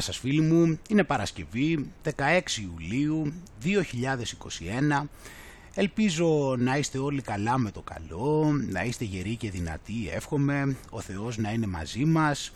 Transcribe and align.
Γεια 0.00 0.12
σας 0.12 0.20
φίλοι 0.20 0.40
μου, 0.40 0.78
είναι 0.88 1.04
Παρασκευή 1.04 1.90
16 2.04 2.10
Ιουλίου 2.62 3.32
2021 5.02 5.06
Ελπίζω 5.74 6.56
να 6.58 6.76
είστε 6.76 6.98
όλοι 6.98 7.22
καλά 7.22 7.58
με 7.58 7.70
το 7.70 7.82
καλό, 7.82 8.52
να 8.68 8.84
είστε 8.84 9.04
γεροί 9.04 9.36
και 9.36 9.50
δυνατοί 9.50 10.10
εύχομαι, 10.12 10.76
ο 10.90 11.00
Θεός 11.00 11.38
να 11.38 11.52
είναι 11.52 11.66
μαζί 11.66 12.04
μας. 12.04 12.52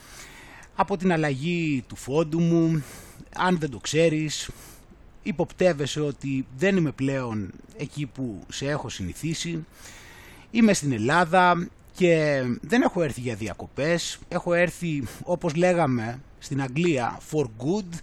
Από 0.74 0.96
την 0.96 1.12
αλλαγή 1.12 1.84
του 1.88 1.96
φόντου 1.96 2.40
μου, 2.40 2.82
αν 3.36 3.58
δεν 3.58 3.70
το 3.70 3.78
ξέρεις, 3.78 4.50
υποπτεύεσαι 5.22 6.00
ότι 6.00 6.46
δεν 6.56 6.76
είμαι 6.76 6.92
πλέον 6.92 7.50
εκεί 7.76 8.06
που 8.06 8.40
σε 8.48 8.66
έχω 8.66 8.88
συνηθίσει. 8.88 9.64
Είμαι 10.50 10.72
στην 10.72 10.92
Ελλάδα 10.92 11.68
και 11.92 12.42
δεν 12.60 12.82
έχω 12.82 13.02
έρθει 13.02 13.20
για 13.20 13.34
διακοπές, 13.34 14.18
έχω 14.28 14.54
έρθει 14.54 15.02
όπως 15.22 15.54
λέγαμε 15.54 16.20
στην 16.44 16.62
Αγγλία 16.62 17.20
for 17.32 17.44
good. 17.44 17.98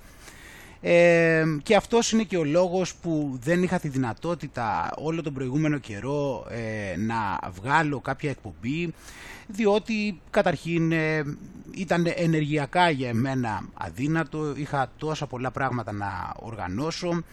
Ε, 0.84 1.44
και 1.64 1.76
αυτός 1.76 2.12
είναι 2.12 2.24
και 2.24 2.38
ο 2.38 2.44
λόγος 2.44 2.96
που 2.96 3.40
δεν 3.44 3.64
είχα 3.64 3.80
τη 3.80 3.88
δυνατότητα 3.88 4.92
όλο 4.98 5.22
τον 5.22 5.34
προηγούμενο 5.34 5.78
καιρό 5.78 6.46
ε, 6.50 6.98
να 6.98 7.40
βγάλω 7.62 8.00
κάποια 8.00 8.30
εκπομπή 8.30 8.94
διότι 9.48 10.22
καταρχήν 10.30 10.92
ε, 10.92 11.24
ήταν 11.72 12.06
ενεργειακά 12.16 12.90
για 12.90 13.10
εμένα 13.10 13.66
αδύνατο, 13.74 14.54
είχα 14.56 14.92
τόσα 14.98 15.28
πολλά 15.28 15.52
πράγματα 15.52 15.92
να 15.92 16.34
οργανώσω 16.40 17.24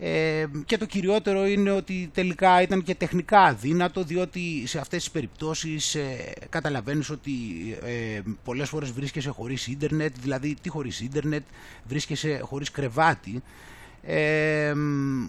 ε, 0.00 0.44
και 0.64 0.76
το 0.76 0.86
κυριότερο 0.86 1.46
είναι 1.46 1.70
ότι 1.70 2.10
τελικά 2.14 2.62
ήταν 2.62 2.82
και 2.82 2.94
τεχνικά 2.94 3.40
αδύνατο 3.40 4.02
διότι 4.02 4.62
σε 4.66 4.78
αυτές 4.78 4.98
τις 4.98 5.10
περιπτώσεις 5.10 5.94
ε, 5.94 6.32
καταλαβαίνεις 6.48 7.10
ότι 7.10 7.32
ε, 7.84 8.20
πολλές 8.44 8.68
φορές 8.68 8.92
βρίσκεσαι 8.92 9.30
χωρίς 9.30 9.66
ίντερνετ, 9.66 10.14
δηλαδή 10.20 10.56
τι 10.62 10.68
χωρίς 10.68 11.00
ίντερνετ, 11.00 11.42
βρίσκεσαι 11.84 12.40
χωρίς 12.42 12.70
κρεβάτι. 12.70 13.42
Ε, 14.02 14.74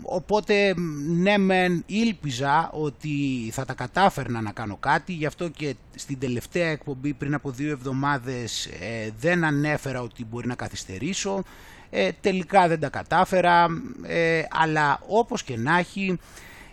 οπότε 0.02 0.74
ναι 1.08 1.38
μεν 1.38 1.84
ήλπιζα 1.86 2.70
ότι 2.72 3.50
θα 3.52 3.66
τα 3.66 3.74
κατάφερνα 3.74 4.42
να 4.42 4.52
κάνω 4.52 4.78
κάτι 4.80 5.14
γι' 5.14 5.26
αυτό 5.26 5.50
και 5.50 5.76
στην 5.96 6.20
τελευταία 6.20 6.70
εκπομπή 6.70 7.14
πριν 7.14 7.34
από 7.34 7.52
δύο 7.52 7.72
εβδομάδες 7.72 8.66
ε, 8.66 9.12
δεν 9.20 9.44
ανέφερα 9.44 10.02
ότι 10.02 10.26
μπορεί 10.26 10.48
να 10.48 10.56
καθυστερήσω 10.56 11.44
ε, 11.90 12.10
τελικά 12.22 12.68
δεν 12.68 12.80
τα 12.80 12.90
κατάφερα, 12.90 13.68
ε, 14.04 14.42
αλλά 14.50 15.00
όπως 15.08 15.44
και 15.44 15.58
να 15.58 15.78
έχει 15.78 16.20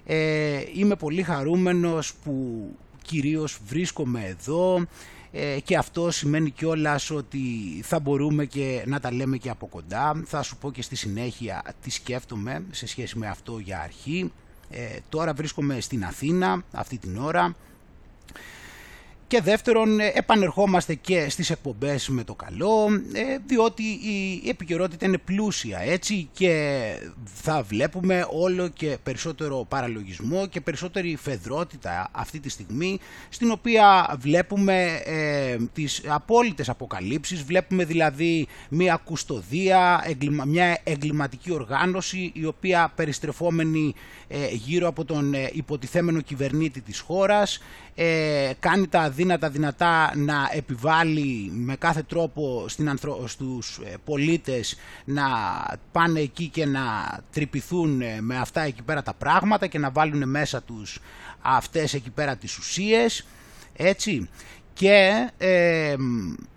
ε, 0.07 0.61
είμαι 0.75 0.97
πολύ 0.97 1.23
χαρούμενος 1.23 2.15
που 2.15 2.67
κυρίως 3.03 3.59
βρίσκομαι 3.67 4.25
εδώ 4.25 4.87
ε, 5.33 5.61
και 5.65 5.77
αυτό 5.77 6.11
σημαίνει 6.11 6.51
κιόλας 6.51 7.11
ότι 7.11 7.41
θα 7.83 8.01
μπορούμε 8.01 8.45
και 8.45 8.83
να 8.87 9.01
τα 9.01 9.13
λέμε 9.13 9.37
και 9.37 9.51
από 9.51 9.67
κοντά. 9.67 10.23
Θα 10.25 10.43
σου 10.43 10.57
πω 10.57 10.73
και 10.73 10.83
στη 10.83 10.97
συνέχεια 10.97 11.63
τι 11.83 11.91
σκέφτομαι 11.91 12.65
σε 12.71 12.87
σχέση 12.87 13.19
με 13.19 13.27
αυτό 13.29 13.59
για 13.59 13.81
αρχή. 13.81 14.33
τώρα 15.09 15.33
βρίσκομαι 15.33 15.81
στην 15.81 16.05
Αθήνα 16.05 16.63
αυτή 16.73 16.99
την 16.99 17.17
ώρα 17.19 17.55
και 19.29 19.41
δεύτερον, 19.41 20.01
ε, 20.01 20.13
επανερχόμαστε 20.15 20.95
και 20.95 21.29
στις 21.29 21.51
εκπομπές 21.51 22.09
με 22.09 22.25
το 22.25 22.35
καλό, 22.35 22.89
ε, 23.13 23.23
διότι 23.47 23.83
η 24.43 24.49
επικαιρότητα 24.49 25.07
είναι 25.07 25.19
πλούσια 25.19 25.79
έτσι 25.79 26.29
και 26.33 26.83
θα 27.25 27.63
βλέπουμε 27.63 28.27
όλο 28.31 28.69
και 28.69 28.99
περισσότερο 29.03 29.67
παραλογισμό 29.69 30.47
και 30.47 30.61
περισσότερη 30.61 31.17
φεδρότητα 31.17 32.09
αυτή 32.13 32.41
τη 32.41 32.49
στιγμή, 32.49 32.99
στην 33.29 33.51
οποία 33.51 34.17
βλέπουμε 34.19 35.01
ε, 35.05 35.57
τις 35.73 36.03
απόλυτες 36.07 36.69
αποκαλύψεις, 36.69 37.43
βλέπουμε 37.43 37.85
δηλαδή 37.85 38.47
μια 38.69 39.01
κουστοδία, 39.05 40.05
μια 40.47 40.81
εγκληματική 40.85 41.53
οργάνωση, 41.53 42.31
η 42.35 42.45
οποία 42.45 42.93
περιστρεφόμενη 42.95 43.95
ε, 44.29 44.49
γύρω 44.51 44.89
από 44.89 45.05
τον 45.05 45.35
υποτιθέμενο 45.53 46.21
κυβερνήτη 46.21 46.81
της 46.81 47.01
χώρας, 47.01 47.61
ε, 47.99 48.53
κάνει 48.61 48.89
τα 48.89 49.11
δύνατα 49.17 49.51
δυνατά 49.51 50.13
να 50.17 50.51
επιβάλλει 50.53 51.51
με 51.55 51.77
κάθε 51.77 52.03
τρόπο 52.03 52.65
στην 52.69 52.89
ανθρω... 52.89 53.25
στους 53.27 53.81
ε, 53.85 53.95
πολίτες 54.05 54.77
να 55.05 55.25
πάνε 55.93 56.21
εκεί 56.21 56.49
και 56.49 56.67
να 56.67 56.83
τρυπηθούν 57.33 58.01
ε, 58.01 58.21
με 58.21 58.37
αυτά 58.37 58.61
εκεί 58.61 58.83
πέρα 58.83 59.03
τα 59.03 59.15
πράγματα 59.15 59.67
και 59.67 59.79
να 59.79 59.91
βάλουν 59.91 60.29
μέσα 60.29 60.63
τους 60.63 60.99
αυτές 61.41 61.95
εκεί 61.95 62.11
πέρα 62.11 62.37
τις 62.37 62.59
ουσίες 62.59 63.27
έτσι. 63.77 64.29
Και 64.73 65.31
ε, 65.39 65.95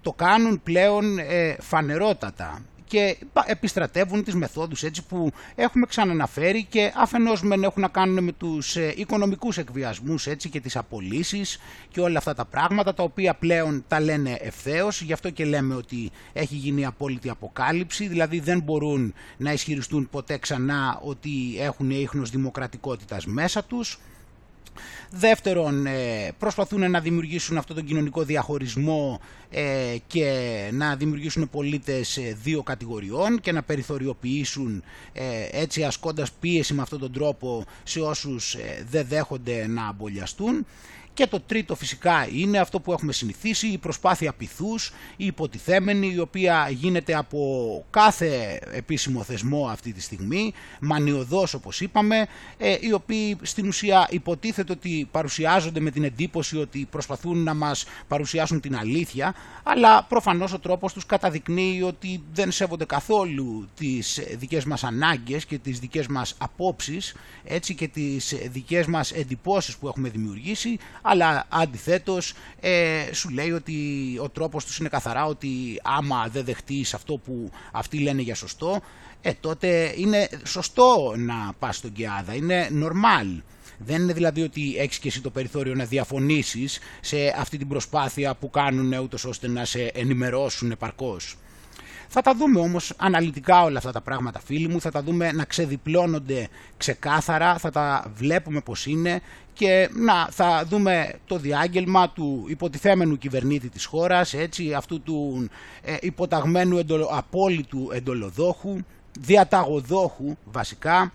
το 0.02 0.12
κάνουν 0.12 0.62
πλέον 0.64 1.18
ε, 1.18 1.56
φανερότατα 1.60 2.62
και 2.90 3.18
επιστρατεύουν 3.46 4.24
τις 4.24 4.36
μεθόδους 4.36 4.84
έτσι 4.84 5.04
που 5.04 5.32
έχουμε 5.56 5.86
ξαναναφέρει 5.86 6.64
και 6.64 6.94
αφενός 6.96 7.42
μεν 7.42 7.64
έχουν 7.64 7.82
να 7.82 7.88
κάνουν 7.88 8.24
με 8.24 8.32
τους 8.32 8.76
ε, 8.76 8.94
οικονομικούς 8.96 9.58
εκβιασμούς 9.58 10.28
έτσι 10.28 10.50
και 10.50 10.60
τις 10.60 10.76
απολύσεις 10.76 11.60
και 11.92 12.02
όλα 12.02 12.18
αυτά 12.18 12.34
τα 12.34 12.46
πράγματα 12.46 12.94
τα 12.94 13.04
οποία 13.04 13.34
πλέον 13.34 13.84
τα 13.88 14.00
λένε 14.00 14.38
ευθέως. 14.42 15.02
Γι' 15.02 15.14
αυτό 15.14 15.30
και 15.30 15.46
λέμε 15.46 15.76
ότι 15.76 16.12
έχει 16.34 16.56
γίνει 16.56 16.86
απόλυτη 16.86 17.30
αποκάλυψη. 17.30 18.08
Δηλαδή 18.08 18.40
δεν 18.40 18.60
μπορούν 18.60 19.14
να 19.38 19.52
ισχυριστούν 19.54 20.10
ποτέ 20.10 20.38
ξανά 20.38 21.00
ότι 21.04 21.32
έχουν 21.60 21.90
ίχνος 21.90 22.30
δημοκρατικότητας 22.30 23.26
μέσα 23.26 23.64
τους 23.64 24.00
Δεύτερον, 25.12 25.86
ε, 25.86 26.32
προσπαθούν 26.40 26.92
να 26.92 27.00
δημιουργήσουν 27.00 27.58
αυτό 27.58 27.74
τον 27.74 27.86
κοινωνικό 27.86 28.24
διαχωρισμό 28.24 29.22
ε, 29.50 29.96
και 30.08 30.34
να 30.72 30.96
δημιουργήσουν 30.96 31.50
πολίτες 31.50 32.18
ε, 32.18 32.38
δύο 32.44 32.64
κατηγοριών 32.64 33.40
και 33.40 33.52
να 33.52 33.64
περιθωριοποιήσουν 33.64 34.84
έτσι 35.52 35.84
ασκώντας 35.84 36.32
πίεση 36.32 36.74
με 36.74 36.82
αυτόν 36.82 37.00
τον 37.00 37.12
τρόπο 37.12 37.66
σε 37.84 38.00
όσους 38.00 38.56
δεν 38.90 39.06
δέχονται 39.08 39.68
να 39.68 39.88
αμπολιαστούν. 39.88 40.66
Και 41.20 41.28
το 41.28 41.40
τρίτο 41.40 41.76
φυσικά 41.76 42.28
είναι 42.34 42.60
αυτό 42.60 42.80
που 42.80 42.92
έχουμε 42.92 43.14
συνηθίσει, 43.14 43.68
η 43.68 43.78
προσπάθεια 43.78 44.34
πυθούς, 44.34 44.94
η 45.18 45.26
υποτιθέμενη, 45.26 46.14
η 46.16 46.20
οποία 46.20 46.70
γίνεται 46.72 47.16
από 47.16 47.86
κάθε 47.90 48.60
επίσημο 48.72 49.24
θεσμό 49.24 49.68
αυτή 49.68 49.94
τη 49.94 50.02
στιγμή, 50.02 50.54
μανιωδώς 50.80 51.54
όπως 51.54 51.82
είπαμε, 51.82 52.28
ε, 52.58 52.78
οι 52.80 52.94
οποίοι 52.94 53.38
στην 53.42 53.68
ουσία 53.68 54.08
υποτίθεται 54.10 54.72
ότι 54.72 55.08
παρουσιάζονται 55.12 55.80
με 55.80 55.92
την 55.92 56.04
εντύπωση 56.04 56.58
ότι 56.58 56.88
προσπαθούν 56.92 57.44
να 57.44 57.54
μας 57.54 57.86
παρουσιάσουν 58.08 58.60
την 58.60 58.76
αλήθεια, 58.76 59.36
αλλά 59.64 60.04
προφανώς 60.04 60.54
ο 60.54 60.60
τρόπος 60.60 60.94
τους 60.94 61.06
καταδεικνύει 61.06 61.82
ότι 61.82 62.24
δεν 62.34 62.52
σέβονται 62.52 62.86
καθόλου 62.86 63.68
τις 63.76 64.20
δικές 64.38 64.66
μας 64.66 64.84
ανάγκες 64.84 65.46
και 65.46 65.58
τις 65.58 65.80
δικές 65.80 66.08
μας 66.08 66.36
απόψεις, 66.38 67.16
έτσι 67.44 67.76
και 67.76 67.88
τις 67.88 68.36
δικές 68.52 68.86
μας 68.86 69.12
εντυπώσεις 69.12 69.78
που 69.78 69.88
έχουμε 69.88 70.10
δημιουργήσει, 70.10 70.78
αλλά 71.10 71.46
αντιθέτως 71.50 72.34
ε, 72.60 73.04
σου 73.14 73.30
λέει 73.30 73.52
ότι 73.52 73.76
ο 74.22 74.30
τρόπος 74.30 74.66
τους 74.66 74.78
είναι 74.78 74.90
καθαρά 74.90 75.26
ότι 75.26 75.80
άμα 75.84 76.28
δεν 76.32 76.44
δεχτείς 76.46 76.94
αυτό 76.94 77.18
που 77.18 77.52
αυτοί 77.72 78.00
λένε 78.00 78.22
για 78.22 78.36
σωστό, 78.36 78.82
ε, 79.22 79.32
τότε 79.40 79.94
είναι 79.98 80.30
σωστό 80.46 81.14
να 81.18 81.54
πας 81.60 81.76
στον 81.76 81.92
ΚΕΑΔΑ, 81.92 82.34
είναι 82.36 82.70
normal. 82.84 83.42
Δεν 83.78 84.02
είναι 84.02 84.14
δηλαδή 84.14 84.42
ότι 84.42 84.76
έχεις 84.78 85.00
και 85.00 85.08
εσύ 85.08 85.22
το 85.22 85.30
περιθώριο 85.30 85.76
να 85.76 85.84
διαφωνήσεις 85.84 86.80
σε 87.02 87.34
αυτή 87.38 87.58
την 87.58 87.68
προσπάθεια 87.68 88.36
που 88.36 88.50
κάνουν 88.50 88.94
ούτως 88.94 89.26
ώστε 89.26 89.48
να 89.48 89.66
σε 89.66 89.84
ενημερώσουν 89.94 90.72
επαρκώς. 90.72 91.36
Θα 92.12 92.22
τα 92.22 92.36
δούμε 92.36 92.60
όμως 92.60 92.94
αναλυτικά 92.98 93.64
όλα 93.64 93.78
αυτά 93.78 93.92
τα 93.92 94.02
πράγματα 94.02 94.40
φίλοι 94.40 94.68
μου, 94.68 94.82
θα 94.82 94.92
τα 94.92 95.04
δούμε 95.04 95.32
να 95.32 95.44
ξεδιπλώνονται 95.44 96.48
ξεκάθαρα, 96.78 97.58
θα 97.58 97.72
τα 97.72 98.12
βλέπουμε 98.16 98.62
πως 98.62 98.86
είναι. 98.86 99.22
Και 99.54 99.90
να, 99.94 100.28
θα 100.32 100.66
δούμε 100.66 101.14
το 101.26 101.38
διάγγελμα 101.38 102.10
του 102.10 102.46
υποτιθέμενου 102.48 103.18
κυβερνήτη 103.18 103.70
της 103.70 103.86
χώρας, 103.86 104.34
έτσι, 104.34 104.74
αυτού 104.74 105.02
του 105.02 105.50
ε, 105.82 105.96
υποταγμένου 106.02 106.78
εντολο, 106.78 107.10
απόλυτου 107.12 107.90
εντολοδόχου, 107.94 108.78
διαταγοδόχου 109.20 110.36
βασικά, 110.46 111.12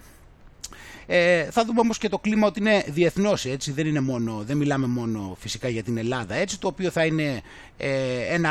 ε, 1.06 1.44
θα 1.50 1.64
δούμε 1.64 1.80
όμως 1.80 1.98
και 1.98 2.08
το 2.08 2.18
κλίμα 2.18 2.46
ότι 2.46 2.60
είναι 2.60 2.84
διεθνώς 2.88 3.44
έτσι, 3.44 3.72
δεν, 3.72 3.86
είναι 3.86 4.00
μόνο, 4.00 4.42
δεν 4.46 4.56
μιλάμε 4.56 4.86
μόνο 4.86 5.36
φυσικά 5.38 5.68
για 5.68 5.82
την 5.82 5.96
Ελλάδα 5.98 6.34
έτσι, 6.34 6.60
το 6.60 6.68
οποίο 6.68 6.90
θα 6.90 7.04
είναι 7.04 7.42
ε, 7.76 8.34
ένα, 8.34 8.50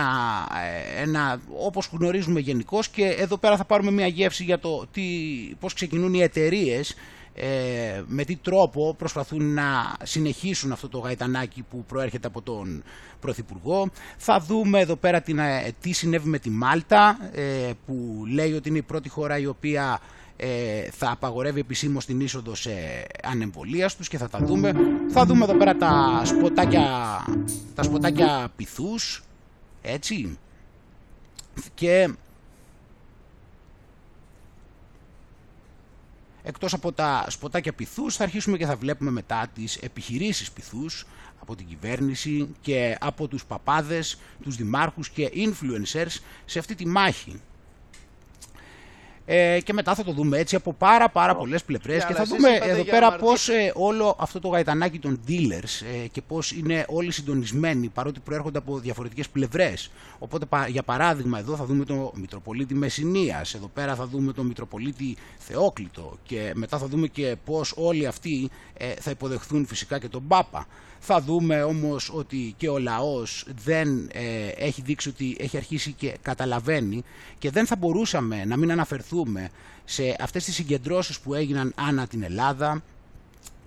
ε, 0.98 1.02
ένα 1.02 1.42
όπως 1.58 1.90
γνωρίζουμε 1.92 2.40
γενικώς 2.40 2.88
και 2.88 3.06
εδώ 3.06 3.38
πέρα 3.38 3.58
θα 3.58 3.66
πάρουμε 3.66 3.92
μια 3.92 4.08
γεύση 4.08 4.44
για 4.44 4.60
το 4.60 4.86
τι, 4.92 5.04
πώς 5.60 5.74
ξεκινούν 5.74 6.14
οι 6.14 6.22
εταιρείες. 6.22 6.96
Ε, 7.36 8.04
με 8.08 8.24
τι 8.24 8.36
τρόπο 8.36 8.96
προσπαθούν 8.98 9.54
να 9.54 9.96
συνεχίσουν 10.04 10.72
αυτό 10.72 10.90
το 10.90 10.98
γαϊτανάκι 10.98 11.64
που 11.70 11.84
προέρχεται 11.88 12.28
από 12.28 12.42
τον 12.42 12.84
Πρωθυπουργό. 13.20 13.90
Θα 14.18 14.40
δούμε 14.40 14.80
εδώ 14.80 14.96
πέρα 14.96 15.22
την, 15.22 15.40
τι 15.82 15.92
συνέβη 15.92 16.30
με 16.30 16.40
τη 16.40 16.50
Μάλτα 16.50 17.18
που 17.86 18.24
λέει 18.28 18.54
ότι 18.54 18.70
είναι 18.70 18.78
η 18.78 18.82
πρώτη 18.82 19.10
χώρα 19.10 19.38
η 19.38 19.46
οποία 19.46 20.00
ε, 20.02 20.23
ε, 20.38 20.90
θα 20.92 21.12
απαγορεύει 21.12 21.60
επισήμως 21.60 22.06
την 22.06 22.20
είσοδο 22.20 22.56
σε 22.56 22.72
ανεμβολία 23.24 23.90
τους 23.98 24.08
και 24.08 24.18
θα 24.18 24.30
τα 24.30 24.40
δούμε. 24.40 24.74
Θα 25.10 25.26
δούμε 25.26 25.44
εδώ 25.44 25.58
πέρα 25.58 25.76
τα 25.76 26.22
σποτάκια, 26.26 26.86
τα 27.76 27.84
σποτάκια 27.84 28.52
έτσι. 29.82 30.38
Και 31.74 32.14
εκτός 36.44 36.74
από 36.74 36.92
τα 36.92 37.26
σποτάκια 37.28 37.74
πυθούς 37.74 38.16
θα 38.16 38.24
αρχίσουμε 38.24 38.58
και 38.58 38.66
θα 38.66 38.76
βλέπουμε 38.76 39.12
μετά 39.12 39.48
τις 39.56 39.76
επιχειρήσεις 39.78 40.52
πυθούς 40.52 41.06
από 41.40 41.56
την 41.56 41.68
κυβέρνηση 41.68 42.50
και 42.62 42.98
από 43.00 43.28
τους 43.28 43.46
παπάδες, 43.46 44.20
τους 44.44 44.56
δημάρχους 44.56 45.10
και 45.10 45.32
influencers 45.36 46.22
σε 46.46 46.60
αυτή 46.60 46.76
τη 46.76 46.88
μάχη 46.88 47.42
ε, 49.26 49.60
και 49.64 49.74
μετά 49.74 49.96
θα 49.96 50.04
το 50.04 50.12
δούμε 50.12 50.38
έτσι 50.38 50.56
από 50.56 50.74
πάρα 50.74 51.10
πάρα 51.10 51.36
πολλές 51.36 51.64
πλευρές. 51.64 52.06
Και 52.06 52.14
θα 52.14 52.24
δούμε 52.24 52.50
εδώ 52.62 52.84
πέρα 52.84 53.16
πώς 53.16 53.50
ε, 53.50 53.72
όλο 53.76 54.16
αυτό 54.20 54.40
το 54.40 54.48
γαϊτανάκι 54.48 55.00
των 55.00 55.20
dealers 55.28 55.86
ε, 56.04 56.08
και 56.08 56.22
πώς 56.22 56.52
είναι 56.52 56.86
όλοι 56.88 57.12
συντονισμένοι 57.12 57.88
παρότι 57.88 58.20
προέρχονται 58.20 58.58
από 58.58 58.80
διαφορετικές 58.80 59.30
πλευρές. 59.30 59.92
Οπότε, 60.20 60.48
για 60.68 60.84
παράδειγμα, 60.84 61.40
εδώ 61.40 61.56
θα 61.56 61.66
δούμε 61.66 61.86
τον 61.86 62.12
Μητροπολίτη 62.14 62.74
Μεσσηνίας, 62.74 63.54
εδώ 63.54 63.68
πέρα 63.74 63.96
θα 63.96 64.08
δούμε 64.08 64.34
τον 64.34 64.46
Μητροπολίτη 64.46 65.18
Θεόκλητο 65.38 66.18
και 66.24 66.52
μετά 66.56 66.78
θα 66.78 66.88
δούμε 66.88 67.08
και 67.08 67.36
πώς 67.46 67.74
όλοι 67.76 68.08
αυτοί 68.08 68.50
ε, 68.78 68.94
θα 69.00 69.12
υποδεχθούν 69.12 69.66
φυσικά 69.66 70.00
και 70.00 70.08
τον 70.08 70.28
Πάπα. 70.28 70.68
Θα 71.06 71.22
δούμε 71.22 71.64
όμως 71.64 72.12
ότι 72.14 72.54
και 72.58 72.70
ο 72.70 72.78
λαός 72.78 73.46
δεν 73.64 74.10
ε, 74.14 74.48
έχει 74.48 74.82
δείξει 74.82 75.10
ότι 75.10 75.38
έχει 75.40 75.58
αρχίσει 75.58 75.92
και 75.92 76.18
καταλαβαίνει 76.22 77.04
και 77.38 77.50
δεν 77.50 77.66
θα 77.66 77.76
μπορούσαμε 77.76 78.46
να 78.46 78.58
μην 78.58 78.72
αναφερθούμε 78.72 79.50
σε 79.86 80.16
αυτές 80.20 80.44
τις 80.44 80.56
συγκεντρώσεις 80.56 81.20
που 81.20 81.34
έγιναν 81.34 81.74
ανά 81.76 82.08
την 82.08 82.24
Ελλάδα 82.24 82.84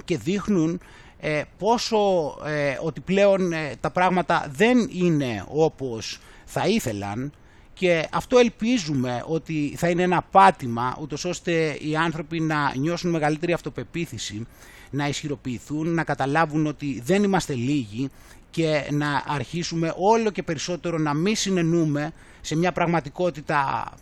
και 0.05 0.19
δείχνουν 0.19 0.81
ε, 1.21 1.43
πόσο 1.59 1.99
ε, 2.45 2.79
ότι 2.83 3.01
πλέον 3.01 3.53
τα 3.81 3.91
πράγματα 3.91 4.47
δεν 4.51 4.89
είναι 4.93 5.45
όπως 5.49 6.19
θα 6.45 6.67
ήθελαν 6.67 7.33
και 7.75 8.09
αυτό 8.13 8.39
ελπίζουμε 8.39 9.23
ότι 9.27 9.75
θα 9.77 9.89
είναι 9.89 10.03
ένα 10.03 10.23
πάτημα 10.23 10.97
ούτως 11.01 11.25
ώστε 11.25 11.77
οι 11.81 11.97
άνθρωποι 11.97 12.41
να 12.41 12.77
νιώσουν 12.77 13.11
μεγαλύτερη 13.11 13.53
αυτοπεποίθηση 13.53 14.47
να 14.91 15.09
ισχυροποιηθούν, 15.09 15.95
να 15.95 16.05
καταλάβουν 16.05 16.67
ότι 16.67 17.03
δεν 17.05 17.23
είμαστε 17.23 17.55
λίγοι 17.55 18.11
και 18.51 18.89
να 18.91 19.23
αρχίσουμε 19.27 19.95
όλο 19.97 20.31
και 20.31 20.43
περισσότερο 20.43 20.99
να 20.99 21.15
μη 21.15 21.35
συνενούμε 21.35 22.13
σε 22.41 22.57
μια 22.57 22.73
πραγματικότητα 22.73 23.93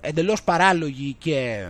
ε, 0.00 0.08
εντελώς 0.08 0.42
παράλογη 0.42 1.16
και 1.18 1.66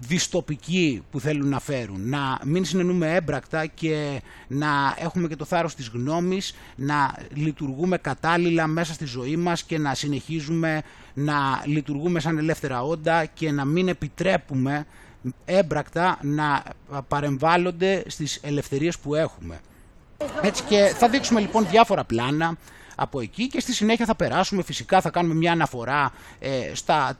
διστοπική 0.00 1.02
που 1.10 1.20
θέλουν 1.20 1.48
να 1.48 1.60
φέρουν. 1.60 2.08
Να 2.08 2.38
μην 2.44 2.64
συνενούμε 2.64 3.14
έμπρακτα 3.14 3.66
και 3.66 4.22
να 4.48 4.94
έχουμε 4.98 5.28
και 5.28 5.36
το 5.36 5.44
θάρρος 5.44 5.74
της 5.74 5.88
γνώμης, 5.88 6.54
να 6.76 7.14
λειτουργούμε 7.34 7.98
κατάλληλα 7.98 8.66
μέσα 8.66 8.92
στη 8.92 9.04
ζωή 9.04 9.36
μας 9.36 9.62
και 9.62 9.78
να 9.78 9.94
συνεχίζουμε 9.94 10.82
να 11.14 11.62
λειτουργούμε 11.64 12.20
σαν 12.20 12.38
ελεύθερα 12.38 12.82
όντα 12.82 13.24
και 13.24 13.50
να 13.50 13.64
μην 13.64 13.88
επιτρέπουμε 13.88 14.86
έμπρακτα 15.44 16.18
να 16.22 16.62
παρεμβάλλονται 17.08 18.02
στις 18.06 18.38
ελευθερίες 18.42 18.98
που 18.98 19.14
έχουμε. 19.14 19.60
Έτσι 20.42 20.62
και 20.62 20.92
θα 20.96 21.08
δείξουμε 21.08 21.40
λοιπόν 21.40 21.66
διάφορα 21.68 22.04
πλάνα 22.04 22.56
από 23.00 23.20
εκεί 23.20 23.46
και 23.46 23.60
στη 23.60 23.72
συνέχεια 23.72 24.04
θα 24.06 24.14
περάσουμε 24.14 24.62
φυσικά, 24.62 25.00
θα 25.00 25.10
κάνουμε 25.10 25.34
μια 25.34 25.52
αναφορά 25.52 26.12
ε, 26.38 26.70
στα, 26.74 27.16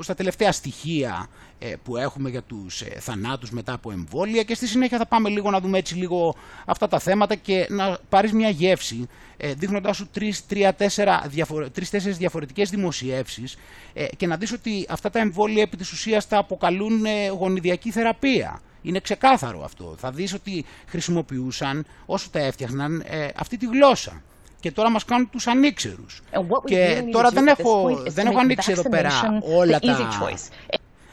στα 0.00 0.14
τελευταία 0.14 0.52
στοιχεία 0.52 1.28
ε, 1.58 1.74
που 1.82 1.96
έχουμε 1.96 2.30
για 2.30 2.42
τους 2.42 2.80
ε, 2.80 2.98
θανάτους 3.00 3.50
μετά 3.50 3.72
από 3.72 3.90
εμβόλια 3.90 4.42
και 4.42 4.54
στη 4.54 4.66
συνέχεια 4.66 4.98
θα 4.98 5.06
πάμε 5.06 5.28
λίγο 5.28 5.50
να 5.50 5.60
δούμε 5.60 5.78
έτσι 5.78 5.94
λίγο 5.94 6.34
αυτά 6.64 6.88
τα 6.88 6.98
θέματα 6.98 7.34
και 7.34 7.66
να 7.70 7.98
πάρεις 8.08 8.32
μια 8.32 8.48
γεύση 8.48 9.08
ε, 9.36 9.52
δείχνοντάς 9.52 9.96
σου 9.96 10.08
τρεις-τέσσερις 11.72 12.16
διαφορετικές 12.16 12.70
δημοσιεύσεις 12.70 13.56
ε, 13.92 14.06
και 14.16 14.26
να 14.26 14.36
δεις 14.36 14.52
ότι 14.52 14.86
αυτά 14.88 15.10
τα 15.10 15.18
εμβόλια 15.18 15.62
επί 15.62 15.76
της 15.76 15.92
ουσίας 15.92 16.28
τα 16.28 16.38
αποκαλούν 16.38 17.04
ε, 17.04 17.28
γονιδιακή 17.28 17.90
θεραπεία. 17.90 18.60
Είναι 18.82 19.00
ξεκάθαρο 19.00 19.64
αυτό. 19.64 19.94
Θα 19.98 20.10
δεις 20.10 20.34
ότι 20.34 20.64
χρησιμοποιούσαν 20.86 21.86
όσο 22.06 22.28
τα 22.30 22.38
έφτιαχναν 22.38 23.04
αυτή 23.36 23.56
τη 23.56 23.66
γλώσσα 23.66 24.22
και 24.60 24.72
τώρα 24.72 24.90
μας 24.90 25.04
κάνουν 25.04 25.30
τους 25.30 25.46
ανήξερους. 25.46 26.22
Και 26.64 27.04
τώρα 27.12 27.30
δεν 27.30 27.46
έχω, 27.46 28.02
δεν 28.06 28.26
έχω 28.26 28.38
ανοίξει 28.38 28.72
εδώ 28.72 28.88
πέρα 28.88 29.10
όλα 29.42 29.78
τα... 29.78 30.08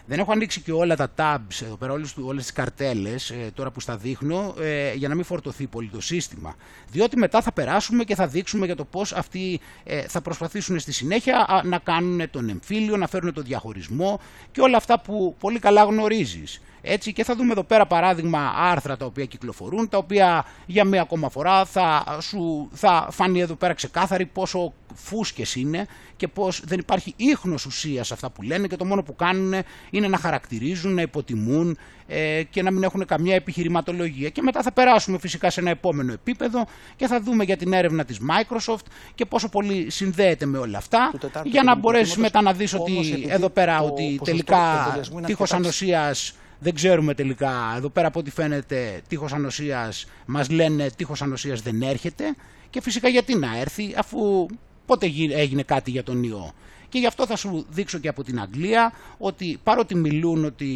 Δεν 0.08 0.20
έχω 0.20 0.32
ανοίξει 0.32 0.62
και 0.62 0.72
όλα 0.72 0.96
τα 0.96 1.12
tabs 1.18 1.62
εδώ 1.66 1.76
πέρα, 1.76 1.94
όλες, 1.94 2.16
όλες 2.18 2.44
τις 2.44 2.54
καρτέλες, 2.54 3.30
ε, 3.30 3.52
τώρα 3.54 3.72
που 3.72 3.80
στα 3.80 3.98
δείχνω, 3.98 4.54
ε, 4.60 4.94
για 4.94 5.08
να 5.08 5.16
μην 5.16 5.24
φορτωθεί 5.24 5.68
πολύ 5.68 5.90
το 5.90 6.02
σύστημα. 6.02 6.56
Διότι 6.92 7.18
μετά 7.18 7.42
θα 7.42 7.52
περάσουμε 7.52 8.04
και 8.04 8.16
θα 8.16 8.28
δείξουμε 8.28 8.66
για 8.66 8.76
το 8.76 8.86
πώς 8.86 9.14
αυτοί 9.14 9.60
ε, 9.84 10.02
θα 10.02 10.22
προσπαθήσουν 10.22 10.80
στη 10.80 10.92
συνέχεια 10.92 11.62
να 11.64 11.78
κάνουν 11.78 12.30
τον 12.30 12.50
εμφύλιο, 12.50 12.98
να 12.98 13.08
φέρουν 13.08 13.34
τον 13.34 13.44
διαχωρισμό 13.44 14.20
και 14.52 14.62
όλα 14.62 14.78
αυτά 14.78 15.00
που 15.00 15.36
πολύ 15.40 15.60
καλά 15.60 15.84
γνωρίζεις. 15.84 16.62
Έτσι 16.88 17.14
και 17.14 17.24
θα 17.24 17.36
δούμε 17.36 17.52
εδώ 17.52 17.64
πέρα 17.64 17.86
παράδειγμα 17.86 18.54
άρθρα 18.58 18.98
τα 18.98 19.06
οποία 19.06 19.26
κυκλοφορούν, 19.26 19.90
τα 19.90 19.98
οποία 19.98 20.46
για 20.66 20.84
μία 20.86 21.02
ακόμα 21.02 21.30
φορά 21.30 21.66
θα, 21.66 22.18
σου, 22.22 22.70
θα 22.74 23.08
φανεί 23.12 23.40
εδώ 23.40 23.56
πέρα 23.56 23.74
ξεκάθαρη 23.74 24.26
πόσο 24.26 24.74
φούσκες 24.94 25.56
είναι 25.56 25.86
και 26.16 26.28
πως 26.28 26.62
δεν 26.66 26.80
υπάρχει 26.80 27.14
ίχνος 27.16 27.66
ουσίας 27.66 28.08
σε 28.08 28.14
αυτά 28.14 28.30
που 28.30 28.42
λένε 28.42 28.68
και 28.68 28.76
το 28.76 28.86
μόνο 28.86 29.04
που 29.04 29.16
κάνουν 29.16 29.54
είναι 29.90 30.08
να 30.08 30.18
χαρακτηρίζουν, 30.18 30.94
να 30.94 31.02
υποτιμούν 31.02 31.78
ε, 32.08 32.44
και 32.44 32.62
να 32.62 32.72
μην 32.72 32.84
έχουν 32.84 33.06
καμιά 33.06 33.36
επιχειρηματολογία. 33.36 34.30
Και 34.30 34.42
μετά 34.42 34.62
θα 34.62 34.72
περάσουμε 34.72 35.18
φυσικά 35.18 35.50
σε 35.50 35.60
ένα 35.60 35.70
επόμενο 35.70 36.14
επίπεδο 36.14 36.66
και 36.96 37.08
θα 37.08 37.22
δούμε 37.22 37.44
για 37.44 37.58
την 37.58 37.74
έρευνα 37.74 38.06
της 38.06 38.20
Microsoft 38.20 38.86
και 39.16 39.26
πόσο 39.26 39.50
πολύ 39.50 39.90
συνδέεται 39.90 40.46
με 40.46 40.58
όλα 40.58 40.78
αυτά 40.78 41.12
για 41.44 41.64
να 41.64 41.76
μπορέσεις 41.76 42.18
μετά 42.18 42.42
να 42.42 42.54
δεις 42.54 42.74
ότι 42.74 43.26
εδώ 43.28 43.50
πέρα 43.50 43.82
ότι 43.82 44.20
τελικά 44.24 44.98
τείχος 45.26 45.54
ανοσίας 45.54 46.36
δεν 46.60 46.74
ξέρουμε 46.74 47.14
τελικά, 47.14 47.74
εδώ 47.76 47.90
πέρα 47.90 48.08
από 48.08 48.20
ό,τι 48.20 48.32
φαίνεται 48.32 49.02
τείχος 49.08 49.34
ανοσίας 49.34 50.06
μας 50.26 50.50
λένε 50.50 50.90
τείχος 50.96 51.22
ανοσίας 51.22 51.62
δεν 51.62 51.82
έρχεται 51.82 52.36
και 52.70 52.82
φυσικά 52.82 53.08
γιατί 53.08 53.36
να 53.36 53.58
έρθει 53.60 53.94
αφού 53.98 54.48
πότε 54.86 55.12
έγινε 55.32 55.64
κάτι 55.64 55.92
για 55.92 56.04
τον 56.04 56.24
ιό. 56.24 56.54
Και 56.90 57.00
γι' 57.00 57.08
αυτό 57.08 57.26
θα 57.26 57.36
σου 57.36 57.66
δείξω 57.70 57.98
και 57.98 58.08
από 58.08 58.24
την 58.24 58.40
Αγγλία 58.40 58.94
ότι 59.18 59.60
παρότι 59.64 59.96
μιλούν 59.96 60.46
ότι 60.46 60.70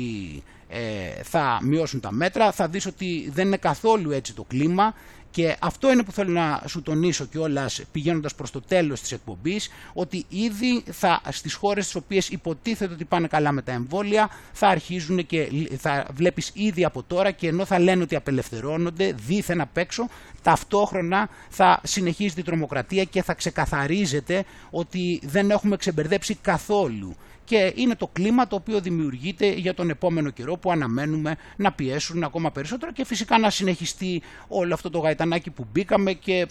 ε, 0.69 1.23
θα 1.23 1.59
μειώσουν 1.63 1.99
τα 1.99 2.11
μέτρα 2.11 2.51
θα 2.51 2.67
δεις 2.67 2.85
ότι 2.85 3.29
δεν 3.33 3.47
είναι 3.47 3.57
καθόλου 3.57 4.11
έτσι 4.11 4.33
το 4.33 4.43
κλίμα 4.43 4.93
και 5.31 5.55
αυτό 5.59 5.91
είναι 5.91 6.03
που 6.03 6.11
θέλω 6.11 6.31
να 6.31 6.63
σου 6.67 6.81
τονίσω 6.81 7.25
κιόλας 7.25 7.81
πηγαίνοντας 7.91 8.35
προς 8.35 8.51
το 8.51 8.61
τέλος 8.61 9.01
της 9.01 9.11
εκπομπής, 9.11 9.69
ότι 9.93 10.25
ήδη 10.29 10.83
θα, 10.91 11.21
στις 11.29 11.53
χώρες 11.53 11.83
στις 11.83 11.95
οποίες 11.95 12.29
υποτίθεται 12.29 12.93
ότι 12.93 13.05
πάνε 13.05 13.27
καλά 13.27 13.51
με 13.51 13.61
τα 13.61 13.71
εμβόλια, 13.71 14.29
θα 14.53 14.67
αρχίζουν 14.67 15.25
και 15.25 15.49
θα 15.77 16.07
βλέπεις 16.13 16.51
ήδη 16.53 16.85
από 16.85 17.03
τώρα 17.03 17.31
και 17.31 17.47
ενώ 17.47 17.65
θα 17.65 17.79
λένε 17.79 18.03
ότι 18.03 18.15
απελευθερώνονται 18.15 19.15
δίθεν 19.27 19.61
απ' 19.61 19.77
έξω, 19.77 20.09
ταυτόχρονα 20.41 21.29
θα 21.49 21.81
συνεχίζει 21.83 22.39
η 22.39 22.43
τρομοκρατία 22.43 23.03
και 23.03 23.23
θα 23.23 23.33
ξεκαθαρίζεται 23.33 24.43
ότι 24.69 25.21
δεν 25.23 25.51
έχουμε 25.51 25.77
ξεμπερδέψει 25.77 26.35
καθόλου 26.35 27.15
και 27.49 27.73
είναι 27.75 27.95
το 27.95 28.07
κλίμα 28.07 28.47
το 28.47 28.55
οποίο 28.55 28.79
δημιουργείται 28.79 29.51
για 29.51 29.73
τον 29.73 29.89
επόμενο 29.89 30.29
καιρό 30.29 30.57
που 30.57 30.71
αναμένουμε 30.71 31.35
να 31.55 31.71
πιέσουν 31.71 32.23
ακόμα 32.23 32.51
περισσότερο 32.51 32.91
και 32.91 33.05
φυσικά 33.05 33.37
να 33.37 33.49
συνεχιστεί 33.49 34.21
όλο 34.47 34.73
αυτό 34.73 34.89
το 34.89 34.99
γαϊτανάκι 34.99 35.49
που 35.49 35.65
μπήκαμε 35.71 36.13
και 36.13 36.47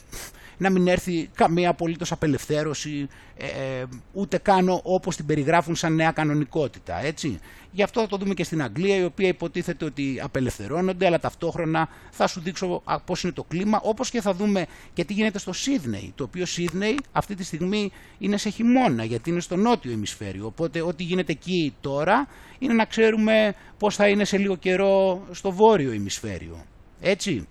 να 0.56 0.70
μην 0.70 0.88
έρθει 0.88 1.30
καμία 1.34 1.70
απολύτως 1.70 2.12
απελευθέρωση 2.12 3.08
ε, 3.36 3.46
ε, 3.46 3.84
ούτε 4.12 4.38
καν 4.38 4.80
όπως 4.82 5.16
την 5.16 5.26
περιγράφουν 5.26 5.76
σαν 5.76 5.94
νέα 5.94 6.10
κανονικότητα 6.10 7.04
έτσι. 7.04 7.38
Γι' 7.72 7.82
αυτό 7.82 8.00
θα 8.00 8.06
το 8.06 8.16
δούμε 8.16 8.34
και 8.34 8.44
στην 8.44 8.62
Αγγλία, 8.62 8.96
η 8.96 9.04
οποία 9.04 9.28
υποτίθεται 9.28 9.84
ότι 9.84 10.20
απελευθερώνονται, 10.22 11.06
αλλά 11.06 11.18
ταυτόχρονα 11.18 11.88
θα 12.10 12.26
σου 12.26 12.40
δείξω 12.40 12.82
πώς 13.04 13.22
είναι 13.22 13.32
το 13.32 13.44
κλίμα, 13.44 13.80
όπως 13.82 14.10
και 14.10 14.20
θα 14.20 14.34
δούμε 14.34 14.66
και 14.92 15.04
τι 15.04 15.12
γίνεται 15.12 15.38
στο 15.38 15.52
Σίδνεϊ. 15.52 16.12
Το 16.14 16.24
οποίο 16.24 16.46
Σίδνεϊ 16.46 16.98
αυτή 17.12 17.34
τη 17.34 17.44
στιγμή 17.44 17.92
είναι 18.18 18.36
σε 18.36 18.48
χειμώνα, 18.48 19.04
γιατί 19.04 19.30
είναι 19.30 19.40
στο 19.40 19.56
νότιο 19.56 19.90
ημισφαίριο. 19.90 20.46
Οπότε, 20.46 20.82
ό,τι 20.82 21.02
γίνεται 21.02 21.32
εκεί 21.32 21.74
τώρα 21.80 22.28
είναι 22.58 22.74
να 22.74 22.84
ξέρουμε 22.84 23.54
πώς 23.78 23.96
θα 23.96 24.08
είναι 24.08 24.24
σε 24.24 24.38
λίγο 24.38 24.56
καιρό 24.56 25.22
στο 25.30 25.52
βόρειο 25.52 25.92
ημισφαίριο. 25.92 26.64
Έτσι. 27.00 27.46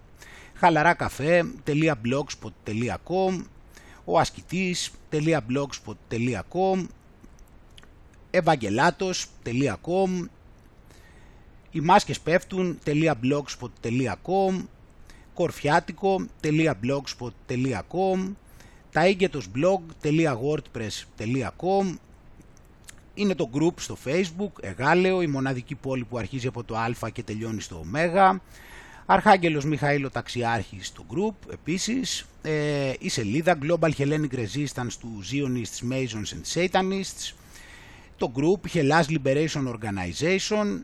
χαλαράκαφέ.blogspot.com 0.54 3.44
ο 4.04 4.18
ασκητής.blogspot.com 4.18 6.86
ευαγγελάτος.com 8.30 10.24
οι 11.70 11.80
μάσκες 11.80 12.20
πέφτουν.blogspot.com 12.20 14.64
κορφιάτικο.blogspot.com 15.34 18.32
τα 18.92 19.02
blog.wordpress.com 19.56 21.98
είναι 23.14 23.34
το 23.34 23.50
group 23.54 23.72
στο 23.76 23.96
facebook, 24.04 24.50
Εγάλεο, 24.60 25.22
η 25.22 25.26
μοναδική 25.26 25.74
πόλη 25.74 26.04
που 26.04 26.18
αρχίζει 26.18 26.46
από 26.46 26.64
το 26.64 26.76
α 26.76 27.10
και 27.12 27.22
τελειώνει 27.22 27.60
στο 27.60 27.76
ω. 27.76 27.84
Αρχάγγελος 29.06 29.64
Μιχαήλο 29.64 30.10
Ταξιάρχης 30.10 30.86
στο 30.86 31.04
group 31.14 31.34
επίσης, 31.52 32.26
ε, 32.42 32.92
η 32.98 33.08
σελίδα 33.08 33.58
Global 33.62 33.90
Hellenic 33.98 34.34
Resistance 34.34 34.92
του 35.00 35.22
Zionists, 35.32 35.80
Masons 35.92 36.30
and 36.34 36.42
Satanists, 36.54 37.32
το 38.16 38.32
group 38.36 38.60
Hellas 38.72 39.04
Liberation 39.08 39.74
Organization, 39.74 40.80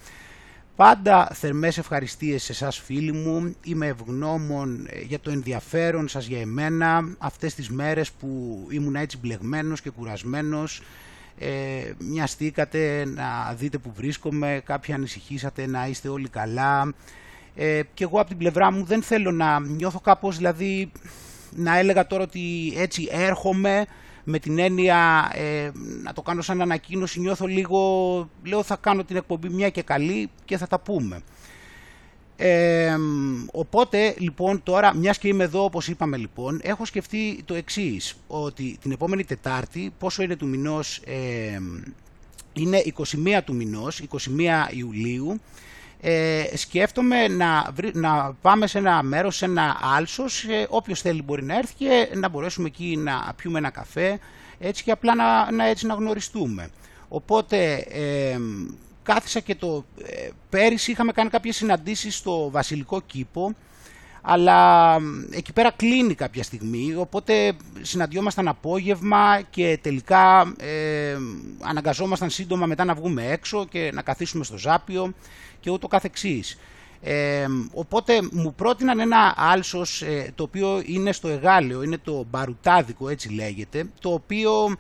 Πάντα 0.76 1.30
θερμές 1.34 1.78
ευχαριστίες 1.78 2.44
σε 2.44 2.52
εσάς 2.52 2.80
φίλοι 2.80 3.12
μου, 3.12 3.56
είμαι 3.64 3.88
ευγνώμων 3.88 4.88
ε, 4.90 5.02
για 5.02 5.20
το 5.20 5.32
ενδιαφέρον 5.32 6.08
σας 6.08 6.26
για 6.26 6.40
εμένα 6.40 7.16
αυτές 7.18 7.56
τις 7.56 7.70
μέρες 7.70 8.12
που 8.12 8.60
ήμουν 8.70 8.96
έτσι 8.96 9.18
μπλεγμένος 9.18 9.82
και 9.82 9.90
κουρασμένος. 9.90 10.82
Ε, 11.38 11.92
μοιαστήκατε 11.98 13.06
να 13.06 13.54
δείτε 13.54 13.78
που 13.78 13.92
βρίσκομαι, 13.96 14.62
κάποιοι 14.66 14.94
ανησυχήσατε 14.94 15.68
να 15.68 15.88
είστε 15.88 16.08
όλοι 16.08 16.30
καλά. 16.30 16.94
Ε, 17.56 17.82
και 17.94 18.04
εγώ 18.04 18.20
από 18.20 18.30
την 18.30 18.38
πλευρά 18.38 18.72
μου 18.72 18.84
δεν 18.84 19.02
θέλω 19.02 19.32
να 19.32 19.60
νιώθω 19.60 20.00
κάπως 20.00 20.38
δηλαδή 20.38 20.92
να 21.56 21.78
έλεγα 21.78 22.08
τώρα 22.08 22.24
ότι 22.24 22.74
έτσι 22.76 23.08
έρχομαι 23.12 23.86
με 24.24 24.40
την 24.40 24.60
έννοια 24.60 25.32
ε, 25.34 25.72
να 26.04 26.14
το 26.14 26.22
κάνω 26.22 26.42
σαν 26.42 26.62
ανακοίνωση 26.62 27.20
νιώθω 27.20 27.46
λίγο, 27.46 28.30
λέω 28.44 28.64
θα 28.64 28.76
κάνω 28.76 29.04
την 29.04 29.16
εκπομπή 29.16 29.50
μια 29.50 29.70
και 29.70 29.82
καλή 29.82 30.30
και 30.46 30.58
θα 30.58 30.68
τα 30.68 30.80
πούμε. 30.80 31.22
Ε, 32.44 32.96
οπότε 33.52 34.16
λοιπόν 34.18 34.64
τώρα, 34.64 34.96
μιας 34.96 35.18
και 35.18 35.28
είμαι 35.28 35.44
εδώ 35.44 35.64
όπως 35.64 35.88
είπαμε 35.88 36.18
λοιπόν, 36.18 36.60
έχω 36.64 36.86
σκεφτεί 36.86 37.42
το 37.46 37.54
εξής, 37.54 38.16
ότι 38.28 38.78
την 38.82 38.92
επόμενη 38.92 39.24
Τετάρτη, 39.24 39.94
πόσο 40.00 40.24
είναι 40.24 40.36
του 40.36 40.48
μηνός, 40.48 41.02
ε, 41.06 41.60
είναι 42.54 42.84
21 43.36 43.40
του 43.46 43.56
μηνός, 43.56 44.00
21 44.00 44.18
Ιουλίου, 44.70 45.40
ε, 46.04 46.44
σκέφτομαι 46.54 47.28
να, 47.28 47.74
να 47.94 48.34
πάμε 48.42 48.68
σε 48.68 48.78
ένα 48.78 49.04
μέρος, 49.04 49.36
σε 49.36 49.46
ένα 49.46 49.78
άλσος, 49.96 50.44
ε, 50.44 50.68
όποιος 50.70 51.02
θέλει 51.02 51.22
μπορεί 51.22 51.44
να 51.44 51.58
έρθει 51.58 51.74
και 51.74 52.10
να 52.16 52.30
μπορέσουμε 52.30 52.68
εκεί 52.68 52.98
να 52.98 53.34
πιούμε 53.36 53.58
ένα 53.58 53.70
καφέ, 53.70 54.20
έτσι 54.60 54.84
και 54.84 54.92
απλά 54.92 55.16
να, 55.16 55.52
να 55.52 55.66
έτσι 55.66 55.86
να 55.86 55.94
γνωριστούμε. 55.94 56.70
Οπότε 57.08 57.74
ε, 57.76 58.40
κάθισα 59.04 59.40
και 59.40 59.56
το... 59.56 59.86
Ε, 60.06 60.30
πέρυσι 60.50 60.92
είχαμε 60.92 61.12
κάνει 61.12 61.30
κάποιες 61.30 61.56
συναντήσεις 61.56 62.16
στο 62.16 62.50
Βασιλικό 62.50 63.02
Κήπο, 63.02 63.56
αλλά 64.22 64.96
εκεί 65.32 65.54
πέρα 65.54 65.72
κλείνει 65.72 66.16
κάποια 66.16 66.44
στιγμή, 66.44 66.96
οπότε 66.96 67.54
συναντιόμασταν 67.82 68.48
απόγευμα 68.48 69.42
και 69.50 69.80
τελικά 69.82 70.54
ε, 70.60 71.18
αναγκαζόμασταν 71.62 72.30
σύντομα 72.30 72.66
μετά 72.66 72.84
να 72.84 72.94
βγούμε 72.94 73.32
έξω 73.32 73.66
και 73.66 73.92
να 73.94 74.02
καθίσουμε 74.02 74.44
στο 74.44 74.58
Ζάπιο 74.58 75.14
και 75.60 75.70
ούτω 75.70 75.88
καθεξής. 75.88 76.58
Ε, 77.04 77.46
οπότε 77.74 78.22
μου 78.32 78.54
πρότειναν 78.56 79.00
ένα 79.00 79.34
άλσος 79.38 80.02
ε, 80.02 80.32
το 80.36 80.44
οποίο 80.44 80.82
είναι 80.86 81.12
στο 81.12 81.28
Εγάλεο, 81.28 81.84
είναι 81.84 81.98
το 81.98 82.26
Μπαρουτάδικο 82.30 83.10
έτσι 83.10 83.34
λέγεται, 83.34 83.90
το 84.00 84.14
οποίο 84.14 84.76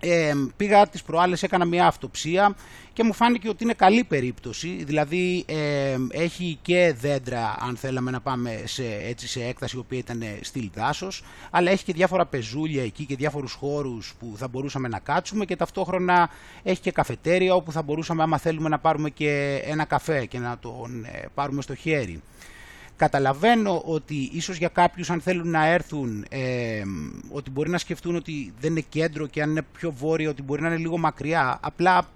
ε, 0.00 0.32
πήγα 0.56 0.88
τις 0.88 1.02
προάλλες, 1.02 1.42
έκανα 1.42 1.64
μια 1.64 1.86
αυτοψία 1.86 2.54
και 2.92 3.02
μου 3.04 3.12
φάνηκε 3.12 3.48
ότι 3.48 3.64
είναι 3.64 3.72
καλή 3.72 4.04
περίπτωση, 4.04 4.84
δηλαδή 4.84 5.44
ε, 5.46 5.96
έχει 6.10 6.58
και 6.62 6.94
δέντρα 7.00 7.56
αν 7.58 7.76
θέλαμε 7.76 8.10
να 8.10 8.20
πάμε 8.20 8.62
σε, 8.64 8.84
έτσι, 9.02 9.28
σε 9.28 9.44
έκταση 9.44 9.76
η 9.76 9.78
οποία 9.78 9.98
ήταν 9.98 10.22
στυλ 10.40 10.70
δάσος, 10.74 11.22
αλλά 11.50 11.70
έχει 11.70 11.84
και 11.84 11.92
διάφορα 11.92 12.26
πεζούλια 12.26 12.82
εκεί 12.82 13.04
και 13.04 13.16
διάφορους 13.16 13.52
χώρους 13.52 14.14
που 14.18 14.34
θα 14.36 14.48
μπορούσαμε 14.48 14.88
να 14.88 14.98
κάτσουμε 14.98 15.44
και 15.44 15.56
ταυτόχρονα 15.56 16.30
έχει 16.62 16.80
και 16.80 16.90
καφετέρια 16.90 17.54
όπου 17.54 17.72
θα 17.72 17.82
μπορούσαμε 17.82 18.22
άμα 18.22 18.38
θέλουμε 18.38 18.68
να 18.68 18.78
πάρουμε 18.78 19.10
και 19.10 19.62
ένα 19.64 19.84
καφέ 19.84 20.26
και 20.26 20.38
να 20.38 20.58
τον 20.58 21.04
ε, 21.04 21.26
πάρουμε 21.34 21.62
στο 21.62 21.74
χέρι. 21.74 22.22
Καταλαβαίνω 22.96 23.82
ότι 23.84 24.30
ίσως 24.32 24.56
για 24.56 24.68
κάποιους 24.68 25.10
αν 25.10 25.20
θέλουν 25.20 25.50
να 25.50 25.66
έρθουν 25.66 26.24
ε, 26.28 26.82
ότι 27.30 27.50
μπορεί 27.50 27.70
να 27.70 27.78
σκεφτούν 27.78 28.16
ότι 28.16 28.52
δεν 28.60 28.70
είναι 28.70 28.84
κέντρο 28.88 29.26
και 29.26 29.42
αν 29.42 29.50
είναι 29.50 29.62
πιο 29.72 29.92
βόρειο 29.92 30.30
ότι 30.30 30.42
μπορεί 30.42 30.62
να 30.62 30.68
είναι 30.68 30.76
λίγο 30.76 30.98
μακριά. 30.98 31.58
Απλά 31.62 32.08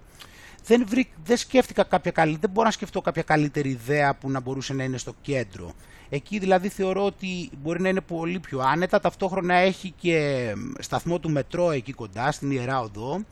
δεν, 0.65 0.85
βρή, 0.89 1.09
δεν 1.25 1.37
σκέφτηκα 1.37 1.83
κάποια 1.83 2.11
καλή, 2.11 2.37
δεν 2.41 2.51
μπορώ 2.51 2.67
να 2.67 2.73
σκεφτώ 2.73 3.01
κάποια 3.01 3.23
καλύτερη 3.23 3.69
ιδέα 3.69 4.15
που 4.15 4.31
να 4.31 4.41
μπορούσε 4.41 4.75
να 4.75 4.85
είναι 4.85 4.99
στο 4.99 5.15
κέντρο. 5.23 5.73
Εκεί 6.09 6.39
δηλαδή 6.39 6.69
θεωρώ 6.69 7.05
ότι 7.05 7.51
μπορεί 7.63 7.81
να 7.81 7.89
είναι 7.89 8.01
πολύ 8.01 8.39
πιο 8.39 8.61
άνετα, 8.61 9.01
ταυτόχρονα 9.01 9.55
έχει 9.55 9.95
και 9.97 10.53
σταθμό 10.79 11.19
του 11.19 11.31
μετρό 11.31 11.71
εκεί 11.71 11.93
κοντά 11.93 12.33
στην 12.33 12.51
Ιερά 12.51 12.81
Οδό, 12.81 13.25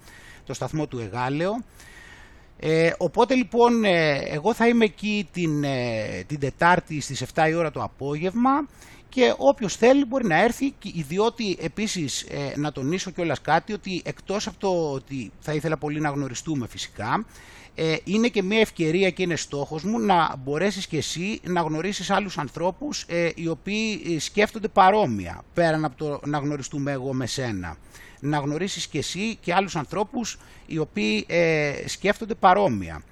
το 0.44 0.54
σταθμό 0.54 0.86
του 0.86 0.98
Εγάλεο 0.98 1.64
ε, 2.58 2.90
οπότε 2.98 3.34
λοιπόν 3.34 3.84
ε, 3.84 4.18
εγώ 4.18 4.54
θα 4.54 4.68
είμαι 4.68 4.84
εκεί 4.84 5.28
την, 5.32 5.64
ε, 5.64 6.24
την 6.26 6.40
Τετάρτη 6.40 7.00
στις 7.00 7.24
7 7.34 7.48
η 7.48 7.54
ώρα 7.54 7.70
το 7.70 7.82
απόγευμα 7.82 8.68
και 9.08 9.34
όποιος 9.36 9.76
θέλει 9.76 10.04
μπορεί 10.04 10.26
να 10.26 10.42
έρθει 10.42 10.74
διότι 11.08 11.56
επίσης 11.60 12.22
ε, 12.22 12.52
να 12.56 12.72
τονίσω 12.72 13.10
κιόλας 13.10 13.40
κάτι 13.40 13.72
ότι 13.72 14.02
εκτός 14.04 14.46
από 14.46 14.56
το 14.58 14.92
ότι 14.92 15.32
θα 15.40 15.52
ήθελα 15.52 15.76
πολύ 15.76 16.00
να 16.00 16.08
γνωριστούμε 16.08 16.66
φυσικά 16.66 17.24
είναι 18.04 18.28
και 18.28 18.42
μια 18.42 18.60
ευκαιρία 18.60 19.10
και 19.10 19.22
είναι 19.22 19.36
στόχος 19.36 19.82
μου 19.82 19.98
να 19.98 20.36
μπορέσεις 20.44 20.86
και 20.86 20.96
εσύ 20.96 21.40
να 21.42 21.60
γνωρίσεις 21.60 22.10
άλλους 22.10 22.38
ανθρώπους 22.38 23.06
οι 23.34 23.48
οποίοι 23.48 24.18
σκέφτονται 24.18 24.68
παρόμοια 24.68 25.42
πέραν 25.54 25.84
από 25.84 25.96
το 25.96 26.20
να 26.26 26.38
γνωριστούμε 26.38 26.92
εγώ 26.92 27.12
με 27.12 27.26
σένα 27.26 27.76
να 28.20 28.38
γνωρίσεις 28.38 28.86
και 28.86 28.98
εσύ 28.98 29.36
και 29.40 29.54
άλλους 29.54 29.76
ανθρώπους 29.76 30.38
οι 30.66 30.78
οποίοι 30.78 31.24
ε, 31.28 31.72
σκέφτονται 31.86 32.34
παρόμοια. 32.34 33.02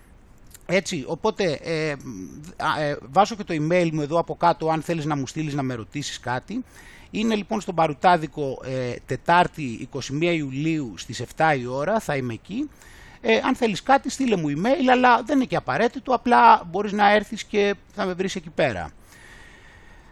Έτσι, 0.66 1.04
οπότε 1.06 1.58
ε, 1.62 1.88
ε, 1.88 2.96
βάζω 3.10 3.34
και 3.34 3.44
το 3.44 3.54
email 3.54 3.90
μου 3.92 4.00
εδώ 4.00 4.18
από 4.18 4.36
κάτω 4.36 4.68
αν 4.68 4.82
θέλεις 4.82 5.04
να 5.04 5.16
μου 5.16 5.26
στείλεις 5.26 5.54
να 5.54 5.62
με 5.62 5.74
ρωτήσεις 5.74 6.20
κάτι. 6.20 6.64
Είναι 7.10 7.34
λοιπόν 7.34 7.60
στον 7.60 7.74
Παρουτάδικο 7.74 8.62
ε, 8.64 8.94
Τετάρτη 9.06 9.88
21 9.92 10.00
Ιουλίου 10.20 10.94
στις 10.96 11.22
7 11.36 11.56
η 11.58 11.66
ώρα, 11.66 12.00
θα 12.00 12.16
είμαι 12.16 12.32
εκεί. 12.32 12.70
Ε, 13.26 13.40
αν 13.44 13.54
θέλεις 13.54 13.82
κάτι 13.82 14.10
στείλε 14.10 14.36
μου 14.36 14.48
email, 14.48 14.88
αλλά 14.90 15.22
δεν 15.22 15.36
είναι 15.36 15.44
και 15.44 15.56
απαραίτητο, 15.56 16.14
απλά 16.14 16.64
μπορείς 16.70 16.92
να 16.92 17.12
έρθεις 17.12 17.44
και 17.44 17.74
θα 17.94 18.04
με 18.04 18.12
βρεις 18.12 18.34
εκεί 18.36 18.50
πέρα. 18.50 18.90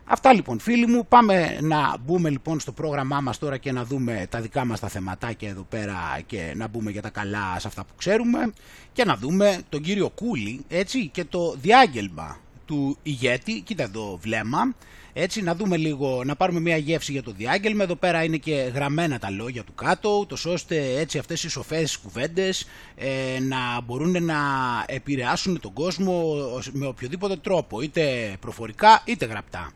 Αυτά 0.05 0.33
λοιπόν 0.33 0.59
φίλοι 0.59 0.87
μου, 0.87 1.07
πάμε 1.07 1.59
να 1.61 1.97
μπούμε 2.05 2.31
λοιπόν 2.31 2.61
στο 2.61 2.73
πρόγραμμά 2.73 3.21
μας 3.21 3.39
τώρα 3.39 3.57
και 3.57 3.73
να 3.73 3.85
δούμε 3.85 4.27
τα 4.31 4.41
δικά 4.41 4.65
μας 4.65 4.81
τα 4.81 4.89
θεματάκια 4.89 5.49
εδώ 5.49 5.63
πέρα 5.63 6.21
και 6.27 6.53
να 6.57 6.69
μπούμε 6.69 6.91
για 6.91 7.03
τα 7.03 7.11
καλά 7.11 7.57
σε 7.59 7.69
αυτά 7.69 7.85
που 7.85 7.93
ξέρουμε 7.97 8.53
και 8.93 9.05
να 9.05 9.17
δούμε 9.17 9.61
τον 9.69 9.83
κύριο 9.83 10.09
Κούλη 10.09 10.65
έτσι 10.69 11.09
και 11.09 11.25
το 11.25 11.55
διάγγελμα 11.57 12.39
του 12.67 12.99
ηγέτη, 13.03 13.61
κοίτα 13.61 13.83
εδώ 13.83 14.19
βλέμμα, 14.23 14.75
έτσι 15.13 15.43
να 15.43 15.55
δούμε 15.55 15.77
λίγο, 15.77 16.25
να 16.25 16.37
πάρουμε 16.37 16.61
μια 16.61 16.77
γεύση 16.77 17.13
για 17.13 17.23
το 17.23 17.31
διάγγελμα, 17.31 17.85
εδώ 17.85 17.95
πέρα 17.95 18.25
είναι 18.25 18.37
και 18.37 18.53
γραμμένα 18.53 19.19
τα 19.19 19.31
λόγια 19.31 19.65
του 19.65 19.75
κάτω, 19.75 20.19
ούτως 20.19 20.47
ώστε 20.47 20.99
έτσι 20.99 21.19
αυτές 21.19 21.45
οι 21.45 21.49
σοφές 21.49 21.97
κουβέντες 21.97 22.67
ε, 22.97 23.39
να 23.41 23.81
μπορούν 23.81 24.25
να 24.25 24.39
επηρεάσουν 24.87 25.61
τον 25.61 25.73
κόσμο 25.73 26.35
με 26.73 26.87
οποιοδήποτε 26.87 27.37
τρόπο, 27.37 27.81
είτε 27.81 28.37
προφορικά 28.41 29.03
είτε 29.05 29.27
γραπτά. 29.27 29.73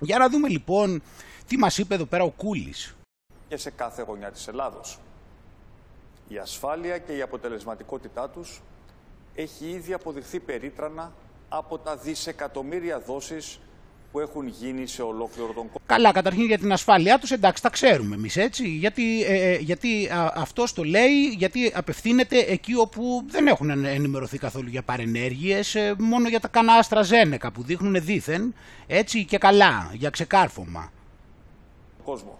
Για 0.00 0.18
να 0.18 0.28
δούμε 0.28 0.48
λοιπόν 0.48 1.02
τι 1.46 1.56
μας 1.56 1.78
είπε 1.78 1.94
εδώ 1.94 2.04
πέρα 2.04 2.24
ο 2.24 2.30
Κούλης. 2.30 2.96
Και 3.48 3.56
σε 3.56 3.70
κάθε 3.70 4.02
γωνιά 4.02 4.30
της 4.30 4.48
Ελλάδος. 4.48 4.98
Η 6.28 6.38
ασφάλεια 6.38 6.98
και 6.98 7.16
η 7.16 7.22
αποτελεσματικότητά 7.22 8.28
τους 8.28 8.60
έχει 9.34 9.68
ήδη 9.68 9.92
αποδειχθεί 9.92 10.40
περίτρανα 10.40 11.12
από 11.48 11.78
τα 11.78 11.96
δισεκατομμύρια 11.96 13.00
δόσεις 13.00 13.60
που 14.12 14.20
έχουν 14.20 14.46
γίνει 14.46 14.86
σε 14.86 15.02
ολόκληρο 15.02 15.46
τον 15.46 15.54
κόσμο. 15.54 15.80
Καλά, 15.86 16.12
καταρχήν 16.12 16.44
για 16.44 16.58
την 16.58 16.72
ασφάλειά 16.72 17.18
τους, 17.18 17.30
εντάξει, 17.30 17.62
τα 17.62 17.70
ξέρουμε 17.70 18.14
εμείς 18.14 18.36
έτσι, 18.36 18.68
γιατί, 18.68 19.22
ε, 19.22 19.52
ε 19.52 19.56
γιατί 19.56 20.08
αυτός 20.34 20.72
το 20.72 20.82
λέει, 20.82 21.28
γιατί 21.36 21.72
απευθύνεται 21.74 22.38
εκεί 22.38 22.74
όπου 22.74 23.24
δεν 23.26 23.46
έχουν 23.46 23.70
ενημερωθεί 23.70 24.38
καθόλου 24.38 24.68
για 24.68 24.82
παρενέργειες, 24.82 25.74
ε, 25.74 25.94
μόνο 25.98 26.28
για 26.28 26.40
τα 26.40 26.48
κανά 26.48 26.72
αστραζένεκα 26.72 27.52
που 27.52 27.62
δείχνουν 27.62 28.04
δήθεν, 28.04 28.54
έτσι 28.86 29.24
και 29.24 29.38
καλά, 29.38 29.90
για 29.92 30.10
ξεκάρφωμα. 30.10 30.92
Κόσμο. 32.04 32.38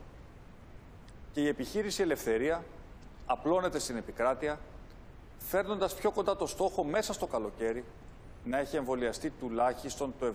Και 1.32 1.40
η 1.40 1.48
επιχείρηση 1.48 2.02
Ελευθερία 2.02 2.64
απλώνεται 3.26 3.78
στην 3.78 3.96
επικράτεια, 3.96 4.60
φέρνοντας 5.38 5.94
πιο 5.94 6.10
κοντά 6.10 6.36
το 6.36 6.46
στόχο 6.46 6.84
μέσα 6.84 7.12
στο 7.12 7.26
καλοκαίρι 7.26 7.85
να 8.44 8.59
έχει 8.59 8.76
εμβολιαστεί 8.76 9.33
τουλάχιστον 9.40 10.14
το 10.18 10.26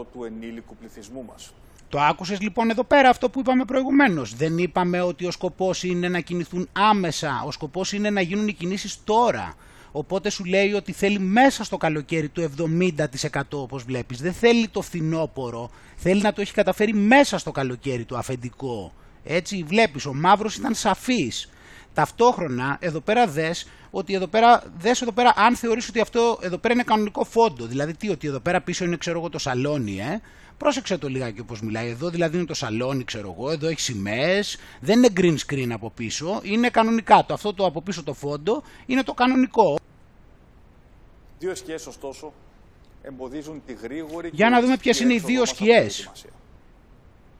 70% 0.00 0.04
του 0.12 0.24
ενήλικου 0.24 0.76
πληθυσμού 0.76 1.24
μας. 1.24 1.52
Το 1.88 2.00
άκουσες 2.00 2.40
λοιπόν 2.40 2.70
εδώ 2.70 2.84
πέρα 2.84 3.08
αυτό 3.08 3.30
που 3.30 3.40
είπαμε 3.40 3.64
προηγουμένως. 3.64 4.34
Δεν 4.34 4.58
είπαμε 4.58 5.00
ότι 5.00 5.26
ο 5.26 5.30
σκοπός 5.30 5.82
είναι 5.82 6.08
να 6.08 6.20
κινηθούν 6.20 6.68
άμεσα, 6.72 7.42
ο 7.46 7.50
σκοπός 7.50 7.92
είναι 7.92 8.10
να 8.10 8.20
γίνουν 8.20 8.48
οι 8.48 8.52
κινήσεις 8.52 9.04
τώρα. 9.04 9.54
Οπότε 9.92 10.30
σου 10.30 10.44
λέει 10.44 10.72
ότι 10.72 10.92
θέλει 10.92 11.18
μέσα 11.18 11.64
στο 11.64 11.76
καλοκαίρι 11.76 12.28
το 12.28 12.50
70% 12.58 13.42
όπως 13.50 13.82
βλέπεις. 13.82 14.20
Δεν 14.20 14.32
θέλει 14.32 14.68
το 14.68 14.82
φθινόπωρο, 14.82 15.70
θέλει 15.96 16.20
να 16.20 16.32
το 16.32 16.40
έχει 16.40 16.52
καταφέρει 16.52 16.94
μέσα 16.94 17.38
στο 17.38 17.50
καλοκαίρι 17.50 18.04
το 18.04 18.16
αφεντικό. 18.16 18.92
Έτσι 19.24 19.64
βλέπεις, 19.66 20.06
ο 20.06 20.14
Μαύρος 20.14 20.56
ήταν 20.56 20.74
σαφής. 20.74 21.50
Ταυτόχρονα 21.94 22.76
εδώ 22.80 23.00
πέρα 23.00 23.26
δες 23.26 23.68
ότι 23.96 24.14
εδώ 24.14 24.26
πέρα, 24.26 24.62
δες 24.78 25.02
εδώ 25.02 25.12
πέρα 25.12 25.32
αν 25.36 25.56
θεωρείς 25.56 25.88
ότι 25.88 26.00
αυτό 26.00 26.38
εδώ 26.42 26.58
πέρα 26.58 26.74
είναι 26.74 26.82
κανονικό 26.82 27.24
φόντο. 27.24 27.66
Δηλαδή 27.66 27.94
τι, 27.96 28.10
ότι 28.10 28.26
εδώ 28.26 28.40
πέρα 28.40 28.60
πίσω 28.60 28.84
είναι 28.84 28.96
ξέρω 28.96 29.18
εγώ 29.18 29.28
το 29.28 29.38
σαλόνι, 29.38 29.98
ε. 29.98 30.20
Πρόσεξε 30.56 30.98
το 30.98 31.08
λιγάκι 31.08 31.40
όπως 31.40 31.60
μιλάει 31.60 31.88
εδώ, 31.88 32.08
δηλαδή 32.10 32.36
είναι 32.36 32.46
το 32.46 32.54
σαλόνι 32.54 33.04
ξέρω 33.04 33.34
εγώ, 33.38 33.50
εδώ 33.50 33.68
έχει 33.68 33.80
σημαίες, 33.80 34.56
δεν 34.80 34.98
είναι 34.98 35.08
green 35.16 35.36
screen 35.46 35.68
από 35.70 35.90
πίσω, 35.90 36.40
είναι 36.42 36.70
κανονικά 36.70 37.24
το 37.26 37.34
αυτό 37.34 37.54
το 37.54 37.66
από 37.66 37.82
πίσω 37.82 38.02
το 38.02 38.12
φόντο 38.12 38.62
είναι 38.86 39.02
το 39.02 39.14
κανονικό. 39.14 39.78
Δύο 41.38 41.54
σκιές 41.54 41.86
ωστόσο 41.86 42.32
εμποδίζουν 43.02 43.62
τη 43.66 43.72
γρήγορη 43.72 44.30
Για 44.32 44.50
να 44.50 44.60
δούμε 44.60 44.76
ποιες 44.76 45.00
είναι 45.00 45.14
οι 45.14 45.18
δύο 45.18 45.44
σκιές. 45.44 46.10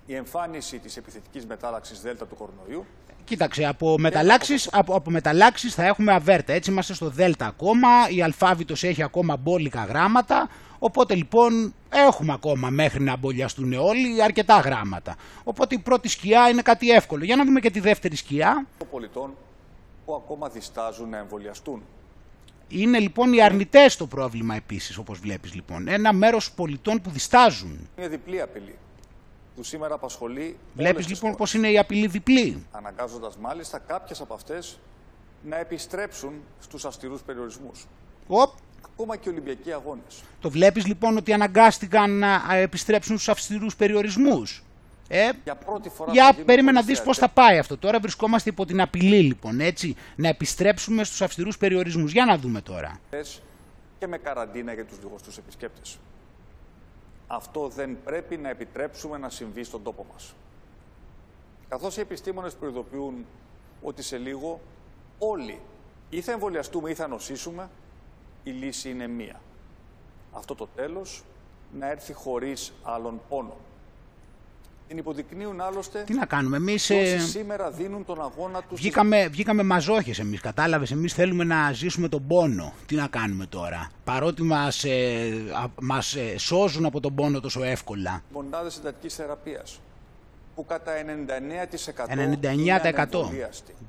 Η 0.07 0.14
εμφάνιση 0.14 0.79
της 0.79 0.97
επιθετικής 0.97 1.47
μετάλλαξης 1.47 2.01
δέλτα 2.01 2.27
του 2.27 2.37
κορονοϊού 2.37 2.87
Κοίταξε, 3.25 3.64
από 3.64 3.99
μεταλλάξεις, 3.99 4.69
από, 4.73 4.95
από 4.95 5.11
μεταλλάξεις 5.11 5.75
θα 5.75 5.85
έχουμε 5.85 6.12
αβέρτα. 6.12 6.53
Έτσι 6.53 6.71
είμαστε 6.71 6.95
στο 6.95 7.09
δέλτα 7.09 7.47
ακόμα, 7.47 7.88
η 8.09 8.23
αλφάβητος 8.23 8.85
έχει 8.85 9.03
ακόμα 9.03 9.37
μπόλικα 9.37 9.85
γράμματα, 9.85 10.49
οπότε 10.79 11.14
λοιπόν 11.14 11.75
έχουμε 11.88 12.33
ακόμα 12.33 12.71
μέχρι 12.71 13.03
να 13.03 13.12
αμπολιαστούν 13.12 13.73
όλοι 13.73 14.23
αρκετά 14.23 14.59
γράμματα. 14.59 15.17
Οπότε 15.45 15.75
η 15.75 15.79
πρώτη 15.79 16.09
σκιά 16.09 16.49
είναι 16.49 16.62
κάτι 16.62 16.90
εύκολο. 16.90 17.25
Για 17.25 17.37
να 17.37 17.45
δούμε 17.45 17.61
και 17.61 17.71
τη 17.71 17.81
δεύτερη 17.81 18.17
σκιά. 18.17 18.67
Των 18.79 18.88
πολιτών 18.90 19.35
που 20.05 20.14
ακόμα 20.14 20.49
διστάζουν 20.49 21.09
να 21.09 21.19
εμβολιαστούν. 21.19 21.83
Είναι 22.69 22.99
λοιπόν 22.99 23.33
οι 23.33 23.43
αρνητές 23.43 23.97
το 23.97 24.07
πρόβλημα 24.07 24.55
επίσης, 24.55 24.97
όπως 24.97 25.19
βλέπεις 25.19 25.55
λοιπόν. 25.55 25.88
Ένα 25.88 26.12
μέρος 26.12 26.53
πολιτών 26.53 27.01
που 27.01 27.11
διστάζουν. 27.11 27.88
Είναι 27.97 28.09
διπλή 28.09 28.40
απειλή 28.40 28.75
που 29.57 29.62
σήμερα 29.62 29.95
απασχολεί. 29.95 30.57
Βλέπεις 30.75 31.09
λοιπόν 31.09 31.35
πώ 31.35 31.45
είναι 31.55 31.71
η 31.71 31.79
απειλή 31.79 32.07
διπλή. 32.07 32.67
Αναγκάζοντας 32.71 33.37
μάλιστα 33.37 33.79
κάποιες 33.79 34.21
από 34.21 34.35
αυτές 34.35 34.79
να 35.43 35.57
επιστρέψουν 35.59 36.33
στους 36.61 36.85
αυστηρούς 36.85 37.23
περιορισμούς. 37.23 37.87
Οπ. 38.27 38.53
Ακόμα 38.93 39.17
και 39.17 39.29
Ολυμπιακοί 39.29 39.73
αγώνες. 39.73 40.23
Το 40.40 40.51
βλέπεις 40.51 40.87
λοιπόν 40.87 41.17
ότι 41.17 41.33
αναγκάστηκαν 41.33 42.19
να 42.19 42.55
επιστρέψουν 42.55 43.17
στους 43.17 43.29
αυστηρούς 43.29 43.77
περιορισμούς. 43.77 44.62
Ε, 45.09 45.31
για 45.45 45.55
πρώτη 45.55 45.88
φορά 45.88 46.12
για 46.12 46.37
περίμενα 46.45 46.81
να 46.81 46.87
δεις 46.87 47.03
πώς 47.03 47.19
θα 47.19 47.29
πάει 47.29 47.59
αυτό. 47.59 47.79
Τώρα 47.79 48.01
βρισκόμαστε 48.01 48.51
υπό 48.51 48.64
την 48.64 48.81
απειλή 48.81 49.21
λοιπόν, 49.21 49.61
έτσι, 49.61 49.97
να 50.17 50.29
επιστρέψουμε 50.29 51.05
στους 51.05 51.23
αυστηρούς 51.23 51.59
περιορισμούς. 51.59 52.12
Για 52.12 52.25
να 52.25 52.38
δούμε 52.38 52.61
τώρα. 52.61 53.01
Και 53.99 54.07
με 54.07 54.19
καραντίνα 54.19 54.73
για 54.73 54.85
τους 54.85 54.99
λιγοστούς 55.03 55.38
επισκέπτες. 55.38 55.99
Αυτό 57.26 57.68
δεν 57.68 58.02
πρέπει 58.04 58.37
να 58.37 58.48
επιτρέψουμε 58.48 59.18
να 59.18 59.30
συμβεί 59.30 59.64
στον 59.64 59.82
τόπο 59.82 60.06
μας. 60.12 60.34
Καθώς 61.68 61.96
οι 61.96 62.00
επιστήμονες 62.00 62.54
προειδοποιούν 62.54 63.26
ότι 63.82 64.02
σε 64.02 64.16
λίγο 64.18 64.60
όλοι 65.18 65.60
ή 66.10 66.20
θα 66.20 66.32
εμβολιαστούμε 66.32 66.90
ή 66.90 66.94
θα 66.94 67.06
νοσήσουμε, 67.06 67.70
η 68.42 68.50
λύση 68.50 68.90
είναι 68.90 69.06
μία. 69.06 69.40
Αυτό 70.32 70.54
το 70.54 70.66
τέλος 70.66 71.24
να 71.72 71.90
έρθει 71.90 72.12
χωρίς 72.12 72.72
άλλον 72.82 73.20
πόνο. 73.28 73.56
Την 74.88 74.99
υποδεικνύουν 74.99 75.61
άλλωστε. 75.61 76.03
Τι 76.07 76.14
να 76.14 76.27
κάνουμε, 76.27 76.57
εμείς. 76.57 76.90
Ε... 76.90 77.18
σήμερα 77.18 77.70
δίνουν 77.70 78.05
τον 78.05 78.23
αγώνα 78.23 78.62
τους. 78.62 78.81
Βγήκαμε, 78.81 79.29
βγήκαμε 79.29 79.62
μαζόχες 79.62 80.18
εμείς, 80.18 80.40
κατάλαβες. 80.40 80.90
Εμείς 80.90 81.12
θέλουμε 81.14 81.44
να 81.44 81.73
ζήσουμε 81.73 82.09
τον 82.09 82.27
πόνο. 82.27 82.73
Τι 82.87 82.94
να 82.94 83.07
κάνουμε 83.07 83.47
τώρα. 83.47 83.90
Παρότι 84.05 84.42
μας 84.42 84.85
ε, 84.85 85.31
μας, 85.81 86.14
ε, 86.14 86.38
σώζουν 86.38 86.85
από 86.85 87.01
τον 87.01 87.14
πόνο 87.14 87.40
τόσο 87.40 87.62
εύκολα. 87.62 88.23
Μονάδε 88.33 88.70
εντατική 88.79 89.09
θεραπείας. 89.09 89.81
Που 90.55 90.64
κατά 90.64 90.92
99%. 90.92 92.09
99%. 92.09 93.31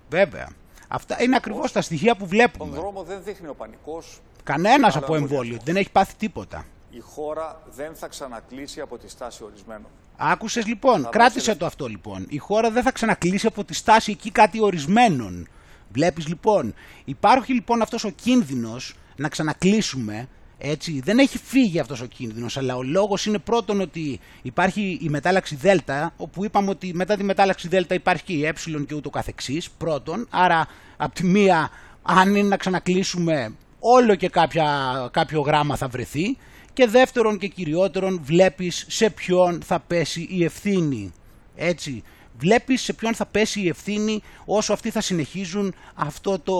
Βέβαια. 0.09 0.49
Αυτά 0.87 1.23
είναι 1.23 1.35
ακριβώς 1.35 1.71
τα 1.71 1.81
στοιχεία 1.81 2.15
που 2.15 2.25
βλέπουμε. 2.25 2.71
Τον 2.71 2.81
δρόμο 2.81 3.03
δεν 3.03 3.23
δείχνει 3.23 3.47
ο 3.47 3.53
πανικός. 3.53 4.21
Κανένας 4.43 4.95
από 4.95 5.15
εμβόλιο. 5.15 5.57
Δεν 5.63 5.75
έχει 5.75 5.91
πάθει 5.91 6.15
τίποτα. 6.15 6.65
Η 6.89 6.99
χώρα 6.99 7.61
δεν 7.75 7.95
θα 7.95 8.07
ξανακλείσει 8.07 8.81
από 8.81 8.97
τη 8.97 9.09
στάση 9.09 9.43
ορισμένων. 9.43 9.87
Άκουσες 10.17 10.65
λοιπόν, 10.65 11.07
κράτησε 11.09 11.55
το 11.55 11.65
αυτό 11.65 11.87
λοιπόν. 11.87 12.25
Η 12.29 12.37
χώρα 12.37 12.71
δεν 12.71 12.83
θα 12.83 12.91
ξανακλείσει 12.91 13.47
από 13.47 13.63
τη 13.63 13.73
στάση 13.73 14.11
εκεί 14.11 14.31
κάτι 14.31 14.61
ορισμένων. 14.61 15.47
Βλέπεις 15.91 16.27
λοιπόν, 16.27 16.73
υπάρχει 17.05 17.53
λοιπόν 17.53 17.81
αυτός 17.81 18.03
ο 18.03 18.09
κίνδυνος 18.09 18.95
να 19.15 19.29
ξανακλείσουμε. 19.29 20.27
Έτσι, 20.57 21.01
δεν 21.03 21.19
έχει 21.19 21.37
φύγει 21.37 21.79
αυτός 21.79 22.01
ο 22.01 22.05
κίνδυνος, 22.05 22.57
αλλά 22.57 22.75
ο 22.75 22.83
λόγος 22.83 23.25
είναι 23.25 23.37
πρώτον 23.37 23.81
ότι 23.81 24.19
υπάρχει 24.41 24.99
η 25.01 25.09
μετάλλαξη 25.09 25.55
Δέλτα, 25.55 26.13
όπου 26.17 26.45
είπαμε 26.45 26.69
ότι 26.69 26.93
μετά 26.93 27.15
τη 27.15 27.23
μετάλλαξη 27.23 27.67
Δέλτα 27.67 27.95
υπάρχει 27.95 28.23
και 28.23 28.33
η 28.33 28.45
ε 28.45 28.53
και 28.87 28.95
ούτω 28.95 29.09
καθεξής, 29.09 29.69
πρώτον, 29.69 30.27
άρα 30.29 30.67
από 30.97 31.15
τη 31.15 31.23
μία 31.23 31.69
αν 32.01 32.35
είναι 32.35 32.47
να 32.47 32.57
ξανακλείσουμε 32.57 33.55
όλο 33.79 34.15
και 34.15 34.29
κάποια, 34.29 34.67
κάποιο 35.11 35.41
γράμμα 35.41 35.75
θα 35.75 35.87
βρεθεί 35.87 36.37
και 36.75 36.87
δεύτερον 36.87 37.37
και 37.37 37.47
κυριότερον 37.47 38.19
βλέπεις 38.23 38.85
σε 38.89 39.09
ποιον 39.09 39.61
θα 39.61 39.79
πέσει 39.79 40.27
η 40.29 40.43
ευθύνη. 40.43 41.13
Έτσι, 41.55 42.03
βλέπεις 42.37 42.81
σε 42.81 42.93
ποιον 42.93 43.15
θα 43.15 43.25
πέσει 43.25 43.61
η 43.61 43.67
ευθύνη 43.67 44.21
όσο 44.45 44.73
αυτοί 44.73 44.89
θα 44.89 45.01
συνεχίζουν 45.01 45.73
αυτό 45.95 46.39
το 46.39 46.59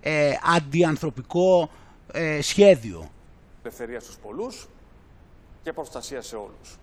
ε, 0.00 0.32
αντιανθρωπικό 0.56 1.70
ε, 2.12 2.40
σχέδιο. 2.40 3.10
Ελευθερία 3.62 4.00
στους 4.00 4.16
πολλούς 4.16 4.68
και 5.62 5.72
προστασία 5.72 6.22
σε 6.22 6.36
όλους. 6.36 6.78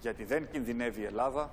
Γιατί 0.00 0.24
δεν 0.24 0.48
κινδυνεύει 0.52 1.00
η 1.00 1.04
Ελλάδα, 1.04 1.50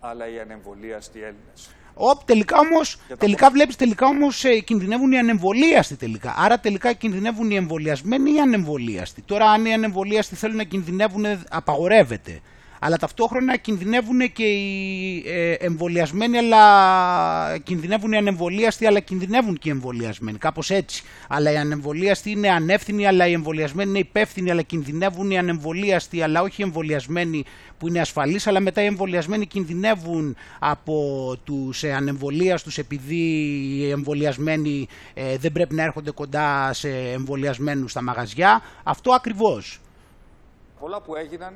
αλλά 0.00 0.28
οι 0.28 0.40
ανεμβολίαστοι 0.40 1.18
Έλληνες. 1.18 1.70
Οπ, 1.94 2.24
τελικά 2.24 2.58
όμως, 2.58 3.00
τελικά 3.18 3.50
βλέπεις, 3.50 3.76
τελικά 3.76 4.06
όμως 4.06 4.44
ε, 4.44 4.58
κινδυνεύουν 4.58 5.12
οι 5.12 5.18
ανεμβολίαστοι 5.18 5.96
τελικά. 5.96 6.34
Άρα 6.38 6.58
τελικά 6.58 6.92
κινδυνεύουν 6.92 7.50
οι 7.50 7.56
εμβολιασμένοι 7.56 8.30
ή 8.30 8.34
οι 8.34 8.40
ανεμβολίαστοι. 8.40 9.22
Τώρα, 9.22 9.50
αν 9.50 9.64
οι 9.64 9.72
ανεμβολίαστοι 9.72 10.34
θέλουν 10.34 10.56
να 10.56 10.64
κινδυνεύουν, 10.64 11.24
απαγορεύεται. 11.48 12.40
Αλλά 12.80 12.96
ταυτόχρονα 12.96 13.56
κινδυνεύουν 13.56 14.32
και 14.32 14.44
οι 14.44 15.22
ε, 15.26 15.52
εμβολιασμένοι, 15.52 16.38
αλλά 16.38 17.58
κινδυνεύουν 17.58 18.12
οι 18.12 18.16
ανεμβολίαστοι, 18.16 18.86
αλλά 18.86 19.00
κινδυνεύουν 19.00 19.58
και 19.58 19.68
οι 19.68 19.72
εμβολιασμένοι. 19.72 20.38
Κάπως 20.38 20.70
έτσι. 20.70 21.02
Αλλά 21.28 21.52
οι 21.52 21.56
ανεμβολίαστοι 21.56 22.30
είναι 22.30 22.48
ανεύθυνοι, 22.48 23.06
αλλά 23.06 23.26
οι 23.26 23.32
εμβολιασμένοι 23.32 23.90
είναι 23.90 23.98
υπεύθυνοι, 23.98 24.50
αλλά 24.50 24.62
κινδυνεύουν 24.62 25.30
οι 25.30 25.38
ανεμβολίαστοι, 25.38 26.22
αλλά 26.22 26.42
όχι 26.42 26.60
οι 26.60 26.64
εμβολιασμένοι 26.64 27.44
που 27.78 27.88
είναι 27.88 28.00
ασφαλείς, 28.00 28.46
αλλά 28.46 28.60
μετά 28.60 28.82
οι 28.82 28.86
εμβολιασμένοι 28.86 29.46
κινδυνεύουν 29.46 30.36
από 30.58 31.36
τους 31.44 31.82
ε, 31.82 31.92
ανεμβολίαστους 31.92 32.78
επειδή 32.78 33.16
οι 33.76 33.90
εμβολιασμένοι 33.90 34.88
ε, 35.14 35.36
δεν 35.36 35.52
πρέπει 35.52 35.74
να 35.74 35.82
έρχονται 35.82 36.10
κοντά 36.10 36.72
σε 36.72 36.88
εμβολιασμένους 36.88 37.90
στα 37.90 38.02
μαγαζιά. 38.02 38.62
Αυτό 38.82 39.12
ακριβώς. 39.12 39.80
Πολλά 40.80 41.00
που 41.00 41.14
έγιναν 41.14 41.54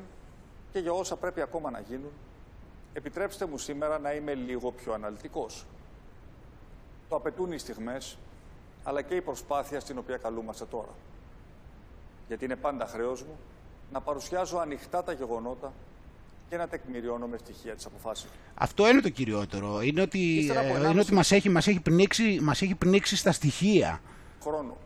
και 0.73 0.79
για 0.79 0.91
όσα 0.91 1.15
πρέπει 1.15 1.41
ακόμα 1.41 1.71
να 1.71 1.79
γίνουν, 1.79 2.11
επιτρέψτε 2.93 3.45
μου 3.45 3.57
σήμερα 3.57 3.99
να 3.99 4.13
είμαι 4.13 4.33
λίγο 4.33 4.71
πιο 4.71 4.93
αναλυτικός. 4.93 5.65
Το 7.09 7.15
απαιτούν 7.15 7.51
οι 7.51 7.57
στιγμές, 7.57 8.17
αλλά 8.83 9.01
και 9.01 9.15
η 9.15 9.21
προσπάθεια 9.21 9.79
στην 9.79 9.97
οποία 9.97 10.17
καλούμαστε 10.17 10.65
τώρα. 10.65 10.93
Γιατί 12.27 12.45
είναι 12.45 12.55
πάντα 12.55 12.85
χρέος 12.85 13.23
μου 13.23 13.37
να 13.91 14.01
παρουσιάζω 14.01 14.57
ανοιχτά 14.57 15.03
τα 15.03 15.11
γεγονότα 15.11 15.73
και 16.49 16.57
να 16.57 16.67
τεκμηριώνω 16.67 17.27
με 17.27 17.37
στοιχεία 17.37 17.75
τις 17.75 17.85
αποφάσεις. 17.85 18.29
Αυτό 18.53 18.89
είναι 18.89 19.01
το 19.01 19.09
κυριότερο. 19.09 19.81
Είναι 19.81 20.01
ότι, 20.01 20.51
ε, 20.55 20.89
είναι 20.89 20.99
ότι 20.99 21.13
μας, 21.13 21.31
έχει, 21.31 21.49
μας, 21.49 21.67
έχει 21.67 21.79
πνίξει, 21.79 22.39
μας 22.41 22.61
έχει 22.61 22.75
πνίξει 22.75 23.15
στα 23.15 23.31
στοιχεία. 23.31 24.01
Χρόνο. 24.41 24.77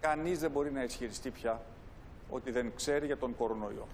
Κανείς 0.00 0.38
δεν 0.38 0.50
μπορεί 0.50 0.72
να 0.72 0.82
ισχυριστεί 0.82 1.30
πια 1.30 1.62
ότι 2.30 2.50
δεν 2.50 2.72
ξέρει 2.76 3.06
για 3.06 3.16
τον 3.16 3.36
κορονοϊό 3.36 3.86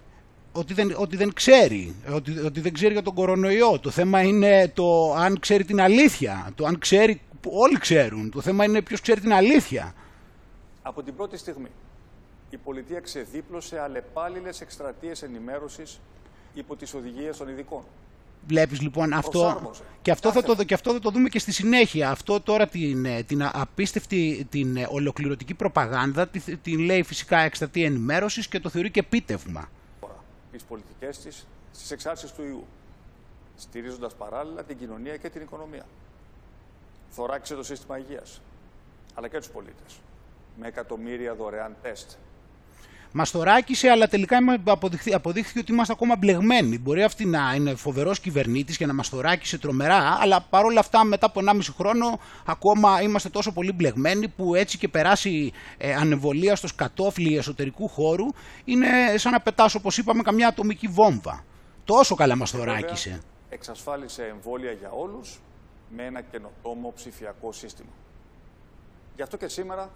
ότι 0.57 0.75
δεν, 0.75 0.95
ότι 0.97 1.17
δεν 1.17 1.33
ξέρει, 1.33 1.95
ότι, 2.11 2.39
ότι 2.39 2.61
δεν 2.61 2.73
ξέρει 2.73 2.93
για 2.93 3.03
τον 3.03 3.15
κορονοϊό. 3.15 3.79
Το 3.79 3.91
θέμα 3.91 4.23
είναι 4.23 4.69
το 4.75 5.15
αν 5.15 5.39
ξέρει 5.39 5.65
την 5.65 5.81
αλήθεια, 5.81 6.53
το 6.55 6.67
αν 6.67 6.79
ξέρει, 6.79 7.21
όλοι 7.51 7.79
ξέρουν. 7.79 8.31
Το 8.31 8.41
θέμα 8.41 8.65
είναι 8.65 8.83
ποιος 8.83 9.01
ξέρει 9.01 9.21
την 9.21 9.33
αλήθεια. 9.33 9.95
Από 10.83 11.03
την 11.03 11.17
πρώτη 11.17 11.37
στιγμή 11.37 11.69
η 12.51 12.57
πολιτεία 12.57 13.01
ξεδίπλωσε 13.01 13.81
αλλεπάλληλες 13.81 14.61
εκστρατείες 14.61 15.23
ενημέρωσης 15.23 16.01
υπό 16.55 16.77
τις 16.77 16.95
οδηγίες 16.95 17.37
των 17.37 17.49
ειδικών. 17.49 17.83
Βλέπεις 18.47 18.81
λοιπόν 18.81 19.13
αυτό 19.13 19.73
και 20.03 20.11
αυτό, 20.11 20.33
θα 20.33 20.43
το, 20.43 20.65
και 20.65 20.75
αυτό 20.75 20.93
θα 20.93 20.99
το 20.99 21.11
δούμε 21.11 21.29
και 21.29 21.39
στη 21.39 21.53
συνέχεια. 21.53 22.11
Αυτό 22.11 22.41
τώρα 22.41 22.67
την, 22.67 23.05
ε, 23.05 23.23
την 23.23 23.43
απίστευτη, 23.53 24.47
την 24.51 24.77
ε, 24.77 24.87
ολοκληρωτική 24.91 25.55
προπαγάνδα 25.55 26.29
την, 26.29 26.59
την 26.63 26.79
λέει 26.79 27.03
φυσικά 27.03 27.39
εκστρατεία 27.39 27.87
ενημέρωσης 27.87 28.49
και 28.49 28.61
το 28.61 28.69
θεωρεί 28.69 28.91
και 28.91 29.01
επίτευγμα 29.01 29.69
τις 30.57 30.65
πολιτικές 30.65 31.19
της 31.19 31.47
στις 31.73 31.91
εξάρτησεις 31.91 32.33
του 32.33 32.45
ιού, 32.45 32.67
στηρίζοντας 33.57 34.15
παράλληλα 34.15 34.65
την 34.65 34.79
κοινωνία 34.79 35.17
και 35.17 35.31
την 35.31 35.43
οικονομία. 35.43 35.87
Θωράκισε 37.11 37.55
το 37.55 37.63
σύστημα 37.63 37.99
υγείας, 37.99 38.41
αλλά 39.15 39.29
και 39.29 39.39
τους 39.39 39.49
πολίτες, 39.49 40.01
με 40.57 40.67
εκατομμύρια 40.67 41.35
δωρεάν 41.35 41.77
τεστ. 41.83 42.11
Μας 43.19 43.31
θωράκισε, 43.31 43.89
αλλά 43.89 44.09
τελικά 44.09 44.39
αποδείχθηκε 45.13 45.59
ότι 45.59 45.73
είμαστε 45.73 45.93
ακόμα 45.93 46.17
μπλεγμένοι. 46.17 46.79
Μπορεί 46.79 47.03
αυτή 47.03 47.25
να 47.25 47.55
είναι 47.55 47.75
φοβερός 47.75 48.21
κυβερνήτης 48.21 48.77
και 48.77 48.87
να 48.87 48.95
μας 48.95 49.09
θωράκισε 49.09 49.59
τρομερά, 49.59 50.19
αλλά 50.21 50.41
παρόλα 50.51 50.81
αυτά 50.81 51.05
μετά 51.05 51.27
από 51.27 51.41
1,5 51.47 51.61
χρόνο 51.77 52.19
ακόμα 52.47 53.03
είμαστε 53.03 53.29
τόσο 53.29 53.53
πολύ 53.53 53.73
μπλεγμένοι 53.73 54.29
που 54.29 54.55
έτσι 54.55 54.79
και 54.79 54.89
περάσει 54.89 55.53
ε, 55.79 55.95
ανεμβολία 55.95 56.57
στο 56.57 56.67
σκατόφλι 56.67 57.37
εσωτερικού 57.37 57.89
χώρου 57.89 58.27
είναι 58.65 58.89
σαν 59.17 59.33
να 59.33 59.41
πετάς, 59.41 59.75
όπως 59.75 59.99
είπαμε, 59.99 60.23
καμιά 60.23 60.49
ατομική 60.49 60.87
βόμβα. 60.87 61.45
Τόσο 61.85 62.15
καλά 62.15 62.37
μας 62.37 62.51
θωράκισε. 62.51 63.21
Εξασφάλισε 63.49 64.23
εμβόλια 64.23 64.73
για 64.73 64.91
όλους 64.91 65.41
με 65.97 66.05
ένα 66.05 66.21
καινοτόμο 66.21 66.93
ψηφιακό 66.95 67.53
σύστημα. 67.53 67.91
Γι' 69.17 69.23
αυτό 69.23 69.37
και 69.37 69.49
σήμερα 69.49 69.91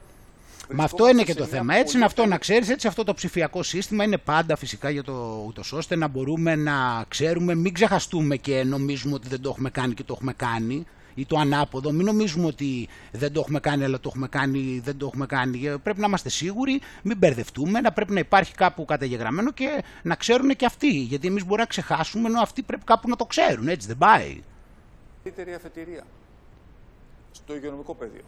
Μα 0.73 0.85
αυτό 0.85 1.09
είναι 1.09 1.23
και 1.23 1.35
το 1.35 1.45
θέμα. 1.45 1.75
Έτσι 1.75 1.97
είναι 1.97 2.05
αυτό 2.05 2.27
να 2.27 2.39
ξέρεις, 2.39 2.69
έτσι 2.69 2.87
αυτό 2.87 3.05
το 3.05 3.15
ψηφιακό 3.15 3.63
σύστημα 3.63 4.05
είναι 4.05 4.19
πάντα 4.19 4.57
φυσικά 4.57 4.91
για 4.91 5.03
το 5.03 5.45
ούτως 5.47 5.73
ώστε 5.73 5.97
να 5.97 6.09
μπορούμε 6.09 6.55
να 6.55 7.05
ξέρουμε, 7.09 7.55
μην 7.55 7.75
ξεχαστούμε 7.75 8.37
και 8.37 8.65
νομίζουμε 8.65 9.15
ότι 9.15 9.29
δεν 9.29 9.41
το 9.41 9.49
έχουμε 9.49 9.71
κάνει 9.71 9.95
και 9.95 10.05
το 10.05 10.13
έχουμε 10.17 10.33
κάνει 10.33 10.87
ή 11.15 11.27
το 11.27 11.39
ανάποδο. 11.39 11.93
Μην 11.93 12.07
νομίζουμε 12.07 12.47
ότι 12.47 12.89
δεν 13.13 13.33
το 13.33 13.41
έχουμε 13.41 13.61
κάνει, 13.61 13.85
αλλά 13.85 14.01
το 14.01 14.09
έχουμε 14.13 14.29
κάνει, 14.29 14.81
δεν 14.85 14.97
το 14.97 15.07
έχουμε 15.07 15.27
κάνει. 15.27 15.67
Ε, 15.67 15.77
πρέπει 15.83 16.01
να 16.01 16.07
είμαστε 16.07 16.29
σίγουροι, 16.29 16.81
μην 17.03 17.17
μπερδευτούμε, 17.17 17.81
να 17.81 17.93
πρέπει 17.93 18.13
να 18.13 18.21
υπάρχει 18.21 18.55
κάπου 18.55 18.85
καταγεγραμμένο 18.85 19.53
και 19.53 19.83
να 20.03 20.15
ξέρουν 20.15 20.57
και 20.57 20.67
αυτοί. 20.67 20.91
Γιατί 20.91 21.27
εμείς 21.27 21.43
μπορούμε 21.43 21.61
να 21.61 21.67
ξεχάσουμε, 21.67 22.29
ενώ 22.29 22.41
αυτοί 22.41 22.63
πρέπει 22.63 22.85
κάπου 22.85 23.09
να 23.09 23.17
το 23.17 23.25
ξέρουν. 23.25 23.69
Έτσι 23.69 23.87
δεν 23.87 23.99
πάει. 23.99 24.43
αφετηρία 25.57 26.05
στο 27.33 27.55
υγειονομικό 27.55 27.95
πεδίο. 27.95 28.25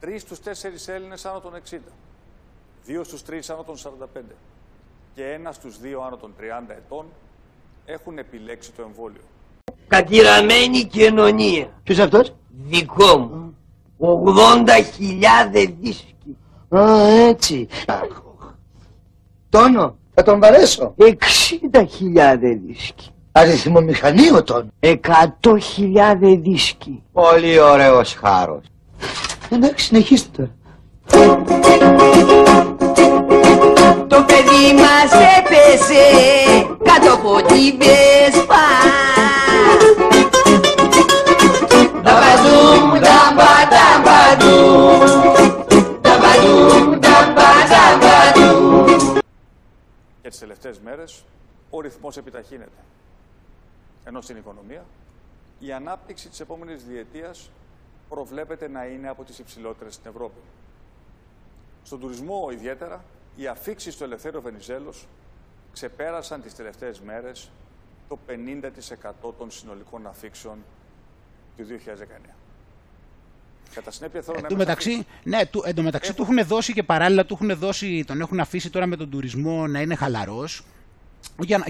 Τρεις 0.00 0.22
στους 0.22 0.40
τέσσερις 0.40 0.88
Έλληνες 0.88 1.24
άνω 1.24 1.40
των 1.40 1.52
60, 1.70 1.78
δύο 2.84 3.04
στους 3.04 3.22
τρεις 3.22 3.50
άνω 3.50 3.62
των 3.62 3.76
45 3.76 4.34
και 5.14 5.24
ένα 5.24 5.52
στους 5.52 5.78
δύο 5.78 6.02
άνω 6.02 6.16
των 6.16 6.34
30 6.38 6.42
ετών 6.68 7.06
έχουν 7.84 8.18
επιλέξει 8.18 8.72
το 8.72 8.82
εμβόλιο. 8.82 9.20
Κατηραμένη 9.86 10.84
κοινωνία. 10.84 11.68
Ποιος 11.82 11.98
αυτός; 11.98 12.34
Δικό 12.48 13.18
μου. 13.18 13.56
80.000 13.98 15.74
δίσκοι. 15.80 16.36
Α, 16.68 17.08
έτσι. 17.08 17.68
Τόνο, 19.48 19.96
θα 20.14 20.22
τον 20.22 20.40
βαρέσω. 20.40 20.94
60.000 20.96 22.58
δίσκοι. 22.66 23.10
Αριθμομηχανή 23.32 24.30
ο 24.30 24.42
Τόνο. 24.42 24.68
100.000 24.80 26.38
δίσκοι. 26.42 27.02
Πολύ 27.12 27.58
ωραίος 27.58 28.14
χάρος. 28.14 28.64
Εντάξει, 29.50 29.84
συνεχίστε 29.84 30.50
Το 34.08 34.24
παιδί 34.26 34.74
μας 34.74 35.12
έπεσε 35.38 36.04
κάτω 36.84 37.12
από 37.14 37.46
την 37.46 37.78
Βεσπά. 37.78 38.66
Ταμπαντούμ, 42.02 42.90
ταμπα, 43.00 43.54
ταμπαντούμ. 43.74 45.00
Ταμπαντούμ, 46.00 46.98
ταμπα, 46.98 47.50
ταμπαντούμ. 47.70 49.18
Και 50.22 50.28
τις 50.28 50.38
τελευταίες 50.38 50.80
μέρες 50.84 51.24
ο 51.70 51.80
ρυθμός 51.80 52.16
επιταχύνεται. 52.16 52.82
Ενώ 54.04 54.20
στην 54.20 54.36
οικονομία 54.36 54.84
η 55.58 55.72
ανάπτυξη 55.72 56.28
της 56.28 56.40
επόμενης 56.40 56.84
διετίας 56.84 57.50
προβλέπεται 58.08 58.68
να 58.68 58.84
είναι 58.84 59.08
από 59.08 59.24
τις 59.24 59.38
υψηλότερες 59.38 59.94
στην 59.94 60.10
Ευρώπη. 60.10 60.40
Στον 61.82 62.00
τουρισμό 62.00 62.48
ιδιαίτερα, 62.52 63.04
οι 63.36 63.46
αφήξεις 63.46 63.96
του 63.96 64.04
Ελευθέρου 64.04 64.42
Βενιζέλος 64.42 65.06
ξεπέρασαν 65.72 66.42
τις 66.42 66.54
τελευταίες 66.54 67.00
μέρες 67.00 67.50
το 68.08 68.18
50% 68.26 69.34
των 69.38 69.50
συνολικών 69.50 70.06
αφήξεων 70.06 70.58
του 71.56 71.64
2019. 71.64 72.34
Κατά 73.74 73.90
συνέπεια 73.90 74.22
θέλω 74.22 74.40
να 74.48 74.56
μεταξύ, 74.56 75.06
ναι, 75.22 75.46
του, 75.46 75.62
εν 75.64 75.74
τω 75.74 75.82
μεταξύ 75.82 76.14
του 76.14 76.22
έχουν 76.22 76.44
δώσει 76.44 76.72
και 76.72 76.82
παράλληλα 76.82 77.24
του 77.24 77.38
έχουν 77.40 77.58
δώσει, 77.58 78.04
τον 78.06 78.20
έχουν 78.20 78.40
αφήσει 78.40 78.70
τώρα 78.70 78.86
με 78.86 78.96
τον 78.96 79.10
τουρισμό 79.10 79.66
να 79.66 79.80
είναι 79.80 79.94
χαλαρός 79.94 80.64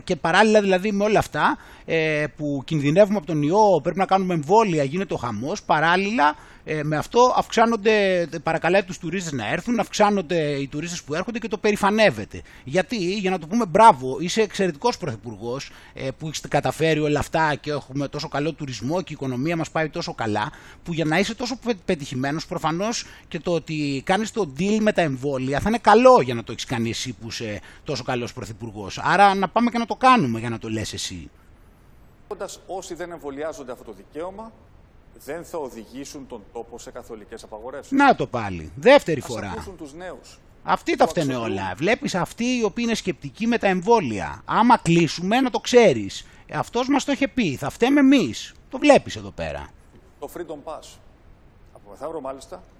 και 0.04 0.16
παράλληλα 0.16 0.60
δηλαδή 0.60 0.92
με 0.92 1.04
όλα 1.04 1.18
αυτά 1.18 1.58
ε, 1.84 2.24
που 2.36 2.62
κινδυνεύουμε 2.64 3.16
από 3.16 3.26
τον 3.26 3.42
ιό, 3.42 3.80
πρέπει 3.82 3.98
να 3.98 4.06
κάνουμε 4.06 4.34
εμβόλια, 4.34 4.84
γίνεται 4.84 5.14
ο 5.14 5.16
χαμός, 5.16 5.62
παράλληλα 5.62 6.34
ε, 6.70 6.82
με 6.82 6.96
αυτό 6.96 7.34
αυξάνονται, 7.36 8.28
παρακαλάει 8.42 8.82
τους 8.82 8.98
τουρίστες 8.98 9.32
να 9.32 9.48
έρθουν, 9.48 9.80
αυξάνονται 9.80 10.50
οι 10.50 10.68
τουρίστες 10.68 11.02
που 11.02 11.14
έρχονται 11.14 11.38
και 11.38 11.48
το 11.48 11.58
περηφανεύεται. 11.58 12.42
Γιατί, 12.64 12.96
για 13.14 13.30
να 13.30 13.38
το 13.38 13.46
πούμε 13.46 13.66
μπράβο, 13.66 14.16
είσαι 14.20 14.42
εξαιρετικός 14.42 14.98
πρωθυπουργός 14.98 15.70
ε, 15.94 16.08
που 16.18 16.26
έχεις 16.26 16.40
καταφέρει 16.48 17.00
όλα 17.00 17.18
αυτά 17.18 17.54
και 17.54 17.70
έχουμε 17.70 18.08
τόσο 18.08 18.28
καλό 18.28 18.52
τουρισμό 18.52 18.96
και 18.96 19.12
η 19.12 19.16
οικονομία 19.20 19.56
μας 19.56 19.70
πάει 19.70 19.88
τόσο 19.88 20.14
καλά, 20.14 20.52
που 20.82 20.92
για 20.92 21.04
να 21.04 21.18
είσαι 21.18 21.34
τόσο 21.34 21.58
πετυχημένος 21.84 22.46
προφανώς 22.46 23.06
και 23.28 23.40
το 23.40 23.52
ότι 23.52 24.02
κάνεις 24.04 24.30
το 24.30 24.52
deal 24.58 24.78
με 24.80 24.92
τα 24.92 25.02
εμβόλια 25.02 25.60
θα 25.60 25.68
είναι 25.68 25.78
καλό 25.78 26.20
για 26.20 26.34
να 26.34 26.44
το 26.44 26.52
έχεις 26.52 26.64
κάνει 26.64 26.90
εσύ 26.90 27.12
που 27.12 27.26
είσαι 27.28 27.60
τόσο 27.84 28.02
καλός 28.02 28.32
πρωθυπουργός. 28.32 28.98
Άρα 28.98 29.34
να 29.34 29.48
πάμε 29.48 29.70
και 29.70 29.78
να 29.78 29.86
το 29.86 29.94
κάνουμε 29.94 30.38
για 30.38 30.50
να 30.50 30.58
το 30.58 30.68
λες 30.68 30.92
εσύ. 30.92 31.30
Όσοι 32.66 32.94
δεν 32.94 33.10
εμβολιάζονται 33.10 33.72
αυτό 33.72 33.84
το 33.84 33.92
δικαίωμα, 33.92 34.52
δεν 35.24 35.44
θα 35.44 35.58
οδηγήσουν 35.58 36.26
τον 36.26 36.42
τόπο 36.52 36.78
σε 36.78 36.90
καθολικές 36.90 37.42
απαγορεύσεις. 37.42 37.92
Να 37.92 38.14
το 38.14 38.26
πάλι. 38.26 38.72
Δεύτερη 38.76 39.20
φορά. 39.20 39.54
Ας 39.58 39.68
τους 39.78 39.94
νέους. 39.94 40.38
Αυτοί 40.62 40.96
τα 40.96 41.06
φταίνε 41.06 41.36
όλα. 41.36 41.74
Βλέπεις 41.76 42.14
αυτοί 42.14 42.44
οι 42.44 42.62
οποίοι 42.64 42.84
είναι 42.86 42.96
σκεπτικοί 42.96 43.46
με 43.46 43.58
τα 43.58 43.66
εμβόλια. 43.66 44.42
Άμα 44.44 44.78
κλείσουμε 44.78 45.40
να 45.40 45.50
το 45.50 45.58
ξέρεις. 45.58 46.26
Αυτός 46.52 46.88
μας 46.88 47.04
το 47.04 47.12
είχε 47.12 47.28
πει. 47.28 47.56
Θα 47.56 47.70
φταίμε 47.70 48.00
εμείς. 48.00 48.54
Το 48.70 48.78
βλέπεις 48.78 49.16
εδώ 49.16 49.30
πέρα. 49.30 49.68
Το 50.20 50.28
Freedom 50.36 50.70
Pass. 50.70 50.84
Από 51.74 51.90
μεθαύριο 51.90 52.20
μάλιστα 52.20 52.54
αρχίζουν 52.56 52.77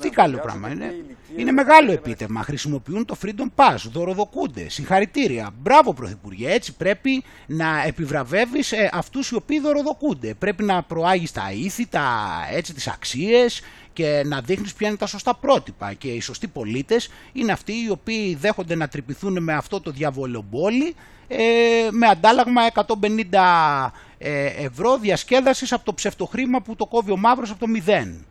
Τι 0.00 0.08
να 0.08 0.14
καλό 0.14 0.36
εμβολιάζονται 0.36 0.40
πράγμα 0.40 0.68
είναι. 0.70 0.86
και 0.86 0.94
ηλικίες 0.94 1.40
Είναι 1.40 1.50
15 1.50 1.54
μεγάλο 1.54 1.80
μέχρι 1.80 1.94
επίτευγμα. 1.94 2.42
Χρησιμοποιούν 2.42 3.04
το 3.04 3.16
Freedom 3.24 3.48
Pass, 3.54 3.76
δωροδοκούνται. 3.92 4.68
Συγχαρητήρια. 4.68 5.50
Μπράβο, 5.62 5.92
Πρωθυπουργέ. 5.92 6.50
Έτσι 6.50 6.72
πρέπει 6.72 7.24
να 7.46 7.82
επιβραβεύεις 7.86 8.72
ε, 8.72 8.90
αυτούς 8.92 9.30
οι 9.30 9.34
οποίοι 9.34 9.60
δωροδοκούνται. 9.60 10.34
Πρέπει 10.34 10.62
να 10.62 10.82
προάγεις 10.82 11.32
τα 11.32 11.52
ήθη, 11.52 11.86
τα, 11.86 12.28
έτσι, 12.52 12.74
τις 12.74 12.88
αξίες 12.88 13.62
και 13.92 14.22
να 14.26 14.40
δείχνεις 14.40 14.74
ποια 14.74 14.88
είναι 14.88 14.96
τα 14.96 15.06
σωστά 15.06 15.34
πρότυπα. 15.34 15.92
Και 15.92 16.08
οι 16.08 16.20
σωστοί 16.20 16.46
πολίτες 16.46 17.10
είναι 17.32 17.52
αυτοί 17.52 17.72
οι 17.72 17.90
οποίοι 17.90 18.34
δέχονται 18.34 18.74
να 18.74 18.88
τρυπηθούν 18.88 19.42
με 19.42 19.52
αυτό 19.52 19.80
το 19.80 19.90
διαβολομπόλι 19.90 20.94
ε, 21.28 21.88
με 21.90 22.06
αντάλλαγμα 22.06 22.62
150 22.74 23.90
ε, 24.18 24.46
ευρώ 24.46 24.98
διασκέδασης 24.98 25.72
από 25.72 25.84
το 25.84 25.94
ψευτοχρήμα 25.94 26.60
που 26.62 26.76
το 26.76 26.86
κόβει 26.86 27.10
ο 27.10 27.16
Μαύρος 27.16 27.50
από 27.50 27.60
το 27.60 27.66
μηδέν. 27.66 28.26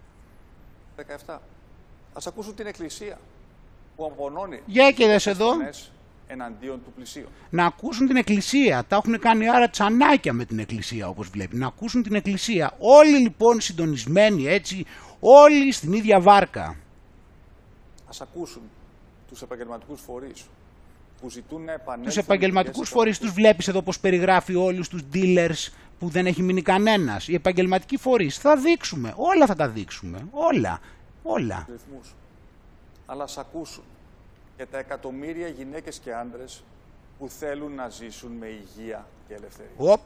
17. 1.28 1.40
Ας 2.14 2.28
ακούσουν 2.28 2.56
την 2.56 2.66
Εκκλησία 2.68 3.20
που 3.96 4.06
απονώνει 4.06 4.62
Για 4.66 4.92
και 4.92 5.06
δες 5.06 5.24
τις 5.24 5.32
εδώ. 5.34 5.52
φωνές 5.52 5.92
εναντίον 6.28 6.84
του 6.84 6.92
πλησίου. 6.96 7.28
να 7.50 7.66
ακούσουν 7.66 8.08
την 8.08 8.16
εκκλησία. 8.16 8.84
Τα 8.88 8.96
έχουν 8.96 9.20
κάνει 9.20 9.50
άρα 9.50 9.70
τσανάκια 9.70 10.34
με 10.34 10.46
την 10.46 10.60
εκκλησία 10.60 11.08
όπως 11.08 11.28
βλέπει. 11.30 11.56
Να 11.58 11.68
ακούσουν 11.68 12.04
την 12.04 12.16
εκκλησία. 12.16 12.74
Όλοι 12.80 13.18
λοιπόν 13.18 13.62
συντονισμένοι 13.62 14.48
έτσι, 14.48 14.86
όλοι 15.20 15.72
στην 15.72 15.94
ίδια 15.94 16.20
βάρκα. 16.20 16.76
Ας 18.10 18.22
ακούσουν 18.22 18.62
τους 19.30 19.42
επαγγελματικούς 19.42 20.02
φορείς 20.02 20.46
που 21.22 21.30
ζητούν 21.30 21.64
να 21.64 21.72
επανέλθουν 21.72 22.06
Τους 22.14 22.18
επαγγελματικούς 22.18 22.90
οι 22.90 22.92
φορείς 22.92 23.20
τους 23.20 23.32
βλέπεις 23.32 23.68
εδώ 23.68 23.82
πως 23.82 24.00
περιγράφει 24.00 24.56
όλους 24.56 24.90
τους 24.90 25.02
dealers 25.14 25.74
που 26.00 26.10
δεν 26.10 26.26
έχει 26.26 26.42
μείνει 26.42 26.62
κανένας. 26.62 27.28
Οι 27.28 27.34
επαγγελματικοί 27.34 27.98
φορείς 27.98 28.38
θα 28.38 28.58
δείξουμε, 28.58 29.14
όλα 29.16 29.46
θα 29.46 29.56
τα 29.56 29.68
δείξουμε, 29.68 30.28
όλα, 30.32 30.80
όλα. 31.24 31.68
ρυθμούς. 31.70 32.16
Αλλά 33.06 33.24
ας 33.24 33.38
ακούσουν 33.38 33.84
για 34.56 34.68
τα 34.68 34.78
εκατομμύρια 34.78 35.48
γυναίκες 35.48 36.00
και 36.00 36.14
άντρες 36.14 36.64
που 37.20 37.30
θέλουν 37.30 37.76
να 37.76 37.90
ζήσουν 37.90 38.32
με 38.32 38.48
υγεία 38.48 39.08
και 39.28 39.34
ελευθερία. 39.34 39.74
Οπ. 39.78 40.00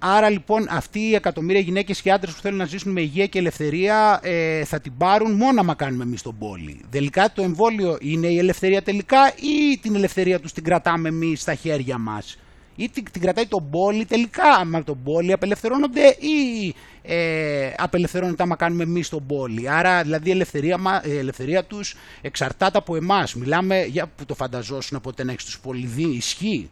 Άρα 0.00 0.28
λοιπόν 0.30 0.66
αυτοί 0.70 1.00
οι 1.00 1.14
εκατομμύρια 1.14 1.60
γυναίκες 1.60 2.00
και 2.00 2.12
άντρες 2.12 2.34
που 2.34 2.40
θέλουν 2.40 2.58
να 2.58 2.64
ζήσουν 2.64 2.92
με 2.92 3.00
υγεία 3.00 3.26
και 3.26 3.38
ελευθερία 3.38 4.20
ε, 4.22 4.64
θα 4.64 4.80
την 4.80 4.96
πάρουν 4.96 5.32
μόνο 5.32 5.60
άμα 5.60 5.74
κάνουμε 5.74 6.02
εμείς 6.04 6.22
τον 6.22 6.38
πόλη. 6.38 6.84
Τελικά 6.90 7.32
το 7.32 7.42
εμβόλιο 7.42 7.98
είναι 8.00 8.26
η 8.26 8.38
ελευθερία 8.38 8.82
τελικά 8.82 9.32
ή 9.36 9.78
την 9.78 9.94
ελευθερία 9.94 10.40
τους 10.40 10.52
την 10.52 10.64
κρατάμε 10.64 11.08
εμείς 11.08 11.40
στα 11.40 11.54
χέρια 11.54 11.98
μας; 11.98 12.38
Ή 12.76 12.88
την, 12.88 13.04
την 13.12 13.20
κρατάει 13.20 13.46
τον 13.46 13.70
πόλη 13.70 14.04
τελικά, 14.04 14.48
άμα 14.48 14.84
τον 14.84 15.02
πόλη 15.02 15.32
απελευθερώνονται 15.32 16.08
ή 16.08 16.74
ε, 17.02 17.72
απελευθερώνεται 17.76 18.42
άμα 18.42 18.56
κάνουμε 18.56 18.82
εμείς 18.82 19.08
τον 19.08 19.26
πόλη. 19.26 19.70
Άρα 19.70 20.02
δηλαδή 20.02 20.28
η 20.28 20.32
ελευθερία, 20.32 20.78
μα- 20.78 21.02
η 21.04 21.16
ελευθερία 21.16 21.64
τους 21.64 21.94
εξαρτάται 22.20 22.78
από 22.78 22.96
εμάς. 22.96 23.34
Μιλάμε 23.34 23.84
για 23.84 24.06
που 24.06 24.24
το 24.24 24.34
φανταζόσουν 24.34 25.00
ποτέ 25.00 25.24
να 25.24 25.32
έχεις 25.32 25.44
τους 25.44 25.60
πολυδί, 25.60 26.06
ισχύει. 26.08 26.70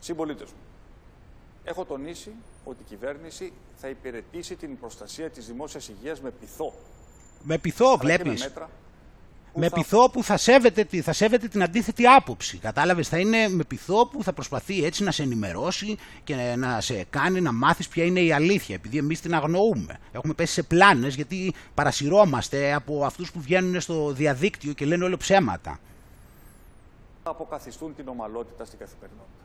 Συμπολίτες 0.00 0.48
μου, 0.50 0.58
έχω 1.64 1.84
τονίσει 1.84 2.30
ότι 2.64 2.76
η 2.80 2.84
κυβέρνηση 2.88 3.52
θα 3.76 3.88
υπηρετήσει 3.88 4.56
την 4.56 4.78
προστασία 4.78 5.30
της 5.30 5.46
δημόσιας 5.46 5.88
υγείας 5.88 6.20
με 6.20 6.30
πειθό. 6.30 6.72
Με 7.42 7.58
πειθό 7.58 7.86
αλλά 7.86 7.96
και 7.98 8.04
βλέπεις. 8.04 8.40
με 8.40 8.46
μέτρα 8.46 8.64
που 8.64 8.70
με 9.56 9.68
θα 9.68 9.74
πειθό 9.74 10.10
που 10.10 10.22
θα 10.22 10.36
σέβεται, 10.36 10.84
τη- 10.84 11.00
θα 11.00 11.12
σέβεται 11.12 11.48
την 11.48 11.62
αντίθετη 11.62 12.06
άποψη. 12.06 12.56
Κατάλαβες, 12.58 13.08
θα 13.08 13.18
είναι 13.18 13.48
με 13.48 13.64
πειθό 13.64 14.06
που 14.06 14.22
θα 14.22 14.32
προσπαθεί 14.32 14.84
έτσι 14.84 15.02
να 15.02 15.10
σε 15.10 15.22
ενημερώσει 15.22 15.96
και 16.24 16.34
να 16.34 16.80
σε 16.80 17.04
κάνει 17.10 17.40
να 17.40 17.52
μάθεις 17.52 17.88
ποια 17.88 18.04
είναι 18.04 18.20
η 18.20 18.32
αλήθεια. 18.32 18.74
Επειδή 18.74 18.98
εμείς 18.98 19.20
την 19.20 19.34
αγνοούμε. 19.34 19.98
Έχουμε 20.12 20.34
πέσει 20.34 20.52
σε 20.52 20.62
πλάνες 20.62 21.14
γιατί 21.14 21.54
παρασυρώμαστε 21.74 22.72
από 22.74 23.04
αυτούς 23.04 23.32
που 23.32 23.40
βγαίνουν 23.40 23.80
στο 23.80 24.12
διαδίκτυο 24.12 24.72
και 24.72 24.84
λένε 24.84 25.04
όλο 25.04 25.16
ψέματα. 25.16 25.78
αποκαθιστούν 27.22 27.94
την 27.94 28.08
ομαλότητα 28.08 28.64
στην 28.64 28.78
καθημερινότητα. 28.78 29.44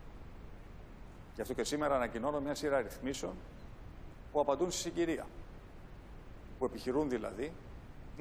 Γι' 1.35 1.41
αυτό 1.41 1.53
και 1.53 1.63
σήμερα 1.63 1.95
ανακοινώνω 1.95 2.39
μια 2.39 2.55
σειρά 2.55 2.81
ρυθμίσεων 2.81 3.31
που 4.31 4.39
απαντούν 4.39 4.71
στη 4.71 4.81
συγκυρία. 4.81 5.25
Που 6.59 6.65
επιχειρούν 6.65 7.09
δηλαδή 7.09 7.51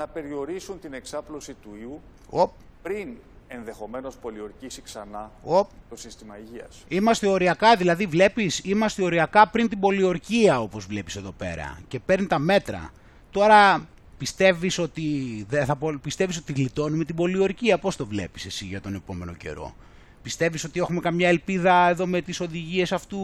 να 0.01 0.07
περιορίσουν 0.07 0.81
την 0.81 0.93
εξάπλωση 0.93 1.57
του 1.63 1.71
ιού 1.81 2.01
Οπ, 2.31 2.53
πριν 2.83 3.09
ενδεχομένως 3.49 4.15
πολιορκήσει 4.17 4.83
ξανά 4.83 5.31
οπ. 5.43 5.69
το 5.89 5.97
σύστημα 5.97 6.39
υγείας. 6.39 6.85
Είμαστε 6.89 7.27
οριακά, 7.27 7.77
δηλαδή 7.77 8.07
βλέπεις, 8.07 8.61
είμαστε 8.65 9.03
οριακά 9.03 9.49
πριν 9.49 9.69
την 9.69 9.81
πολιορκία 9.81 10.61
όπως 10.61 10.87
βλέπεις 10.87 11.17
εδώ 11.17 11.31
πέρα 11.31 11.81
και 11.89 11.99
παίρνει 12.01 12.27
τα 12.27 12.39
μέτρα. 12.39 12.93
Τώρα 13.31 13.89
πιστεύεις 14.19 14.79
ότι, 14.79 15.03
δεν 15.49 15.65
θα, 15.65 15.77
πω- 15.77 15.99
πιστεύεις 16.03 16.37
ότι 16.37 16.53
γλιτώνουμε 16.53 17.05
την 17.05 17.15
πολιορκία, 17.15 17.79
πώς 17.79 17.97
το 17.97 18.07
βλέπεις 18.07 18.45
εσύ 18.47 18.65
για 18.65 18.81
τον 18.81 18.95
επόμενο 18.95 19.33
καιρό; 19.33 19.75
Πιστεύεις 20.23 20.65
ότι 20.65 20.81
έχουμε 20.81 21.01
καμιά 21.01 21.29
ελπίδα 21.29 21.89
εδώ 21.89 22.07
με 22.07 22.21
τις 22.21 22.41
οδηγίες 22.41 22.93
αυτού 22.93 23.19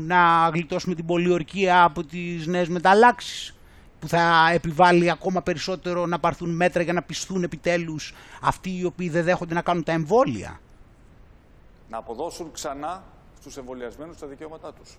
να 0.00 0.48
γλιτώσουμε 0.48 0.94
την 0.94 1.06
πολιορκία 1.06 1.82
από 1.82 2.04
τις 2.04 2.46
νέες 2.46 2.68
μεταλλάξεις; 2.68 3.54
Που 4.04 4.10
θα 4.10 4.50
επιβάλλει 4.52 5.10
ακόμα 5.10 5.42
περισσότερο 5.42 6.06
να 6.06 6.18
πάρθουν 6.18 6.50
μέτρα 6.50 6.82
για 6.82 6.92
να 6.92 7.02
πιστούν 7.02 7.42
επιτέλους 7.42 8.14
αυτοί 8.40 8.78
οι 8.78 8.84
οποίοι 8.84 9.08
δεν 9.08 9.24
δέχονται 9.24 9.54
να 9.54 9.62
κάνουν 9.62 9.82
τα 9.82 9.92
εμβόλια. 9.92 10.60
Να 11.88 11.98
αποδώσουν 11.98 12.52
ξανά 12.52 13.02
στους 13.40 13.56
εμβολιασμένους 13.56 14.18
τα 14.18 14.26
δικαιώματά 14.26 14.72
τους. 14.72 14.98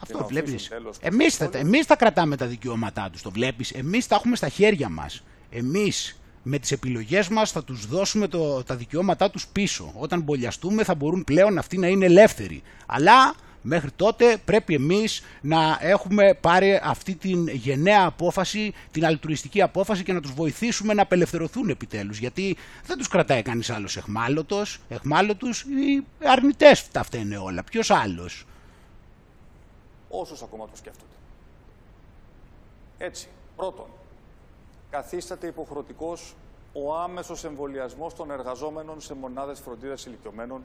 Αυτό 0.00 0.18
να 0.18 0.24
βλέπεις. 0.24 0.52
αφήσουν 0.52 0.68
τέλος 0.76 0.98
το 0.98 1.06
Εμείς 1.06 1.36
θα, 1.36 1.44
εμβόλιο. 1.44 1.66
εμείς 1.66 1.86
θα 1.86 1.96
κρατάμε 1.96 2.36
τα 2.36 2.46
δικαιώματά 2.46 3.08
τους, 3.12 3.22
το 3.22 3.30
βλέπεις. 3.30 3.70
Εμείς 3.70 4.06
τα 4.06 4.14
έχουμε 4.14 4.36
στα 4.36 4.48
χέρια 4.48 4.88
μας. 4.88 5.24
Εμείς 5.50 6.20
με 6.42 6.58
τις 6.58 6.72
επιλογές 6.72 7.28
μας 7.28 7.50
θα 7.50 7.64
τους 7.64 7.86
δώσουμε 7.86 8.28
το, 8.28 8.62
τα 8.64 8.76
δικαιώματά 8.76 9.30
τους 9.30 9.46
πίσω. 9.46 9.92
Όταν 9.94 10.20
μπολιαστούμε 10.20 10.84
θα 10.84 10.94
μπορούν 10.94 11.24
πλέον 11.24 11.58
αυτοί 11.58 11.78
να 11.78 11.86
είναι 11.86 12.04
ελεύθεροι. 12.04 12.62
Αλλά 12.86 13.34
μέχρι 13.68 13.90
τότε 13.90 14.36
πρέπει 14.44 14.74
εμείς 14.74 15.22
να 15.40 15.78
έχουμε 15.80 16.34
πάρει 16.40 16.80
αυτή 16.82 17.14
την 17.14 17.48
γενναία 17.48 18.04
απόφαση, 18.04 18.74
την 18.90 19.04
αλτρουιστική 19.04 19.62
απόφαση 19.62 20.02
και 20.02 20.12
να 20.12 20.20
τους 20.20 20.32
βοηθήσουμε 20.32 20.94
να 20.94 21.02
απελευθερωθούν 21.02 21.68
επιτέλους. 21.68 22.18
Γιατί 22.18 22.56
δεν 22.86 22.98
τους 22.98 23.08
κρατάει 23.08 23.42
κανείς 23.42 23.70
άλλος 23.70 23.96
εχμάλωτος, 23.96 24.78
εχμάλωτους, 24.88 25.62
οι 25.62 26.04
αρνητές 26.24 26.88
τα 26.88 27.02
φταίνε 27.02 27.36
όλα. 27.36 27.64
Ποιος 27.64 27.90
άλλος; 27.90 28.46
όσους 30.08 30.42
ακόμα 30.42 30.64
το 30.64 30.76
σκέφτονται. 30.76 31.12
Έτσι, 32.98 33.28
πρώτον, 33.56 33.86
καθίσταται 34.90 35.46
υποχρεωτικός 35.46 36.34
ο 36.72 36.94
άμεσος 36.94 37.44
εμβολιασμός 37.44 38.14
των 38.14 38.30
εργαζόμενων 38.30 39.00
σε 39.00 39.14
μονάδες 39.14 39.60
φροντίδας 39.60 40.06
ηλικιωμένων, 40.06 40.62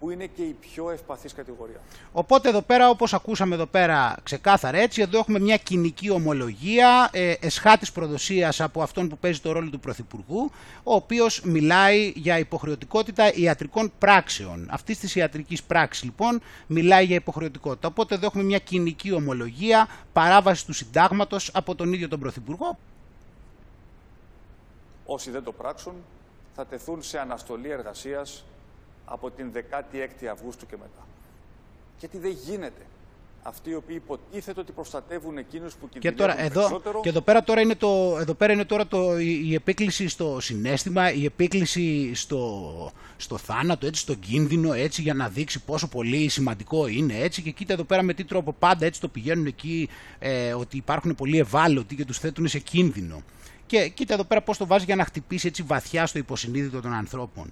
που 0.00 0.10
είναι 0.10 0.26
και 0.26 0.42
η 0.42 0.56
πιο 0.60 0.90
ευπαθής 0.90 1.32
κατηγορία. 1.32 1.80
Οπότε 2.12 2.48
εδώ 2.48 2.62
πέρα, 2.62 2.88
όπως 2.88 3.14
ακούσαμε 3.14 3.54
εδώ 3.54 3.66
πέρα 3.66 4.16
ξεκάθαρα 4.22 4.78
έτσι, 4.78 5.02
εδώ 5.02 5.18
έχουμε 5.18 5.38
μια 5.38 5.56
κοινική 5.56 6.10
ομολογία 6.10 7.08
ε, 7.12 7.32
εσχάτης 7.40 7.92
προδοσίας 7.92 8.60
από 8.60 8.82
αυτόν 8.82 9.08
που 9.08 9.18
παίζει 9.18 9.40
το 9.40 9.52
ρόλο 9.52 9.70
του 9.70 9.80
Πρωθυπουργού, 9.80 10.50
ο 10.82 10.94
οποίος 10.94 11.40
μιλάει 11.40 12.12
για 12.16 12.38
υποχρεωτικότητα 12.38 13.34
ιατρικών 13.34 13.92
πράξεων. 13.98 14.68
Αυτής 14.70 14.98
της 14.98 15.14
ιατρικής 15.14 15.62
πράξης 15.62 16.02
λοιπόν 16.04 16.40
μιλάει 16.66 17.04
για 17.04 17.16
υποχρεωτικότητα. 17.16 17.88
Οπότε 17.88 18.14
εδώ 18.14 18.26
έχουμε 18.26 18.42
μια 18.42 18.58
κοινική 18.58 19.12
ομολογία, 19.12 19.88
παράβαση 20.12 20.66
του 20.66 20.72
συντάγματος 20.72 21.50
από 21.54 21.74
τον 21.74 21.92
ίδιο 21.92 22.08
τον 22.08 22.20
Πρωθυπουργό. 22.20 22.78
Όσοι 25.06 25.30
δεν 25.30 25.42
το 25.44 25.52
πράξουν, 25.52 25.94
θα 26.54 26.66
τεθούν 26.66 27.02
σε 27.02 27.18
αναστολή 27.18 27.70
εργασίας 27.70 28.44
από 29.10 29.30
την 29.30 29.52
16η 29.54 30.26
Αυγούστου 30.32 30.66
και 30.66 30.76
μετά. 30.76 31.06
Γιατί 31.98 32.18
δεν 32.18 32.30
γίνεται 32.30 32.82
αυτοί 33.42 33.70
οι 33.70 33.74
οποίοι 33.74 34.00
υποτίθεται 34.04 34.60
ότι 34.60 34.72
προστατεύουν 34.72 35.38
εκείνους 35.38 35.74
που 35.74 35.88
Και 35.88 35.98
κινδυνεύουν 35.98 36.36
τώρα 36.36 36.44
εδώ, 36.44 36.60
περισσότερο, 36.60 37.00
και 37.00 37.08
εδώ 37.08 37.20
πέρα 37.20 37.42
τώρα 37.42 37.60
είναι, 37.60 37.74
το, 37.74 38.16
εδώ 38.20 38.34
πέρα 38.34 38.52
είναι 38.52 38.64
τώρα 38.64 38.86
το, 38.86 39.18
η, 39.18 39.42
η 39.44 39.54
επίκληση 39.54 40.08
στο 40.08 40.40
συνέστημα, 40.40 41.12
η 41.12 41.24
επίκληση 41.24 42.14
στο, 42.14 42.92
στο 43.16 43.36
θάνατο, 43.38 43.86
έτσι, 43.86 44.00
στον 44.00 44.18
κίνδυνο, 44.18 44.72
έτσι, 44.72 45.02
για 45.02 45.14
να 45.14 45.28
δείξει 45.28 45.60
πόσο 45.60 45.88
πολύ 45.88 46.28
σημαντικό 46.28 46.86
είναι, 46.86 47.14
έτσι, 47.18 47.42
και 47.42 47.50
κοίτα 47.50 47.72
εδώ 47.72 47.84
πέρα 47.84 48.02
με 48.02 48.14
τι 48.14 48.24
τρόπο 48.24 48.52
πάντα 48.52 48.86
έτσι 48.86 49.00
το 49.00 49.08
πηγαίνουν 49.08 49.46
εκεί, 49.46 49.88
ε, 50.18 50.52
ότι 50.54 50.76
υπάρχουν 50.76 51.14
πολλοί 51.14 51.38
ευάλωτοι 51.38 51.94
και 51.94 52.04
τους 52.04 52.18
θέτουν 52.18 52.48
σε 52.48 52.58
κίνδυνο. 52.58 53.22
Και 53.66 53.88
κοίτα 53.88 54.14
εδώ 54.14 54.24
πέρα 54.24 54.42
πώς 54.42 54.58
το 54.58 54.66
βάζεις 54.66 54.86
για 54.86 54.96
να 54.96 55.04
χτυπήσει 55.04 55.46
έτσι 55.46 55.62
βαθιά 55.62 56.06
στο 56.06 56.18
υποσυνείδητο 56.18 56.80
των 56.80 56.92
ανθρώπων. 56.92 57.50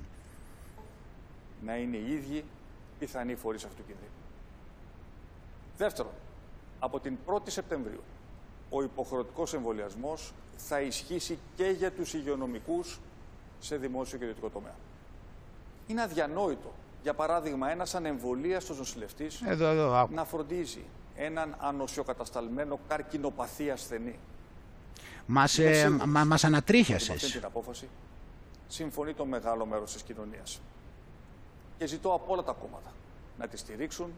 Να 1.65 1.77
είναι 1.77 1.97
οι 1.97 2.13
ίδιοι 2.13 2.45
πιθανοί 2.99 3.35
φορείς 3.35 3.65
αυτού 3.65 3.77
του 3.77 3.83
κινδύνου. 3.87 4.11
Δεύτερον, 5.77 6.13
από 6.79 7.01
την 7.01 7.17
1η 7.27 7.51
Σεπτεμβρίου, 7.51 8.01
ο 8.71 8.83
υποχρεωτικός 8.83 9.55
εμβολιασμός 9.55 10.33
θα 10.57 10.81
ισχύσει 10.81 11.39
και 11.57 11.65
για 11.65 11.93
τους 11.93 12.15
υγειονομικούς 12.15 13.01
σε 13.61 13.77
δημόσιο 13.77 14.19
και 14.19 14.25
ιδιωτικό 14.25 14.49
τομέα. 14.49 14.75
Είναι 15.87 16.03
αδιανόητο, 16.03 16.73
για 17.03 17.15
παράδειγμα, 17.15 17.71
ένας 17.71 17.95
ανεμβολίαστος 17.95 18.79
νοσηλευτής 18.79 19.43
Εδώ, 19.47 19.67
εδώ, 19.67 19.95
άκου. 19.95 20.15
να 20.15 20.25
φροντίζει 20.25 20.85
έναν 21.17 21.57
ανοσιοκατασταλμένο 21.59 22.79
καρκινοπαθή 22.89 23.71
ασθενή. 23.71 24.19
Μας, 25.27 25.59
Είμαι 25.59 25.69
ε, 25.71 25.75
σίγουρος 25.75 26.07
μα, 26.07 26.07
μας 26.07 26.19
ότι 26.19 26.29
με 26.29 26.35
αυτή 26.35 26.47
ανατρίχιασες. 26.47 27.31
την 27.33 27.45
απόφαση 27.45 27.89
συμφωνεί 28.69 29.15
το 29.15 29.25
μεγάλο 29.25 29.67
μέρος 29.67 29.93
της 29.93 30.03
κοινωνίας. 30.03 30.61
Και 31.79 31.87
ζητώ 31.87 32.15
από 32.15 32.33
όλα 32.33 32.43
τα 32.43 32.53
κόμματα 32.53 32.93
να 33.39 33.49
τη 33.49 33.57
στηρίξουν 33.57 34.13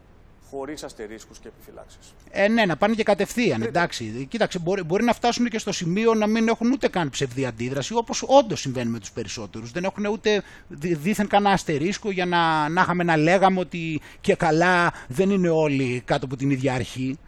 χωρίς 0.49 0.83
αστερίσκους 0.83 1.39
και 1.39 1.47
επιφυλάξεις. 1.47 2.13
Ε, 2.31 2.47
ναι, 2.47 2.65
να 2.65 2.77
πάνε 2.77 2.95
και 2.95 3.03
κατευθείαν. 3.03 3.61
Εντάξει. 3.61 4.27
Κοίταξε, 4.29 4.59
μπορεί, 4.59 4.83
μπορεί 4.83 5.03
να 5.03 5.13
φτάσουν 5.13 5.49
και 5.49 5.59
στο 5.59 5.71
σημείο 5.71 6.13
να 6.13 6.27
μην 6.27 6.47
έχουν 6.47 6.71
ούτε 6.71 6.87
καν 6.87 7.09
ψευδή 7.09 7.45
αντίδραση, 7.45 7.93
όπως 7.95 8.23
όντως 8.27 8.59
συμβαίνει 8.59 8.89
με 8.89 8.99
τους 8.99 9.11
περισσότερους. 9.11 9.71
Δεν 9.71 9.83
έχουν 9.83 10.05
ούτε 10.05 10.43
δι- 10.67 10.97
δίθεν 10.97 11.27
κανένα 11.27 11.53
αστερίσκο 11.53 12.11
για 12.11 12.25
να, 12.25 12.69
να 12.69 12.81
είχαμε 12.81 13.03
να 13.03 13.17
λέγαμε 13.17 13.59
ότι 13.59 14.01
και 14.21 14.35
καλά 14.35 14.93
δεν 15.07 15.29
είναι 15.29 15.49
όλοι 15.49 16.01
κάτω 16.05 16.25
από 16.25 16.35
την 16.35 16.49
ίδια 16.49 16.73
αρχή. 16.73 17.19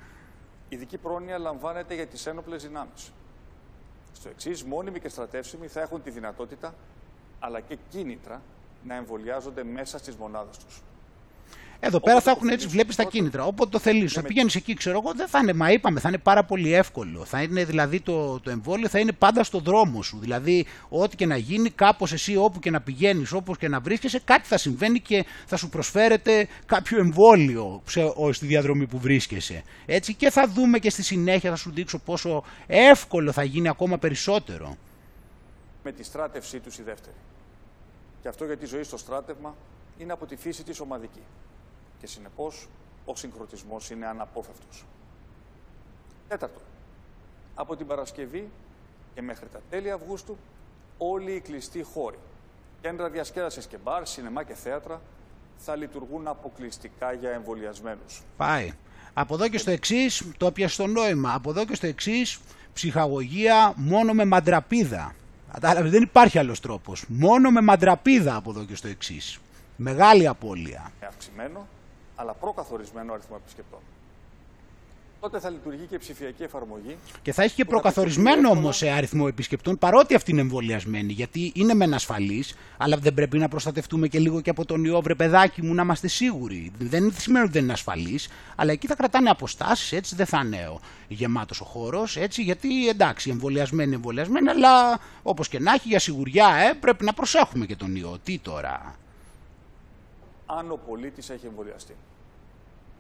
Ειδική 0.70 0.98
πρόνοια 0.98 1.38
λαμβάνεται 1.38 1.94
για 1.96 2.08
τις 2.08 2.26
ένοπλες 2.26 2.64
δυνάμεις. 2.64 3.12
Στο 4.14 4.30
εξής, 4.30 4.64
μόνιμοι 4.64 5.00
και 5.00 5.10
στρατεύσιμοι 5.10 5.68
θα 5.68 5.82
έχουν 5.82 6.04
τη 6.04 6.10
δυνατότητα 6.10 6.74
αλλά 7.40 7.60
και 7.60 7.78
κίνητρα 7.90 8.42
να 8.88 8.96
εμβολιάζονται 8.96 9.64
μέσα 9.64 9.98
στις 9.98 10.16
μονάδες 10.16 10.58
τους. 10.58 10.82
Εδώ 11.86 12.00
πέρα 12.00 12.16
Όποτε 12.16 12.30
θα 12.30 12.32
το 12.32 12.38
έχουν 12.38 12.48
έτσι, 12.48 12.58
θελήσεις, 12.60 12.72
βλέπεις 12.72 12.96
τα 12.96 13.04
τότε. 13.04 13.18
κίνητρα. 13.18 13.44
Όποτε 13.44 13.70
το 13.70 13.80
θέλεις, 13.80 14.14
θα 14.14 14.22
με- 14.22 14.28
πηγαίνεις 14.28 14.56
εκεί, 14.56 14.74
ξέρω 14.74 15.00
εγώ, 15.04 15.14
δεν 15.16 15.28
θα 15.28 15.40
είναι, 15.40 15.54
μα 15.54 15.72
είπαμε, 15.72 16.00
θα 16.00 16.10
είναι 16.10 16.18
πάρα 16.18 16.44
πολύ 16.46 16.74
εύκολο. 16.74 17.26
Θα 17.26 17.42
είναι 17.42 17.64
δηλαδή 17.66 18.00
το, 18.02 18.40
το 18.40 18.50
εμβόλιο, 18.50 18.88
θα 18.90 19.00
είναι 19.00 19.12
πάντα 19.12 19.44
στο 19.44 19.60
δρόμο 19.60 20.02
σου. 20.02 20.18
Δηλαδή, 20.20 20.66
ό,τι 20.90 21.16
και 21.16 21.26
να 21.26 21.38
γίνει, 21.38 21.70
κάπως 21.70 22.14
εσύ 22.14 22.36
όπου 22.36 22.60
και 22.60 22.70
να 22.72 22.82
πηγαίνεις, 22.82 23.32
όπου 23.32 23.56
και 23.56 23.68
να 23.68 23.80
βρίσκεσαι, 23.80 24.20
κάτι 24.20 24.48
θα 24.48 24.58
συμβαίνει 24.58 25.00
και 25.00 25.26
θα 25.46 25.58
σου 25.58 25.70
προσφέρεται 25.70 26.48
κάποιο 26.66 26.98
εμβόλιο 27.00 27.82
σε, 27.86 28.00
ο- 28.16 28.34
στη 28.34 28.46
διαδρομή 28.46 28.88
που 28.88 29.00
βρίσκεσαι. 29.00 29.64
Έτσι, 29.86 30.14
και 30.14 30.30
θα 30.30 30.48
δούμε 30.48 30.80
και 30.80 30.90
στη 30.90 31.04
συνέχεια, 31.04 31.50
θα 31.50 31.56
σου 31.56 31.72
δείξω 31.72 32.00
πόσο 32.00 32.44
εύκολο 32.68 33.32
θα 33.32 33.44
γίνει 33.44 33.68
ακόμα 33.68 33.98
περισσότερο. 33.98 34.76
με 35.84 35.92
τη 35.92 36.04
στράτευσή 36.04 36.60
τους 36.60 36.78
η 36.78 36.84
δεύτερη. 36.84 37.16
Και 38.24 38.30
αυτό 38.30 38.46
γιατί 38.46 38.64
η 38.64 38.68
ζωή 38.68 38.84
στο 38.84 38.98
στράτευμα 38.98 39.56
είναι 39.98 40.12
από 40.12 40.26
τη 40.26 40.36
φύση 40.36 40.64
της 40.64 40.80
ομαδική. 40.80 41.22
Και 42.00 42.08
συνεπώς 42.08 42.68
ο 43.06 43.16
συγχρονισμός 43.16 43.90
είναι 43.90 44.06
αναπόφευκτος. 44.06 44.86
Τέταρτο. 46.28 46.60
Από 47.56 47.76
την 47.76 47.88
Παρασκευή 47.88 48.50
και 49.16 49.22
μέχρι 49.22 49.48
τα 49.48 49.60
τέλη 49.70 49.92
Αυγούστου 49.92 50.38
όλοι 50.98 51.32
οι 51.32 51.40
κλειστοί 51.40 51.84
χώροι, 51.84 52.18
κέντρα 52.82 53.10
διασκέδασης 53.10 53.68
και 53.68 53.78
μπαρ, 53.78 54.06
σινεμά 54.06 54.44
και 54.44 54.54
θέατρα 54.54 55.02
θα 55.58 55.76
λειτουργούν 55.76 56.28
αποκλειστικά 56.28 57.14
για 57.14 57.30
εμβολιασμένους. 57.30 58.22
Πάει. 58.38 58.72
Από 59.14 59.34
εδώ 59.34 59.48
και 59.50 59.58
στο 59.58 59.72
εξής, 59.72 60.24
το 60.38 60.46
έπιασε 60.46 60.82
το 60.82 60.88
νόημα. 60.88 61.34
Από 61.34 61.50
εδώ 61.50 61.66
και 61.66 61.76
στο 61.76 61.88
εξής, 61.88 62.40
ψυχαγωγία 62.74 63.74
μόνο 63.76 64.14
με 64.14 64.26
μαντραπίδα. 64.26 65.16
Κατάλαβε, 65.54 65.90
δεν 65.90 66.02
υπάρχει 66.02 66.40
άλλος 66.40 66.60
τρόπος. 66.60 67.06
Μόνο 67.08 67.50
με 67.52 67.62
μαντραπίδα 67.62 68.36
από 68.36 68.50
εδώ 68.50 68.64
και 68.66 68.76
στο 68.76 68.88
εξής. 68.88 69.40
Μεγάλη 69.76 70.28
απώλεια. 70.28 70.92
με 71.00 71.08
αυξημένο 71.08 71.68
αλλά 72.16 72.34
προκαθορισμένο 72.34 73.14
αριθμό 73.14 73.38
επισκεπτών. 73.42 73.80
Τότε 75.24 75.40
θα 75.40 75.50
λειτουργεί 75.50 75.86
και 75.86 75.96
η 75.96 75.98
ψηφιακή 75.98 76.44
εφαρμογή 76.44 76.98
Και 77.22 77.34
θα 77.34 77.44
έχει 77.44 77.56
και 77.56 77.64
Που 77.64 77.70
θα 77.70 77.76
προκαθορισμένο 77.76 78.36
πιστοποιεί 78.36 78.60
όμως 78.60 78.78
σε 78.78 78.90
αριθμό 78.90 79.26
επισκεπτών, 79.30 79.78
παρότι 79.78 80.16
αυτοί 80.16 80.32
είναι 80.32 80.42
εμβολιασμένοι. 80.42 81.14
Γιατί 81.14 81.52
είναι 81.56 81.74
μεν 81.74 81.94
ασφαλείς, 81.94 82.56
αλλά 82.78 82.98
δεν 82.98 83.14
πρέπει 83.14 83.38
να 83.38 83.48
προστατευτούμε 83.48 84.08
και 84.08 84.20
λίγο 84.20 84.42
και 84.42 84.50
από 84.50 84.66
τον 84.66 84.84
ιό, 84.84 85.02
βρε 85.02 85.16
παιδάκι 85.16 85.62
μου, 85.62 85.74
να 85.74 85.82
είμαστε 85.82 86.08
σίγουροι. 86.08 86.72
Δεν 86.78 87.14
σημαίνει 87.18 87.44
ότι 87.44 87.54
δεν 87.54 87.64
είναι 87.64 87.74
ασφαλείς, 87.74 88.30
αλλά 88.56 88.72
εκεί 88.72 88.88
θα 88.88 88.96
κρατάνε 88.96 89.30
αποστάσεις, 89.30 89.92
έτσι 89.92 90.16
δεν 90.16 90.26
θα 90.26 90.42
είναι 90.46 90.78
γεμάτος 91.08 91.62
ο 91.62 91.66
χώρος, 91.66 92.18
έτσι. 92.18 92.42
Γιατί 92.42 92.88
εντάξει, 92.88 93.30
εμβολιασμένοι, 93.30 93.94
εμβολιασμένοι, 93.94 94.50
αλλά 94.50 95.00
όπως 95.24 95.48
και 95.48 95.60
να 95.60 95.74
έχει, 95.74 95.88
για 95.88 96.00
σιγουριά, 96.00 96.48
ε, 96.48 96.74
πρέπει 96.74 97.06
να 97.06 97.14
προσέχουμε 97.14 97.66
και 97.66 97.76
τον 97.76 97.96
ιό. 97.96 98.18
Τι 98.24 98.40
τώρα; 98.40 98.96
αν 100.46 100.72
ο 100.72 100.80
πολίτης 100.88 101.30
έχει 101.30 101.46
εμβολιαστεί. 101.46 101.96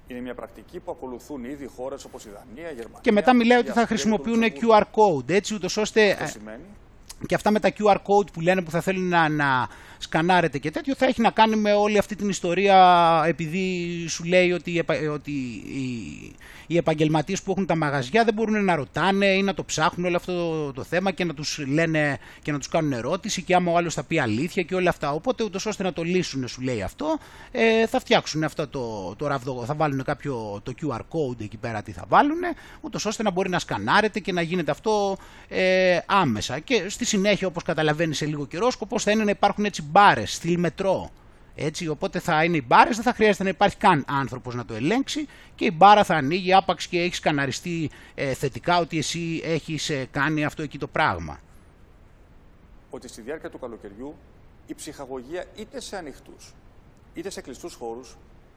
Είναι 0.07 0.19
μια 0.19 0.33
πρακτική 0.33 0.79
που 0.79 0.91
ακολουθούν 0.91 1.43
ήδη 1.43 1.69
χώρες 1.75 2.05
όπως 2.05 2.25
η 2.25 2.29
Δανία, 2.29 2.71
η 2.71 2.73
Γερμανία. 2.73 2.99
Και 3.01 3.11
μετά 3.11 3.33
μιλάει 3.33 3.57
η 3.57 3.59
ότι 3.59 3.71
θα 3.71 3.81
Αυστρία, 3.81 3.97
το 3.97 4.01
χρησιμοποιούν 4.01 4.41
Λουξεμβούργο. 4.41 4.79
QR 4.79 5.21
code, 5.21 5.29
έτσι, 5.29 5.53
ούτως 5.53 5.77
ώστε. 5.77 6.11
Αυτό 6.11 6.23
ε, 6.23 6.27
σημαίνει 6.27 6.63
και 7.27 7.35
αυτά 7.35 7.51
με 7.51 7.59
τα 7.59 7.73
QR 7.79 7.95
code 7.95 8.31
που 8.33 8.41
λένε 8.41 8.61
που 8.61 8.71
θα 8.71 8.81
θέλουν 8.81 9.07
να, 9.07 9.29
να 9.29 9.67
σκανάρετε 10.03 10.57
και 10.57 10.71
τέτοιο 10.71 10.95
θα 10.95 11.05
έχει 11.05 11.21
να 11.21 11.29
κάνει 11.29 11.55
με 11.55 11.73
όλη 11.73 11.97
αυτή 11.97 12.15
την 12.15 12.29
ιστορία 12.29 12.77
επειδή 13.27 14.05
σου 14.07 14.23
λέει 14.23 14.51
ότι, 14.51 14.71
οι 14.71 14.77
επα- 14.77 15.11
ότι 15.11 15.31
οι, 15.31 16.35
οι 16.67 16.77
επαγγελματίες 16.77 17.41
που 17.41 17.51
έχουν 17.51 17.65
τα 17.65 17.75
μαγαζιά 17.75 18.23
δεν 18.23 18.33
μπορούν 18.33 18.65
να 18.65 18.75
ρωτάνε 18.75 19.25
ή 19.25 19.41
να 19.41 19.53
το 19.53 19.63
ψάχνουν 19.63 20.05
όλο 20.05 20.15
αυτό 20.15 20.33
το, 20.33 20.73
το 20.73 20.83
θέμα 20.83 21.11
και 21.11 21.23
να 21.23 21.33
τους 21.33 21.63
λένε 21.67 22.17
και 22.41 22.51
να 22.51 22.57
τους 22.57 22.67
κάνουν 22.67 22.91
ερώτηση 22.91 23.41
και 23.41 23.55
άμα 23.55 23.71
ο 23.71 23.77
άλλος 23.77 23.93
θα 23.93 24.03
πει 24.03 24.19
αλήθεια 24.19 24.63
και 24.63 24.75
όλα 24.75 24.89
αυτά. 24.89 25.11
Οπότε 25.11 25.43
ούτως 25.43 25.65
ώστε 25.65 25.83
να 25.83 25.93
το 25.93 26.03
λύσουν 26.03 26.47
σου 26.47 26.61
λέει 26.61 26.81
αυτό 26.81 27.17
ε, 27.51 27.87
θα 27.87 27.99
φτιάξουν 27.99 28.43
αυτό 28.43 28.67
το, 28.67 29.15
το 29.15 29.27
ραβδο, 29.27 29.63
θα 29.65 29.75
βάλουν 29.75 30.03
κάποιο 30.03 30.61
το 30.63 30.73
QR 30.81 30.99
code 30.99 31.41
εκεί 31.41 31.57
πέρα 31.57 31.81
τι 31.81 31.91
θα 31.91 32.05
βάλουν 32.07 32.39
ούτως 32.81 33.05
ώστε 33.05 33.23
να 33.23 33.31
μπορεί 33.31 33.49
να 33.49 33.59
σκανάρετε 33.59 34.19
και 34.19 34.31
να 34.31 34.41
γίνεται 34.41 34.71
αυτό 34.71 35.17
ε, 35.47 35.97
άμεσα 36.05 36.59
και 36.59 36.83
στη 36.89 37.05
συνέχεια 37.05 37.47
όπως 37.47 37.63
καταλαβαίνεις 37.63 38.17
σε 38.17 38.25
λίγο 38.25 38.45
καιρό 38.45 38.71
σκοπός 38.71 39.03
θα 39.03 39.11
είναι 39.11 39.23
να 39.23 39.29
υπάρχουν 39.29 39.65
έτσι 39.65 39.81
μπάρες, 39.93 40.33
στυλ 40.33 40.59
μετρό 40.59 41.11
έτσι, 41.55 41.87
οπότε 41.87 42.19
θα 42.19 42.43
είναι 42.43 42.57
οι 42.57 42.63
μπάρες, 42.67 42.95
δεν 42.95 43.05
θα 43.05 43.13
χρειάζεται 43.13 43.43
να 43.43 43.49
υπάρχει 43.49 43.77
καν 43.77 44.05
άνθρωπος 44.07 44.55
να 44.55 44.65
το 44.65 44.73
ελέγξει 44.73 45.27
και 45.55 45.65
η 45.65 45.73
μπάρα 45.73 46.03
θα 46.03 46.15
ανοίγει 46.15 46.53
άπαξ 46.53 46.87
και 46.87 46.99
έχεις 47.01 47.17
σκαναριστεί 47.17 47.89
ε, 48.15 48.33
θετικά 48.33 48.77
ότι 48.77 48.97
εσύ 48.97 49.41
έχεις 49.43 49.89
ε, 49.89 50.07
κάνει 50.11 50.45
αυτό 50.45 50.61
εκεί 50.61 50.77
το 50.77 50.87
πράγμα. 50.87 51.39
ότι 52.89 53.07
στη 53.07 53.21
διάρκεια 53.21 53.49
του 53.49 53.59
καλοκαιριού 53.59 54.15
η 54.67 54.73
ψυχαγωγία 54.73 55.45
είτε 55.55 55.79
σε 55.79 55.97
ανοιχτούς 55.97 56.53
είτε 57.13 57.29
σε 57.29 57.41
κλειστούς 57.41 57.73
χώρους 57.73 58.15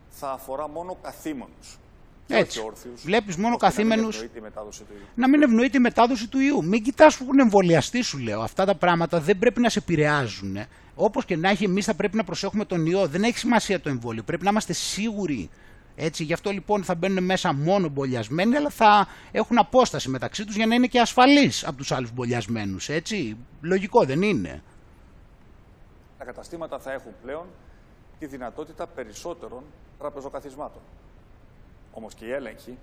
θα 0.09 0.31
αφορά 0.31 0.69
μόνο 0.69 0.99
καθήμονους. 1.03 1.79
Και 2.27 2.35
Έτσι. 2.35 2.59
όχι 2.59 2.69
όρθιους, 2.69 3.03
Βλέπεις 3.03 3.37
μόνο 3.37 3.55
ώστε 3.55 3.67
να 3.67 3.73
μην 3.73 3.89
καθήμενους. 3.89 4.15
ευνοείται 4.17 4.39
η 4.39 4.43
μετάδοση 4.43 4.83
του 4.85 4.93
ιού. 4.93 5.07
να 5.15 5.29
μην 5.29 5.43
ευνοείται 5.43 5.77
η 5.77 5.81
μετάδοση 5.81 6.29
του 6.29 6.39
ιού. 6.39 6.65
Μην 6.65 6.83
κοιτάς 6.83 7.17
που 7.17 7.25
έχουν 7.25 7.39
εμβολιαστεί, 7.39 8.03
σου 8.03 8.19
λέω. 8.19 8.41
Αυτά 8.41 8.65
τα 8.65 8.75
πράγματα 8.75 9.21
δεν 9.21 9.39
πρέπει 9.39 9.61
να 9.61 9.69
σε 9.69 9.79
επηρεάζουν. 9.79 10.57
Όπως 10.95 11.25
και 11.25 11.37
να 11.37 11.51
έχει, 11.51 11.65
εμείς 11.65 11.85
θα 11.85 11.95
πρέπει 11.95 12.17
να 12.17 12.25
προσέχουμε 12.25 12.65
τον 12.65 12.87
ιό. 12.87 13.07
Δεν 13.07 13.23
έχει 13.23 13.39
σημασία 13.39 13.81
το 13.81 13.89
εμβόλιο. 13.89 14.23
Πρέπει 14.23 14.45
να 14.45 14.51
είμαστε 14.51 14.73
σίγουροι. 14.73 15.51
Έτσι, 15.99 16.25
γι' 16.25 16.33
αυτό 16.33 16.51
λοιπόν 16.51 16.85
θα 16.85 16.95
μπαίνουν 16.95 17.25
μέσα 17.25 17.53
μόνο 17.55 17.89
μπολιασμένοι, 17.89 18.57
αλλά 18.57 18.71
θα 18.71 19.07
έχουν 19.33 19.59
απόσταση 19.59 20.09
μεταξύ 20.09 20.45
τους 20.45 20.57
για 20.57 20.67
να 20.67 20.75
είναι 20.75 20.87
και 20.87 21.01
ασφαλείς 21.01 21.65
από 21.67 21.77
τους 21.77 21.93
άλλους 21.93 22.13
μπολιασμένου. 22.13 22.77
Έτσι. 22.87 23.37
Λογικό 23.61 24.05
δεν 24.05 24.23
είναι. 24.23 24.63
Τα 26.19 26.25
καταστήματα 26.25 26.79
θα 26.79 26.93
έχουν 26.93 27.13
πλέον 27.23 27.47
τη 28.19 28.27
δυνατότητα 28.27 28.87
περισσότερων 28.87 29.63
τραπεζοκαθισμάτων. 29.99 30.83
Όμως 31.99 32.15
και 32.15 32.25
η 32.25 32.33
έλεγχη 32.33 32.79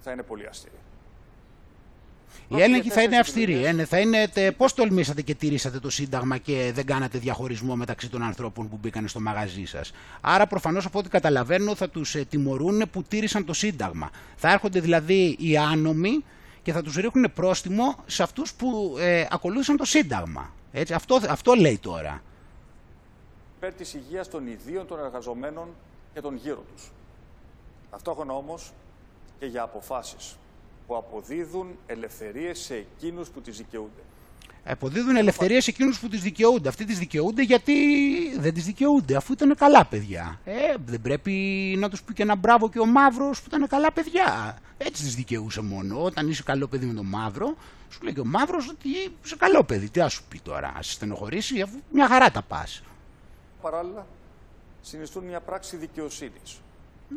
θα 0.00 0.12
είναι 0.12 0.22
πολύ 0.22 0.46
αυστηρή. 0.46 0.74
Η 0.74 2.42
Πρόκειται 2.48 2.68
έλεγχη 2.68 2.86
για 2.86 2.94
θα 2.94 3.02
είναι 3.02 3.16
τέσσερις 3.16 3.28
αυστηρή. 3.28 3.52
επιλογές. 3.52 3.72
Ε, 3.72 3.76
ναι, 3.76 3.84
θα 3.84 3.98
είναι, 3.98 4.28
τε, 4.28 4.50
πώς 4.52 4.74
τολμήσατε 4.74 5.22
και 5.22 5.34
τηρήσατε 5.34 5.78
το 5.80 5.90
Σύνταγμα 5.90 6.38
και 6.38 6.70
δεν 6.74 6.86
κάνατε 6.86 7.18
διαχωρισμό 7.18 7.76
μεταξύ 7.76 8.10
των 8.10 8.22
ανθρώπων 8.22 8.68
που 8.68 8.78
μπήκαν 8.82 9.08
στο 9.08 9.20
μαγαζί 9.20 9.64
σας; 9.64 9.92
Άρα 10.20 10.46
προφανώς 10.46 10.84
από 10.84 10.98
ό,τι 10.98 11.08
καταλαβαίνω 11.08 11.74
θα 11.74 11.88
τους 11.88 12.14
ε, 12.14 12.24
τιμωρούν 12.24 12.82
που 12.92 13.02
τήρησαν 13.02 13.44
το 13.44 13.52
Σύνταγμα. 13.52 14.10
Θα 14.36 14.52
έρχονται 14.52 14.80
δηλαδή 14.80 15.36
οι 15.38 15.56
άνομοι 15.56 16.24
και 16.62 16.72
θα 16.72 16.82
τους 16.82 16.94
ρίχνουν 16.94 17.32
πρόστιμο 17.34 17.96
σε 18.06 18.22
αυτούς 18.22 18.54
που 18.54 18.96
ε, 18.98 19.26
ακολούθησαν 19.30 19.76
το 19.76 19.84
Σύνταγμα. 19.84 20.52
Έτσι, 20.72 20.92
αυτό, 20.94 21.20
αυτό 21.28 21.54
λέει 21.54 21.78
τώρα. 21.78 22.22
υπέρ 23.56 23.72
της 23.72 23.94
υγείας 23.94 24.28
των 24.28 24.46
ιδίων 24.46 24.86
των 24.86 24.98
εργαζομένων 24.98 25.68
και 26.14 26.20
των 26.20 26.34
γύρω 26.36 26.64
τους. 26.74 26.90
Ταυτόχρονα 27.90 28.32
όμως 28.32 28.72
και 29.38 29.46
για 29.46 29.62
αποφάσεις 29.62 30.36
που 30.86 30.96
αποδίδουν 30.96 31.78
ελευθερίες 31.86 32.58
σε 32.58 32.74
εκείνους 32.74 33.28
που 33.28 33.40
τις 33.40 33.56
δικαιούνται. 33.56 34.00
Αποδίδουν 34.64 35.16
ελευθερίες 35.16 35.64
σε 35.64 35.70
εκείνους 35.70 36.00
που 36.00 36.08
τις 36.08 36.20
δικαιούνται. 36.20 36.68
Αυτοί 36.68 36.84
τις 36.84 36.98
δικαιούνται 36.98 37.42
γιατί 37.42 37.74
δεν 38.38 38.54
τις 38.54 38.64
δικαιούνται, 38.64 39.16
αφού 39.16 39.32
ήταν 39.32 39.54
καλά 39.54 39.86
παιδιά. 39.86 40.40
Ε, 40.44 40.74
δεν 40.86 41.00
πρέπει 41.00 41.32
να 41.78 41.90
τους 41.90 42.02
πει 42.02 42.12
και 42.12 42.22
ένα 42.22 42.34
μπράβο 42.34 42.70
και 42.70 42.78
ο 42.78 42.86
Μαύρος 42.86 43.40
που 43.40 43.46
ήταν 43.48 43.66
καλά 43.66 43.92
παιδιά. 43.92 44.58
Έτσι 44.78 45.02
τις 45.02 45.14
δικαιούσε 45.14 45.60
μόνο. 45.60 46.02
Όταν 46.02 46.28
είσαι 46.28 46.42
καλό 46.42 46.66
παιδί 46.66 46.86
με 46.86 46.94
τον 46.94 47.06
Μαύρο, 47.06 47.56
σου 47.90 48.02
λέει 48.02 48.12
και 48.14 48.20
ο 48.20 48.24
Μαύρος 48.24 48.68
ότι 48.68 48.88
είσαι 49.24 49.36
καλό 49.36 49.64
παιδί. 49.64 49.90
Τι 49.90 49.98
να 49.98 50.08
σου 50.08 50.24
πει 50.28 50.40
τώρα, 50.40 50.72
να 50.76 50.82
σε 50.82 50.92
στενοχωρήσει, 50.92 51.60
αφού 51.60 51.76
μια 51.92 52.08
χαρά 52.08 52.30
τα 52.30 52.42
πας. 52.42 52.82
Παράλληλα, 53.60 54.06
συνιστούν 54.80 55.24
μια 55.24 55.40
πράξη 55.40 55.76
δικαιοσύνης. 55.76 56.60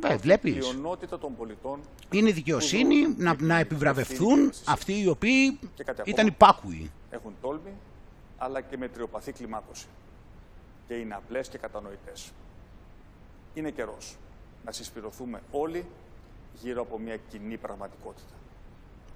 Ε, 0.01 0.13
Η 0.13 0.17
βλέπεις, 0.17 0.53
πλειονότητα 0.67 1.19
των 1.19 1.35
πολιτών 1.35 1.79
είναι 2.11 2.31
δικαιοσύνη 2.31 3.03
που 3.07 3.13
να, 3.17 3.35
δουν 3.35 3.47
να 3.47 3.55
την 3.55 3.65
επιβραβευθούν 3.65 4.39
ευθύνη 4.39 4.49
και 4.49 4.71
αυτοί 4.71 5.01
οι 5.01 5.07
οποίοι 5.07 5.59
Και 5.75 5.83
κάτι 5.83 6.09
ήταν 6.09 6.27
ακόμα. 6.27 6.49
υπάκουοι. 6.51 6.91
έχουν 7.09 7.33
τόλμη, 7.41 7.73
αλλά 8.37 8.61
και 8.61 8.77
μετριοπαθή 8.77 9.31
κλιμάκωση. 9.31 9.85
Και 10.87 10.93
είναι 10.93 11.15
απλές 11.15 11.47
και 11.47 11.57
κατανοητές. 11.57 12.31
Είναι 13.53 13.69
καιρός 13.71 14.15
να 14.65 14.71
συσπηρωθούμε 14.71 15.41
όλοι 15.51 15.85
γύρω 16.61 16.81
από 16.81 16.99
μια 16.99 17.17
κοινή 17.17 17.57
πραγματικότητα. 17.57 18.33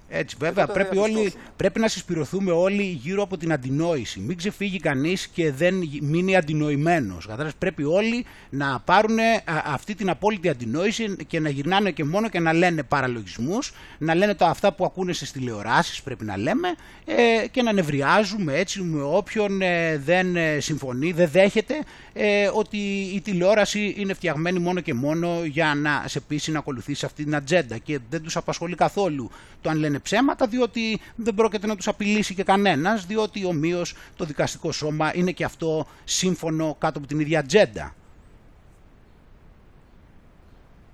Έτσι, 0.10 0.36
βέβαια, 0.40 0.66
τότε 0.66 0.80
θα 0.80 0.84
πρέπει, 0.86 0.98
όλοι, 1.04 1.14
διαπιστώσουμε. 1.14 1.52
πρέπει 1.58 1.80
να 1.80 1.88
συσπηρωθούμε 1.88 2.52
όλοι 2.52 2.84
γύρω 2.84 3.24
από 3.24 3.38
την 3.38 3.52
αντινόηση. 3.52 4.20
Μην 4.20 4.38
ξεφύγει 4.38 4.80
κανείς 4.80 5.28
και 5.28 5.52
δεν 5.52 5.82
γι- 5.82 6.02
μείνει 6.02 6.36
αντινοημένος. 6.36 7.26
Κατάλαβες, 7.26 7.54
πρέπει 7.58 7.84
όλοι 7.84 8.26
να 8.50 8.80
πάρουν 8.80 9.20
α, 9.20 9.24
αυτή 9.66 9.96
την 9.96 10.10
απόλυτη 10.10 10.50
αντινόηση 10.50 11.16
και 11.28 11.40
να 11.40 11.50
γυρνάνε 11.50 11.92
και 11.92 12.04
μόνο 12.04 12.30
και 12.30 12.40
να 12.40 12.54
λένε 12.54 12.84
παραλογισμούς, 12.84 13.74
να 13.98 14.16
λένε 14.16 14.34
τα 14.36 14.48
αυτά 14.48 14.74
που 14.74 14.86
ακούνε 14.86 15.14
στις 15.14 15.32
τηλεοράσεις, 15.32 16.02
πρέπει 16.02 16.26
να 16.26 16.38
λέμε, 16.38 16.68
ε, 17.06 17.48
και 17.48 17.62
να 17.62 17.72
νευριάζουμε 17.74 18.54
έτσι 18.58 18.82
με 18.82 19.02
όποιον 19.02 19.62
ε, 19.62 19.98
δεν 19.98 20.36
ε, 20.36 20.60
συμφωνεί, 20.60 21.12
δεν 21.12 21.30
δέχεται 21.32 21.74
ε, 22.14 22.50
ότι 22.54 22.78
η 23.14 23.22
τηλεόραση 23.22 23.96
είναι 23.98 24.14
φτιαγμένη 24.14 24.60
μόνο 24.60 24.80
και 24.80 24.94
μόνο 24.94 25.42
για 25.46 25.74
να 25.76 26.04
σε 26.08 26.20
πείσει 26.20 26.52
να 26.52 26.60
ακολουθήσει 26.60 27.06
αυτή 27.06 27.24
την 27.24 27.36
ατζέντα 27.36 27.78
και 27.78 28.00
δεν 28.10 28.22
τους 28.22 28.36
απασχολεί 28.36 28.76
καθόλου 28.76 29.32
το 29.62 29.70
αν 29.70 29.78
λένε 29.78 29.97
ψέματα 30.00 30.48
διότι 30.48 31.00
δεν 31.16 31.34
πρόκειται 31.34 31.68
να 31.68 31.76
τους 31.76 31.88
απειλήσει 31.88 32.34
και 32.34 32.44
κανένας 32.44 33.06
διότι 33.06 33.46
ομοίως 33.46 33.96
το 34.16 34.26
δικαστικό 34.26 34.72
σώμα 34.72 35.16
είναι 35.16 35.32
και 35.32 35.44
αυτό 35.44 35.88
σύμφωνο 36.04 36.76
κάτω 36.80 36.98
από 36.98 37.08
την 37.08 37.20
ίδια 37.20 37.40
ατζέντα. 37.40 37.96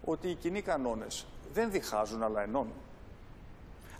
Ότι 0.05 0.27
οι 0.27 0.35
κοινοί 0.35 0.61
κανόνες 0.61 1.25
δεν 1.53 1.71
διχάζουν 1.71 2.23
αλλά 2.23 2.41
ενώνουν. 2.41 2.73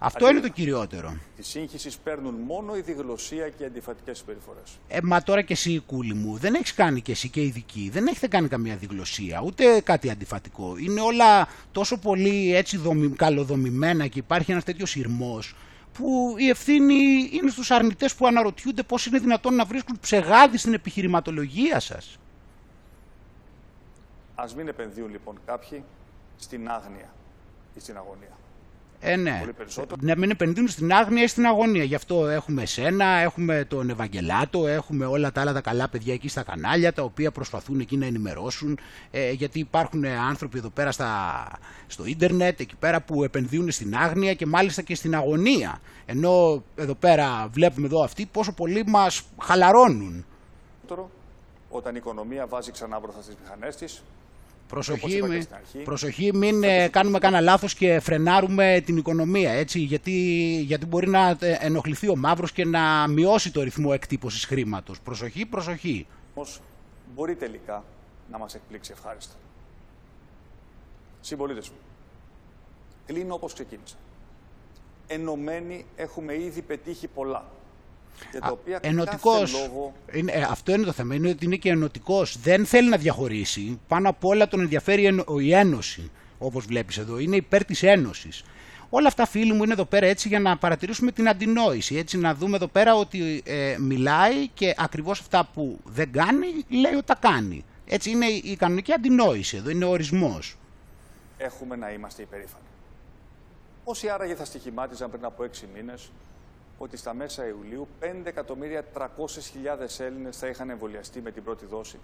Αυτό 0.06 0.30
είναι 0.30 0.39
το 0.39 0.49
κυριότερο. 0.49 1.18
Της 1.36 1.47
σύγχυσης 1.47 1.97
παίρνουν 1.97 2.34
μόνο 2.34 2.76
η 2.76 2.82
διγλωσία 2.82 3.49
και 3.49 3.64
οι 3.64 3.66
αντιφατικές 3.66 4.18
συμπεριφορές. 4.18 4.80
Ε, 4.88 4.99
μα 5.04 5.24
τώρα 5.24 5.41
και 5.41 5.54
εσύ, 5.54 5.80
κούλη 5.80 6.14
μου, 6.14 6.38
δεν 6.38 6.54
έχεις 6.54 6.74
κάνει 6.74 7.01
και 7.01 7.12
εσύ 7.12 7.30
και 7.30 7.41
ειδική, 7.41 7.89
δεν 7.93 8.08
έχετε 8.08 8.28
κάνει 8.28 8.47
καμία 8.47 8.76
διγλωσία, 8.76 9.41
ούτε 9.45 9.82
κάτι 9.82 10.10
αντιφατικό. 10.10 10.76
Είναι 10.78 11.01
όλα 11.01 11.47
τόσο 11.72 11.97
πολύ 11.97 12.56
έτσι 12.56 12.78
δομη, 12.78 13.10
καλοδομημένα 13.10 14.08
και 14.08 14.20
υπάρχει 14.20 14.51
ένας 14.51 14.64
τέτοιος 14.64 14.95
ηρμός 14.95 15.56
που 15.93 16.36
η 16.38 16.49
ευθύνη 16.49 17.30
είναι 17.32 17.49
στους 17.49 17.72
αρνητές 17.72 18.16
που 18.16 18.28
αναρωτιούνται 18.28 18.84
πώς 18.84 19.06
είναι 19.06 19.20
δυνατόν 19.20 19.56
να 19.56 19.66
βρίσκουν 19.66 19.99
ψεγάδι 19.99 20.58
στην 20.58 20.74
επιχειρηματολογία 20.74 21.80
σας. 21.80 22.18
Ας 24.36 24.56
μην 24.56 24.68
επενδύουν 24.68 25.10
λοιπόν 25.10 25.39
κάποιοι 25.45 25.84
στην 26.38 26.70
άγνοια 26.70 27.14
ή 27.76 27.80
στην 27.80 27.97
αγωνία. 27.97 28.38
Ε, 29.06 29.16
ναι. 29.16 29.38
Πολύ 29.39 29.54
περισσότερο. 29.54 30.01
Να 30.04 30.18
μην 30.18 30.30
επενδύουν 30.30 30.68
στην 30.68 30.93
άγνοια 30.93 31.24
ή 31.24 31.28
στην 31.28 31.45
αγωνία. 31.45 31.84
Γι' 31.84 31.95
αυτό 31.95 32.28
έχουμε 32.28 32.62
εσένα, 32.62 33.06
έχουμε 33.06 33.66
τον 33.68 33.89
Ευαγγελάτο, 33.89 34.68
έχουμε 34.68 35.06
όλα 35.06 35.32
τα 35.32 35.41
άλλα 35.41 35.54
τα 35.54 35.62
καλά 35.62 35.89
παιδιά 35.89 36.14
εκεί 36.14 36.28
στα 36.28 36.43
κανάλια, 36.43 36.93
τα 36.93 37.04
οποία 37.04 37.32
προσπαθούν 37.32 37.80
εκεί 37.80 37.97
να 37.97 38.06
ενημερώσουν. 38.06 38.80
Ε, 39.12 39.32
γιατί 39.32 39.60
υπάρχουν 39.60 40.06
άνθρωποι 40.06 40.58
εδώ 40.58 40.70
πέρα 40.70 40.91
στα, 40.91 41.45
στο 41.88 42.06
ίντερνετ, 42.06 42.60
εκεί 42.60 42.76
πέρα 42.76 43.01
που 43.01 43.24
επενδύουν 43.24 43.72
στην 43.72 43.95
άγνοια 43.95 44.34
και 44.34 44.45
μάλιστα 44.45 44.82
και 44.82 44.95
στην 44.95 45.16
αγωνία. 45.16 45.80
Ενώ 46.06 46.64
εδώ 46.76 46.95
πέρα 46.95 47.47
βλέπουμε 47.51 47.88
εδώ 47.88 48.04
αυτοί 48.04 48.26
πόσο 48.26 48.54
πολύ 48.54 48.84
μας 48.88 49.24
χαλαρώνουν. 49.41 50.26
Όταν 51.70 51.95
η 51.95 51.97
οικονομία 52.01 52.47
βάζει 52.47 52.72
ξανά 52.72 52.99
μπροστά 52.99 53.22
στις 53.22 53.36
μηχανές 53.41 53.76
της, 53.76 54.04
όπως 54.04 54.22
Προσοχή, 54.74 55.15
είπα 55.15 55.28
και 55.28 55.34
μη- 55.34 55.41
στην 55.41 55.55
αρχή, 55.55 55.78
προσοχή 55.78 56.36
μην 56.36 56.63
ε, 56.63 56.88
κάνουμε 56.88 57.19
κανένα 57.19 57.41
λάθος 57.41 57.74
και 57.74 57.99
φρενάρουμε 57.99 58.82
την 58.86 58.97
οικονομία, 58.97 59.51
έτσι, 59.51 59.80
γιατί, 59.80 60.11
γιατί 60.65 60.86
μπορεί 60.86 61.09
να 61.09 61.30
ε, 61.39 61.57
ενοχληθεί 61.59 62.09
ο 62.09 62.15
μαύρος 62.15 62.51
και 62.51 62.65
να 62.65 63.07
μειώσει 63.07 63.51
το 63.51 63.61
ρυθμό 63.61 63.89
εκτύπωσης 63.93 64.45
χρήματος. 64.45 65.01
Προσοχή, 65.01 65.45
προσοχή. 65.45 66.07
όμως 66.34 66.59
μπορεί 67.15 67.36
τελικά 67.36 67.84
να 68.32 68.38
μας 68.38 68.55
εκπλήξει 68.55 68.91
ευχάριστα. 68.95 69.34
Συμπολίτες 71.21 71.69
μου, 71.69 71.76
κλείνω 73.05 73.34
όπως 73.34 73.53
ξεκίνησα. 73.53 73.95
Ενωμένοι 75.07 75.86
έχουμε 75.95 76.38
ήδη 76.38 76.61
πετύχει 76.61 77.07
πολλά. 77.07 77.45
Για 78.32 78.39
τα 78.41 78.51
οποία 78.51 78.80
Ενωτικός, 78.82 79.51
κάθε 79.51 79.68
λόγο 79.68 79.93
είναι, 80.14 80.32
ε, 80.32 80.41
αυτό 80.41 80.74
είναι 80.74 80.84
το 80.84 80.91
θέμα, 80.91 81.16
είναι 81.16 81.30
ότι 81.30 81.45
είναι 81.45 81.55
και 81.55 81.70
ενωτικός. 81.70 82.38
Δεν 82.41 82.66
θέλει 82.66 82.89
να 82.89 82.97
διαχωρίσει. 82.97 83.80
Πάνω 83.88 84.09
απ' 84.09 84.26
όλα 84.26 84.47
τον 84.47 84.59
ενδιαφέρει 84.59 85.01
η 85.01 85.05
ενω- 85.05 85.39
η 85.41 85.53
ένωση, 85.53 86.11
όπως 86.38 86.66
βλέπεις 86.66 86.97
εδώ. 86.97 87.20
Είναι 87.20 87.36
υπέρ 87.36 87.66
της 87.66 87.84
ένωσης. 87.84 88.43
Όλα 88.89 89.07
αυτά 89.07 89.26
φίλοι 89.26 89.53
μου 89.53 89.64
είναι 89.64 89.74
εδώ 89.74 89.86
πέρα 89.86 90.05
έτσι 90.05 90.28
για 90.28 90.39
να 90.39 90.57
παρατηρήσουμε 90.57 91.11
την 91.11 91.30
αντινόηση. 91.30 91.95
Έτσι 91.95 92.18
να 92.18 92.34
δούμε 92.36 92.55
εδώ 92.55 92.68
πέρα 92.68 92.95
ότι 92.95 93.41
ε, 93.45 93.76
μιλάει 93.80 94.47
και 94.47 94.74
ακριβώς 94.78 95.20
αυτά 95.20 95.49
που 95.53 95.80
δεν 95.84 96.11
κάνει 96.11 96.47
λέει 96.70 96.93
ότι 96.93 97.05
τα 97.05 97.16
κάνει. 97.20 97.64
Έτσι 97.88 98.09
είναι 98.09 98.26
η 98.26 98.55
κανονική 98.55 98.91
αντινόηση 98.93 99.57
εδώ, 99.57 99.70
είναι 99.70 99.86
ο 99.86 99.89
ορισμός. 99.89 100.55
έχουμε 101.38 101.76
να 101.76 101.91
είμαστε 101.91 102.22
υπερήφανοι. 102.22 102.64
Όσοι 103.84 104.09
άραγε 104.09 104.36
θα 104.36 104.45
στοιχημάτιζαν 104.45 105.09
πριν 105.11 105.26
από 105.26 105.43
έξι 105.43 105.68
μήνες 105.76 106.11
ότι 106.84 106.97
στα 106.97 107.13
μέσα 107.13 107.47
Ιουλίου 107.47 107.88
5.300.000 108.01 108.05
Έλληνες 109.97 110.38
θα 110.38 110.47
είχαν 110.47 110.69
εμβολιαστεί 110.69 111.21
με 111.21 111.31
την 111.31 111.43
πρώτη 111.43 111.65
δόση. 111.65 111.99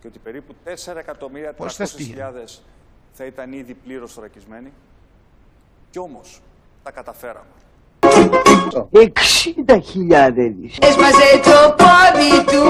Και 0.00 0.06
ότι 0.06 0.18
περίπου 0.18 0.54
4.300.000 0.64 1.52
Πώς 1.56 1.76
θα 1.76 1.86
στοιχεί; 1.86 2.16
θα 3.12 3.24
ήταν 3.24 3.52
ήδη 3.52 3.74
πλήρως 3.74 4.12
θωρακισμένοι. 4.12 4.72
Κι 5.90 5.98
όμως 5.98 6.40
τα 6.82 6.90
καταφέραμε. 6.90 7.46
60.000 8.00 9.10
Έσπασε 10.80 11.40
το 11.42 11.74
πόδι 11.76 12.44
του 12.44 12.62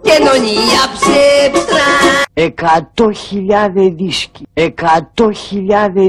κοινωνία 0.00 0.82
ψεύτρα 0.92 1.86
100.000 2.34 3.94
δίσκοι 3.96 4.46
100.000 4.54 4.72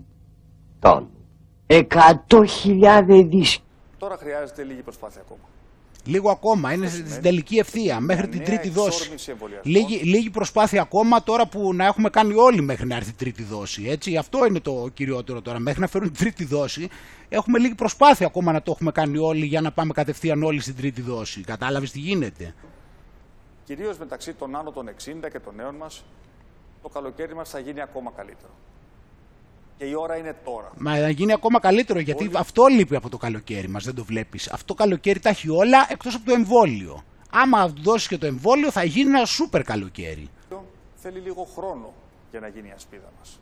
τόνου 0.79 1.09
100.000 1.67 3.25
δίσκοι. 3.29 3.63
Τώρα 3.97 4.17
χρειάζεται 4.17 4.63
λίγη 4.63 4.81
προσπάθεια 4.81 5.21
ακόμα. 5.21 5.39
Λίγο 6.05 6.29
ακόμα, 6.29 6.73
είναι 6.73 6.87
στην 6.87 7.21
τελική 7.21 7.57
ευθεία, 7.57 7.99
μέχρι 7.99 8.27
την 8.27 8.37
νέα 8.37 8.47
τρίτη 8.47 8.69
δόση. 8.69 8.97
εξόρμηση 8.97 9.31
εμβολιασμών. 9.31 9.73
Λίγη, 9.73 9.95
λίγη 10.03 10.29
προσπάθεια 10.29 10.81
ακόμα 10.81 11.23
τώρα 11.23 11.47
που 11.47 11.73
να 11.73 11.85
έχουμε 11.85 12.09
κάνει 12.09 12.33
όλοι 12.33 12.61
μέχρι 12.61 12.87
να 12.87 12.95
έρθει 12.95 13.09
η 13.09 13.13
τρίτη 13.13 13.43
δόση. 13.43 13.85
Έτσι, 13.89 14.17
αυτό 14.17 14.45
είναι 14.45 14.59
το 14.59 14.89
κυριότερο 14.93 15.41
τώρα. 15.41 15.59
Μέχρι 15.59 15.81
να 15.81 15.87
φέρουν 15.87 16.11
την 16.11 16.17
τρίτη 16.17 16.45
δόση, 16.45 16.89
έχουμε 17.29 17.59
λίγη 17.59 17.75
προσπάθεια 17.75 18.27
ακόμα 18.27 18.51
να 18.51 18.61
το 18.61 18.71
έχουμε 18.71 18.91
κάνει 18.91 19.17
όλοι 19.17 19.45
για 19.45 19.61
να 19.61 19.71
πάμε 19.71 19.93
κατευθείαν 19.93 20.43
όλοι 20.43 20.59
στην 20.59 20.75
τρίτη 20.75 21.01
δόση. 21.01 21.41
Κατάλαβες 21.41 21.91
τι 21.91 21.99
γίνεται; 21.99 22.53
Κυρίως 23.65 23.97
μεταξύ 23.97 24.33
των 24.33 24.55
άνω 24.55 24.71
των 24.71 24.89
60 24.89 25.29
και 25.31 25.39
των 25.39 25.55
νέων 25.55 25.75
μας, 25.75 26.03
το 26.81 26.89
καλοκαίρι 26.89 27.35
μας 27.35 27.49
θα 27.49 27.59
γίνει 27.59 27.81
ακόμα 27.81 28.11
καλύτερο. 28.15 28.51
Και 29.79 29.85
η 29.85 29.93
ώρα 29.93 30.17
είναι 30.17 30.35
τώρα. 30.43 30.71
Μα 30.77 30.99
να 30.99 31.09
γίνει 31.09 31.33
ακόμα 31.33 31.59
καλύτερο 31.59 31.99
γιατί 31.99 32.29
αυτό 32.35 32.65
λείπει 32.65 32.95
από 32.95 33.09
το 33.09 33.17
καλοκαίρι 33.17 33.67
μας, 33.67 33.83
δεν 33.83 33.95
το 33.95 34.03
βλέπεις. 34.03 34.51
Αυτό 34.51 34.65
το 34.65 34.73
καλοκαίρι 34.73 35.19
τα 35.19 35.29
έχει 35.29 35.49
όλα 35.49 35.87
εκτός 35.89 36.15
από 36.15 36.25
το 36.25 36.33
εμβόλιο. 36.33 37.03
Άμα 37.31 37.67
δώσεις 37.67 38.07
και 38.07 38.17
το 38.17 38.25
εμβόλιο, 38.25 38.71
θα 38.71 38.83
γίνει 38.83 39.09
ένα 39.09 39.25
σούπερ 39.25 39.61
καλοκαίρι. 39.61 40.29
Θέλει 40.95 41.19
λίγο 41.19 41.43
χρόνο 41.43 41.93
για 42.31 42.39
να 42.39 42.47
γίνει 42.47 42.67
η 42.67 42.71
ασπίδα 42.75 43.11
μας. 43.19 43.39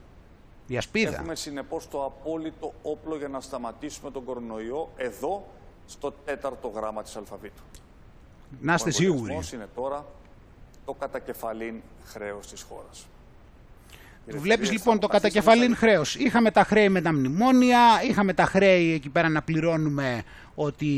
Η 0.68 0.78
ασπίδα; 0.78 1.14
Έχουμε 1.14 1.36
συνεπώς 1.36 1.88
το 1.88 2.06
απόλυτο 2.06 2.74
όπλο 2.82 3.18
για 3.18 3.28
να 3.28 3.40
σταματήσουμε 3.42 4.12
τον 4.12 4.24
κορονοϊό 4.24 4.90
εδώ, 4.96 5.48
στο 5.86 6.12
τέταρτο 6.12 6.68
γράμμα 6.68 7.04
της 7.04 7.16
αλφαβήτου. 7.16 7.64
Να 8.62 8.74
είστε 8.74 8.90
Ο 8.90 8.92
σίγουροι. 8.92 9.14
εμβολιασμός 9.18 9.52
είναι 9.54 9.68
τώρα 9.76 10.06
το 10.86 10.94
κατακεφαλήν 10.94 11.82
χρέος 12.06 12.48
της 12.48 12.62
χώρας. 12.62 13.08
Οι 14.28 14.32
Βλέπεις 14.32 14.46
ελευθερίες 14.70 14.72
λοιπόν 14.72 14.94
θα 14.94 15.00
το 15.00 15.06
αποκαθίσουν 15.06 15.42
κατακεφαλήν 15.42 15.76
στα- 15.76 15.88
χρέος. 15.88 16.16
Είχαμε 16.16 16.52
τα 16.52 16.64
χρέη 16.64 16.90
με 16.90 17.02
τα 17.02 17.14
μνημόνια, 17.14 17.80
είχαμε 18.10 18.34
τα 18.34 18.46
χρέη 18.46 18.94
εκεί 18.94 19.10
πέρα 19.10 19.30
να 19.30 19.42
πληρώνουμε 19.42 20.24
ότι, 20.56 20.90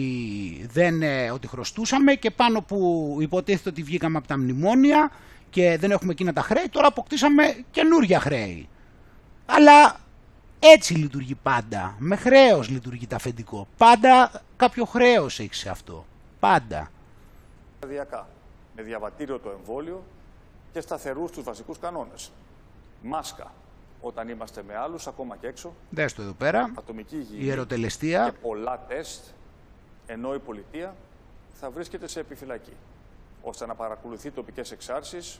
δεν, 0.71 1.01
ε, 1.01 1.31
ότι 1.31 1.47
χρωστούσαμε 1.47 2.13
και 2.13 2.31
πάνω 2.31 2.61
που 2.61 3.17
υποτίθεται 3.19 3.69
ότι 3.69 3.83
βγήκαμε 3.83 4.17
από 4.17 4.27
τα 4.27 4.37
μνημόνια 4.37 5.11
και 5.49 5.77
δεν 5.79 5.91
έχουμε 5.91 6.11
εκείνα 6.11 6.33
τα 6.33 6.41
χρέη, 6.41 6.65
τώρα 6.71 6.87
αποκτήσαμε 6.87 7.43
καινούρια 7.71 8.19
χρέη. 8.19 8.67
Αλλά 9.45 9.99
έτσι 10.59 10.93
λειτουργεί 10.93 11.35
πάντα. 11.35 11.95
Με 11.99 12.15
χρέος 12.15 12.69
λειτουργεί 12.69 13.07
το 13.07 13.15
αφεντικό. 13.15 13.67
Πάντα 13.77 14.31
κάποιο 14.57 14.85
χρέος 14.85 15.39
έχει 15.39 15.55
σε 15.55 15.69
αυτό. 15.69 16.05
Πάντα. 16.39 16.91
σταδιακά, 17.77 18.27
με 18.75 18.81
διαβατήριο 18.81 19.39
το 19.39 19.49
εμβόλιο 19.59 20.03
και 20.73 20.81
σταθερούς 20.81 21.31
τους 21.31 21.43
βασικούς 21.43 21.79
κανόνες. 21.79 22.31
Μάσκα 23.03 23.53
όταν 24.01 24.29
είμαστε 24.29 24.63
με 24.67 24.75
άλλους, 24.75 25.07
ακόμα 25.07 25.35
και 25.37 25.47
έξω, 25.47 25.73
Δες 25.89 26.13
το 26.13 26.21
εδώ 26.21 26.33
πέρα. 26.33 26.71
ατομική 26.77 27.15
υγιεινή 27.15 27.45
Ιεροτελεστία. 27.45 28.29
και 28.29 28.37
πολλά 28.41 28.85
τεστ, 28.87 29.25
ενώ 30.05 30.33
η 30.33 30.39
πολιτεία 30.39 30.95
θα 31.59 31.69
βρίσκεται 31.69 32.07
σε 32.07 32.19
επιφυλακή, 32.19 32.73
ώστε 33.41 33.65
να 33.65 33.75
παρακολουθεί 33.75 34.31
τοπικές 34.31 34.71
εξάρσεις 34.71 35.39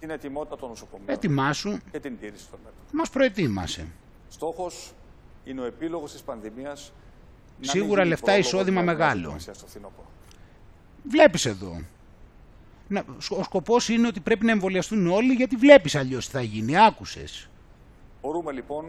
την 0.00 0.10
ετοιμότητα 0.10 0.56
των 0.56 0.68
νοσοκομείων 0.68 1.08
Ετοιμάσου, 1.10 1.76
και 1.90 2.00
την 2.00 2.18
τήρηση 2.18 2.46
των 2.50 2.58
μέτρων. 2.64 2.84
μας 2.92 3.10
προετοίμασε. 3.10 3.86
Στόχος 4.28 4.92
είναι 5.44 5.60
ο 5.60 5.64
επίλογος 5.64 6.12
της 6.12 6.20
πανδημίας 6.22 6.92
να 7.60 7.68
Σίγουρα 7.70 7.88
μην 7.88 7.96
γίνει 7.96 8.08
λεφτά, 8.08 8.24
πρόλογος 8.24 8.46
εισόδημα 8.46 8.82
για 8.82 8.92
μεγάλο. 8.92 9.20
διαδικασία 9.20 9.54
στο 9.54 9.66
φθινόπωρο. 9.66 10.06
Βλέπεις 11.08 11.44
εδώ. 11.46 11.80
Να, 12.92 13.04
ο 13.30 13.42
σκοπός 13.42 13.88
είναι 13.88 14.06
ότι 14.06 14.20
πρέπει 14.20 14.44
να 14.44 14.52
εμβολιαστούν 14.52 15.06
όλοι 15.06 15.32
γιατί 15.32 15.56
βλέπεις 15.56 15.94
αλλιώς 15.94 16.26
τι 16.26 16.32
θα 16.32 16.42
γίνει. 16.42 16.78
Άκουσες. 16.78 17.48
Μπορούμε 18.22 18.52
λοιπόν 18.52 18.84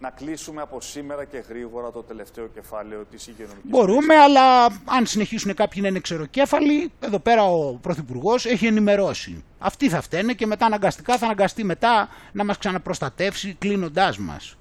να 0.00 0.10
κλείσουμε 0.10 0.62
από 0.62 0.80
σήμερα 0.80 1.24
και 1.24 1.38
γρήγορα 1.48 1.90
το 1.90 2.02
τελευταίο 2.02 2.46
κεφάλαιο 2.46 3.04
της 3.10 3.26
υγειονομικής 3.26 3.70
Μπορούμε, 3.70 4.14
αλλά 4.14 4.64
αν 4.84 5.06
συνεχίσουν 5.06 5.54
κάποιοι 5.54 5.80
να 5.82 5.88
είναι 5.88 6.00
ξεροκέφαλοι, 6.00 6.92
εδώ 7.00 7.18
πέρα 7.18 7.44
ο 7.44 7.72
Πρωθυπουργός 7.72 8.46
έχει 8.46 8.66
ενημερώσει. 8.66 9.44
Αυτοί 9.58 9.88
θα 9.88 10.00
φταίνε 10.00 10.32
και 10.32 10.46
μετά 10.46 10.66
αναγκαστικά 10.66 11.18
θα 11.18 11.24
αναγκαστεί 11.24 11.64
μετά 11.64 12.08
να 12.32 12.44
μας 12.44 12.58
ξαναπροστατεύσει 12.58 13.54
κλείνοντάς 13.54 14.18
μας. 14.18 14.56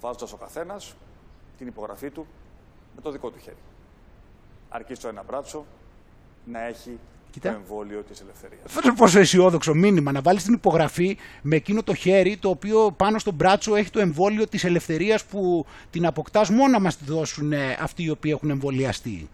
βάζοντας 0.00 0.32
ο 0.32 0.36
καθένας 0.36 0.94
την 1.58 1.66
υπογραφή 1.66 2.10
του 2.10 2.26
με 2.96 3.02
το 3.02 3.10
δικό 3.10 3.30
του 3.30 3.38
χέρι. 3.38 3.56
Αρκεί 4.68 4.94
στο 4.94 5.08
ένα 5.08 5.22
μπράτσο 5.22 5.66
να 6.44 6.60
έχει 6.66 6.98
Κοίτα. 7.36 7.50
το 7.50 7.56
εμβόλιο 7.56 8.02
της 8.08 8.20
ελευθερίας. 8.20 8.62
Αυτό 8.66 8.92
πόσο 8.92 9.18
αισιόδοξο 9.18 9.74
μήνυμα 9.74 10.12
να 10.12 10.20
βάλεις 10.20 10.42
την 10.42 10.54
υπογραφή 10.54 11.16
με 11.42 11.56
εκείνο 11.56 11.82
το 11.82 11.94
χέρι 11.94 12.36
το 12.36 12.48
οποίο 12.48 12.94
πάνω 12.96 13.18
στο 13.18 13.32
μπράτσο 13.32 13.74
έχει 13.74 13.90
το 13.90 14.00
εμβόλιο 14.00 14.46
της 14.48 14.64
ελευθερίας 14.64 15.24
που 15.24 15.66
την 15.90 16.06
αποκτάς 16.06 16.50
μόνο 16.50 16.68
να 16.68 16.80
μας 16.80 16.96
τη 16.96 17.04
δώσουν 17.04 17.52
ε, 17.52 17.76
αυτοί 17.80 18.02
οι 18.02 18.10
οποίοι 18.10 18.32
έχουν 18.34 18.50
εμβολιαστεί. 18.50 19.28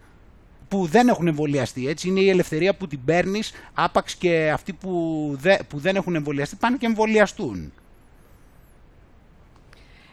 Που 0.67 0.85
δεν 0.85 1.07
έχουν 1.07 1.27
εμβολιαστεί, 1.27 1.87
έτσι. 1.87 2.07
Είναι 2.07 2.19
η 2.19 2.29
ελευθερία 2.29 2.75
που 2.75 2.87
την 2.87 2.99
παίρνεις, 3.05 3.51
άπαξ 3.73 4.15
και 4.15 4.51
αυτοί 4.53 4.73
που, 4.73 5.35
δε, 5.39 5.57
που 5.67 5.79
δεν 5.79 5.95
έχουν 5.95 6.15
εμβολιαστεί 6.15 6.55
πάνε 6.55 6.77
και 6.77 6.85
εμβολιαστούν. 6.85 7.73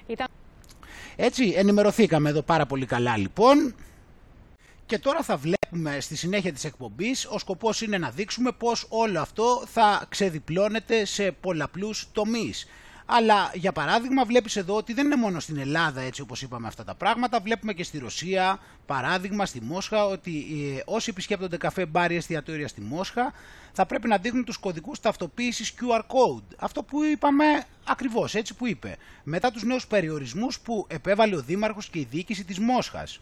Ήταν... 0.06 0.26
Έτσι, 1.16 1.52
ενημερωθήκαμε 1.56 2.28
εδώ 2.28 2.42
πάρα 2.42 2.66
πολύ 2.66 2.86
καλά 2.86 3.16
λοιπόν. 3.16 3.74
Και 4.90 4.98
τώρα 4.98 5.22
θα 5.22 5.36
βλέπουμε 5.36 6.00
στη 6.00 6.16
συνέχεια 6.16 6.52
της 6.52 6.64
εκπομπής, 6.64 7.26
ο 7.26 7.38
σκοπός 7.38 7.82
είναι 7.82 7.98
να 7.98 8.10
δείξουμε 8.10 8.52
πως 8.52 8.86
όλο 8.88 9.20
αυτό 9.20 9.64
θα 9.72 10.06
ξεδιπλώνεται 10.08 11.04
σε 11.04 11.32
πολλαπλούς 11.32 12.08
τομείς. 12.12 12.66
Αλλά 13.06 13.50
για 13.54 13.72
παράδειγμα 13.72 14.24
βλέπεις 14.24 14.56
εδώ 14.56 14.76
ότι 14.76 14.92
δεν 14.92 15.04
είναι 15.06 15.16
μόνο 15.16 15.40
στην 15.40 15.58
Ελλάδα 15.58 16.00
έτσι 16.00 16.20
όπως 16.20 16.42
είπαμε 16.42 16.66
αυτά 16.66 16.84
τα 16.84 16.94
πράγματα, 16.94 17.40
βλέπουμε 17.40 17.72
και 17.72 17.84
στη 17.84 17.98
Ρωσία, 17.98 18.58
παράδειγμα 18.86 19.46
στη 19.46 19.60
Μόσχα, 19.62 20.06
ότι 20.06 20.46
ε, 20.76 20.82
όσοι 20.84 21.10
επισκέπτονται 21.10 21.56
καφέ 21.56 21.86
μπάρ 21.86 22.10
ή 22.10 22.16
εστιατόρια 22.16 22.68
στη 22.68 22.80
Μόσχα 22.80 23.32
θα 23.72 23.86
πρέπει 23.86 24.08
να 24.08 24.18
δείχνουν 24.18 24.44
τους 24.44 24.56
κωδικούς 24.56 25.00
ταυτοποίησης 25.00 25.74
QR 25.80 26.00
code. 26.00 26.54
Αυτό 26.58 26.82
που 26.82 27.04
είπαμε 27.04 27.44
ακριβώς 27.84 28.34
έτσι 28.34 28.54
που 28.54 28.66
είπε. 28.66 28.96
Μετά 29.22 29.50
τους 29.50 29.62
νέους 29.62 29.86
περιορισμούς 29.86 30.60
που 30.60 30.86
επέβαλε 30.88 31.36
ο 31.36 31.40
Δήμαρχος 31.40 31.88
και 31.88 31.98
η 31.98 32.06
διοίκηση 32.10 32.44
της 32.44 32.58
Μόσχας. 32.58 33.20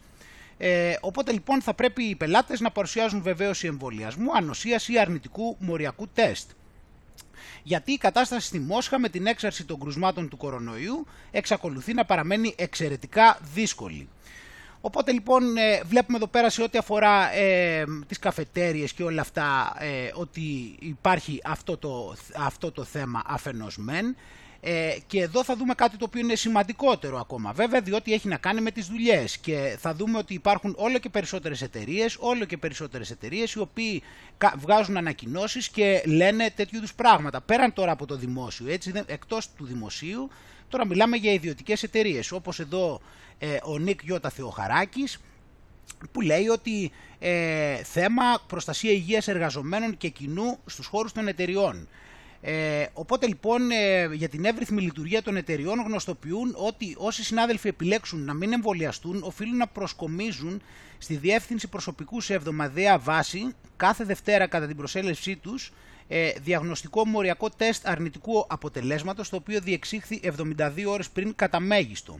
Ε, 0.61 0.95
οπότε 1.01 1.31
λοιπόν 1.31 1.61
θα 1.61 1.73
πρέπει 1.73 2.03
οι 2.03 2.15
πελάτες 2.15 2.59
να 2.59 2.71
παρουσιάζουν 2.71 3.21
βεβαίωση 3.21 3.67
εμβολιασμού, 3.67 4.35
ανοσίας 4.35 4.87
ή 4.87 4.99
αρνητικού 4.99 5.55
μοριακού 5.59 6.07
τεστ. 6.13 6.49
Γιατί 7.63 7.91
η 7.91 7.97
κατάσταση 7.97 8.47
στη 8.47 8.59
Μόσχα 8.59 8.99
με 8.99 9.09
την 9.09 9.25
έξαρση 9.27 9.65
των 9.65 9.79
κρουσμάτων 9.79 10.29
του 10.29 10.37
κορονοϊού 10.37 11.05
εξακολουθεί 11.31 11.93
να 11.93 12.05
παραμένει 12.05 12.53
εξαιρετικά 12.57 13.37
δύσκολη. 13.53 14.07
Οπότε 14.81 15.11
λοιπόν 15.11 15.57
ε, 15.57 15.81
βλέπουμε 15.85 16.17
εδώ 16.17 16.27
πέρα 16.27 16.49
σε 16.49 16.63
ό,τι 16.63 16.77
αφορά 16.77 17.33
ε, 17.33 17.83
τις 18.07 18.19
καφετέριες 18.19 18.93
και 18.93 19.03
όλα 19.03 19.21
αυτά 19.21 19.75
ε, 19.79 20.11
ότι 20.13 20.75
υπάρχει 20.79 21.41
αυτό 21.43 21.77
το, 21.77 22.15
αυτό 22.35 22.71
το 22.71 22.83
θέμα 22.83 23.21
αφενός 23.25 23.77
μεν. 23.77 24.15
Ε, 24.61 24.95
και 25.07 25.21
εδώ 25.21 25.43
θα 25.43 25.55
δούμε 25.55 25.73
κάτι 25.73 25.97
το 25.97 26.05
οποίο 26.05 26.21
είναι 26.21 26.35
σημαντικότερο 26.35 27.19
ακόμα. 27.19 27.51
Βέβαια 27.51 27.81
διότι 27.81 28.13
έχει 28.13 28.27
να 28.27 28.37
κάνει 28.37 28.61
με 28.61 28.71
τις 28.71 28.87
δουλειές. 28.87 29.37
Και 29.37 29.77
θα 29.79 29.93
δούμε 29.95 30.17
ότι 30.17 30.33
υπάρχουν 30.33 30.75
όλο 30.77 30.97
και 30.97 31.09
περισσότερες 31.09 31.61
εταιρείες, 31.61 32.17
όλο 32.19 32.45
και 32.45 32.57
περισσότερες 32.57 33.11
εταιρείες 33.11 33.51
οι 33.53 33.59
οποίοι 33.59 34.01
κα- 34.37 34.53
βγάζουν 34.57 34.97
ανακοινώσεις 34.97 35.69
και 35.69 36.01
λένε 36.05 36.49
τέτοιου 36.55 36.77
είδους 36.77 36.93
πράγματα. 36.93 37.41
Πέραν 37.41 37.73
τώρα 37.73 37.91
από 37.91 38.05
το 38.05 38.15
δημόσιο, 38.15 38.69
έτσι, 38.71 38.91
δεν- 38.91 39.05
εκτός 39.07 39.49
του 39.57 39.65
δημοσίου 39.65 40.29
τώρα 40.69 40.85
μιλάμε 40.85 41.17
για 41.17 41.31
ιδιωτικές 41.33 41.83
εταιρείες. 41.83 42.31
Όπως 42.31 42.59
εδώ 42.59 43.01
ε, 43.39 43.57
ο 43.63 43.77
Νίκ 43.77 43.99
Γιώτα 44.03 44.29
Θεοχαράκης 44.29 45.17
που 46.11 46.21
λέει 46.21 46.47
ότι 46.47 46.91
ε, 47.19 47.75
θέμα 47.83 48.23
προστασία 48.47 48.91
υγείας 48.91 49.27
εργαζομένων 49.27 49.97
και 49.97 50.09
κοινού 50.09 50.57
στους 50.65 50.85
χώρους 50.85 51.11
των 51.11 51.27
εταιριών. 51.27 51.87
Ε, 52.41 52.85
οπότε 52.93 53.27
λοιπόν 53.27 53.71
ε, 53.71 54.09
για 54.13 54.29
την 54.29 54.45
εύρυθμη 54.45 54.81
λειτουργία 54.81 55.21
των 55.21 55.35
εταιριών 55.35 55.79
γνωστοποιούν 55.79 56.55
ότι 56.57 56.95
όσοι 56.97 57.23
συνάδελφοι 57.23 57.67
επιλέξουν 57.67 58.25
να 58.25 58.33
μην 58.33 58.53
εμβολιαστούν 58.53 59.23
οφείλουν 59.23 59.57
να 59.57 59.67
προσκομίζουν 59.67 60.61
στη 60.97 61.15
διεύθυνση 61.15 61.67
προσωπικούς 61.67 62.25
σε 62.25 62.33
εβδομαδιαία 62.33 62.99
βάση 62.99 63.55
κάθε 63.77 64.03
Δευτέρα 64.03 64.47
κατά 64.47 64.67
την 64.67 64.75
προσέλευσή 64.75 65.35
τους 65.35 65.71
ε, 66.07 66.31
διαγνωστικό 66.41 67.07
μοριακό 67.07 67.49
τεστ 67.49 67.87
αρνητικού 67.87 68.45
αποτελέσματος 68.47 69.29
το 69.29 69.35
οποίο 69.35 69.59
διεξήχθη 69.59 70.19
72 70.57 70.85
ώρες 70.87 71.09
πριν 71.09 71.35
κατά 71.35 71.59
μέγιστο. 71.59 72.19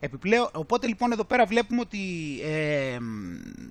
Επιπλέον, 0.00 0.48
οπότε 0.52 0.86
λοιπόν 0.86 1.12
εδώ 1.12 1.24
πέρα 1.24 1.44
βλέπουμε 1.44 1.80
ότι 1.80 1.98
ε, 2.44 2.96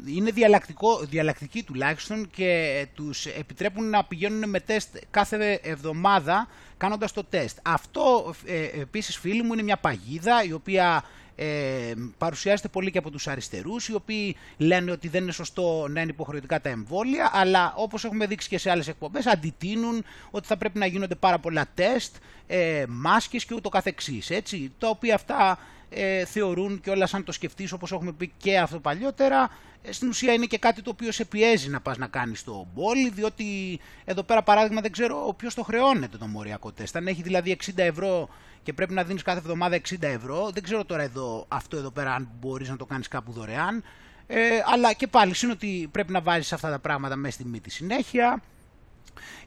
είναι 0.05 0.31
διαλλακτικό, 0.31 0.99
διαλλακτική 0.99 1.63
τουλάχιστον 1.63 2.29
και 2.35 2.87
τους 2.93 3.25
επιτρέπουν 3.25 3.89
να 3.89 4.03
πηγαίνουν 4.03 4.49
με 4.49 4.59
τεστ 4.59 4.97
κάθε 5.11 5.59
εβδομάδα 5.63 6.47
κάνοντας 6.77 7.11
το 7.11 7.23
τεστ. 7.23 7.57
Αυτό 7.63 8.33
ε, 8.45 8.81
επίσης 8.81 9.17
φίλοι 9.17 9.43
μου 9.43 9.53
είναι 9.53 9.63
μια 9.63 9.77
παγίδα 9.77 10.43
η 10.43 10.51
οποία 10.51 11.03
ε, 11.35 11.93
παρουσιάζεται 12.17 12.67
πολύ 12.67 12.91
και 12.91 12.97
από 12.97 13.11
τους 13.11 13.27
αριστερούς 13.27 13.87
οι 13.87 13.93
οποίοι 13.93 14.35
λένε 14.57 14.91
ότι 14.91 15.07
δεν 15.07 15.23
είναι 15.23 15.31
σωστό 15.31 15.87
να 15.89 16.01
είναι 16.01 16.11
υποχρεωτικά 16.11 16.61
τα 16.61 16.69
εμβόλια 16.69 17.31
αλλά 17.33 17.73
όπως 17.77 18.03
έχουμε 18.03 18.25
δείξει 18.25 18.49
και 18.49 18.57
σε 18.57 18.69
άλλες 18.69 18.87
εκπομπές 18.87 19.25
αντιτείνουν 19.25 20.03
ότι 20.31 20.47
θα 20.47 20.57
πρέπει 20.57 20.79
να 20.79 20.85
γίνονται 20.85 21.15
πάρα 21.15 21.39
πολλά 21.39 21.65
τεστ, 21.73 22.15
ε, 22.47 22.85
μάσκες 22.87 23.45
και 23.45 23.53
ούτω 23.53 23.69
καθεξής 23.69 24.29
έτσι, 24.29 24.71
τα 24.77 24.89
οποία 24.89 25.15
αυτά 25.15 25.59
ε, 25.97 26.25
θεωρούν 26.25 26.81
και 26.81 26.89
όλα 26.89 27.05
σαν 27.05 27.23
το 27.23 27.31
σκεφτείς 27.31 27.71
όπως 27.71 27.91
έχουμε 27.91 28.11
πει 28.11 28.31
και 28.37 28.59
αυτό 28.59 28.79
παλιότερα 28.79 29.49
ε, 29.81 29.91
στην 29.91 30.07
ουσία 30.07 30.33
είναι 30.33 30.45
και 30.45 30.57
κάτι 30.57 30.81
το 30.81 30.89
οποίο 30.89 31.11
σε 31.11 31.25
πιέζει 31.25 31.69
να 31.69 31.81
πας 31.81 31.97
να 31.97 32.07
κάνεις 32.07 32.43
το 32.43 32.67
μπόλι 32.73 33.09
διότι 33.09 33.79
εδώ 34.05 34.23
πέρα 34.23 34.43
παράδειγμα 34.43 34.81
δεν 34.81 34.91
ξέρω 34.91 35.33
ποιος 35.37 35.53
το 35.53 35.63
χρεώνεται 35.63 36.17
το 36.17 36.27
μοριακό 36.27 36.71
τεστ 36.71 36.95
αν 36.95 37.07
έχει 37.07 37.21
δηλαδή 37.21 37.57
60 37.65 37.71
ευρώ 37.75 38.29
και 38.65 38.73
πρέπει 38.73 38.93
να 38.93 39.03
δίνεις 39.03 39.21
κάθε 39.21 39.39
εβδομάδα 39.39 39.77
60 39.89 39.95
ευρώ. 40.01 40.49
Δεν 40.53 40.63
ξέρω 40.63 40.85
τώρα 40.85 41.03
εδώ, 41.03 41.45
αυτό 41.47 41.77
εδώ 41.77 41.91
πέρα 41.91 42.13
αν 42.13 42.29
μπορείς 42.39 42.69
να 42.69 42.77
το 42.77 42.85
κάνεις 42.85 43.07
κάπου 43.07 43.31
δωρεάν. 43.31 43.83
Ε, 44.27 44.39
αλλά 44.73 44.93
και 44.93 45.07
πάλι 45.07 45.33
είναι 45.43 45.51
ότι 45.51 45.89
πρέπει 45.91 46.11
να 46.11 46.21
βάζεις 46.21 46.53
αυτά 46.53 46.69
τα 46.69 46.79
πράγματα 46.79 47.15
μέσα 47.15 47.33
στη 47.33 47.45
μύτη 47.45 47.69
συνέχεια. 47.69 48.41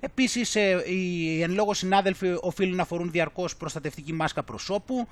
Επίσης, 0.00 0.56
ε, 0.56 0.82
οι 0.86 1.42
εν 1.42 1.52
λόγω 1.52 1.74
συνάδελφοι 1.74 2.36
οφείλουν 2.40 2.76
να 2.76 2.84
φορούν 2.84 3.10
διαρκώς 3.10 3.56
προστατευτική 3.56 4.12
μάσκα 4.12 4.42
προσώπου, 4.42 5.08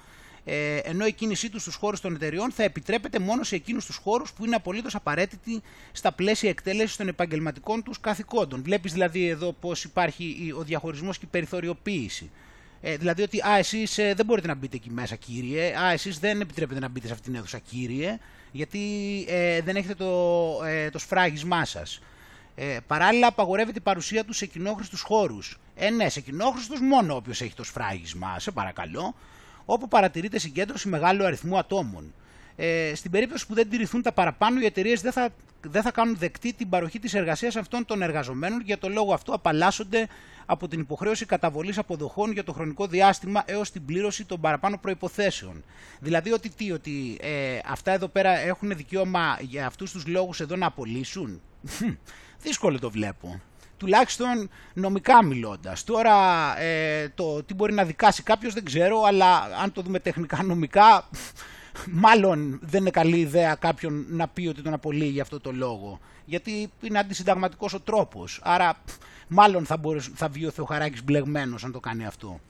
ε, 0.48 0.76
ενώ 0.76 1.06
η 1.06 1.12
κίνησή 1.12 1.50
τους 1.50 1.62
στους 1.62 1.74
χώρους 1.74 2.00
των 2.00 2.14
εταιριών 2.14 2.52
θα 2.52 2.62
επιτρέπεται 2.62 3.18
μόνο 3.18 3.42
σε 3.42 3.54
εκείνους 3.54 3.86
τους 3.86 3.96
χώρους 3.96 4.32
που 4.32 4.44
είναι 4.44 4.54
απολύτως 4.54 4.94
απαραίτητοι 4.94 5.62
στα 5.92 6.12
πλαίσια 6.12 6.50
εκτέλεσης 6.50 6.96
των 6.96 7.08
επαγγελματικών 7.08 7.82
τους 7.82 8.00
καθηκόντων. 8.00 8.62
Βλέπεις 8.62 8.92
δηλαδή 8.92 9.28
εδώ 9.28 9.52
πώς 9.52 9.84
υπάρχει 9.84 10.24
η- 10.24 10.52
ο 10.52 10.62
διαχωρισμός 10.62 11.18
και 11.18 11.24
η 11.24 11.28
περιθωριοποίηση. 11.30 12.30
Ε, 12.80 12.96
δηλαδή 12.96 13.22
ότι 13.22 13.40
α, 13.40 13.56
εσείς 13.58 13.98
ε, 13.98 14.14
δεν 14.14 14.26
μπορείτε 14.26 14.46
να 14.46 14.54
μπείτε 14.54 14.76
εκεί 14.76 14.90
μέσα 14.90 15.14
κύριε, 15.16 15.78
α, 15.80 15.90
εσείς 15.92 16.18
δεν 16.18 16.40
επιτρέπετε 16.40 16.80
να 16.80 16.88
μπείτε 16.88 17.06
σε 17.06 17.12
αυτήν 17.12 17.32
την 17.32 17.40
αίθουσα 17.40 17.58
κύριε, 17.58 18.18
γιατί 18.52 18.80
ε, 19.28 19.60
δεν 19.60 19.76
έχετε 19.76 19.94
το, 19.94 20.10
ε, 20.66 20.90
το 20.90 20.98
σφράγισμά 20.98 21.64
σας. 21.64 22.00
Ε, 22.54 22.76
παράλληλα, 22.86 23.26
απαγορεύεται 23.26 23.78
η 23.78 23.82
παρουσία 23.82 24.24
τους 24.24 24.36
σε 24.36 24.46
κοινόχρηστους 24.46 25.00
χώρους. 25.00 25.58
Ε, 25.74 25.90
ναι, 25.90 26.08
σε 26.08 26.20
κοινόχρηστους 26.20 26.80
μόνο 26.80 27.16
όποιος 27.16 27.40
έχει 27.40 27.54
το 27.54 27.64
σφράγισμα, 27.64 28.38
σε 28.38 28.50
παρακαλώ, 28.50 29.14
όπου 29.66 29.88
παρατηρείται 29.88 30.38
συγκέντρωση 30.38 30.88
μεγάλου 30.88 31.24
αριθμού 31.24 31.58
ατόμων. 31.58 32.14
Ε, 32.56 32.92
στην 32.94 33.10
περίπτωση 33.10 33.46
που 33.46 33.54
δεν 33.54 33.68
τηρηθούν 33.68 34.02
τα 34.02 34.12
παραπάνω, 34.12 34.60
οι 34.60 34.64
εταιρείες 34.64 35.00
δεν 35.00 35.12
θα, 35.12 35.28
δεν 35.60 35.82
θα 35.82 35.90
κάνουν 35.90 36.16
δεκτή 36.16 36.52
την 36.52 36.68
παροχή 36.68 36.98
της 36.98 37.14
εργασίας 37.14 37.56
αυτών 37.56 37.84
των 37.84 38.02
εργαζομένων. 38.02 38.60
Για 38.60 38.78
το 38.78 38.88
λόγο 38.88 39.12
αυτό, 39.12 39.32
απαλλάσσονται 39.32 40.08
από 40.46 40.68
την 40.68 40.80
υποχρέωση 40.80 41.26
καταβολής 41.26 41.78
αποδοχών 41.78 42.32
για 42.32 42.44
το 42.44 42.52
χρονικό 42.52 42.86
διάστημα 42.86 43.42
έως 43.46 43.70
την 43.70 43.84
πλήρωση 43.84 44.24
των 44.24 44.40
παραπάνω 44.40 44.78
προποθέσεων. 44.78 45.64
Δηλαδή, 46.00 46.32
ότι 46.32 46.48
τι, 46.48 46.72
ότι 46.72 47.18
ε, 47.20 47.58
αυτά 47.66 47.92
εδώ 47.92 48.08
πέρα 48.08 48.38
έχουν 48.38 48.76
δικαίωμα 48.76 49.38
για 49.40 49.66
αυτούς 49.66 49.92
τους 49.92 50.06
λόγους 50.06 50.40
εδώ 50.40 50.56
να 50.56 50.66
απολύσουν; 50.66 51.40
Δύσκολο 52.42 52.78
το 52.78 52.90
βλέπω. 52.90 53.40
Τουλάχιστον 53.76 54.50
νομικά 54.74 55.24
μιλώντας. 55.24 55.84
Τώρα 55.84 56.14
ε, 56.60 57.08
το 57.14 57.42
τι 57.42 57.54
μπορεί 57.54 57.72
να 57.72 57.84
δικάσει 57.84 58.22
κάποιος 58.22 58.54
δεν 58.54 58.64
ξέρω, 58.64 59.02
αλλά 59.02 59.48
αν 59.62 59.72
το 59.72 59.82
δούμε 59.82 59.98
τεχνικά 59.98 60.42
νομικά 60.42 61.08
μάλλον 61.90 62.58
δεν 62.62 62.80
είναι 62.80 62.90
καλή 62.90 63.18
ιδέα 63.18 63.54
κάποιον 63.54 64.06
να 64.08 64.28
πει 64.28 64.46
ότι 64.46 64.62
τον 64.62 64.72
απολύει 64.72 65.10
για 65.12 65.22
αυτό 65.22 65.40
το 65.40 65.52
λόγο. 65.52 66.00
Γιατί 66.24 66.70
είναι 66.80 66.98
αντισυνταγματικός 66.98 67.74
ο 67.74 67.80
τρόπος. 67.80 68.40
Άρα 68.42 68.76
μάλλον 69.28 69.66
θα, 69.66 69.76
μπορείς, 69.76 70.10
θα 70.14 70.28
βγει 70.28 70.46
ο 70.46 70.50
Θεοχαράκης 70.50 71.04
μπλεγμένος 71.04 71.64
αν 71.64 71.72
το 71.72 71.80
κάνει 71.80 72.06
αυτό. 72.06 72.40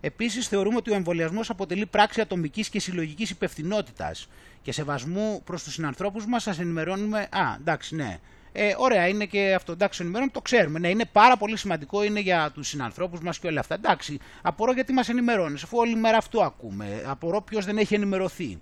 Επίσης, 0.00 0.48
θεωρούμε 0.48 0.76
ότι 0.76 0.90
ο 0.90 0.94
εμβολιασμός 0.94 1.50
αποτελεί 1.50 1.86
πράξη 1.86 2.20
ατομικής 2.20 2.68
και 2.68 2.80
συλλογικής 2.80 3.30
υπευθυνότητας 3.30 4.28
και 4.62 4.72
σεβασμού 4.72 5.42
προς 5.44 5.62
τους 5.62 5.72
συνανθρώπους 5.72 6.26
μας. 6.26 6.42
Σας 6.42 6.58
ενημερώνουμε. 6.58 7.18
Α, 7.18 7.56
εντάξει, 7.60 7.94
ναι. 7.94 8.18
Ε, 8.58 8.74
ωραία, 8.78 9.08
είναι 9.08 9.24
και 9.24 9.54
αυτό. 9.54 9.72
Εντάξει, 9.72 10.02
ενημερώνουμε, 10.02 10.32
το 10.34 10.40
ξέρουμε. 10.40 10.78
Ναι, 10.78 10.88
είναι 10.88 11.04
πάρα 11.12 11.36
πολύ 11.36 11.56
σημαντικό, 11.56 12.02
είναι 12.02 12.20
για 12.20 12.50
τους 12.54 12.68
συνανθρώπους 12.68 13.20
μας 13.20 13.38
και 13.38 13.46
όλα 13.46 13.60
αυτά. 13.60 13.74
Εντάξει, 13.74 14.18
απορώ 14.42 14.72
γιατί 14.72 14.92
μας 14.92 15.08
ενημερώνεις, 15.08 15.62
αφού 15.62 15.78
όλη 15.78 15.94
μέρα 15.94 16.16
αυτό 16.16 16.40
ακούμε. 16.40 17.02
Απορώ 17.06 17.40
ποιος 17.40 17.64
δεν 17.64 17.78
έχει 17.78 17.94
ενημερωθεί. 17.94 18.58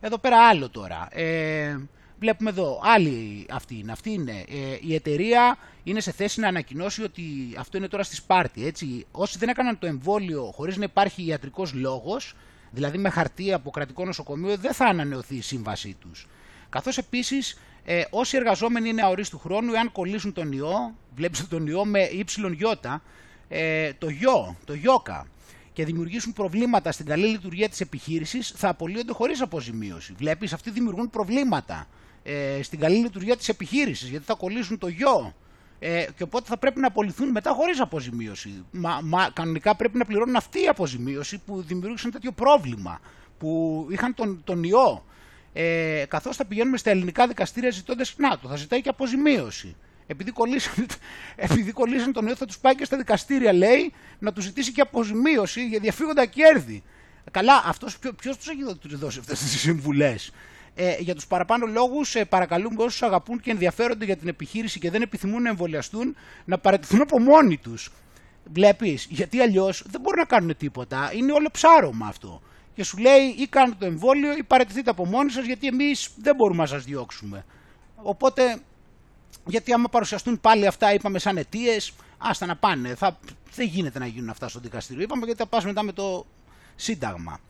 Εδώ 0.00 0.18
πέρα 0.18 0.48
άλλο 0.48 0.68
τώρα. 0.68 1.08
Ε, 1.10 1.78
βλέπουμε 2.18 2.50
εδώ, 2.50 2.80
άλλη 2.82 3.46
αυτή 3.50 3.78
είναι. 3.78 3.92
Αυτή 3.92 4.10
είναι. 4.10 4.44
Ε, 4.48 4.78
η 4.80 4.94
εταιρεία 4.94 5.58
είναι 5.84 6.00
σε 6.00 6.12
θέση 6.12 6.40
να 6.40 6.48
ανακοινώσει 6.48 7.02
ότι 7.02 7.22
αυτό 7.58 7.76
είναι 7.76 7.88
τώρα 7.88 8.02
στη 8.02 8.14
Σπάρτη. 8.14 8.66
Έτσι. 8.66 9.06
Όσοι 9.10 9.38
δεν 9.38 9.48
έκαναν 9.48 9.78
το 9.78 9.86
εμβόλιο 9.86 10.52
χωρίς 10.54 10.76
να 10.76 10.84
υπάρχει 10.84 11.24
ιατρικός 11.26 11.72
λόγος, 11.72 12.34
δηλαδή 12.70 12.98
με 12.98 13.10
χαρτί 13.10 13.52
από 13.52 13.70
κρατικό 13.70 14.04
νοσοκομείο, 14.04 14.56
δεν 14.56 14.72
θα 14.72 14.84
ανανεωθεί 14.84 15.34
η 15.34 15.42
σύμβασή 15.42 15.96
τους. 16.00 16.26
Καθώς 16.68 16.98
επίσης 16.98 17.58
ε, 17.84 18.04
όσοι 18.10 18.36
εργαζόμενοι 18.36 18.88
είναι 18.88 19.02
αορίστου 19.02 19.38
χρόνου, 19.38 19.72
εάν 19.72 19.92
κολλήσουν 19.92 20.32
τον 20.32 20.52
ιό, 20.52 20.94
βλέπεις 21.14 21.48
τον 21.48 21.66
ιό 21.66 21.84
με 21.84 22.00
ΙΙ, 22.00 22.24
ε, 23.48 23.92
το 23.92 24.08
γιο, 24.08 24.56
το 24.64 24.74
γιώκα, 24.74 25.26
και 25.72 25.84
δημιουργήσουν 25.84 26.32
προβλήματα 26.32 26.92
στην 26.92 27.06
καλή 27.06 27.26
λειτουργία 27.26 27.68
της 27.68 27.80
επιχείρησης, 27.80 28.52
θα 28.56 28.68
απολύονται 28.68 29.12
χωρίς 29.12 29.40
αποζημίωση. 29.40 30.14
Βλέπεις, 30.18 30.52
αυτοί 30.52 30.70
δημιουργούν 30.70 31.10
προβλήματα 31.10 31.86
ε, 32.22 32.62
στην 32.62 32.78
καλή 32.78 32.96
λειτουργία 32.96 33.36
της 33.36 33.48
επιχείρησης, 33.48 34.08
γιατί 34.08 34.24
θα 34.24 34.34
κολλήσουν 34.34 34.78
το 34.78 34.88
γιο. 34.88 35.34
Ε, 35.78 36.06
και 36.16 36.22
οπότε 36.22 36.44
θα 36.48 36.56
πρέπει 36.56 36.80
να 36.80 36.86
απολυθούν 36.86 37.28
μετά 37.28 37.50
χωρίς 37.50 37.80
αποζημίωση. 37.80 38.64
Μα, 38.70 39.00
μα 39.02 39.30
κανονικά 39.32 39.74
πρέπει 39.76 39.98
να 39.98 40.04
πληρώνουν 40.04 40.36
αυτή 40.36 40.62
η 40.62 40.66
αποζημίωση 40.66 41.38
που 41.46 41.62
δημιούργησαν 41.62 42.10
τέτοιο 42.10 42.32
πρόβλημα, 42.32 43.00
που 43.38 43.86
είχαν 43.90 44.14
τον, 44.14 44.40
τον 44.44 44.62
ιό. 44.62 45.04
Ε, 45.52 46.04
καθώς 46.08 46.36
θα 46.36 46.44
πηγαίνουμε 46.44 46.76
στα 46.76 46.90
ελληνικά 46.90 47.26
δικαστήρια 47.26 47.70
ζητώντας, 47.70 48.14
να 48.16 48.38
το, 48.38 48.48
θα 48.48 48.56
ζητάει 48.56 48.80
και 48.80 48.88
αποζημίωση. 48.88 49.76
Επειδή 50.06 50.30
κολλήσαν, 50.30 50.86
επειδή 51.36 51.72
κολλήσαν 51.72 52.12
τον 52.12 52.26
ιό 52.26 52.36
θα 52.36 52.46
τους 52.46 52.58
πάει 52.58 52.74
και 52.74 52.84
στα 52.84 52.96
δικαστήρια 52.96 53.52
λέει 53.52 53.92
να 54.18 54.32
τους 54.32 54.44
ζητήσει 54.44 54.72
και 54.72 54.80
αποζημίωση 54.80 55.66
για 55.66 55.78
διαφύγοντα 55.78 56.26
κέρδη. 56.26 56.82
Καλά, 57.30 57.62
αυτός 57.66 57.98
ποιος 58.16 58.36
τους 58.36 58.48
έχει 58.48 58.96
δώσει 58.96 59.18
αυτές 59.18 59.38
τις 59.38 59.60
συμβουλές; 59.60 60.32
Ε, 60.74 60.96
για 60.98 61.14
τους 61.14 61.26
παραπάνω 61.26 61.66
λόγους, 61.66 62.14
ε, 62.14 62.24
παρακαλούμε 62.24 62.82
όσους 62.82 63.02
αγαπούν 63.02 63.40
και 63.40 63.50
ενδιαφέρονται 63.50 64.04
για 64.04 64.16
την 64.16 64.28
επιχείρηση 64.28 64.78
και 64.78 64.90
δεν 64.90 65.02
επιθυμούν 65.02 65.42
να 65.42 65.48
εμβολιαστούν 65.48 66.16
να 66.44 66.58
παρατηθούν 66.58 67.00
από 67.00 67.20
μόνοι 67.20 67.56
τους. 67.56 67.92
Βλέπεις, 68.52 69.06
γιατί 69.10 69.40
αλλιώς 69.40 69.82
δεν 69.90 70.00
μπορούν 70.00 70.18
να 70.18 70.24
κάνουν 70.24 70.56
τίποτα. 70.56 71.10
Είναι 71.14 71.32
όλο 71.32 71.48
ψάρωμα 71.52 72.06
αυτό. 72.06 72.42
Και 72.78 72.84
σου 72.84 72.98
λέει 72.98 73.34
ή 73.38 73.46
κάνετε 73.46 73.76
το 73.78 73.86
εμβόλιο 73.86 74.36
ή 74.36 74.42
παρατηθείτε 74.42 74.90
από 74.90 75.06
μόνοι 75.06 75.30
σας, 75.30 75.44
γιατί 75.44 75.66
εμείς 75.66 76.10
δεν 76.16 76.34
μπορούμε 76.34 76.60
να 76.60 76.66
σας 76.66 76.84
διώξουμε. 76.84 77.44
Οπότε, 78.02 78.58
γιατί 79.46 79.72
άμα 79.72 79.88
παρουσιαστούν 79.88 80.40
πάλι 80.40 80.66
αυτά, 80.66 80.94
είπαμε 80.94 81.18
σαν 81.18 81.36
αιτίες, 81.36 81.92
άστα 82.18 82.46
να 82.46 82.56
πάνε. 82.56 82.94
Θα, 82.94 83.18
δεν 83.54 83.66
γίνεται 83.66 83.98
να 83.98 84.06
γίνουν 84.06 84.28
αυτά 84.28 84.48
στο 84.48 84.60
δικαστήριο. 84.60 85.02
Είπαμε 85.02 85.24
γιατί 85.24 85.40
θα 85.40 85.46
πας 85.46 85.64
μετά 85.64 85.82
με 85.82 85.92
το 85.92 86.26
Σύνταγμα. 86.76 87.40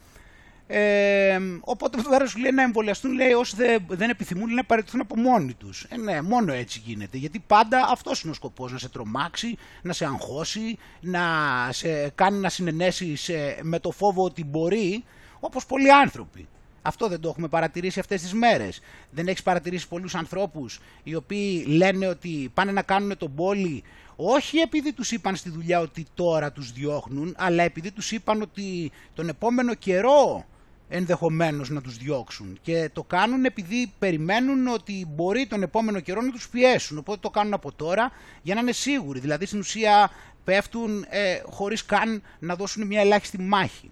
Ε, 0.66 1.38
οπότε 1.60 1.98
εδώ 1.98 2.26
σου 2.26 2.38
λέει 2.38 2.50
να 2.50 2.62
εμβολιαστούν, 2.62 3.12
λέει 3.12 3.32
όσοι 3.32 3.56
δεν, 3.56 3.84
δεν 3.88 4.10
επιθυμούν 4.10 4.54
να 4.54 4.64
παραιτηθούν 4.64 5.00
από 5.00 5.16
μόνοι 5.16 5.54
τους. 5.54 5.86
Ε, 5.88 5.96
ναι, 5.96 6.22
μόνο 6.22 6.52
έτσι 6.52 6.82
γίνεται. 6.84 7.16
Γιατί 7.16 7.38
πάντα 7.46 7.88
αυτός 7.90 8.22
είναι 8.22 8.30
ο 8.30 8.34
σκοπός, 8.34 8.72
να 8.72 8.78
σε 8.78 8.88
τρομάξει, 8.88 9.56
να 9.82 9.92
σε 9.92 10.04
αγχώσει, 10.04 10.78
να 11.00 11.22
σε 11.70 12.08
κάνει 12.08 12.38
να 12.38 12.48
συνενέσεις 12.48 13.30
με 13.62 13.78
το 13.78 13.90
φόβο 13.90 14.24
ότι 14.24 14.44
μπορεί, 14.44 15.04
όπως 15.40 15.66
πολλοί 15.66 15.92
άνθρωποι. 15.92 16.48
Αυτό 16.82 17.08
δεν 17.08 17.20
το 17.20 17.28
έχουμε 17.28 17.48
παρατηρήσει 17.48 18.00
αυτές 18.00 18.22
τις 18.22 18.32
μέρες. 18.32 18.80
Δεν 19.10 19.28
έχεις 19.28 19.42
παρατηρήσει 19.42 19.88
πολλούς 19.88 20.14
ανθρώπους 20.14 20.80
οι 21.02 21.14
οποίοι 21.14 21.64
λένε 21.68 22.06
ότι 22.06 22.50
πάνε 22.54 22.72
να 22.72 22.82
κάνουν 22.82 23.16
τον 23.16 23.34
πόλη 23.34 23.82
όχι 24.16 24.58
επειδή 24.58 24.92
τους 24.92 25.12
είπαν 25.12 25.36
στη 25.36 25.50
δουλειά 25.50 25.80
ότι 25.80 26.06
τώρα 26.14 26.52
τους 26.52 26.72
διώχνουν, 26.72 27.34
αλλά 27.38 27.62
επειδή 27.62 27.90
τους 27.90 28.12
είπαν 28.12 28.42
ότι 28.42 28.90
τον 29.14 29.28
επόμενο 29.28 29.74
καιρό 29.74 30.44
ενδεχομένως 30.88 31.70
να 31.70 31.80
τους 31.80 31.96
διώξουν 31.96 32.58
και 32.62 32.90
το 32.92 33.02
κάνουν 33.02 33.44
επειδή 33.44 33.92
περιμένουν 33.98 34.66
ότι 34.66 35.06
μπορεί 35.14 35.46
τον 35.46 35.62
επόμενο 35.62 36.00
καιρό 36.00 36.20
να 36.20 36.30
τους 36.30 36.48
πιέσουν 36.48 36.98
οπότε 36.98 37.18
το 37.20 37.30
κάνουν 37.30 37.54
από 37.54 37.72
τώρα 37.72 38.12
για 38.42 38.54
να 38.54 38.60
είναι 38.60 38.72
σίγουροι 38.72 39.20
δηλαδή 39.20 39.46
στην 39.46 39.58
ουσία 39.58 40.10
πέφτουν 40.44 41.06
ε, 41.08 41.40
χωρίς 41.50 41.84
καν 41.84 42.22
να 42.38 42.54
δώσουν 42.54 42.86
μια 42.86 43.00
ελάχιστη 43.00 43.40
μάχη 43.40 43.90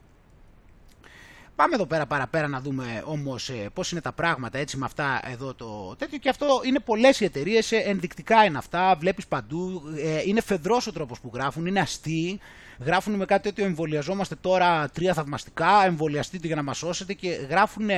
Πάμε 1.56 1.74
εδώ 1.74 1.86
πέρα 1.86 2.06
παραπέρα 2.06 2.48
να 2.48 2.60
δούμε 2.60 3.02
όμως 3.04 3.48
ε, 3.48 3.70
πώς 3.72 3.90
είναι 3.92 4.00
τα 4.00 4.12
πράγματα 4.12 4.58
έτσι 4.58 4.76
με 4.76 4.84
αυτά 4.84 5.20
εδώ 5.24 5.54
το 5.54 5.94
τέτοιο. 5.98 6.18
Και 6.18 6.28
αυτό 6.28 6.60
είναι 6.64 6.80
πολλές 6.80 7.20
οι 7.20 7.24
εταιρείες, 7.24 7.72
ε, 7.72 7.76
ενδεικτικά 7.76 8.44
είναι 8.44 8.58
αυτά, 8.58 8.96
βλέπεις 8.98 9.26
παντού, 9.26 9.82
ε, 9.96 10.22
είναι 10.24 10.40
φεδρός 10.40 10.86
ο 10.86 10.92
τρόπος 10.92 11.20
που 11.20 11.30
γράφουν, 11.34 11.66
είναι 11.66 11.80
αστείοι, 11.80 12.40
γράφουν 12.84 13.14
με 13.14 13.24
κάτι 13.24 13.42
τέτοιο 13.42 13.64
εμβολιαζόμαστε 13.64 14.34
τώρα 14.34 14.88
τρία 14.88 15.14
θαυμαστικά, 15.14 15.84
εμβολιαστείτε 15.84 16.46
για 16.46 16.56
να 16.56 16.62
μας 16.62 16.76
σώσετε 16.76 17.12
και 17.12 17.28
γράφουν 17.28 17.88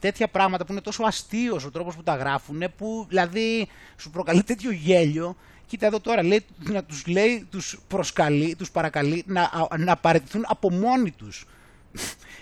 τέτοια 0.00 0.28
πράγματα 0.28 0.64
που 0.64 0.72
είναι 0.72 0.80
τόσο 0.80 1.04
αστείος 1.04 1.64
ο 1.64 1.70
τρόπος 1.70 1.96
που 1.96 2.02
τα 2.02 2.16
γράφουν 2.16 2.64
που 2.76 3.06
δηλαδή 3.08 3.68
σου 3.96 4.10
προκαλεί 4.10 4.42
τέτοιο 4.42 4.70
γέλιο. 4.70 5.36
Κοίτα 5.66 5.86
εδώ 5.86 6.00
τώρα, 6.00 6.22
λέει, 6.22 6.44
να 6.58 6.84
τους 6.84 7.06
λέει, 7.06 7.46
τους 7.50 7.80
προσκαλεί, 7.88 8.54
τους 8.56 8.70
παρακαλεί 8.70 9.22
να, 9.26 9.50
να 9.78 9.96
παραιτηθούν 9.96 10.44
από 10.46 10.70
μόνοι 10.70 11.10
τους. 11.10 11.46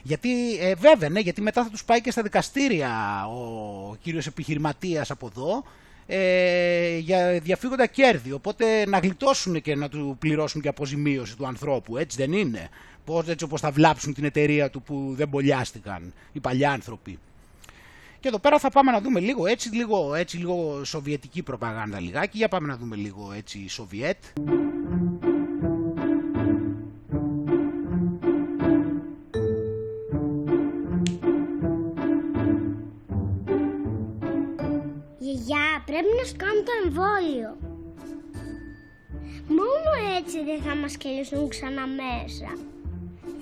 Γιατί 0.03 0.57
ε, 0.61 0.74
βέβαια, 0.74 1.09
ναι, 1.09 1.20
γιατί 1.20 1.40
μετά 1.40 1.62
θα 1.64 1.70
τους 1.70 1.84
πάει 1.84 2.01
και 2.01 2.11
στα 2.11 2.22
δικαστήρια 2.22 3.24
ο 3.26 3.96
κύριος 4.03 4.26
επιχειρηματίας 4.26 5.11
από 5.11 5.26
εδώ 5.26 5.64
ε, 6.07 6.98
για 6.98 7.40
διαφύγοντα 7.42 7.86
κέρδη. 7.86 8.32
Οπότε 8.32 8.86
να 8.86 8.98
γλιτώσουν 8.98 9.61
και 9.61 9.74
να 9.74 9.88
του 9.88 10.16
πληρώσουν 10.18 10.61
και 10.61 10.68
αποζημίωση 10.68 11.36
του 11.36 11.46
ανθρώπου. 11.46 11.96
Έτσι 11.96 12.16
δεν 12.16 12.32
είναι; 12.32 12.68
Πώς, 13.05 13.28
έτσι 13.28 13.44
όπως 13.44 13.61
θα 13.61 13.70
βλάψουν 13.70 14.14
την 14.14 14.24
εταιρεία 14.24 14.70
του 14.70 14.82
που 14.82 15.12
δεν 15.16 15.28
μπολιάστηκαν 15.28 16.12
οι 16.32 16.40
παλιοί 16.40 16.64
άνθρωποι. 16.64 17.18
Και 18.20 18.28
εδώ 18.28 18.38
πέρα 18.38 18.59
θα 18.59 18.70
πάμε 18.70 18.90
να 18.90 19.01
δούμε 19.01 19.20
λίγο 19.20 19.46
έτσι, 19.46 19.74
λίγο, 19.74 20.14
έτσι, 20.14 20.36
λίγο 20.36 20.84
σοβιετική 20.84 21.42
προπαγάνδα 21.42 22.01
λιγάκι. 22.01 22.36
Για 22.36 22.48
πάμε 22.48 22.66
να 22.66 22.76
δούμε 22.76 22.96
λίγο 22.96 23.32
έτσι 23.36 23.68
Σοβιέτ. 23.68 24.16
Πρέπει 35.91 36.12
να 36.20 36.24
σου 36.24 36.36
κάνω 36.36 36.62
το 36.68 36.72
εμβόλιο. 36.84 37.51
Μόνο 39.59 39.91
έτσι 40.18 40.45
δεν 40.45 40.61
θα 40.62 40.74
μας 40.74 40.97
κελίσουν 40.97 41.49
ξανά 41.49 41.84
μέσα. 41.86 42.51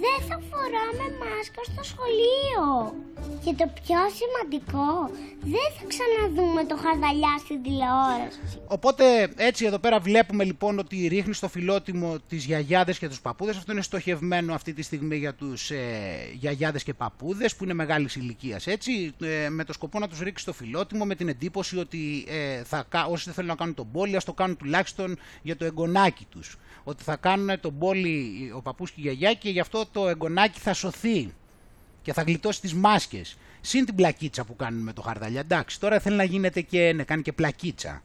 Δεν 0.05 0.18
θα 0.28 0.40
φοράμε 0.49 1.05
μάσκα 1.20 1.62
στο 1.64 1.82
σχολείο. 1.82 2.66
Και 3.44 3.55
το 3.55 3.70
πιο 3.82 3.99
σημαντικό, 4.18 5.11
δεν 5.40 5.68
θα 5.76 5.84
ξαναδούμε 5.92 6.64
το 6.64 6.76
χαρδαλιά 6.76 7.38
στην 7.38 7.62
τηλεόραση. 7.62 8.38
Οπότε 8.66 9.32
έτσι 9.36 9.64
εδώ 9.64 9.78
πέρα 9.78 10.01
βλέπουμε 10.01 10.44
λοιπόν 10.44 10.78
ότι 10.78 11.07
ρίχνει 11.07 11.34
στο 11.34 11.49
φιλότιμο 11.49 12.16
τις 12.28 12.44
γιαγιάδες 12.44 12.99
και 12.99 13.09
τους 13.09 13.20
παππούδες. 13.20 13.57
Αυτό 13.57 13.72
είναι 13.72 13.82
στοχευμένο 13.82 14.55
αυτή 14.55 14.72
τη 14.72 14.82
στιγμή 14.82 15.16
για 15.16 15.34
τους 15.34 15.70
ε, 15.70 15.78
γιαγιάδες 16.32 16.82
και 16.82 16.94
παππούδες 16.94 17.57
που 17.57 17.64
είναι 17.64 17.74
μεγάλης 17.74 18.16
ηλικίας 18.16 18.66
έτσι. 18.66 19.14
Ε, 19.22 19.49
με 19.49 19.64
το 19.64 19.72
σκοπό 19.72 19.99
να 19.99 20.09
τους 20.09 20.20
ρίξει 20.20 20.42
στο 20.42 20.53
φιλότιμο 20.53 21.05
με 21.05 21.14
την 21.14 21.28
εντύπωση 21.28 21.78
ότι 21.78 22.24
ε, 22.28 22.62
θα, 22.64 22.86
όσοι 23.11 23.24
δεν 23.24 23.34
θέλουν 23.34 23.51
να 23.51 23.57
κάνουν 23.57 23.74
τον 23.74 23.90
πόλη 23.90 24.16
ας 24.16 24.24
το 24.24 24.32
κάνουν 24.32 24.57
τουλάχιστον 24.57 25.18
για 25.42 25.57
το 25.57 25.64
εγγονάκι 25.64 26.26
τους. 26.30 26.57
Ότι 26.84 27.03
θα 27.03 27.16
κάνουν 27.16 27.61
τον 27.61 27.78
πόλη 27.78 28.53
ο 28.55 28.62
παππούς 28.62 28.90
και 28.90 29.01
η 29.01 29.03
γιαγιά 29.03 29.34
και 29.34 29.51
γι' 29.51 29.61
αυτό 29.61 29.86
το 29.93 30.09
εγγονάκι 30.09 30.61
θα 30.61 30.72
σωθεί 30.72 31.32
και 32.03 32.12
θα 32.12 32.22
γλιτώσει 32.22 32.61
τις 32.61 32.74
μάσκες. 32.74 33.36
Συν 33.61 33.84
την 33.84 33.95
πλακίτσα 33.95 34.45
που 34.45 34.57
κάνουν 34.57 34.82
με 34.82 34.93
το 34.93 35.03
χαρδαλιά. 35.03 35.41
Εντάξει, 35.41 35.80
τώρα 35.80 35.99
θέλει 35.99 36.16
να 36.16 36.24
γίνεται 36.24 36.61
και 36.61 36.93
να 36.93 37.03
κάνει 37.03 37.22
και 37.22 37.32
πλακίτσα. 37.32 38.03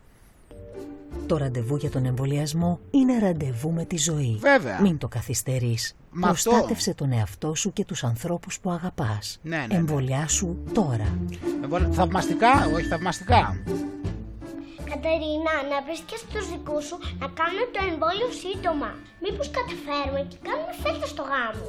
Το 1.28 1.38
ραντεβού 1.38 1.76
για 1.76 1.90
τον 1.90 2.06
εμβολιασμό 2.06 2.80
είναι 2.92 3.20
ραντεβού 3.20 3.72
με 3.72 3.86
τη 3.86 3.98
ζωή. 3.98 4.38
Βέβαια. 4.40 4.82
Μην 4.82 4.98
το 4.98 5.08
καθυστερείς. 5.08 5.96
Προστάτευσε 6.20 6.94
τον 6.94 7.12
εαυτό 7.12 7.56
σου 7.56 7.74
και 7.74 7.86
τους 7.86 8.04
ανθρώπους 8.04 8.60
που 8.60 8.72
αγαπάς. 8.72 9.40
Ναι, 9.42 9.58
ναι, 9.58 9.66
ναι. 9.66 9.76
Εμβολιάσου 9.76 10.58
τώρα. 10.74 11.18
Θαυμαστικά, 11.92 12.70
όχι 12.74 12.86
θαυμαστικά. 12.86 13.58
Κατερίνα, 14.94 15.56
να 15.72 15.82
βρεις 15.86 16.02
και 16.10 16.18
στους 16.24 16.46
δικούς 16.52 16.86
σου 16.86 16.98
να 17.20 17.28
κάνουν 17.40 17.64
το 17.74 17.80
εμβόλιο 17.90 18.30
σύντομα. 18.44 18.90
Μήπως 19.24 19.48
καταφέρουμε 19.58 20.22
και 20.30 20.38
κάνουμε 20.48 20.74
φέτος 20.84 21.10
στο 21.10 21.24
γάμο. 21.32 21.68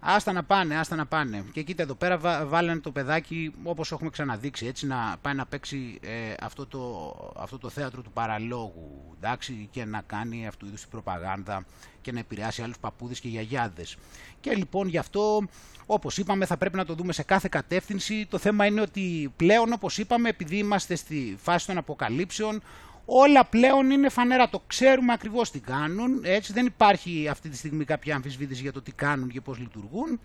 Άστα 0.00 0.32
να 0.32 0.42
πάνε, 0.44 0.78
άστα 0.78 0.96
να 0.96 1.06
πάνε. 1.06 1.44
Και 1.52 1.62
κοίτα 1.62 1.82
εδώ 1.82 1.94
πέρα 1.94 2.18
βάλανε 2.46 2.80
το 2.80 2.90
παιδάκι 2.90 3.54
όπως 3.62 3.92
έχουμε 3.92 4.10
ξαναδείξει 4.10 4.66
έτσι 4.66 4.86
να 4.86 5.16
πάει 5.20 5.34
να 5.34 5.46
παίξει 5.46 5.98
ε, 6.02 6.34
αυτό, 6.40 6.66
το, 6.66 7.14
αυτό 7.36 7.58
το 7.58 7.68
θέατρο 7.68 8.02
του 8.02 8.10
παραλόγου 8.12 9.14
εντάξει, 9.16 9.68
και 9.70 9.84
να 9.84 10.02
κάνει 10.06 10.46
αυτού 10.46 10.66
είδους 10.66 10.80
την 10.80 10.90
προπαγάνδα 10.90 11.64
και 12.00 12.12
να 12.12 12.18
επηρεάσει 12.18 12.62
άλλους 12.62 12.78
παππούδες 12.78 13.20
και 13.20 13.28
γιαγιάδες. 13.28 13.96
Και 14.40 14.54
λοιπόν 14.54 14.88
γι' 14.88 14.98
αυτό 14.98 15.42
όπως 15.86 16.18
είπαμε 16.18 16.46
θα 16.46 16.56
πρέπει 16.56 16.76
να 16.76 16.84
το 16.84 16.94
δούμε 16.94 17.12
σε 17.12 17.22
κάθε 17.22 17.48
κατεύθυνση. 17.50 18.26
Το 18.26 18.38
θέμα 18.38 18.66
είναι 18.66 18.80
ότι 18.80 19.32
πλέον 19.36 19.72
όπως 19.72 19.98
είπαμε 19.98 20.28
επειδή 20.28 20.56
είμαστε 20.56 20.94
στη 20.94 21.36
φάση 21.40 21.66
των 21.66 21.76
αποκαλύψεων 21.76 22.62
όλα 23.04 23.44
πλέον 23.44 23.90
είναι 23.90 24.08
φανερά, 24.08 24.48
το 24.48 24.62
ξέρουμε 24.66 25.12
ακριβώς 25.12 25.50
τι 25.50 25.60
κάνουν, 25.60 26.20
έτσι 26.24 26.52
δεν 26.52 26.66
υπάρχει 26.66 27.28
αυτή 27.28 27.48
τη 27.48 27.56
στιγμή 27.56 27.84
κάποια 27.84 28.14
αμφισβήτηση 28.14 28.62
για 28.62 28.72
το 28.72 28.82
τι 28.82 28.92
κάνουν 28.92 29.28
και 29.28 29.40
πώς 29.40 29.58
λειτουργούν. 29.58 30.20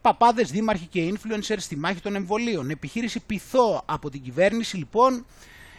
Παπάδες, 0.00 0.50
δήμαρχοι 0.50 0.86
και 0.86 1.12
influencers 1.14 1.58
στη 1.58 1.76
μάχη 1.76 2.00
των 2.00 2.14
εμβολίων. 2.14 2.70
Επιχείρηση 2.70 3.20
πειθό 3.20 3.82
από 3.86 4.10
την 4.10 4.22
κυβέρνηση 4.22 4.76
λοιπόν. 4.76 5.26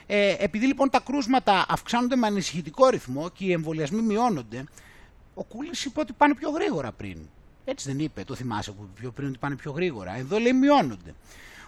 Ε, 0.05 0.35
επειδή 0.39 0.65
λοιπόν 0.65 0.89
τα 0.89 0.99
κρούσματα 0.99 1.65
αυξάνονται 1.67 2.15
με 2.15 2.27
ανησυχητικό 2.27 2.89
ρυθμό 2.89 3.29
και 3.29 3.45
οι 3.45 3.51
εμβολιασμοί 3.51 4.01
μειώνονται, 4.01 4.63
ο 5.33 5.43
Κούλης 5.43 5.85
είπε 5.85 5.99
ότι 5.99 6.13
πάνε 6.13 6.35
πιο 6.35 6.49
γρήγορα 6.49 6.91
πριν. 6.91 7.17
Έτσι 7.65 7.89
δεν 7.89 7.99
είπε, 7.99 8.23
το 8.23 8.35
θυμάσαι 8.35 8.71
που 8.71 8.89
πιο 8.95 9.11
πριν 9.11 9.27
ότι 9.27 9.37
πάνε 9.37 9.55
πιο 9.55 9.71
γρήγορα. 9.71 10.17
Εδώ 10.17 10.39
λέει 10.39 10.53
μειώνονται. 10.53 11.13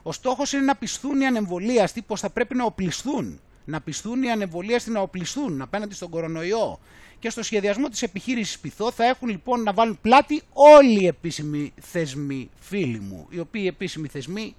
Ο 0.04 0.12
στόχος 0.12 0.54
είναι 0.54 0.64
να 0.64 0.76
πιστούν 0.76 1.22
οι 1.22 1.26
ανεμβολίαστοι 1.26 2.02
πως 2.02 2.20
θα 2.20 2.30
πρέπει 2.30 2.56
να 2.56 2.64
οπλιστούν 2.64 3.40
να 3.66 3.82
πιστούν 3.82 4.24
οι 4.24 4.32
ανεμβολίαστοι 4.32 4.92
να 4.92 5.00
οπλιστούν 5.00 5.62
απέναντι 5.62 5.94
στον 5.94 6.10
κορονοϊό. 6.10 6.80
Και 7.20 7.30
στο 7.30 7.44
σχεδιασμό 7.44 7.88
της 7.88 8.02
επιχείρησης 8.02 8.60
Πυθό 8.60 8.92
θα 8.92 9.06
έχουν 9.06 9.30
λοιπόν 9.30 9.64
να 9.64 9.74
βάλουν 9.74 9.98
πλάτη 10.02 10.42
όλοι 10.54 11.04
οι 11.04 11.08
επίσημοι 11.08 11.74
θεσμοί, 11.82 12.50
φίλοι 12.60 13.00
μου. 13.00 13.28
Οι 13.30 13.40
οποίοι 13.40 13.66
επίσημοι 13.68 14.08
θεσμοί 14.08 14.56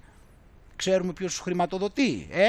ξέρουμε 0.75 1.13
ποιος 1.13 1.31
τους 1.31 1.39
χρηματοδοτεί. 1.39 2.27
Ε; 2.31 2.45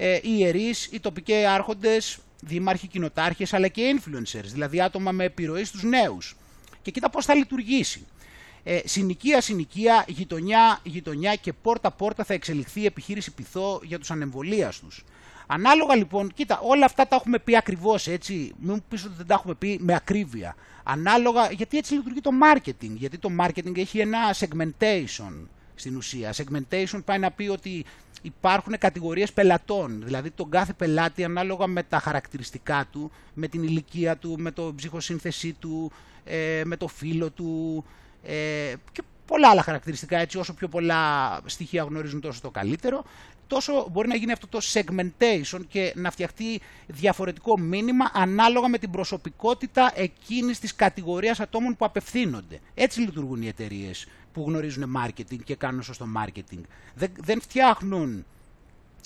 Ε, 0.00 0.14
οι 0.14 0.20
ιερείς, 0.22 0.88
οι 0.92 1.00
τοπικοί 1.00 1.34
άρχοντες, 1.34 2.18
δήμαρχοι, 2.40 2.86
κοινοτάρχες 2.86 3.52
αλλά 3.52 3.68
και 3.68 3.98
influencers, 3.98 4.44
δηλαδή 4.44 4.80
άτομα 4.80 5.12
με 5.12 5.24
επιρροή 5.24 5.64
στους 5.64 5.82
νέους. 5.82 6.36
Και 6.82 6.90
κοίτα 6.90 7.10
πώς 7.10 7.24
θα 7.24 7.34
λειτουργήσει. 7.34 8.06
Ε, 8.62 8.80
συνοικία, 8.84 9.40
συνοικία, 9.40 10.04
γειτονιά, 10.08 10.80
γειτονιά 10.82 11.34
και 11.34 11.52
πόρτα 11.52 11.90
πόρτα 11.90 12.24
θα 12.24 12.34
εξελιχθεί 12.34 12.80
η 12.80 12.84
επιχείρηση 12.84 13.30
Πυθό 13.30 13.80
για 13.82 13.98
τους 13.98 14.10
ανεμβολίαστους. 14.10 15.04
Ανάλογα 15.50 15.96
λοιπόν, 15.96 16.32
κοίτα, 16.34 16.60
όλα 16.62 16.84
αυτά 16.84 17.06
τα 17.08 17.16
έχουμε 17.16 17.38
πει 17.38 17.56
ακριβώς 17.56 18.06
έτσι. 18.06 18.32
Μην 18.58 18.72
μου 18.74 18.84
πεις 18.88 19.04
ότι 19.04 19.14
δεν 19.16 19.26
τα 19.26 19.34
έχουμε 19.34 19.54
πει 19.54 19.78
με 19.82 19.94
ακρίβεια. 19.94 20.54
Ανάλογα, 20.82 21.50
γιατί 21.50 21.78
έτσι 21.78 21.94
λειτουργεί 21.94 22.20
το 22.20 22.30
marketing. 22.42 22.90
Γιατί 22.94 23.18
το 23.18 23.30
marketing 23.40 23.76
έχει 23.76 23.98
ένα 23.98 24.18
segmentation 24.38 25.32
στην 25.74 25.96
ουσία. 25.96 26.34
Segmentation 26.36 27.00
πάει 27.04 27.18
να 27.18 27.30
πει 27.30 27.48
ότι 27.48 27.84
υπάρχουν 28.22 28.78
κατηγορίες 28.78 29.32
πελατών. 29.32 30.02
Δηλαδή 30.04 30.30
τον 30.30 30.50
κάθε 30.50 30.72
πελάτη 30.72 31.24
ανάλογα 31.24 31.66
με 31.66 31.82
τα 31.82 31.98
χαρακτηριστικά 31.98 32.86
του, 32.92 33.10
με 33.34 33.48
την 33.48 33.62
ηλικία 33.62 34.16
του, 34.16 34.34
με 34.38 34.50
το 34.50 34.72
ψυχοσύνθεσή 34.76 35.52
του, 35.52 35.92
ε, 36.24 36.62
με 36.64 36.76
το 36.76 36.88
φίλο 36.88 37.30
του 37.30 37.84
ε, 38.22 38.74
και 38.92 39.02
πολλά 39.26 39.48
άλλα 39.48 39.62
χαρακτηριστικά 39.62 40.18
έτσι 40.18 40.38
όσο 40.38 40.54
πιο 40.54 40.68
πολλά 40.68 41.38
στοιχεία 41.44 41.82
γνωρίζουν 41.82 42.20
τόσο 42.20 42.40
το 42.40 42.50
καλύτερο 42.50 43.04
τόσο 43.48 43.88
μπορεί 43.92 44.08
να 44.08 44.16
γίνει 44.16 44.32
αυτό 44.32 44.46
το 44.46 44.58
segmentation 44.72 45.60
και 45.68 45.92
να 45.96 46.10
φτιαχτεί 46.10 46.60
διαφορετικό 46.86 47.58
μήνυμα 47.58 48.10
ανάλογα 48.12 48.68
με 48.68 48.78
την 48.78 48.90
προσωπικότητα 48.90 49.92
εκείνης 49.94 50.58
της 50.58 50.74
κατηγορίας 50.74 51.40
ατόμων 51.40 51.76
που 51.76 51.84
απευθύνονται. 51.84 52.60
Έτσι 52.74 53.00
λειτουργούν 53.00 53.42
οι 53.42 53.46
εταιρείες 53.46 54.06
που 54.32 54.44
γνωρίζουν 54.46 54.96
marketing 54.96 55.38
και 55.44 55.54
κάνουν 55.54 55.82
σωστό 55.82 56.06
marketing. 56.16 56.60
Δεν, 56.94 57.12
δεν 57.20 57.40
φτιάχνουν 57.40 58.24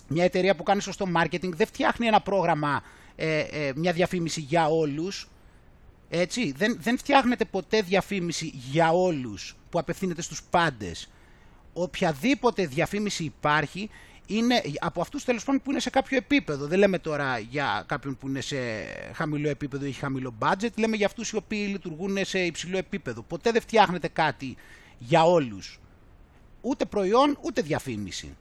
μια 0.09 0.25
εταιρεία 0.25 0.57
που 0.57 0.63
κάνει 0.63 0.81
σωστό 0.81 1.07
marketing, 1.17 1.51
δεν 1.55 1.67
φτιάχνει 1.67 2.07
ένα 2.07 2.21
πρόγραμμα, 2.21 2.83
ε, 3.17 3.39
ε, 3.39 3.73
μια 3.77 3.93
διαφήμιση 3.93 4.41
για 4.41 4.69
όλους, 4.69 5.29
έτσι, 6.09 6.53
δεν, 6.57 6.77
δεν 6.81 6.99
φτιάχνεται 6.99 7.45
ποτέ 7.45 7.83
διαφήμιση 7.83 8.53
για 8.55 8.93
όλους 8.93 9.57
που 9.71 9.79
απευθύνεται 9.79 10.23
στους 10.23 10.43
πάντες. 10.43 11.11
Οποιαδήποτε 11.73 12.67
διαφήμιση 12.67 13.25
υπάρχει 13.25 13.91
είναι 14.37 14.63
από 14.81 15.01
αυτούς 15.01 15.25
τέλος 15.25 15.45
πάντων 15.45 15.63
που 15.63 15.71
είναι 15.71 15.81
σε 15.81 15.91
κάποιο 15.91 16.17
επίπεδο. 16.17 16.67
Δεν 16.67 16.79
λέμε 16.79 16.99
τώρα 16.99 17.39
για 17.39 17.85
κάποιον 17.87 18.17
που 18.17 18.29
είναι 18.29 18.41
σε 18.41 18.57
χαμηλό 19.15 19.49
επίπεδο 19.49 19.85
ή 19.85 19.89
έχει 19.89 19.99
χαμηλό 19.99 20.35
budget, 20.39 20.71
λέμε 20.77 20.97
για 20.97 21.07
αυτούς 21.07 21.31
οι 21.31 21.37
οποίοι 21.37 21.67
λειτουργούν 21.71 22.25
σε 22.25 22.39
υψηλό 22.39 22.79
επίπεδο. 22.79 23.23
Ποτέ 23.23 23.51
δεν 23.51 23.61
φτιάχνετε 23.61 24.09
κάτι 24.09 24.57
για 24.99 25.25
όλους. 25.25 25.81
Ούτε 26.61 26.85
προϊόν, 26.85 27.39
ούτε 27.41 27.63
διαφήμιση. 27.63 28.37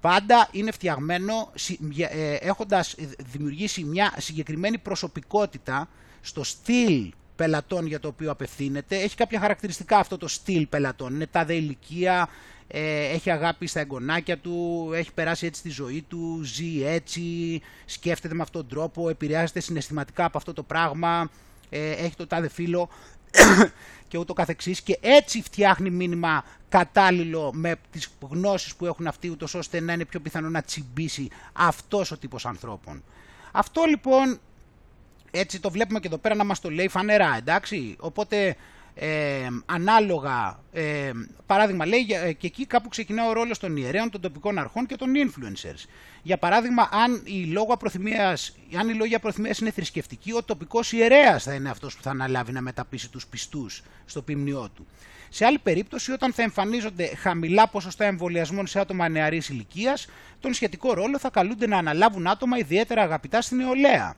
Πάντα 0.00 0.48
είναι 0.52 0.70
φτιαγμένο 0.70 1.52
ε, 1.98 2.34
έχοντας 2.34 2.94
δημιουργήσει 3.32 3.84
μια 3.84 4.14
συγκεκριμένη 4.18 4.78
προσωπικότητα 4.78 5.88
στο 6.20 6.44
στυλ 6.44 7.12
πελατών 7.36 7.86
για 7.86 8.00
το 8.00 8.08
οποίο 8.08 8.30
απευθύνεται. 8.30 8.96
Έχει 8.96 9.16
κάποια 9.16 9.40
χαρακτηριστικά 9.40 9.98
αυτό 9.98 10.16
το 10.16 10.28
στυλ 10.28 10.66
πελατών. 10.66 11.14
Είναι 11.14 11.26
τάδε 11.26 11.54
ηλικία, 11.54 12.28
ε, 12.76 13.04
έχει 13.04 13.30
αγάπη 13.30 13.66
στα 13.66 13.80
εγγονάκια 13.80 14.38
του, 14.38 14.90
έχει 14.94 15.12
περάσει 15.12 15.46
έτσι 15.46 15.62
τη 15.62 15.68
ζωή 15.68 16.04
του, 16.08 16.40
ζει 16.44 16.84
έτσι, 16.84 17.60
σκέφτεται 17.84 18.34
με 18.34 18.42
αυτόν 18.42 18.66
τον 18.68 18.78
τρόπο, 18.78 19.08
επηρεάζεται 19.08 19.60
συναισθηματικά 19.60 20.24
από 20.24 20.38
αυτό 20.38 20.52
το 20.52 20.62
πράγμα, 20.62 21.30
ε, 21.70 21.90
έχει 21.90 22.14
το 22.16 22.26
τάδε 22.26 22.48
φίλο 22.48 22.88
και 24.08 24.18
ούτω 24.18 24.32
καθεξής 24.32 24.80
και 24.80 24.98
έτσι 25.00 25.42
φτιάχνει 25.42 25.90
μήνυμα 25.90 26.44
κατάλληλο 26.68 27.50
με 27.54 27.76
τις 27.90 28.08
γνώσεις 28.20 28.74
που 28.74 28.86
έχουν 28.86 29.06
αυτοί 29.06 29.30
ούτως 29.30 29.54
ώστε 29.54 29.80
να 29.80 29.92
είναι 29.92 30.04
πιο 30.04 30.20
πιθανό 30.20 30.48
να 30.48 30.62
τσιμπήσει 30.62 31.28
αυτός 31.52 32.10
ο 32.10 32.18
τύπος 32.18 32.46
ανθρώπων. 32.46 33.02
Αυτό 33.52 33.84
λοιπόν 33.84 34.38
έτσι 35.30 35.60
το 35.60 35.70
βλέπουμε 35.70 36.00
και 36.00 36.06
εδώ 36.06 36.18
πέρα 36.18 36.34
να 36.34 36.44
μας 36.44 36.60
το 36.60 36.70
λέει 36.70 36.88
φανερά 36.88 37.36
εντάξει 37.36 37.96
οπότε 38.00 38.56
ε, 38.94 39.46
ανάλογα, 39.66 40.60
ε, 40.72 41.10
παράδειγμα 41.46 41.86
λέει 41.86 42.06
ε, 42.24 42.32
και 42.32 42.46
εκεί 42.46 42.66
κάπου 42.66 42.88
ξεκινά 42.88 43.28
ο 43.28 43.32
ρόλος 43.32 43.58
των 43.58 43.76
ιερέων, 43.76 44.10
των 44.10 44.20
τοπικών 44.20 44.58
αρχών 44.58 44.86
και 44.86 44.96
των 44.96 45.12
influencers. 45.14 45.84
Για 46.22 46.38
παράδειγμα, 46.38 46.88
αν 46.92 47.22
η 47.24 47.44
λόγο 47.44 47.76
προθυμίας, 47.76 48.56
αν 48.78 48.88
η 48.88 48.94
λόγια 48.94 49.18
προθυμίας 49.18 49.58
είναι 49.58 49.70
θρησκευτική, 49.70 50.32
ο 50.32 50.42
τοπικός 50.42 50.92
ιερέας 50.92 51.42
θα 51.42 51.54
είναι 51.54 51.70
αυτός 51.70 51.96
που 51.96 52.02
θα 52.02 52.10
αναλάβει 52.10 52.52
να 52.52 52.60
μεταπίσει 52.60 53.10
τους 53.10 53.26
πιστούς 53.26 53.82
στο 54.04 54.22
ποιμνιό 54.22 54.70
του. 54.74 54.86
Σε 55.28 55.44
άλλη 55.44 55.58
περίπτωση, 55.58 56.12
όταν 56.12 56.32
θα 56.32 56.42
εμφανίζονται 56.42 57.14
χαμηλά 57.16 57.68
ποσοστά 57.68 58.04
εμβολιασμών 58.04 58.66
σε 58.66 58.80
άτομα 58.80 59.08
νεαρής 59.08 59.48
ηλικίας, 59.48 60.06
τον 60.40 60.54
σχετικό 60.54 60.94
ρόλο 60.94 61.18
θα 61.18 61.30
καλούνται 61.30 61.66
να 61.66 61.76
αναλάβουν 61.78 62.26
άτομα 62.26 62.58
ιδιαίτερα 62.58 63.02
αγαπητά 63.02 63.40
στην 63.40 63.56
νεολαία. 63.56 64.16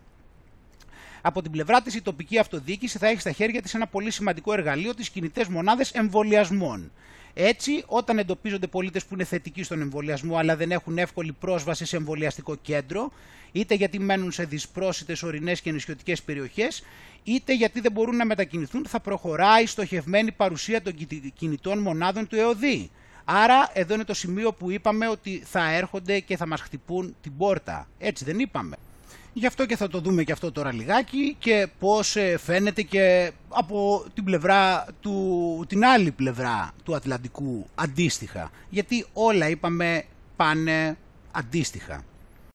Από 1.29 1.43
την 1.43 1.51
πλευρά 1.51 1.83
της, 1.83 1.95
η 1.95 2.03
τοπική 2.03 2.39
αυτοδιοίκηση 2.39 2.99
θα 2.99 3.07
έχει 3.07 3.21
στα 3.21 3.31
χέρια 3.33 3.63
της 3.63 3.75
ένα 3.75 3.87
πολύ 3.87 4.11
σημαντικό 4.11 4.53
εργαλείο, 4.53 4.95
τις 4.95 5.11
κινητές 5.11 5.47
μονάδες 5.47 5.91
εμβολιασμών. 5.91 6.93
Έτσι, 7.35 7.85
όταν 7.87 8.19
εντοπίζονται 8.19 8.67
πολίτες 8.67 9.05
που 9.05 9.15
είναι 9.15 9.25
θετικοί 9.25 9.63
στον 9.63 9.81
εμβολιασμό 9.81 10.37
αλλά 10.37 10.57
δεν 10.57 10.71
έχουν 10.71 10.99
εύκολη 10.99 11.33
πρόσβαση 11.33 11.85
σε 11.85 11.97
εμβολιαστικό 11.97 12.55
κέντρο, 12.55 13.13
είτε 13.53 13.75
γιατί 13.75 13.99
μένουν 13.99 14.33
σε 14.33 14.45
δυσπρόσιτες 14.45 15.23
ορεινές 15.23 15.61
και 15.61 15.73
νησιωτικές 15.73 16.23
περιοχές, 16.23 16.83
είτε 17.25 17.55
γιατί 17.55 17.81
δεν 17.81 17.93
μπορούν 17.93 18.17
να 18.17 18.25
μετακινηθούν, 18.25 18.87
θα 18.87 19.01
προχωράει 19.01 19.63
η 19.63 19.67
στοχευμένη 19.67 20.33
παρουσία 20.33 20.83
των 20.83 20.95
κινητών 21.35 21.79
μονάδων 21.79 22.27
του 22.27 22.37
ΕΟΔΗ. 22.37 22.91
Άρα, 23.25 23.71
εδώ 23.73 23.95
είναι 23.95 24.05
το 24.05 24.15
σημείο 24.15 24.53
που 24.53 24.71
είπαμε 24.71 25.09
ότι 25.09 25.43
θα 25.45 25.73
έρχονται 25.73 26.21
και 26.21 26.37
θα 26.37 26.47
μας 26.47 26.61
χτυπούν 26.61 27.17
την 27.21 27.37
πόρτα. 27.37 27.89
Έτσι 27.99 28.25
δεν 28.25 28.39
είπαμε. 28.39 28.77
Γι' 29.39 29.47
αυτό 29.47 29.67
και 29.67 29.77
θα 29.77 29.89
το 29.89 30.01
δούμε 30.01 30.25
και 30.25 30.33
αυτό 30.33 30.53
τώρα 30.53 30.73
λιγάκι 30.73 31.37
και 31.39 31.69
πώς 31.79 32.17
ε, 32.17 32.39
φαίνεται 32.39 32.83
και 32.83 33.33
από 33.49 34.05
την 34.15 34.25
πλευρά 34.25 34.87
του, 35.01 35.65
την 35.69 35.85
άλλη 35.85 36.11
πλευρά 36.11 36.73
του 36.85 36.95
Ατλαντικού 36.95 37.67
αντίστοιχα. 37.75 38.51
Γιατί 38.71 39.07
όλα 39.13 39.49
είπαμε 39.49 40.05
πάνε 40.37 40.97
αντίστοιχα. 41.31 42.05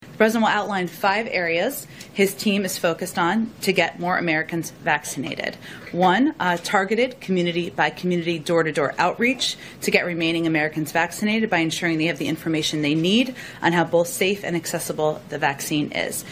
The 0.01 0.17
president 0.17 0.43
will 0.45 0.59
outline 0.59 0.87
five 0.87 1.27
areas 1.27 1.87
his 2.13 2.33
team 2.33 2.65
is 2.65 2.77
focused 2.77 3.17
on 3.17 3.35
to 3.61 3.71
get 3.71 3.99
more 3.99 4.17
Americans 4.17 4.71
vaccinated. 4.83 5.57
One, 5.91 6.33
uh, 6.39 6.57
targeted 6.63 7.21
community 7.21 7.69
by 7.69 7.89
community 7.91 8.37
door 8.39 8.63
to 8.63 8.71
door 8.71 8.93
outreach 8.97 9.57
to 9.81 9.89
get 9.91 10.05
remaining 10.05 10.47
Americans 10.47 10.91
vaccinated 10.91 11.49
by 11.49 11.59
ensuring 11.59 11.97
they 11.97 12.05
have 12.05 12.17
the 12.17 12.27
information 12.27 12.81
they 12.81 12.95
need 12.95 13.35
on 13.61 13.71
how 13.73 13.83
both 13.83 14.07
safe 14.07 14.43
and 14.43 14.55
accessible 14.55 15.21
the 15.29 15.37
vaccine 15.37 15.91
is. 15.91 16.25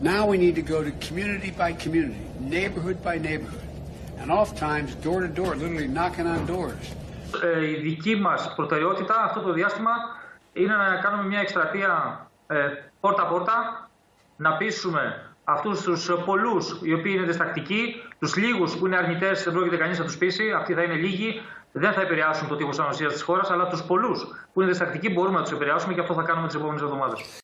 Now 0.00 0.26
we 0.26 0.38
need 0.38 0.56
to 0.56 0.62
go 0.62 0.82
to 0.82 0.90
community 1.06 1.50
by 1.50 1.72
community, 1.72 2.24
neighborhood 2.40 3.02
by 3.02 3.16
neighborhood, 3.18 3.68
and 4.18 4.30
oftentimes 4.30 4.94
door 4.96 5.20
to 5.20 5.28
door, 5.28 5.54
literally 5.54 5.86
knocking 5.86 6.26
on 6.26 6.46
doors. 6.46 6.94
Ε, 7.42 7.70
η 7.70 7.74
δική 7.74 8.16
μας 8.16 8.52
προτεραιότητα 8.56 9.14
αυτό 9.24 9.40
το 9.40 9.52
διάστημα 9.52 9.90
είναι 10.52 10.76
να 10.76 10.96
κάνουμε 10.96 11.24
μια 11.28 11.40
εκστρατεία 11.40 12.26
ε, 12.46 12.56
πόρτα-πόρτα, 13.00 13.88
να 14.36 14.56
πείσουμε 14.56 15.34
αυτούς 15.44 15.82
τους 15.82 16.10
πολλούς 16.24 16.80
οι 16.82 16.92
οποίοι 16.92 17.12
είναι 17.16 17.26
διστακτικοί, 17.26 18.02
τους 18.18 18.36
λίγους 18.36 18.76
που 18.76 18.86
είναι 18.86 18.96
αρνητές, 18.96 19.42
δεν 19.44 19.52
πρόκειται 19.52 19.76
κανείς 19.76 19.98
να 19.98 20.04
τους 20.04 20.18
πείσει, 20.18 20.52
αυτοί 20.52 20.74
θα 20.74 20.82
είναι 20.82 20.94
λίγοι, 20.94 21.42
δεν 21.72 21.92
θα 21.92 22.00
επηρεάσουν 22.00 22.48
το 22.48 22.56
τύπος 22.56 22.78
ανοσίας 22.78 23.12
της 23.12 23.22
χώρας, 23.22 23.50
αλλά 23.50 23.66
τους 23.66 23.82
πολλούς 23.82 24.26
που 24.52 24.60
είναι 24.60 24.70
διστακτικοί 24.70 25.10
μπορούμε 25.10 25.36
να 25.36 25.42
τους 25.42 25.52
επηρεάσουμε 25.52 25.94
και 25.94 26.00
αυτό 26.00 26.14
θα 26.14 26.22
κάνουμε 26.22 26.46
τις 26.46 26.56
επόμενες 26.56 26.82
εβδομάδες. 26.82 27.43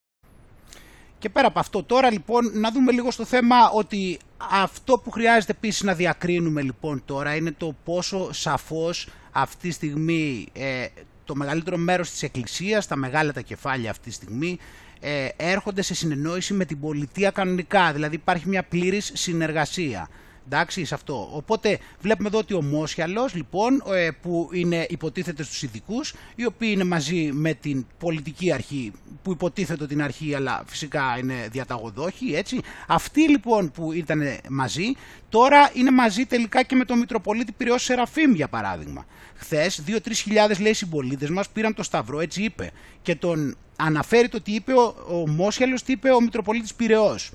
Και 1.21 1.29
πέρα 1.29 1.47
από 1.47 1.59
αυτό, 1.59 1.83
τώρα 1.83 2.11
λοιπόν 2.11 2.51
να 2.53 2.71
δούμε 2.71 2.91
λίγο 2.91 3.11
στο 3.11 3.25
θέμα 3.25 3.69
ότι 3.69 4.19
αυτό 4.51 4.97
που 4.97 5.11
χρειάζεται 5.11 5.51
επίσης 5.51 5.83
να 5.83 5.93
διακρίνουμε 5.93 6.61
λοιπόν 6.61 7.01
τώρα 7.05 7.35
είναι 7.35 7.51
το 7.51 7.75
πόσο 7.83 8.33
σαφώς 8.33 9.09
αυτή 9.31 9.67
τη 9.67 9.73
στιγμή 9.73 10.47
ε, 10.53 10.85
το 11.25 11.35
μεγαλύτερο 11.35 11.77
μέρος 11.77 12.09
της 12.09 12.23
Εκκλησίας, 12.23 12.87
τα 12.87 12.95
μεγάλα 12.95 13.33
τα 13.33 13.41
κεφάλια 13.41 13.89
αυτή 13.89 14.09
τη 14.09 14.15
στιγμή, 14.15 14.57
ε, 14.99 15.27
έρχονται 15.35 15.81
σε 15.81 15.93
συνεννόηση 15.93 16.53
με 16.53 16.65
την 16.65 16.79
πολιτεία 16.79 17.31
κανονικά, 17.31 17.93
δηλαδή 17.93 18.15
υπάρχει 18.15 18.47
μια 18.47 18.63
πλήρης 18.63 19.11
συνεργασία. 19.13 20.09
Εντάξει, 20.45 20.85
σε 20.85 20.93
αυτό. 20.93 21.29
Οπότε 21.33 21.79
βλέπουμε 21.99 22.27
εδώ 22.27 22.37
ότι 22.37 22.53
ο 22.53 22.61
Μόσιαλος, 22.61 23.33
λοιπόν, 23.33 23.83
ε, 23.93 24.09
που 24.21 24.49
είναι 24.53 24.85
υποτίθεται 24.89 25.43
στους 25.43 25.63
ειδικούς, 25.63 26.13
οι 26.35 26.45
οποίοι 26.45 26.69
είναι 26.73 26.83
μαζί 26.83 27.29
με 27.33 27.53
την 27.53 27.85
πολιτική 27.99 28.51
αρχή, 28.51 28.91
που 29.23 29.31
υποτίθεται 29.31 29.87
την 29.87 30.01
αρχή, 30.03 30.35
αλλά 30.35 30.63
φυσικά 30.65 31.17
είναι 31.19 31.47
διαταγοδόχοι, 31.51 32.33
έτσι. 32.35 32.59
Αυτοί 32.87 33.29
λοιπόν 33.29 33.71
που 33.71 33.91
ήταν 33.91 34.21
μαζί, 34.49 34.93
τώρα 35.29 35.71
είναι 35.73 35.91
μαζί 35.91 36.25
τελικά 36.25 36.63
και 36.63 36.75
με 36.75 36.85
τον 36.85 36.99
Μητροπολίτη 36.99 37.51
Πυραιός 37.51 37.83
Σεραφείμ, 37.83 38.33
για 38.33 38.47
παράδειγμα. 38.47 39.05
Χθες, 39.35 39.83
2-3 39.87 40.21
χιλιάδες 40.21 40.59
λέει 40.59 40.73
συμπολίτες 40.73 41.29
μας 41.29 41.49
πήραν 41.49 41.73
το 41.73 41.83
Σταυρό, 41.83 42.19
έτσι 42.19 42.43
είπε. 42.43 42.71
Και 43.01 43.15
τον 43.15 43.57
αναφέρει 43.75 44.29
το 44.29 44.41
τι 44.41 44.51
είπε 44.51 44.73
ο, 44.73 44.95
ο 45.09 45.27
Μόσιαλος, 45.27 45.83
τι 45.83 45.91
είπε 45.91 46.11
ο 46.11 46.21
Μητροπολίτης 46.21 46.73
Πυραιός 46.73 47.31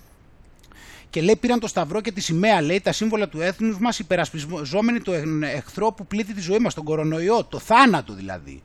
και 1.10 1.22
λέει 1.22 1.36
πήραν 1.36 1.60
το 1.60 1.66
σταυρό 1.66 2.00
και 2.00 2.12
τη 2.12 2.20
σημαία, 2.20 2.62
λέει 2.62 2.80
τα 2.80 2.92
σύμβολα 2.92 3.28
του 3.28 3.40
έθνους 3.40 3.78
μας, 3.78 3.98
υπερασπιζόμενοι 3.98 5.00
τον 5.00 5.42
εχθρό 5.42 5.92
που 5.92 6.06
πλήττει 6.06 6.34
τη 6.34 6.40
ζωή 6.40 6.58
μας, 6.58 6.74
τον 6.74 6.84
κορονοϊό, 6.84 7.44
το 7.44 7.58
θάνατο 7.58 8.12
δηλαδή. 8.12 8.62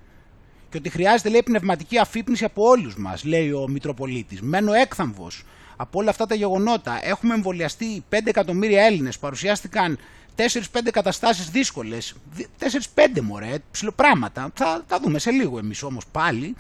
Και 0.70 0.78
ότι 0.78 0.90
χρειάζεται, 0.90 1.30
λέει, 1.30 1.44
πνευματική 1.44 1.98
αφύπνιση 1.98 2.44
από 2.44 2.64
όλους 2.64 2.96
μας, 2.96 3.24
λέει 3.24 3.52
ο 3.52 3.68
Μητροπολίτης. 3.68 4.42
Μένω 4.42 4.74
έκθαμβος 4.74 5.44
από 5.76 6.00
όλα 6.00 6.10
αυτά 6.10 6.26
τα 6.26 6.36
γεγονότα. 6.36 7.00
Έχουμε 7.04 7.34
εμβολιαστεί 7.34 8.04
5 8.10 8.18
εκατομμύρια 8.24 8.84
Έλληνες, 8.84 9.20
παρουσιάστηκαν 9.20 9.98
4-5 10.36 10.92
καταστάσεις 10.92 11.50
δύσκολες. 11.50 12.16
4-5 12.60 13.22
μωρέ, 13.22 13.56
ψηλοπράγματα. 13.72 14.52
Θα 14.54 14.84
τα 14.88 15.00
δούμε 15.00 15.20
σε 15.20 15.32
λίγο 15.32 15.58
εμείς 15.58 15.84
όμως 15.84 16.06
πάλι. 16.12 16.56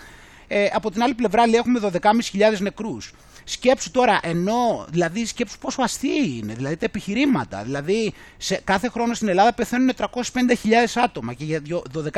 Ε, 0.48 0.68
από 0.74 0.92
την 0.92 1.04
άλλη 1.04 1.14
πλευρά, 1.14 1.48
λέει, 1.48 1.60
έχουμε 1.60 1.80
12.500 1.80 2.60
νεκρούς. 2.60 3.14
Σκέψου 3.52 3.92
τώρα, 3.92 4.20
ενώ, 4.24 4.86
δηλαδή 4.90 5.26
σκέψου 5.26 5.58
πόσο 5.58 5.82
αστείοι 5.82 6.40
είναι, 6.42 6.54
δηλαδή 6.54 6.76
τα 6.76 6.86
επιχειρήματα. 6.86 7.64
Δηλαδή 7.64 8.14
σε, 8.38 8.62
κάθε 8.64 8.90
χρόνο 8.90 9.14
στην 9.14 9.28
Ελλάδα 9.28 9.54
πεθαίνουν 9.54 9.92
350.000 9.98 10.12
άτομα 11.04 11.34
και 11.34 11.44
για 11.44 11.62
12.500 11.94 12.12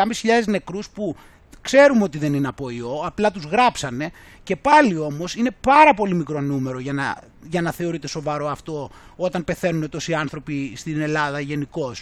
νεκρούς 0.45 0.89
που 0.89 1.15
ξέρουμε 1.61 2.03
ότι 2.03 2.17
δεν 2.17 2.33
είναι 2.33 2.47
από 2.47 2.69
ιό, 2.69 3.01
απλά 3.05 3.31
τους 3.31 3.43
γράψανε 3.43 4.11
και 4.43 4.55
πάλι 4.55 4.97
όμως 4.97 5.35
είναι 5.35 5.51
πάρα 5.61 5.93
πολύ 5.93 6.13
μικρό 6.13 6.41
νούμερο 6.41 6.79
για 6.79 6.93
να, 6.93 7.17
για 7.49 7.61
να 7.61 7.71
θεωρείται 7.71 8.07
σοβαρό 8.07 8.49
αυτό 8.49 8.89
όταν 9.15 9.43
πεθαίνουν 9.43 9.89
τόσοι 9.89 10.13
άνθρωποι 10.13 10.73
στην 10.75 11.01
Ελλάδα 11.01 11.39
γενικώ. 11.39 11.93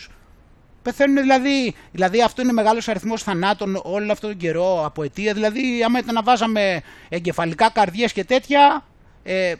Πεθαίνουν 0.81 1.21
δηλαδή, 1.21 1.75
δηλαδή 1.91 2.21
αυτό 2.21 2.41
είναι 2.41 2.53
μεγάλος 2.53 2.87
αριθμός 2.87 3.23
θανάτων 3.23 3.79
όλο 3.83 4.11
αυτόν 4.11 4.29
τον 4.29 4.39
καιρό 4.39 4.85
από 4.85 5.03
αιτία, 5.03 5.33
δηλαδή 5.33 5.83
άμα 5.83 5.99
ήταν 5.99 6.13
να 6.13 6.23
βάζαμε 6.23 6.81
εγκεφαλικά 7.09 7.69
καρδιές 7.69 8.13
και 8.13 8.23
τέτοια 8.23 8.83
ε, 9.23 9.53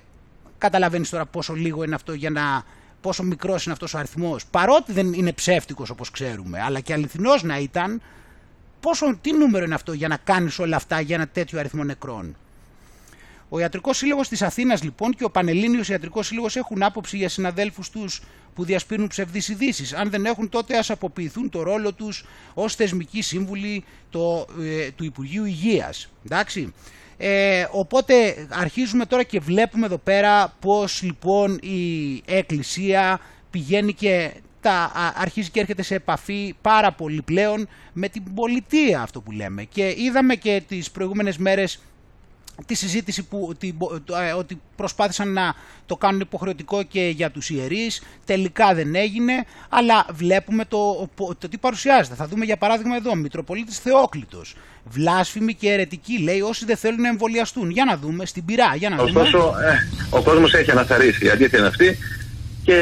καταλαβαίνεις 0.57 1.09
τώρα 1.09 1.26
πόσο 1.26 1.53
λίγο 1.53 1.84
είναι 1.84 1.95
αυτό 1.95 2.14
για 2.14 2.30
να 2.30 2.64
πόσο 3.01 3.24
μικρός 3.24 3.64
είναι 3.64 3.74
αυτός 3.74 3.93
ο 3.93 3.97
αριθμός 3.97 4.45
παρότι 4.45 4.91
δεν 4.91 5.14
είναι 5.14 5.34
ψεύτικος 5.34 5.89
όπως 5.89 6.12
ξέρουμε 6.12 6.62
αλλά 6.62 6.80
και 6.80 6.93
αληθινός 6.93 7.43
να 7.43 7.59
ήταν 7.59 8.01
πόσο, 8.80 9.18
τι 9.22 9.34
νούμερο 9.34 9.66
είναι 9.66 9.74
αυτό 9.74 9.93
για 9.93 10.07
να 10.07 10.18
κάνεις 10.18 10.59
όλα 10.59 10.76
αυτά 10.76 10.99
για 10.99 11.16
ένα 11.16 11.28
τέτοιο 11.28 11.59
αριθμό 11.59 11.84
νεκρών; 11.84 12.36
Ο 13.49 13.59
Ιατρικός 13.59 13.97
Σύλλογος 13.97 14.28
της 14.28 14.41
Αθήνας 14.41 14.84
λοιπόν 14.84 15.12
και 15.12 15.24
ο 15.24 15.30
Πανελλήνιος 15.30 15.89
Ιατρικός 15.89 16.28
Σύλλογος 16.28 16.55
έχουν 16.55 16.84
άποψη 16.84 17.18
για 17.18 17.30
συναδέλφους 17.30 17.89
τους 17.89 18.22
που 18.55 18.66
διασπείρουν 18.66 19.07
ψευδείς 19.07 19.47
ειδήσεις. 19.47 19.93
Αν 19.93 20.09
δεν 20.09 20.26
έχουν 20.26 20.49
τότε 20.49 20.78
ας 20.78 20.89
αποποιηθούν 20.89 21.49
το 21.49 21.64
ρόλο 21.64 21.93
τους 21.93 22.26
ως 22.53 22.76
θεσμικοί 22.76 23.22
σύμβουλοι 23.22 23.84
το, 24.09 24.47
ε, 24.62 24.91
του 24.91 25.03
Υπουργείου 25.03 25.45
Υγείας. 25.45 26.09
Εντάξει. 26.26 26.74
Ε, 27.24 27.67
οπότε 27.72 28.47
αρχίζουμε 28.49 29.05
τώρα 29.05 29.24
και 29.24 29.39
βλέπουμε 29.39 29.86
εδώ 29.86 29.97
πέρα 29.97 30.53
πώς 30.59 31.01
λοιπόν 31.01 31.59
η 31.61 32.22
Εκκλησία 32.26 33.19
πηγαίνει 33.51 33.93
και 33.93 34.32
τα, 34.61 34.91
αρχίζει 35.15 35.49
και 35.49 35.59
έρχεται 35.59 35.84
σε 35.84 35.95
επαφή 35.95 36.55
πάρα 36.61 36.91
πολύ 36.91 37.22
πλέον 37.22 37.67
με 37.93 38.09
την 38.09 38.34
πολιτεία 38.34 39.01
αυτό 39.01 39.22
που 39.22 39.32
λέμε. 39.32 39.63
Και 39.63 39.93
είδαμε 39.97 40.36
και 40.36 40.63
τις 40.67 40.91
προηγούμενες 40.91 41.38
μέρες 41.38 41.80
τη 42.66 42.76
συζήτηση 42.76 43.24
που, 43.24 43.45
ότι, 43.49 43.78
ε, 44.28 44.32
ότι 44.32 44.62
προσπάθησαν 44.76 45.34
να 45.34 45.53
το 45.86 45.95
κάνουν 45.95 46.20
υποχρεωτικό 46.20 46.84
και 46.84 47.14
για 47.16 47.32
τους 47.32 47.49
ιερείς, 47.49 48.01
τελικά 48.26 48.74
δεν 48.74 48.95
έγινε, 48.95 49.34
αλλά 49.70 50.05
βλέπουμε 50.12 50.66
το, 50.66 51.09
το, 51.16 51.49
τι 51.49 51.57
παρουσιάζεται. 51.57 52.16
Θα 52.16 52.28
δούμε 52.28 52.45
για 52.45 52.57
παράδειγμα 52.57 52.95
εδώ, 52.95 53.16
Μητροπολίτης 53.16 53.80
Θεόκλητος, 53.80 54.55
βλάσφημη 54.84 55.53
και 55.53 55.70
αιρετική, 55.70 56.20
λέει 56.20 56.41
όσοι 56.41 56.66
δεν 56.66 56.78
θέλουν 56.78 57.01
να 57.01 57.07
εμβολιαστούν. 57.07 57.70
Για 57.70 57.86
να 57.86 57.97
δούμε, 57.97 58.26
στην 58.26 58.45
πυρά, 58.45 58.76
για 58.76 58.89
να 58.89 59.03
Ωστόσο, 59.03 59.38
δούμε. 59.38 59.66
Ε, 60.12 60.18
ο 60.18 60.22
κόσμος 60.22 60.53
έχει 60.53 60.72
αναθαρίσει, 60.72 61.26
η 61.26 61.30
αλήθεια 61.30 61.57
είναι 61.57 61.68
αυτή 61.68 61.97
και 62.64 62.76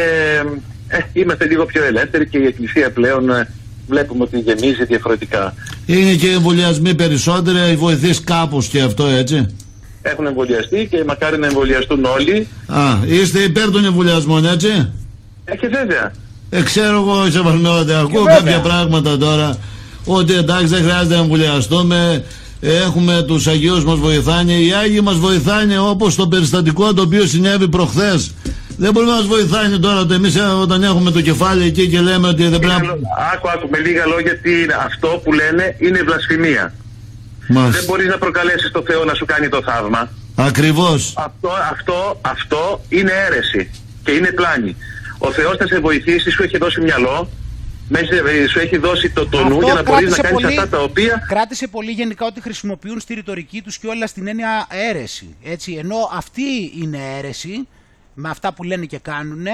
ε, 0.87 0.99
είμαστε 1.13 1.45
λίγο 1.45 1.65
πιο 1.65 1.83
ελεύθεροι 1.83 2.27
και 2.27 2.37
η 2.37 2.45
Εκκλησία 2.45 2.91
πλέον 2.91 3.29
ε, 3.29 3.53
βλέπουμε 3.87 4.23
ότι 4.23 4.39
γεμίζει 4.39 4.85
διαφορετικά. 4.85 5.53
Είναι 5.85 6.13
και 6.13 6.31
εμβολιασμοί 6.31 6.95
περισσότερα, 6.95 7.71
οι 7.71 7.75
βοηθείς 7.75 8.23
κάπως 8.23 8.67
και 8.67 8.81
αυτό 8.81 9.05
έτσι 9.05 9.55
έχουν 10.09 10.25
εμβολιαστεί 10.25 10.87
και 10.91 11.03
μακάρι 11.07 11.37
να 11.37 11.47
εμβολιαστούν 11.47 12.05
όλοι. 12.05 12.47
Α, 12.67 12.81
είστε 13.05 13.39
υπέρ 13.39 13.71
των 13.71 13.85
εμβολιασμών, 13.85 14.45
έτσι; 14.45 14.91
Ε, 15.45 15.55
και 15.55 15.67
βέβαια. 15.67 16.11
Ε, 16.49 16.61
ξέρω 16.61 16.95
εγώ, 16.95 17.29
σε 17.29 17.41
Βαρνότε, 17.41 17.99
ακούω 17.99 18.23
κάποια 18.23 18.59
πράγματα 18.59 19.17
τώρα. 19.17 19.57
Ότι 20.05 20.33
εντάξει 20.33 20.65
δεν 20.65 20.83
χρειάζεται 20.83 21.15
να 21.15 21.21
εμβολιαστούμε. 21.21 22.23
Έχουμε 22.61 23.23
τους 23.27 23.47
Αγίους 23.47 23.83
μας 23.85 23.97
βοηθάνε. 23.97 24.51
Οι 24.53 24.73
Άγιοι 24.73 24.99
μας 25.03 25.15
βοηθάνε 25.15 25.79
όπως 25.79 26.15
το 26.15 26.27
περιστατικό 26.27 26.93
το 26.93 27.01
οποίο 27.01 27.25
συνέβη 27.25 27.67
προχθές. 27.67 28.33
Δεν 28.77 28.91
μπορεί 28.91 29.05
να 29.05 29.13
μας 29.13 29.25
βοηθάει 29.25 29.79
τώρα 29.79 29.99
ότι 29.99 30.13
εμείς 30.13 30.35
όταν 30.61 30.83
έχουμε 30.83 31.11
το 31.11 31.21
κεφάλι 31.21 31.65
εκεί 31.65 31.87
και 31.87 31.99
λέμε 31.99 32.27
ότι 32.27 32.47
δεν 32.47 32.59
πρέπει 32.59 32.85
να. 32.85 32.93
Άκου, 33.33 33.49
άκου, 33.49 33.69
με 33.69 33.77
λίγα 33.77 34.05
λόγια 34.05 34.37
τι 34.37 34.51
είναι. 34.61 34.75
Αυτό 34.85 35.21
που 35.23 35.33
λένε 35.33 35.75
είναι 35.79 36.01
βλασφημία. 36.03 36.73
Δεν 37.49 37.83
μπορείς 37.85 38.07
να 38.07 38.17
προκαλέσεις 38.17 38.71
το 38.71 38.83
Θεό 38.87 39.03
να 39.03 39.13
σου 39.13 39.25
κάνει 39.25 39.49
το 39.49 39.61
θαύμα. 39.61 40.09
Ακριβώς. 40.35 41.13
Αυτό, 41.17 41.49
αυτό, 41.71 42.19
αυτό 42.21 42.81
είναι 42.89 43.11
αίρεση 43.11 43.71
και 44.03 44.11
είναι 44.11 44.31
πλάνη. 44.31 44.75
Ο 45.17 45.31
Θεός 45.31 45.57
θα 45.57 45.67
σε 45.67 45.79
βοηθήσει, 45.79 46.29
σου 46.29 46.43
έχει 46.43 46.57
δώσει 46.57 46.81
μυαλό, 46.81 47.29
σου 48.49 48.59
έχει 48.59 48.77
δώσει 48.77 49.09
το, 49.09 49.27
το 49.27 49.47
νου 49.47 49.61
για 49.61 49.73
να 49.73 49.83
μπορείς 49.83 50.09
να 50.09 50.17
κάνεις 50.17 50.45
αυτά 50.45 50.67
τα 50.67 50.81
οποία. 50.81 51.25
Κράτησε 51.27 51.67
πολύ 51.67 51.91
γενικά 51.91 52.25
ότι 52.25 52.41
χρησιμοποιούν 52.41 52.99
στη 52.99 53.13
ρητορική 53.13 53.61
τους 53.61 53.77
και 53.77 53.87
όλα 53.87 54.07
στην 54.07 54.27
έννοια 54.27 54.67
αίρεση. 54.69 55.35
Έτσι, 55.43 55.73
ενώ 55.73 55.95
αυτή 56.13 56.71
είναι 56.81 56.97
αίρεση, 57.17 57.67
με 58.13 58.29
αυτά 58.29 58.53
που 58.53 58.63
λένε 58.63 58.85
και 58.85 58.97
κάνουν, 58.97 59.45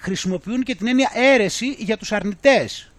χρησιμοποιούν 0.00 0.62
και 0.62 0.74
την 0.74 0.86
έννοια 0.86 1.10
αίρεση 1.14 1.76
για 1.78 1.96
τους 1.96 2.12
αρνητές. 2.12 2.92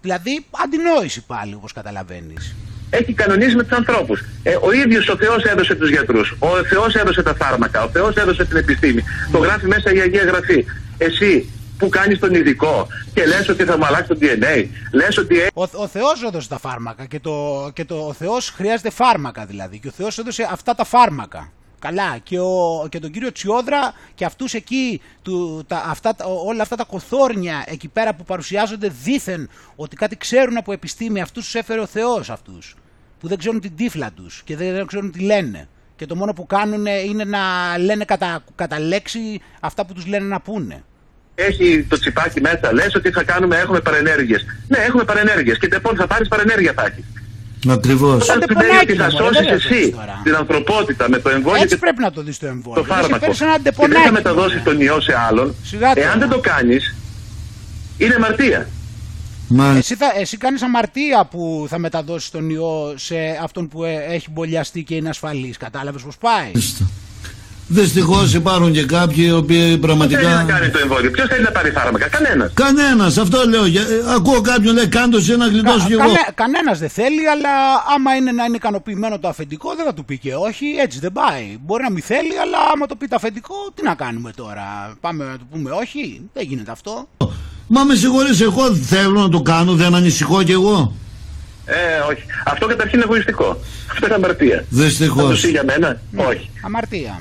Δηλαδή, 0.00 0.44
αντινόηση 0.50 1.24
πάλι, 1.26 1.54
όπως 1.54 1.72
καταλαβαίνεις 1.72 2.54
έχει 2.90 3.12
κανονίσει 3.12 3.56
με 3.56 3.62
τους 3.62 3.76
ανθρώπους. 3.76 4.24
Ε, 4.42 4.56
ο 4.60 4.72
ίδιος 4.72 5.08
ο 5.08 5.16
Θεός 5.16 5.44
έδωσε 5.44 5.74
τους 5.74 5.90
γιατρούς. 5.90 6.34
Ο 6.38 6.64
Θεός 6.64 6.94
έδωσε 6.94 7.22
τα 7.22 7.34
φάρμακα. 7.34 7.82
Ο 7.82 7.88
Θεός 7.88 8.16
έδωσε 8.16 8.44
την 8.44 8.56
επιστήμη. 8.56 9.04
Το 9.32 9.38
γράφει 9.38 9.66
μέσα 9.66 9.92
η 9.92 10.00
Αγία 10.00 10.24
Γραφή. 10.24 10.64
Εσύ 10.98 11.52
που 11.78 11.88
κάνεις 11.88 12.18
τον 12.18 12.34
ειδικό 12.34 12.86
και 13.14 13.26
λες 13.26 13.48
ότι 13.48 13.64
θα 13.64 13.78
μου 13.78 13.86
αλλάξει 13.86 14.08
το 14.08 14.18
DNA. 14.20 14.66
Λες 14.92 15.18
ότι... 15.18 15.46
Ο, 15.54 15.62
ο 15.62 15.86
Θεός 15.86 16.22
έδωσε 16.22 16.48
τα 16.48 16.58
φάρμακα 16.58 17.04
και, 17.04 17.20
το, 17.20 17.70
και 17.72 17.84
το, 17.84 17.94
ο 17.94 18.12
Θεός 18.12 18.50
χρειάζεται 18.50 18.90
φάρμακα 18.90 19.44
δηλαδή 19.44 19.78
και 19.78 19.88
ο 19.88 19.92
Θεός 19.96 20.18
έδωσε 20.18 20.48
αυτά 20.52 20.74
τα 20.74 20.84
φάρμακα. 20.84 21.52
Καλά 21.78 22.18
και, 22.22 22.38
ο, 22.38 22.86
και 22.90 22.98
τον 22.98 23.10
κύριο 23.10 23.32
Τσιόδρα 23.32 23.94
και 24.14 24.24
αυτούς 24.24 24.54
εκεί, 24.54 25.00
του, 25.22 25.64
τα, 25.66 25.84
αυτά, 25.86 26.16
όλα 26.46 26.62
αυτά 26.62 26.76
τα 26.76 26.84
κοθόρνια 26.84 27.64
εκεί 27.66 27.88
πέρα 27.88 28.14
που 28.14 28.24
παρουσιάζονται 28.24 28.88
δήθεν 29.04 29.48
ότι 29.76 29.96
κάτι 29.96 30.16
ξέρουν 30.16 30.56
από 30.56 30.72
επιστήμη, 30.72 31.20
αυτούς 31.20 31.44
τους 31.44 31.54
έφερε 31.54 31.80
ο 31.80 31.86
Θεός 31.86 32.30
αυτούς, 32.30 32.76
που 33.20 33.28
δεν 33.28 33.38
ξέρουν 33.38 33.60
την 33.60 33.76
τύφλα 33.76 34.10
τους 34.12 34.42
και 34.44 34.56
δεν, 34.56 34.86
ξέρουν 34.86 35.12
τι 35.12 35.20
λένε. 35.20 35.68
Και 35.96 36.06
το 36.06 36.16
μόνο 36.16 36.32
που 36.32 36.46
κάνουν 36.46 36.86
είναι 36.86 37.24
να 37.24 37.38
λένε 37.78 38.04
κατά, 38.04 38.44
κατά 38.54 38.80
λέξη 38.80 39.40
αυτά 39.60 39.86
που 39.86 39.92
τους 39.92 40.06
λένε 40.06 40.24
να 40.24 40.40
πούνε. 40.40 40.82
Έχει 41.34 41.86
το 41.88 41.98
τσιπάκι 41.98 42.40
μέσα, 42.40 42.72
λες 42.72 42.94
ότι 42.94 43.10
θα 43.10 43.22
κάνουμε, 43.24 43.56
έχουμε 43.56 43.80
παρενέργειες. 43.80 44.44
Ναι, 44.68 44.78
έχουμε 44.78 45.04
παρενέργειες 45.04 45.58
και 45.58 45.68
λοιπόν 45.72 45.96
θα 45.96 46.06
πάρεις 46.06 46.28
παρενέργεια 46.28 46.72
θα 46.72 46.82
Ακριβώς. 47.68 48.12
Αυτό 48.12 48.32
σημαίνει 48.32 48.44
αντεπονάκι, 48.44 48.92
ότι 48.92 49.00
θα 49.00 49.10
μωρέ, 49.10 49.24
σώσει 49.24 49.42
δεν 49.44 49.54
εσύ 49.54 49.74
λες 49.74 49.90
τώρα. 49.90 50.20
την 50.24 50.34
ανθρωπότητα 50.34 51.08
με 51.08 51.18
το 51.18 51.28
εμβόλιο 51.28 51.62
Έτσι 51.62 51.74
και 51.74 51.80
πρέπει 51.80 52.00
να 52.00 52.10
το 52.12 52.22
δεις 52.22 52.38
το 52.38 52.46
το 52.46 52.52
εμβόλιο. 52.52 52.82
Δεν 52.82 52.92
σε 52.94 53.00
φάρμακο. 53.00 53.24
φέρεις 53.24 53.40
ένα 53.40 53.56
Και 53.56 53.62
δεν 53.62 53.72
θα 53.74 53.80
αντεπονάκι. 53.80 54.12
μεταδώσεις 54.12 54.58
μωρέ. 54.58 54.70
τον 54.70 54.80
ιό 54.80 55.00
σε 55.00 55.14
άλλον. 55.28 55.54
Σιγά 55.62 55.94
τώρα. 55.94 56.06
Εάν 56.06 56.18
δεν 56.18 56.28
το 56.28 56.38
κάνεις, 56.38 56.94
είναι 57.98 58.14
αμαρτία. 58.14 58.68
Μάλιστα. 59.50 59.78
Εσύ, 59.78 59.94
θα, 59.94 60.20
εσύ 60.20 60.36
κάνεις 60.36 60.62
αμαρτία 60.62 61.24
που 61.30 61.66
θα 61.68 61.78
μεταδώσεις 61.78 62.30
τον 62.30 62.50
ιό 62.50 62.94
σε 62.96 63.16
αυτόν 63.42 63.68
που 63.68 63.84
ε, 63.84 64.04
έχει 64.08 64.30
μπολιαστεί 64.30 64.82
και 64.82 64.94
είναι 64.94 65.08
ασφαλής. 65.08 65.56
Κατάλαβες 65.56 66.02
πώς 66.02 66.16
πάει; 66.16 66.50
Δυστυχώς 67.70 68.34
υπάρχουν 68.34 68.72
και 68.72 68.84
κάποιοι 68.84 69.24
οι 69.26 69.32
οποίοι 69.32 69.56
Ποιος 69.56 69.66
θέλει 69.68 69.76
να 69.80 69.86
πραγματικά. 69.86 70.44
κάνει 70.48 70.68
το 70.70 70.78
εμβόλιο, 70.78 71.10
ποιος 71.10 71.28
θέλει 71.28 71.42
να 71.42 71.50
πάρει 71.50 71.70
φάρμακα, 71.70 72.08
κανένας. 72.08 72.50
Κανένας, 72.54 73.18
αυτό 73.18 73.44
λέω. 73.48 73.66
Για- 73.66 73.82
ε, 73.82 74.14
Ακούω 74.14 74.40
κάποιον 74.40 74.74
λέει 74.74 74.86
κάντος 74.88 75.20
εσύ 75.28 75.36
να 75.36 75.46
γλιτώσω 75.46 75.86
κι 75.86 75.92
εγώ. 75.92 76.00
Κανέ, 76.02 76.18
κανένας 76.34 76.78
δεν 76.78 76.88
θέλει, 76.88 77.28
αλλά 77.28 77.48
άμα 77.94 78.14
είναι 78.14 78.32
να 78.32 78.44
είναι 78.44 78.56
ικανοποιημένο 78.56 79.18
το 79.18 79.28
αφεντικό 79.28 79.74
δεν 79.76 79.84
θα 79.84 79.94
του 79.94 80.04
πει 80.04 80.18
και 80.18 80.34
όχι, 80.34 80.66
έτσι 80.84 80.98
δεν 80.98 81.12
πάει. 81.12 81.56
Μπορεί 81.64 81.82
να 81.82 81.90
μην 81.90 82.02
θέλει, 82.02 82.38
αλλά 82.42 82.58
άμα 82.72 82.86
το 82.86 82.96
πει 82.96 83.06
το 83.06 83.16
αφεντικό, 83.16 83.54
τι 83.74 83.82
να 83.82 83.94
κάνουμε 83.94 84.30
τώρα; 84.36 84.96
Πάμε 85.00 85.24
να 85.24 85.36
του 85.38 85.46
πούμε 85.52 85.70
όχι, 85.70 86.20
δεν 86.34 86.44
γίνεται 86.48 86.70
αυτό. 86.70 87.08
Μα 87.66 87.84
με 87.84 87.94
συγχωρείς, 87.94 88.40
εγώ 88.40 88.74
θέλω 88.74 89.20
να 89.20 89.28
το 89.28 89.40
κάνω, 89.42 89.72
δεν 89.74 89.94
ανησυχώ 89.94 90.42
κι 90.42 90.52
εγώ. 90.52 90.92
Ε, 91.64 91.74
όχι. 92.10 92.22
Αυτό 92.44 92.66
καταρχήν 92.66 92.98
είναι 92.98 93.08
εγωιστικό. 93.10 93.60
Αυτό 93.92 94.06
είναι 94.06 94.14
αμαρτία. 94.14 94.64
Δυστυχώς. 94.68 95.22
Θα 95.22 95.34
το 95.34 95.38
πει 95.42 95.48
για 95.48 95.64
μένα, 95.64 96.00
όχι. 96.28 96.50
Αμαρτία. 96.64 97.20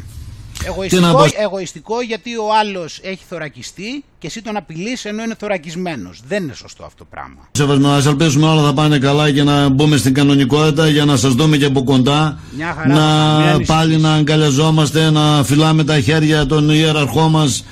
Τι 0.68 1.00
να 1.00 1.08
Εγωιστικό, 1.08 1.12
πω- 1.12 1.34
εγωιστικό 1.44 2.02
γιατί 2.02 2.36
ο 2.36 2.48
άλλος 2.60 3.00
έχει 3.04 3.24
θωρακιστεί 3.30 4.04
και 4.20 4.28
εσύ 4.28 4.42
τον 4.42 4.58
απειλείς 4.58 5.06
ενώ 5.06 5.24
είναι 5.24 5.36
θωρακισμένος. 5.40 6.22
Δεν 6.28 6.44
είναι 6.44 6.54
σωστό 6.54 6.84
αυτό 6.84 6.98
το 6.98 7.06
πράγμα. 7.10 7.48
Σεβασμό, 7.52 7.90
ας 7.90 8.06
ελπίσουμε 8.06 8.48
όλα 8.48 8.64
θα 8.64 8.74
πάνε 8.74 8.98
καλά 9.00 9.32
και 9.32 9.44
να 9.44 9.70
μπούμε 9.70 9.98
στην 9.98 10.14
κανονικότητα 10.14 10.88
για 10.90 11.06
να 11.06 11.16
σας 11.18 11.34
δούμε 11.34 11.58
και 11.58 11.66
από 11.66 11.84
κοντά. 11.84 12.40
Μια 12.58 12.74
χαρά, 12.78 12.88
μην 12.88 12.96
να 12.96 13.36
ανησυχείς. 13.36 13.68
πάλι 13.68 13.98
να 13.98 14.14
αγκαλιαζόμαστε, 14.14 15.10
να 15.10 15.44
φυλάμε 15.44 15.84
τα 15.84 16.00
χέρια 16.00 16.46
των 16.46 16.70
ιεραρχών 16.70 17.32
μας. 17.32 17.64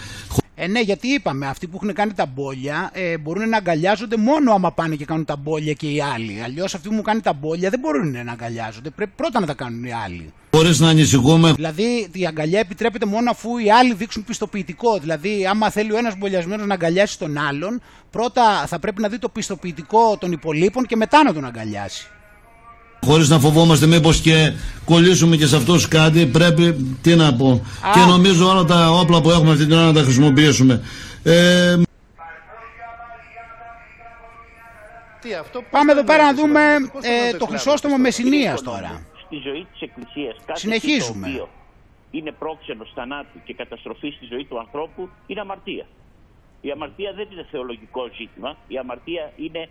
Ε, 0.57 0.67
ναι, 0.67 0.79
γιατί 0.79 1.07
είπαμε, 1.07 1.47
αυτοί 1.47 1.67
που 1.67 1.79
έχουν 1.81 1.93
κάνει 1.93 2.13
τα 2.13 2.25
μπόλια 2.25 2.89
ε, 2.93 3.17
μπορούν 3.17 3.49
να 3.49 3.57
αγκαλιάζονται 3.57 4.17
μόνο 4.17 4.51
άμα 4.51 4.71
πάνε 4.71 4.95
και 4.95 5.05
κάνουν 5.05 5.25
τα 5.25 5.35
μπόλια 5.35 5.73
και 5.73 5.87
οι 5.87 6.01
άλλοι. 6.01 6.41
Αλλιώς 6.43 6.75
αυτοί 6.75 6.87
που 6.87 6.93
έχουν 6.93 7.05
κάνει 7.05 7.21
τα 7.21 7.33
μπόλια 7.33 7.69
δεν 7.69 7.79
μπορούν 7.79 8.11
να 8.11 8.31
αγκαλιάζονται. 8.31 8.89
Πρέπει 8.89 9.11
πρώτα 9.15 9.39
να 9.39 9.45
τα 9.45 9.53
κάνουν 9.53 9.83
οι 9.83 9.93
άλλοι. 10.05 10.33
Χωρίς 10.51 10.79
να 10.79 10.89
ανησυχούμε. 10.89 11.53
Δηλαδή 11.53 12.09
η 12.11 12.25
αγκαλιά 12.25 12.59
επιτρέπεται 12.59 13.05
μόνο 13.05 13.31
αφού 13.31 13.57
οι 13.57 13.71
άλλοι 13.71 13.93
δείξουν 13.93 14.23
πιστοποιητικό. 14.23 14.97
Δηλαδή, 14.99 15.47
άμα 15.49 15.69
θέλει 15.69 15.93
ο 15.93 15.97
ένας 15.97 16.17
μπολιασμένος 16.17 16.67
να 16.67 16.73
αγκαλιάσει 16.73 17.19
τον 17.19 17.37
άλλον, 17.37 17.81
πρώτα 18.11 18.65
θα 18.67 18.79
πρέπει 18.79 19.01
να 19.01 19.09
δει 19.09 19.19
το 19.19 19.29
πιστοποιητικό 19.29 20.17
των 20.17 20.31
υπολείπων 20.31 20.85
και 20.85 20.95
μετά 20.95 21.23
να 21.23 21.33
τον 21.33 21.45
αγκαλιάσει. 21.45 22.07
Χωρίς 23.03 23.29
να 23.29 23.39
φοβόμαστε 23.39 23.85
μήπως 23.85 24.21
και 24.21 24.53
κολλήσουμε 24.85 25.35
και 25.35 25.45
σε 25.45 25.55
αυτούς 25.55 25.87
κάτι 25.87 26.25
πρέπει, 26.25 26.97
τι 27.01 27.15
να 27.15 27.33
πω. 27.33 27.51
Α. 27.81 27.91
Και 27.93 27.99
νομίζω 27.99 28.49
όλα 28.49 28.63
τα 28.63 28.89
όπλα 28.91 29.21
που 29.21 29.29
έχουμε 29.29 29.51
αυτή 29.51 29.65
την 29.65 29.73
ώρα 29.73 29.85
να 29.85 29.93
τα 29.93 30.01
χρησιμοποιήσουμε. 30.01 30.81
Ε, 31.23 31.75
Πάμε 35.69 35.91
εδώ 35.91 36.03
πέρα 36.03 36.23
να 36.23 36.33
δούμε 36.33 36.61
ε, 37.01 37.37
το 37.37 37.45
Χρυσόστομο 37.45 37.97
Μεσσηνίας 37.97 38.61
τώρα. 38.61 39.01
Στη 39.25 39.37
ζωή 39.43 39.67
της 39.71 39.81
Εκκλησίας 39.81 40.35
κάθε 40.45 40.59
Συνεχίζουμε. 40.59 41.27
τι 41.27 41.33
το 41.35 41.41
οποίο 41.43 41.49
είναι 42.11 42.31
πρόξενος 42.31 42.91
θανάτου 42.95 43.37
και 43.43 43.53
καταστροφή 43.53 44.09
στη 44.09 44.25
ζωή 44.25 44.45
του 44.45 44.59
ανθρώπου 44.59 45.09
είναι 45.27 45.39
αμαρτία. 45.39 45.85
Η 46.61 46.71
αμαρτία 46.71 47.13
δεν 47.13 47.27
είναι 47.31 47.45
θεολογικό 47.51 48.09
ζήτημα. 48.17 48.57
Η 48.67 48.77
αμαρτία 48.77 49.31
είναι 49.35 49.69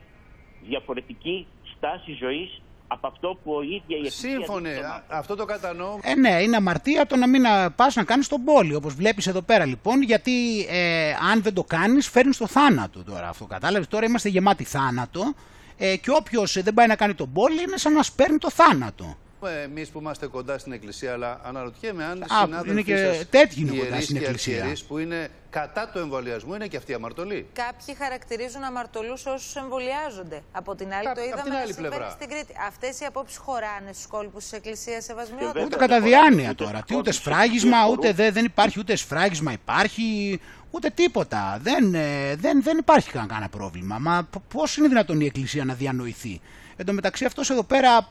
διαφορετική 0.68 1.46
στάση 1.76 2.12
ζωής 2.20 2.62
από 2.89 3.07
αυτό 3.07 3.39
που 3.45 3.53
ο 3.55 3.62
ίδια 3.62 3.80
η 3.87 3.95
Εκκλησία... 3.95 4.30
Σύμφωνε. 4.30 4.70
Α- 4.70 5.03
Αυτό 5.09 5.37
το 5.37 5.45
κατανοώ. 5.45 5.99
Ε, 6.03 6.14
ναι, 6.14 6.43
είναι 6.43 6.57
αμαρτία 6.57 7.07
το 7.07 7.16
να 7.16 7.28
μην 7.28 7.43
πας 7.76 7.95
να 7.95 8.05
κάνεις 8.05 8.28
τον 8.28 8.45
πόλη. 8.45 8.74
Όπως 8.74 8.95
βλέπεις 8.95 9.26
εδώ 9.26 9.43
πέρα 9.43 9.64
λοιπόν, 9.66 10.03
γιατί 10.03 10.61
ε, 10.68 11.11
αν 11.32 11.43
δεν 11.43 11.55
το 11.55 11.64
κάνεις, 11.64 12.09
φέρνεις 12.09 12.37
το 12.37 12.47
θάνατο 12.47 13.05
τώρα. 13.05 13.28
Αυτό 13.28 13.45
κατάλαβες. 13.45 13.89
Τώρα 13.89 14.07
είμαστε 14.07 14.28
γεμάτοι 14.28 14.64
θάνατο. 14.64 15.35
Ε, 15.78 15.97
και 15.97 16.11
όποιος 16.11 16.62
δεν 16.62 16.74
πάει 16.74 16.87
να 16.87 16.97
κάνει 16.97 17.14
τον 17.14 17.32
πόλη 17.32 17.62
είναι 17.62 17.76
σαν 17.76 17.93
να 17.93 18.03
σπέρνει 18.03 18.39
το 18.39 18.51
θάνατο. 18.51 19.16
Εμείς 19.49 19.88
που 19.88 19.99
είμαστε 19.99 20.26
κοντά 20.26 20.59
στην 20.59 20.72
Εκκλησία, 20.72 21.12
αλλά 21.12 21.40
αναρωτιέμαι 21.45 22.05
αν 22.05 22.22
Α, 22.22 22.26
συνάδελφοι 22.45 22.70
είναι 22.70 22.82
και 22.82 22.97
σας, 22.97 23.28
τέτοιοι 23.30 23.61
είναι 23.61 23.70
κοντά 23.70 23.84
ιερείς 23.84 24.05
στην 24.05 24.16
και 24.16 24.22
Εκκλησία. 24.24 24.55
αρχιερείς 24.55 24.84
που 24.84 24.99
είναι 24.99 25.28
κατά 25.51 25.88
του 25.92 25.99
εμβολιασμού, 25.99 26.55
είναι 26.55 26.66
και 26.66 26.76
αυτοί 26.76 26.95
αμαρτωλοί; 26.95 27.47
Κάποιοι 27.53 27.95
χαρακτηρίζουν 27.99 28.62
αμαρτωλούς 28.62 29.26
όσους 29.26 29.57
εμβολιάζονται. 29.57 30.42
Από 30.53 30.74
την 30.74 30.92
άλλη, 30.92 31.09
Απ' 31.09 31.14
το 31.14 31.20
απ' 31.20 31.26
είδαμε 31.26 31.42
την 31.42 31.53
να 31.53 31.59
άλλη 31.59 31.72
συμβαίνει 31.72 31.95
πλευρά. 31.95 32.11
στην 32.11 32.28
Κρήτη. 32.28 32.55
Αυτές 32.68 33.01
οι 33.01 33.05
απόψεις 33.05 33.36
χωράνε 33.36 33.92
στους 33.92 34.07
κόλπους 34.07 34.42
της 34.42 34.53
Εκκλησίας 34.53 35.05
Σεβασμιότητα. 35.05 35.64
Ούτε 35.64 35.76
κατά 35.76 36.01
διάνοια 36.01 36.55
τώρα. 36.55 36.82
Τι 36.86 36.97
ούτε 36.97 37.12
σφράγισμα, 37.12 37.86
ούτε 37.90 38.12
δε, 38.12 38.30
δεν 38.30 38.45
υπάρχει 38.45 38.78
ούτε 38.78 38.97
σφράγισμα 38.97 39.53
υπάρχει, 39.53 40.40
ούτε 40.70 40.90
τίποτα. 40.90 41.59
Δεν, 41.62 41.95
ε, 41.95 42.34
δεν, 42.36 42.62
δεν 42.62 42.78
υπάρχει 42.78 43.11
κανένα 43.11 43.49
πρόβλημα. 43.49 43.99
Μα 43.99 44.28
πώς 44.53 44.76
είναι 44.76 44.88
δυνατόν 44.88 45.20
η 45.20 45.24
Εκκλησία 45.24 45.64
να 45.64 45.74
διανοηθεί; 45.74 46.40
Εν 46.76 46.86
τω 46.86 46.92
μεταξύ 46.92 47.24
αυτός 47.24 47.51
εδώ 47.51 47.62
πέρα 47.62 48.09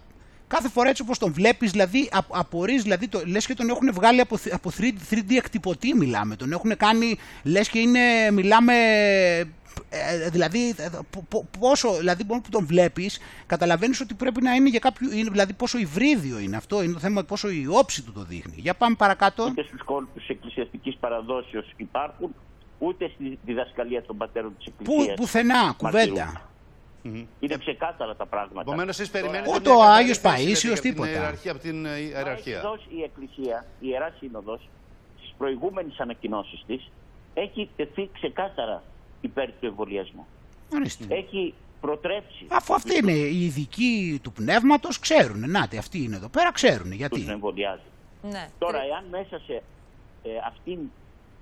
κάθε 0.47 0.69
φορά 0.69 0.89
έτσι 0.89 1.01
όπως 1.01 1.17
τον 1.17 1.33
βλέπεις, 1.33 1.71
δηλαδή 1.71 2.09
απ, 2.11 2.25
απορείς, 2.37 2.83
δηλαδή 2.83 3.07
το, 3.07 3.21
λες 3.25 3.45
και 3.45 3.53
τον 3.53 3.69
έχουν 3.69 3.93
βγάλει 3.93 4.21
από, 4.21 4.37
θ- 4.37 4.53
από 4.53 4.71
3D, 4.77 5.13
3D 5.13 5.35
εκτυπωτή 5.37 5.93
μιλάμε, 5.95 6.35
τον 6.35 6.51
έχουν 6.51 6.77
κάνει, 6.77 7.17
λες 7.43 7.69
και 7.69 7.79
είναι, 7.79 7.99
μιλάμε, 8.31 8.73
ε, 9.89 10.29
δηλαδή 10.29 10.69
ε, 10.77 10.89
πο- 11.09 11.25
πο- 11.29 11.47
πόσο, 11.59 11.93
δηλαδή 11.97 12.23
μόνο 12.27 12.41
που 12.41 12.49
τον 12.49 12.65
βλέπεις, 12.65 13.19
καταλαβαίνεις 13.45 14.01
ότι 14.01 14.13
πρέπει 14.13 14.41
να 14.41 14.53
είναι 14.53 14.69
για 14.69 14.79
κάποιο, 14.79 15.11
είναι, 15.11 15.29
δηλαδή 15.29 15.53
πόσο 15.53 15.77
υβρίδιο 15.77 16.39
είναι 16.39 16.55
αυτό, 16.57 16.83
είναι 16.83 16.93
το 16.93 16.99
θέμα 16.99 17.23
πόσο 17.23 17.49
η 17.49 17.65
όψη 17.69 18.01
του 18.03 18.11
το 18.11 18.23
δείχνει. 18.23 18.53
Για 18.57 18.73
πάμε 18.73 18.95
παρακάτω. 18.95 19.43
Ούτε 19.43 19.63
στους 19.63 19.81
κόλπους 19.83 20.13
της 20.21 20.29
εκκλησιαστικής 20.29 20.95
παραδόσεως 20.99 21.73
υπάρχουν, 21.77 22.35
ούτε 22.79 23.11
στη 23.15 23.37
διδασκαλία 23.45 24.01
των 24.03 24.17
πατέρων 24.17 24.55
της 24.57 24.65
Που, 24.65 24.73
Εκκλησίας. 24.91 25.15
πουθενά, 25.15 25.73
κουβέντα. 25.77 26.49
Μαρτυρούν. 27.03 27.27
Είναι 27.39 27.57
ξεκάθαρα 27.57 28.15
τα 28.15 28.25
πράγματα. 28.25 28.61
Επομένως, 28.61 28.99
εσείς 28.99 29.11
περιμένετε. 29.11 29.49
Ούτε 29.49 29.59
μια 29.69 29.73
ο 29.73 29.77
κατάλληλη 29.79 29.99
Άγιος 29.99 30.17
θέση, 30.17 30.35
Παΐσιος, 30.35 30.63
λέτε, 30.63 30.67
για 30.73 30.81
την 30.81 30.91
τίποτα. 30.91 31.09
ιεραρχία, 31.09 31.51
Από 31.51 31.61
την 31.61 31.85
ε, 31.85 31.89
Έχει 31.93 32.03
ιεραρχία. 32.07 32.61
δώσει 32.61 32.87
η 32.97 33.01
Εκκλησία, 33.03 33.65
η 33.79 33.85
Ιερά 33.89 34.13
Σύνοδος, 34.19 34.69
στις 35.17 35.33
προηγούμενες 35.37 35.99
ανακοινώσεις 35.99 36.63
της, 36.67 36.89
έχει 37.33 37.69
τεθεί 37.75 38.09
ξεκάθαρα 38.13 38.83
υπέρ 39.21 39.47
του 39.51 39.65
εμβολιασμού. 39.65 40.25
Ορίστε. 40.73 41.05
Έχει 41.15 41.53
προτρέψει 41.81 42.45
Αφού 42.47 42.73
αυτοί 42.73 42.97
είναι 42.97 43.11
οι 43.11 43.45
ειδικοί 43.45 44.19
του 44.23 44.31
πνεύματος, 44.31 44.99
ξέρουν. 44.99 45.49
Νάτε, 45.49 45.77
αυτοί 45.77 46.03
είναι 46.03 46.15
εδώ 46.15 46.29
πέρα, 46.29 46.51
ξέρουν. 46.51 46.83
τους 46.89 46.95
Γιατί. 46.95 47.21
να 47.21 47.31
εμβολιάζει. 47.31 47.81
Ναι. 48.21 48.47
Τώρα, 48.59 48.77
εάν 48.83 49.05
μέσα 49.11 49.41
σε 49.45 49.53
ε, 50.23 50.29
αυτήν 50.47 50.79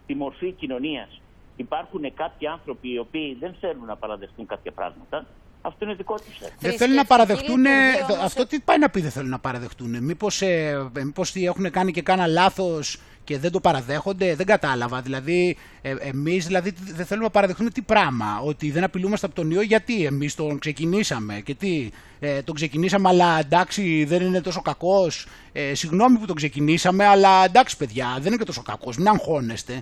τη 0.06 0.16
μορφή 0.16 0.52
κοινωνίας 0.52 1.22
υπάρχουν 1.56 2.14
κάποιοι 2.14 2.48
άνθρωποι 2.48 2.92
οι 2.94 2.98
οποίοι 2.98 3.38
δεν 3.40 3.56
θέλουν 3.60 3.86
να 3.86 3.96
παραδεχτούν 3.96 4.46
κάποια 4.46 4.72
πράγματα, 4.72 5.26
αυτό 5.62 5.86
είναι 5.86 5.94
δικό 5.94 6.16
τους 6.16 6.38
θέμα. 6.40 6.52
Δεν 6.60 6.78
θέλουν 6.78 6.96
να 6.96 7.06
παραδεχτούν. 7.06 7.62
λειτουργία 7.62 8.06
όμως 8.10 8.24
Αυτό 8.24 8.48
τι 8.48 8.60
πάει 8.60 8.78
να 8.78 8.90
πει 8.90 9.02
δεν 9.02 9.12
θέλουν 9.12 9.30
να 9.30 9.40
παραδεχτούν. 9.40 10.04
Μήπως, 10.04 10.42
ε, 10.42 10.90
μήπως 10.94 11.32
τι 11.32 11.46
έχουν 11.46 11.72
κάνει 11.72 11.92
και 11.92 12.02
κάνα 12.02 12.28
λάθος 12.28 12.98
και 13.24 13.38
δεν 13.38 13.52
το 13.52 13.60
παραδέχονται; 13.60 14.36
Δεν 14.36 14.46
κατάλαβα. 14.46 15.02
Δηλαδή, 15.02 15.58
ε, 15.82 15.96
εμείς 16.00 16.46
δηλαδή, 16.46 16.72
τι- 16.72 16.92
δεν 16.94 17.06
θέλουμε 17.06 17.26
να 17.26 17.32
παραδεχτούμε 17.32 17.70
τι 17.70 17.82
πράγμα. 17.82 18.40
Ότι 18.44 18.72
δεν 18.72 18.84
απειλούμαστε 18.84 19.26
από 19.26 19.36
τον 19.36 19.52
ιό 19.52 19.62
γιατί 19.62 20.06
εμείς 20.06 20.36
τον 20.36 20.60
ξεκινήσαμε. 20.60 21.40
Και 21.40 21.56
τι, 21.56 21.90
ε, 22.20 22.42
τον 22.42 22.56
ξεκινήσαμε, 22.56 23.10
αλλά 23.10 23.40
εντάξει 23.40 24.04
δεν 24.04 24.22
είναι 24.22 24.42
τόσο 24.42 24.62
κακός. 24.62 25.28
Ε, 25.52 25.74
συγγνώμη 25.74 26.18
που 26.18 26.26
τον 26.26 26.36
ξεκινήσαμε, 26.36 27.06
αλλά 27.06 27.44
εντάξει 27.46 27.78
παιδιά 27.78 28.14
δεν 28.18 28.26
είναι 28.28 28.38
και 28.38 28.44
τόσο 28.46 28.62
κακός. 28.62 28.98
Μην 28.98 29.08
αγχώνεστε. 29.08 29.82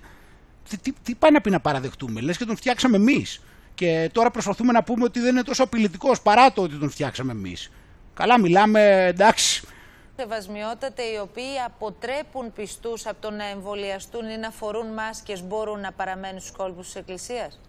Τι, 0.69 0.77
τι, 0.77 0.91
τι 1.03 1.15
πάει 1.15 1.31
να 1.31 1.41
πει 1.41 1.49
να 1.49 1.59
παραδεχτούμε, 1.59 2.21
λες 2.21 2.37
και 2.37 2.45
τον 2.45 2.55
φτιάξαμε 2.55 2.95
εμείς. 2.95 3.41
Και 3.79 4.09
τώρα 4.13 4.31
προσπαθούμε 4.31 4.71
να 4.71 4.83
πούμε 4.83 5.03
ότι 5.03 5.19
δεν 5.19 5.29
είναι 5.29 5.43
τόσο 5.43 5.63
απειλητικός 5.63 6.21
παρά 6.21 6.51
το 6.51 6.61
ότι 6.61 6.77
τον 6.77 6.89
φτιάξαμε 6.89 7.31
εμείς. 7.31 7.71
Καλά 8.13 8.39
μιλάμε, 8.39 9.05
εντάξει. 9.05 9.67
Σεβασμιότατε, 10.15 11.03
οι 11.03 11.17
οποίοι 11.21 11.59
αποτρέπουν 11.65 12.53
πιστούς 12.53 13.05
από 13.05 13.21
το 13.21 13.31
να 13.31 13.45
εμβολιαστούν 13.45 14.29
ή 14.29 14.37
να 14.37 14.49
φορούν 14.49 14.93
μάσκες 14.93 15.43
μπορούν 15.43 15.79
να 15.79 15.91
παραμένουν 15.91 16.39
στους 16.39 16.51
κόλπους 16.51 16.85
της 16.85 16.95
Εκκλησίας; 16.95 17.59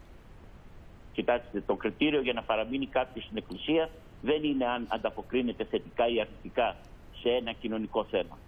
Κοιτάξτε, 1.12 1.62
το 1.66 1.74
κριτήριο 1.74 2.20
για 2.20 2.32
να 2.32 2.42
παραμείνει 2.42 2.86
κάποιος 2.86 3.24
στην 3.24 3.36
Εκκλησία 3.36 3.90
δεν 4.22 4.42
είναι 4.44 4.66
αν 4.66 4.86
ανταποκρίνεται 4.88 5.64
θετικά 5.64 6.08
ή 6.08 6.20
αρνητικά 6.20 6.76
σε 7.22 7.28
ένα 7.28 7.52
κοινωνικό 7.52 8.06
θέμα. 8.10 8.38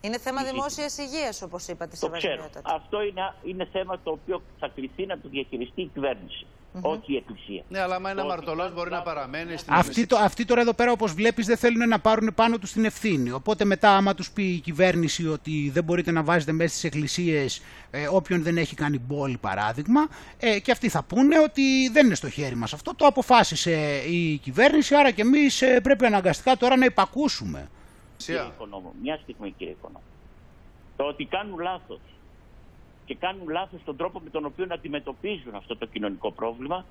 Είναι 0.00 0.18
θέμα 0.18 0.42
δημόσιας 0.44 0.98
υγείας, 0.98 1.42
όπως 1.42 1.68
είπατε, 1.68 1.96
Το 2.00 2.08
ξέρω. 2.08 2.20
Σεβασμιότατε. 2.20 2.74
Αυτό 2.74 3.02
είναι, 3.02 3.34
είναι 3.44 3.68
θέμα 3.72 3.98
το 4.04 4.10
οποίο 4.10 4.42
θα 4.58 4.68
κληθεί 4.74 5.06
να 5.06 5.18
το 5.18 5.28
διαχειριστεί 5.28 5.80
η 5.82 5.90
κυβέρνηση. 5.94 6.46
όχι 6.80 7.12
η 7.12 7.16
Εκκλησία. 7.16 7.62
Ναι, 7.68 7.80
αλλά 7.80 7.94
άμα 7.94 8.10
είναι 8.10 8.20
Ότι 8.20 8.30
αμαρτωλός 8.30 8.56
κάνουν 8.56 8.74
μπορεί 8.74 8.90
να 8.90 8.96
λάθος. 8.96 9.12
παραμένει 9.14 9.56
στην 9.56 9.72
Αυτοί, 9.72 10.06
το, 10.06 10.16
αυτοί 10.16 10.44
τώρα 10.44 10.60
εδώ 10.60 10.72
πέρα 10.74 10.92
όπως 10.92 11.12
βλέπεις 11.12 11.46
δεν 11.46 11.56
θέλουν 11.56 11.88
να 11.88 11.98
πάρουν 11.98 12.32
πάνω 12.34 12.58
τους 12.58 12.72
την 12.72 12.84
ευθύνη. 12.84 13.30
Οπότε 13.30 13.64
μετά 13.64 13.96
άμα 13.96 14.14
τους 14.14 14.30
πει 14.30 14.42
η 14.42 14.58
κυβέρνηση 14.58 15.28
ότι 15.28 15.70
δεν 15.72 15.84
μπορείτε 15.84 16.10
να 16.10 16.22
βάζετε 16.22 16.52
μέσα 16.52 16.68
στις 16.70 16.84
εκκλησίες 16.84 17.62
ε, 17.90 18.06
όποιον 18.08 18.42
δεν 18.42 18.56
έχει 18.58 18.74
κάνει 18.74 18.98
μπόλι 18.98 19.36
παράδειγμα 19.38 20.08
ε, 20.38 20.60
και 20.60 20.70
αυτοί 20.72 20.88
θα 20.88 21.02
πούνε 21.02 21.38
ότι 21.38 21.88
δεν 21.92 22.06
είναι 22.06 22.14
στο 22.14 22.28
χέρι 22.30 22.54
μας 22.54 22.72
αυτό. 22.72 22.94
Το 22.94 23.06
αποφάσισε 23.06 24.02
η 24.08 24.36
κυβέρνηση 24.36 24.94
άρα 24.94 25.10
και 25.10 25.22
εμείς 25.22 25.62
ε, 25.62 25.80
πρέπει 25.80 26.06
αναγκαστικά 26.06 26.56
τώρα 26.56 26.76
να 26.76 26.84
υπακούσουμε. 26.84 27.68
Κύριε 28.24 28.46
Οικονόμο, 28.54 28.94
μια 29.02 29.18
στιγμή 29.22 29.50
κύριε 29.58 29.72
Οικονόμο. 29.72 30.02
Το 30.96 31.04
ότι 31.04 31.24
κάνουν 31.24 31.58
λάθος 31.58 32.00
και 33.06 33.14
κάνουν 33.14 33.48
λάθος 33.48 33.80
τον 33.84 33.96
τρόπο 33.96 34.20
με 34.24 34.30
τον 34.30 34.44
οποίο 34.44 34.66
αντιμετωπίζουν 34.70 35.54
αυτό 35.54 35.76
το 35.76 35.86
κοινωνικό 35.86 36.32
πρόβλημα 36.32 36.84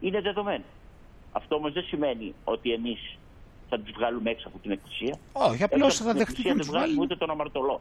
είναι 0.00 0.20
δεδομένο. 0.20 0.64
Αυτό 1.32 1.54
όμως 1.56 1.72
δεν 1.72 1.82
σημαίνει 1.84 2.34
ότι 2.44 2.72
εμείς 2.72 3.16
θα 3.68 3.78
τους 3.80 3.92
βγάλουμε 3.92 4.30
έξω 4.30 4.48
από 4.48 4.58
την 4.58 4.70
Εκκλησία. 4.70 5.16
Όχι, 5.32 5.62
απλώς 5.62 5.86
Έξω 5.90 6.02
από 6.02 6.10
θα 6.12 6.16
την 6.16 6.24
δεχτούμε 6.26 6.48
Εκκλησία 6.48 6.50
να 6.50 6.56
δεν 6.56 6.58
τους 6.58 6.68
βγάζουμε 6.68 6.86
βάλουμε. 6.86 7.04
ούτε 7.04 7.16
τον 7.16 7.30
αμαρτωλό. 7.30 7.80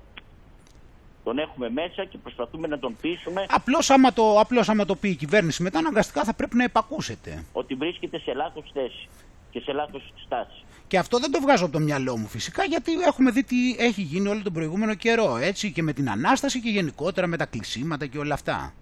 Τον 1.24 1.38
έχουμε 1.40 1.70
μέσα 1.70 2.06
και 2.06 2.18
προσπαθούμε 2.18 2.68
να 2.68 2.80
τον 2.80 2.96
πείσουμε 3.02 3.46
Απλώς 3.50 3.90
άμα, 3.90 4.14
το, 4.14 4.40
απλώς 4.40 4.70
άμα 4.70 4.86
το 4.86 4.96
πει 4.96 5.10
η 5.10 5.16
κυβέρνηση 5.16 5.64
μετά 5.64 5.78
αναγκαστικά 5.80 6.24
θα 6.24 6.34
πρέπει 6.34 6.56
να 6.56 6.64
υπακούσετε. 6.64 7.44
ότι 7.54 7.76
βρίσκεται 7.76 8.20
σε 8.20 8.34
λάθος 8.34 8.70
θέση 8.74 9.08
και 9.52 9.60
σε 9.60 9.72
λάθος 9.74 10.14
στάση. 10.26 10.64
Και 10.90 10.98
αυτό 10.98 11.20
δεν 11.20 11.32
το 11.32 11.42
βγάζω 11.42 11.64
από 11.64 11.74
το 11.74 11.80
μυαλό 11.80 12.18
μου 12.18 12.28
φυσικά 12.28 12.64
γιατί 12.64 12.92
έχουμε 13.08 13.32
δει 13.32 13.44
τι 13.44 13.76
έχει 13.78 14.02
γίνει 14.02 14.28
όλο 14.28 14.42
τον 14.42 14.54
προηγούμενο 14.54 14.94
καιρό 14.94 15.38
έτσι 15.38 15.72
και 15.72 15.84
με 15.84 15.94
την 15.94 16.10
Ανάσταση 16.10 16.60
και 16.60 16.70
γενικότερα 16.70 17.28
με 17.28 17.38
τα 17.38 17.46
κλεισίματα 17.46 18.06
και 18.06 18.18
όλα 18.18 18.34
αυτά. 18.34 18.74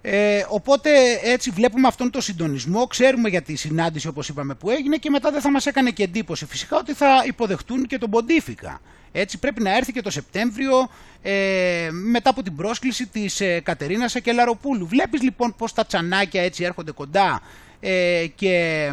Ε, 0.00 0.44
οπότε 0.48 0.90
έτσι 1.22 1.50
βλέπουμε 1.50 1.88
αυτόν 1.88 2.10
τον 2.10 2.22
συντονισμό, 2.22 2.86
ξέρουμε 2.86 3.28
για 3.28 3.42
τη 3.42 3.56
συνάντηση 3.56 4.08
όπως 4.08 4.28
είπαμε 4.28 4.54
που 4.54 4.70
έγινε 4.70 4.96
και 4.96 5.10
μετά 5.10 5.30
δεν 5.30 5.40
θα 5.40 5.50
μας 5.50 5.66
έκανε 5.66 5.90
και 5.90 6.02
εντύπωση 6.02 6.46
φυσικά 6.46 6.76
ότι 6.76 6.92
θα 6.92 7.22
υποδεχτούν 7.26 7.86
και 7.86 7.98
τον 7.98 8.10
Ποντίφικα. 8.10 8.80
Έτσι 9.12 9.38
πρέπει 9.38 9.62
να 9.62 9.76
έρθει 9.76 9.92
και 9.92 10.02
το 10.02 10.10
Σεπτέμβριο 10.10 10.90
ε, 11.22 11.88
μετά 11.90 12.30
από 12.30 12.42
την 12.42 12.56
πρόσκληση 12.56 13.06
της 13.06 13.40
ε, 13.40 13.60
Κατερίνας 13.60 14.16
Ακελαροπούλου. 14.16 14.86
Βλέπεις 14.86 15.22
λοιπόν 15.22 15.54
πως 15.58 15.72
τα 15.72 15.86
τσανάκια 15.86 16.42
έτσι 16.42 16.64
έρχονται 16.64 16.92
κοντά 16.92 17.40
ε, 17.88 18.26
και 18.34 18.88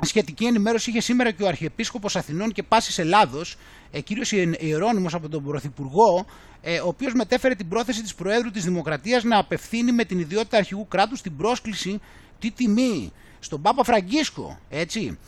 σχετική 0.00 0.44
ενημέρωση 0.44 0.90
είχε 0.90 1.00
σήμερα 1.00 1.30
και 1.30 1.42
ο 1.42 1.46
Αρχιεπίσκοπος 1.46 2.16
Αθηνών 2.16 2.52
και 2.52 2.62
Πάσης 2.62 2.98
Ελλάδος, 2.98 3.56
ε, 3.90 4.00
κύριος 4.00 4.32
Ιε- 4.32 4.62
Ιερώνυμος 4.62 5.14
από 5.14 5.28
τον 5.28 5.44
Πρωθυπουργό, 5.44 6.26
ε, 6.60 6.80
ο 6.80 6.86
οποίος 6.88 7.12
μετέφερε 7.14 7.54
την 7.54 7.68
πρόθεση 7.68 8.02
της 8.02 8.14
Προέδρου 8.14 8.50
της 8.50 8.64
Δημοκρατίας 8.64 9.24
να 9.24 9.38
απευθύνει 9.38 9.92
με 9.92 10.04
την 10.04 10.18
ιδιότητα 10.18 10.56
αρχηγού 10.56 10.86
κράτους 10.88 11.20
την 11.20 11.36
πρόσκληση 11.36 12.00
τι 12.38 12.50
τιμή 12.50 13.12
στον 13.40 13.62
Πάπα 13.62 13.84
Φραγκίσκο, 13.84 14.58
έτσι. 14.68 15.18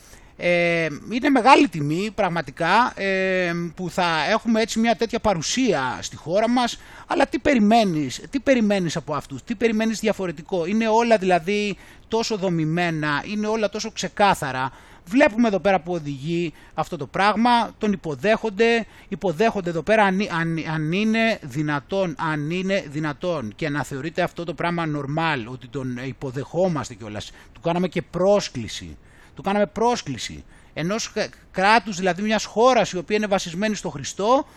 Ε, 0.45 0.87
είναι 1.11 1.29
μεγάλη 1.29 1.67
τιμή 1.67 2.11
πραγματικά 2.15 2.93
ε, 2.95 3.51
που 3.75 3.89
θα 3.89 4.25
έχουμε 4.29 4.61
έτσι 4.61 4.79
μια 4.79 4.95
τέτοια 4.95 5.19
παρουσία 5.19 5.97
στη 6.01 6.15
χώρα 6.15 6.49
μας. 6.49 6.79
Αλλά 7.07 7.25
τι 7.27 7.39
περιμένεις, 7.39 8.21
τι 8.29 8.39
περιμένεις 8.39 8.95
από 8.95 9.13
αυτούς, 9.13 9.43
τι 9.43 9.55
περιμένεις 9.55 9.99
διαφορετικό; 9.99 10.65
Είναι 10.65 10.87
όλα 10.87 11.17
δηλαδή 11.17 11.77
τόσο 12.07 12.37
δομημένα, 12.37 13.23
είναι 13.27 13.47
όλα 13.47 13.69
τόσο 13.69 13.91
ξεκάθαρα. 13.91 14.71
Βλέπουμε 15.05 15.47
εδώ 15.47 15.59
πέρα 15.59 15.79
που 15.79 15.93
οδηγεί 15.93 16.53
αυτό 16.73 16.97
το 16.97 17.05
πράγμα, 17.05 17.71
τον 17.77 17.91
υποδέχονται 17.91 18.85
υποδέχονται 19.07 19.69
εδώ 19.69 19.81
πέρα 19.81 20.03
αν, 20.03 20.27
αν, 20.39 20.63
αν 20.73 20.91
είναι 20.91 21.39
δυνατόν, 21.41 22.15
αν 22.17 22.49
είναι 22.49 22.85
δυνατόν. 22.87 23.53
Και 23.55 23.69
να 23.69 23.83
θεωρείται 23.83 24.21
αυτό 24.21 24.43
το 24.43 24.53
πράγμα 24.53 24.85
normal 24.95 25.51
ότι 25.51 25.67
τον 25.67 25.97
υποδεχόμαστε 26.05 26.93
κιόλας, 26.93 27.31
του 27.53 27.61
κάναμε 27.61 27.87
και 27.87 28.01
πρόσκληση 28.01 28.97
του 29.35 29.41
κάναμε 29.41 29.65
πρόσκληση 29.65 30.43
ενός 30.73 31.11
κα- 31.11 31.27
κράτους, 31.51 31.97
δηλαδή 31.97 32.21
μιας 32.21 32.45
χώρας 32.45 32.91
η 32.91 32.97
οποία 32.97 33.15
είναι 33.17 33.27
βασισμένη 33.27 33.75
στο 33.75 33.89
Χριστό, 33.89 34.47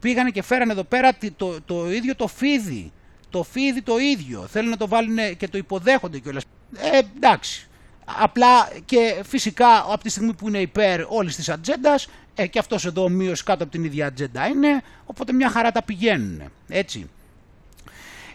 πήγανε 0.00 0.30
και 0.30 0.42
φέρανε 0.42 0.72
εδώ 0.72 0.84
πέρα 0.84 1.12
τη- 1.12 1.30
το, 1.30 1.60
το 1.60 1.90
ίδιο 1.92 2.16
το 2.16 2.26
φίδι. 2.26 2.92
Το 3.30 3.42
φίδι 3.42 3.82
το 3.82 3.98
ίδιο. 3.98 4.46
Θέλουν 4.50 4.70
να 4.70 4.76
το 4.76 4.88
βάλουν 4.88 5.36
και 5.36 5.48
το 5.48 5.58
υποδέχονται 5.58 6.18
κιόλας. 6.18 6.42
Ε, 6.76 6.98
εντάξει. 7.16 7.68
Απλά 8.22 8.68
και 8.84 9.22
φυσικά 9.26 9.78
από 9.78 9.98
τη 10.02 10.08
στιγμή 10.08 10.32
που 10.32 10.48
είναι 10.48 10.58
υπέρ 10.58 11.04
όλης 11.08 11.36
της 11.36 11.48
ατζέντας, 11.48 12.08
ε, 12.34 12.46
και 12.46 12.58
αυτός 12.58 12.84
εδώ 12.86 13.02
ομοίως 13.04 13.42
κάτω 13.42 13.62
από 13.62 13.72
την 13.72 13.84
ίδια 13.84 14.06
ατζέντα 14.06 14.46
είναι, 14.46 14.82
οπότε 15.06 15.32
μια 15.32 15.50
χαρά 15.50 15.72
τα 15.72 15.82
πηγαίνουν. 15.82 16.42
Έτσι. 16.68 17.10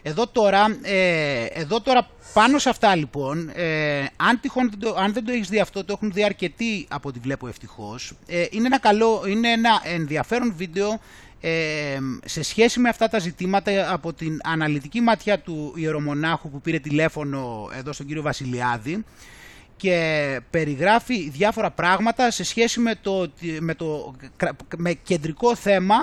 Εδώ 0.02 0.26
τώρα, 0.26 0.78
ε, 0.82 1.44
εδώ 1.44 1.80
τώρα 1.80 2.08
πάνω 2.34 2.58
σε 2.58 2.68
αυτά 2.68 2.94
λοιπόν, 2.96 3.50
ε, 3.54 3.98
αν, 4.16 4.40
τυχόν, 4.40 4.70
δεν 4.70 4.78
το- 4.78 4.94
αν 4.98 5.12
δεν 5.12 5.24
το 5.24 5.32
έχεις 5.32 5.48
δει 5.48 5.60
αυτό, 5.60 5.84
το 5.84 5.92
έχουν 5.92 6.12
δει 6.12 6.24
αρκετοί 6.24 6.86
από 6.90 7.08
ό,τι 7.08 7.18
βλέπω 7.18 7.48
ευτυχώς, 7.48 8.12
ε, 8.26 8.44
είναι, 8.50 8.66
ένα 8.66 8.78
καλό, 8.78 9.24
είναι 9.28 9.48
ένα 9.50 9.80
ενδιαφέρον 9.84 10.52
βίντεο 10.56 11.00
ε, 11.40 11.98
σε 12.24 12.42
σχέση 12.42 12.80
με 12.80 12.88
αυτά 12.88 13.08
τα 13.08 13.18
ζητήματα 13.18 13.92
από 13.92 14.12
την 14.12 14.40
αναλυτική 14.44 15.00
ματιά 15.00 15.38
του 15.38 15.72
ιερομονάχου 15.76 16.50
που 16.50 16.60
πήρε 16.60 16.78
τηλέφωνο 16.78 17.68
εδώ 17.76 17.92
στον 17.92 18.06
κύριο 18.06 18.22
Βασιλιάδη 18.22 19.04
και 19.76 20.40
περιγράφει 20.50 21.28
διάφορα 21.30 21.70
πράγματα 21.70 22.30
σε 22.30 22.44
σχέση 22.44 22.80
με 22.80 22.94
το, 23.02 23.18
ότι- 23.18 23.58
με 23.60 23.74
το 23.74 24.14
με 24.76 24.92
κεντρικό 24.92 25.56
θέμα 25.56 25.94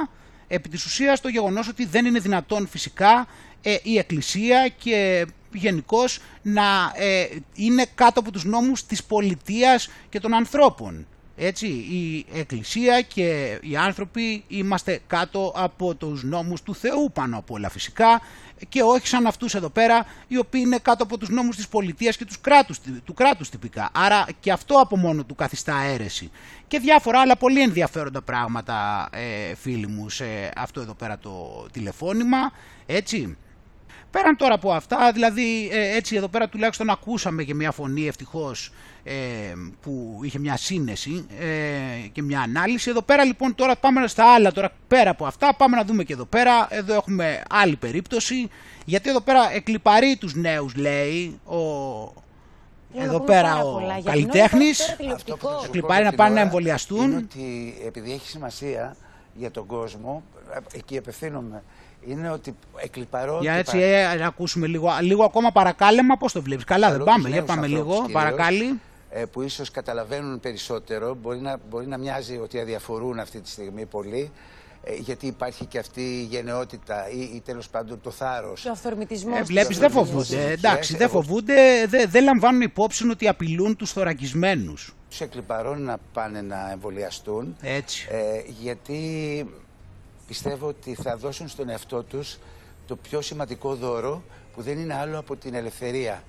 επί 0.47 0.69
της 0.69 0.85
ουσίας 0.85 1.21
το 1.21 1.27
γεγονός 1.29 1.67
ότι 1.67 1.85
δεν 1.85 2.05
είναι 2.05 2.19
δυνατόν 2.19 2.67
φυσικά 2.67 3.27
ε, 3.61 3.75
η 3.83 3.97
Εκκλησία 3.97 4.67
και 4.77 5.25
γενικώς 5.53 6.19
να 6.41 6.91
ε, 6.95 7.27
είναι 7.53 7.85
κάτω 7.95 8.19
από 8.19 8.31
τους 8.31 8.43
νόμους 8.43 8.85
της 8.85 9.03
πολιτείας 9.03 9.89
και 10.09 10.19
των 10.19 10.33
ανθρώπων. 10.33 11.07
Έτσι, 11.41 11.67
η 11.67 12.25
Εκκλησία 12.33 13.01
και 13.01 13.59
οι 13.61 13.75
άνθρωποι 13.77 14.43
είμαστε 14.47 14.99
κάτω 15.07 15.53
από 15.55 15.95
τους 15.95 16.23
νόμους 16.23 16.61
του 16.61 16.75
Θεού 16.75 17.11
πάνω 17.13 17.37
απ' 17.37 17.51
όλα 17.51 17.69
φυσικά 17.69 18.21
και 18.69 18.81
όχι 18.81 19.07
σαν 19.07 19.25
αυτούς 19.25 19.55
εδώ 19.55 19.69
πέρα 19.69 20.05
οι 20.27 20.37
οποίοι 20.37 20.61
είναι 20.65 20.77
κάτω 20.81 21.03
από 21.03 21.17
τους 21.17 21.29
νόμους 21.29 21.55
της 21.55 21.67
πολιτείας 21.67 22.17
και 22.17 22.25
τους 22.25 22.41
κράτους, 22.41 22.79
του 23.05 23.13
κράτους 23.13 23.49
τυπικά. 23.49 23.89
Άρα 23.93 24.25
και 24.39 24.51
αυτό 24.51 24.75
από 24.75 24.97
μόνο 24.97 25.23
του 25.23 25.35
καθιστά 25.35 25.81
αίρεση. 25.81 26.31
Και 26.67 26.79
διάφορα 26.79 27.19
άλλα 27.19 27.37
πολύ 27.37 27.61
ενδιαφέροντα 27.61 28.21
πράγματα 28.21 29.09
ε, 29.11 29.55
φίλοι 29.55 29.87
μου 29.87 30.09
σε 30.09 30.25
αυτό 30.55 30.81
εδώ 30.81 30.93
πέρα 30.93 31.17
το 31.17 31.65
τηλεφώνημα. 31.71 32.51
Έτσι. 32.85 33.37
Πέραν 34.11 34.35
τώρα 34.35 34.53
από 34.53 34.71
αυτά, 34.71 35.11
δηλαδή 35.11 35.69
ε, 35.71 35.95
έτσι 35.95 36.15
εδώ 36.15 36.27
πέρα 36.27 36.49
τουλάχιστον 36.49 36.89
ακούσαμε 36.89 37.43
και 37.43 37.53
μια 37.53 37.71
φωνή 37.71 38.07
ευτυχώς 38.07 38.71
ε, 39.03 39.13
που 39.81 40.19
είχε 40.23 40.39
μια 40.39 40.57
σύνεση 40.57 41.25
ε, 41.39 42.07
και 42.11 42.21
μια 42.21 42.41
ανάλυση. 42.41 42.89
Εδώ 42.89 43.01
πέρα 43.01 43.23
λοιπόν 43.23 43.55
τώρα 43.55 43.75
πάμε 43.75 44.07
στα 44.07 44.33
άλλα, 44.33 44.51
τώρα 44.51 44.71
πέρα 44.87 45.09
από 45.09 45.25
αυτά 45.25 45.55
πάμε 45.55 45.75
να 45.75 45.83
δούμε 45.83 46.03
και 46.03 46.13
εδώ 46.13 46.25
πέρα, 46.25 46.67
εδώ 46.69 46.93
έχουμε 46.93 47.43
άλλη 47.49 47.75
περίπτωση 47.75 48.49
γιατί 48.85 49.09
εδώ 49.09 49.21
πέρα 49.21 49.53
εκλυπαρεί 49.53 50.17
τους 50.17 50.35
νέους 50.35 50.75
λέει 50.75 51.39
ο, 51.45 51.57
Λέω 52.93 53.03
να 53.03 53.09
εδώ 53.09 53.19
πούμε 53.19 53.25
πέρα 53.25 53.49
πάρα 53.49 53.63
ο 53.63 53.71
πολλά, 53.71 53.93
γιατί 53.93 54.03
καλλιτέχνης 54.03 54.79
νόμιζα 54.79 54.83
τώρα 54.85 54.95
τηλεοπτικό. 54.97 55.33
Αυτό 55.35 55.47
που 55.47 55.53
θα 55.53 55.65
σου 55.65 55.71
Κλιπάρει 55.71 55.99
πω 55.99 56.03
να 56.03 56.09
την 56.09 56.17
πάνε 56.17 56.29
να 56.33 56.35
ώρα 56.35 56.41
εμβολιαστούν. 56.41 57.03
Είναι 57.11 57.15
ότι 57.15 57.75
επειδή 57.85 58.11
έχει 58.11 58.27
σημασία 58.27 58.95
για 59.33 59.51
τον 59.51 59.65
κόσμο, 59.65 60.23
ε, 60.53 60.77
εκεί 60.77 60.97
απευθύνομαι, 60.97 61.63
είναι 62.07 62.29
ότι 62.31 62.55
εκλυπαρώ. 62.75 63.37
Για 63.41 63.53
και 63.53 63.59
έτσι 63.59 63.77
πα- 63.77 63.83
ε, 63.83 64.15
να 64.15 64.25
ακούσουμε 64.27 64.67
λίγο, 64.67 64.89
λίγο 65.01 65.23
ακόμα 65.23 65.51
παρακάλεμα, 65.51 66.17
πώς 66.17 66.31
το 66.31 66.41
βλέπεις. 66.41 66.63
Καλά 66.63 66.87
δεν 66.87 66.93
Καλώ 66.97 67.05
πάμε, 67.05 67.17
τους 67.21 67.27
για 67.27 67.35
νέους 67.35 67.47
πάμε 67.49 67.65
ανθρώπους 67.65 67.87
λίγο, 67.87 68.01
κυρίως, 68.05 68.21
παρακάλι. 68.23 68.79
ε, 69.09 69.25
που 69.25 69.41
ίσως 69.41 69.71
καταλαβαίνουν 69.71 70.39
περισσότερο, 70.39 71.13
μπορεί 71.21 71.39
να, 71.39 71.57
μπορεί 71.69 71.87
να 71.87 71.97
μοιάζει 71.97 72.37
ότι 72.37 72.59
αδιαφορούν 72.59 73.19
αυτή 73.19 73.39
τη 73.41 73.49
στιγμή 73.49 73.85
πολύ, 73.85 74.31
ε, 74.83 74.93
γιατί 74.95 75.27
υπάρχει 75.27 75.65
και 75.65 75.79
αυτή 75.79 76.01
η 76.01 76.23
γενναιότητα 76.29 77.09
ή, 77.09 77.19
ή 77.19 77.41
τέλος 77.45 77.69
πάντων 77.69 78.01
το 78.01 78.11
θάρρος. 78.11 78.65
Ο 78.65 78.71
αυθορμητισμός. 78.71 79.35
Ε, 79.37 79.39
της 79.39 79.47
βλέπεις 79.47 79.77
δεν 79.77 79.89
κοινωνίας. 79.89 80.17
φοβούνται, 80.19 80.51
εντάξει 80.51 80.95
δεν 80.97 81.09
φοβούνται, 81.09 81.85
δεν 81.87 82.09
δεν 82.09 82.23
λαμβάνουν 82.23 82.61
υπόψη 82.61 83.09
ότι 83.09 83.27
απειλούν 83.27 83.75
τους 83.75 83.91
θωρακισμένους. 83.91 84.93
Τους 85.09 85.21
εκλυπαρών 85.21 85.81
να 85.81 85.97
πάνε 86.13 86.41
να 86.41 86.69
εμβολιαστούν. 86.71 87.55
Έτσι. 87.61 88.07
Ε, 88.11 88.17
γιατί 88.61 88.99
πιστεύω 90.29 90.67
ότι 90.67 90.95
θα 90.95 91.17
δώσουν 91.17 91.47
στον 91.47 91.69
εαυτό 91.69 92.03
τους 92.03 92.37
το 92.87 92.95
πιο 92.95 93.21
σημαντικό 93.21 93.75
δώρο 93.75 94.23
που 94.53 94.61
δεν 94.61 94.79
είναι 94.79 94.93
άλλο 94.93 95.19
από 95.19 95.35
την 95.35 95.53
ελευθερία. 95.53 96.23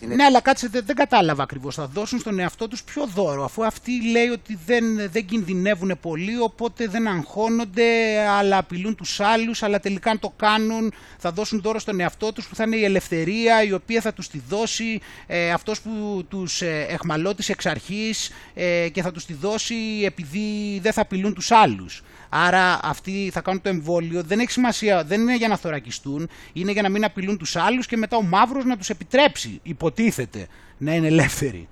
Ναι, 0.00 0.24
αλλά 0.24 0.40
κάτσε, 0.40 0.68
δεν, 0.68 0.82
δεν 0.86 0.96
κατάλαβα 0.96 1.42
ακριβώς. 1.42 1.74
Θα 1.74 1.86
δώσουν 1.86 2.18
στον 2.18 2.38
εαυτό 2.38 2.68
τους 2.68 2.82
ποιο 2.82 3.06
δώρο, 3.06 3.44
αφού 3.44 3.64
αυτοί 3.64 4.10
λέει 4.10 4.28
ότι 4.28 4.58
δεν, 4.66 4.84
δεν 5.10 5.24
κινδυνεύουν 5.24 5.98
πολύ, 6.00 6.40
οπότε 6.40 6.86
δεν 6.86 7.06
αγχώνονται, 7.06 8.18
αλλά 8.28 8.58
απειλούν 8.58 8.94
τους 8.94 9.20
άλλους, 9.20 9.62
αλλά 9.62 9.80
τελικά 9.80 10.10
αν 10.10 10.18
το 10.18 10.32
κάνουν 10.36 10.92
θα 11.18 11.32
δώσουν 11.32 11.60
δώρο 11.60 11.78
στον 11.78 12.00
εαυτό 12.00 12.32
τους 12.32 12.48
που 12.48 12.54
θα 12.54 12.64
είναι 12.64 12.76
η 12.76 12.84
ελευθερία, 12.84 13.62
η 13.62 13.72
οποία 13.72 14.00
θα 14.00 14.12
τους 14.12 14.28
τη 14.28 14.40
δώσει 14.48 15.00
ε, 15.26 15.50
αυτός 15.50 15.80
που 15.80 16.24
τους 16.28 16.62
ε, 16.62 16.86
εχμαλώτησε 16.88 17.52
εξ 17.52 17.66
αρχής 17.66 18.30
ε, 18.54 18.88
και 18.88 19.02
θα 19.02 19.12
τους 19.12 19.24
τη 19.24 19.32
δώσει 19.32 19.74
επειδή 20.04 20.78
δεν 20.82 20.92
θα 20.92 21.00
απειλούν 21.00 21.34
τους 21.34 21.50
άλλους. 21.50 22.02
Άρα 22.32 22.78
αυτοί 22.82 23.30
θα 23.32 23.40
κάνουν 23.40 23.60
το 23.62 23.68
εμβόλιο, 23.68 24.22
δεν 24.22 24.38
έχει 24.38 24.50
σημασία, 24.50 25.04
δεν 25.04 25.20
είναι 25.20 25.36
για 25.36 25.48
να 25.48 25.56
θωρακιστούν, 25.56 26.28
είναι 26.52 26.72
για 26.72 26.82
να 26.82 26.88
μην 26.88 27.04
απειλούν 27.04 27.38
τους 27.38 27.56
άλλους 27.56 27.86
και 27.86 27.96
μετά 27.96 28.16
ο 28.16 28.22
μαύρος 28.22 28.64
να 28.64 28.76
τους 28.76 28.90
επιτρέψει, 28.90 29.60
υποτίθεται, 29.62 30.46
να 30.78 30.94
είναι 30.94 31.06
ελεύθεροι. 31.06 31.68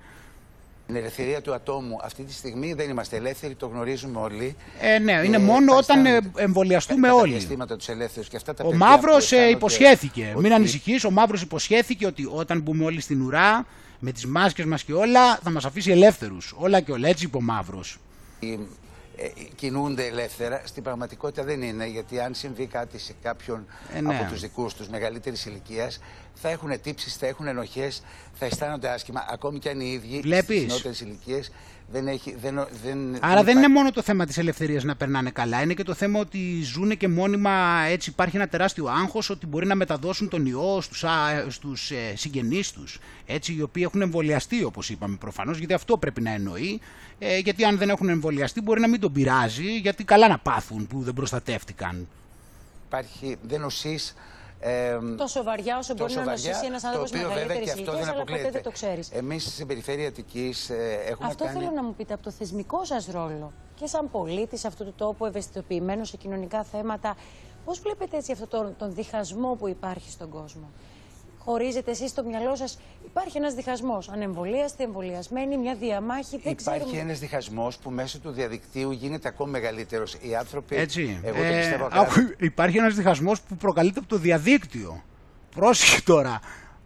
Την 0.87 0.97
ελευθερία 0.97 1.41
του 1.41 1.53
ατόμου 1.53 1.97
αυτή 2.03 2.23
τη 2.23 2.33
στιγμή 2.33 2.73
δεν 2.73 2.89
είμαστε 2.89 3.15
ελεύθεροι, 3.15 3.55
το 3.55 3.67
γνωρίζουμε 3.67 4.19
όλοι. 4.19 4.55
Ε, 4.79 4.99
ναι, 4.99 5.21
είναι 5.25 5.37
μόνο 5.37 5.75
όταν 5.77 6.05
ε, 6.05 6.19
εμβολιαστούμε 6.35 7.07
Τα 7.07 7.13
όλοι. 7.13 7.31
διαστήματα 7.31 7.77
τους 7.77 7.87
ελεύθερους 7.87 8.29
και 8.29 8.35
αυτά 8.35 8.53
τα 8.53 8.63
Ο 8.63 8.69
παιδιά 8.69 8.85
Μαύρος 8.87 9.11
που 9.11 9.35
ε, 9.35 9.37
αισθάνονται 9.37 9.49
υποσχέθηκε, 9.55 10.31
ότι- 10.33 10.41
μην 10.43 10.53
ανησυχείς, 10.53 11.03
ο 11.03 11.11
Μαύρος 11.11 11.41
υποσχέθηκε 11.41 12.05
ότι 12.05 12.29
όταν 12.31 12.61
μπούμε 12.61 12.83
όλοι 12.83 13.01
στην 13.01 13.21
ουρά, 13.21 13.65
με 13.99 14.11
τις 14.11 14.25
μάσκες 14.25 14.65
μας 14.65 14.83
και 14.83 14.93
όλα, 14.93 15.35
θα 15.43 15.49
μας 15.51 15.65
αφήσει 15.65 15.91
ελεύθερους. 15.91 16.53
Όλα 16.57 16.79
και 16.81 16.91
όλα, 16.91 17.07
έτσι 17.07 17.25
είπε 17.25 17.37
ο 17.37 17.41
Μαύρος. 17.41 17.97
ε, 18.39 18.45
κινούνται 19.55 20.05
ελεύθερα. 20.05 20.61
Στην 20.65 20.83
πραγματικότητα 20.83 21.43
δεν 21.43 21.61
είναι, 21.61 21.87
γιατί 21.87 22.19
αν 22.19 22.33
συμβεί 22.33 22.65
κάτι 22.65 22.97
σε 22.99 23.15
κάποιον 23.21 23.65
Ε, 23.93 24.01
ναι. 24.01 24.17
από 24.17 24.31
τους 24.31 24.41
δικούς 24.41 24.73
τους 24.73 24.87
μεγαλύτερης 24.87 25.45
ηλικίας, 25.45 25.99
θα 26.33 26.49
έχουν 26.49 26.81
τύψεις, 26.81 27.15
θα 27.15 27.27
έχουν 27.27 27.47
ενοχές, 27.47 28.01
θα 28.33 28.45
αισθάνονται 28.45 28.89
άσχημα, 28.89 29.25
ακόμη 29.29 29.59
και 29.59 29.69
αν 29.69 29.79
οι 29.79 29.91
ίδιοι 29.91 30.19
Βλέπεις; 30.19 30.57
στις 30.57 30.67
νεότερες 30.67 31.01
ηλικίες 31.01 31.51
δεν 31.91 32.07
έχει... 32.07 32.35
Δεν, 32.35 32.67
δεν, 32.83 33.17
Άρα 33.21 33.43
δεν 33.43 33.57
είναι 33.57 33.67
μόνο 33.67 33.91
το 33.91 34.01
θέμα 34.01 34.25
της 34.25 34.37
ελευθερίας 34.37 34.83
να 34.83 34.95
περνάνε 34.95 35.29
καλά, 35.29 35.61
είναι 35.61 35.73
και 35.73 35.83
το 35.83 35.93
θέμα 35.93 36.19
ότι 36.19 36.61
ζουν 36.61 36.97
και 36.97 37.07
μόνιμα 37.07 37.81
έτσι 37.87 38.09
υπάρχει 38.09 38.35
ένα 38.35 38.47
τεράστιο 38.47 38.85
άγχος 38.85 39.29
ότι 39.29 39.45
μπορεί 39.45 39.65
να 39.65 39.75
μεταδώσουν 39.75 40.29
τον 40.29 40.45
ιό 40.45 40.81
στους, 40.81 41.03
α, 41.03 41.45
στους 41.49 41.91
ε, 41.91 42.13
συγγενείς 42.15 42.71
τους, 42.71 42.99
έτσι, 43.25 43.53
οι 43.53 43.61
οποίοι 43.61 43.83
έχουν 43.85 44.01
εμβολιαστεί 44.01 44.63
όπως 44.63 44.89
είπαμε 44.89 45.15
προφανώς, 45.15 45.57
γιατί 45.57 45.73
αυτό 45.73 45.97
πρέπει 45.97 46.21
να 46.21 46.31
εννοεί, 46.31 46.79
ε, 47.19 47.37
γιατί 47.37 47.63
αν 47.63 47.77
δεν 47.77 47.89
έχουν 47.89 48.09
εμβολιαστεί 48.09 48.61
μπορεί 48.61 48.79
να 48.79 48.87
μην 48.87 48.99
τον 48.99 49.11
πειράζει, 49.11 49.77
γιατί 49.77 50.03
καλά 50.03 50.27
να 50.27 50.37
πάθουν 50.37 50.87
που 50.87 51.01
δεν 51.01 51.13
προστατεύτηκαν. 51.13 52.07
υπάρχει, 52.87 53.37
δεν 53.41 53.63
οσείς 53.63 54.15
ε, 54.59 54.97
Τόσο 55.17 55.43
βαριά 55.43 55.77
όσο 55.77 55.93
μπορεί 55.93 56.13
τόσο 56.13 56.19
να 56.19 56.25
βαριά, 56.25 56.47
νοσήσει 56.49 56.65
ένας 56.65 56.81
το 56.81 56.87
άνθρωπος 56.87 57.11
οποίο 57.11 57.27
βέβαια 57.27 57.35
μεγαλύτερη 57.35 57.65
και 57.65 57.71
αυτό 57.71 57.81
ηλικίας, 57.81 58.05
δεν 58.05 58.13
αλλά 58.13 58.19
ποτέ 58.19 58.31
αποκλείεται. 58.31 58.51
δεν 58.51 58.63
το 58.63 58.71
ξέρεις. 58.71 59.11
Εμείς 59.11 59.53
στην 59.53 59.67
περιφέρεια 59.67 60.07
Αττικής 60.07 60.69
ε, 60.69 60.99
έχουμε 61.07 61.27
Αυτό 61.27 61.43
κάνει... 61.43 61.59
θέλω 61.59 61.71
να 61.71 61.83
μου 61.83 61.93
πείτε 61.93 62.13
από 62.13 62.23
το 62.23 62.31
θεσμικό 62.31 62.85
σας 62.85 63.05
ρόλο 63.05 63.51
και 63.75 63.87
σαν 63.87 64.09
πολίτη 64.11 64.67
αυτού 64.67 64.85
του 64.85 64.93
τόπου, 64.97 65.25
ευαισθητοποιημένο 65.25 66.03
σε 66.03 66.17
κοινωνικά 66.17 66.63
θέματα, 66.63 67.15
πώς 67.65 67.79
βλέπετε 67.79 68.17
έτσι 68.17 68.31
αυτόν 68.31 68.47
τον, 68.49 68.75
τον 68.77 68.93
διχασμό 68.93 69.55
που 69.55 69.67
υπάρχει 69.67 70.11
στον 70.11 70.29
κόσμο; 70.29 70.69
Χωρίζετε 71.53 71.91
εσείς 71.91 72.09
στο 72.09 72.23
μυαλό 72.23 72.55
σας, 72.55 72.79
υπάρχει 73.05 73.37
ένας 73.37 73.53
διχασμός. 73.53 74.09
Ανεμβολίαστοι, 74.09 74.83
εμβολιασμένοι, 74.83 75.57
μια 75.57 75.75
διαμάχη. 75.75 76.37
Δεν 76.43 76.51
Υπάρχει 76.59 76.79
ξέρουμε. 76.79 76.99
ένας 77.01 77.19
διχασμός 77.19 77.77
που 77.77 77.89
μέσω 77.89 78.19
του 78.19 78.31
διαδικτύου 78.31 78.91
γίνεται 78.91 79.27
ακόμα 79.27 79.49
μεγαλύτερος. 79.51 80.13
Οι 80.21 80.35
άνθρωποι, 80.35 80.75
Έτσι. 80.75 81.19
εγώ 81.23 81.37
το 81.37 81.43
Ε, 81.43 81.57
πιστεύω 81.57 81.85
άκου, 81.85 81.99
ακράδαντα. 81.99 82.33
υπάρχει 82.39 82.77
ένας 82.77 82.95
διχασμός 82.95 83.41
που 83.41 83.55
προκαλείται 83.55 83.99
από 83.99 84.07
το 84.07 84.17
διαδίκτυο. 84.17 85.03
Πρόσεχε 85.55 86.01
τώρα. 86.01 86.39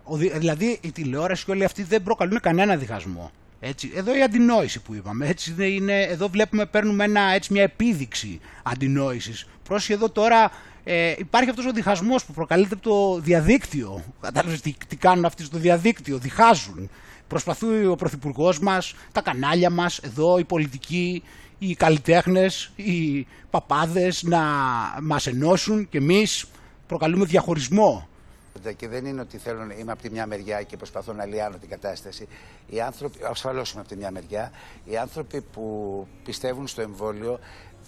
Ο, 0.04 0.16
δι- 0.18 0.38
δηλαδή 0.38 0.80
η 0.82 0.92
τηλεόραση 0.92 1.46
και 1.46 1.52
όλοι 1.52 1.64
αυτοί 1.64 1.84
δεν 1.84 2.04
προκαλούν 2.04 2.40
κανένα 2.40 2.76
διχασμό. 2.76 3.32
Έτσι. 3.66 3.92
Εδώ 3.96 4.18
η 4.18 4.22
αντινόηση 4.22 4.80
που 4.82 4.94
είπαμε. 4.94 5.28
Έτσι 5.28 5.52
είναι, 5.52 5.66
είναι, 5.66 6.02
εδώ 6.02 6.28
βλέπουμε, 6.28 6.66
παίρνουμε 6.66 7.04
ένα, 7.04 7.22
έτσι, 7.22 7.54
μια 7.54 7.64
επίδειξη 7.64 8.40
αντινόησης. 8.64 9.48
Πρόσεχε 9.64 9.94
εδώ 9.94 10.10
τώρα 10.10 10.52
ε, 10.84 11.14
υπάρχει 11.18 11.50
αυτός 11.50 11.66
ο 11.66 11.72
διχασμός 11.72 12.26
που 12.26 12.34
προκαλείται 12.34 12.74
από 12.74 12.84
το 12.84 13.20
διαδίκτυο. 13.20 14.04
Κατάλαβες 14.22 14.62
τι, 14.62 14.76
τι 14.88 14.96
κάνουν 14.96 15.26
αυτοί 15.26 15.44
στο 15.44 15.58
διαδίκτυο, 15.58 16.18
διχάζουν. 16.18 16.90
Προσπαθεί 17.28 17.86
ο 17.86 17.96
Πρωθυπουργός 17.96 18.60
μας, 18.60 18.94
τα 19.12 19.22
κανάλια 19.22 19.70
μας, 19.70 19.98
εδώ 19.98 20.38
οι 20.38 20.44
πολιτικοί, 20.44 21.24
οι 21.58 21.76
καλλιτέχνες, 21.76 22.72
οι 22.76 23.28
παπάδες 23.50 24.24
να 24.24 24.42
μας 25.02 25.28
ενώσουν 25.28 25.90
και 25.90 25.98
εμείς 25.98 26.46
προκαλούμε 26.88 27.26
διαχωρισμό. 27.26 28.08
Και 28.76 28.88
δεν 28.88 29.06
είναι 29.06 29.22
ότι 29.22 29.38
θέλω 29.38 29.66
να 29.66 29.74
είμαι 29.74 29.92
από 29.92 30.02
τη 30.02 30.10
μια 30.10 30.28
μεριά 30.28 30.64
και 30.64 30.78
προσπαθώ 30.78 31.14
να 31.14 31.26
λιάνω 31.26 31.58
την 31.58 31.70
κατάσταση. 31.70 32.28
Οι 32.70 32.82
άνθρωποι, 32.82 33.18
ασφαλώς 33.24 33.72
είμαι 33.72 33.80
από 33.80 33.90
τη 33.90 33.96
μια 33.96 34.12
μεριά, 34.12 34.52
οι 34.86 34.98
άνθρωποι 34.98 35.42
που 35.42 36.08
πιστεύουν 36.24 36.68
στο 36.68 36.82
εμβόλιο 36.82 37.40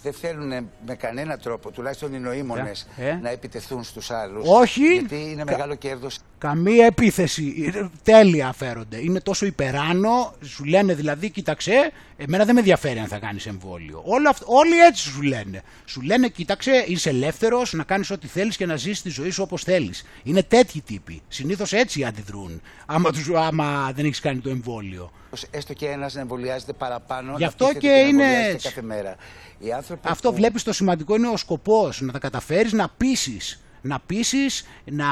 δεν 0.06 0.14
θέλουν 0.14 0.48
με 0.86 0.96
κανένα 0.96 1.38
τρόπο, 1.38 1.72
τουλάχιστον 1.72 2.14
οι 2.14 2.20
νοήμονες, 2.20 2.88
Ε, 2.98 3.08
ε. 3.08 3.20
να 3.22 3.30
επιτεθούν 3.30 3.84
στους 3.84 4.12
άλλους. 4.12 4.44
Όχι. 4.48 4.94
Γιατί 4.94 5.16
είναι 5.16 5.44
Κα- 5.44 5.52
μεγάλο 5.52 5.76
κέρδος. 5.76 6.18
Καμία 6.38 6.86
επίθεση. 6.86 7.54
Είναι 7.58 7.90
Τέλεια 8.04 8.54
φέρονται. 8.54 8.98
Είναι 9.02 9.20
τόσο 9.20 9.46
υπεράνω. 9.46 10.34
Σου 10.44 10.64
λένε 10.64 10.94
δηλαδή, 10.94 11.30
κοίταξε, 11.30 11.92
εμένα 12.18 12.46
δεν 12.46 12.54
με 12.54 12.60
ενδιαφέρει 12.60 13.00
αν 13.00 13.08
θα 13.08 13.18
κάνεις 13.18 13.46
εμβόλιο. 13.46 14.02
Όλο 14.06 14.30
αυτό, 14.30 14.46
όλοι 14.50 14.80
έτσι 14.80 15.04
σου 15.10 15.22
λένε. 15.22 15.62
Σου 15.86 16.02
λένε, 16.02 16.28
κοίταξε, 16.28 16.84
είσαι 16.88 17.10
ελεύθερος 17.10 17.74
να 17.74 17.84
κάνεις 17.84 18.12
ό,τι 18.12 18.28
θέλεις 18.28 18.58
και 18.58 18.66
να 18.66 18.76
ζήσει 18.76 19.02
τη 19.04 19.10
ζωή 19.10 19.30
σου 19.30 19.42
όπως 19.44 19.64
θέλεις. 19.64 20.06
Είναι 20.24 20.44
τέτοιοι 20.44 20.82
τύποι. 20.82 21.22
Συνήθως 21.28 21.74
έτσι 21.74 22.04
αντιδρούν. 22.04 22.62
Άμα, 22.86 23.12
τους, 23.12 23.30
άμα 23.36 23.92
δεν 23.96 24.06
έχεις 24.06 24.20
κάνει 24.20 24.40
το 24.40 24.50
εμβόλιο. 24.50 25.12
Έστω 25.52 25.74
και 25.74 25.86
ένας 25.86 26.14
να 26.14 26.22
εμβολιάζεται 26.22 26.74
παραπάνω. 26.74 27.34
Γι' 27.36 27.42
να 27.42 27.48
αυτό 27.48 27.66
πείθεται 27.66 27.88
και 27.88 27.94
να 27.94 28.00
είναι 28.00 28.24
εμβολιάζεται 28.24 28.52
έτσι. 28.52 28.68
κάθε 28.68 28.82
μέρα. 28.82 29.16
Οι 29.60 29.72
άνθρωποι 29.72 30.08
Αυτό 30.08 30.30
που... 30.30 30.36
βλέπεις 30.36 30.64
το 30.64 30.74
σημαντικό 30.74 31.16
είναι 31.16 31.28
ο 31.28 31.38
σκοπός, 31.38 32.02
να 32.02 32.12
τα 32.12 32.20
καταφέρεις 32.20 32.74
να 32.74 32.90
πείσεις. 32.90 33.60
Να 33.82 34.00
πείσεις, 34.00 34.66
να, 34.86 35.06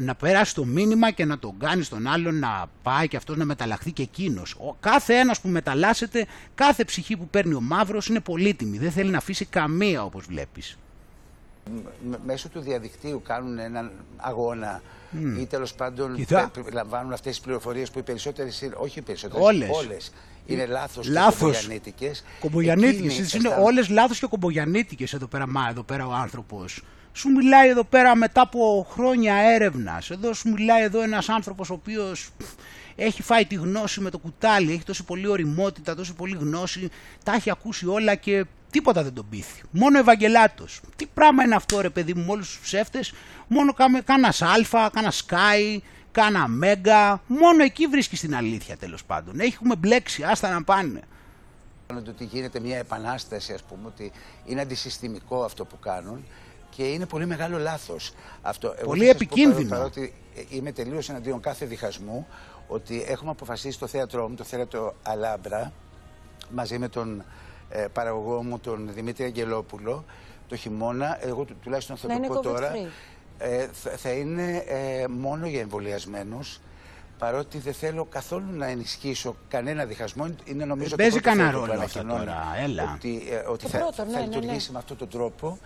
να 0.00 0.14
περάσεις 0.14 0.54
το 0.54 0.64
μήνυμα 0.64 1.10
και 1.10 1.24
να 1.24 1.38
τον 1.38 1.54
κάνεις 1.58 1.88
τον 1.88 2.06
άλλον 2.06 2.38
να 2.38 2.66
πάει 2.82 3.08
και 3.08 3.16
αυτός 3.16 3.36
να 3.36 3.44
μεταλλαχθεί 3.44 3.92
και 3.92 4.02
εκείνος. 4.02 4.54
Ο, 4.58 4.76
κάθε 4.80 5.14
ένας 5.14 5.40
που 5.40 5.48
μεταλλάσσεται, 5.48 6.26
κάθε 6.54 6.84
ψυχή 6.84 7.16
που 7.16 7.28
παίρνει 7.28 7.54
ο 7.54 7.60
μαύρος 7.60 8.06
είναι 8.06 8.20
πολύτιμη. 8.20 8.78
Δεν 8.78 8.90
θέλει 8.90 9.10
να 9.10 9.18
αφήσει 9.18 9.44
καμία 9.44 10.04
όπως 10.04 10.24
βλέπεις. 10.26 10.78
Μ- 11.70 12.16
μέσω 12.26 12.48
του 12.48 12.60
διαδικτύου 12.60 13.22
κάνουν 13.24 13.58
έναν 13.58 13.90
αγώνα 14.16 14.82
Μμ. 15.10 15.40
ή 15.40 15.46
τέλος 15.46 15.74
πάντων 15.74 16.14
Κοίτα. 16.14 16.50
πε- 16.54 16.64
πε- 16.64 16.72
λαμβάνουν 16.74 17.12
αυτές 17.12 17.32
τις 17.32 17.40
πληροφορίες 17.44 17.90
που 17.90 17.98
οι 17.98 18.02
περισσότερες 18.02 18.60
είναι, 18.62 18.74
όχι 18.78 18.98
οι 18.98 19.02
περισσότερες, 19.02 19.44
Όλες. 19.70 20.12
είναι 20.46 20.66
λάθος 20.66 21.06
και 21.06 21.12
Λάθος. 21.12 21.38
κομπογιαννίτικες. 21.38 22.24
Κομπογιαννίτικες. 22.40 22.98
Εκείνοι 22.98 23.22
Έτσι 23.22 23.36
είναι 23.36 23.46
αισθάνονται- 23.48 23.72
όλες 23.72 23.88
λάθος 23.88 24.18
και 24.18 24.26
κομπογιαννίτικες 24.26 25.12
εδώ 25.12 25.26
πέρα, 25.26 25.46
μα, 25.48 25.66
εδώ 25.70 25.82
πέρα 25.82 26.06
ο 26.06 26.12
άνθρωπος. 26.12 26.82
Σου 27.12 27.28
μιλάει 27.28 27.68
εδώ 27.68 27.84
πέρα 27.84 28.16
μετά 28.16 28.40
από 28.40 28.86
χρόνια 28.90 29.34
έρευνας. 29.34 30.10
Εδώ 30.10 30.32
σου 30.32 30.48
μιλάει 30.50 30.82
εδώ 30.82 31.02
ένας 31.02 31.28
άνθρωπος 31.28 31.70
ο 31.70 31.72
οποίος 31.72 32.30
πφ, 32.38 32.46
έχει 32.96 33.22
φάει 33.22 33.46
τη 33.46 33.54
γνώση 33.54 34.00
με 34.00 34.10
το 34.10 34.18
κουτάλι, 34.18 34.72
έχει 34.72 34.82
τόση 34.84 35.04
πολλή 35.04 35.26
οριμότητα, 35.26 35.94
τόση 35.94 36.14
πολλή 36.14 36.36
γνώση, 36.40 36.88
τα 37.24 37.32
έχει 37.32 37.50
ακούσει 37.50 37.86
όλα 37.86 38.14
και 38.14 38.44
τίποτα 38.70 39.02
δεν 39.02 39.14
τον 39.14 39.28
πείθει. 39.28 39.62
Μόνο 39.70 39.98
Ευαγγελάτος. 39.98 40.80
Τι 40.96 41.06
πράγμα 41.06 41.44
είναι 41.44 41.54
αυτό 41.54 41.80
ρε 41.80 41.90
παιδί 41.90 42.14
μου 42.14 42.24
με 42.24 42.30
όλους 42.32 42.48
τους 42.48 42.58
ψεύτες, 42.58 43.12
μόνο 43.48 43.72
κάμε- 43.72 44.02
κάνας 44.04 44.42
αλφα, 44.42 44.90
κάνας 44.92 45.16
σκάι, 45.16 45.80
κάνα 46.12 46.48
μέγα, 46.48 47.22
μόνο 47.26 47.62
εκεί 47.64 47.86
βρίσκεις 47.86 48.20
την 48.20 48.34
αλήθεια 48.34 48.76
τέλος 48.76 49.04
πάντων. 49.04 49.40
Έχουμε 49.40 49.76
μπλέξει, 49.76 50.22
άστα 50.22 50.50
να 50.50 50.62
πάνε. 50.64 51.00
ότι 52.08 52.24
γίνεται 52.24 52.60
μια 52.60 52.78
επανάσταση, 52.78 53.52
ας 53.52 53.62
πούμε, 53.62 53.86
ότι 53.86 54.12
είναι 54.46 54.60
αντισυστημικό 54.60 55.44
αυτό 55.44 55.64
που 55.64 55.78
κάνουν 55.78 56.24
και 56.70 56.82
είναι 56.82 57.06
πολύ 57.06 57.26
μεγάλο 57.26 57.58
λάθος 57.58 58.12
αυτό. 58.42 58.74
Εγώ 58.76 58.86
Πολύ 58.86 59.00
θα 59.00 59.06
σας 59.06 59.16
πω, 59.16 59.24
επικίνδυνο. 59.24 59.68
παρό- 59.68 59.82
Παρότι 59.92 60.12
είμαι 60.48 60.72
τελείως 60.72 61.08
εναντίον 61.08 61.40
κάθε 61.40 61.66
διχασμού, 61.66 62.26
ότι 62.72 63.04
έχουμε 63.08 63.30
αποφασίσει 63.30 63.78
το 63.78 63.86
θέατρό 63.86 64.28
μου, 64.28 64.34
το 64.34 64.44
θέατρο 64.44 64.94
Αλάμπρα, 65.02 65.72
μαζί 66.50 66.78
με 66.78 66.88
τον 66.88 67.24
ε, 67.68 67.86
παραγωγό 67.92 68.42
μου, 68.42 68.58
τον 68.58 68.90
Δημήτρη 68.94 69.24
Αγγελόπουλο, 69.24 70.04
το 70.48 70.56
χειμώνα, 70.56 71.18
εγώ 71.26 71.44
του- 71.44 71.56
τουλάχιστον 71.62 71.96
θα 71.96 72.06
Να 72.08 72.14
το 72.14 72.18
είναι 72.24 72.34
πω 72.34 72.40
τώρα, 72.40 72.72
COVID-free. 72.72 72.88
ε, 73.38 73.66
θα, 73.72 73.90
θα 73.90 74.10
είναι 74.10 74.56
ε, 74.66 75.06
μόνο 75.08 75.46
για 75.46 75.60
εμβολιασμένους, 75.60 76.60
παρότι 77.18 77.58
δεν 77.58 77.72
θέλω 77.72 78.04
καθόλου 78.04 78.52
να 78.52 78.66
ενισχύσω 78.66 79.36
κανένα 79.48 79.84
διχασμό. 79.84 80.26
Είναι 80.44 80.64
νομίζω 80.64 80.90
το 80.90 80.96
Παίζει 80.96 81.20
πρώτο 81.20 81.28
κανένα 81.28 81.50
θέατρο 81.50 81.60
που 81.66 81.72
ρόλο 81.72 81.82
αυτό 81.84 81.98
ανακοινώνει 81.98 82.26
τώρα, 82.30 82.56
έλα. 82.62 82.92
Ότι, 82.96 83.22
ε, 83.30 83.36
ότι 83.36 83.62
Το 83.62 83.68
θα, 83.68 83.78
πρώτο, 83.78 83.92
θα 83.92 84.04
ναι, 84.04 84.10
ναι, 84.18 84.20
λειτουργήσει 84.24 84.66
ναι. 84.66 84.72
με 84.72 84.78
αυτόν 84.78 84.96
τον 84.96 85.08
τρόπο 85.08 85.58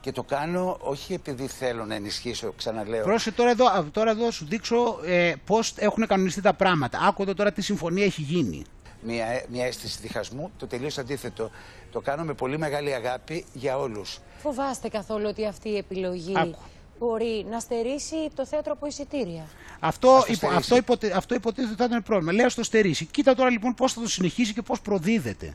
και 0.00 0.12
το 0.12 0.22
κάνω 0.22 0.76
όχι 0.80 1.12
επειδή 1.14 1.46
θέλω 1.46 1.84
να 1.84 1.94
ενισχύσω, 1.94 2.52
ξαναλέω. 2.56 3.02
Πρόσεχε 3.04 3.30
τώρα 3.36 3.50
εδώ, 3.50 3.66
α, 3.66 3.84
τώρα 3.92 4.10
εδώ 4.10 4.30
σου 4.30 4.44
δείξω 4.46 4.98
ε, 5.04 5.32
πώς 5.46 5.74
έχουν 5.76 6.06
κανονιστεί 6.06 6.40
τα 6.40 6.52
πράγματα. 6.54 6.98
Άκου 7.02 7.22
εδώ 7.22 7.34
τώρα 7.34 7.52
τι 7.52 7.62
συμφωνία 7.62 8.04
έχει 8.04 8.22
γίνει. 8.22 8.62
μια, 9.02 9.44
μια 9.48 9.66
αίσθηση 9.66 9.98
διχασμού. 10.00 10.50
Το 10.58 10.66
τελείως 10.66 10.98
αντίθετο. 10.98 11.50
Το 11.92 12.00
κάνω 12.00 12.24
με 12.24 12.32
πολύ 12.34 12.58
μεγάλη 12.58 12.94
αγάπη 12.94 13.44
για 13.52 13.78
όλους. 13.78 14.18
Φοβάστε 14.42 14.88
καθόλου 14.88 15.26
ότι 15.28 15.46
αυτή 15.46 15.68
η 15.68 15.76
επιλογή 15.76 16.32
Άκου. 16.36 16.58
μπορεί 16.98 17.46
να 17.50 17.60
στερήσει 17.60 18.30
το 18.34 18.46
θέατρο 18.46 18.72
από 18.72 18.86
εισιτήρια; 18.86 19.46
Αυτό, 19.80 20.08
Ας 20.10 20.24
το 20.24 20.26
υπο, 20.26 20.34
στερήσει. 20.36 20.56
αυτό, 20.58 20.76
υποτε, 20.76 21.12
αυτό 21.16 21.34
υποτίθεται 21.34 21.72
ότι 21.72 21.80
θα 21.80 21.84
ήταν 21.88 22.02
πρόβλημα. 22.02 22.32
Λέει 22.32 22.44
ας 22.44 22.54
το 22.54 22.62
στερήσει. 22.62 23.04
Κοίτα 23.04 23.34
τώρα 23.34 23.50
λοιπόν 23.50 23.74
πώς 23.74 23.92
θα 23.92 24.00
το 24.00 24.08
συνεχίσει 24.08 24.52
και 24.54 24.62
πώς 24.62 24.80
προδίδεται. 24.80 25.54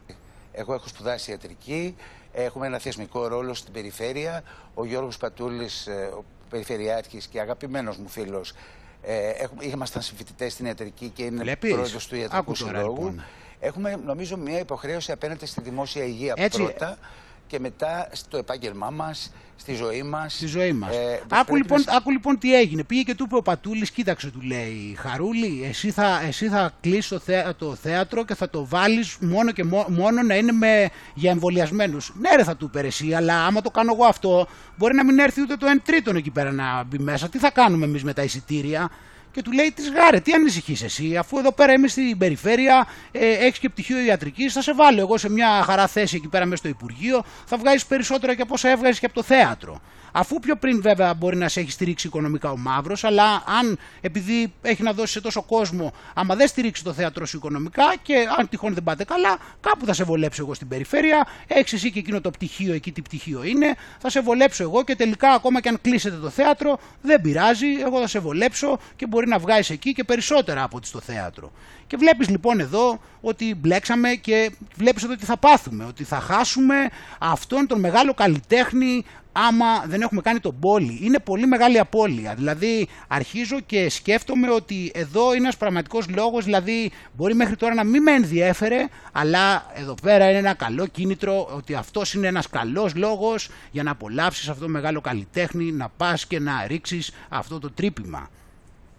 Εγώ 0.51 0.73
έχω 0.73 0.87
σπουδάσει 0.87 1.31
ιατρική, 1.31 1.95
έχουμε 2.35 2.65
ένα 2.67 2.79
θεσμικό 2.79 3.27
ρόλο 3.27 3.53
στην 3.53 3.73
περιφέρεια. 3.73 4.43
Ο 4.73 4.85
Γιώργος 4.85 5.17
Πατούλης, 5.17 5.87
ε, 5.87 6.11
ο 6.17 6.23
περιφερειάρχης 6.49 7.27
και 7.27 7.39
αγαπημένος 7.39 7.97
μου 7.97 8.07
φίλος, 8.07 8.53
ε, 9.01 9.29
έχουμε, 9.29 9.65
ήμασταν 9.65 10.01
συμφοιτητές 10.01 10.53
στην 10.53 10.65
ιατρική 10.65 11.09
και 11.09 11.23
είναι 11.23 11.41
Βλέπεις; 11.41 11.71
πρόεδρος 11.73 12.07
του 12.07 12.15
ιατρικού 12.15 12.37
Άκου 12.37 12.53
τώρα, 12.53 12.77
συλλόγου. 12.79 12.95
λοιπόν. 12.95 13.23
Έχουμε 13.59 13.99
νομίζω 14.05 14.37
μια 14.37 14.59
υποχρέωση 14.59 15.11
απέναντι 15.11 15.45
στη 15.45 15.61
δημόσια 15.61 16.03
υγεία 16.03 16.33
Έτσι. 16.37 16.61
πρώτα 16.63 16.97
και 17.47 17.59
μετά 17.59 18.07
στο 18.11 18.37
επάγγελμά 18.37 18.89
μας, 18.89 19.31
στη 19.55 19.73
ζωή 19.73 20.03
μας. 20.03 20.33
Στη 20.33 20.45
ζωή 20.47 20.73
μας. 20.73 20.95
Ε, 20.95 21.21
άκου, 21.29 21.45
πρέπει 21.45 21.57
λοιπόν, 21.57 21.83
να- 21.85 21.95
άκου 21.95 22.11
λοιπόν 22.11 22.37
τι 22.39 22.55
έγινε. 22.55 22.83
Πήγε 22.83 23.01
και 23.01 23.15
του 23.15 23.23
είπε 23.27 23.35
ο 23.35 23.41
Πατούλης, 23.41 23.91
κοίταξε, 23.91 24.31
του 24.31 24.41
λέει 24.41 24.95
Χαρούλη, 24.99 25.65
εσύ 25.69 25.91
θα, 25.91 26.21
εσύ 26.27 26.47
θα 26.49 26.71
κλείσει 26.81 27.09
το, 27.09 27.19
θέα- 27.19 27.55
το 27.55 27.75
θέατρο 27.75 28.25
και 28.25 28.35
θα 28.35 28.49
το 28.49 28.65
βάλεις 28.65 29.17
μόνο 29.19 29.51
και 29.51 29.63
μό- 29.63 29.87
μόνο 29.87 30.21
να 30.21 30.35
είναι 30.35 30.51
με, 30.51 30.89
για 31.13 31.31
εμβολιασμένους. 31.31 32.11
Ναι, 32.19 32.35
ρε, 32.35 32.43
θα 32.43 32.55
του 32.55 32.65
είπε 32.65 32.81
ρε, 32.81 32.87
εσύ, 32.87 33.13
αλλά 33.13 33.45
άμα 33.45 33.61
το 33.61 33.69
κάνω 33.69 33.93
εγώ 33.93 34.05
αυτό, 34.05 34.47
μπορεί 34.77 34.95
να 34.95 35.03
μην 35.05 35.19
έρθει 35.19 35.41
ούτε 35.41 35.55
το 35.55 35.67
1 35.67 35.81
τρίτον 35.85 36.15
εκεί 36.15 36.29
πέρα 36.31 36.51
να 36.51 36.83
μπει 36.83 36.99
μέσα. 36.99 37.29
Τι 37.29 37.37
θα 37.37 37.51
κάνουμε 37.51 37.85
εμείς 37.85 38.03
με 38.03 38.13
τα 38.13 38.23
εισιτήρια; 38.23 38.89
Και 39.35 39.41
του 39.41 39.51
λέει: 39.51 39.71
Τη 39.71 39.81
γάρε, 39.89 40.19
τι 40.19 40.33
ανησυχείς 40.33 40.83
εσύ, 40.83 41.17
αφού 41.17 41.37
εδώ 41.37 41.51
πέρα 41.51 41.73
είμαι 41.73 41.87
στην 41.87 42.17
περιφέρεια, 42.17 42.87
ε, 43.11 43.31
έχεις 43.31 43.59
και 43.59 43.69
πτυχίο 43.69 43.99
ιατρικής, 43.99 44.53
θα 44.53 44.61
σε 44.61 44.73
βάλω 44.73 44.99
εγώ 44.99 45.17
σε 45.17 45.29
μια 45.29 45.63
χαρά 45.63 45.87
θέση 45.87 46.15
εκεί 46.15 46.27
πέρα 46.27 46.45
μέσα 46.45 46.57
στο 46.57 46.67
Υπουργείο, 46.67 47.23
θα 47.45 47.57
βγάζει 47.57 47.87
περισσότερα 47.87 48.35
και 48.35 48.41
από 48.41 48.53
όσα 48.53 48.69
έβγαζε 48.69 48.99
και 48.99 49.05
από 49.05 49.15
το 49.15 49.23
θέατρο. 49.23 49.81
Αφού 50.17 50.39
πιο 50.39 50.55
πριν 50.55 50.81
βέβαια 50.81 51.13
μπορεί 51.13 51.37
να 51.37 51.47
σε 51.47 51.59
έχει 51.59 51.71
στηρίξει 51.71 52.07
οικονομικά 52.07 52.51
ο 52.51 52.57
μαύρος, 52.57 53.03
αλλά 53.03 53.43
αν 53.59 53.77
επειδή 54.01 54.53
έχει 54.61 54.83
να 54.83 54.93
δώσει 54.93 55.11
σε 55.11 55.21
τόσο 55.21 55.41
κόσμο, 55.43 55.93
άμα 56.13 56.35
δεν 56.35 56.47
στηρίξει 56.47 56.83
το 56.83 56.93
θέατρο 56.93 57.25
σου 57.25 57.37
οικονομικά 57.37 57.95
και 58.01 58.27
αν 58.37 58.49
τυχόν 58.49 58.73
δεν 58.73 58.83
πάτε 58.83 59.03
καλά, 59.03 59.37
κάπου 59.61 59.85
θα 59.85 59.93
σε 59.93 60.03
βολέψω 60.03 60.41
εγώ 60.41 60.53
στην 60.53 60.67
περιφέρεια. 60.67 61.27
Έχεις 61.47 61.73
εσύ 61.73 61.91
και 61.91 61.99
εκείνο 61.99 62.21
το 62.21 62.31
πτυχίο, 62.31 62.73
εκεί 62.73 62.91
τι 62.91 63.01
πτυχίο 63.01 63.43
είναι, 63.43 63.75
θα 63.99 64.09
σε 64.09 64.21
βολέψω 64.21 64.63
εγώ 64.63 64.83
και 64.83 64.95
τελικά 64.95 65.29
ακόμα 65.29 65.61
και 65.61 65.69
αν 65.69 65.81
κλείσετε 65.81 66.15
το 66.15 66.29
θέατρο, 66.29 66.79
δεν 67.01 67.21
πειράζει, 67.21 67.67
εγώ 67.85 67.99
θα 67.99 68.07
σε 68.07 68.19
βολέψω 68.19 68.79
και 68.95 69.07
μπορεί 69.07 69.27
να 69.27 69.39
βγάζει 69.39 69.73
εκεί 69.73 69.93
και 69.93 70.03
περισσότερα 70.03 70.63
από 70.63 70.77
ότι 70.77 70.87
στο 70.87 70.99
θέατρο. 70.99 71.51
Και 71.87 71.97
βλέπεις 71.97 72.29
λοιπόν 72.29 72.59
εδώ 72.59 72.99
ότι 73.21 73.55
μπλέξαμε 73.55 74.09
και 74.09 74.51
βλέπεις 74.75 75.03
εδώ 75.03 75.15
τι 75.15 75.25
θα 75.25 75.37
πάθουμε, 75.37 75.85
ότι 75.85 76.03
θα 76.03 76.19
χάσουμε 76.19 76.75
αυτόν 77.19 77.67
τον 77.67 77.79
μεγάλο 77.79 78.13
καλλιτέχνη 78.13 79.05
άμα 79.37 79.85
δεν 79.85 80.01
έχουμε 80.01 80.21
κάνει 80.21 80.39
τον 80.39 80.59
πόλη. 80.59 80.99
Είναι 81.01 81.19
πολύ 81.19 81.47
μεγάλη 81.47 81.79
απώλεια. 81.79 82.35
Δηλαδή 82.35 82.87
αρχίζω 83.07 83.59
και 83.59 83.89
σκέφτομαι 83.89 84.51
ότι 84.51 84.91
εδώ 84.93 85.33
είναι 85.33 85.41
ένας 85.43 85.57
πραγματικός 85.57 86.09
λόγος, 86.09 86.45
δηλαδή 86.45 86.91
μπορεί 87.13 87.35
μέχρι 87.35 87.55
τώρα 87.55 87.73
να 87.73 87.83
μην 87.83 88.01
με 88.01 88.11
ενδιέφερε, 88.11 88.87
αλλά 89.11 89.71
εδώ 89.73 89.95
πέρα 90.01 90.29
είναι 90.29 90.37
ένα 90.37 90.53
καλό 90.53 90.87
κίνητρο 90.87 91.49
ότι 91.55 91.73
αυτός 91.73 92.13
είναι 92.13 92.27
ένας 92.27 92.49
καλός 92.49 92.95
λόγος 92.95 93.49
για 93.71 93.83
να 93.83 93.91
απολαύσεις 93.91 94.49
αυτό 94.49 94.63
το 94.63 94.69
μεγάλο 94.69 95.01
καλλιτέχνη, 95.01 95.71
να 95.71 95.89
πας 95.97 96.25
και 96.25 96.39
να 96.39 96.67
ρίξεις 96.67 97.11
αυτό 97.29 97.59
το 97.59 97.71
τρύπημα. 97.71 98.29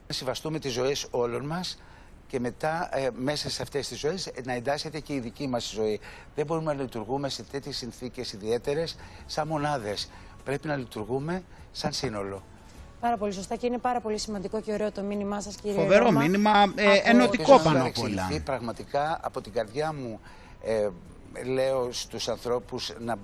να 0.07 0.15
συμβαστούμε 0.15 0.59
τις 0.59 0.73
ζωές 0.73 1.07
όλων 1.11 1.47
μας 1.47 1.79
και 2.27 2.41
μετά 2.41 2.89
ε, 2.93 3.09
μέσα 3.15 3.51
σε 3.51 3.63
αυτές 3.63 3.89
τις 3.89 3.99
ζωές 3.99 4.27
ε, 4.27 4.33
να 4.45 4.53
εντάσσεται 4.53 5.01
και 5.01 5.13
η 5.15 5.19
δική 5.19 5.47
μας 5.47 5.71
ζωή. 5.71 6.01
Δεν 6.35 6.47
μπορούμε 6.47 6.75
να 6.75 6.83
λειτουργούμε 6.83 7.29
σε 7.29 7.43
τέτοιες 7.43 7.77
συνθήκες 7.77 8.33
ιδιαίτερες 8.33 8.97
σαν 9.27 9.49
μονάδες. 9.49 10.11
Πρέπει 10.45 10.67
να 10.69 10.77
λειτουργούμε 10.77 11.43
σαν 11.73 11.93
σύνολο. 11.93 12.43
Πάρα 13.01 13.17
πολύ 13.17 13.33
σωστά 13.33 13.57
και 13.57 13.67
είναι 13.67 13.79
πάρα 13.79 14.01
πολύ 14.01 14.19
σημαντικό 14.19 14.61
και 14.61 14.73
ωραίο 14.73 14.93
το 14.93 15.03
μήνυμά 15.03 15.41
σας, 15.41 15.57
κύριε 15.57 15.77
Φοβερό 15.77 16.05
Ρώμα. 16.05 16.21
μήνυμα, 16.21 16.51
ε, 16.51 16.63
Από- 16.63 17.01
ενωτικό 17.05 17.53
Ελπίζω 17.53 17.57
να 17.57 17.63
πάνω 17.63 17.79
μην 17.79 17.87
απ' 17.97 17.99
όλα. 17.99 18.09
παρεξηγηθεί. 18.15 18.45
Πραγματικά 18.45 19.19
από 19.23 19.41
την 19.41 19.53
καρδιά 19.53 19.93
μου 19.93 20.21
ε, 20.63 20.89
λέω 21.45 21.93
στους 21.93 22.29
ανθρώπους 22.29 22.93
να 22.99 23.17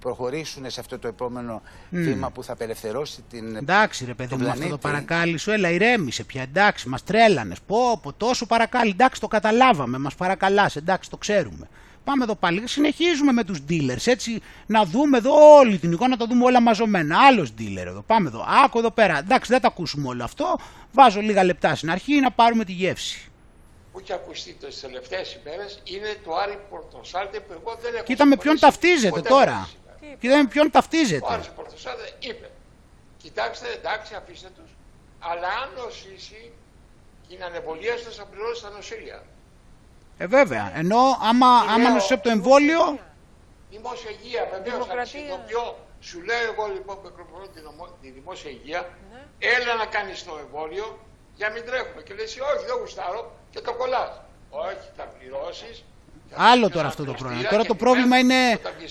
προχωρήσουν 0.00 0.70
σε 0.70 0.80
αυτό 0.80 0.98
το 0.98 1.08
επόμενο 1.08 1.62
Μμ. 1.88 2.02
βήμα 2.02 2.30
που 2.30 2.42
θα 2.42 2.52
απελευθερώσει 2.52 3.24
την 3.30 3.56
Εντάξει 3.56 4.04
ρε 4.04 4.14
παιδί 4.14 4.30
τον 4.30 4.38
μου, 4.40 4.48
αυτό 4.48 4.60
το 4.60 4.78
πλανήτη. 4.78 4.88
παρακάλι 4.88 5.36
σου, 5.36 5.50
έλα 5.50 5.70
ηρέμησε 5.70 6.24
πια, 6.24 6.42
εντάξει, 6.42 6.88
μας 6.88 7.04
τρέλανες, 7.04 7.58
πω, 7.66 7.98
πω, 8.02 8.12
τόσο 8.12 8.46
παρακάλι, 8.46 8.90
εντάξει, 8.90 9.20
το 9.20 9.28
καταλάβαμε, 9.28 9.98
μας 9.98 10.14
παρακαλάς, 10.14 10.76
εντάξει, 10.76 11.10
το 11.10 11.16
ξέρουμε. 11.16 11.68
Πάμε 12.04 12.24
εδώ 12.24 12.34
πάλι, 12.34 12.62
συνεχίζουμε 12.68 13.32
με 13.32 13.44
τους 13.44 13.58
dealers, 13.68 14.06
έτσι, 14.06 14.40
να 14.66 14.84
δούμε 14.84 15.16
εδώ 15.18 15.54
όλη 15.56 15.78
την 15.78 15.92
εικόνα, 15.92 16.08
να 16.08 16.16
τα 16.16 16.26
δούμε 16.26 16.44
όλα 16.44 16.60
μαζωμένα. 16.60 17.18
Άλλος 17.18 17.52
dealer 17.58 17.86
εδώ, 17.86 18.02
πάμε 18.06 18.28
εδώ, 18.28 18.46
άκου 18.64 18.78
εδώ 18.78 18.90
πέρα, 18.90 19.18
εντάξει, 19.18 19.50
δεν 19.52 19.60
τα 19.60 19.68
ακούσουμε 19.68 20.08
όλο 20.08 20.24
αυτό, 20.24 20.58
βάζω 20.92 21.20
λίγα 21.20 21.44
λεπτά 21.44 21.74
στην 21.74 21.90
αρχή 21.90 22.20
να 22.20 22.30
πάρουμε 22.30 22.64
τη 22.64 22.72
γεύση. 22.72 23.30
που 23.92 23.98
έχει 23.98 24.12
ακουστεί 24.12 24.52
τις 24.52 24.80
τελευταίες 24.80 25.38
ημέρες 25.44 25.80
είναι 25.84 26.16
το 26.24 26.34
Άρη 26.34 26.58
Πορτοσάλτε 26.70 27.40
που 27.40 27.52
εγώ 27.52 27.78
δεν 27.82 27.94
έχω 27.94 28.04
Κοίτα 28.04 28.24
με 28.26 28.36
ποιον 28.36 28.58
συμφωνήσει 28.58 28.80
ταυτίζεται 28.80 29.08
ποτέ 29.08 29.28
τώρα. 29.28 29.52
μαζί 29.52 29.76
σήμερα. 30.00 30.16
Κοίτα 30.20 30.36
με 30.36 30.46
ποιον 30.48 30.66
Ο 30.66 30.70
ταυτίζεται. 30.70 31.26
Άρης 31.28 31.48
Πορτοσάλτε 31.48 32.12
είπε 32.18 32.50
κοιτάξτε 33.16 33.68
εντάξει 33.72 34.14
αφήστε 34.14 34.48
τους 34.56 34.70
αλλά 35.18 35.48
αν 35.48 35.68
νοσήσει 35.76 36.52
και 37.26 37.34
είναι 37.34 37.44
ανεμβολίαστος 37.44 38.14
θα 38.16 38.24
πληρώσει 38.24 38.62
τα 38.62 38.70
νοσήλια. 38.70 39.22
Ε 40.18 40.26
βέβαια, 40.26 40.72
ενώ 40.74 40.98
άμα, 41.22 41.46
άμα 41.46 41.76
Λέω- 41.78 41.92
νοσήσει 41.92 42.12
από 42.12 42.22
το 42.22 42.30
εμβόλιο, 42.30 42.98
Δημόσια 43.70 44.10
υγεία 44.10 44.48
βεβαίως 44.52 44.86
θα 44.86 44.94
τη 45.02 45.08
συνειδητοποιώ. 45.08 45.76
Σου 46.00 46.22
λέω 46.22 46.42
εγώ 46.52 46.66
λοιπόν 46.76 47.00
που 47.00 47.06
εκπροσωπώ 47.06 47.48
τη, 47.54 47.60
νομο- 47.60 47.96
τη 48.02 48.10
δημόσια 48.10 48.50
υγεία 48.50 48.88
έλα 49.38 49.74
να 49.74 49.86
κάνεις 49.86 50.24
το 50.24 50.38
εμβόλιο 50.44 50.98
για 51.36 51.48
να 51.48 51.52
μην 51.54 51.64
τρέχουμε. 51.64 52.02
Και 52.02 52.14
λες 52.14 52.24
εσύ, 52.24 52.40
όχι 52.40 52.64
δεν 52.66 52.76
γουστάρω 52.80 53.32
και 53.50 53.60
το 53.60 53.72
κολλάς. 53.74 54.20
Όχι 54.50 54.86
θα 54.96 55.04
πληρώσεις 55.04 55.84
Άλλο 56.34 56.70
τώρα 56.70 56.86
αυτό 56.86 57.04
το 57.04 57.12
πρόβλημα. 57.12 57.48
Τώρα 57.48 57.64
το 57.64 57.74
πρόβλημα 57.74 58.18
είναι, 58.18 58.34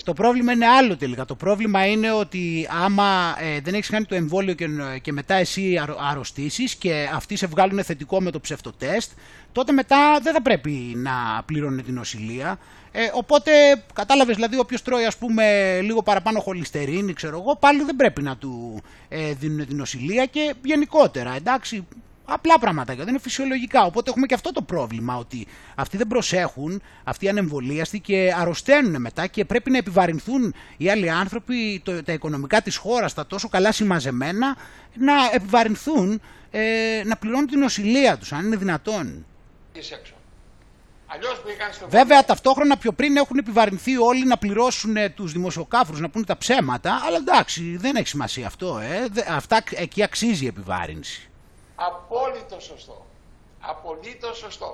το 0.04 0.12
πρόβλημα 0.12 0.52
είναι 0.52 0.66
άλλο 0.66 0.96
τελικά. 0.96 1.24
Το 1.24 1.34
πρόβλημα 1.34 1.86
είναι 1.86 2.12
ότι 2.12 2.68
άμα 2.84 3.36
ε, 3.38 3.60
δεν 3.60 3.74
έχεις 3.74 3.88
κάνει 3.88 4.04
το 4.04 4.14
εμβόλιο 4.14 4.54
και, 4.54 4.66
και 5.02 5.12
μετά 5.12 5.34
εσύ 5.34 5.78
αρ, 5.82 5.90
αρρωστήσεις 6.10 6.74
και 6.74 7.08
αυτοί 7.14 7.36
σε 7.36 7.46
βγάλουν 7.46 7.84
θετικό 7.84 8.20
με 8.20 8.30
το 8.30 8.40
ψευτοτέστ, 8.40 9.10
τότε 9.52 9.72
μετά 9.72 10.18
δεν 10.22 10.32
θα 10.32 10.42
πρέπει 10.42 10.92
να 10.96 11.42
πληρώνει 11.44 11.82
την 11.82 11.94
νοσηλεία. 11.94 12.58
Ε, 12.92 13.10
οπότε 13.12 13.50
κατάλαβες 13.92 14.34
δηλαδή 14.34 14.58
όποιος 14.58 14.82
τρώει 14.82 15.04
ας 15.04 15.16
πούμε 15.16 15.78
λίγο 15.82 16.02
παραπάνω 16.02 16.40
χολυστερίνη, 16.40 17.12
ξέρω 17.12 17.38
εγώ, 17.40 17.56
πάλι 17.56 17.82
δεν 17.82 17.96
πρέπει 17.96 18.22
να 18.22 18.36
του 18.36 18.82
ε, 19.08 19.32
δίνουν 19.32 19.66
την 19.66 19.76
νοσηλεία 19.76 20.26
και 20.26 20.54
γενικότερα 20.62 21.34
εντάξει. 21.34 21.86
Απλά 22.32 22.58
πραγματάκια, 22.58 23.04
δεν 23.04 23.12
είναι 23.12 23.22
φυσιολογικά. 23.22 23.84
Οπότε 23.84 24.10
έχουμε 24.10 24.26
και 24.26 24.34
αυτό 24.34 24.52
το 24.52 24.62
πρόβλημα 24.62 25.16
ότι 25.16 25.46
αυτοί 25.74 25.96
δεν 25.96 26.06
προσέχουν, 26.06 26.82
αυτοί 27.04 27.24
οι 27.24 27.28
ανεμβολίαστοι 27.28 28.00
και 28.00 28.32
αρρωσταίνουν 28.38 29.00
μετά 29.00 29.26
και 29.26 29.44
πρέπει 29.44 29.70
να 29.70 29.78
επιβαρυνθούν 29.78 30.54
οι 30.76 30.90
άλλοι 30.90 31.10
άνθρωποι, 31.10 31.80
το, 31.84 32.02
τα 32.02 32.12
οικονομικά 32.12 32.62
της 32.62 32.76
χώρας, 32.76 33.14
τα 33.14 33.26
τόσο 33.26 33.48
καλά 33.48 33.72
συμμαζεμένα, 33.72 34.56
να 34.94 35.12
επιβαρυνθούν 35.32 36.20
ε, 36.50 37.02
να 37.04 37.16
πληρώνουν 37.16 37.46
την 37.46 37.58
νοσηλεία 37.58 38.18
τους, 38.18 38.32
αν 38.32 38.46
είναι 38.46 38.56
δυνατόν. 38.56 39.26
είσαι 39.72 39.94
έξω. 39.94 40.12
Αλλιώς 41.06 41.42
πήγαν 41.46 41.72
στο 41.72 41.86
Βέβαια, 41.88 42.24
ταυτόχρονα 42.24 42.76
πιο 42.76 42.92
πριν 42.92 43.16
έχουν 43.16 43.38
επιβαρυνθεί 43.38 43.96
όλοι 43.96 44.26
να 44.26 44.36
πληρώσουν 44.38 44.96
ε, 44.96 45.08
τους 45.08 45.32
δημοσιοκάφρους, 45.32 46.00
να 46.00 46.08
πούνε 46.10 46.24
τα 46.24 46.36
ψέματα, 46.38 47.00
αλλά 47.06 47.16
εντάξει, 47.16 47.76
δεν 47.76 47.96
έχει 47.96 48.08
σημασία 48.08 48.46
αυτό. 48.46 48.78
Ε. 48.78 49.06
Δε- 49.10 49.22
Αυτά, 49.28 49.62
εκεί 49.70 50.02
αξίζει 50.02 50.44
η 50.44 50.46
επιβάρυνση. 50.46 51.29
Απόλυτο 51.88 52.60
σωστό. 52.60 52.98
Απολύτως 53.60 54.36
σωστό. 54.38 54.70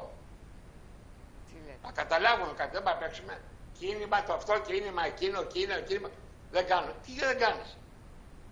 Να 1.84 1.90
καταλάβουμε 2.00 2.52
κάτι, 2.60 2.70
δεν 2.76 2.82
πάμε 2.82 2.98
να 2.98 3.02
παίξουμε. 3.06 3.34
Κίνημα 3.78 4.18
το 4.26 4.32
αυτό, 4.38 4.52
κίνημα 4.68 5.02
εκείνο, 5.12 5.38
εκείνο, 5.48 5.74
κίνημα. 5.88 6.08
Δεν 6.54 6.64
κάνω. 6.72 6.90
Τι 7.04 7.12
δεν 7.26 7.36
κάνεις; 7.44 7.68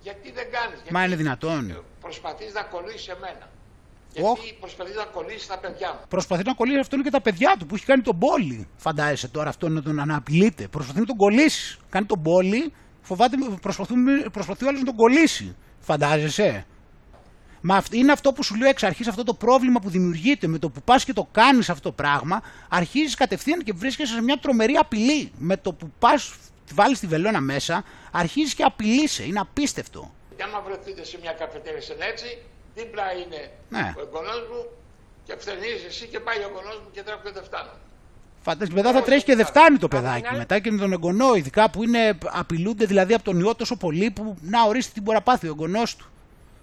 Γιατί 0.06 0.28
δεν 0.38 0.46
κάνεις; 0.56 0.78
Μα 0.78 0.84
Γιατί 0.84 1.06
είναι 1.06 1.16
δυνατόν. 1.22 1.84
προσπαθείς 2.00 2.52
να 2.58 2.62
κολλήσεις 2.74 3.08
εμένα. 3.08 3.46
Οχ. 3.48 4.38
Γιατί 4.38 4.56
προσπαθείς 4.60 4.94
να 5.02 5.04
κολλήσεις 5.04 5.46
τα 5.46 5.58
παιδιά 5.58 5.88
μου. 5.94 6.00
Προσπαθεί 6.08 6.42
να 6.50 6.54
κολλήσεις 6.54 6.80
αυτόν 6.80 7.02
και 7.02 7.10
τα 7.10 7.20
παιδιά 7.20 7.50
του 7.58 7.66
που 7.66 7.74
έχει 7.74 7.84
κάνει 7.84 8.02
τον 8.02 8.18
πόλη. 8.18 8.68
Φαντάζεσαι 8.76 9.28
τώρα 9.28 9.48
αυτόν 9.48 9.72
να 9.72 9.82
τον 9.82 10.00
αναπηλείται. 10.00 10.68
Προσπαθεί 10.68 10.98
να 10.98 11.06
τον 11.06 11.16
κολλήσεις. 11.16 11.78
Κάνει 11.90 12.06
τον 12.06 12.22
πόλη, 12.22 12.72
φοβάται, 13.02 13.36
προσπαθούμε- 13.60 14.30
προσπαθεί 14.30 14.64
ο 14.64 14.68
άλλος 14.68 14.80
να 14.80 14.86
τον 14.86 14.96
κολλήσει. 14.96 15.56
Φαντάζεσαι. 15.80 16.66
Μα 17.66 17.76
αυ- 17.76 17.94
είναι 17.94 18.12
αυτό 18.12 18.32
που 18.32 18.42
σου 18.42 18.54
λέω 18.54 18.68
εξ 18.68 18.82
αρχής, 18.82 19.08
αυτό 19.08 19.24
το 19.24 19.34
πρόβλημα 19.34 19.80
που 19.80 19.88
δημιουργείται 19.90 20.46
με 20.46 20.58
το 20.58 20.68
που 20.70 20.82
πας 20.82 21.04
και 21.04 21.12
το 21.12 21.28
κάνεις 21.32 21.70
αυτό 21.70 21.82
το 21.88 21.92
πράγμα, 21.94 22.42
αρχίζεις 22.68 23.14
κατευθείαν 23.14 23.62
και 23.62 23.72
βρίσκεσαι 23.76 24.14
σε 24.14 24.22
μια 24.22 24.38
τρομερή 24.38 24.74
απειλή. 24.74 25.32
Με 25.38 25.56
το 25.56 25.72
που 25.72 25.92
πας, 25.98 26.34
βάλεις 26.74 26.98
τη 26.98 27.06
βελόνα 27.06 27.40
μέσα, 27.40 27.84
αρχίζεις 28.12 28.54
και 28.54 28.62
απειλείσαι. 28.62 29.22
Είναι 29.24 29.38
απίστευτο. 29.40 30.14
Και 30.36 30.42
άμα 30.42 30.60
βρεθείτε 30.66 31.04
σε 31.04 31.18
μια 31.22 31.32
καφετέρια 31.32 31.80
σαν 31.82 31.96
έτσι, 32.12 32.38
δίπλα 32.74 33.02
είναι 33.12 33.50
Ναι. 33.68 33.94
ο 33.96 34.00
εγγονός 34.00 34.40
μου 34.50 34.66
και 35.24 35.34
φθενείς 35.38 35.84
εσύ 35.88 36.06
και 36.06 36.20
πάει 36.20 36.36
ο 36.38 36.46
εγγονός 36.48 36.76
μου 36.82 36.88
και 36.92 37.02
τρέχω 37.02 37.20
και 37.24 37.30
δεν 37.34 37.44
φτάνω. 37.44 37.70
Φαντάζεσαι, 38.42 38.76
μετά 38.76 38.92
θα 38.92 39.02
τρέχει 39.02 39.24
και 39.24 39.34
δεν 39.34 39.46
φτάνει 39.46 39.78
το 39.78 39.88
παιδάκι 39.88 40.34
μετά 40.36 40.58
και 40.58 40.70
με 40.70 40.78
τον 40.78 40.92
εγγονό, 40.92 41.34
ειδικά 41.34 41.70
που 41.70 41.82
είναι, 41.82 42.18
απειλούνται 42.32 42.84
δηλαδή 42.84 43.14
από 43.14 43.24
τον 43.24 43.40
ιό 43.40 43.54
τόσο 43.54 43.76
πολύ 43.76 44.10
που 44.10 44.36
να 44.40 44.62
ορίστε 44.64 44.90
τι 44.94 45.00
μπορεί 45.00 45.16
να 45.16 45.22
πάθει 45.22 45.46
ο 45.46 45.50
εγγονός 45.50 45.96
του. 45.96 46.06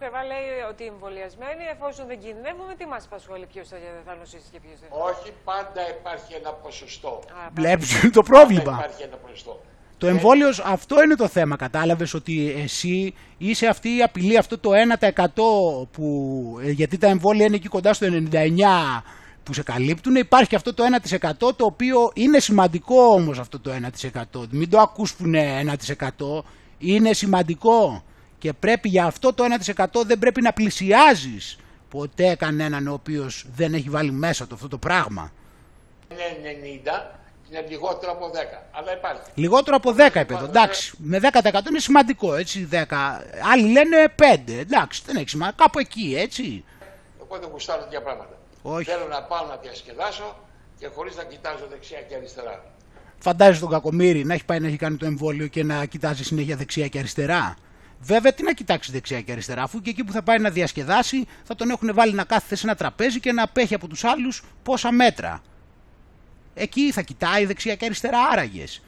Πλευρά 0.02 0.22
λέει 0.32 0.48
ότι 0.72 0.82
οι 0.86 0.90
εμβολιασμένοι, 0.94 1.64
εφόσον 1.76 2.04
δεν 2.12 2.18
κινδυνεύουμε, 2.24 2.74
τι 2.80 2.86
μας 2.94 3.04
απασχολεί, 3.10 3.46
ποιος 3.54 3.66
θα, 3.72 3.78
θα 4.08 4.14
νοσήσει 4.20 4.48
και 4.54 4.60
ποιος 4.64 4.78
δεν. 4.82 4.90
Όχι, 5.10 5.28
πάντα 5.50 5.82
υπάρχει 5.96 6.32
ένα 6.42 6.52
ποσοστό. 6.64 7.14
Βλέπεις 7.60 7.90
το 8.20 8.24
πρόβλημα. 8.32 8.64
Πάντα 8.72 8.78
υπάρχει 8.82 9.04
ένα 9.10 9.18
ποσοστό. 9.26 9.54
Το 10.02 10.08
εμβόλιο, 10.08 10.50
αυτό 10.76 10.96
είναι 11.04 11.16
το 11.16 11.28
θέμα. 11.28 11.56
Κατάλαβες 11.56 12.14
ότι 12.14 12.36
εσύ 12.64 13.14
είσαι 13.38 13.68
αυτή 13.68 13.90
η 13.98 14.02
απειλή, 14.02 14.38
αυτό 14.38 14.56
το 14.60 14.70
1% 14.74 15.88
που. 15.92 16.06
ε, 16.64 16.70
Γιατί 16.72 16.98
τα 16.98 17.08
εμβόλια 17.08 17.46
είναι 17.46 17.56
εκεί 17.56 17.68
κοντά 17.68 17.94
στο 17.94 18.08
99% 18.08 19.04
που 19.44 19.54
σε 19.54 19.64
καλύπτουν. 19.64 20.16
Υπάρχει 20.16 20.50
και 20.50 20.56
αυτό 20.56 20.74
το 20.74 20.84
1% 20.84 21.56
το 21.56 21.66
οποίο 21.66 22.12
είναι 22.14 22.40
σημαντικό 22.40 23.04
όμως 23.04 23.40
αυτό 23.40 23.60
το 23.60 23.72
1%. 23.72 24.48
Μην 24.52 24.70
το 24.70 24.80
ακούς 24.80 25.16
που 25.16 25.26
είναι 25.26 25.60
1%. 25.60 26.44
Είναι 26.78 27.14
σημαντικό. 27.14 28.04
Και 28.42 28.54
πρέπει 28.54 28.90
για 28.90 29.06
αυτό 29.06 29.34
το 29.34 29.44
1% 29.76 29.86
δεν 30.06 30.20
πρέπει 30.20 30.42
να 30.42 30.54
πλησιάζεις 30.54 31.58
ποτέ 31.90 32.36
κανέναν 32.36 32.88
ο 32.88 32.94
οποίος 32.94 33.46
δεν 33.56 33.74
έχει 33.74 33.90
βάλει 33.90 34.12
μέσα 34.12 34.48
του 34.48 34.56
αυτό 34.56 34.68
το 34.68 34.78
πράγμα. 34.78 35.32
Είναι 36.12 36.22
90, 36.84 37.20
είναι 37.50 37.66
λιγότερο 37.70 38.12
από 38.12 38.26
10. 38.26 38.32
Αλλά 38.72 38.94
υπάρχει. 38.98 39.22
Λιγότερο 39.36 39.76
από 39.76 39.92
10 39.92 39.98
επίπεδο. 39.98 40.46
Εντάξει, 40.46 40.94
με 40.98 41.20
10% 41.20 41.70
είναι 41.70 41.80
σημαντικό, 41.80 42.36
έτσι. 42.36 42.68
10. 42.72 42.84
Άλλοι 43.52 43.72
λένε 43.72 44.14
5. 44.16 44.60
Εντάξει, 44.60 45.02
δεν 45.06 45.16
έχει 45.16 45.30
σημασία. 45.30 45.54
Κάπου 45.58 45.80
εκεί, 45.80 46.16
έτσι. 46.18 46.64
Εγώ 47.22 47.40
δεν 47.40 47.50
γουστάρω 47.52 47.82
τέτοια 47.82 48.02
πράγματα. 48.02 48.38
Όχι. 48.62 48.90
Θέλω 48.90 49.08
να 49.08 49.22
πάω 49.22 49.46
να 49.46 49.56
διασκεδάσω 49.56 50.38
και 50.80 50.88
χωρίς 50.96 51.16
να 51.16 51.24
κοιτάζω 51.24 51.68
δεξιά 51.70 52.02
και 52.02 52.16
αριστερά. 52.16 52.64
Φαντάζεσαι 53.20 53.60
τον 53.60 53.70
Κακομύρη 53.70 54.26
να 54.26 54.34
έχει 54.34 54.46
πάει 54.46 54.60
να 54.60 54.68
έχει 54.68 54.78
κάνει 54.78 54.98
το 54.98 55.06
εμβόλιο 55.06 55.48
και 55.48 55.64
να 55.64 55.86
κοιτάζει 55.86 56.24
συνέχεια 56.24 56.56
δεξιά 56.56 56.88
και 56.88 57.00
αριστερά. 57.00 57.56
Βέβαια, 58.04 58.34
τι 58.34 58.44
να 58.44 58.54
κοιτάξει 58.54 58.92
δεξιά 58.92 59.22
και 59.22 59.32
αριστερά, 59.32 59.64
αφού 59.64 59.82
και 59.82 59.90
εκεί 59.90 60.04
που 60.04 60.12
θα 60.12 60.22
πάει 60.24 60.38
να 60.40 60.50
διασκεδάσει 60.50 61.28
θα 61.44 61.56
τον 61.56 61.70
έχουν 61.70 61.94
βάλει 61.94 62.14
να 62.14 62.24
κάθεται 62.24 62.56
σε 62.56 62.68
ένα 62.68 62.76
τραπέζι 62.76 63.20
και 63.20 63.32
να 63.32 63.44
απέχει 63.44 63.74
από 63.74 63.88
τους 63.88 64.04
άλλους 64.04 64.44
πόσα 64.64 64.92
μέτρα. 64.92 65.42
Εκεί 66.54 66.92
θα 66.92 67.02
κοιτάει 67.02 67.46
δεξιά 67.46 67.76
και 67.76 67.86
αριστερά 67.86 68.20
άραγες. 68.32 68.82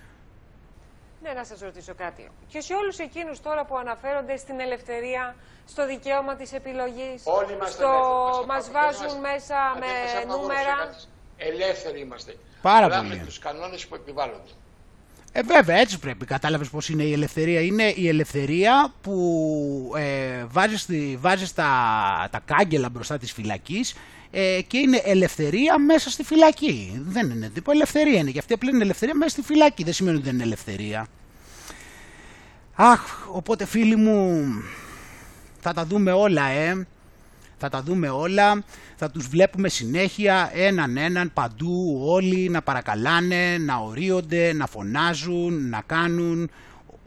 Ναι, 1.22 1.31
να 1.34 1.44
σας 1.44 1.60
ρωτήσω 1.60 1.94
κάτι. 1.94 2.30
Και 2.48 2.60
σε 2.61 2.73
όλους 2.73 2.98
εκείνους 2.98 3.41
τώρα 3.41 3.65
που 3.65 3.77
αναφέρονται 3.77 4.38
στην 4.38 4.60
ελευθερία, 4.60 5.35
στο 5.68 5.85
δικαίωμα 5.88 6.35
της 6.35 6.53
επιλογής, 6.53 7.22
Όλοι 7.23 7.53
είμαστε 7.53 7.73
στο 7.84 7.88
ελεύθεροι. 7.88 8.45
μας 8.48 8.48
Μας 8.48 8.72
βάζουν 8.72 9.06
απαγορεύει- 9.06 9.22
μέσα 9.22 9.56
δεν 9.73 9.80
με 9.80 9.88
μας 10.03 10.11
απαγορεύει 10.23 10.41
νούμερα. 10.41 10.76
κανείς. 10.84 11.10
Ελεύθεροι 11.38 11.99
είμαστε. 11.99 12.38
Πάρα 12.61 12.85
Αλλά 12.85 12.98
πολύ. 12.98 13.10
με 13.18 13.26
τους 13.26 13.40
κανόνες 13.40 13.88
που 13.88 13.95
επιβάλλονται. 13.95 14.52
Ε, 15.35 15.41
βέβαια, 15.41 15.77
έτσι 15.77 15.99
πρέπει. 15.99 16.26
Κατάλαβες 16.26 16.69
πώς 16.69 16.89
είναι 16.89 17.03
η 17.03 17.14
ελευθερία. 17.14 17.61
Είναι 17.61 17.93
η 17.95 18.07
ελευθερία 18.07 18.93
που 19.01 19.93
ε, 19.97 20.45
βάζεις, 20.51 20.85
τη- 20.85 21.18
βάζεις 21.19 21.53
τα, 21.53 21.72
τα 22.31 22.41
κάγκελα 22.45 22.89
μπροστά 22.89 23.18
της 23.18 23.31
φυλακής 23.31 23.95
ε, 24.31 24.61
και 24.68 24.77
είναι 24.77 25.01
ελευθερία 25.03 25.77
μέσα 25.80 26.10
στη 26.10 26.23
φυλακή. 26.23 27.01
Δεν 27.05 27.30
είναι 27.30 27.49
τίποτα. 27.49 27.72
Ελευθερία 27.76 28.19
είναι. 28.19 28.31
Και 28.31 28.39
αυτή 28.39 28.53
απλά 28.53 28.69
είναι 28.73 28.84
ελευθερία 28.84 29.15
μέσα 29.15 29.30
στη 29.30 29.41
φυλακή. 29.41 29.84
Δεν 29.84 29.93
σημαίνει 29.93 30.15
ότι 30.15 30.26
δεν 30.26 30.34
είναι 30.34 30.43
ελευθερία. 30.43 31.07
Αχ, 32.76 33.01
οπότε 33.31 33.65
φίλοι 33.65 33.95
μου, 33.95 34.45
θα 35.60 35.73
τα 35.73 35.85
δούμε 35.85 36.11
όλα, 36.11 36.47
ε. 36.47 36.88
Θα 37.64 37.72
τα 37.72 37.81
δούμε 37.84 38.10
όλα, 38.10 38.64
θα 38.95 39.11
τους 39.11 39.27
βλέπουμε 39.27 39.69
συνέχεια 39.69 40.49
έναν 40.53 40.98
έναν 40.98 41.34
παντού 41.34 42.02
όλοι 42.06 42.49
να 42.49 42.61
παρακαλάνε, 42.61 43.57
να 43.57 43.77
ορίονται, 43.77 44.53
να 44.53 44.68
φωνάζουν, 44.68 45.69
να 45.69 45.81
κάνουν. 45.85 46.49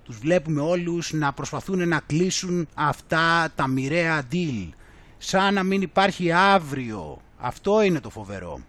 Τους 0.02 0.18
βλέπουμε 0.18 0.60
όλους 0.60 1.12
να 1.12 1.32
προσπαθούν 1.32 1.88
να 1.88 2.00
κλείσουν 2.06 2.68
αυτά 2.74 3.48
τα 3.54 3.66
μοιραία 3.66 4.22
deal. 4.32 4.68
Σαν 5.18 5.54
να 5.54 5.62
μην 5.62 5.82
υπάρχει 5.82 6.32
αύριο. 6.32 7.20
Αυτό 7.38 7.82
είναι 7.82 8.00
το 8.00 8.10
φοβερό. 8.10 8.60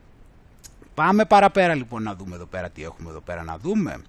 Πάμε 0.94 1.26
παραπέρα 1.26 1.76
λοιπόν 1.76 2.04
να 2.04 2.16
δούμε 2.16 2.36
εδώ 2.36 2.46
πέρα 2.46 2.70
τι 2.70 2.84
έχουμε 2.84 3.10
εδώ 3.10 3.22
πέρα 3.22 3.44
να 3.44 3.58
δούμε. 3.58 4.02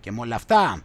Και 0.00 0.12
με 0.12 0.20
όλα 0.20 0.34
αυτά 0.34 0.82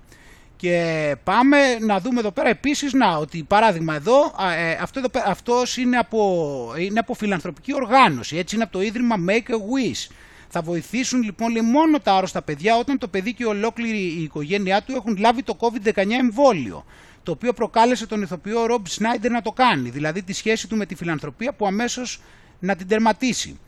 και 0.60 1.16
πάμε 1.24 1.58
να 1.80 2.00
δούμε 2.00 2.20
εδώ 2.20 2.32
πέρα 2.32 2.50
επίσης 2.50 2.94
να, 2.94 3.18
ότι 3.18 3.44
παράδειγμα 3.44 3.96
εδώ, 3.96 4.34
α, 4.36 4.54
ε, 4.54 4.78
αυτό 4.82 5.00
εδώ 5.00 5.10
πέρα, 5.10 5.26
αυτός 5.28 5.78
είναι 5.78 5.98
από, 5.98 6.74
είναι 6.78 7.00
από 7.00 7.14
φιλανθρωπική 7.14 7.74
οργάνωση, 7.74 8.38
έτσι 8.38 8.56
είναι 8.56 8.64
από 8.64 8.74
το 8.74 8.82
Ίδρυμα 8.82 9.16
Make 9.28 9.52
a 9.52 9.54
Wish. 9.54 10.12
Θα 10.48 10.62
βοηθήσουν 10.62 11.22
λοιπόν 11.22 11.52
λέει, 11.52 11.62
μόνο 11.62 12.00
τα 12.00 12.14
άρρωστα 12.14 12.42
παιδιά 12.42 12.78
όταν 12.78 12.98
το 12.98 13.08
παιδί 13.08 13.34
και 13.34 13.46
ολόκληρη 13.46 13.98
η 13.98 14.22
οικογένειά 14.24 14.82
του 14.82 14.96
έχουν 14.96 15.18
λάβει 15.18 15.44
το 15.44 15.58
COVID-19 15.60 16.12
εμβόλιο. 16.20 16.86
Το 17.24 17.32
οποίο 17.32 17.54
προκάλεσε 17.54 18.08
τον 18.08 18.22
ηθοποιό 18.22 18.66
Ρομπ 18.66 18.86
Σνάιντερ 18.88 19.32
να 19.32 19.42
το 19.42 19.52
κάνει, 19.52 19.90
δηλαδή 19.90 20.24
τη 20.24 20.34
σχέση 20.34 20.68
του 20.68 20.76
με 20.76 20.86
τη 20.86 20.96
φιλανθρωπία 20.96 21.54
που 21.54 21.68
αμέσως 21.68 22.22
να 22.60 22.76
την 22.76 22.88
τερματίσει. 22.88 23.60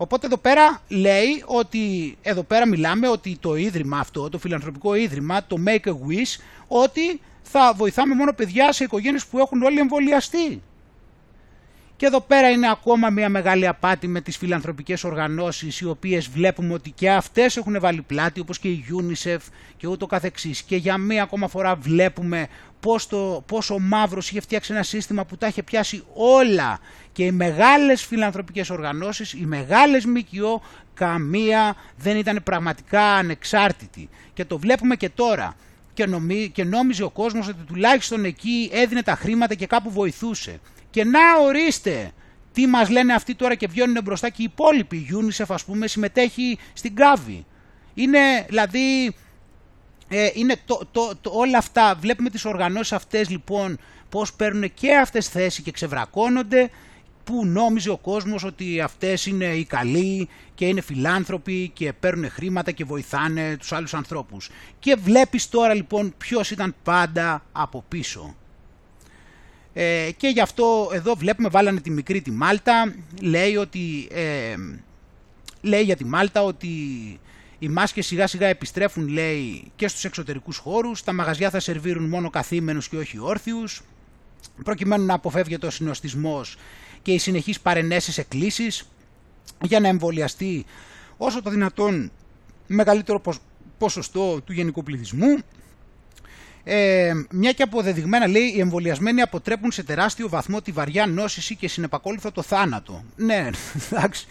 Οπότε 0.00 0.26
εδώ 0.26 0.36
πέρα 0.36 0.82
λέει 0.88 1.42
ότι, 1.46 2.16
εδώ 2.22 2.42
πέρα 2.42 2.66
μιλάμε 2.66 3.08
ότι 3.08 3.36
το 3.40 3.56
ίδρυμα 3.56 3.98
αυτό, 3.98 4.28
το 4.28 4.38
φιλανθρωπικό 4.38 4.94
ίδρυμα, 4.94 5.44
το 5.44 5.56
Make 5.66 5.88
a 5.88 5.90
Wish, 5.90 6.40
ότι 6.68 7.20
θα 7.42 7.72
βοηθάμε 7.76 8.14
μόνο 8.14 8.32
παιδιά 8.32 8.72
σε 8.72 8.84
οικογένειες 8.84 9.26
που 9.26 9.38
έχουν 9.38 9.62
όλοι 9.62 9.78
εμβολιαστεί. 9.78 10.62
Και 11.98 12.06
εδώ 12.06 12.20
πέρα 12.20 12.50
είναι 12.50 12.70
ακόμα 12.70 13.10
μια 13.10 13.28
μεγάλη 13.28 13.66
απάτη 13.66 14.08
με 14.08 14.20
τις 14.20 14.36
φιλανθρωπικές 14.36 15.04
οργανώσεις 15.04 15.80
οι 15.80 15.86
οποίες 15.86 16.28
βλέπουμε 16.28 16.72
ότι 16.72 16.90
και 16.90 17.10
αυτές 17.10 17.56
έχουν 17.56 17.80
βάλει 17.80 18.02
πλάτη 18.02 18.40
όπως 18.40 18.58
και 18.58 18.68
η 18.68 18.84
UNICEF 18.90 19.38
και 19.76 19.86
ούτω 19.86 20.06
καθεξής. 20.06 20.62
Και 20.62 20.76
για 20.76 20.98
μία 20.98 21.22
ακόμα 21.22 21.48
φορά 21.48 21.74
βλέπουμε 21.74 22.48
πώς, 22.80 23.06
το, 23.06 23.44
πώς 23.46 23.70
ο 23.70 23.78
Μαύρος 23.78 24.30
είχε 24.30 24.40
φτιάξει 24.40 24.72
ένα 24.72 24.82
σύστημα 24.82 25.24
που 25.24 25.36
τα 25.36 25.46
είχε 25.46 25.62
πιάσει 25.62 26.02
όλα 26.14 26.78
και 27.12 27.24
οι 27.24 27.30
μεγάλες 27.30 28.04
φιλανθρωπικές 28.04 28.70
οργανώσεις, 28.70 29.32
οι 29.32 29.44
μεγάλες 29.46 30.04
ΜΚΟ, 30.04 30.62
καμία 30.94 31.76
δεν 31.96 32.16
ήταν 32.16 32.40
πραγματικά 32.44 33.02
ανεξάρτητη. 33.02 34.08
Και 34.34 34.44
το 34.44 34.58
βλέπουμε 34.58 34.96
και 34.96 35.08
τώρα. 35.08 35.54
Και, 35.94 36.06
νομί, 36.06 36.50
και 36.54 36.64
νόμιζε 36.64 37.02
ο 37.02 37.10
κόσμος 37.10 37.48
ότι 37.48 37.64
τουλάχιστον 37.66 38.24
εκεί 38.24 38.70
έδινε 38.72 39.02
τα 39.02 39.14
χρήματα 39.14 39.54
και 39.54 39.66
κάπου 39.66 39.90
βοηθούσε. 39.90 40.60
Και 40.90 41.04
να 41.04 41.20
ορίστε 41.42 42.12
τι 42.52 42.66
μας 42.66 42.90
λένε 42.90 43.14
αυτοί 43.14 43.34
τώρα 43.34 43.54
και 43.54 43.66
βγαίνουν 43.66 44.02
μπροστά 44.04 44.28
και 44.28 44.42
οι 44.42 44.44
υπόλοιποι. 44.44 44.96
Η 44.96 45.08
UNICEF 45.12 45.44
ας 45.48 45.64
πούμε 45.64 45.86
συμμετέχει 45.86 46.58
στην 46.72 46.92
Γκάβη. 46.92 47.46
Είναι 47.94 48.46
δηλαδή 48.48 49.14
ε, 50.08 50.30
είναι 50.34 50.56
το, 50.64 50.88
το, 50.92 51.12
το, 51.20 51.30
όλα 51.34 51.58
αυτά, 51.58 51.96
βλέπουμε 52.00 52.30
τις 52.30 52.44
οργανώσεις 52.44 52.92
αυτές 52.92 53.28
λοιπόν 53.28 53.78
πώς 54.08 54.32
παίρνουν 54.32 54.74
και 54.74 54.96
αυτές 54.96 55.28
θέση 55.28 55.62
και 55.62 55.70
ξεβρακώνονται 55.70 56.70
που 57.24 57.46
νόμιζε 57.46 57.90
ο 57.90 57.96
κόσμος 57.96 58.44
ότι 58.44 58.80
αυτές 58.80 59.26
είναι 59.26 59.44
οι 59.44 59.64
καλοί 59.64 60.28
και 60.54 60.66
είναι 60.66 60.80
φιλάνθρωποι 60.80 61.70
και 61.74 61.92
παίρνουν 61.92 62.30
χρήματα 62.30 62.70
και 62.70 62.84
βοηθάνε 62.84 63.56
τους 63.56 63.72
άλλους 63.72 63.94
ανθρώπους. 63.94 64.50
Και 64.78 64.96
βλέπεις 65.02 65.48
τώρα 65.48 65.74
λοιπόν 65.74 66.14
ποιος 66.18 66.50
ήταν 66.50 66.74
πάντα 66.82 67.44
από 67.52 67.84
πίσω. 67.88 68.34
Ε, 69.80 70.10
και 70.16 70.28
γι' 70.28 70.40
αυτό 70.40 70.90
εδώ 70.92 71.14
βλέπουμε 71.14 71.48
βάλανε 71.48 71.80
τη 71.80 71.90
μικρή 71.90 72.20
τη 72.22 72.30
Μάλτα, 72.30 72.94
λέει 73.22 73.56
ότι... 73.56 74.08
Ε, 74.10 74.54
λέει 75.60 75.82
για 75.82 75.96
τη 75.96 76.04
Μάλτα 76.04 76.42
ότι 76.42 76.68
οι 77.58 77.68
μάσκες 77.68 78.06
σιγά 78.06 78.26
σιγά 78.26 78.46
επιστρέφουν 78.46 79.08
λέει 79.08 79.70
και 79.76 79.88
στους 79.88 80.04
εξωτερικούς 80.04 80.56
χώρους, 80.56 81.02
τα 81.02 81.12
μαγαζιά 81.12 81.50
θα 81.50 81.60
σερβίρουν 81.60 82.08
μόνο 82.08 82.30
καθήμενους 82.30 82.88
και 82.88 82.96
όχι 82.96 83.18
όρθιους, 83.18 83.82
προκειμένου 84.64 85.04
να 85.04 85.14
αποφεύγεται 85.14 85.66
ο 85.66 85.70
συνοστισμός 85.70 86.56
και 87.02 87.12
οι 87.12 87.18
συνεχείς 87.18 87.60
παρενέσεις 87.60 88.18
εκκλήσεις 88.18 88.88
για 89.62 89.80
να 89.80 89.88
εμβολιαστεί 89.88 90.64
όσο 91.16 91.42
το 91.42 91.50
δυνατόν 91.50 92.10
μεγαλύτερο 92.66 93.22
ποσοστό 93.78 94.40
του 94.40 94.52
γενικού 94.52 94.82
πληθυσμού. 94.82 95.38
Ε, 96.70 97.12
μια 97.30 97.52
και 97.52 97.62
αποδεδειγμένα 97.62 98.26
λέει 98.26 98.52
οι 98.56 98.60
εμβολιασμένοι 98.60 99.20
αποτρέπουν 99.20 99.72
σε 99.72 99.82
τεράστιο 99.82 100.28
βαθμό 100.28 100.60
τη 100.62 100.72
βαριά 100.72 101.06
νόσηση 101.06 101.56
και 101.56 101.68
συνεπακόλουθα 101.68 102.32
το 102.32 102.42
θάνατο. 102.42 103.04
Ναι, 103.16 103.48
εντάξει. 103.90 104.26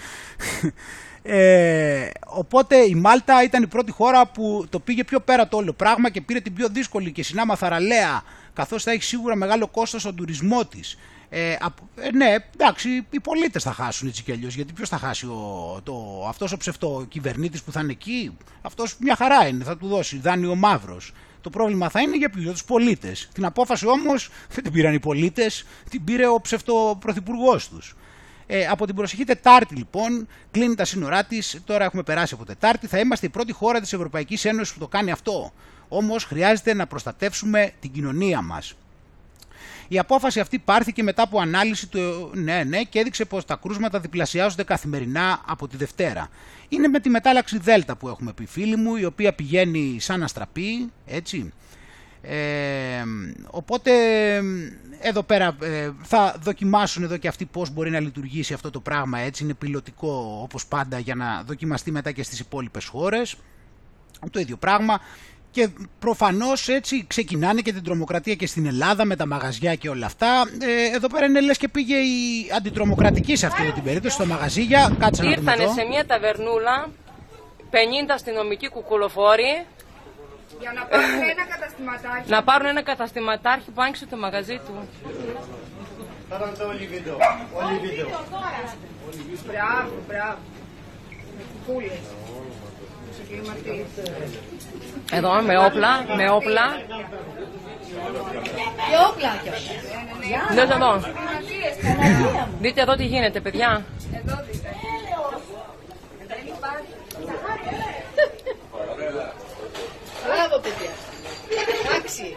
Ε, 1.21 2.09
οπότε 2.25 2.75
η 2.75 2.95
Μάλτα 2.95 3.43
ήταν 3.43 3.63
η 3.63 3.67
πρώτη 3.67 3.91
χώρα 3.91 4.27
που 4.27 4.65
το 4.69 4.79
πήγε 4.79 5.03
πιο 5.03 5.19
πέρα 5.19 5.47
το 5.47 5.57
όλο 5.57 5.73
πράγμα 5.73 6.09
και 6.09 6.21
πήρε 6.21 6.39
την 6.39 6.53
πιο 6.53 6.67
δύσκολη 6.69 7.11
και 7.11 7.23
συνάμα 7.23 7.55
θαραλέα 7.55 8.23
καθώς 8.53 8.83
θα 8.83 8.91
έχει 8.91 9.03
σίγουρα 9.03 9.35
μεγάλο 9.35 9.67
κόστος 9.67 10.01
στον 10.01 10.15
τουρισμό 10.15 10.65
της. 10.65 10.97
Ε, 11.29 11.51
ε, 11.51 12.11
ναι, 12.13 12.35
εντάξει, 12.53 12.89
οι 13.09 13.19
πολίτες 13.19 13.63
θα 13.63 13.71
χάσουν 13.71 14.07
έτσι 14.07 14.23
κι 14.23 14.31
αλλιώς, 14.31 14.55
γιατί 14.55 14.73
ποιος 14.73 14.89
θα 14.89 14.97
χάσει 14.97 15.25
ο, 15.25 15.79
το, 15.83 16.25
αυτός 16.27 16.51
ο 16.51 16.57
ψευτοκυβερνήτης 16.57 17.63
που 17.63 17.71
θα 17.71 17.79
είναι 17.79 17.91
εκεί, 17.91 18.37
αυτός 18.61 18.95
μια 18.99 19.15
χαρά 19.15 19.47
είναι, 19.47 19.63
θα 19.63 19.77
του 19.77 19.87
δώσει 19.87 20.19
δάνειο 20.19 20.55
μαύρος. 20.55 21.13
Το 21.47 21.57
πρόβλημα 21.57 21.89
θα 21.89 22.01
είναι 22.01 22.17
για 22.17 22.29
ποιους, 22.29 22.43
για 22.43 22.51
τους 22.51 22.63
πολίτες. 22.63 23.29
Την 23.33 23.45
απόφαση 23.45 23.87
όμως 23.87 24.29
δεν 24.49 24.63
την 24.63 24.73
πήραν 24.73 24.93
οι 24.93 24.99
πολίτες, 24.99 25.65
την 25.89 26.03
πήρε 26.03 26.27
ο 26.27 26.41
ψευτοπρωθυπουργός 26.41 27.69
τους. 27.69 27.95
Ε, 28.47 28.65
από 28.65 28.85
την 28.85 28.95
προσεχή 28.95 29.23
Τετάρτη, 29.23 29.75
λοιπόν, 29.75 30.27
κλείνει 30.51 30.75
τα 30.75 30.85
σύνορά 30.85 31.23
της. 31.23 31.61
Τώρα 31.65 31.85
έχουμε 31.85 32.03
περάσει 32.03 32.33
από 32.33 32.45
Τετάρτη. 32.45 32.87
Θα 32.87 32.99
είμαστε 32.99 33.25
η 33.25 33.29
πρώτη 33.29 33.51
χώρα 33.51 33.79
της 33.79 33.93
Ευρωπαϊκής 33.93 34.45
Ένωσης 34.45 34.73
που 34.73 34.79
το 34.79 34.87
κάνει 34.87 35.11
αυτό. 35.11 35.51
Όμως 35.87 36.23
χρειάζεται 36.23 36.73
να 36.73 36.87
προστατεύσουμε 36.87 37.71
την 37.79 37.91
κοινωνία 37.91 38.41
μας. 38.41 38.75
Η 39.87 39.99
απόφαση 39.99 40.39
αυτή 40.39 40.59
πάρθηκε 40.59 41.03
μετά 41.03 41.21
από 41.21 41.39
ανάλυση 41.39 41.87
του 41.87 42.31
ναι, 42.33 42.63
ναι, 42.63 42.83
και 42.83 42.99
έδειξε 42.99 43.25
πως 43.25 43.45
τα 43.45 43.55
κρούσματα 43.55 43.99
διπλασιάζονται 43.99 44.63
καθημερινά 44.63 45.41
από 45.45 45.67
τη 45.67 45.77
Δευτέρα. 45.77 46.29
Είναι 46.69 46.87
με 46.87 46.99
τη 46.99 47.09
μετάλλαξη 47.09 47.57
Δέλτα 47.57 47.95
που 47.95 48.07
έχουμε 48.07 48.33
πει 48.33 48.45
φίλοι 48.45 48.75
μου, 48.75 48.95
η 48.95 49.05
οποία 49.05 49.33
πηγαίνει 49.33 49.97
σαν 49.99 50.23
αστραπή, 50.23 50.91
έτσι. 51.05 51.53
Ε, 52.21 53.03
οπότε 53.47 53.91
εδώ 54.99 55.23
πέρα 55.23 55.57
ε, 55.61 55.91
θα 56.01 56.35
δοκιμάσουν 56.41 57.03
εδώ 57.03 57.17
και 57.17 57.27
αυτοί 57.27 57.45
πώς 57.45 57.69
μπορεί 57.69 57.89
να 57.89 57.99
λειτουργήσει 57.99 58.53
αυτό 58.53 58.69
το 58.69 58.79
πράγμα 58.79 59.19
έτσι 59.19 59.43
είναι 59.43 59.53
πιλωτικό 59.53 60.39
όπως 60.43 60.65
πάντα 60.65 60.99
για 60.99 61.15
να 61.15 61.43
δοκιμαστεί 61.43 61.91
μετά 61.91 62.11
και 62.11 62.23
στις 62.23 62.39
υπόλοιπες 62.39 62.85
χώρες 62.85 63.35
το 64.31 64.39
ίδιο 64.39 64.57
πράγμα 64.57 64.99
και 65.57 65.69
προφανώς 65.99 66.67
έτσι 66.67 67.05
ξεκινάνε 67.07 67.61
και 67.61 67.73
την 67.73 67.83
τρομοκρατία 67.83 68.35
και 68.35 68.47
στην 68.47 68.65
Ελλάδα 68.65 69.05
με 69.05 69.15
τα 69.15 69.25
μαγαζιά 69.27 69.75
και 69.75 69.89
όλα 69.89 70.05
αυτά. 70.05 70.43
Ε, 70.61 70.95
εδώ 70.95 71.07
πέρα 71.07 71.25
είναι 71.25 71.41
λες 71.41 71.57
και 71.57 71.67
πήγε 71.67 71.95
η 71.95 72.49
αντιτρομοκρατική 72.57 73.35
σε 73.35 73.45
αυτή 73.45 73.71
την 73.71 73.83
περίπτωση 73.83 74.15
στο 74.15 74.25
μαγαζίγια. 74.25 74.95
Κάτσε 74.99 75.23
να 75.23 75.29
δούμε 75.29 75.41
Ήρθανε 75.41 75.63
εδώ. 75.63 75.73
σε 75.73 75.83
μια 75.83 76.05
ταβερνούλα 76.05 76.89
50 77.71 77.75
αστυνομικοί 78.13 78.69
κουκουλοφόροι 78.69 79.65
Για 80.59 80.71
να 80.75 80.81
πάρουν 80.85 81.21
ένα 81.33 81.45
καταστηματάκι. 81.53 82.29
να 82.29 82.43
πάρουν 82.43 82.67
ένα 82.67 82.81
καταστηματάρχη 82.83 83.71
που 83.71 83.81
άνοιξε 83.81 84.05
το 84.05 84.17
μαγαζί 84.17 84.59
του. 84.65 84.73
Μπράβο, 89.47 89.93
μπράβο. 90.07 90.39
Με 91.37 91.43
κουκούλες. 91.51 91.99
Τους 91.99 92.15
εγκληματίες. 92.23 92.66
Εδώ 95.11 95.41
με 95.41 95.57
όπλα, 95.57 96.05
με 96.17 96.29
όπλα. 96.29 96.65
Και 98.89 98.97
όπλα 99.09 99.31
Δείτε 100.49 100.73
εδώ. 100.73 101.01
Δείτε 102.59 102.81
εδώ 102.81 102.95
τι 102.95 103.05
γίνεται, 103.05 103.39
παιδιά. 103.39 103.85
Εδώ 104.13 104.43
δείτε. 104.51 104.69
Μπράβο, 110.25 110.59
παιδιά. 110.63 110.91
Εντάξει. 111.85 112.35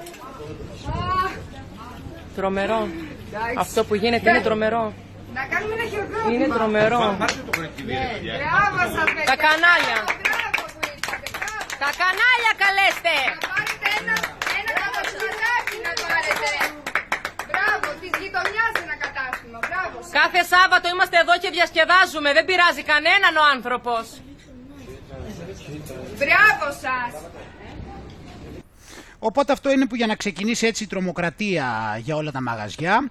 Τρομερό. 2.37 2.89
Εντάξει. 3.29 3.55
Αυτό 3.57 3.85
που 3.85 3.95
γίνεται 3.95 4.31
είναι 4.31 4.41
τρομερό. 4.41 4.93
Να 5.35 5.43
κάνουμε 5.53 5.75
ένα 5.75 5.87
χειροκρότημα. 5.91 6.33
Είναι 6.33 6.49
τρομερό. 6.55 6.99
Ναι, 6.99 8.01
Μπράβο 8.43 8.81
σας, 8.97 9.05
παιδιά. 9.05 9.25
Τα 9.31 9.37
κανάλια. 9.47 9.99
Τα 11.83 11.91
κανάλια 12.03 12.53
καλέστε. 12.63 13.17
Να 13.31 13.39
πάρετε 13.51 13.89
ένα, 14.01 14.17
ένα 14.61 14.73
καταστηματάκι 14.83 15.77
να 15.87 15.93
πάρετε. 16.03 16.51
Μπράβο, 17.49 17.87
της 18.01 18.13
γειτονιάς 18.21 18.75
ένα 18.87 18.97
κατάστημα. 19.05 19.59
Μπράβο 19.67 19.97
σας. 20.03 20.13
Κάθε 20.21 20.41
Σάββατο 20.53 20.87
είμαστε 20.93 21.17
εδώ 21.25 21.35
και 21.43 21.51
διασκεδάζουμε. 21.57 22.29
Δεν 22.37 22.45
πειράζει 22.49 22.83
κανέναν 22.93 23.33
ο 23.43 23.45
άνθρωπος. 23.55 24.05
Μπράβο 26.21 26.67
σας. 26.85 27.13
Οπότε 29.29 29.51
αυτό 29.57 29.69
είναι 29.71 29.87
που 29.87 29.97
για 30.01 30.07
να 30.13 30.17
ξεκινήσει 30.23 30.67
έτσι 30.67 30.83
η 30.85 30.91
τρομοκρατία 30.93 31.67
για 32.05 32.15
όλα 32.21 32.31
τα 32.37 32.43
μαγαζιά. 32.49 33.11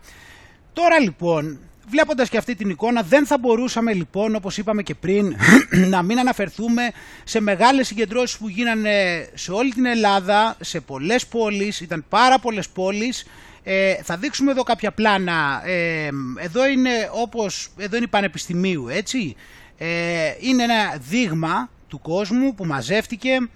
Τώρα 0.74 1.00
λοιπόν, 1.00 1.44
βλέποντας 1.90 2.30
και 2.30 2.38
αυτή 2.38 2.56
την 2.56 2.70
εικόνα, 2.70 3.02
δεν 3.02 3.26
θα 3.26 3.38
μπορούσαμε 3.38 3.94
λοιπόν, 3.94 4.36
όπως 4.36 4.58
είπαμε 4.58 4.84
και 4.84 4.96
πριν, 4.96 5.36
να 5.94 6.02
μην 6.02 6.20
αναφερθούμε 6.20 6.92
σε 7.24 7.40
μεγάλες 7.40 7.88
συγκεντρώσεις 7.88 8.38
που 8.38 8.50
γίνανε 8.50 9.28
σε 9.34 9.52
όλη 9.52 9.74
την 9.74 9.86
Ελλάδα, 9.86 10.56
σε 10.60 10.80
πολλές 10.80 11.28
πόλεις, 11.28 11.82
ήταν 11.82 12.06
πάρα 12.10 12.40
πολλές 12.40 12.70
πόλεις. 12.70 13.26
Ε, 13.64 13.96
θα 14.04 14.18
δείξουμε 14.18 14.52
εδώ 14.52 14.64
κάποια 14.64 14.92
πλάνα. 14.92 15.62
Ε, 15.66 16.10
εδώ 16.38 16.68
είναι 16.68 17.10
όπως, 17.14 17.70
εδώ 17.78 17.96
είναι 17.96 18.06
η 18.06 18.10
Πανεπιστημίου, 18.10 18.88
έτσι. 18.88 19.36
Ε, 19.78 20.34
είναι 20.40 20.64
ένα 20.64 20.98
δείγμα 21.10 21.70
του 21.88 22.00
κόσμου 22.00 22.56
που 22.56 22.66
μαζεύτηκε 22.66 23.50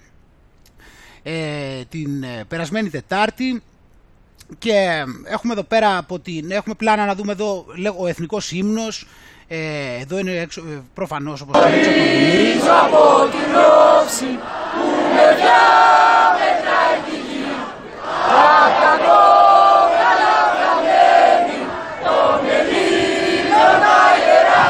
ε, 1.22 1.84
την 1.88 2.22
ε, 2.22 2.44
περασμένη 2.48 2.90
Τετάρτη 2.90 3.62
και 4.58 5.04
έχουμε 5.24 5.52
εδώ 5.52 5.62
πέρα 5.62 5.96
από 5.96 6.18
την, 6.18 6.50
έχουμε 6.50 6.74
πλάνα 6.74 7.06
να 7.06 7.14
δούμε 7.14 7.32
εδώ 7.32 7.64
λέγω, 7.76 7.96
ο 7.98 8.06
εθνικός 8.06 8.52
ύμνος 8.52 9.06
ε, 9.48 9.58
εδώ 10.00 10.18
είναι 10.18 10.30
έξω, 10.32 10.60
ε, 10.60 10.82
προφανώς 10.94 11.40
όπως 11.40 11.60
το 11.60 11.66
έξω 11.66 11.90
από 11.90 11.90
το 11.90 11.98
βουνί. 11.98 12.68
από 12.84 13.28
την 13.30 13.54
όψη 14.00 14.38
που 14.74 14.86
με 15.14 15.26
διάμετράει 15.38 16.98
τη 17.06 17.16
γη 17.26 17.44
Ακακό 18.54 19.24
καλαφραμένη 20.00 21.60
των 22.04 22.38
Ελλήνων 22.58 23.80
αερά 24.00 24.66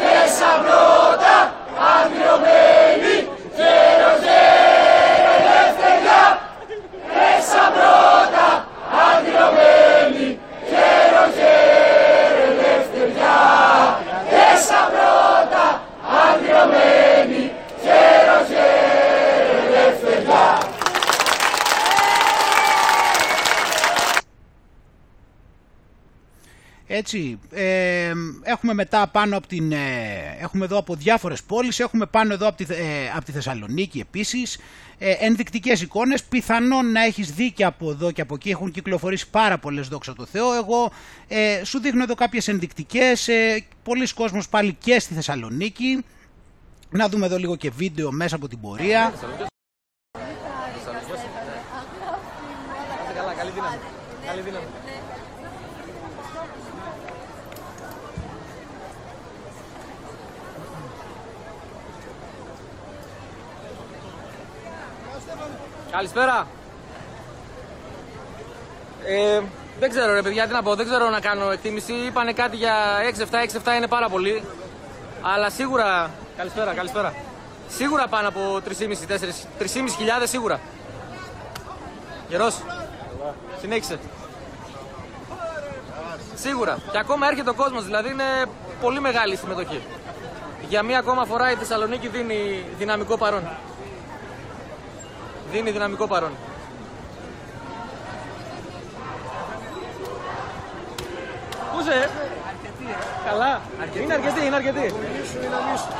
και 0.00 0.14
σαν 0.38 0.58
πρώτα 0.64 1.36
αντιρωμένη 1.96 3.16
γερος 3.56 4.22
ελευθεριά 5.34 6.24
και 7.14 7.30
σαν 7.50 7.70
πρώτα 7.76 8.48
αντιρωμένη 9.08 10.28
γερος 10.70 11.36
ελευθεριά 12.46 13.38
και 14.30 14.46
σαν 14.66 14.86
πρώτα 14.94 15.66
αντιρωμένη 16.26 17.42
γερος 17.84 18.48
ελευθεριά 18.50 20.48
Έτσι, 27.00 27.38
ε, 27.50 28.12
έχουμε 28.42 28.74
μετά 28.74 29.08
πάνω 29.08 29.36
από 29.36 29.46
την, 29.46 29.72
ε, 29.72 29.78
έχουμε 30.40 30.64
εδώ 30.64 30.78
από 30.78 30.94
διάφορες 30.94 31.42
πόλεις, 31.42 31.80
έχουμε 31.80 32.06
πάνω 32.06 32.32
εδώ 32.32 32.48
από 32.48 32.56
τη, 32.56 32.74
ε, 32.74 33.10
από 33.16 33.24
τη 33.24 33.32
Θεσσαλονίκη 33.32 34.00
επίσης, 34.00 34.58
ε, 34.98 35.10
ενδεικτικές 35.10 35.80
εικόνες, 35.80 36.22
πιθανόν 36.24 36.92
να 36.92 37.04
έχεις 37.04 37.32
δει 37.32 37.52
και 37.52 37.64
από 37.64 37.90
εδώ 37.90 38.10
και 38.10 38.20
από 38.20 38.34
εκεί, 38.34 38.50
έχουν 38.50 38.70
κυκλοφορήσει 38.70 39.30
πάρα 39.30 39.58
πολλές 39.58 39.88
δόξα 39.88 40.14
τω 40.14 40.26
Θεώ, 40.26 40.54
εγώ 40.54 40.92
ε, 41.28 41.64
σου 41.64 41.80
δείχνω 41.80 42.02
εδώ 42.02 42.14
κάποιες 42.14 42.48
ενδεικτικές, 42.48 43.28
ε, 43.28 43.64
πολλοί 43.82 44.12
κόσμος 44.12 44.48
πάλι 44.48 44.74
και 44.74 44.98
στη 44.98 45.14
Θεσσαλονίκη, 45.14 46.04
να 46.90 47.08
δούμε 47.08 47.26
εδώ 47.26 47.38
λίγο 47.38 47.56
και 47.56 47.70
βίντεο 47.70 48.12
μέσα 48.12 48.36
από 48.36 48.48
την 48.48 48.60
πορεία. 48.60 49.12
καλά, 53.14 53.34
καλή 53.34 53.50
δύναμη. 53.50 53.76
Καλή 54.26 54.40
δύναμη. 54.40 54.66
Καλησπέρα. 65.90 66.46
Ε, 69.04 69.40
δεν 69.78 69.90
ξέρω 69.90 70.14
ρε 70.14 70.22
παιδιά 70.22 70.46
τι 70.46 70.52
να 70.52 70.62
πω, 70.62 70.74
δεν 70.74 70.86
ξέρω 70.86 71.10
να 71.10 71.20
κάνω 71.20 71.50
εκτίμηση. 71.50 71.92
Είπανε 71.92 72.32
κάτι 72.32 72.56
για 72.56 72.74
6-7, 73.18 73.34
6-7 73.72 73.76
είναι 73.76 73.86
πάρα 73.86 74.08
πολύ. 74.08 74.42
Αλλά 75.22 75.50
σίγουρα, 75.50 76.10
καλησπέρα, 76.36 76.72
καλησπέρα. 76.72 77.14
Σίγουρα 77.68 78.06
πάνω 78.08 78.28
από 78.28 78.40
3.500, 78.64 78.82
3.500 79.58 79.66
σίγουρα. 80.24 80.60
Γερός, 82.28 82.56
συνέχισε. 83.60 83.98
Σίγουρα. 86.34 86.78
Και 86.92 86.98
ακόμα 86.98 87.26
έρχεται 87.26 87.50
ο 87.50 87.54
κόσμος, 87.54 87.84
δηλαδή 87.84 88.10
είναι 88.10 88.24
πολύ 88.80 89.00
μεγάλη 89.00 89.32
η 89.32 89.36
συμμετοχή. 89.36 89.82
Για 90.68 90.82
μία 90.82 90.98
ακόμα 90.98 91.24
φορά 91.24 91.50
η 91.50 91.54
Θεσσαλονίκη 91.54 92.08
δίνει 92.08 92.64
δυναμικό 92.78 93.16
παρόν. 93.16 93.42
Δίνει 95.52 95.70
δυναμικό 95.70 96.06
παρόν. 96.06 96.30
Πού 101.72 101.80
είσαι, 101.80 101.92
ε; 101.92 102.08
Καλά. 103.24 103.60
Είναι 104.02 104.14
αρκετή, 104.14 104.46
είναι 104.46 104.56
αρκετή. 104.56 104.86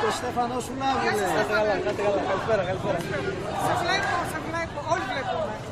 Το 0.01 0.11
Στέφανο 0.11 0.59
σου 0.59 0.73
να 0.79 0.85
Κάτε 1.03 1.53
καλά, 1.53 1.73
κάτε 1.85 2.01
καλά. 2.01 2.21
Καλησπέρα, 2.29 2.63
καλησπέρα. 2.63 2.97
Σε 3.67 3.73
βλέπω, 3.81 4.15
σε 4.31 4.39
βλέπω. 4.47 4.79
Όλοι 4.93 5.05
βλέπουμε. 5.11 5.70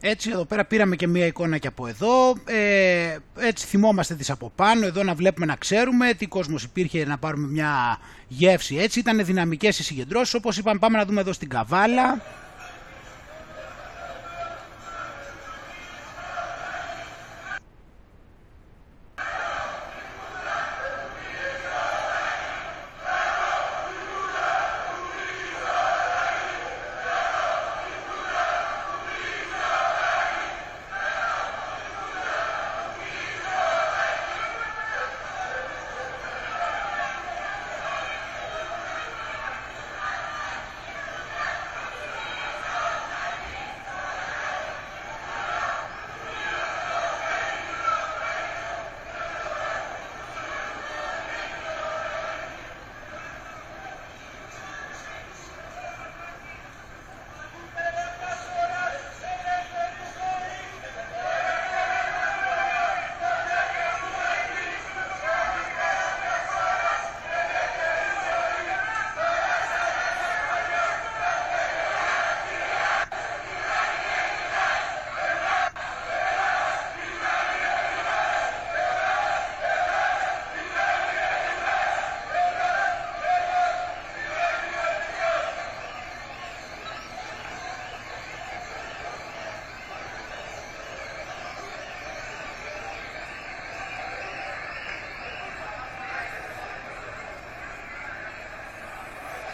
Έτσι 0.00 0.30
εδώ 0.30 0.44
πέρα 0.44 0.64
πήραμε 0.64 0.96
και 0.96 1.06
μία 1.06 1.26
εικόνα 1.26 1.58
και 1.58 1.66
από 1.66 1.86
εδώ, 1.86 2.34
ε, 2.44 3.16
έτσι 3.38 3.66
θυμόμαστε 3.66 4.14
τις 4.14 4.30
από 4.30 4.52
πάνω, 4.54 4.86
εδώ 4.86 5.02
να 5.02 5.14
βλέπουμε 5.14 5.46
να 5.46 5.56
ξέρουμε 5.56 6.14
τι 6.14 6.26
κόσμος 6.26 6.62
υπήρχε 6.62 7.04
να 7.04 7.18
πάρουμε 7.18 7.46
μια 7.46 7.98
γεύση. 8.28 8.76
Έτσι, 8.76 8.98
ήταν 8.98 9.24
δυναμικές 9.24 9.78
οι 9.78 9.82
συγκεντρώσεις, 9.82 10.34
όπως 10.34 10.58
είπαμε 10.58 10.78
πάμε 10.78 10.98
να 10.98 11.04
δούμε 11.04 11.20
εδώ 11.20 11.32
στην 11.32 11.48
Καβάλα. 11.48 12.22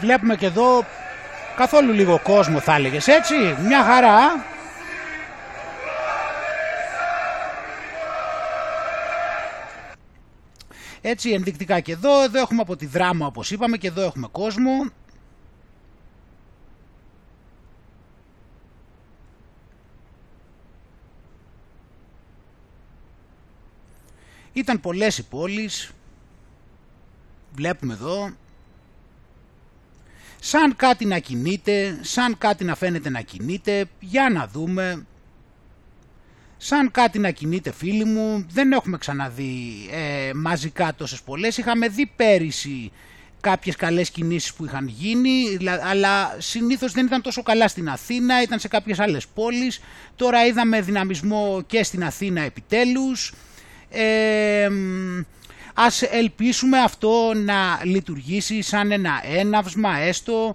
Βλέπουμε 0.03 0.37
και 0.37 0.47
εδώ 0.47 0.85
καθόλου 1.57 1.93
λίγο 1.93 2.21
κόσμο 2.23 2.61
θα 2.61 2.75
έλεγες 2.75 3.07
έτσι, 3.07 3.35
μια 3.67 3.85
χαρά. 3.85 4.45
Έτσι 11.01 11.31
ενδεικτικά 11.31 11.81
και 11.81 11.93
εδώ, 11.93 12.23
εδώ 12.23 12.39
έχουμε 12.41 12.61
από 12.61 12.77
τη 12.77 12.87
δράμα 12.87 13.27
όπως 13.27 13.51
είπαμε 13.51 13.77
και 13.77 13.87
εδώ 13.87 14.03
έχουμε 14.03 14.29
κόσμο. 14.33 14.71
Ήταν 24.53 24.81
πολλές 24.81 25.19
οι 25.19 25.23
πόλεις, 25.29 25.91
βλέπουμε 27.55 27.93
εδώ, 27.93 28.31
σαν 30.45 30.77
κάτι 30.77 31.05
να 31.05 31.19
κινείται, 31.19 31.99
σαν 32.01 32.39
κάτι 32.39 32.65
να 32.65 32.75
φαίνεται 32.75 33.11
να 33.11 33.21
κινείται, 33.21 33.85
για 34.01 34.31
να 34.31 34.47
δούμε. 34.47 35.07
Σαν 36.57 36.91
κάτι 36.91 37.19
να 37.19 37.31
κινείται 37.31 37.73
φίλοι 37.73 38.05
μου, 38.05 38.47
δεν 38.51 38.73
έχουμε 38.73 38.99
ξαναδεί 38.99 39.55
ε, 39.91 40.31
μαζικά 40.35 40.95
τόσες 40.95 41.23
πολλές, 41.23 41.57
είχαμε 41.57 41.89
δει 41.89 42.13
πέρυσι 42.17 42.93
κάποιες 43.41 43.77
καλές 43.77 44.11
κινήσεις 44.11 44.55
που 44.55 44.65
είχαν 44.65 44.87
γίνει, 44.89 45.59
αλλά 45.83 46.37
συνήθως 46.39 46.93
δεν 46.93 47.07
ήταν 47.07 47.23
τόσο 47.23 47.43
καλά 47.43 47.69
στην 47.69 47.89
Αθήνα, 47.89 48.43
ήταν 48.43 48.59
σε 48.59 48.69
κάποιες 48.69 48.99
άλλες 48.99 49.27
πόλεις. 49.27 49.81
Τώρα 50.17 50.47
είδαμε 50.47 50.81
δυναμισμό 50.81 51.63
και 51.67 51.83
στην 51.83 52.05
Αθήνα 52.05 52.41
επιτέλους. 52.41 53.33
Ε, 53.91 54.69
ας 55.75 56.03
ελπίσουμε 56.03 56.79
αυτό 56.79 57.33
να 57.35 57.81
λειτουργήσει 57.85 58.63
σαν 58.63 58.93
ένα 58.93 59.23
έναυσμα 59.39 59.99
έστω 59.99 60.55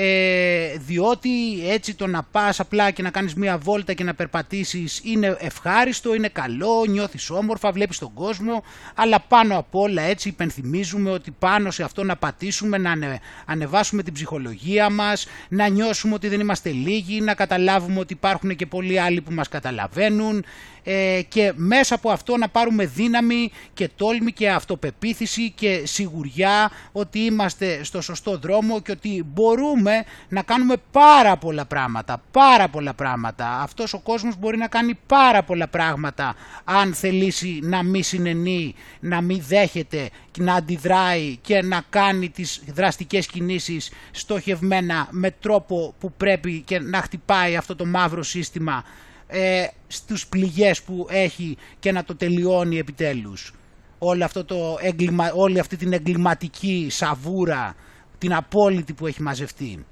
ε, 0.00 0.76
διότι 0.78 1.30
έτσι 1.68 1.94
το 1.94 2.06
να 2.06 2.22
πας 2.22 2.60
απλά 2.60 2.90
και 2.90 3.02
να 3.02 3.10
κάνεις 3.10 3.34
μία 3.34 3.58
βόλτα 3.58 3.92
και 3.92 4.04
να 4.04 4.14
περπατήσεις 4.14 5.00
είναι 5.04 5.36
ευχάριστο, 5.40 6.14
είναι 6.14 6.28
καλό, 6.28 6.84
νιώθεις 6.88 7.30
όμορφα, 7.30 7.72
βλέπεις 7.72 7.98
τον 7.98 8.12
κόσμο, 8.14 8.62
αλλά 8.94 9.20
πάνω 9.20 9.58
απ' 9.58 9.74
όλα 9.74 10.02
έτσι 10.02 10.28
υπενθυμίζουμε 10.28 11.10
ότι 11.10 11.30
πάνω 11.30 11.70
σε 11.70 11.82
αυτό 11.82 12.04
να 12.04 12.16
πατήσουμε, 12.16 12.78
να 12.78 13.20
ανεβάσουμε 13.46 14.02
την 14.02 14.12
ψυχολογία 14.12 14.90
μας, 14.90 15.26
να 15.48 15.68
νιώσουμε 15.68 16.14
ότι 16.14 16.28
δεν 16.28 16.40
είμαστε 16.40 16.70
λίγοι, 16.70 17.20
να 17.20 17.34
καταλάβουμε 17.34 18.00
ότι 18.00 18.12
υπάρχουν 18.12 18.56
και 18.56 18.66
πολλοί 18.66 19.00
άλλοι 19.00 19.20
που 19.20 19.32
μας 19.32 19.48
καταλαβαίνουν, 19.48 20.44
ε, 20.82 21.20
και 21.28 21.52
μέσα 21.56 21.94
από 21.94 22.10
αυτό 22.10 22.36
να 22.36 22.48
πάρουμε 22.48 22.86
δύναμη 22.86 23.50
και 23.74 23.90
τόλμη 23.96 24.32
και 24.32 24.50
αυτοπεποίθηση 24.50 25.50
και 25.50 25.82
σιγουριά 25.84 26.70
ότι 26.92 27.18
είμαστε 27.18 27.84
στο 27.84 28.00
σωστό 28.00 28.38
δρόμο 28.38 28.80
και 28.80 28.90
ότι 28.90 29.24
μπορούμε 29.26 30.04
να 30.28 30.42
κάνουμε 30.42 30.74
πάρα 30.90 31.36
πολλά 31.36 31.64
πράγματα, 31.64 32.22
πάρα 32.30 32.68
πολλά 32.68 32.94
πράγματα. 32.94 33.60
Αυτός 33.60 33.92
ο 33.92 33.98
κόσμος 33.98 34.36
μπορεί 34.38 34.56
να 34.56 34.68
κάνει 34.68 34.98
πάρα 35.06 35.42
πολλά 35.42 35.68
πράγματα 35.68 36.34
αν 36.64 36.94
θελήσει 36.94 37.58
να 37.62 37.82
μην 37.82 38.02
συνενεί, 38.02 38.74
να 39.00 39.20
μην 39.20 39.42
δέχεται, 39.48 40.10
να 40.38 40.54
αντιδράει 40.54 41.36
και 41.36 41.62
να 41.62 41.82
κάνει 41.90 42.28
τις 42.28 42.62
δραστικές 42.74 43.26
κινήσεις 43.26 43.90
στοχευμένα 44.10 45.08
με 45.10 45.30
τρόπο 45.30 45.94
που 45.98 46.12
πρέπει 46.12 46.62
και 46.66 46.78
να 46.78 46.98
χτυπάει 46.98 47.56
αυτό 47.56 47.76
το 47.76 47.86
μαύρο 47.86 48.22
σύστημα 48.22 48.84
ε, 49.28 49.66
στους 49.86 50.26
πληγές 50.26 50.82
που 50.82 51.06
έχει 51.10 51.56
και 51.78 51.92
να 51.92 52.04
το 52.04 52.16
τελειώνει 52.16 52.78
επιτέλους. 52.78 53.52
Όλο 53.98 54.24
αυτό 54.24 54.44
το 54.44 54.78
εγκλημα, 54.80 55.32
όλη 55.34 55.58
αυτή 55.58 55.76
την 55.76 55.92
εγκληματική 55.92 56.86
σαβούρα, 56.90 57.74
την 58.18 58.34
απόλυτη 58.34 58.92
που 58.92 59.06
έχει 59.06 59.22
μαζευτεί. 59.22 59.84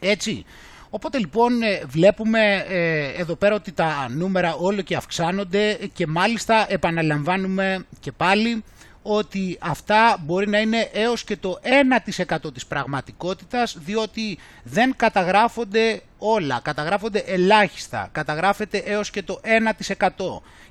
Έτσι, 0.00 0.44
Οπότε 0.90 1.18
λοιπόν 1.18 1.62
ε, 1.62 1.82
βλέπουμε 1.86 2.64
ε, 2.68 3.20
εδώ 3.20 3.34
πέρα 3.36 3.54
ότι 3.54 3.72
τα 3.72 4.06
νούμερα 4.10 4.54
όλο 4.54 4.82
και 4.82 4.96
αυξάνονται 4.96 5.78
και 5.92 6.06
μάλιστα 6.06 6.66
επαναλαμβάνουμε 6.68 7.84
και 8.00 8.12
πάλι 8.12 8.64
ότι 9.10 9.56
αυτά 9.60 10.18
μπορεί 10.24 10.48
να 10.48 10.58
είναι 10.58 10.90
έως 10.92 11.24
και 11.24 11.36
το 11.36 11.58
1% 12.28 12.36
της 12.54 12.66
πραγματικότητας 12.66 13.76
διότι 13.78 14.38
δεν 14.62 14.94
καταγράφονται 14.96 16.00
όλα, 16.18 16.60
καταγράφονται 16.62 17.18
ελάχιστα, 17.18 18.08
καταγράφεται 18.12 18.78
έως 18.78 19.10
και 19.10 19.22
το 19.22 19.40
1% 19.44 19.48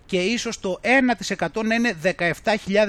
και 0.06 0.18
ίσως 0.18 0.60
το 0.60 0.80
1% 1.48 1.64
να 1.64 1.76
είναι 1.76 1.96
17.000 2.04 2.24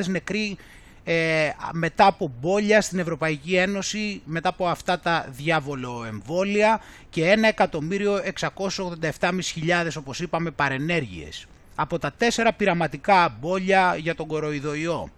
νεκροί 0.07 0.57
ε, 1.05 1.51
μετά 1.73 2.07
από 2.07 2.33
μπόλια 2.41 2.81
στην 2.81 2.99
Ευρωπαϊκή 2.99 3.57
Ένωση, 3.57 4.23
μετά 4.25 4.49
από 4.49 4.67
αυτά 4.67 4.99
τα 4.99 5.27
διάβολο 5.31 6.05
εμβόλια 6.07 6.81
και 7.11 7.35
1.687.500 7.59 9.89
όπως 9.99 10.21
είπαμε 10.21 10.51
παρενέργειες 10.51 11.47
από 11.75 11.99
τα 11.99 12.13
τέσσερα 12.19 12.53
πειραματικά 12.53 13.37
μπόλια 13.41 13.97
για 13.97 14.15
τον 14.15 14.27
κοροϊδοϊό. 14.27 15.11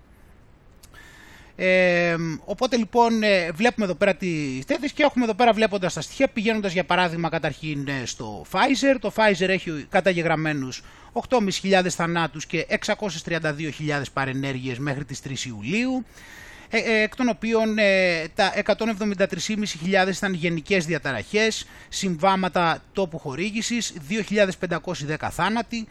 Ε, 1.62 2.16
οπότε 2.45 2.77
λοιπόν 2.77 3.23
ε, 3.23 3.51
βλέπουμε 3.53 3.85
εδώ 3.85 3.95
πέρα 3.95 4.15
τις 4.15 4.65
θέσεις 4.65 4.93
και 4.93 5.03
έχουμε 5.03 5.24
εδώ 5.24 5.35
πέρα 5.35 5.53
βλέποντας 5.53 5.93
τα 5.93 6.01
στοιχεία 6.01 6.28
πηγαίνοντας 6.28 6.73
για 6.73 6.85
παράδειγμα 6.85 7.28
καταρχήν 7.28 7.89
ε, 7.89 8.07
στο 8.07 8.47
Pfizer. 8.53 8.97
Το 9.01 9.12
Pfizer 9.16 9.49
έχει 9.49 9.87
καταγεγραμμένους 9.89 10.82
8.500 11.12 11.89
θανάτους 11.89 12.47
και 12.47 12.66
632.000 12.87 14.03
παρενέργειες 14.12 14.78
μέχρι 14.78 15.05
τις 15.05 15.20
3 15.28 15.47
Ιουλίου 15.47 16.05
εκ 17.03 17.16
των 17.16 17.28
οποίων 17.28 17.77
τα 18.35 18.53
173.500 18.65 20.09
ήταν 20.16 20.35
γενικές 20.35 20.87
διαταραχές, 20.87 21.66
συμβάματα 21.89 22.82
τόπου 22.93 23.19
χορήγησης, 23.19 23.95
2.510 24.09 25.28
θάνατοι, 25.31 25.89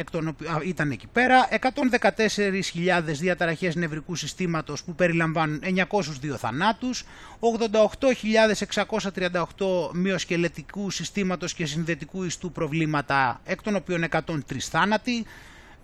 εκ 0.00 0.10
των, 0.10 0.36
ήταν 0.64 0.90
εκεί 0.90 1.06
πέρα, 1.06 1.48
114.000 1.50 3.02
διαταραχές 3.04 3.74
νευρικού 3.74 4.14
συστήματος 4.14 4.84
που 4.84 4.94
περιλαμβάνουν 4.94 5.60
902 5.62 6.36
θανάτους, 6.36 7.04
88.638 7.40 9.90
μειοσκελετικού 9.92 10.90
συστήματος 10.90 11.54
και 11.54 11.66
συνδετικού 11.66 12.24
ιστού 12.24 12.52
προβλήματα, 12.52 13.40
εκ 13.44 13.62
των 13.62 13.76
οποίων 13.76 14.02
103 14.02 14.70
θάνατοι, 14.70 15.26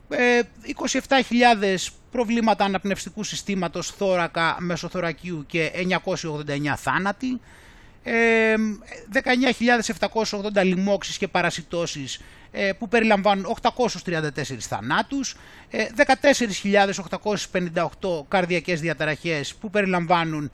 ε, 0.08 0.40
27.000 0.62 1.90
προβλήματα 2.10 2.64
αναπνευστικού 2.64 3.24
συστήματος 3.24 3.90
θώρακα, 3.90 4.56
μεσοθωρακίου 4.60 5.44
και 5.46 5.70
989 5.74 6.76
θάνατοι, 6.76 7.32
ε, 7.32 7.38
19.780 8.06 10.64
λοιμώξεις 10.64 11.18
και 11.18 11.28
παρασιτώσεις 11.28 12.20
ε, 12.50 12.72
που 12.72 12.88
περιλαμβάνουν 12.88 13.56
834 13.62 14.28
θανάτους, 14.58 15.36
ε, 15.70 15.86
14.858 17.52 18.24
καρδιακές 18.28 18.80
διαταραχές 18.80 19.54
που 19.54 19.70
περιλαμβάνουν 19.70 20.50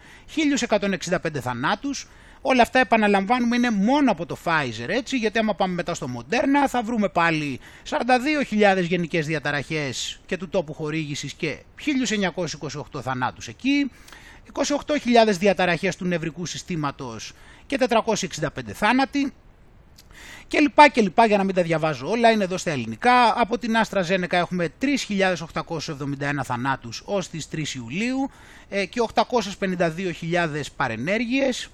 1.165 0.69 1.41
θανάτους, 1.41 2.09
Όλα 2.45 2.63
αυτά 2.63 2.79
επαναλαμβάνουμε 2.79 3.57
είναι 3.57 3.71
μόνο 3.71 4.11
από 4.11 4.27
το 4.27 4.37
Pfizer 4.45 4.89
έτσι 4.89 5.17
γιατί 5.17 5.39
άμα 5.39 5.55
πάμε 5.55 5.75
μετά 5.75 5.95
στο 5.95 6.07
Moderna 6.17 6.69
θα 6.69 6.83
βρούμε 6.83 7.09
πάλι 7.09 7.61
42.000 7.89 8.83
γενικές 8.83 9.27
διαταραχές 9.27 10.21
και 10.27 10.37
του 10.37 10.49
τόπου 10.49 10.75
χορήγησης 10.75 11.33
και 11.33 11.59
1.928 12.93 13.01
θανάτους 13.03 13.49
εκεί, 13.49 13.91
28.000 14.53 15.29
διαταραχές 15.39 15.97
του 15.97 16.05
νευρικού 16.05 16.47
συστήματος 16.47 17.33
και 17.67 17.79
465 17.89 18.47
θάνατοι 18.73 19.33
και 20.53 20.61
λοιπά 20.61 20.89
και 20.89 21.01
λοιπά 21.01 21.27
για 21.27 21.37
να 21.37 21.45
μην 21.45 21.55
τα 21.55 21.63
διαβάζω 21.63 22.11
όλα 22.11 22.31
είναι 22.31 22.45
εδώ 22.45 22.57
στα 22.57 22.71
ελληνικά. 22.71 23.41
Από 23.41 23.59
την 23.59 23.77
Άστρα 23.77 24.03
Ζένεκα 24.03 24.37
έχουμε 24.37 24.69
3.871 25.09 25.45
θανάτους 26.45 27.03
ως 27.05 27.29
τις 27.29 27.49
3 27.53 27.75
Ιουλίου 27.75 28.31
ε, 28.69 28.87
και 28.87 29.03
852.000 29.15 30.63
παρενέργειες. 30.77 31.69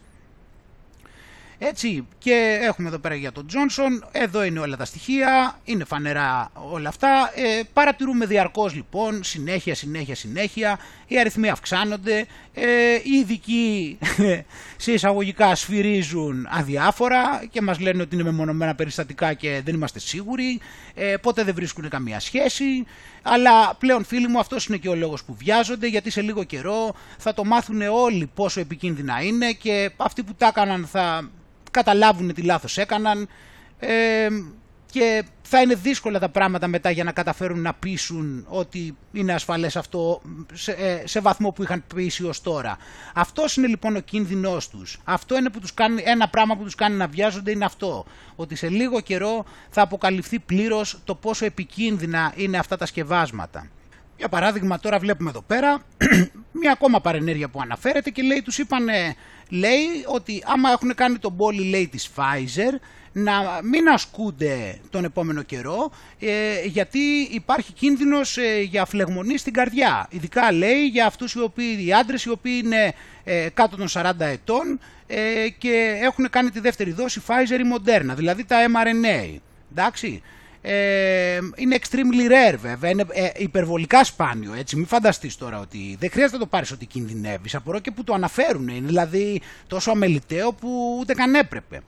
Έτσι, 1.61 2.07
και 2.19 2.59
έχουμε 2.63 2.89
εδώ 2.89 2.99
πέρα 2.99 3.15
για 3.15 3.33
τον 3.33 3.47
Τζόνσον, 3.47 4.05
εδώ 4.13 4.45
είναι 4.45 4.61
όλα 4.61 4.77
τα 4.77 4.85
στοιχεία, 4.85 5.59
είναι 5.65 5.85
φανερά 5.85 6.51
όλα 6.71 6.89
αυτά. 6.89 7.33
Ε, 7.35 7.61
παρατηρούμε 7.73 8.27
διαρκώς 8.27 8.75
λοιπόν, 8.75 9.23
συνέχεια, 9.25 9.75
συνέχεια, 9.75 10.15
συνέχεια, 10.15 10.79
οι 11.07 11.19
αριθμοί 11.19 11.49
αυξάνονται, 11.49 12.27
ε, 12.55 12.95
οι 13.03 13.11
ειδικοί 13.19 13.99
σε 14.77 14.93
εισαγωγικά 14.93 15.55
σφυρίζουν 15.55 16.47
αδιάφορα 16.51 17.45
και 17.51 17.61
μας 17.61 17.79
λένε 17.81 18.03
ότι 18.03 18.15
είναι 18.15 18.25
μεμονωμένα 18.25 18.75
περιστατικά 18.75 19.33
και 19.33 19.61
δεν 19.65 19.75
είμαστε 19.75 19.99
σίγουροι, 19.99 20.61
ε, 20.95 21.15
ποτέ 21.17 21.45
δεν 21.45 21.55
βρίσκουν 21.55 21.89
καμία 21.89 22.21
σχέση, 22.21 22.87
αλλά 23.23 23.75
πλέον 23.75 24.05
φίλοι 24.05 24.29
μου 24.29 24.39
αυτός 24.39 24.67
είναι 24.67 24.77
και 24.77 24.89
ο 24.89 24.95
λόγος 24.95 25.25
που 25.25 25.35
βιάζονται 25.35 25.87
γιατί 25.87 26.11
σε 26.11 26.21
λίγο 26.21 26.45
καιρό 26.45 26.95
θα 27.19 27.35
το 27.35 27.45
μάθουν 27.45 27.83
όλοι 27.83 28.31
πόσο 28.35 28.61
επικίνδυνα 28.61 29.23
είναι 29.23 29.53
και 29.53 29.91
αυτοί 29.97 30.23
που 30.23 30.35
τα 30.35 30.47
έκαναν 30.47 30.87
θα 30.87 31.31
καταλάβουν 31.71 32.35
τι 32.35 32.43
λάθος 32.43 32.79
έκαναν 32.79 33.29
ε, 33.79 34.29
και 34.91 35.25
θα 35.43 35.61
είναι 35.61 35.75
δύσκολα 35.75 36.19
τα 36.19 36.29
πράγματα 36.29 36.67
μετά 36.67 36.91
για 36.91 37.05
να 37.05 37.13
καταφέρουν 37.13 37.61
να 37.61 37.75
πείσουν 37.75 38.45
ότι 38.49 38.97
είναι 39.13 39.33
ασφαλές 39.33 39.77
αυτό 39.77 40.21
σε, 40.53 40.73
ε, 40.73 41.03
σε 41.07 41.21
βαθμό 41.21 41.51
που 41.51 41.63
είχαν 41.63 41.85
πείσει 41.95 42.25
ως 42.25 42.41
τώρα. 42.41 42.79
Αυτός 43.15 43.57
είναι 43.57 43.67
λοιπόν 43.67 43.97
ο 43.97 44.01
κίνδυνός 44.01 44.69
τους. 44.69 45.01
Αυτό 45.05 45.37
είναι 45.37 45.51
που 45.51 45.61
τους 45.61 45.75
κάνει, 45.75 46.03
ένα 46.05 46.29
πράγμα 46.29 46.57
που 46.57 46.65
τους 46.65 46.75
κάνει 46.75 46.97
να 46.97 47.07
βιάζονται 47.07 47.51
είναι 47.51 47.65
αυτό. 47.65 48.05
Ότι 48.37 48.55
σε 48.55 48.69
λίγο 48.69 49.01
καιρό 49.01 49.45
θα 49.71 49.83
αποκαλυφθεί 49.83 50.39
πλήρως 50.39 50.99
το 51.05 51.15
πόσο 51.15 51.45
επικίνδυνα 51.45 52.33
είναι 52.37 52.59
αυτά 52.59 52.77
τα 52.77 52.87
σκευάσματα. 52.87 53.69
Για 54.17 54.29
παράδειγμα 54.29 54.79
τώρα 54.81 54.99
βλέπουμε 54.99 55.31
εδώ 55.31 55.43
πέρα 55.43 55.83
μια 56.59 56.73
ακόμα 56.73 57.01
παρενέργεια 57.01 57.49
που 57.49 57.61
αναφέρεται 57.61 58.11
και 58.11 58.23
λέει 58.23 58.43
τους 58.43 58.59
είπανε 58.59 59.17
λέει 59.49 59.87
ότι 60.07 60.43
άμα 60.47 60.71
έχουν 60.71 60.95
κάνει 60.95 61.19
τον 61.19 61.37
πόλη 61.37 61.65
λέει 61.65 61.89
της 61.89 62.11
Pfizer 62.17 62.79
να 63.13 63.61
μην 63.63 63.89
ασκούνται 63.89 64.79
τον 64.91 65.05
επόμενο 65.05 65.43
καιρό 65.43 65.91
ε, 66.19 66.65
γιατί 66.65 66.99
υπάρχει 67.31 67.73
κίνδυνος 67.73 68.37
ε, 68.37 68.61
για 68.61 68.85
φλεγμονή 68.85 69.39
στην 69.39 69.53
καρδιά. 69.53 70.07
Ειδικά 70.11 70.53
λέει 70.53 70.87
για 70.87 71.07
αυτούς 71.07 71.33
οι, 71.33 71.41
οποίοι, 71.41 71.85
οι 71.87 71.93
άντρες 71.93 72.25
οι 72.25 72.31
οποίοι 72.31 72.61
είναι 72.65 72.95
ε, 73.25 73.49
κάτω 73.55 73.77
των 73.77 73.87
40 73.93 74.11
ετών 74.19 74.81
ε, 75.07 75.49
και 75.59 75.99
έχουν 76.03 76.31
κάνει 76.31 76.51
τη 76.51 76.61
δεύτερη 76.61 76.93
δόση 76.93 77.23
Pfizer 77.27 77.61
ή 77.61 77.77
Moderna, 77.77 78.15
δηλαδή 78.17 78.45
τα 78.45 78.57
mRNA. 78.67 79.37
Εντάξει. 79.71 80.23
Ε, 80.63 81.39
είναι 81.57 81.79
extremely 81.81 82.31
rare 82.31 82.59
βέβαια, 82.59 82.91
είναι 82.91 83.05
ε, 83.13 83.29
υπερβολικά 83.37 84.05
σπάνιο, 84.05 84.55
έτσι, 84.55 84.77
μην 84.77 84.87
φανταστείς 84.87 85.37
τώρα 85.37 85.61
ότι 85.61 85.97
δεν 86.01 86.11
χρειάζεται 86.11 86.37
να 86.37 86.43
το 86.43 86.49
πάρεις 86.49 86.71
ότι 86.71 86.87
κινδυνεύεις, 86.87 87.55
απορώ 87.55 87.79
και 87.79 87.91
που 87.91 88.05
το 88.05 88.15
αναφέρουν, 88.15 88.69
είναι 88.69 88.87
δηλαδή 88.87 89.41
τόσο 89.67 89.91
αμεληταίο 89.91 90.53
που 90.53 90.97
ούτε 91.01 91.15
καν 91.15 91.35
έπρεπε. 91.35 91.81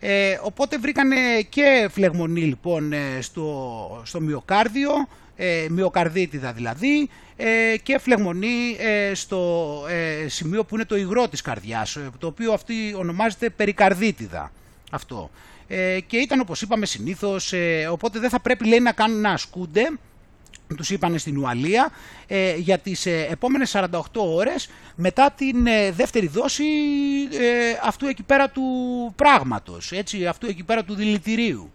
Ε, 0.00 0.38
οπότε 0.42 0.78
βρήκανε 0.78 1.16
και 1.48 1.88
φλεγμονή 1.92 2.40
λοιπόν 2.40 2.92
ε, 2.92 3.20
στο, 3.20 4.02
στο 4.04 4.20
μυοκάρδιο, 4.20 4.90
ε, 5.36 5.66
μυοκαρδίτιδα 5.70 6.52
δηλαδή, 6.52 7.08
ε, 7.36 7.76
και 7.82 7.98
φλεγμονή 7.98 8.76
ε, 8.78 9.14
στο 9.14 9.82
σημείο 10.26 10.64
που 10.64 10.74
είναι 10.74 10.84
το 10.84 10.96
υγρό 10.96 11.28
της 11.28 11.40
καρδιάς, 11.40 11.98
το 12.18 12.26
οποίο 12.26 12.52
αυτή 12.52 12.94
ονομάζεται 12.98 13.50
περικαρδίτιδα 13.50 14.52
αυτό. 14.90 15.30
Ε, 15.68 16.00
και 16.00 16.16
ήταν 16.16 16.40
όπως 16.40 16.62
είπαμε 16.62 16.86
συνήθως, 16.86 17.52
ε, 17.52 17.88
οπότε 17.90 18.18
δεν 18.18 18.30
θα 18.30 18.40
πρέπει 18.40 18.66
λέει 18.66 18.80
να 18.80 18.92
κάνουν 18.92 19.20
να 19.20 19.30
ασκούνται, 19.30 19.90
τους 20.76 20.90
είπανε 20.90 21.18
στην 21.18 21.38
Ουαλία, 21.38 21.90
ε, 22.26 22.56
για 22.56 22.78
τις 22.78 23.06
ε, 23.06 23.26
επόμενες 23.30 23.70
48 23.70 23.88
ώρες 24.14 24.68
μετά 24.94 25.30
την 25.30 25.66
δεύτερη 25.92 26.26
δόση 26.26 26.64
αυτού 27.82 28.06
εκεί 28.06 28.22
πέρα 28.22 28.48
του 28.50 28.62
πράγματος, 29.16 29.92
έτσι, 29.92 30.26
αυτού 30.26 30.46
εκεί 30.46 30.62
πέρα 30.62 30.84
του 30.84 30.94
δηλητηρίου. 30.94 31.72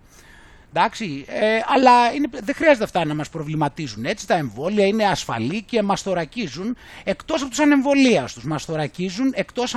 Εντάξει, 0.74 1.26
αλλά 1.74 2.14
είναι, 2.14 2.28
δεν 2.44 2.56
χρειάζεται 2.56 2.84
αυτά 2.84 3.06
να 3.06 3.16
μας 3.16 3.30
προβληματίζουν 3.30 4.06
έτσι, 4.06 4.28
τα 4.28 4.36
εμβόλια 4.36 4.86
είναι 4.86 5.06
ασφαλή 5.06 5.62
και 5.62 5.82
μας 5.82 6.02
θωρακίζουν 6.02 6.78
εκτός 7.04 7.42
από 7.42 7.50
τους 7.50 7.60
ανεμβολίας 7.60 8.34
τους, 8.34 8.44
μας 8.44 8.66
θωρακίζουν 8.66 9.32
εκτός 9.36 9.76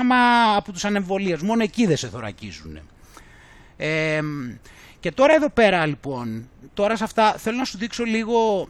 από 0.56 0.72
τους 0.72 0.84
ανεμβολίες, 0.84 1.40
μόνο 1.40 1.62
εκεί 1.62 1.86
δεν 1.86 1.96
σε 1.96 2.08
θωρακίζουν 2.08 2.80
και 5.00 5.12
τώρα 5.12 5.34
εδώ 5.34 5.48
πέρα 5.50 5.86
λοιπόν, 5.86 6.48
τώρα 6.74 6.96
σε 6.96 7.04
αυτά 7.04 7.34
θέλω 7.38 7.56
να 7.56 7.64
σου 7.64 7.78
δείξω 7.78 8.04
λίγο 8.04 8.68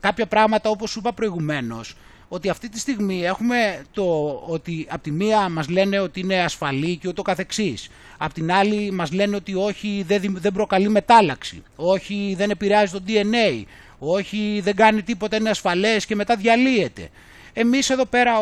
κάποια 0.00 0.26
πράγματα 0.26 0.70
όπως 0.70 0.90
σου 0.90 0.98
είπα 0.98 1.12
προηγουμένως, 1.12 1.96
ότι 2.28 2.48
αυτή 2.48 2.68
τη 2.68 2.78
στιγμή 2.78 3.24
έχουμε 3.24 3.82
το 3.92 4.28
ότι 4.46 4.86
από 4.90 5.02
τη 5.02 5.10
μία 5.10 5.48
μας 5.48 5.68
λένε 5.68 5.98
ότι 5.98 6.20
είναι 6.20 6.42
ασφαλή 6.42 6.96
και 6.96 7.08
ούτω 7.08 7.22
καθεξής. 7.22 7.88
Απ' 8.18 8.32
την 8.32 8.52
άλλη 8.52 8.90
μας 8.90 9.12
λένε 9.12 9.36
ότι 9.36 9.54
όχι 9.54 10.04
δεν, 10.06 10.36
δεν 10.40 10.52
προκαλεί 10.52 10.88
μετάλλαξη, 10.88 11.62
όχι 11.76 12.34
δεν 12.36 12.50
επηρεάζει 12.50 12.92
το 12.92 13.02
DNA, 13.06 13.64
όχι 13.98 14.60
δεν 14.64 14.76
κάνει 14.76 15.02
τίποτα 15.02 15.36
είναι 15.36 15.50
ασφαλές 15.50 16.06
και 16.06 16.14
μετά 16.14 16.36
διαλύεται. 16.36 17.08
Εμείς 17.52 17.90
εδώ 17.90 18.04
πέρα 18.04 18.32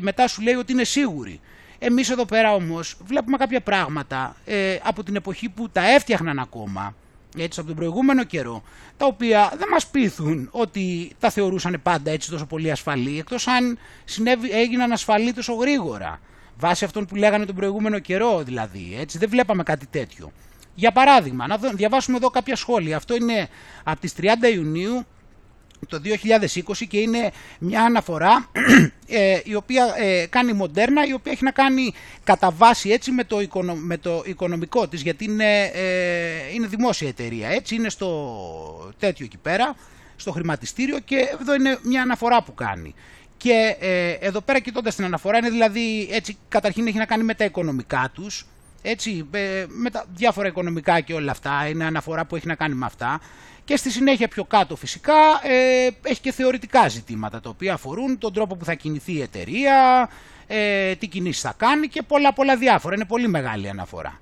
μετά 0.00 0.28
σου 0.28 0.42
λέει 0.42 0.54
ότι 0.54 0.72
είναι 0.72 0.84
σίγουροι. 0.84 1.40
Εμείς 1.82 2.10
εδώ 2.10 2.24
πέρα 2.24 2.54
όμως 2.54 2.96
βλέπουμε 3.04 3.36
κάποια 3.36 3.60
πράγματα 3.60 4.36
ε, 4.44 4.78
από 4.82 5.02
την 5.02 5.16
εποχή 5.16 5.48
που 5.48 5.68
τα 5.68 5.90
έφτιαχναν 5.90 6.38
ακόμα, 6.38 6.94
έτσι 7.36 7.60
από 7.60 7.68
τον 7.68 7.78
προηγούμενο 7.78 8.24
καιρό, 8.24 8.62
τα 8.96 9.06
οποία 9.06 9.52
δεν 9.58 9.68
μας 9.68 9.86
πείθουν 9.86 10.48
ότι 10.50 11.12
τα 11.20 11.30
θεωρούσαν 11.30 11.80
πάντα 11.82 12.10
έτσι 12.10 12.30
τόσο 12.30 12.46
πολύ 12.46 12.70
ασφαλή, 12.70 13.18
εκτός 13.18 13.46
αν 13.46 13.78
συνέβη, 14.04 14.50
έγιναν 14.50 14.92
ασφαλή 14.92 15.32
τόσο 15.32 15.54
γρήγορα. 15.54 16.20
Βάσει 16.58 16.84
αυτών 16.84 17.06
που 17.06 17.16
λέγανε 17.16 17.44
τον 17.44 17.54
προηγούμενο 17.54 17.98
καιρό 17.98 18.42
δηλαδή, 18.42 18.96
έτσι 19.00 19.18
δεν 19.18 19.28
βλέπαμε 19.28 19.62
κάτι 19.62 19.86
τέτοιο. 19.86 20.32
Για 20.74 20.92
παράδειγμα, 20.92 21.46
να 21.46 21.56
διαβάσουμε 21.56 22.16
εδώ 22.16 22.30
κάποια 22.30 22.56
σχόλια. 22.56 22.96
Αυτό 22.96 23.14
είναι 23.14 23.48
από 23.84 24.00
τις 24.00 24.14
30 24.20 24.24
Ιουνίου 24.54 25.06
το 25.88 26.00
2020 26.04 26.86
και 26.88 26.98
είναι 26.98 27.30
μια 27.58 27.82
αναφορά 27.82 28.48
ε, 29.06 29.40
η 29.44 29.54
οποία 29.54 29.94
ε, 29.96 30.26
κάνει 30.26 30.52
μοντέρνα, 30.52 31.06
η 31.06 31.12
οποία 31.12 31.32
έχει 31.32 31.44
να 31.44 31.50
κάνει 31.50 31.92
κατά 32.24 32.50
βάση 32.50 32.90
έτσι 32.90 33.10
με 33.10 33.24
το, 33.24 33.36
με 33.74 33.96
το 33.96 34.22
οικονομικό 34.26 34.88
της, 34.88 35.02
γιατί 35.02 35.24
είναι, 35.24 35.70
ε, 35.74 36.52
είναι 36.54 36.66
δημόσια 36.66 37.08
εταιρεία, 37.08 37.48
έτσι 37.48 37.74
είναι 37.74 37.88
στο 37.88 38.92
τέτοιο 38.98 39.24
εκεί 39.24 39.38
πέρα, 39.38 39.74
στο 40.16 40.32
χρηματιστήριο 40.32 40.98
και 40.98 41.16
εδώ 41.40 41.54
είναι 41.54 41.78
μια 41.82 42.02
αναφορά 42.02 42.42
που 42.42 42.54
κάνει. 42.54 42.94
Και 43.36 43.76
ε, 43.80 44.10
εδώ 44.10 44.40
πέρα 44.40 44.58
κοιτώντας 44.58 44.94
την 44.94 45.04
αναφορά 45.04 45.38
είναι 45.38 45.50
δηλαδή 45.50 46.08
έτσι 46.10 46.36
καταρχήν 46.48 46.86
έχει 46.86 46.98
να 46.98 47.06
κάνει 47.06 47.22
με 47.22 47.34
τα 47.34 47.44
οικονομικά 47.44 48.10
τους, 48.14 48.46
έτσι, 48.82 49.28
με 49.68 49.90
τα 49.90 50.04
διάφορα 50.14 50.48
οικονομικά 50.48 51.00
και 51.00 51.14
όλα 51.14 51.30
αυτά, 51.30 51.66
είναι 51.68 51.84
αναφορά 51.84 52.24
που 52.24 52.36
έχει 52.36 52.46
να 52.46 52.54
κάνει 52.54 52.74
με 52.74 52.86
αυτά 52.86 53.20
και 53.70 53.76
στη 53.76 53.90
συνέχεια 53.90 54.28
πιο 54.28 54.44
κάτω 54.44 54.76
φυσικά 54.76 55.14
ε, 55.42 55.88
έχει 56.02 56.20
και 56.20 56.32
θεωρητικά 56.32 56.88
ζητήματα 56.88 57.40
τα 57.40 57.48
οποία 57.48 57.72
αφορούν 57.72 58.18
τον 58.18 58.32
τρόπο 58.32 58.56
που 58.56 58.64
θα 58.64 58.74
κινηθεί 58.74 59.12
η 59.12 59.20
εταιρεία, 59.20 60.08
ε, 60.46 60.94
τι 60.94 61.06
κινήσεις 61.06 61.40
θα 61.42 61.54
κάνει 61.56 61.88
και 61.88 62.02
πολλά 62.02 62.32
πολλά 62.32 62.56
διάφορα. 62.56 62.94
Είναι 62.94 63.04
πολύ 63.04 63.28
μεγάλη 63.28 63.68
αναφορά. 63.68 64.20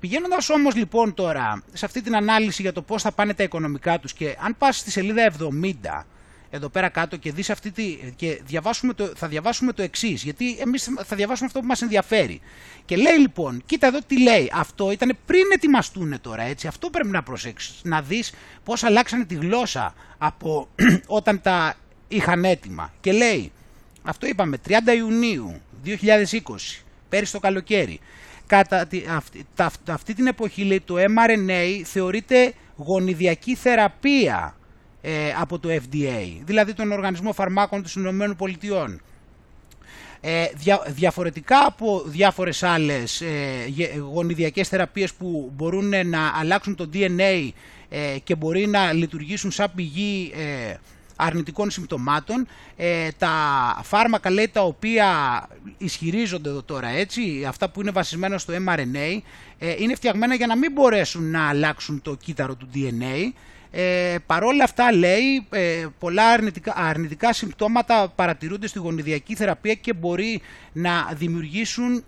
Πηγαίνοντας 0.00 0.50
όμως 0.50 0.74
λοιπόν 0.74 1.14
τώρα 1.14 1.62
σε 1.72 1.84
αυτή 1.84 2.02
την 2.02 2.16
ανάλυση 2.16 2.62
για 2.62 2.72
το 2.72 2.82
πώς 2.82 3.02
θα 3.02 3.12
πάνε 3.12 3.34
τα 3.34 3.42
οικονομικά 3.42 3.98
τους 3.98 4.12
και 4.12 4.36
αν 4.40 4.56
πας 4.58 4.76
στη 4.76 4.90
σελίδα 4.90 5.32
70 5.38 6.04
εδώ 6.50 6.68
πέρα 6.68 6.88
κάτω 6.88 7.16
και 7.16 7.32
δεις 7.32 7.50
αυτή 7.50 7.70
τη, 7.70 7.98
και 8.16 8.40
διαβάσουμε 8.44 8.92
το, 8.92 9.12
θα 9.16 9.28
διαβάσουμε 9.28 9.72
το 9.72 9.82
εξής, 9.82 10.22
γιατί 10.22 10.56
εμείς 10.58 10.88
θα 11.04 11.16
διαβάσουμε 11.16 11.46
αυτό 11.46 11.60
που 11.60 11.66
μας 11.66 11.82
ενδιαφέρει. 11.82 12.40
Και 12.84 12.96
λέει 12.96 13.18
λοιπόν, 13.18 13.62
κοίτα 13.66 13.86
εδώ 13.86 13.98
τι 14.06 14.22
λέει, 14.22 14.50
αυτό 14.54 14.90
ήταν 14.90 15.16
πριν 15.26 15.42
ετοιμαστούν 15.52 16.20
τώρα 16.20 16.42
έτσι, 16.42 16.66
αυτό 16.66 16.90
πρέπει 16.90 17.08
να 17.08 17.22
προσέξεις, 17.22 17.80
να 17.82 18.02
δεις 18.02 18.32
πώς 18.64 18.82
αλλάξανε 18.84 19.24
τη 19.24 19.34
γλώσσα 19.34 19.94
από 20.18 20.68
όταν 21.18 21.40
τα 21.40 21.74
είχαν 22.08 22.44
έτοιμα. 22.44 22.92
Και 23.00 23.12
λέει, 23.12 23.52
αυτό 24.02 24.26
είπαμε, 24.26 24.56
30 24.68 24.72
Ιουνίου 24.96 25.60
2020, 25.84 25.90
πέρυσι 27.08 27.32
το 27.32 27.38
καλοκαίρι, 27.38 28.00
κατά 28.46 28.86
τη, 28.86 29.02
αυτή, 29.10 29.46
τα, 29.54 29.70
αυτή 29.88 30.14
την 30.14 30.26
εποχή 30.26 30.62
λέει 30.62 30.80
το 30.80 30.94
mRNA 30.98 31.80
θεωρείται 31.84 32.54
γονιδιακή 32.76 33.54
θεραπεία 33.54 34.56
ε, 35.00 35.32
από 35.40 35.58
το 35.58 35.68
FDA, 35.68 36.40
δηλαδή 36.44 36.74
τον 36.74 36.92
Οργανισμό 36.92 37.32
Φαρμάκων 37.32 37.82
των 37.82 38.02
Ηνωμένων 38.02 38.36
Πολιτειών. 38.36 39.00
Ε, 40.20 40.44
δια, 40.54 40.82
διαφορετικά 40.88 41.66
από 41.66 42.02
διάφορες 42.06 42.62
άλλες 42.62 43.20
ε, 43.20 43.98
γονιδιακές 44.12 44.68
θεραπείες 44.68 45.14
που 45.14 45.52
μπορούν 45.56 46.08
να 46.08 46.32
αλλάξουν 46.40 46.74
το 46.74 46.90
DNA 46.92 47.50
ε, 47.88 48.18
και 48.24 48.34
μπορεί 48.34 48.66
να 48.66 48.92
λειτουργήσουν 48.92 49.50
σαν 49.50 49.72
πηγή 49.74 50.32
ε, 50.34 50.74
αρνητικών 51.18 51.70
συμπτωμάτων. 51.70 52.46
Ε, 52.76 53.08
τα 53.18 53.32
φάρμακα 53.82 54.30
λέει 54.30 54.48
τα 54.48 54.62
οποία 54.62 55.08
ισχυρίζονται 55.78 56.48
εδώ 56.48 56.62
τώρα 56.62 56.88
έτσι, 56.88 57.44
αυτά 57.48 57.70
που 57.70 57.80
είναι 57.80 57.90
βασισμένα 57.90 58.38
στο 58.38 58.54
mRNA, 58.66 59.18
ε, 59.58 59.74
είναι 59.78 59.94
φτιαγμένα 59.94 60.34
για 60.34 60.46
να 60.46 60.56
μην 60.56 60.72
μπορέσουν 60.72 61.30
να 61.30 61.48
αλλάξουν 61.48 62.02
το 62.02 62.14
κύτταρο 62.14 62.54
του 62.54 62.68
DNA. 62.74 63.32
Ε, 63.70 64.16
παρόλα 64.26 64.64
αυτά 64.64 64.92
λέει 64.92 65.46
ε, 65.50 65.86
πολλά 65.98 66.28
αρνητικά, 66.28 66.72
αρνητικά 66.76 67.32
συμπτώματα 67.32 68.12
παρατηρούνται 68.14 68.66
στη 68.66 68.78
γονιδιακή 68.78 69.34
θεραπεία 69.34 69.74
και 69.74 69.92
μπορεί 69.92 70.40
να 70.72 71.10
δημιουργήσουν 71.14 72.04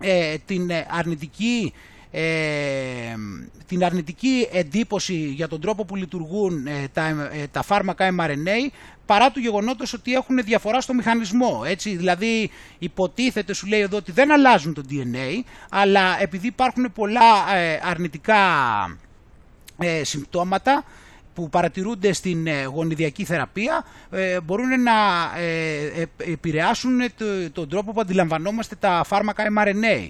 ε, 0.00 0.34
την 0.46 0.70
αρνητική 0.88 1.72
ε, 2.16 3.14
την 3.66 3.84
αρνητική 3.84 4.48
εντύπωση 4.52 5.14
για 5.14 5.48
τον 5.48 5.60
τρόπο 5.60 5.84
που 5.84 5.96
λειτουργούν 5.96 6.66
ε, 6.66 6.88
τα, 6.92 7.30
ε, 7.32 7.46
τα 7.46 7.62
φάρμακα 7.62 8.14
mRNA 8.18 8.70
παρά 9.06 9.30
του 9.30 9.40
γεγονότος 9.40 9.92
ότι 9.92 10.12
έχουν 10.14 10.36
διαφορά 10.44 10.80
στο 10.80 10.94
μηχανισμό. 10.94 11.62
Έτσι, 11.66 11.96
δηλαδή 11.96 12.50
υποτίθεται 12.78 13.52
σου 13.52 13.66
λέει 13.66 13.80
εδώ 13.80 13.96
ότι 13.96 14.12
δεν 14.12 14.32
αλλάζουν 14.32 14.74
το 14.74 14.82
DNA 14.90 15.42
αλλά 15.70 16.22
επειδή 16.22 16.46
υπάρχουν 16.46 16.92
πολλά 16.92 17.44
αρνητικά 17.82 18.38
συμπτώματα 20.02 20.84
που 21.34 21.48
παρατηρούνται 21.48 22.12
στην 22.12 22.48
γονιδιακή 22.74 23.24
θεραπεία 23.24 23.84
μπορούν 24.44 24.82
να 24.82 24.92
επηρεάσουν 26.16 27.00
τον 27.52 27.68
τρόπο 27.68 27.92
που 27.92 28.00
αντιλαμβανόμαστε 28.00 28.74
τα 28.74 29.02
φάρμακα 29.06 29.44
mRNA. 29.56 30.08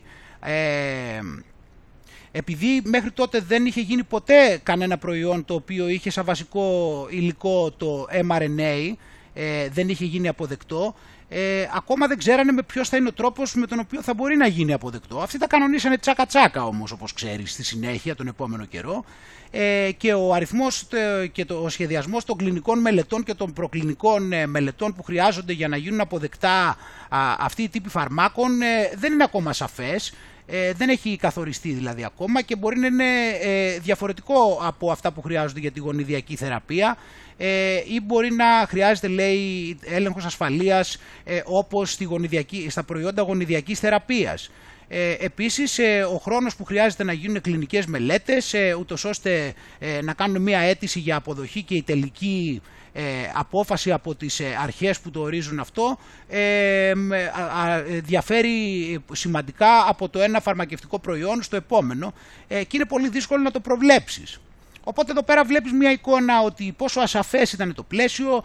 Επειδή 2.36 2.82
μέχρι 2.84 3.10
τότε 3.10 3.40
δεν 3.40 3.66
είχε 3.66 3.80
γίνει 3.80 4.02
ποτέ 4.02 4.60
κανένα 4.62 4.98
προϊόν 4.98 5.44
το 5.44 5.54
οποίο 5.54 5.88
είχε 5.88 6.10
σαν 6.10 6.24
βασικό 6.24 7.06
υλικό 7.10 7.70
το 7.70 8.06
mRNA, 8.28 8.92
ε, 9.34 9.68
δεν 9.68 9.88
είχε 9.88 10.04
γίνει 10.04 10.28
αποδεκτό, 10.28 10.94
ε, 11.28 11.68
ακόμα 11.74 12.06
δεν 12.06 12.18
ξέρανε 12.18 12.52
με 12.52 12.62
ποιος 12.62 12.88
θα 12.88 12.96
είναι 12.96 13.08
ο 13.08 13.12
τρόπος 13.12 13.54
με 13.54 13.66
τον 13.66 13.78
οποίο 13.78 14.02
θα 14.02 14.14
μπορεί 14.14 14.36
να 14.36 14.46
γίνει 14.46 14.72
αποδεκτό. 14.72 15.20
Αυτοί 15.20 15.38
τα 15.38 15.46
κανονίσανε 15.46 15.98
τσάκα 15.98 16.26
τσάκα 16.26 16.64
όμως 16.64 16.92
όπως 16.92 17.12
ξέρεις 17.12 17.52
στη 17.52 17.64
συνέχεια 17.64 18.14
τον 18.14 18.26
επόμενο 18.26 18.64
καιρό 18.64 19.04
ε, 19.50 19.90
και 19.96 20.14
ο 20.14 20.32
αριθμός 20.32 20.86
και 21.32 21.44
το, 21.44 21.54
ο 21.54 21.68
σχεδιασμός 21.68 22.24
των 22.24 22.36
κλινικών 22.36 22.78
μελετών 22.78 23.22
και 23.22 23.34
των 23.34 23.52
προκλινικών 23.52 24.32
ε, 24.32 24.46
μελετών 24.46 24.94
που 24.94 25.02
χρειάζονται 25.02 25.52
για 25.52 25.68
να 25.68 25.76
γίνουν 25.76 26.00
αποδεκτά 26.00 26.68
α, 26.68 26.76
αυτοί 27.38 27.62
οι 27.62 27.68
τύποι 27.68 27.88
φαρμάκων 27.88 28.62
ε, 28.62 28.66
δεν 28.96 29.12
είναι 29.12 29.24
ακόμα 29.24 29.52
σαφές 29.52 30.12
ε, 30.46 30.72
δεν 30.72 30.88
έχει 30.88 31.16
καθοριστεί 31.16 31.72
δηλαδή 31.72 32.04
ακόμα 32.04 32.42
και 32.42 32.56
μπορεί 32.56 32.78
να 32.78 32.86
είναι 32.86 33.04
ε, 33.40 33.78
διαφορετικό 33.78 34.60
από 34.62 34.90
αυτά 34.90 35.12
που 35.12 35.22
χρειάζονται 35.22 35.60
για 35.60 35.70
τη 35.70 35.80
γονιδιακή 35.80 36.36
θεραπεία 36.36 36.96
ε, 37.36 37.76
ή 37.86 38.00
μπορεί 38.00 38.30
να 38.32 38.66
χρειάζεται 38.68 39.08
λέει 39.08 39.78
έλεγχος 39.84 40.24
ασφαλείας 40.24 40.98
ε, 41.24 41.40
όπως 41.44 41.90
στη 41.92 42.04
γονιδιακή, 42.04 42.66
στα 42.70 42.82
προϊόντα 42.82 43.22
γονιδιακής 43.22 43.78
θεραπείας. 43.78 44.50
Ε, 44.88 45.14
επίσης 45.18 45.78
ο 46.14 46.16
χρόνος 46.16 46.56
που 46.56 46.64
χρειάζεται 46.64 47.04
να 47.04 47.12
γίνουν 47.12 47.40
κλινικές 47.40 47.86
μελέτες 47.86 48.54
ούτως 48.78 49.04
ώστε 49.04 49.54
να 50.02 50.12
κάνουν 50.12 50.42
μια 50.42 50.58
αίτηση 50.58 50.98
για 50.98 51.16
αποδοχή 51.16 51.62
και 51.62 51.74
η 51.74 51.82
τελική 51.82 52.62
ε, 52.96 53.02
απόφαση 53.34 53.92
από 53.92 54.14
τις 54.14 54.40
ε, 54.40 54.58
αρχές 54.62 55.00
που 55.00 55.10
το 55.10 55.20
ορίζουν 55.20 55.58
αυτό 55.58 55.98
ε, 56.28 56.92
διαφέρει 58.02 58.98
σημαντικά 59.12 59.88
από 59.88 60.08
το 60.08 60.20
ένα 60.20 60.40
φαρμακευτικό 60.40 60.98
προϊόν 60.98 61.42
στο 61.42 61.56
επόμενο 61.56 62.12
και 62.48 62.66
είναι 62.72 62.84
πολύ 62.84 63.08
δύσκολο 63.08 63.42
να 63.42 63.50
το 63.50 63.60
προβλέψεις. 63.60 64.40
Οπότε 64.84 65.10
εδώ 65.10 65.22
πέρα 65.22 65.44
βλέπεις 65.44 65.72
μια 65.72 65.90
εικόνα 65.90 66.40
ότι 66.40 66.74
πόσο 66.76 67.00
ασαφές 67.00 67.52
ήταν 67.52 67.74
το 67.74 67.82
πλαίσιο, 67.82 68.44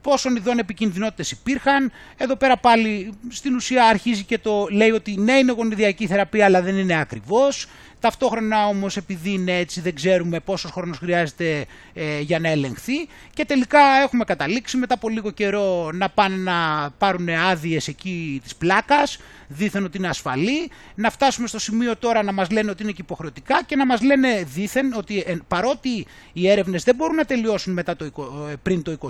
πόσων 0.00 0.36
ειδών 0.36 0.58
επικινδυνότητες 0.58 1.30
υπήρχαν. 1.30 1.92
Εδώ 2.16 2.36
πέρα 2.36 2.56
πάλι 2.56 3.12
στην 3.28 3.54
ουσία 3.54 3.84
αρχίζει 3.84 4.24
και 4.24 4.38
το 4.38 4.66
λέει 4.70 4.90
ότι 4.90 5.16
ναι 5.16 5.32
είναι 5.32 5.52
γονιδιακή 5.52 6.06
θεραπεία 6.06 6.44
αλλά 6.44 6.62
δεν 6.62 6.76
είναι 6.76 7.00
ακριβώς. 7.00 7.66
Ταυτόχρονα 8.00 8.66
όμως 8.66 8.96
επειδή 8.96 9.30
είναι 9.30 9.58
έτσι 9.58 9.80
δεν 9.80 9.94
ξέρουμε 9.94 10.40
πόσος 10.40 10.70
χρόνος 10.70 10.98
χρειάζεται 10.98 11.66
ε, 11.94 12.20
για 12.20 12.38
να 12.38 12.48
ελεγχθεί 12.48 13.08
και 13.34 13.44
τελικά 13.44 13.80
έχουμε 14.02 14.24
καταλήξει 14.24 14.76
μετά 14.76 14.94
από 14.94 15.08
λίγο 15.08 15.30
καιρό 15.30 15.90
να 15.92 16.08
πάνε 16.08 16.36
να 16.36 16.90
πάρουν 16.98 17.28
άδειες 17.28 17.88
εκεί 17.88 18.40
της 18.42 18.56
πλάκας, 18.56 19.18
δήθεν 19.48 19.84
ότι 19.84 19.98
είναι 19.98 20.08
ασφαλή, 20.08 20.70
να 20.94 21.10
φτάσουμε 21.10 21.46
στο 21.48 21.58
σημείο 21.58 21.96
τώρα 21.96 22.22
να 22.22 22.32
μας 22.32 22.50
λένε 22.50 22.70
ότι 22.70 22.82
είναι 22.82 22.92
και 22.92 23.02
υποχρεωτικά 23.02 23.62
και 23.64 23.76
να 23.76 23.86
μας 23.86 24.02
λένε 24.02 24.42
δήθεν 24.54 24.92
ότι 24.92 25.24
ε, 25.26 25.36
παρότι 25.48 26.06
οι 26.32 26.48
έρευνες 26.48 26.82
δεν 26.82 26.94
μπορούν 26.94 27.16
να 27.16 27.24
τελειώσουν 27.24 27.72
μετά 27.72 27.96
το, 27.96 28.04
ε, 28.04 28.54
πριν 28.62 28.82
το 28.82 28.96
24, 29.00 29.08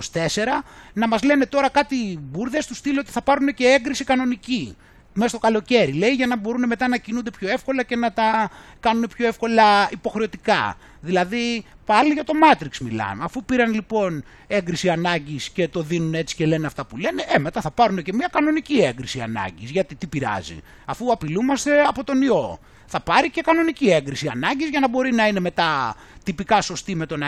να 0.93 1.07
μας 1.07 1.23
λένε 1.23 1.45
τώρα 1.45 1.69
κάτι 1.69 2.19
μπουρδες 2.21 2.65
του 2.65 2.75
στείλει 2.75 2.99
ότι 2.99 3.11
θα 3.11 3.21
πάρουν 3.21 3.53
και 3.53 3.65
έγκριση 3.65 4.03
κανονική 4.03 4.75
μέσα 5.19 5.29
στο 5.29 5.37
καλοκαίρι, 5.37 5.91
λέει, 5.91 6.11
για 6.11 6.27
να 6.27 6.37
μπορούν 6.37 6.67
μετά 6.67 6.87
να 6.87 6.97
κινούνται 6.97 7.31
πιο 7.31 7.49
εύκολα 7.49 7.83
και 7.83 7.95
να 7.95 8.13
τα 8.13 8.51
κάνουν 8.79 9.07
πιο 9.15 9.27
εύκολα 9.27 9.89
υποχρεωτικά. 9.91 10.77
Δηλαδή, 11.01 11.65
πάλι 11.85 12.13
για 12.13 12.23
το 12.23 12.33
Matrix 12.43 12.77
μιλάμε. 12.81 13.23
Αφού 13.23 13.43
πήραν 13.43 13.73
λοιπόν 13.73 14.23
έγκριση 14.47 14.89
ανάγκης 14.89 15.49
και 15.49 15.67
το 15.67 15.81
δίνουν 15.81 16.13
έτσι 16.13 16.35
και 16.35 16.45
λένε 16.45 16.65
αυτά 16.65 16.85
που 16.85 16.97
λένε, 16.97 17.23
ε, 17.27 17.39
μετά 17.39 17.61
θα 17.61 17.71
πάρουν 17.71 18.03
και 18.03 18.13
μια 18.13 18.27
κανονική 18.31 18.77
έγκριση 18.77 19.21
ανάγκης. 19.21 19.69
Γιατί 19.69 19.95
τι 19.95 20.07
πειράζει, 20.07 20.59
αφού 20.85 21.11
απειλούμαστε 21.11 21.81
από 21.81 22.03
τον 22.03 22.21
ιό. 22.21 22.59
Θα 22.91 22.99
πάρει 22.99 23.29
και 23.29 23.41
κανονική 23.41 23.89
έγκριση 23.89 24.27
ανάγκης 24.27 24.69
για 24.69 24.79
να 24.79 24.87
μπορεί 24.87 25.13
να 25.13 25.27
είναι 25.27 25.39
μετά 25.39 25.95
τυπικά 26.23 26.61
σωστή 26.61 26.95
με 26.95 27.05
το 27.05 27.17
να 27.17 27.27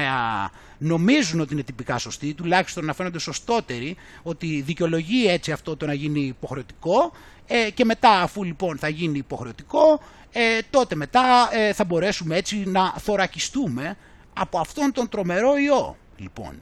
νομίζουν 0.77 1.39
ότι 1.39 1.53
είναι 1.53 1.63
τυπικά 1.63 1.97
σωστή, 1.97 2.33
τουλάχιστον 2.33 2.85
να 2.85 2.93
φαίνονται 2.93 3.19
σωστότεροι, 3.19 3.95
ότι 4.23 4.61
δικαιολογεί 4.61 5.27
έτσι 5.27 5.51
αυτό 5.51 5.77
το 5.77 5.85
να 5.85 5.93
γίνει 5.93 6.19
υποχρεωτικό 6.19 7.11
ε, 7.53 7.69
και 7.69 7.85
μετά 7.85 8.21
αφού 8.21 8.43
λοιπόν 8.43 8.77
θα 8.77 8.89
γίνει 8.89 9.17
υποχρεωτικό, 9.17 10.01
ε, 10.31 10.59
τότε 10.69 10.95
μετά 10.95 11.49
ε, 11.51 11.73
θα 11.73 11.83
μπορέσουμε 11.83 12.35
έτσι 12.35 12.63
να 12.65 12.93
θωρακιστούμε 12.97 13.97
από 14.33 14.59
αυτόν 14.59 14.91
τον 14.91 15.09
τρομερό 15.09 15.57
ιό. 15.57 15.97
Λοιπόν. 16.17 16.61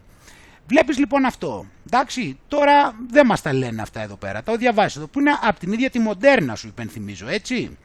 Βλέπεις 0.68 0.98
λοιπόν 0.98 1.26
αυτό. 1.26 1.66
Εντάξει, 1.86 2.40
τώρα 2.48 2.96
δεν 3.10 3.26
μας 3.26 3.42
τα 3.42 3.54
λένε 3.54 3.82
αυτά 3.82 4.02
εδώ 4.02 4.16
πέρα. 4.16 4.44
Τα 4.44 4.56
διαβάζεις 4.56 4.96
εδώ 4.96 5.08
που 5.08 5.20
είναι 5.20 5.32
από 5.42 5.60
την 5.60 5.72
ίδια 5.72 5.90
τη 5.90 6.00
μοντέρνα 6.00 6.56
σου 6.56 6.68
υπενθυμίζω, 6.68 7.28
έτσι. 7.28 7.78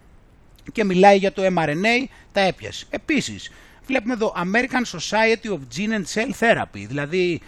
Και 0.72 0.84
μιλάει 0.84 1.16
για 1.16 1.32
το 1.32 1.42
mRNA, 1.56 2.06
τα 2.32 2.40
έπιασε. 2.40 2.86
Επίσης, 2.90 3.50
βλέπουμε 3.86 4.12
εδώ 4.14 4.34
American 4.36 4.98
Society 4.98 5.50
of 5.50 5.58
Gene 5.76 5.92
and 5.92 6.04
Cell 6.14 6.30
Therapy, 6.40 6.86
δηλαδή 6.86 7.40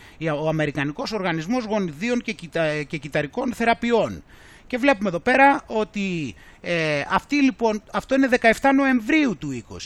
ο 0.43 0.49
Αμερικανικός 0.49 1.13
Οργανισμός 1.13 1.65
Γονιδίων 1.65 2.21
και, 2.21 2.33
Κιτα... 2.33 2.83
και 2.83 2.97
Κυταρικών 2.97 3.55
Θεραπείων. 3.55 4.23
Και 4.67 4.77
βλέπουμε 4.77 5.09
εδώ 5.09 5.19
πέρα 5.19 5.63
ότι 5.67 6.35
ε, 6.61 7.03
αυτή, 7.11 7.43
λοιπόν, 7.43 7.83
αυτό 7.93 8.15
είναι 8.15 8.29
17 8.41 8.51
Νοεμβρίου 8.75 9.37
του 9.39 9.65
20. 9.71 9.77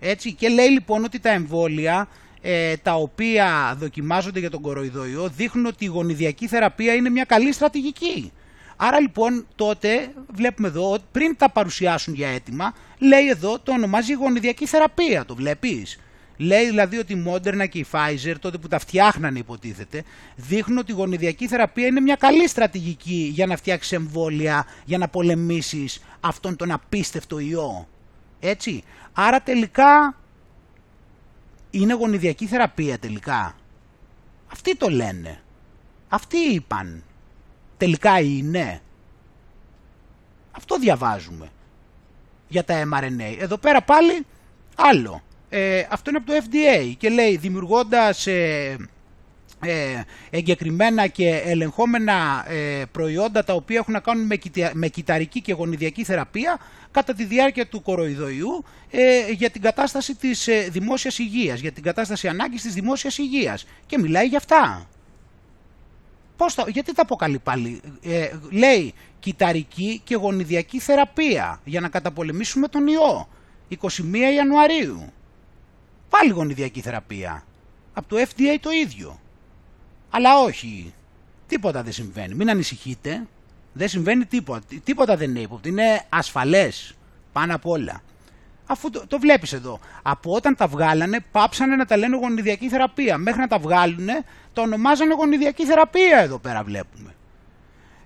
Έτσι, 0.00 0.32
και 0.32 0.48
λέει 0.48 0.68
λοιπόν 0.68 1.04
ότι 1.04 1.18
τα 1.18 1.30
εμβόλια 1.30 2.08
ε, 2.40 2.76
τα 2.76 2.94
οποία 2.94 3.74
δοκιμάζονται 3.78 4.38
για 4.38 4.50
τον 4.50 4.60
κοροϊδοϊό 4.60 5.28
δείχνουν 5.28 5.66
ότι 5.66 5.84
η 5.84 5.88
γονιδιακή 5.88 6.46
θεραπεία 6.46 6.94
είναι 6.94 7.08
μια 7.10 7.24
καλή 7.24 7.52
στρατηγική. 7.52 8.32
Άρα 8.76 9.00
λοιπόν 9.00 9.46
τότε 9.54 10.12
βλέπουμε 10.32 10.68
εδώ 10.68 10.98
πριν 11.12 11.36
τα 11.36 11.50
παρουσιάσουν 11.50 12.14
για 12.14 12.28
έτοιμα 12.28 12.74
λέει 12.98 13.28
εδώ 13.28 13.58
το 13.58 13.72
ονομάζει 13.72 14.12
γονιδιακή 14.12 14.66
θεραπεία, 14.66 15.24
το 15.24 15.34
βλέπεις; 15.34 15.98
Λέει 16.36 16.66
δηλαδή 16.66 16.98
ότι 16.98 17.12
η 17.12 17.24
Moderna 17.26 17.68
και 17.68 17.78
η 17.78 17.86
Pfizer, 17.92 18.34
τότε 18.40 18.58
που 18.58 18.68
τα 18.68 18.78
φτιάχνανε 18.78 19.38
υποτίθεται, 19.38 20.04
δείχνουν 20.36 20.78
ότι 20.78 20.92
η 20.92 20.94
γονιδιακή 20.94 21.48
θεραπεία 21.48 21.86
είναι 21.86 22.00
μια 22.00 22.16
καλή 22.16 22.48
στρατηγική 22.48 23.30
για 23.34 23.46
να 23.46 23.56
φτιάξει 23.56 23.94
εμβόλια, 23.94 24.66
για 24.84 24.98
να 24.98 25.08
πολεμήσεις 25.08 26.02
αυτόν 26.20 26.56
τον 26.56 26.70
απίστευτο 26.70 27.38
ιό. 27.38 27.88
Έτσι. 28.40 28.82
Άρα 29.12 29.40
τελικά 29.40 30.16
είναι 31.70 31.94
γονιδιακή 31.94 32.46
θεραπεία 32.46 32.98
τελικά. 32.98 33.56
Αυτοί 34.52 34.76
το 34.76 34.88
λένε. 34.88 35.40
Αυτοί 36.08 36.36
είπαν. 36.36 37.02
Τελικά 37.76 38.20
είναι. 38.20 38.80
Αυτό 40.50 40.78
διαβάζουμε 40.78 41.48
για 42.48 42.64
τα 42.64 42.82
mRNA. 42.92 43.36
Εδώ 43.38 43.56
πέρα 43.56 43.82
πάλι 43.82 44.26
άλλο. 44.76 45.22
Ε, 45.56 45.86
αυτό 45.90 46.10
είναι 46.10 46.18
από 46.18 46.32
το 46.32 46.46
FDA 46.48 46.94
και 46.98 47.08
λέει 47.08 47.36
δημιουργώντας 47.36 48.26
ε, 48.26 48.76
ε, 49.60 50.02
εγκεκριμένα 50.30 51.06
και 51.06 51.42
ελεγχόμενα 51.44 52.44
ε, 52.48 52.82
προϊόντα 52.92 53.44
τα 53.44 53.54
οποία 53.54 53.78
έχουν 53.78 53.92
να 53.92 54.00
κάνουν 54.00 54.26
με, 54.26 54.38
με 54.72 54.88
κυταρική 54.88 55.40
και 55.40 55.52
γονιδιακή 55.52 56.04
θεραπεία 56.04 56.58
κατά 56.90 57.14
τη 57.14 57.24
διάρκεια 57.24 57.66
του 57.66 57.82
κοροϊδοϊού 57.82 58.64
ε, 58.90 59.30
για 59.30 59.50
την 59.50 59.62
κατάσταση 59.62 60.14
της 60.14 60.48
ε, 60.48 60.68
δημόσιας 60.70 61.18
υγείας, 61.18 61.60
για 61.60 61.72
την 61.72 61.82
κατάσταση 61.82 62.28
ανάγκης 62.28 62.62
της 62.62 62.74
δημόσιας 62.74 63.18
υγείας 63.18 63.66
και 63.86 63.98
μιλάει 63.98 64.26
για 64.26 64.38
αυτά. 64.38 64.88
Πώς 66.36 66.54
τα, 66.54 66.64
γιατί 66.68 66.94
τα 66.94 67.02
αποκαλεί 67.02 67.38
πάλι; 67.38 67.80
Ε, 68.02 68.30
λέει 68.50 68.94
κυταρική 69.20 70.00
και 70.04 70.14
γονιδιακή 70.14 70.78
θεραπεία 70.78 71.60
για 71.64 71.80
να 71.80 71.88
καταπολεμήσουμε 71.88 72.68
τον 72.68 72.86
ιό. 72.86 73.28
21 73.68 73.78
Ιανουαρίου. 74.34 75.12
Πάλι 76.18 76.30
γονιδιακή 76.30 76.80
θεραπεία. 76.80 77.44
Από 77.92 78.08
το 78.08 78.16
FDA 78.16 78.56
το 78.60 78.70
ίδιο. 78.70 79.20
Αλλά 80.10 80.38
όχι. 80.38 80.94
Τίποτα 81.46 81.82
δεν 81.82 81.92
συμβαίνει. 81.92 82.34
Μην 82.34 82.50
ανησυχείτε. 82.50 83.26
Δεν 83.72 83.88
συμβαίνει 83.88 84.26
τίποτα. 84.26 84.66
Τίποτα 84.84 85.16
δεν 85.16 85.30
είναι 85.30 85.40
ύποπτο. 85.40 85.68
Είναι 85.68 86.04
ασφαλές. 86.08 86.94
Πάνω 87.32 87.54
απ' 87.54 87.66
όλα. 87.66 88.02
Αφού 88.66 88.90
το, 88.90 89.06
το 89.06 89.18
βλέπεις 89.18 89.52
εδώ. 89.52 89.80
Από 90.02 90.32
όταν 90.32 90.56
τα 90.56 90.66
βγάλανε 90.66 91.20
πάψανε 91.32 91.76
να 91.76 91.84
τα 91.84 91.96
λένε 91.96 92.16
γονιδιακή 92.16 92.68
θεραπεία. 92.68 93.18
Μέχρι 93.18 93.40
να 93.40 93.48
τα 93.48 93.58
βγάλουνε 93.58 94.24
το 94.52 94.60
ονομάζανε 94.60 95.14
γονιδιακή 95.14 95.64
θεραπεία 95.64 96.18
εδώ 96.18 96.38
πέρα 96.38 96.62
βλέπουμε. 96.62 97.14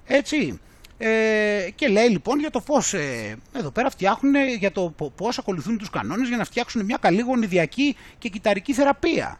Έτσι. 0.04 0.60
Ε, 0.98 1.68
και 1.74 1.88
λέει 1.88 2.08
λοιπόν 2.08 2.38
για 2.38 2.50
το 2.50 2.60
πώς 2.60 2.94
ε, 2.94 3.36
εδώ 3.52 3.70
πέρα 3.70 3.90
φτιάχνουν, 3.90 4.34
για 4.58 4.72
το 4.72 4.94
πώς 5.16 5.38
ακολουθούν 5.38 5.78
τους 5.78 5.90
κανόνες 5.90 6.28
για 6.28 6.36
να 6.36 6.44
φτιάξουν 6.44 6.84
μια 6.84 6.96
καλή 7.00 7.20
γονιδιακή 7.20 7.96
και 8.18 8.28
κυταρική 8.28 8.72
θεραπεία. 8.72 9.38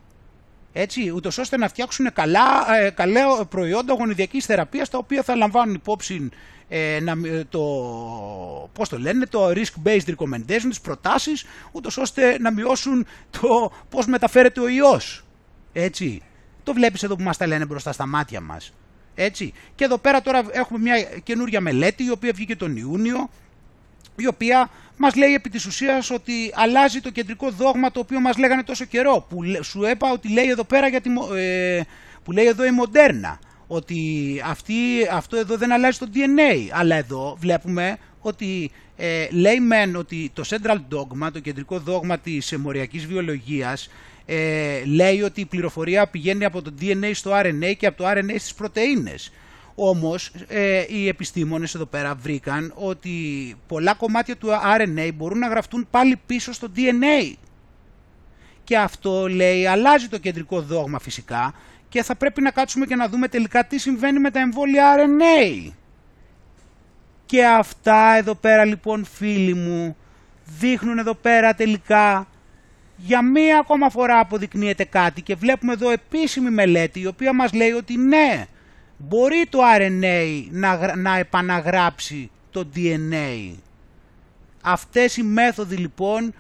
Έτσι, 0.73 1.11
ούτως 1.15 1.39
ώστε 1.39 1.57
να 1.57 1.69
φτιάξουν 1.69 2.13
καλά, 2.13 2.77
ε, 2.81 2.91
καλά 2.91 3.45
προϊόντα 3.45 3.95
γονιδιακής 3.95 4.47
θεραπείας 4.47 4.89
τα 4.89 4.99
οποία 4.99 5.23
θα 5.23 5.37
λαμβάνουν 5.37 5.75
υπόψη 5.75 6.29
ε, 6.69 6.99
να, 7.01 7.13
ε, 7.29 7.45
το, 7.49 7.61
πώς 8.73 8.89
το 8.89 8.99
λένε, 8.99 9.27
το 9.27 9.49
risk-based 9.49 10.15
recommendation, 10.17 10.67
τις 10.69 10.81
προτάσεις, 10.81 11.45
ούτως 11.73 11.97
ώστε 11.97 12.39
να 12.41 12.53
μειώσουν 12.53 13.07
το 13.31 13.73
πώς 13.89 14.07
μεταφέρεται 14.07 14.61
ο 14.61 14.69
ιός. 14.69 15.25
Έτσι. 15.73 16.23
Το 16.63 16.73
βλέπεις 16.73 17.03
εδώ 17.03 17.17
που 17.17 17.23
μας 17.23 17.37
τα 17.37 17.47
λένε 17.47 17.67
μπροστά 17.67 17.93
στα 17.93 18.07
μάτια 18.07 18.41
μας. 18.41 18.73
Έτσι. 19.21 19.53
Και 19.75 19.85
εδώ 19.85 19.99
πέρα 19.99 20.23
τώρα 20.23 20.43
έχουμε 20.51 20.79
μια 20.79 21.03
καινούρια 21.23 21.61
μελέτη 21.61 22.05
η 22.05 22.11
οποία 22.11 22.33
βγήκε 22.35 22.57
τον 22.57 22.77
Ιούνιο 22.77 23.31
η 24.17 24.27
οποία 24.27 24.71
μας 24.97 25.15
λέει 25.15 25.35
επί 25.35 25.49
της 25.49 25.67
ουσίας 25.67 26.11
ότι 26.11 26.33
αλλάζει 26.55 27.01
το 27.01 27.11
κεντρικό 27.11 27.51
δόγμα 27.51 27.91
το 27.91 28.01
οποίο 28.01 28.21
μας 28.21 28.37
λέγανε 28.39 28.63
τόσο 28.63 28.85
καιρό 28.85 29.27
που 29.29 29.39
σου 29.63 29.85
έπα 29.85 30.11
ότι 30.13 30.33
λέει 30.33 30.49
εδώ 30.49 30.65
πέρα 30.65 30.89
για 30.89 31.01
τη, 31.01 31.11
ε, 31.37 31.81
που 32.25 32.33
λέει 32.33 32.47
εδώ 32.47 32.65
η 32.65 32.71
Μοντέρνα 32.71 33.39
ότι 33.67 34.01
αυτή, 34.45 34.75
αυτό 35.13 35.37
εδώ 35.37 35.57
δεν 35.57 35.73
αλλάζει 35.73 35.99
το 35.99 36.09
DNA 36.15 36.69
αλλά 36.73 36.97
εδώ 36.97 37.37
βλέπουμε 37.41 37.97
ότι 38.21 38.71
ε, 38.97 39.27
λέει 39.31 39.61
μεν 39.61 39.97
ότι 39.97 40.31
το 40.33 40.43
central 40.49 40.77
dogma, 40.95 41.33
το 41.33 41.41
κεντρικό 41.41 41.79
δόγμα 41.79 42.19
της 42.19 42.57
μοριακής 42.57 43.07
βιολογίας 43.07 43.89
ε, 44.31 44.85
λέει 44.85 45.23
ότι 45.23 45.41
η 45.41 45.45
πληροφορία 45.45 46.07
πηγαίνει 46.07 46.45
από 46.45 46.63
το 46.63 46.73
DNA 46.81 47.11
στο 47.13 47.31
RNA 47.35 47.75
και 47.77 47.87
από 47.87 47.97
το 47.97 48.09
RNA 48.09 48.35
στις 48.39 48.55
πρωτεΐνες. 48.55 49.33
Όμως 49.75 50.33
ε, 50.49 50.85
οι 50.89 51.09
επιστήμονες 51.09 51.75
εδώ 51.75 51.87
πέρα 51.87 52.15
βρήκαν 52.15 52.73
ότι 52.77 53.11
πολλά 53.67 53.95
κομμάτια 53.95 54.37
του 54.37 54.49
RNA 54.79 55.11
μπορούν 55.15 55.39
να 55.39 55.49
γραφτούν 55.49 55.87
πάλι 55.91 56.21
πίσω 56.27 56.53
στο 56.53 56.69
DNA. 56.77 57.35
Και 58.65 58.79
αυτό 58.79 59.29
λέει 59.29 59.67
αλλάζει 59.67 60.09
το 60.09 60.19
κεντρικό 60.19 60.61
δόγμα 60.61 60.99
φυσικά 60.99 61.55
και 61.89 62.03
θα 62.03 62.17
πρέπει 62.17 62.43
να 62.43 62.51
κάτσουμε 62.51 62.87
και 62.87 62.97
να 62.97 63.09
δούμε 63.09 63.29
τελικά 63.29 63.67
τι 63.67 63.79
συμβαίνει 63.79 64.19
με 64.19 64.31
τα 64.31 64.41
εμβόλια 64.41 64.95
RNA. 64.97 65.71
Και 67.27 67.47
αυτά 67.47 68.15
εδώ 68.17 68.35
πέρα 68.35 68.65
λοιπόν 68.65 69.05
φίλοι 69.05 69.55
μου 69.55 69.97
δείχνουν 70.45 70.99
εδώ 70.99 71.15
πέρα 71.15 71.55
τελικά 71.55 72.27
για 73.01 73.23
μία 73.23 73.59
ακόμα 73.59 73.91
φορά 73.91 74.19
αποδεικνύεται 74.19 74.85
κάτι 74.85 75.23
και 75.23 75.35
βλέπουμε 75.35 75.73
εδώ 75.73 75.91
επίσημη 75.91 76.51
μελέτη 76.51 77.01
η 77.01 77.07
οποία 77.07 77.33
μας 77.33 77.53
λέει 77.53 77.71
ότι 77.71 77.97
ναι, 77.97 78.47
μπορεί 78.97 79.47
το 79.49 79.59
RNA 79.79 80.47
να, 80.51 80.97
να 80.97 81.17
επαναγράψει 81.17 82.31
το 82.51 82.69
DNA. 82.75 83.55
Αυτές 84.63 85.17
οι 85.17 85.23
μέθοδοι 85.23 85.77
λοιπόν 85.77 86.35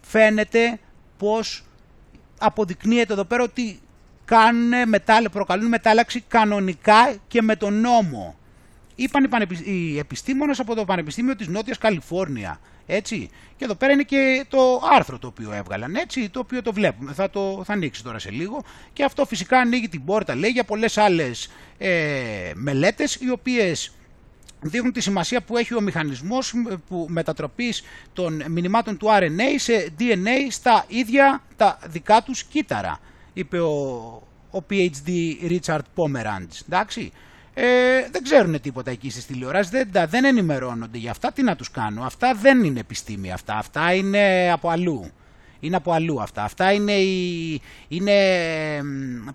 φαίνεται 0.00 0.78
πως 1.18 1.64
αποδεικνύεται 2.38 3.12
εδώ 3.12 3.24
πέρα 3.24 3.42
ότι 3.42 3.80
κάνουν, 4.24 4.72
προκαλούν 5.32 5.68
μετάλλαξη 5.68 6.24
κανονικά 6.28 7.14
και 7.28 7.42
με 7.42 7.56
τον 7.56 7.80
νόμο. 7.80 8.36
Είπαν 8.96 9.48
οι 9.64 9.98
επιστήμονες 9.98 10.58
από 10.58 10.74
το 10.74 10.84
Πανεπιστήμιο 10.84 11.36
της 11.36 11.48
Νότιας 11.48 11.78
Καλιφόρνια. 11.78 12.60
Έτσι. 12.86 13.30
Και 13.56 13.64
εδώ 13.64 13.74
πέρα 13.74 13.92
είναι 13.92 14.02
και 14.02 14.46
το 14.48 14.58
άρθρο 14.96 15.18
το 15.18 15.26
οποίο 15.26 15.52
έβγαλαν, 15.52 15.94
έτσι, 15.94 16.28
το 16.28 16.38
οποίο 16.38 16.62
το 16.62 16.72
βλέπουμε. 16.72 17.12
Θα, 17.12 17.30
το, 17.30 17.62
θα 17.64 17.72
ανοίξει 17.72 18.02
τώρα 18.02 18.18
σε 18.18 18.30
λίγο. 18.30 18.64
Και 18.92 19.04
αυτό 19.04 19.26
φυσικά 19.26 19.58
ανοίγει 19.58 19.88
την 19.88 20.04
πόρτα, 20.04 20.34
λέει, 20.34 20.50
για 20.50 20.64
πολλές 20.64 20.98
άλλες 20.98 21.50
ε, 21.78 22.52
μελέτες, 22.54 23.14
οι 23.14 23.30
οποίες 23.30 23.92
δείχνουν 24.60 24.92
τη 24.92 25.00
σημασία 25.00 25.42
που 25.42 25.56
έχει 25.56 25.74
ο 25.74 25.80
μηχανισμός 25.80 26.54
που 26.88 27.06
μετατροπής 27.08 27.82
των 28.12 28.42
μηνυμάτων 28.48 28.96
του 28.96 29.06
RNA 29.10 29.54
σε 29.56 29.88
DNA 29.98 30.46
στα 30.50 30.84
ίδια 30.88 31.42
τα 31.56 31.78
δικά 31.86 32.22
τους 32.22 32.44
κύτταρα, 32.44 32.98
είπε 33.32 33.60
ο, 33.60 33.72
ο 34.50 34.64
PhD 34.70 35.10
Richard 35.48 35.80
Pomeranz. 35.96 36.60
Εντάξει 36.68 37.12
ε, 37.58 38.08
δεν 38.10 38.22
ξέρουν 38.22 38.60
τίποτα 38.60 38.90
εκεί 38.90 39.10
στις 39.10 39.26
τηλεοράσεις, 39.26 39.70
δεν, 39.70 40.08
δεν 40.08 40.24
ενημερώνονται 40.24 40.98
για 40.98 41.10
αυτά, 41.10 41.32
τι 41.32 41.42
να 41.42 41.56
τους 41.56 41.70
κάνω; 41.70 42.02
Αυτά 42.02 42.34
δεν 42.34 42.64
είναι 42.64 42.80
επιστήμη 42.80 43.32
αυτά, 43.32 43.54
αυτά 43.54 43.94
είναι 43.94 44.50
από 44.52 44.68
αλλού. 44.68 45.10
Είναι 45.60 45.76
από 45.76 45.92
αλλού 45.92 46.22
αυτά. 46.22 46.42
Αυτά 46.44 46.72
είναι, 46.72 46.92
η, 46.92 47.60
είναι 47.88 48.12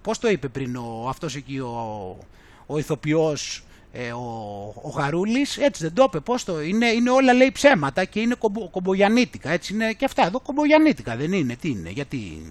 πώς 0.01 0.19
το 0.19 0.29
είπε 0.29 0.47
πριν 0.47 0.75
ο, 0.75 1.05
αυτός 1.09 1.35
εκεί 1.35 1.59
ο, 1.59 2.17
ο 2.65 2.77
ηθοποιός, 2.77 3.63
ε, 3.91 4.11
ο, 4.11 4.73
ο 4.81 4.89
Γαρούλης, 4.89 5.57
έτσι 5.57 5.83
δεν 5.83 5.93
το 5.93 6.03
είπε, 6.07 6.19
πώς 6.19 6.43
το, 6.43 6.61
είναι, 6.61 6.87
είναι 6.87 7.09
όλα 7.09 7.33
λέει 7.33 7.51
ψέματα 7.51 8.05
και 8.05 8.19
είναι 8.19 8.35
κομπο, 8.35 8.69
κομπογιανίτικα, 8.69 9.49
έτσι 9.49 9.73
είναι 9.73 9.93
και 9.93 10.05
αυτά 10.05 10.25
εδώ 10.25 10.39
κομπογιανίτικα 10.39 11.15
δεν 11.15 11.31
είναι, 11.31 11.55
τι 11.55 11.69
είναι, 11.69 11.89
γιατί, 11.89 12.41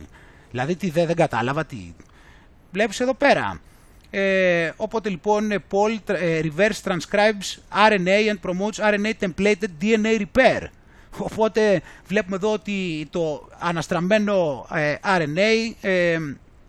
δηλαδή 0.51 0.77
τι, 0.77 0.91
δεν, 0.91 1.07
δεν 1.07 1.17
κατάλαβα, 1.17 1.65
τι, 1.65 1.95
βλέπεις 2.73 3.01
εδώ 3.01 3.15
πέρα. 3.15 3.61
Ε, 4.11 4.71
οπότε 4.77 5.09
λοιπόν 5.09 5.63
Paul 5.71 6.15
ε, 6.15 6.41
reverse 6.43 6.91
transcribes 6.91 7.79
RNA 7.91 8.33
and 8.33 8.51
promotes 8.51 8.95
RNA 8.95 9.13
templated 9.21 9.69
DNA 9.83 10.21
repair. 10.21 10.63
Οπότε 11.19 11.83
βλέπουμε 12.07 12.37
εδώ 12.37 12.53
ότι 12.53 13.09
το 13.11 13.49
αναστραμμένο 13.59 14.67
ε, 14.75 14.95
RNA 15.05 15.75
ε, 15.81 16.19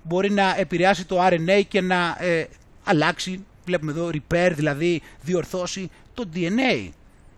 μπορεί 0.04 0.32
να 0.32 0.56
επηρεάσει 0.58 1.06
το 1.06 1.28
RNA 1.28 1.62
και 1.68 1.82
να 1.82 2.18
αλλάξει, 2.84 3.46
βλέπουμε 3.66 3.92
εδώ 3.92 4.10
repair, 4.14 4.52
δηλαδή 4.56 5.02
διορθώσει 5.22 5.90
το 6.14 6.30
DNA. 6.36 6.90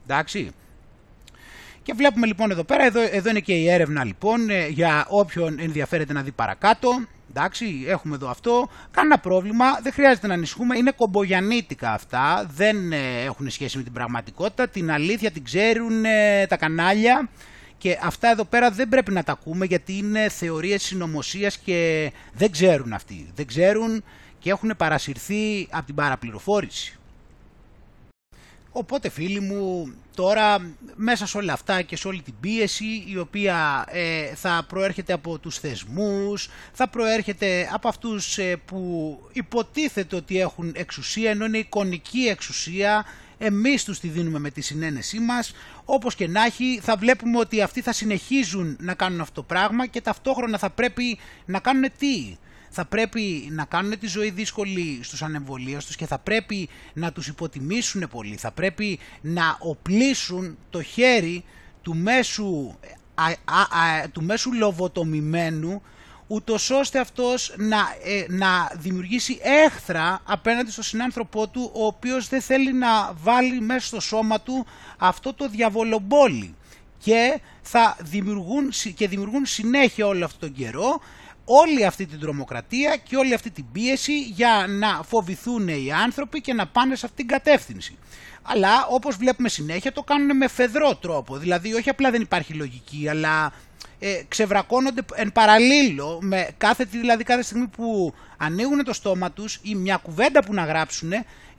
Εντάξει. 0.03 0.51
Και 1.83 1.93
βλέπουμε 1.95 2.25
λοιπόν 2.25 2.51
εδώ 2.51 2.63
πέρα, 2.63 2.83
εδώ, 2.85 3.01
εδώ 3.11 3.29
είναι 3.29 3.39
και 3.39 3.53
η 3.53 3.69
έρευνα 3.69 4.03
λοιπόν 4.03 4.49
για 4.69 5.05
όποιον 5.09 5.59
ενδιαφέρεται 5.59 6.13
να 6.13 6.21
δει 6.21 6.31
παρακάτω. 6.31 6.89
Εντάξει, 7.35 7.85
έχουμε 7.87 8.15
εδώ 8.15 8.29
αυτό. 8.29 8.69
Κανένα 8.91 9.19
πρόβλημα, 9.19 9.65
δεν 9.81 9.93
χρειάζεται 9.93 10.27
να 10.27 10.33
ανησυχούμε. 10.33 10.77
Είναι 10.77 10.91
κομπογιανίτικα 10.91 11.91
αυτά. 11.91 12.45
Δεν 12.55 12.91
ε, 12.91 13.21
έχουν 13.23 13.49
σχέση 13.49 13.77
με 13.77 13.83
την 13.83 13.93
πραγματικότητα. 13.93 14.67
Την 14.67 14.91
αλήθεια 14.91 15.31
την 15.31 15.43
ξέρουν 15.43 16.05
ε, 16.05 16.45
τα 16.47 16.57
κανάλια. 16.57 17.29
Και 17.77 17.99
αυτά 18.03 18.29
εδώ 18.29 18.45
πέρα 18.45 18.69
δεν 18.69 18.89
πρέπει 18.89 19.11
να 19.11 19.23
τα 19.23 19.31
ακούμε 19.31 19.65
γιατί 19.65 19.97
είναι 19.97 20.29
θεωρίες 20.29 20.83
συνωμοσίας 20.83 21.57
και 21.57 22.11
δεν 22.33 22.51
ξέρουν 22.51 22.93
αυτοί. 22.93 23.31
Δεν 23.35 23.47
ξέρουν 23.47 24.03
και 24.39 24.49
έχουν 24.49 24.73
παρασυρθεί 24.77 25.67
από 25.71 25.85
την 25.85 25.95
παραπληροφόρηση. 25.95 26.97
Οπότε 28.75 29.09
φίλοι 29.09 29.39
μου, 29.39 29.93
τώρα 30.15 30.75
μέσα 30.95 31.27
σε 31.27 31.37
όλα 31.37 31.53
αυτά 31.53 31.81
και 31.81 31.95
σε 31.95 32.07
όλη 32.07 32.21
την 32.21 32.33
πίεση 32.39 33.03
η 33.07 33.17
οποία 33.17 33.85
ε, 33.87 34.25
θα 34.35 34.65
προέρχεται 34.67 35.13
από 35.13 35.37
τους 35.39 35.57
θεσμούς, 35.57 36.49
θα 36.73 36.89
προέρχεται 36.89 37.69
από 37.73 37.87
αυτούς 37.87 38.37
ε, 38.37 38.55
που 38.65 39.19
υποτίθεται 39.33 40.15
ότι 40.15 40.39
έχουν 40.39 40.71
εξουσία 40.75 41.29
ενώ 41.29 41.45
είναι 41.45 41.57
εικονική 41.57 42.19
εξουσία, 42.19 43.05
εμείς 43.37 43.83
τους 43.83 43.99
τη 43.99 44.07
δίνουμε 44.07 44.39
με 44.39 44.49
τη 44.49 44.61
συνένεσή 44.61 45.19
μας, 45.19 45.53
όπως 45.85 46.15
και 46.15 46.27
να 46.27 46.43
έχει 46.43 46.79
θα 46.83 46.95
βλέπουμε 46.95 47.39
ότι 47.39 47.61
αυτοί 47.61 47.81
θα 47.81 47.93
συνεχίζουν 47.93 48.77
να 48.79 48.93
κάνουν 48.93 49.21
αυτό 49.21 49.33
το 49.33 49.43
πράγμα 49.43 49.85
και 49.85 50.01
ταυτόχρονα 50.01 50.57
θα 50.57 50.69
πρέπει 50.69 51.17
να 51.45 51.59
κάνουν 51.59 51.89
τι, 51.97 52.37
θα 52.75 52.85
πρέπει 52.85 53.47
να 53.51 53.65
κάνουν 53.65 53.99
τη 53.99 54.07
ζωή 54.07 54.29
δύσκολη 54.29 54.99
στους 55.03 55.21
ανεμβολίαστους 55.21 55.95
και 55.95 56.05
θα 56.05 56.17
πρέπει 56.17 56.69
να 56.93 57.11
τους 57.11 57.27
υποτιμήσουν 57.27 58.07
πολύ. 58.09 58.35
Θα 58.35 58.51
πρέπει 58.51 58.99
να 59.21 59.57
οπλίσουν 59.59 60.57
το 60.69 60.81
χέρι 60.81 61.43
του 61.81 61.95
μέσου, 61.95 62.75
α, 63.13 63.25
α, 63.25 63.61
α, 63.61 64.09
του 64.09 64.23
μέσου 64.23 64.53
λοβοτομημένου 64.53 65.81
ούτως 66.27 66.69
ώστε 66.69 66.99
αυτός 66.99 67.53
να, 67.57 67.77
ε, 68.03 68.25
να 68.27 68.71
δημιουργήσει 68.75 69.39
έχθρα 69.41 70.21
απέναντι 70.23 70.71
στον 70.71 70.83
συνάνθρωπό 70.83 71.47
του 71.47 71.71
ο 71.73 71.85
οποίος 71.85 72.27
δεν 72.27 72.41
θέλει 72.41 72.73
να 72.73 73.13
βάλει 73.13 73.61
μέσα 73.61 73.87
στο 73.87 73.99
σώμα 73.99 74.41
του 74.41 74.65
αυτό 74.97 75.33
το 75.33 75.49
διαβολομπόλι 75.49 76.55
και 76.97 77.39
θα 77.61 77.97
δημιουργούν, 78.01 78.71
και 78.95 79.07
δημιουργούν 79.07 79.45
συνέχεια 79.45 80.07
όλο 80.07 80.25
αυτόν 80.25 80.39
τον 80.39 80.57
καιρό 80.57 81.01
όλη 81.45 81.85
αυτή 81.85 82.05
την 82.05 82.19
τρομοκρατία 82.19 82.95
και 82.95 83.15
όλη 83.15 83.33
αυτή 83.33 83.51
την 83.51 83.65
πίεση 83.71 84.21
για 84.21 84.65
να 84.69 85.03
φοβηθούν 85.03 85.67
οι 85.67 85.91
άνθρωποι 86.03 86.41
και 86.41 86.53
να 86.53 86.67
πάνε 86.67 86.95
σε 86.95 87.05
αυτήν 87.05 87.27
την 87.27 87.37
κατεύθυνση. 87.37 87.97
Αλλά 88.41 88.85
όπως 88.89 89.15
βλέπουμε 89.15 89.49
συνέχεια 89.49 89.91
το 89.91 90.03
κάνουν 90.03 90.37
με 90.37 90.47
φεδρό 90.47 90.95
τρόπο, 90.95 91.37
δηλαδή 91.37 91.73
όχι 91.73 91.89
απλά 91.89 92.11
δεν 92.11 92.21
υπάρχει 92.21 92.53
λογική 92.53 93.07
αλλά 93.09 93.53
ε, 93.99 94.21
ξεβρακώνονται 94.27 95.01
εν 95.13 95.31
παραλίλω 95.31 96.19
με 96.21 96.47
κάθε, 96.57 96.83
δηλαδή 96.83 97.23
κάθε 97.23 97.41
στιγμή 97.41 97.67
που 97.67 98.13
ανοίγουν 98.37 98.83
το 98.83 98.93
στόμα 98.93 99.31
τους 99.31 99.59
ή 99.61 99.75
μια 99.75 99.95
κουβέντα 99.95 100.43
που 100.43 100.53
να 100.53 100.63
γράψουν 100.63 101.11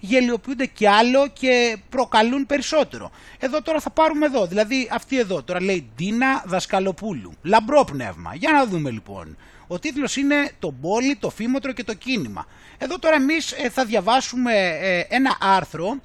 γελιοποιούνται 0.05 0.67
κι 0.67 0.87
άλλο 0.87 1.29
και 1.29 1.77
προκαλούν 1.89 2.47
περισσότερο. 2.47 3.11
Εδώ 3.39 3.63
τώρα 3.63 3.81
θα 3.81 3.91
πάρουμε 3.91 4.27
εδώ, 4.27 4.47
δηλαδή 4.47 4.89
αυτή 4.93 5.19
εδώ 5.19 5.43
τώρα 5.43 5.63
λέει 5.63 5.91
Ντίνα 5.97 6.43
Δασκαλοπούλου, 6.47 7.33
λαμπρό 7.43 7.85
πνεύμα. 7.85 8.35
Για 8.35 8.53
να 8.53 8.67
δούμε 8.67 8.91
λοιπόν. 8.91 9.37
Ο 9.67 9.79
τίτλος 9.79 10.17
είναι 10.17 10.51
«Το 10.59 10.73
πόλι, 10.81 11.17
το 11.17 11.31
φήμοτρο 11.31 11.73
και 11.73 11.85
το 11.85 11.95
κίνημα». 11.95 12.47
Εδώ 12.79 12.99
τώρα 12.99 13.15
εμείς 13.17 13.53
ε, 13.53 13.69
θα 13.71 13.85
διαβάσουμε 13.85 14.53
ε, 14.81 15.05
ένα 15.09 15.37
άρθρο 15.41 16.01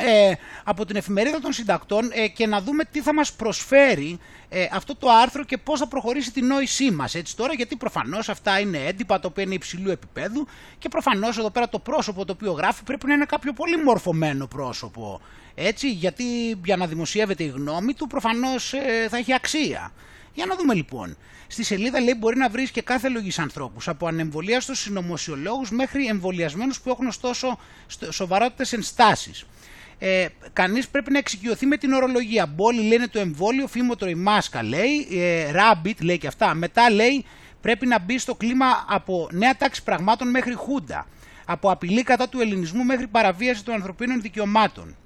ε, 0.00 0.32
από 0.64 0.84
την 0.84 0.96
εφημερίδα 0.96 1.40
των 1.40 1.52
συντακτών 1.52 2.10
ε, 2.12 2.28
και 2.28 2.46
να 2.46 2.60
δούμε 2.60 2.84
τι 2.84 3.00
θα 3.00 3.14
μας 3.14 3.32
προσφέρει 3.32 4.18
ε, 4.48 4.66
αυτό 4.72 4.96
το 4.96 5.10
άρθρο 5.10 5.44
και 5.44 5.58
πώς 5.58 5.78
θα 5.78 5.86
προχωρήσει 5.86 6.32
την 6.32 6.46
νόησή 6.46 6.90
μας 6.90 7.14
έτσι 7.14 7.36
τώρα 7.36 7.52
γιατί 7.52 7.76
προφανώς 7.76 8.28
αυτά 8.28 8.60
είναι 8.60 8.78
έντυπα 8.78 9.20
το 9.20 9.28
οποίο 9.28 9.42
είναι 9.42 9.54
υψηλού 9.54 9.90
επίπεδου 9.90 10.46
και 10.78 10.88
προφανώς 10.88 11.38
εδώ 11.38 11.50
πέρα 11.50 11.68
το 11.68 11.78
πρόσωπο 11.78 12.24
το 12.24 12.32
οποίο 12.32 12.52
γράφει 12.52 12.82
πρέπει 12.82 13.06
να 13.06 13.14
είναι 13.14 13.24
κάποιο 13.24 13.52
πολύ 13.52 13.82
μορφωμένο 13.84 14.46
πρόσωπο 14.46 15.20
έτσι 15.54 15.90
γιατί 15.90 16.24
για 16.64 16.76
να 16.76 16.86
δημοσιεύεται 16.86 17.44
η 17.44 17.48
γνώμη 17.48 17.94
του 17.94 18.06
προφανώς 18.06 18.72
ε, 18.72 19.08
θα 19.08 19.16
έχει 19.16 19.32
αξία. 19.32 19.92
Για 20.40 20.48
να 20.48 20.56
δούμε 20.56 20.74
λοιπόν. 20.74 21.16
Στη 21.46 21.62
σελίδα 21.62 22.00
λέει 22.00 22.14
μπορεί 22.18 22.36
να 22.36 22.48
βρεις 22.48 22.70
και 22.70 22.82
κάθε 22.82 23.08
λογής 23.08 23.38
ανθρώπους, 23.38 23.88
από 23.88 24.06
ανεμβολίαστους 24.06 24.78
συνωμοσιολόγους 24.78 25.70
μέχρι 25.70 26.06
εμβολιασμένους 26.06 26.80
που 26.80 26.90
έχουν 26.90 27.06
ωστόσο 27.06 27.58
σοβαρότητες 28.10 28.72
ενστάσει 28.72 29.32
ε, 29.98 30.26
κανείς 30.52 30.88
πρέπει 30.88 31.12
να 31.12 31.18
εξοικειωθεί 31.18 31.66
με 31.66 31.76
την 31.76 31.92
ορολογία. 31.92 32.46
Μπόλι 32.46 32.82
λένε 32.82 33.08
το 33.08 33.18
εμβόλιο, 33.18 33.66
φήμοτρο 33.66 34.08
η 34.08 34.14
μάσκα 34.14 34.62
λέει, 34.62 35.08
ε, 35.10 35.50
rabbit 35.54 36.02
λέει 36.02 36.18
και 36.18 36.26
αυτά. 36.26 36.54
Μετά 36.54 36.90
λέει 36.90 37.24
πρέπει 37.60 37.86
να 37.86 37.98
μπει 37.98 38.18
στο 38.18 38.34
κλίμα 38.34 38.66
από 38.88 39.28
νέα 39.32 39.56
τάξη 39.56 39.82
πραγμάτων 39.82 40.30
μέχρι 40.30 40.54
χούντα. 40.54 41.06
Από 41.44 41.70
απειλή 41.70 42.02
κατά 42.02 42.28
του 42.28 42.40
ελληνισμού 42.40 42.84
μέχρι 42.84 43.06
παραβίαση 43.06 43.64
των 43.64 43.74
ανθρωπίνων 43.74 44.20
δικαιωμάτων. 44.20 44.96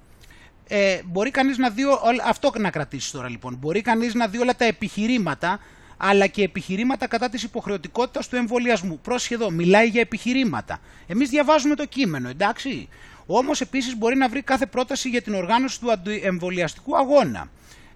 Ε, 0.67 0.99
μπορεί 1.05 1.31
κανείς 1.31 1.57
να 1.57 1.69
δει, 1.69 1.83
αυτό 2.25 2.51
να 2.57 2.69
κρατήσεις 2.69 3.11
τώρα 3.11 3.29
λοιπόν, 3.29 3.55
μπορεί 3.59 3.81
κανείς 3.81 4.13
να 4.13 4.27
δει 4.27 4.37
όλα 4.37 4.55
τα 4.55 4.65
επιχειρήματα 4.65 5.59
αλλά 5.97 6.27
και 6.27 6.43
επιχειρήματα 6.43 7.07
κατά 7.07 7.29
της 7.29 7.43
υποχρεωτικότητας 7.43 8.27
του 8.27 8.35
εμβολιασμού. 8.35 8.99
Πρόσχε 8.99 9.33
εδώ, 9.33 9.49
μιλάει 9.49 9.87
για 9.87 10.01
επιχειρήματα. 10.01 10.79
Εμείς 11.07 11.29
διαβάζουμε 11.29 11.75
το 11.75 11.85
κείμενο, 11.85 12.29
εντάξει. 12.29 12.89
Όμως 13.25 13.61
επίσης 13.61 13.97
μπορεί 13.97 14.15
να 14.15 14.29
βρει 14.29 14.41
κάθε 14.41 14.65
πρόταση 14.65 15.09
για 15.09 15.21
την 15.21 15.33
οργάνωση 15.33 15.79
του 15.79 15.87
εμβολιαστικού 16.23 16.97
αγώνα. 16.97 17.49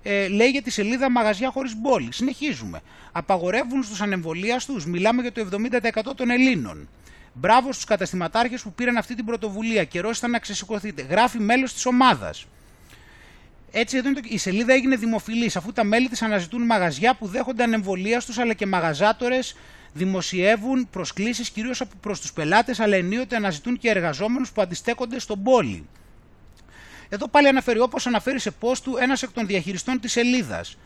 Ε, 0.04 0.28
λέει 0.28 0.50
για 0.50 0.62
τη 0.62 0.70
σελίδα 0.70 1.12
Μαγαζιά 1.12 1.50
χωρίς 1.50 1.76
μπόλι. 1.76 2.14
Συνεχίζουμε. 2.14 2.82
Απαγορεύουν 3.12 3.84
στους 3.84 4.02
ανεμβολίαστου, 4.02 4.82
μιλάμε 4.86 5.22
για 5.22 5.32
το 5.32 5.42
70% 5.42 6.16
των 6.16 6.30
Ελλήνων. 6.30 6.90
Μπράβο 7.34 7.72
στους 7.72 7.86
καταστηματάρχες 7.86 8.62
που 8.62 8.74
πήραν 8.74 8.98
αυτή 8.98 9.16
την 9.16 9.26
πρωτοβουλία. 9.26 9.84
Καιρός 9.84 10.18
ήταν 10.18 10.32
να 10.32 10.40
ξεσηκωθείτε. 10.40 11.02
Γράφει 11.02 11.40
μέλος 11.40 11.74
της 11.74 11.86
ομάδας. 11.86 12.46
Έτσι 13.72 13.98
εδώ 13.98 14.14
το... 14.14 14.20
η 14.24 14.38
σελίδα 14.38 14.74
έγινε 14.74 14.96
δημοφιλής, 14.96 15.56
αφού 15.56 15.72
τα 15.72 15.84
μέλη 15.84 16.10
της 16.10 16.22
αναζητούν 16.22 16.66
μαγαζιά 16.66 17.16
που 17.16 17.28
δέχονται 17.28 17.64
ανεμβολίαστου 17.64 18.42
αλλά 18.42 18.54
και 18.54 18.66
μαγαζάτορες 18.66 19.56
δημοσιεύουν 19.94 20.90
προσκλήσεις 20.90 21.50
κυρίως 21.50 21.82
προς 22.02 22.22
τους 22.22 22.34
πελάτες, 22.34 22.80
αλλά 22.80 22.96
ενίοτε 22.96 23.36
αναζητούν 23.36 23.78
και 23.78 23.90
εργαζόμενους 23.90 24.52
που 24.52 24.62
αντιστέκονται 24.62 25.20
στον 25.20 25.44
πόλη. 25.44 25.88
Εδώ 27.10 27.28
πάλι 27.28 27.48
αναφέρει 27.48 27.80
όπως 27.80 28.08
αναφέρει 28.08 28.40
σε 28.40 28.52
post 28.62 28.78
του 28.84 28.98
ένας 29.00 29.24
εκ 29.24 29.32
των 29.32 29.48
διαχειριστών 29.48 30.00
της 30.00 30.12
σελίδας. 30.12 30.78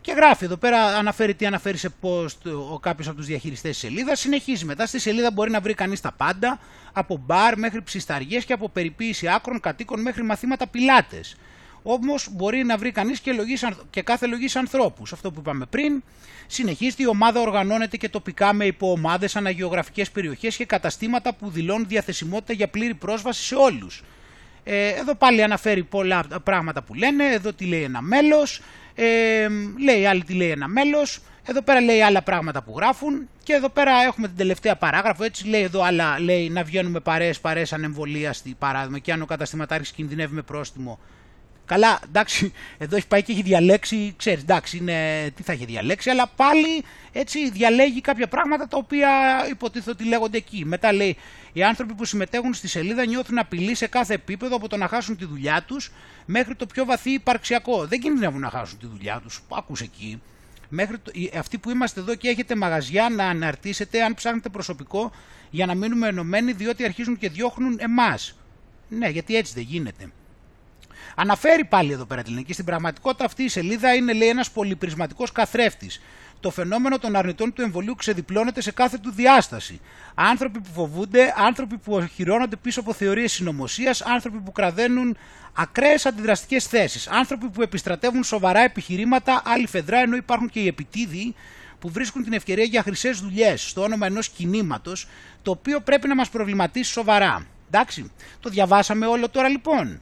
Και 0.00 0.12
γράφει 0.12 0.44
εδώ 0.44 0.56
πέρα, 0.56 0.84
αναφέρει 0.84 1.34
τι 1.34 1.46
αναφέρει 1.46 1.76
σε 1.76 1.90
post 2.02 2.52
ο 2.70 2.78
κάποιος 2.78 3.08
από 3.08 3.16
τους 3.16 3.26
διαχειριστές 3.26 3.70
της 3.70 3.78
σελίδας. 3.78 4.20
Συνεχίζει 4.20 4.64
μετά. 4.64 4.86
Στη 4.86 4.98
σελίδα 4.98 5.30
μπορεί 5.30 5.50
να 5.50 5.60
βρει 5.60 5.74
κανείς 5.74 6.00
τα 6.00 6.12
πάντα, 6.12 6.60
από 6.92 7.16
μπαρ 7.26 7.58
μέχρι 7.58 7.82
ψισταριές 7.82 8.44
και 8.44 8.52
από 8.52 8.68
περιποίηση 8.68 9.28
άκρων 9.28 9.60
κατοίκων 9.60 10.00
μέχρι 10.00 10.22
μαθήματα 10.22 10.66
πιλάτες. 10.66 11.36
Όμως 11.88 12.28
μπορεί 12.30 12.64
να 12.64 12.76
βρει 12.76 12.90
κανείς 12.90 13.20
και, 13.20 13.32
και 13.90 14.02
κάθε 14.02 14.26
λογής 14.26 14.56
ανθρώπους. 14.56 15.12
Αυτό 15.12 15.32
που 15.32 15.40
είπαμε 15.40 15.66
πριν. 15.70 16.02
Συνεχίζει 16.46 17.02
η 17.02 17.06
ομάδα 17.06 17.40
οργανώνεται 17.40 17.96
και 17.96 18.08
τοπικά 18.08 18.52
με 18.52 18.64
υποομάδες, 18.64 19.36
αναγεωγραφικές 19.36 20.10
περιοχές 20.10 20.56
και 20.56 20.64
καταστήματα 20.64 21.34
που 21.34 21.50
δηλώνουν 21.50 21.86
διαθεσιμότητα 21.88 22.52
για 22.52 22.68
πλήρη 22.68 22.94
πρόσβαση 22.94 23.42
σε 23.42 23.54
όλους. 23.54 24.02
Ε, 24.64 24.88
εδώ 24.88 25.14
πάλι 25.14 25.42
αναφέρει 25.42 25.82
πολλά 25.82 26.24
πράγματα 26.42 26.82
που 26.82 26.94
λένε. 26.94 27.24
Εδώ 27.24 27.52
τι 27.52 27.64
λέει 27.64 27.82
ένα 27.82 28.02
μέλος. 28.02 28.60
Ε, 28.94 29.48
λέει 29.84 30.06
άλλη 30.06 30.24
τι 30.24 30.34
λέει 30.34 30.50
ένα 30.50 30.68
μέλος. 30.68 31.20
Εδώ 31.44 31.62
πέρα 31.62 31.80
λέει 31.80 32.02
άλλα 32.02 32.22
πράγματα 32.22 32.62
που 32.62 32.74
γράφουν. 32.76 33.28
Και 33.42 33.52
εδώ 33.52 33.68
πέρα 33.68 33.92
έχουμε 34.06 34.26
την 34.26 34.36
τελευταία 34.36 34.76
παράγραφο. 34.76 35.24
Έτσι 35.24 35.48
λέει 35.48 35.62
εδώ 35.62 35.82
άλλα. 35.82 36.20
Λέει 36.20 36.48
να 36.48 36.62
βγαίνουμε 36.62 37.00
παρέες, 37.00 37.40
παρέες 37.40 37.72
ανεμβολίαστη 37.72 38.56
παράδειγμα. 38.58 38.98
Και 38.98 39.12
αν 39.12 39.22
ο 39.22 39.26
καταστηματάρχης 39.26 39.90
κινδυνεύει 39.90 40.34
με 40.34 40.42
πρόστιμο 40.42 40.98
Καλά, 41.66 42.00
εντάξει, 42.06 42.52
εδώ 42.78 42.96
έχει 42.96 43.06
πάει 43.06 43.22
και 43.22 43.32
έχει 43.32 43.42
διαλέξει, 43.42 44.14
ξέρεις, 44.16 44.42
εντάξει, 44.42 44.76
είναι, 44.76 45.30
τι 45.36 45.42
θα 45.42 45.52
έχει 45.52 45.64
διαλέξει, 45.64 46.10
αλλά 46.10 46.26
πάλι 46.36 46.84
έτσι 47.12 47.50
διαλέγει 47.50 48.00
κάποια 48.00 48.28
πράγματα 48.28 48.68
τα 48.68 48.76
οποία 48.76 49.08
υποτίθεται 49.50 49.90
ότι 49.90 50.04
λέγονται 50.04 50.36
εκεί. 50.36 50.64
Μετά 50.64 50.92
λέει, 50.92 51.16
οι 51.52 51.62
άνθρωποι 51.62 51.94
που 51.94 52.04
συμμετέχουν 52.04 52.54
στη 52.54 52.68
σελίδα 52.68 53.06
νιώθουν 53.06 53.38
απειλή 53.38 53.74
σε 53.74 53.86
κάθε 53.86 54.14
επίπεδο 54.14 54.56
από 54.56 54.68
το 54.68 54.76
να 54.76 54.88
χάσουν 54.88 55.16
τη 55.16 55.24
δουλειά 55.24 55.62
τους 55.66 55.92
μέχρι 56.26 56.54
το 56.54 56.66
πιο 56.66 56.84
βαθύ 56.84 57.10
υπαρξιακό. 57.10 57.86
Δεν 57.86 58.00
κινδυνεύουν 58.00 58.40
να 58.40 58.50
χάσουν 58.50 58.78
τη 58.78 58.86
δουλειά 58.86 59.20
τους, 59.22 59.42
άκους 59.48 59.80
εκεί. 59.80 60.22
Μέχρι 60.68 60.98
το, 60.98 61.12
αυτοί 61.38 61.58
που 61.58 61.70
είμαστε 61.70 62.00
εδώ 62.00 62.14
και 62.14 62.28
έχετε 62.28 62.56
μαγαζιά 62.56 63.08
να 63.08 63.24
αναρτήσετε 63.24 64.02
αν 64.02 64.14
ψάχνετε 64.14 64.48
προσωπικό 64.48 65.12
για 65.50 65.66
να 65.66 65.74
μείνουμε 65.74 66.08
ενωμένοι 66.08 66.52
διότι 66.52 66.84
αρχίζουν 66.84 67.18
και 67.18 67.28
διώχνουν 67.28 67.76
εμάς. 67.80 68.36
Ναι, 68.88 69.08
γιατί 69.08 69.36
έτσι 69.36 69.52
δεν 69.54 69.62
γίνεται. 69.62 70.10
Αναφέρει 71.14 71.64
πάλι 71.64 71.92
εδώ 71.92 72.04
πέρα 72.04 72.22
την 72.22 72.32
ελληνική. 72.32 72.52
Στην 72.52 72.64
πραγματικότητα 72.64 73.24
αυτή 73.24 73.42
η 73.42 73.48
σελίδα 73.48 73.94
είναι 73.94 74.12
λέει 74.12 74.28
ένας 74.28 74.50
πολυπρισματικός 74.50 75.32
καθρέφτης. 75.32 76.00
Το 76.40 76.50
φαινόμενο 76.50 76.98
των 76.98 77.16
αρνητών 77.16 77.52
του 77.52 77.62
εμβολίου 77.62 77.94
ξεδιπλώνεται 77.94 78.60
σε 78.60 78.72
κάθε 78.72 78.98
του 78.98 79.10
διάσταση. 79.10 79.80
Άνθρωποι 80.14 80.60
που 80.60 80.68
φοβούνται, 80.74 81.34
άνθρωποι 81.36 81.78
που 81.78 81.94
οχυρώνονται 81.94 82.56
πίσω 82.56 82.80
από 82.80 82.92
θεωρίες 82.92 83.32
συνωμοσίας, 83.32 84.02
άνθρωποι 84.02 84.38
που 84.38 84.52
κραδένουν 84.52 85.16
ακραίες 85.52 86.06
αντιδραστικές 86.06 86.66
θέσεις, 86.66 87.08
άνθρωποι 87.08 87.48
που 87.48 87.62
επιστρατεύουν 87.62 88.24
σοβαρά 88.24 88.60
επιχειρήματα, 88.60 89.42
άλλη 89.44 89.66
φεδρά, 89.66 89.98
ενώ 89.98 90.16
υπάρχουν 90.16 90.48
και 90.48 90.60
οι 90.60 90.66
επιτίδιοι 90.66 91.34
που 91.78 91.90
βρίσκουν 91.90 92.24
την 92.24 92.32
ευκαιρία 92.32 92.64
για 92.64 92.82
χρυσές 92.82 93.20
δουλειές 93.20 93.68
στο 93.68 93.82
όνομα 93.82 94.06
ενός 94.06 94.28
κινήματος, 94.28 95.08
το 95.42 95.50
οποίο 95.50 95.80
πρέπει 95.80 96.08
να 96.08 96.14
μας 96.14 96.28
προβληματίσει 96.28 96.92
σοβαρά. 96.92 97.46
Εντάξει, 97.70 98.10
το 98.40 98.50
διαβάσαμε 98.50 99.06
όλο 99.06 99.28
τώρα 99.28 99.48
λοιπόν 99.48 100.00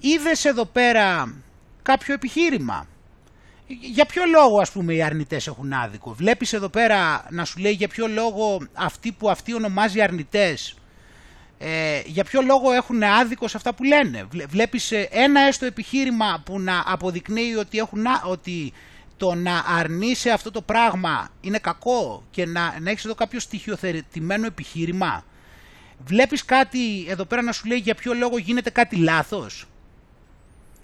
είδες 0.00 0.44
εδώ 0.44 0.64
πέρα 0.64 1.34
κάποιο 1.82 2.14
επιχείρημα; 2.14 2.86
Για 3.66 4.04
ποιο 4.04 4.22
λόγο 4.26 4.60
ας 4.60 4.70
πούμε 4.70 4.94
οι 4.94 5.02
αρνητές 5.02 5.46
έχουν 5.46 5.72
άδικο; 5.72 6.12
Βλέπεις 6.12 6.52
εδώ 6.52 6.68
πέρα 6.68 7.26
να 7.30 7.44
σου 7.44 7.58
λέει 7.58 7.72
για 7.72 7.88
ποιο 7.88 8.06
λόγο 8.06 8.58
αυτοί 8.72 9.12
που 9.12 9.30
αυτοί 9.30 9.54
ονομάζει 9.54 10.00
αρνητές 10.00 10.74
ε, 11.58 12.02
για 12.06 12.24
ποιο 12.24 12.42
λόγο 12.42 12.72
έχουν 12.72 13.02
άδικο 13.02 13.48
σε 13.48 13.56
αυτά 13.56 13.74
που 13.74 13.84
λένε; 13.84 14.26
Βλέπεις 14.48 14.92
ε, 14.92 15.08
ένα 15.10 15.40
έστω 15.40 15.66
επιχείρημα 15.66 16.42
που 16.44 16.60
να 16.60 16.82
αποδεικνύει 16.86 17.54
ότι, 17.54 17.78
έχουν, 17.78 18.06
ότι 18.26 18.72
το 19.16 19.34
να 19.34 19.64
αρνείσαι 19.66 20.30
αυτό 20.30 20.50
το 20.50 20.62
πράγμα 20.62 21.28
είναι 21.40 21.58
κακό 21.58 22.22
και 22.30 22.46
να, 22.46 22.80
να 22.80 22.90
έχεις 22.90 23.04
εδώ 23.04 23.14
κάποιο 23.14 23.40
στοιχειοθετημένο 23.40 24.46
επιχείρημα. 24.46 25.24
Βλέπεις 26.04 26.44
κάτι 26.44 27.06
εδώ 27.08 27.24
πέρα 27.24 27.42
να 27.42 27.52
σου 27.52 27.66
λέει 27.66 27.78
για 27.78 27.94
ποιο 27.94 28.14
λόγο 28.14 28.38
γίνεται 28.38 28.70
κάτι 28.70 28.96
λάθος; 28.96 29.66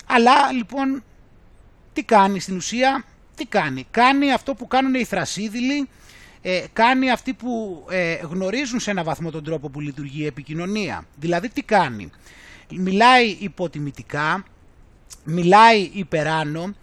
Αλλά 0.06 0.52
λοιπόν 0.52 1.02
τι 1.92 2.02
κάνει 2.02 2.40
στην 2.40 2.56
ουσία, 2.56 3.04
τι 3.34 3.44
κάνει. 3.44 3.86
Κάνει 3.90 4.32
αυτό 4.32 4.54
που 4.54 4.66
κάνουν 4.66 4.94
οι 4.94 5.04
θρασίδηλοι 5.04 5.88
ε, 6.42 6.64
κάνει 6.72 7.10
αυτοί 7.10 7.32
που 7.32 7.84
ε, 7.90 8.14
γνωρίζουν 8.14 8.80
σε 8.80 8.90
ένα 8.90 9.04
βαθμό 9.04 9.30
τον 9.30 9.44
τρόπο 9.44 9.68
που 9.68 9.80
λειτουργεί 9.80 10.22
η 10.22 10.26
επικοινωνία. 10.26 11.06
Δηλαδή 11.16 11.48
τι 11.48 11.62
κάνει. 11.62 12.10
Μιλάει 12.70 13.36
υποτιμητικά, 13.40 14.44
μιλάει 15.24 15.90
υπεράνω, 15.92 16.74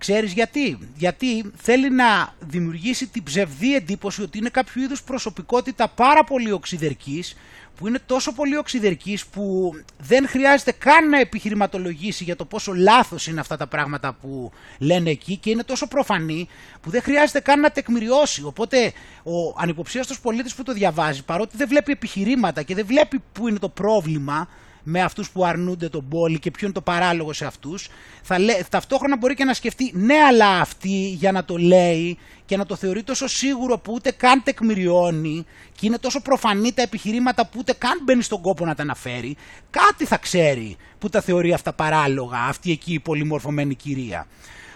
Ξέρεις 0.00 0.32
γιατί; 0.32 0.78
Γιατί 0.96 1.50
θέλει 1.56 1.90
να 1.90 2.34
δημιουργήσει 2.40 3.06
την 3.06 3.22
ψευδή 3.22 3.74
εντύπωση 3.74 4.22
ότι 4.22 4.38
είναι 4.38 4.48
κάποιο 4.48 4.82
είδους 4.82 5.02
προσωπικότητα 5.02 5.88
πάρα 5.88 6.24
πολύ 6.24 6.52
οξυδερκής, 6.52 7.36
που 7.80 7.86
είναι 7.88 7.98
τόσο 8.06 8.32
πολύ 8.32 8.56
οξυδερκής 8.56 9.26
που 9.26 9.72
δεν 9.98 10.28
χρειάζεται 10.28 10.72
καν 10.72 11.08
να 11.08 11.18
επιχειρηματολογήσει 11.20 12.24
για 12.24 12.36
το 12.36 12.44
πόσο 12.44 12.72
λάθος 12.72 13.26
είναι 13.26 13.40
αυτά 13.40 13.56
τα 13.56 13.66
πράγματα 13.66 14.12
που 14.12 14.52
λένε 14.78 15.10
εκεί 15.10 15.36
και 15.36 15.50
είναι 15.50 15.62
τόσο 15.62 15.86
προφανή 15.86 16.48
που 16.80 16.90
δεν 16.90 17.02
χρειάζεται 17.02 17.40
καν 17.40 17.60
να 17.60 17.70
τεκμηριώσει. 17.70 18.44
Οπότε 18.44 18.92
ο 19.22 19.54
ανυποψίαστος 19.56 20.20
πολίτης 20.20 20.54
που 20.54 20.62
το 20.62 20.72
διαβάζει 20.72 21.24
παρότι 21.24 21.56
δεν 21.56 21.68
βλέπει 21.68 21.92
επιχειρήματα 21.92 22.62
και 22.62 22.74
δεν 22.74 22.86
βλέπει 22.86 23.22
που 23.32 23.48
είναι 23.48 23.58
το 23.58 23.68
πρόβλημα 23.68 24.48
με 24.82 25.02
αυτούς 25.02 25.30
που 25.30 25.44
αρνούνται 25.44 25.88
τον 25.88 26.08
πόλη 26.08 26.38
και 26.38 26.50
ποιο 26.50 26.66
είναι 26.66 26.74
το 26.74 26.80
παράλογο 26.80 27.32
σε 27.32 27.46
αυτούς, 27.46 27.88
θα 28.22 28.38
λέ, 28.38 28.58
ταυτόχρονα 28.70 29.16
μπορεί 29.16 29.34
και 29.34 29.44
να 29.44 29.54
σκεφτεί 29.54 29.92
ναι 29.94 30.14
αλλά 30.14 30.60
αυτή 30.60 31.08
για 31.08 31.32
να 31.32 31.44
το 31.44 31.56
λέει 31.56 32.18
και 32.46 32.56
να 32.56 32.66
το 32.66 32.76
θεωρεί 32.76 33.02
τόσο 33.02 33.26
σίγουρο 33.28 33.78
που 33.78 33.92
ούτε 33.92 34.10
καν 34.10 34.42
τεκμηριώνει 34.42 35.46
και 35.78 35.86
είναι 35.86 35.98
τόσο 35.98 36.20
προφανή 36.20 36.72
τα 36.72 36.82
επιχειρήματα 36.82 37.46
που 37.46 37.56
ούτε 37.58 37.72
καν 37.72 38.00
μπαίνει 38.04 38.22
στον 38.22 38.40
κόπο 38.40 38.64
να 38.64 38.74
τα 38.74 38.82
αναφέρει, 38.82 39.36
κάτι 39.70 40.04
θα 40.04 40.16
ξέρει 40.16 40.76
που 40.98 41.08
τα 41.08 41.20
θεωρεί 41.20 41.52
αυτά 41.52 41.72
παράλογα 41.72 42.38
αυτή 42.38 42.70
εκεί 42.70 42.92
η 42.92 43.00
πολυμορφωμένη 43.00 43.74
κυρία. 43.74 44.26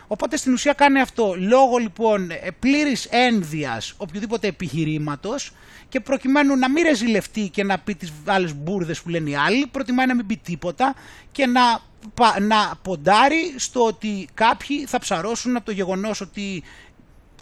Οπότε 0.06 0.36
στην 0.36 0.52
ουσία 0.52 0.72
κάνει 0.72 1.00
αυτό 1.00 1.34
λόγω 1.38 1.76
λοιπόν 1.76 2.30
πλήρης 2.58 3.04
ένδυας 3.04 3.94
οποιοδήποτε 3.96 4.46
επιχειρήματος 4.46 5.52
και 5.88 6.00
προκειμένου 6.00 6.56
να 6.56 6.70
μην 6.70 6.82
ρεζιλευτεί 6.82 7.48
και 7.48 7.64
να 7.64 7.78
πει 7.78 7.94
τις 7.94 8.12
άλλες 8.24 8.54
μπουρδες 8.54 9.02
που 9.02 9.08
λένε 9.08 9.30
οι 9.30 9.36
άλλοι, 9.36 9.66
προτιμάει 9.66 10.06
να 10.06 10.14
μην 10.14 10.26
πει 10.26 10.36
τίποτα 10.36 10.94
και 11.32 11.46
να, 11.46 11.80
να 12.40 12.72
ποντάρει 12.82 13.54
στο 13.56 13.84
ότι 13.84 14.28
κάποιοι 14.34 14.86
θα 14.86 14.98
ψαρώσουν 14.98 15.56
από 15.56 15.64
το 15.64 15.72
γεγονός 15.72 16.20
ότι 16.20 16.62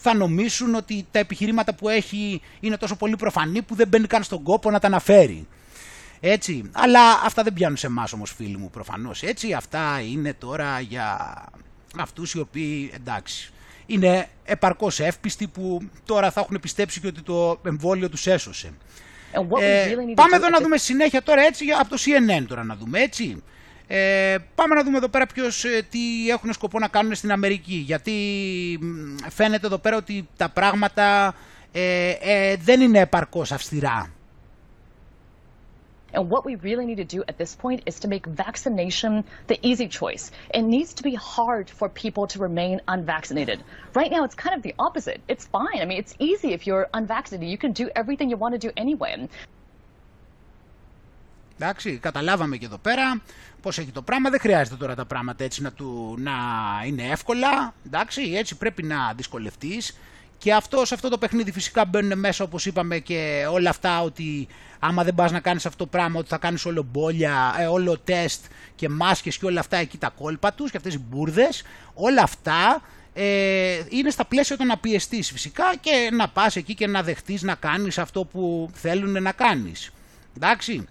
θα 0.01 0.15
νομίσουν 0.15 0.75
ότι 0.75 1.07
τα 1.11 1.19
επιχειρήματα 1.19 1.75
που 1.75 1.89
έχει 1.89 2.41
είναι 2.61 2.77
τόσο 2.77 2.97
πολύ 2.97 3.17
προφανή 3.17 3.63
που 3.63 3.75
δεν 3.75 3.89
μπαίνει 3.89 4.07
καν 4.07 4.23
στον 4.23 4.43
κόπο 4.43 4.71
να 4.71 4.79
τα 4.79 4.87
αναφέρει. 4.87 5.47
Έτσι, 6.21 6.71
αλλά 6.73 7.01
αυτά 7.25 7.43
δεν 7.43 7.53
πιάνουν 7.53 7.77
σε 7.77 7.87
εμάς 7.87 8.13
όμως 8.13 8.33
φίλοι 8.37 8.57
μου 8.57 8.71
προφανώς 8.71 9.23
έτσι, 9.23 9.53
αυτά 9.53 10.01
είναι 10.11 10.35
τώρα 10.35 10.81
για 10.81 11.19
αυτούς 11.99 12.35
οι 12.35 12.39
οποίοι 12.39 12.91
εντάξει 12.95 13.53
είναι 13.87 14.29
επαρκώς 14.45 15.01
εύπιστοι 15.01 15.47
που 15.47 15.81
τώρα 16.05 16.31
θα 16.31 16.41
έχουν 16.41 16.61
πιστέψει 16.61 17.01
και 17.01 17.07
ότι 17.07 17.23
το 17.23 17.61
εμβόλιο 17.67 18.09
τους 18.09 18.27
έσωσε. 18.27 18.73
Ε, 19.61 19.95
πάμε 20.15 20.37
εδώ 20.37 20.49
να 20.49 20.61
δούμε 20.61 20.77
συνέχεια 20.77 21.23
τώρα 21.23 21.43
έτσι 21.43 21.65
από 21.81 21.89
το 21.89 21.97
CNN 21.99 22.45
τώρα 22.49 22.65
να 22.65 22.77
δούμε 22.77 23.01
έτσι. 23.01 23.43
Ε, 23.87 24.37
πάμε 24.55 24.75
να 24.75 24.85
δούμε 24.85 24.97
εδώ 24.97 25.09
πέρα 25.09 25.27
ποιος, 25.27 25.65
ε, 25.65 25.87
τι 25.91 26.29
έχουν 26.31 26.53
σκοπό 26.53 26.79
να 26.79 26.89
κάνουν 26.89 27.15
στην 27.15 27.33
Αμερική 27.33 27.75
γιατί 27.75 28.13
φαίνεται 29.31 29.67
εδώ 29.67 29.79
πέρα 29.79 29.97
ότι 29.97 30.29
τα 30.37 30.49
πράγματα 30.49 31.35
ε, 31.73 32.11
ε, 32.21 32.57
δεν 32.57 32.81
είναι 32.81 32.99
επαρκώς 32.99 33.53
αυστηρά. 33.53 34.11
And 36.14 36.30
what 36.30 36.46
we 36.46 36.56
really 36.56 36.86
need 36.86 36.98
to 36.98 37.04
do 37.18 37.24
at 37.28 37.38
this 37.38 37.54
point 37.56 37.80
is 37.86 38.00
to 38.00 38.08
make 38.08 38.26
vaccination 38.26 39.26
the 39.48 39.60
easy 39.70 39.88
choice. 39.88 40.32
It 40.54 40.62
needs 40.62 40.94
to 40.96 41.04
be 41.04 41.16
hard 41.16 41.70
for 41.70 41.90
people 41.90 42.28
to 42.28 42.40
remain 42.40 42.82
unvaccinated. 42.88 43.60
Right 43.94 44.12
now, 44.16 44.24
it's 44.24 44.36
kind 44.36 44.56
of 44.56 44.62
the 44.68 44.74
opposite. 44.80 45.20
It's 45.28 45.46
fine. 45.46 45.80
I 45.82 45.86
mean, 45.86 46.00
it's 46.04 46.16
easy 46.20 46.50
if 46.54 46.66
you're 46.68 46.88
unvaccinated. 46.94 47.50
You 47.50 47.58
can 47.58 47.74
do 47.74 47.90
everything 47.96 48.30
you 48.30 48.38
want 48.38 48.54
to 48.54 48.62
do 48.68 48.72
anyway. 48.78 49.28
Εντάξει, 51.60 51.98
καταλάβαμε 51.98 52.58
και 52.58 52.66
εδώ 52.66 52.78
πέρα 52.78 53.22
πώς 53.62 53.78
έχει 53.78 53.92
το 53.92 54.02
πράγμα. 54.02 54.30
Δεν 54.30 54.40
χρειάζεται 54.40 54.76
τώρα 54.76 54.96
τα 54.96 55.06
πράγματα 55.06 55.44
έτσι 55.44 55.62
να, 55.62 55.72
του, 55.72 56.16
να 56.18 56.32
είναι 56.86 57.04
εύκολα. 57.04 57.74
Εντάξει, 57.86 58.34
έτσι 58.36 58.58
πρέπει 58.58 58.84
να 58.84 59.14
δυσκολευτείς. 59.14 59.98
Και 60.43 60.55
αυτό, 60.55 60.85
σε 60.85 60.95
αυτό 60.95 61.09
το 61.09 61.19
παιχνίδι 61.19 61.53
φυσικά 61.53 61.85
μπαίνουν 61.85 62.19
μέσα 62.19 62.45
όπως 62.45 62.67
είπαμε 62.67 62.99
και 62.99 63.47
όλα 63.51 63.71
αυτά 63.71 64.03
ότι 64.03 64.49
άμα 64.79 65.05
δεν 65.05 65.15
πας 65.15 65.33
να 65.33 65.41
κάνεις 65.41 65.67
αυτό 65.67 65.85
το 65.85 65.91
πράγμα 65.91 66.19
ότι 66.19 66.29
θα 66.29 66.39
κάνεις 66.39 66.65
όλο 66.65 66.87
μπόλια, 66.93 67.57
ε, 67.59 67.65
όλο 67.67 67.99
τεστ 67.99 68.45
και 68.75 68.89
μάσκες 68.89 69.39
και 69.39 69.47
όλα 69.47 69.61
αυτά 69.61 69.77
εκεί 69.77 69.99
τα 69.99 70.13
κόλπα 70.19 70.53
τους 70.53 70.71
και 70.71 70.77
αυτές 70.77 70.95
οι 70.95 70.99
μπουρδες, 70.99 71.63
όλα 71.95 72.23
αυτά 72.23 72.83
ε, 73.13 73.81
είναι 73.89 74.11
στα 74.11 74.25
πλαίσια 74.25 74.57
των 74.57 74.67
να 74.67 74.79
πιεστείς 74.79 75.31
φυσικά 75.31 75.75
και 75.81 76.11
να 76.13 76.29
πας 76.29 76.57
εκεί 76.57 76.75
και 76.75 76.87
να 76.87 77.03
δεχτείς 77.03 77.43
να 77.43 77.55
κάνεις 77.55 77.99
αυτό 77.99 78.25
που 78.25 78.71
θέλουν 78.73 79.23
να 79.23 79.33
κάνεις. 79.33 79.91
Εντάξει. 80.37 80.89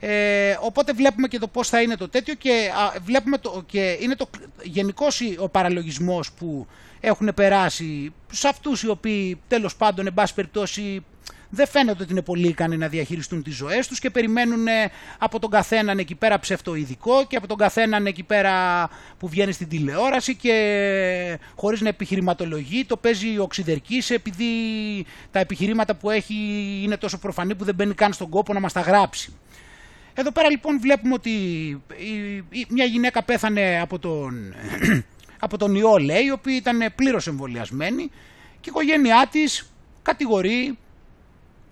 Ε, 0.00 0.56
οπότε 0.60 0.92
βλέπουμε 0.92 1.28
και 1.28 1.38
το 1.38 1.48
πώς 1.48 1.68
θα 1.68 1.82
είναι 1.82 1.96
το 1.96 2.08
τέτοιο 2.08 2.34
και, 2.34 2.70
βλέπουμε 3.04 3.38
το, 3.38 3.62
και 3.66 3.98
είναι 4.00 4.14
το, 4.16 4.28
γενικός 4.62 5.20
ο 5.38 5.48
παραλογισμός 5.48 6.32
που 6.32 6.66
έχουν 7.04 7.30
περάσει 7.34 8.12
σε 8.30 8.48
αυτούς 8.48 8.82
οι 8.82 8.88
οποίοι 8.88 9.40
τέλος 9.48 9.76
πάντων 9.76 10.06
εν 10.06 10.14
πάση 10.14 10.34
περιπτώσει 10.34 11.04
δεν 11.54 11.66
φαίνεται 11.66 12.02
ότι 12.02 12.12
είναι 12.12 12.22
πολύ 12.22 12.48
ικανοί 12.48 12.76
να 12.76 12.88
διαχειριστούν 12.88 13.42
τις 13.42 13.54
ζωές 13.54 13.88
τους 13.88 13.98
και 13.98 14.10
περιμένουν 14.10 14.66
ε, 14.66 14.90
από 15.18 15.38
τον 15.38 15.50
καθέναν 15.50 15.98
εκεί 15.98 16.14
πέρα 16.14 16.38
ψευτοειδικό 16.38 17.26
και 17.26 17.36
από 17.36 17.46
τον 17.46 17.56
καθέναν 17.56 18.06
εκεί 18.06 18.22
πέρα 18.22 18.52
που 19.18 19.28
βγαίνει 19.28 19.52
στην 19.52 19.68
τηλεόραση 19.68 20.36
και 20.36 21.38
χωρίς 21.56 21.80
να 21.80 21.88
επιχειρηματολογεί 21.88 22.84
το 22.84 22.96
παίζει 22.96 23.38
οξυδερκής 23.38 24.10
επειδή 24.10 24.44
τα 25.30 25.38
επιχειρήματα 25.38 25.94
που 25.94 26.10
έχει 26.10 26.34
είναι 26.82 26.96
τόσο 26.96 27.18
προφανή 27.18 27.54
που 27.54 27.64
δεν 27.64 27.74
μπαίνει 27.74 27.94
καν 27.94 28.12
στον 28.12 28.28
κόπο 28.28 28.52
να 28.52 28.60
μας 28.60 28.72
τα 28.72 28.80
γράψει. 28.80 29.32
Εδώ 30.14 30.32
πέρα 30.32 30.50
λοιπόν 30.50 30.80
βλέπουμε 30.80 31.14
ότι 31.14 31.30
μια 32.68 32.84
γυναίκα 32.84 33.22
πέθανε 33.22 33.80
από 33.80 33.98
τον, 33.98 34.54
από 35.44 35.56
τον 35.56 35.74
ιό 35.74 35.96
λέει, 35.96 36.24
η 36.24 36.30
οποία 36.30 36.56
ήταν 36.56 36.92
πλήρως 36.94 37.26
εμβολιασμένη 37.26 38.10
και 38.60 38.68
η 38.68 38.72
οικογένειά 38.74 39.28
της 39.30 39.72
κατηγορεί 40.02 40.78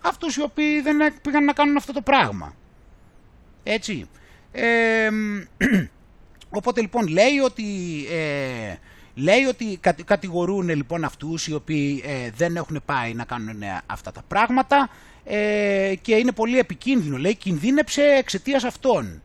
αυτούς 0.01 0.37
οι 0.37 0.43
οποίοι 0.43 0.81
δεν 0.81 0.97
πήγαν 1.23 1.45
να 1.45 1.53
κάνουν 1.53 1.77
αυτό 1.77 1.93
το 1.93 2.01
πράγμα. 2.01 2.55
Έτσι. 3.63 4.09
Ε, 4.53 5.09
οπότε 6.59 6.81
λοιπόν 6.81 7.07
λέει 7.07 7.39
ότι, 7.45 7.65
ε, 8.11 8.75
λέει 9.15 9.45
ότι 9.45 9.81
κατηγορούν 10.05 10.69
λοιπόν 10.69 11.05
αυτούς 11.05 11.47
οι 11.47 11.55
οποίοι 11.55 12.03
ε, 12.07 12.31
δεν 12.31 12.57
έχουν 12.57 12.83
πάει 12.85 13.15
να 13.15 13.25
κάνουν 13.25 13.63
αυτά 13.87 14.13
τα 14.13 14.23
πράγματα 14.29 14.91
ε, 15.25 15.95
και 16.01 16.15
είναι 16.15 16.33
πολύ 16.33 16.59
επικίνδυνο. 16.59 17.17
Λέει 17.17 17.35
κινδύνεψε 17.35 18.03
εξαιτίας 18.03 18.65
αυτών. 18.65 19.23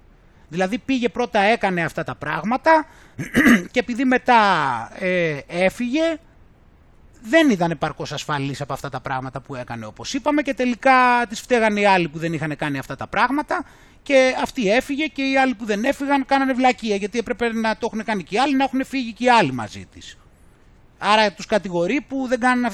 Δηλαδή 0.50 0.78
πήγε 0.78 1.10
πρώτα 1.10 1.40
έκανε 1.40 1.84
αυτά 1.84 2.04
τα 2.04 2.16
πράγματα 2.16 2.88
και 3.72 3.80
επειδή 3.80 4.06
μετά 4.06 4.42
ε, 5.00 5.40
έφυγε 5.48 6.18
δεν 7.22 7.50
ήταν 7.50 7.72
επαρκώς 7.72 8.12
ασφαλής 8.12 8.62
από 8.62 8.74
αυτά 8.74 8.90
τα 8.90 9.00
πράγματα 9.00 9.42
που 9.42 9.56
έκανε 9.56 9.86
όπως 9.86 10.14
είπαμε 10.14 10.42
και 10.42 10.54
τελικά 10.54 11.26
τις 11.30 11.40
φταίγανε 11.40 11.80
οι 11.80 11.86
άλλοι 11.86 12.10
που 12.10 12.18
δεν 12.18 12.34
είχαν 12.34 12.56
κάνει 12.56 12.78
αυτά 12.78 12.96
τα 12.96 13.08
πράγματα 13.08 13.66
και 14.04 14.36
αυτή 14.42 14.72
έφυγε 14.72 15.06
και 15.06 15.22
οι 15.22 15.38
άλλοι 15.38 15.54
που 15.54 15.66
δεν 15.66 15.84
έφυγαν 15.84 16.26
κάνανε 16.26 16.54
βλακεία 16.54 16.96
γιατί 16.96 17.18
έπρεπε 17.18 17.54
να 17.54 17.78
το 17.78 17.90
έχουν 17.92 18.04
κάνει 18.04 18.24
και 18.24 18.36
οι 18.36 18.38
άλλοι 18.38 18.56
να 18.56 18.64
έχουν 18.64 18.86
φύγει 18.86 19.14
και 19.14 19.24
οι 19.24 19.30
άλλοι 19.30 19.52
μαζί 19.52 19.88
της. 19.94 20.18
Άρα 20.98 21.34
τους 21.34 21.46
κατηγορεί 21.46 22.02
που 22.02 22.28
δεν 22.28 22.40
κάνουν, 22.40 22.72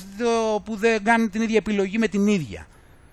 που 0.63 0.75
δεν 0.75 1.03
κάνουν 1.03 1.29
την 1.29 1.41
ίδια 1.41 1.57
επιλογή 1.57 1.97
με 1.97 2.07
την 2.07 2.27
ίδια 2.27 2.67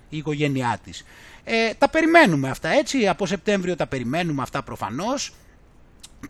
η 0.09 0.17
οικογένειά 0.17 0.79
της. 0.85 1.05
Ε, 1.45 1.75
τα 1.79 1.89
περιμένουμε 1.89 2.51
αυτά 2.51 2.69
έτσι, 2.69 3.09
από 3.09 3.27
Σεπτέμβριο 3.27 3.77
τα 3.77 3.87
περιμένουμε 3.87 4.43
αυτά 4.43 4.63
προφανώς 4.63 5.33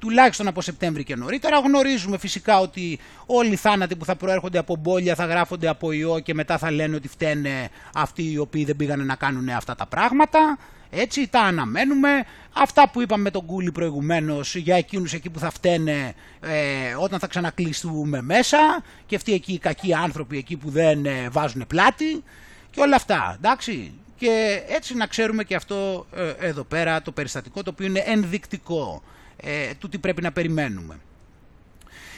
τουλάχιστον 0.01 0.47
από 0.47 0.61
Σεπτέμβρη 0.61 1.05
και 1.05 1.17
νωρίτερα. 1.17 1.59
Γνωρίζουμε 1.59 2.19
φυσικά 2.19 2.59
ότι 2.59 2.99
όλοι 3.27 3.53
οι 3.53 3.57
θάνατοι 3.57 3.97
που 3.97 4.05
θα 4.05 4.17
προέρχονται 4.17 4.59
από 4.59 4.77
μπόλια 4.77 5.15
θα 5.15 5.25
γράφονται 5.25 5.69
από 5.69 5.93
ιό 5.93 6.19
και 6.19 6.35
μετά 6.35 6.59
θα 6.59 6.71
λένε 6.71 6.97
ότι 6.97 7.09
φταίνε 7.09 7.69
αυτοί 7.95 8.31
οι 8.31 8.39
οποίοι 8.39 8.65
δεν 8.65 8.77
πήγανε 8.77 9.05
να 9.05 9.15
κάνουν 9.15 9.49
αυτά 9.49 9.75
τα 9.75 9.87
πράγματα. 9.87 10.59
Έτσι, 10.91 11.29
τα 11.29 11.41
αναμένουμε. 11.41 12.25
Αυτά 12.53 12.91
που 12.91 13.03
είπαμε 13.03 13.23
με 13.23 13.31
τον 13.31 13.47
Κούλι 13.47 13.73
προηγουμένως 13.73 14.55
για 14.55 14.77
εκείνους 14.77 15.13
εκεί 15.13 15.31
που 15.31 15.39
θα 15.39 15.51
φταίνε 15.51 16.15
ε, 16.41 16.95
όταν 16.99 17.19
θα 17.19 17.27
ξανακλειστούμε 17.27 18.23
μέσα 18.23 18.59
και 19.07 19.17
αυτοί 19.17 19.33
εκεί 19.33 19.53
οι 19.53 19.59
κακοί 19.59 19.95
άνθρωποι 19.95 20.39
εκεί 20.39 20.57
που 20.57 20.71
δεν 20.71 21.07
ε, 21.07 21.29
βάζουν 21.31 21.65
πλάτη 21.67 22.23
και 22.71 22.81
όλα 22.81 22.97
αυτά. 22.97 23.35
Εντάξει. 23.37 23.93
Και 24.17 24.63
έτσι 24.69 24.95
να 24.95 25.07
ξέρουμε 25.07 25.45
και 25.45 25.55
αυτό 25.55 26.07
ε, 26.17 26.47
εδώ 26.47 26.65
πέρα 26.65 27.03
το 27.03 27.13
περιστατικό 27.13 27.63
το 27.63 27.71
οποίο 27.71 27.87
είναι 27.87 28.03
ενδεικτικό 28.07 29.03
ε, 29.41 29.75
του 29.79 29.89
τι 29.89 29.99
πρέπει 29.99 30.23
να 30.23 30.33
περιμένουμε. 30.33 30.99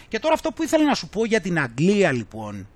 Και 0.08 0.18
τώρα 0.18 0.34
αυτό 0.34 0.50
που 0.52 0.62
ήθελα 0.62 0.84
να 0.84 0.94
σου 0.94 1.08
πω 1.08 1.24
για 1.24 1.40
την 1.40 1.58
Αγγλία 1.58 2.12
λοιπόν, 2.12 2.66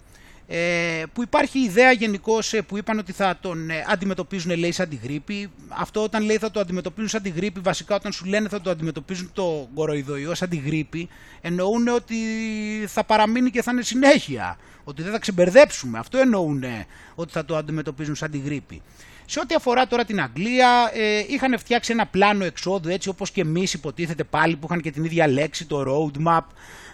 Ε, 0.47 1.03
που 1.13 1.23
υπάρχει 1.23 1.59
ιδέα 1.59 1.93
γενικώ 1.93 2.39
που 2.67 2.77
είπαν 2.77 2.99
ότι 2.99 3.13
θα 3.13 3.39
τον 3.41 3.71
ε, 3.71 3.85
αντιμετωπίζουν 3.89 4.57
λέει 4.57 4.73
σαν 4.73 4.89
τη 4.89 4.97
γρήπη. 5.03 5.51
Αυτό 5.69 6.03
όταν 6.03 6.25
λέει 6.25 6.37
θα 6.39 6.51
το 6.51 6.61
αντιμετωπίζουν 6.61 7.09
σαν 7.09 7.23
τη 7.23 7.29
γρήπη, 7.29 7.61
βασικά 7.61 7.95
όταν 7.95 8.13
σου 8.13 8.25
λένε 8.25 8.49
θα 8.49 8.61
το 8.61 8.71
αντιμετωπίζουν 8.71 9.31
το 9.33 9.69
κοροϊδοϊό 9.75 10.35
σαν 10.35 10.49
τη 10.49 10.57
γρήπη, 10.57 11.09
εννοούν 11.41 11.89
ότι 11.89 12.17
θα 12.87 13.05
παραμείνει 13.05 13.51
και 13.51 13.63
θα 13.63 13.73
είναι 13.73 13.83
συνέχεια. 13.83 14.59
Ότι 14.85 15.03
δεν 15.03 15.13
θα 15.13 15.19
ξεμπερδέψουμε. 15.19 15.99
Αυτό 15.99 16.19
εννοούν 16.19 16.65
ότι 17.15 17.33
θα 17.33 17.45
το 17.45 17.57
αντιμετωπίζουν 17.57 18.15
σαν 18.15 18.31
τη 18.31 18.39
γρήπη. 18.39 18.83
Σε 19.27 19.41
ό,τι 19.41 19.55
αφορά 19.55 19.87
τώρα 19.87 20.05
την 20.05 20.21
Αγγλία, 20.21 20.91
ε, 20.93 21.25
είχαν 21.29 21.59
φτιάξει 21.59 21.93
ένα 21.93 22.07
πλάνο 22.07 22.45
εξόδου 22.45 22.89
έτσι 22.89 23.09
όπως 23.09 23.31
και 23.31 23.41
εμείς 23.41 23.75
υποτίθεται 23.75 24.25
πάλι 24.25 24.57
που 24.57 24.67
είχαν 24.71 24.81
και 24.81 24.91
την 24.91 25.05
ίδια 25.05 25.29
λέξη, 25.29 25.67
το 25.67 25.85
roadmap, 25.89 26.43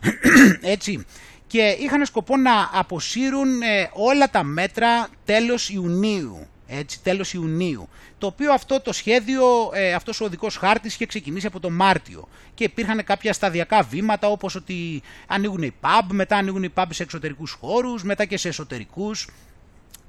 έτσι. 0.75 1.05
Και 1.47 1.77
είχαν 1.81 2.07
σκοπό 2.07 2.37
να 2.37 2.71
αποσύρουν 2.73 3.63
ε, 3.63 3.91
όλα 3.93 4.31
τα 4.31 4.43
μέτρα 4.43 5.09
τέλος 5.25 5.71
Ιουνίου. 5.71 6.47
Έτσι, 6.67 7.03
τέλος 7.03 7.33
Ιουνίου. 7.33 7.89
Το 8.19 8.27
οποίο 8.27 8.53
αυτό 8.53 8.81
το 8.81 8.93
σχέδιο, 8.93 9.71
ε, 9.73 9.93
αυτός 9.93 10.21
ο 10.21 10.25
οδικός 10.25 10.57
χάρτης 10.57 10.95
είχε 10.95 11.07
ξεκινήσει 11.07 11.47
από 11.47 11.61
το 11.61 11.71
Μάρτιο. 11.71 12.29
Και 12.55 12.65
υπήρχαν 12.65 13.05
κάποια 13.05 13.33
σταδιακά 13.33 13.83
βήματα 13.83 14.29
όπως 14.29 14.55
ότι 14.55 15.03
ανοίγουν 15.27 15.63
οι 15.63 15.75
pub, 15.81 16.07
μετά 16.11 16.37
ανοίγουν 16.37 16.63
οι 16.63 16.73
pub 16.75 16.85
σε 16.91 17.03
εξωτερικούς 17.03 17.57
χώρους, 17.61 18.03
μετά 18.03 18.25
και 18.25 18.37
σε 18.37 18.49
εσωτερικούς. 18.49 19.29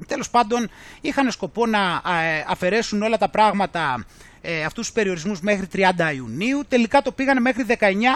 Τέλος 0.08 0.30
πάντων 0.30 0.70
είχαν 1.02 1.32
σκοπό 1.32 1.66
να 1.66 1.80
ε, 1.80 2.46
αφαιρέσουν 2.48 3.02
όλα 3.02 3.18
τα 3.18 3.30
πράγματα, 3.30 4.06
ε, 4.42 4.64
αυτούς 4.64 4.86
τους 4.86 4.94
περιορισμούς 4.94 5.42
μέχρι 5.42 5.68
30 5.74 6.14
Ιουνίου, 6.16 6.62
τελικά 6.68 7.02
το 7.02 7.12
πήγανε 7.12 7.40
μέχρι 7.40 7.66
19 7.68 7.74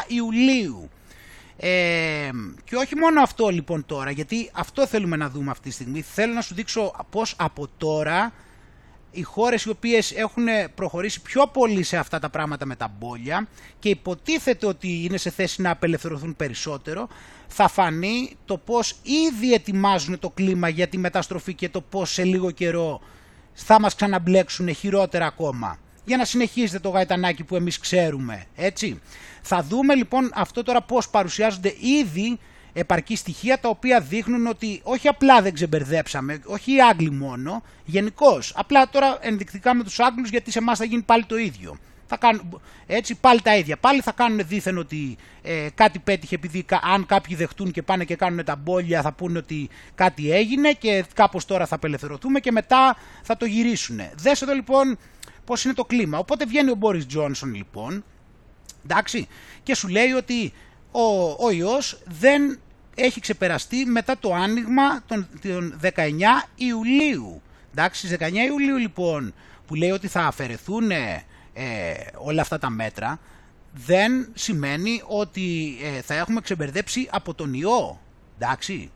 Ιουλίου. 0.08 0.90
Ε, 1.58 2.30
και 2.64 2.76
όχι 2.76 2.96
μόνο 2.96 3.22
αυτό 3.22 3.50
λοιπόν 3.50 3.86
τώρα, 3.86 4.12
γιατί 4.12 4.50
αυτό 4.54 4.88
θέλουμε 4.88 5.16
να 5.16 5.30
δούμε 5.30 5.52
αυτή 5.52 5.68
τη 5.70 5.74
στιγμή. 5.74 6.02
Θέλω 6.02 6.34
να 6.34 6.42
σου 6.42 6.54
δείξω 6.54 6.96
πώς 7.10 7.34
από 7.38 7.68
τώρα 7.78 8.34
οι 9.16 9.22
χώρες 9.22 9.64
οι 9.64 9.70
οποίες 9.70 10.12
έχουν 10.12 10.46
προχωρήσει 10.76 11.22
πιο 11.22 11.48
πολύ 11.48 11.84
σε 11.84 11.98
αυτά 11.98 12.20
τα 12.20 12.30
πράγματα 12.30 12.66
με 12.66 12.76
τα 12.76 12.94
μπόλια 13.00 13.48
και 13.80 13.90
υποτίθεται 13.90 14.66
ότι 14.66 15.04
είναι 15.04 15.18
σε 15.18 15.30
θέση 15.30 15.62
να 15.62 15.70
απελευθερωθούν 15.70 16.36
περισσότερο, 16.36 17.08
θα 17.48 17.68
φανεί 17.68 18.36
το 18.46 18.58
πώς 18.58 18.96
ήδη 19.04 19.54
ετοιμάζουν 19.54 20.20
το 20.20 20.30
κλίμα 20.30 20.70
για 20.70 20.88
τη 20.88 20.98
μεταστροφή 20.98 21.54
και 21.54 21.70
το 21.70 21.82
πώς 21.82 22.12
σε 22.12 22.24
λίγο 22.24 22.52
καιρό 22.52 23.02
θα 23.54 23.80
μας 23.80 23.96
ξαναμπλέξουν 23.96 24.74
χειρότερα 24.74 25.26
ακόμα. 25.26 25.80
Για 26.06 26.18
να 26.18 26.26
συνεχίζετε 26.26 26.80
το 26.80 26.90
γαϊτανάκι 26.90 27.44
που 27.44 27.56
εμείς 27.56 27.80
ξέρουμε, 27.80 28.46
έτσι. 28.56 29.02
Θα 29.42 29.64
δούμε 29.64 29.96
λοιπόν 29.96 30.32
αυτό 30.34 30.64
τώρα 30.64 30.82
πώς 30.82 31.10
παρουσιάζονται 31.10 31.74
ήδη 31.80 32.40
επαρκή 32.78 33.16
στοιχεία 33.16 33.60
τα 33.60 33.70
οποία 33.70 34.02
δείχνουν 34.02 34.48
ότι 34.48 34.80
όχι 34.84 35.08
απλά 35.08 35.42
δεν 35.42 35.54
ξεμπερδέψαμε, 35.54 36.42
όχι 36.46 36.76
οι 36.76 36.82
Άγγλοι 36.82 37.12
μόνο, 37.12 37.64
γενικώς. 37.86 38.54
Απλά 38.56 38.90
τώρα 38.90 39.18
ενδεικτικά 39.22 39.74
με 39.74 39.84
τους 39.84 40.00
Άγγλους 40.00 40.30
γιατί 40.30 40.52
σε 40.52 40.60
εμάς 40.60 40.78
θα 40.78 40.86
γίνει 40.86 41.02
πάλι 41.02 41.26
το 41.26 41.38
ίδιο. 41.38 41.78
Θα 42.08 42.18
κάνουν, 42.18 42.62
έτσι 42.86 43.16
πάλι 43.16 43.42
τα 43.42 43.58
ίδια. 43.58 43.78
Πάλι 43.78 44.02
θα 44.02 44.12
κάνουν 44.12 44.48
δίθεν 44.48 44.78
ότι 44.78 45.18
ε, 45.42 45.68
κάτι 45.76 46.00
πέτυχε 46.00 46.36
επειδή 46.36 46.66
αν 46.94 47.06
κάποιοι 47.06 47.36
δεχτούν 47.36 47.72
και 47.72 47.82
πάνε 47.82 48.04
και 48.04 48.16
κάνουν 48.16 48.46
τα 48.46 48.56
μπόλια 48.56 49.02
θα 49.02 49.12
πούνε 49.12 49.38
ότι 49.38 49.70
κάτι 49.96 50.32
έγινε 50.32 50.72
και 50.72 51.06
κάπως 51.14 51.46
τώρα 51.46 51.66
θα 51.66 51.76
απελευθερωθούμε 51.76 52.40
και 52.40 52.52
μετά 52.52 52.98
θα 53.22 53.38
το 53.38 53.46
γυρίσουν. 53.46 54.00
Δες 54.16 54.42
εδώ 54.42 54.54
λοιπόν 54.54 54.98
πώς 55.46 55.64
είναι 55.64 55.74
το 55.74 55.86
κλίμα. 55.86 56.18
Οπότε 56.18 56.46
βγαίνει 56.46 56.72
ο 56.72 56.76
Μπόρις 56.76 57.06
Τζόνσον 57.06 57.54
λοιπόν, 57.54 58.04
εντάξει, 58.84 59.28
και 59.64 59.76
σου 59.76 59.88
λέει 59.88 60.12
ότι 60.12 60.54
ο, 60.92 61.36
ο 61.46 61.52
ιός 61.52 62.02
δεν 62.06 62.60
έχει 62.96 63.20
ξεπεραστεί 63.20 63.86
μετά 63.86 64.18
το 64.18 64.34
άνοιγμα 64.34 65.04
των, 65.06 65.28
19 65.82 65.90
Ιουλίου. 66.56 67.42
Εντάξει, 67.72 68.08
στις 68.08 68.18
19 68.20 68.34
Ιουλίου 68.48 68.78
λοιπόν 68.78 69.34
που 69.68 69.76
λέει 69.76 69.92
ότι 69.92 70.08
θα 70.08 70.22
αφαιρεθούν 70.22 70.92
ε, 70.92 71.24
όλα 72.16 72.42
αυτά 72.42 72.60
τα 72.60 72.70
μέτρα 72.70 73.20
δεν 73.72 74.28
σημαίνει 74.34 75.02
ότι 75.08 75.78
ε, 75.84 76.02
θα 76.02 76.14
έχουμε 76.14 76.42
ξεμπερδέψει 76.42 77.08
από 77.12 77.34
τον 77.34 77.54
ιό. 77.54 78.00
Εντάξει, 78.40 78.92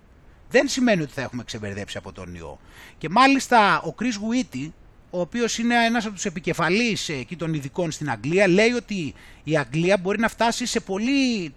δεν 0.49 0.67
σημαίνει 0.67 1.01
ότι 1.01 1.11
θα 1.11 1.21
έχουμε 1.21 1.43
ξεμπερδέψει 1.43 1.97
από 1.97 2.11
τον 2.11 2.35
ιό. 2.35 2.59
Και 2.97 3.09
μάλιστα 3.09 3.81
ο 3.81 3.95
Chris 3.99 4.03
Witty 4.03 4.69
ο 5.09 5.19
οποίος 5.19 5.57
είναι 5.57 5.85
ένας 5.85 6.05
από 6.05 6.13
τους 6.13 6.25
επικεφαλείς 6.25 7.09
εκεί 7.09 7.35
των 7.35 7.53
ειδικών 7.53 7.91
στην 7.91 8.09
Αγγλία, 8.09 8.47
λέει 8.47 8.71
ότι 8.71 9.13
η 9.43 9.57
Αγγλία 9.57 9.97
μπορεί 9.97 10.19
να 10.19 10.27
φτάσει 10.27 10.65
σε 10.65 10.79
πολύ 10.79 11.53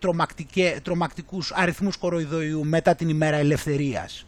τρομακτικούς 0.82 1.52
αριθμούς 1.52 1.96
κοροϊδοϊού 1.96 2.64
μετά 2.64 2.94
την 2.94 3.08
ημέρα 3.08 3.36
ελευθερίας. 3.36 4.26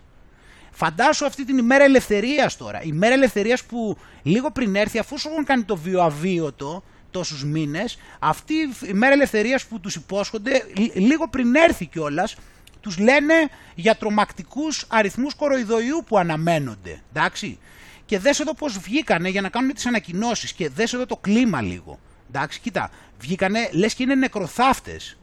Φαντάσου 0.70 1.26
αυτή 1.26 1.44
την 1.44 1.58
ημέρα 1.58 1.84
ελευθερίας 1.84 2.56
τώρα. 2.56 2.82
Η 2.82 2.88
ημέρα 2.92 3.14
ελευθερίας 3.14 3.64
που 3.64 3.96
λίγο 4.22 4.50
πριν 4.50 4.76
έρθει, 4.76 4.98
αφού 4.98 5.18
σου 5.18 5.28
έχουν 5.28 5.44
κάνει 5.44 5.62
το 5.62 5.76
βιοαβίωτο 5.76 6.82
τόσους 7.10 7.44
μήνες, 7.44 7.98
αυτή 8.18 8.54
η 8.54 8.70
ημέρα 8.86 9.14
ελευθερίας 9.14 9.64
που 9.66 9.80
τους 9.80 9.94
υπόσχονται, 9.94 10.64
λίγο 10.94 11.28
πριν 11.28 11.54
έρθει 11.54 11.86
κιόλας, 11.86 12.36
τους 12.80 12.98
λένε 12.98 13.34
για 13.74 13.94
τρομακτικούς 13.94 14.84
αριθμούς 14.88 15.34
κοροϊδοϊού 15.34 16.04
που 16.06 16.18
αναμένονται. 16.18 17.02
Εντάξει. 17.12 17.58
Και 18.06 18.18
δες 18.18 18.40
εδώ 18.40 18.54
πώς 18.54 18.78
βγήκανε 18.78 19.28
για 19.28 19.40
να 19.40 19.48
κάνουν 19.48 19.74
τις 19.74 19.86
ανακοινώσεις 19.86 20.52
και 20.52 20.68
δες 20.68 20.92
εδώ 20.92 21.06
το 21.06 21.16
κλίμα 21.16 21.62
λίγο. 21.62 21.98
Εντάξει, 22.28 22.60
κοίτα, 22.60 22.90
βγήκανε 23.18 23.70
λες 23.72 23.94
και 23.94 24.02
είναι 24.02 24.14
νεκροθάφτες. 24.14 25.16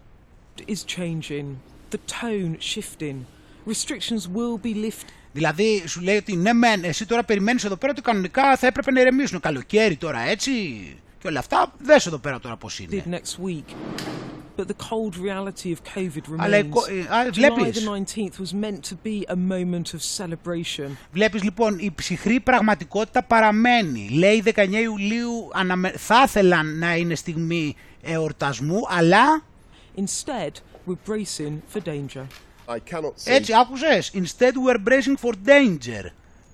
Is 0.67 0.99
changing. 0.99 1.45
The 1.91 1.97
tone 2.21 2.55
shifting. 2.75 3.15
Restrictions 3.67 4.23
will 4.35 4.65
be 4.65 4.73
lifted. 4.85 5.09
Δηλαδή 5.33 5.83
σου 5.87 6.01
λέει 6.01 6.17
ότι 6.17 6.35
ναι 6.35 6.53
μεν, 6.53 6.83
εσύ 6.83 7.05
τώρα 7.05 7.23
περιμένεις 7.23 7.63
εδώ 7.63 7.75
πέρα 7.75 7.91
ότι 7.91 8.01
κανονικά 8.01 8.57
θα 8.57 8.67
έπρεπε 8.67 8.91
να 8.91 9.01
ηρεμήσουν. 9.01 9.39
Καλοκαίρι 9.39 9.95
τώρα 9.95 10.19
έτσι 10.19 10.51
και 11.19 11.27
όλα 11.27 11.39
αυτά. 11.39 11.73
Δες 11.79 12.05
εδώ 12.05 12.17
πέρα 12.17 12.39
τώρα 12.39 12.57
πώς 12.57 12.79
είναι. 12.79 13.03
Next 13.09 13.45
week. 13.45 13.75
But 14.56 14.68
the 14.68 14.88
cold 14.90 15.14
reality 15.16 15.70
of 15.72 15.78
COVID 15.94 16.22
Αλλά, 16.36 16.56
remains. 16.56 16.74
α, 17.08 17.24
July 17.24 17.50
βλέπεις. 17.50 17.84
the 17.84 17.88
19th 17.88 18.40
was 18.40 18.52
meant 18.54 18.80
to 18.90 18.94
be 19.04 19.24
a 19.28 19.36
moment 19.36 19.94
of 19.94 20.00
celebration. 20.24 20.96
Βλέπεις 21.12 21.42
λοιπόν 21.42 21.78
η 21.78 21.92
ψυχρή 21.94 22.40
πραγματικότητα 22.40 23.22
παραμένει. 23.22 24.08
Λέει 24.12 24.42
19 24.54 24.68
Ιουλίου 24.82 25.48
αναμε... 25.52 25.90
θα 25.96 26.22
ήθελαν 26.26 26.78
να 26.78 26.96
είναι 26.96 27.14
στιγμή 27.14 27.76
εορτασμού 28.02 28.80
αλλά 28.88 29.42
Instead, 29.96 30.50
we're 30.86 31.08
bracing 31.10 31.62
for 31.74 31.80
danger. 31.80 32.26
I 32.68 32.78
cannot 32.90 33.14
see 33.16 33.30
έτσι 33.32 33.52
άκουσες. 33.54 34.12
Instead 34.14 34.52
we're 34.66 34.88
bracing 34.88 35.16
for 35.24 35.32
danger. 35.46 36.04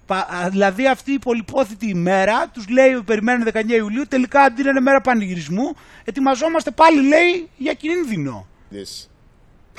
Πα- 0.07 0.27
α, 0.35 0.49
δηλαδή 0.49 0.87
αυτή 0.87 1.11
η 1.11 1.19
πολυπόθητη 1.19 1.87
ημέρα 1.87 2.47
τους 2.47 2.67
λέει 2.67 3.01
περιμένουν 3.05 3.47
19 3.53 3.69
Ιουλίου 3.69 4.07
τελικά 4.07 4.41
αντί 4.41 4.63
να 4.63 4.69
είναι 4.69 4.79
μέρα 4.79 5.01
πανηγυρισμού 5.01 5.75
ετοιμαζόμαστε 6.03 6.71
πάλι 6.71 7.07
λέει 7.07 7.49
για 7.57 7.73
κίνδυνο. 7.73 8.47
this 8.71 9.07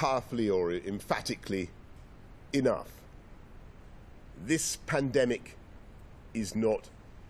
powerfully 0.03 0.49
or 0.51 0.91
emphatically 0.93 1.65
enough. 2.63 2.87
This 4.49 4.77
pandemic 4.95 5.45
is 6.35 6.49
not 6.65 6.83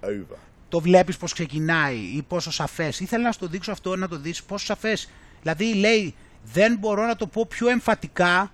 over. 0.03 0.39
Το 0.69 0.81
βλέπεις 0.81 1.17
πως 1.17 1.33
ξεκινάει 1.33 1.97
ή 1.97 2.23
πόσο 2.29 2.51
σαφές. 2.51 3.01
Ήθελα 3.01 3.23
να 3.23 3.33
σου 3.33 3.39
το 3.39 3.47
δείξω 3.47 3.73
αυτό, 3.73 3.97
να 3.97 4.09
το 4.09 4.17
δεις 4.19 4.43
πόσο 4.43 4.65
σαφές. 4.67 5.09
Δηλαδή 5.43 5.75
λέει 5.75 6.15
δεν 6.45 6.77
μπορώ 6.79 7.07
να 7.07 7.17
το 7.17 7.27
πω 7.27 7.47
πιο 7.47 7.69
εμφατικά. 7.69 8.53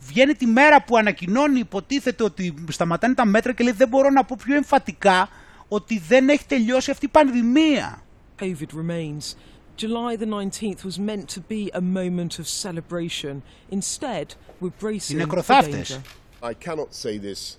Βγαίνει 0.00 0.34
τη 0.34 0.46
μέρα 0.46 0.82
που 0.82 0.96
ανακοινώνει 0.96 1.58
υποτίθεται 1.58 2.24
ότι 2.24 2.54
σταματάνε 2.70 3.14
τα 3.14 3.26
μέτρα 3.26 3.52
και 3.52 3.62
λέει 3.64 3.72
δεν 3.72 3.88
μπορώ 3.88 4.10
να 4.10 4.24
πω 4.24 4.36
πιο 4.44 4.54
εμφατικά 4.54 5.28
ότι 5.68 5.98
δεν 5.98 6.28
έχει 6.28 6.46
τελειώσει 6.46 6.90
αυτή 6.90 7.04
η 7.04 7.08
πανδημία. 7.08 8.02
COVID 8.40 8.68
remains. 8.74 9.34
July 9.76 10.16
the 10.16 10.26
19th 10.26 10.84
was 10.84 10.98
meant 10.98 11.28
to 11.28 11.40
be 11.40 11.70
a 11.72 11.80
moment 11.80 12.38
of 12.40 12.48
celebration. 12.48 13.42
Instead, 13.70 14.34
we're 14.60 14.72
bracing 14.80 15.16
for 15.16 15.16
νεκροθάφτες. 15.16 15.88
danger. 15.88 16.02
I 16.42 16.54
cannot 16.54 16.94
say 16.94 17.18
this 17.18 17.58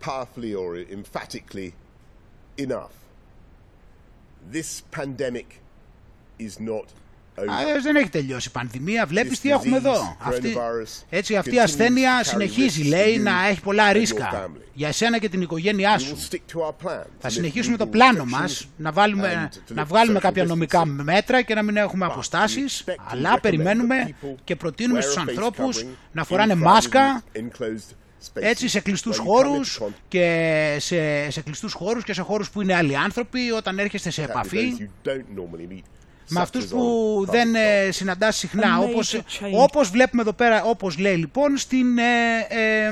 powerfully 0.00 0.54
or 0.54 0.76
emphatically 0.98 1.70
enough. 2.56 2.94
This 4.50 4.82
pandemic 4.90 5.60
is 6.38 6.60
not 6.60 6.86
over. 6.86 6.88
Α, 6.88 7.03
δεν 7.82 7.96
έχει 7.96 8.08
τελειώσει 8.08 8.48
η 8.48 8.52
πανδημία. 8.52 9.06
Βλέπεις 9.06 9.38
This 9.38 9.40
τι 9.42 9.50
έχουμε 9.50 9.76
disease, 9.76 9.80
εδώ. 9.80 10.16
Αυτή, 10.20 10.54
coronavirus, 10.56 11.02
έτσι 11.10 11.36
αυτή 11.36 11.50
η 11.50 11.52
continues 11.58 11.62
ασθένεια 11.62 12.18
to 12.18 12.22
carry 12.24 12.26
συνεχίζει 12.28 12.82
risks 12.84 12.88
λέει 12.88 13.14
for 13.16 13.18
you 13.18 13.22
να 13.22 13.46
έχει 13.46 13.60
πολλά 13.60 13.84
and 13.88 13.94
your 13.94 13.98
ρίσκα 13.98 14.30
family. 14.46 14.60
για 14.72 14.88
εσένα 14.88 15.18
και 15.18 15.28
την 15.28 15.40
οικογένειά 15.42 15.96
We 15.96 16.00
σου. 16.00 16.16
will 16.16 16.32
stick 16.34 16.56
to 16.56 16.60
our 16.66 16.86
plan. 16.86 17.04
Θα 17.18 17.28
to 17.28 17.30
lift 17.30 17.32
συνεχίσουμε 17.32 17.76
το 17.76 17.84
legal 17.84 17.90
πλάνο 17.90 18.22
restrictions 18.24 18.28
μας 18.40 18.68
να, 18.76 18.92
βάλουμε, 18.92 19.50
and 19.52 19.56
to 19.70 19.74
να 19.74 19.82
lift 19.82 19.86
βγάλουμε 19.86 20.18
social 20.18 20.22
κάποια 20.22 20.42
distancing. 20.44 20.46
νομικά 20.46 20.84
μέτρα 20.84 21.42
και 21.42 21.54
να 21.54 21.62
μην 21.62 21.76
έχουμε 21.76 22.04
αποστάσεις, 22.04 22.84
expect 22.86 22.90
and 22.92 22.94
αλλά 23.06 23.34
recommend 23.34 23.40
περιμένουμε 23.42 23.96
that 24.06 24.08
people 24.26 24.34
και 24.44 24.56
προτείνουμε 24.56 24.98
wear 24.98 25.02
στους 25.02 25.16
a 25.16 25.18
face 25.18 25.24
ανθρώπους 25.28 25.82
covering 25.82 25.86
να 26.12 26.22
in 26.22 26.26
φοράνε 26.26 26.54
private 26.54 26.58
μάσκα 26.58 27.22
and 27.22 27.38
enclosed 27.38 27.92
spaces 28.24 28.42
έτσι 28.42 28.68
σε 28.68 28.80
κλειστούς 28.80 29.16
where 29.16 29.20
you 29.20 29.24
come 29.24 29.26
χώρους 29.26 29.78
into 29.80 29.84
contact 29.84 29.92
και 30.08 30.76
σε, 30.78 31.30
σε 31.30 31.40
κλειστούς 31.40 31.72
χώρους 31.72 32.04
και 32.04 32.12
σε 32.12 32.22
χώρους 32.22 32.50
που 32.50 32.62
είναι 32.62 32.74
άλλοι 32.74 32.96
άνθρωποι 32.96 33.50
όταν 33.50 33.78
έρχεστε 33.78 34.10
σε 34.10 34.22
with 34.22 34.28
επαφή 34.28 34.88
those 36.28 36.36
you 36.36 36.36
don't 36.36 36.36
normally 36.36 36.36
meet, 36.36 36.36
με 36.36 36.40
such 36.40 36.42
αυτούς 36.42 36.64
as 36.64 36.68
που 36.68 37.24
on 37.26 37.30
δεν 37.30 37.48
public 37.54 37.86
ε, 37.86 37.90
συναντάς 37.90 38.36
συχνά 38.36 38.78
A 38.78 38.80
major 38.80 38.88
όπως, 38.90 39.20
change. 39.40 39.52
όπως 39.52 39.88
βλέπουμε 39.90 40.22
εδώ 40.22 40.32
πέρα 40.32 40.62
όπως 40.64 40.98
λέει 40.98 41.16
λοιπόν 41.16 41.56
στην, 41.56 41.98
ε, 41.98 42.38
ε, 42.48 42.90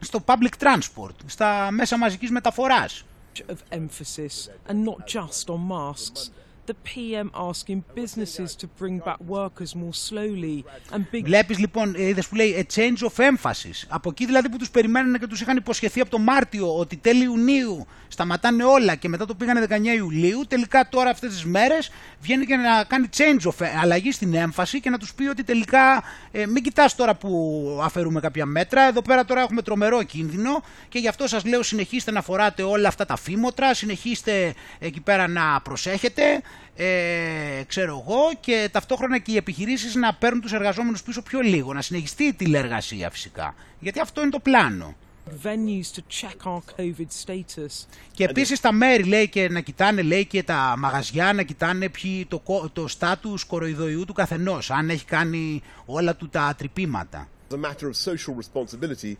στο 0.00 0.24
public 0.26 0.64
transport, 0.64 1.14
στα 1.26 1.68
μέσα 1.70 1.98
μαζικής 1.98 2.30
μεταφοράς. 2.30 3.04
of 3.48 3.76
emphasis 3.78 4.50
and 4.70 4.84
not 4.88 4.98
just 5.14 5.54
on 5.54 5.60
masks. 5.72 6.30
The 6.70 6.76
PM 6.94 7.28
asking 7.50 7.80
businesses 8.00 8.50
to 8.60 8.66
bring 8.80 8.96
back 9.08 9.20
workers 9.36 9.74
more 9.74 9.96
slowly 10.08 10.64
and 10.92 11.04
big 11.12 11.24
Βλέπεις 11.24 11.58
λοιπόν, 11.58 11.94
ε, 11.94 12.02
είδες 12.02 12.28
που 12.28 12.34
λέει 12.34 12.66
a 12.68 12.74
change 12.74 13.08
of 13.08 13.24
emphasis. 13.24 13.86
Από 13.88 14.10
εκεί 14.10 14.26
δηλαδή 14.26 14.48
που 14.48 14.56
τους 14.56 14.70
περιμένανε 14.70 15.18
και 15.18 15.26
τους 15.26 15.40
είχαν 15.40 15.56
υποσχεθεί 15.56 16.00
από 16.00 16.10
το 16.10 16.18
Μάρτιο 16.18 16.76
ότι 16.78 16.96
τέλη 16.96 17.24
Ιουνίου 17.24 17.86
σταματάνε 18.08 18.64
όλα 18.64 18.94
και 18.94 19.08
μετά 19.08 19.26
το 19.26 19.34
πήγανε 19.34 19.66
19 19.68 19.96
Ιουλίου, 19.96 20.44
τελικά 20.48 20.88
τώρα 20.88 21.10
αυτές 21.10 21.30
τις 21.30 21.44
μέρες 21.44 21.90
βγαίνει 22.20 22.46
και 22.46 22.56
να 22.56 22.84
κάνει 22.84 23.08
change 23.16 23.48
of, 23.48 23.66
αλλαγή 23.82 24.12
στην 24.12 24.34
έμφαση 24.34 24.80
και 24.80 24.90
να 24.90 24.98
τους 24.98 25.14
πει 25.14 25.26
ότι 25.26 25.44
τελικά 25.44 26.02
ε, 26.30 26.46
μην 26.46 26.62
κοιτάς 26.62 26.94
τώρα 26.94 27.14
που 27.14 27.80
αφαιρούμε 27.82 28.20
κάποια 28.20 28.46
μέτρα, 28.46 28.82
εδώ 28.82 29.02
πέρα 29.02 29.24
τώρα 29.24 29.40
έχουμε 29.40 29.62
τρομερό 29.62 30.02
κίνδυνο 30.02 30.62
και 30.88 30.98
γι' 30.98 31.08
αυτό 31.08 31.28
σας 31.28 31.44
λέω 31.44 31.62
συνεχίστε 31.62 32.10
να 32.10 32.22
φοράτε 32.22 32.62
όλα 32.62 32.88
αυτά 32.88 33.04
τα 33.06 33.16
φήμοτρα, 33.16 33.74
συνεχίστε 33.74 34.54
εκεί 34.78 35.00
πέρα 35.00 35.28
να 35.28 35.60
προσέχετε, 35.60 36.42
ε, 36.76 37.62
ξέρω 37.66 38.04
εγώ, 38.06 38.20
και 38.40 38.68
ταυτόχρονα 38.72 39.18
και 39.18 39.32
οι 39.32 39.36
επιχειρήσεις 39.36 39.94
να 39.94 40.14
παίρνουν 40.14 40.40
τους 40.40 40.52
εργαζόμενους 40.52 41.02
πίσω 41.02 41.22
πιο 41.22 41.40
λίγο, 41.40 41.72
να 41.72 41.82
συνεχιστεί 41.82 42.24
η 42.24 42.32
τηλεργασία 42.34 43.10
φυσικά, 43.10 43.54
γιατί 43.78 44.00
αυτό 44.00 44.20
είναι 44.20 44.30
το 44.30 44.38
πλάνο. 44.38 44.96
venues 45.44 45.96
to 45.96 46.00
check 46.20 46.52
our 46.52 46.60
COVID 46.76 47.10
status. 47.24 47.86
Και 48.12 48.24
επίσης 48.24 48.60
τα 48.60 48.72
μέρη 48.72 49.02
λέει 49.04 49.28
και 49.28 49.48
να 49.48 49.60
κοιτάνε 49.60 50.02
λέει 50.02 50.26
και 50.26 50.42
τα 50.42 50.74
μαγαζιά 50.78 51.32
να 51.32 51.42
κοιτάνε 51.42 51.88
ποιοι, 51.88 52.26
το, 52.26 52.38
κο- 52.38 52.70
το 52.72 52.88
στάτους 52.88 53.44
κοροϊδοϊού 53.44 54.04
του 54.04 54.12
καθενός, 54.12 54.70
αν 54.70 54.90
έχει 54.90 55.04
κάνει 55.04 55.62
όλα 55.84 56.16
του 56.16 56.28
τα 56.28 56.54
τρυπήματα. 56.58 57.28
As 57.50 57.54
a 57.54 57.58
matter 57.58 57.86
of 57.86 57.96
social 58.10 58.34
responsibility, 58.42 59.16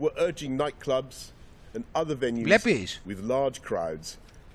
we're 0.00 0.28
urging 0.28 0.56
nightclubs 0.64 1.16
and 1.74 1.82
other 2.00 2.16
venues 2.20 2.42
Βλέπεις; 2.42 3.02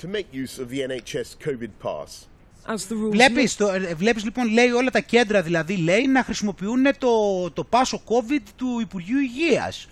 With 0.03 0.13
large 0.13 0.31
crowds 0.31 0.33
to 0.33 0.33
make 0.33 0.33
use 0.33 0.59
of 0.59 0.69
the 0.69 0.81
NHS 0.81 1.37
COVID 1.37 1.71
pass. 1.79 2.27
As 2.65 2.87
the 2.87 2.95
rules 2.95 3.11
Βλέπεις, 3.11 3.55
το, 3.55 3.67
ε, 3.67 3.93
βλέπεις 3.95 4.23
λοιπόν 4.23 4.49
λέει 4.49 4.71
όλα 4.71 4.91
τα 4.91 4.99
κέντρα 4.99 5.41
δηλαδή 5.41 5.77
λέει 5.77 6.07
να 6.07 6.23
χρησιμοποιούν 6.23 6.85
το, 6.97 7.51
το 7.51 7.63
πάσο 7.63 8.01
COVID 8.05 8.41
του 8.55 8.79
Υπουργείου 8.81 9.19
Υγείας 9.19 9.87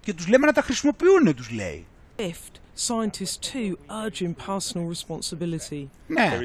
και 0.00 0.14
τους 0.14 0.28
λέμε 0.28 0.46
να 0.46 0.52
τα 0.52 0.62
χρησιμοποιούν 0.62 1.34
τους 1.34 1.50
λέει. 1.50 1.86
lift, 2.18 2.58
scientists 2.88 3.38
too 3.52 3.76
urging 3.88 4.34
personal 4.46 4.88
responsibility. 4.94 5.86
Ναι. 6.06 6.40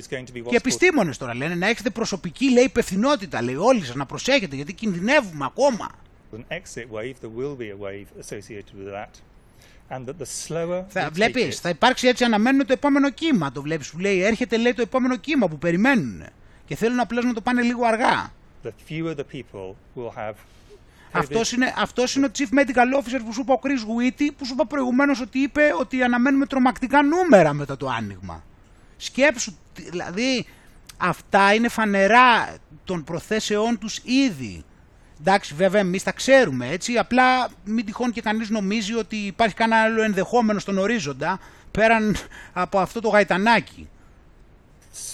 Και 0.49 0.55
επιστήμονες 0.55 1.17
τώρα 1.17 1.35
λένε 1.35 1.55
να 1.55 1.67
έχετε 1.67 1.89
προσωπική 1.89 2.51
λέει 2.51 2.63
υπευθυνότητα 2.63 3.41
λέει 3.41 3.55
όλοι 3.55 3.85
σας 3.85 3.95
να 3.95 4.05
προσέχετε 4.05 4.55
γιατί 4.55 4.73
κινδυνεύουμε 4.73 5.45
ακόμα. 5.45 5.89
an 6.33 6.45
exit 6.51 6.89
wave, 6.89 7.19
there 7.21 7.29
will 7.29 7.55
be 7.55 7.69
a 7.69 7.77
wave 7.77 8.07
associated 8.19 8.75
with 8.77 8.85
that. 8.85 9.21
Θα, 10.89 11.03
we 11.03 11.09
take 11.09 11.11
βλέπεις, 11.13 11.57
it, 11.57 11.59
θα 11.61 11.69
υπάρξει 11.69 12.07
έτσι 12.07 12.23
αναμένουν 12.23 12.65
το 12.65 12.73
επόμενο 12.73 13.09
κύμα. 13.09 13.51
Το 13.51 13.61
βλέπεις 13.61 13.89
που 13.89 13.99
λέει 13.99 14.21
έρχεται 14.23 14.57
λέει 14.57 14.73
το 14.73 14.81
επόμενο 14.81 15.15
κύμα 15.15 15.47
που 15.47 15.57
περιμένουν 15.57 16.23
και 16.65 16.75
θέλουν 16.75 16.99
απλώς 16.99 17.25
να 17.25 17.33
το 17.33 17.41
πάνε 17.41 17.61
λίγο 17.61 17.85
αργά. 17.85 18.31
the 18.63 18.67
fewer 18.89 19.15
the 19.15 19.23
people 19.35 19.73
will 19.95 20.17
have 20.17 20.33
Αυτός 21.11 21.51
είναι, 21.51 21.73
αυτός 21.77 22.15
είναι 22.15 22.25
ο 22.25 22.29
Chief 22.37 22.43
Medical 22.59 22.99
Officer 23.01 23.19
που 23.25 23.33
σου 23.33 23.41
είπε 23.41 23.51
ο 23.51 23.59
Chris 23.63 23.67
Whitty, 23.67 24.27
που 24.37 24.45
σου 24.45 24.53
είπα 24.53 24.65
προηγουμένως 24.65 25.21
ότι 25.21 25.39
είπε 25.39 25.73
ότι 25.79 26.03
αναμένουμε 26.03 26.45
τρομακτικά 26.45 27.03
νούμερα 27.03 27.53
μετά 27.53 27.77
το 27.77 27.87
άνοιγμα. 27.89 28.43
Σκέψου, 28.97 29.53
τι- 29.73 29.89
δηλαδή 29.89 30.45
αυτά 30.97 31.53
είναι 31.53 31.67
φανερά 31.69 32.55
των 32.83 33.03
προθέσεών 33.03 33.77
τους 33.79 34.01
ήδη. 34.03 34.63
Εντάξει, 35.19 35.53
βέβαια 35.53 35.81
εμείς 35.81 36.03
τα 36.03 36.11
ξέρουμε 36.11 36.67
έτσι, 36.69 36.97
απλά 36.97 37.49
μην 37.63 37.85
τυχόν 37.85 38.11
και 38.11 38.21
κανείς 38.21 38.49
νομίζει 38.49 38.93
ότι 38.93 39.15
υπάρχει 39.15 39.55
κανένα 39.55 39.81
άλλο 39.81 40.01
ενδεχόμενο 40.01 40.59
στον 40.59 40.77
ορίζοντα 40.77 41.39
πέραν 41.71 42.15
από 42.53 42.79
αυτό 42.79 43.01
το 43.01 43.09
γαϊτανάκι. 43.09 43.89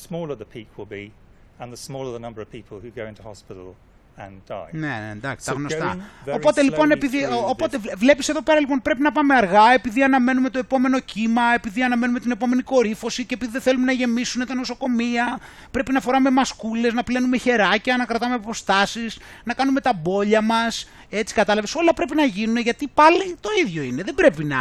smaller 0.09 0.35
the 0.35 0.57
peak 0.57 0.67
will 0.77 0.91
be, 0.91 1.11
and 1.59 1.73
the 1.73 1.77
smaller 1.87 2.11
the 2.17 2.23
number 2.27 2.41
of 2.41 2.49
people 2.51 2.79
who 2.79 2.89
go 3.01 3.05
into 3.11 3.21
hospital 3.23 3.75
and 4.17 4.51
die. 4.51 4.67
Ναι, 4.71 4.87
ναι, 4.87 5.11
εντάξει, 5.13 5.45
So 5.49 5.53
τα 5.53 5.59
γνωστά. 5.59 5.97
going 6.25 6.29
very 6.29 6.35
Οπότε 6.35 6.61
λοιπόν, 6.61 6.87
slowly 6.87 6.91
επειδή, 6.91 7.25
through 7.29 7.47
οπότε 7.49 7.77
βλέ- 7.77 7.95
βλέπεις 7.97 8.29
εδώ 8.29 8.41
πέρα 8.41 8.59
λοιπόν 8.59 8.81
πρέπει 8.81 9.01
να 9.01 9.11
πάμε 9.11 9.35
αργά, 9.35 9.73
επειδή 9.73 10.03
αναμένουμε 10.03 10.49
το 10.49 10.59
επόμενο 10.59 10.99
κύμα, 10.99 11.41
επειδή 11.55 11.83
αναμένουμε 11.83 12.19
την 12.19 12.31
επόμενη 12.31 12.61
κορύφωση 12.61 13.25
και 13.25 13.33
επειδή 13.33 13.51
δεν 13.51 13.61
θέλουμε 13.61 13.85
να 13.85 13.91
γεμίσουν 13.91 14.45
τα 14.45 14.55
νοσοκομεία, 14.55 15.39
πρέπει 15.71 15.91
να 15.91 15.99
φοράμε 16.01 16.29
μασκούλες, 16.29 16.93
να 16.93 17.03
πλένουμε 17.03 17.37
χεράκια, 17.37 17.97
να 17.97 18.05
κρατάμε 18.05 18.33
αποστάσεις, 18.35 19.17
να 19.43 19.53
κάνουμε 19.53 19.81
τα 19.81 19.93
μπόλια 19.93 20.41
μας, 20.41 20.89
έτσι 21.09 21.33
κατάλαβες, 21.33 21.75
όλα 21.75 21.93
πρέπει 21.93 22.15
να 22.15 22.23
γίνουν 22.23 22.57
γιατί 22.57 22.87
πάλι 22.93 23.35
το 23.39 23.49
ίδιο 23.65 23.83
είναι. 23.83 24.03
Δεν 24.03 24.15
πρέπει 24.15 24.43
να 24.43 24.57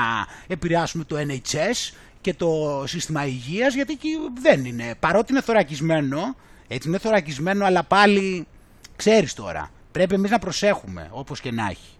επηρεάσουμε 0.46 1.04
το 1.04 1.16
NHS 1.28 1.92
και 2.20 2.34
το 2.34 2.84
σύστημα 2.86 3.26
υγείας 3.26 3.74
γιατί 3.74 3.92
εκεί 3.92 4.08
δεν 4.40 4.64
είναι. 4.64 4.94
Παρότι 5.00 5.32
είναι 5.32 5.40
θωρακισμένο, 5.40 6.36
έτσι 6.68 6.88
είναι 6.88 6.98
θωρακισμένο 6.98 7.64
αλλά 7.64 7.82
πάλι 7.84 8.46
ξέρεις 8.96 9.34
τώρα. 9.34 9.70
Πρέπει 9.92 10.14
εμείς 10.14 10.30
να 10.30 10.38
προσέχουμε 10.38 11.08
όπως 11.12 11.40
και 11.40 11.50
να 11.50 11.66
έχει. 11.70 11.96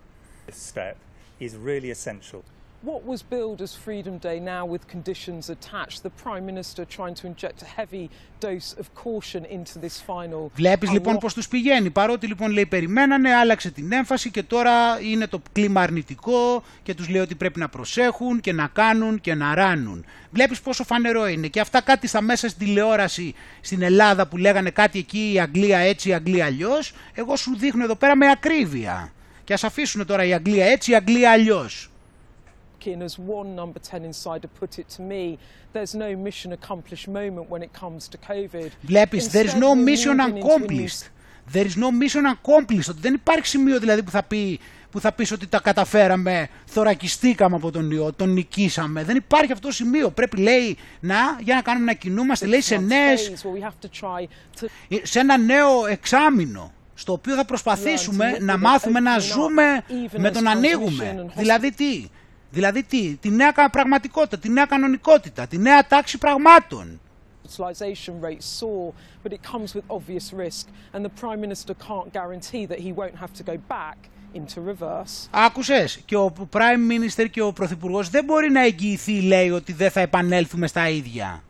This 0.47 0.75
step 0.75 0.95
is 1.41 1.51
really 1.67 1.91
essential. 1.91 2.41
What 2.91 3.03
was 3.13 3.23
billed 3.23 3.61
as 3.63 3.73
Freedom 3.87 4.19
Day 4.19 4.39
now 4.41 4.67
with 4.67 4.83
conditions 4.95 5.49
attached, 5.49 6.03
the 6.03 6.15
Prime 6.25 6.45
Minister 6.45 6.85
trying 6.85 7.15
to 7.21 7.27
inject 7.33 7.63
a 7.63 7.69
heavy 7.79 8.11
dose 8.41 8.71
of 8.81 8.87
caution 9.05 9.45
into 9.45 9.79
this 9.79 10.01
final. 10.07 10.51
Βλέπεις 10.55 10.91
λοιπόν 10.91 11.15
unlock. 11.15 11.21
πως 11.21 11.35
τους 11.35 11.49
πηγαίνει. 11.49 11.91
Παρότι 11.91 12.27
λοιπόν 12.27 12.51
λέει 12.51 12.67
περιμένανε, 12.67 13.35
άλλαξε 13.35 13.71
την 13.71 13.93
έμφαση 13.93 14.31
και 14.31 14.43
τώρα 14.43 15.01
είναι 15.01 15.27
το 15.27 15.43
κλίμα 15.53 15.81
αρνητικό 15.81 16.63
και 16.83 16.95
τους 16.95 17.09
λέει 17.09 17.21
ότι 17.21 17.35
πρέπει 17.35 17.59
να 17.59 17.69
προσέχουν 17.69 18.41
και 18.41 18.53
να 18.53 18.67
κάνουν 18.73 19.21
και 19.21 19.35
να 19.35 19.55
ράνουν. 19.55 20.05
Βλέπεις 20.31 20.61
πόσο 20.61 20.85
φανερό 20.85 21.27
είναι. 21.27 21.47
Και 21.47 21.61
αυτά 21.61 21.81
κάτι 21.81 22.07
στα 22.07 22.21
μέσα 22.21 22.49
στην 22.49 22.67
τηλεόραση 22.67 23.35
στην 23.61 23.83
Ελλάδα 23.83 24.27
που 24.27 24.37
λέγανε 24.37 24.71
κάτι 24.71 24.99
εκεί 24.99 25.33
η 25.33 25.41
Αγγλία 25.41 25.79
έτσι, 25.79 26.09
η 26.09 26.15
Αγγλία 26.15 26.45
αλλιώς. 26.45 26.93
Εγώ 27.15 27.37
σου 27.37 27.57
δείχνω 27.57 27.85
εδώ 27.85 27.95
πέρα 27.97 28.17
με 28.17 28.31
ακρίβεια. 28.31 29.13
Και 29.45 29.53
ας 29.53 29.65
αφήσουν 29.65 30.07
τώρα 30.07 30.25
η 30.25 30.35
Αγγλία 30.35 30.67
έτσι, 30.67 30.91
η 30.91 30.95
Αγγλία 30.95 31.31
αλλιώς. 31.31 31.89
In 32.87 33.03
as 33.03 33.19
one 33.19 33.55
number 33.55 33.79
10 33.79 34.05
insider 34.05 34.49
put 34.61 34.79
it 34.79 34.89
to 34.97 35.03
me, 35.03 35.39
there's 35.73 35.95
no 35.95 36.17
mission 36.17 36.53
accomplished 36.53 37.09
moment 37.09 37.51
when 37.51 37.63
it 37.63 37.73
comes 37.73 38.09
to 38.09 38.17
COVID. 38.33 38.71
Βλέπεις, 38.83 39.29
there 39.29 39.45
is 39.45 39.55
Instead, 39.55 39.61
no 39.61 39.75
we're 39.75 39.85
mission 39.85 40.17
moving 40.17 40.37
into 40.37 40.47
a 40.47 40.49
new 40.49 40.55
accomplished. 40.55 41.03
There 41.53 41.67
is 41.67 41.77
no 41.77 41.91
mission 41.91 42.25
accomplished. 42.27 42.89
Ότι 42.91 43.01
δεν 43.01 43.15
υπάρχει 43.15 43.47
σημείο 43.47 43.79
δηλαδή 43.79 44.03
που 44.03 44.11
θα, 44.11 44.23
πει, 44.23 44.61
που 44.91 45.01
θα 45.01 45.13
πεις 45.13 45.33
ότι 45.33 45.47
τα 45.47 45.61
καταφέραμε, 45.61 46.49
θωρακιστήκαμε 46.65 47.57
από 47.57 47.71
τον 47.71 47.91
ιό, 47.91 48.13
τον 48.13 48.33
νικήσαμε. 48.33 49.05
Δεν 49.05 49.17
υπάρχει 49.17 49.53
αυτό 49.53 49.67
το 49.67 49.75
σημείο. 49.75 50.11
Πρέπει 50.11 50.37
λέει 50.37 50.77
να, 51.01 51.17
για 51.41 51.55
να 51.55 51.63
κάνουμε 51.63 51.85
να 51.85 51.93
κινούμαστε, 51.93 52.47
λέει 52.47 52.61
σε 52.61 52.77
νέες, 52.77 53.31
phase 53.31 53.47
where 53.47 53.61
we 53.61 53.65
have 53.65 53.87
to 53.87 54.03
try 54.03 54.23
to 54.61 54.67
σε 55.03 55.19
ένα 55.19 55.39
νέο 55.39 55.87
εξάμεινο 55.87 56.73
στο 56.95 57.13
οποίο 57.13 57.35
θα 57.35 57.45
προσπαθήσουμε 57.45 58.37
να 58.41 58.59
μάθουμε 58.59 59.01
να 59.01 59.19
ζούμε 59.19 59.85
με 60.17 60.31
τον 60.31 60.49
ανοίγουμε. 60.49 61.27
Δηλαδή 61.37 61.73
τι, 61.73 62.07
δηλαδή 62.55 62.83
τι, 62.83 63.17
τη 63.21 63.31
νέα 63.31 63.51
κα- 63.53 63.71
πραγματικότητα, 63.71 64.39
τη 64.39 64.49
νέα 64.49 64.65
κανονικότητα, 64.67 65.47
τη 65.47 65.59
νέα 65.59 65.87
τάξη 65.87 66.19
πραγμάτων. 66.19 67.01
hospitalisation 67.49 68.15
rates 68.29 68.47
soar, 68.61 68.93
but 69.23 69.31
it 69.37 69.43
comes 69.53 69.69
with 69.77 69.85
obvious 69.97 70.27
risk, 70.45 70.65
and 70.95 71.01
the 71.09 71.15
Prime 71.23 71.41
Minister 71.47 71.73
can't 71.89 72.09
guarantee 72.19 72.65
that 72.71 72.81
he 72.87 72.91
won't 73.01 73.17
have 73.23 73.33
to 73.39 73.43
go 73.51 73.57
back 73.69 73.97
into 74.35 74.61
reverse. 74.73 75.29
Άκουσες, 75.31 75.97
και 76.05 76.17
ο 76.17 76.33
Prime 76.53 76.91
Minister 76.91 77.27
και 77.31 77.43
ο 77.43 77.53
Πρωθυπουργό 77.53 78.03
δεν 78.03 78.25
μπορεί 78.25 78.51
να 78.51 78.65
εγγυηθεί, 78.65 79.21
λέει, 79.21 79.51
ότι 79.51 79.73
δεν 79.73 79.91
θα 79.91 80.01
επανέλθουμε 80.01 80.67
στα 80.67 80.89
ίδια. 80.89 81.43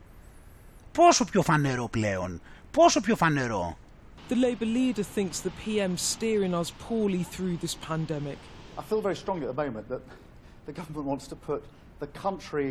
Πόσο 0.92 1.24
πιο 1.24 1.42
φανερό 1.42 1.88
πλέον, 1.88 2.40
πόσο 2.70 3.00
πιο 3.00 3.16
φανερό. 3.16 3.76
The 4.28 4.34
Labour 4.34 4.66
leader 4.78 5.04
thinks 5.18 5.36
the 5.48 5.52
PM 5.64 5.92
steering 6.12 6.54
us 6.60 6.70
poorly 6.88 7.22
through 7.34 7.56
this 7.64 7.74
pandemic. 7.88 8.38
I 8.78 8.82
feel 8.90 9.02
very 9.08 9.16
strongly 9.24 9.44
at 9.46 9.54
the 9.54 9.62
moment 9.66 9.86
that 9.92 10.00
the 10.68 10.72
government 10.78 11.06
wants 11.12 11.26
to 11.32 11.36
put 11.48 11.60
the 12.02 12.08
country 12.26 12.68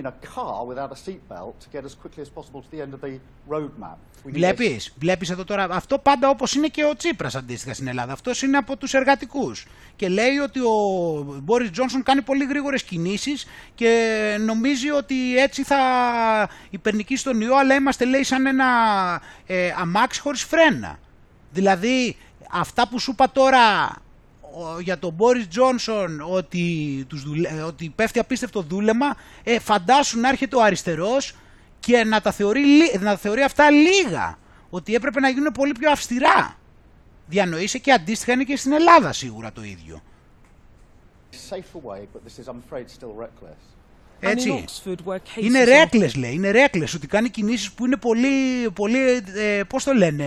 in 0.00 0.06
a 0.06 0.14
car 0.34 0.56
without 0.70 0.90
a 0.96 0.98
seatbelt 1.04 1.54
to 1.62 1.68
get 1.74 1.82
as 1.88 1.94
quickly 2.02 2.22
as 2.26 2.30
possible 2.38 2.60
to 2.64 2.70
the 2.74 2.80
end 2.84 2.92
of 2.96 3.00
the 3.06 3.12
roadmap. 3.52 3.96
We 4.24 4.28
need 4.28 4.32
Βλέπεις, 4.32 4.92
βλέπεις 4.98 5.30
εδώ 5.30 5.44
τώρα, 5.44 5.66
αυτό 5.70 5.98
πάντα 5.98 6.28
όπως 6.28 6.54
είναι 6.54 6.66
και 6.68 6.84
ο 6.84 6.96
Τσίπρας 6.96 7.34
αντίστοιχα 7.34 7.74
στην 7.74 7.86
Ελλάδα. 7.86 8.12
Αυτός 8.12 8.42
είναι 8.42 8.56
από 8.56 8.76
τους 8.76 8.94
εργατικούς. 8.94 9.66
Και 9.96 10.08
λέει 10.08 10.36
ότι 10.36 10.60
ο 10.60 11.40
Μπόρις 11.42 11.70
Τζόνσον 11.70 12.02
κάνει 12.02 12.22
πολύ 12.22 12.44
γρήγορες 12.44 12.82
κινήσεις 12.82 13.46
και 13.74 14.36
νομίζει 14.40 14.90
ότι 14.90 15.36
έτσι 15.36 15.62
θα 15.62 15.78
υπερνικήσει 16.70 17.24
τον 17.24 17.40
ιό, 17.40 17.56
αλλά 17.56 17.74
είμαστε 17.74 18.04
λέει 18.04 18.22
σαν 18.22 18.46
ένα 18.46 18.66
ε, 19.46 19.72
αμάξι 19.78 20.20
χωρίς 20.20 20.42
φρένα. 20.42 20.98
Δηλαδή 21.52 22.16
αυτά 22.50 22.88
που 22.88 22.98
σου 22.98 23.10
είπα 23.10 23.30
τώρα 23.30 23.86
ο- 23.86 24.09
για 24.80 24.98
τον 24.98 25.12
Μπόρις 25.12 25.48
Τζόνσον 25.48 26.20
ότι, 26.30 27.04
τους 27.08 27.22
δουλε- 27.22 27.62
ότι 27.66 27.92
πέφτει 27.96 28.18
απίστευτο 28.18 28.62
δούλεμα, 28.62 29.16
ε, 29.44 29.58
φαντάσου 29.58 30.20
να 30.20 30.28
έρχεται 30.28 30.56
ο 30.56 30.62
αριστερός 30.62 31.34
και 31.80 32.04
να 32.04 32.20
τα, 32.20 32.32
θεωρεί, 32.32 32.60
λι- 32.64 32.94
να 33.00 33.10
τα 33.10 33.16
θεωρεί 33.16 33.42
αυτά 33.42 33.70
λίγα. 33.70 34.38
Ότι 34.70 34.94
έπρεπε 34.94 35.20
να 35.20 35.28
γίνουν 35.28 35.52
πολύ 35.52 35.72
πιο 35.72 35.90
αυστηρά. 35.90 36.58
Διανοείσαι 37.26 37.78
και 37.78 37.92
αντίστοιχα 37.92 38.32
είναι 38.32 38.44
και 38.44 38.56
στην 38.56 38.72
Ελλάδα 38.72 39.12
σίγουρα 39.12 39.52
το 39.52 39.62
ίδιο. 39.62 40.02
Safer 41.50 41.80
way, 41.90 42.00
but 42.14 42.20
this 42.26 42.44
is, 42.44 42.48
I'm 42.48 42.56
afraid, 42.74 42.84
still 42.98 43.22
reckless. 43.24 43.56
Έτσι. 44.20 44.64
Oxford, 44.66 44.96
where 45.06 45.16
cases 45.16 45.42
Είναι 45.42 45.62
are- 45.62 45.66
ρέκλες 45.66 46.14
λέει, 46.14 46.32
είναι 46.32 46.50
ρέκλες 46.50 46.94
ότι 46.94 47.06
κάνει 47.06 47.28
κινήσεις 47.28 47.72
που 47.72 47.84
είναι 47.86 47.96
πολύ, 47.96 48.70
πολύ 48.74 48.98
ε, 49.36 49.62
πώς 49.68 49.84
το 49.84 49.92
λένε, 49.92 50.26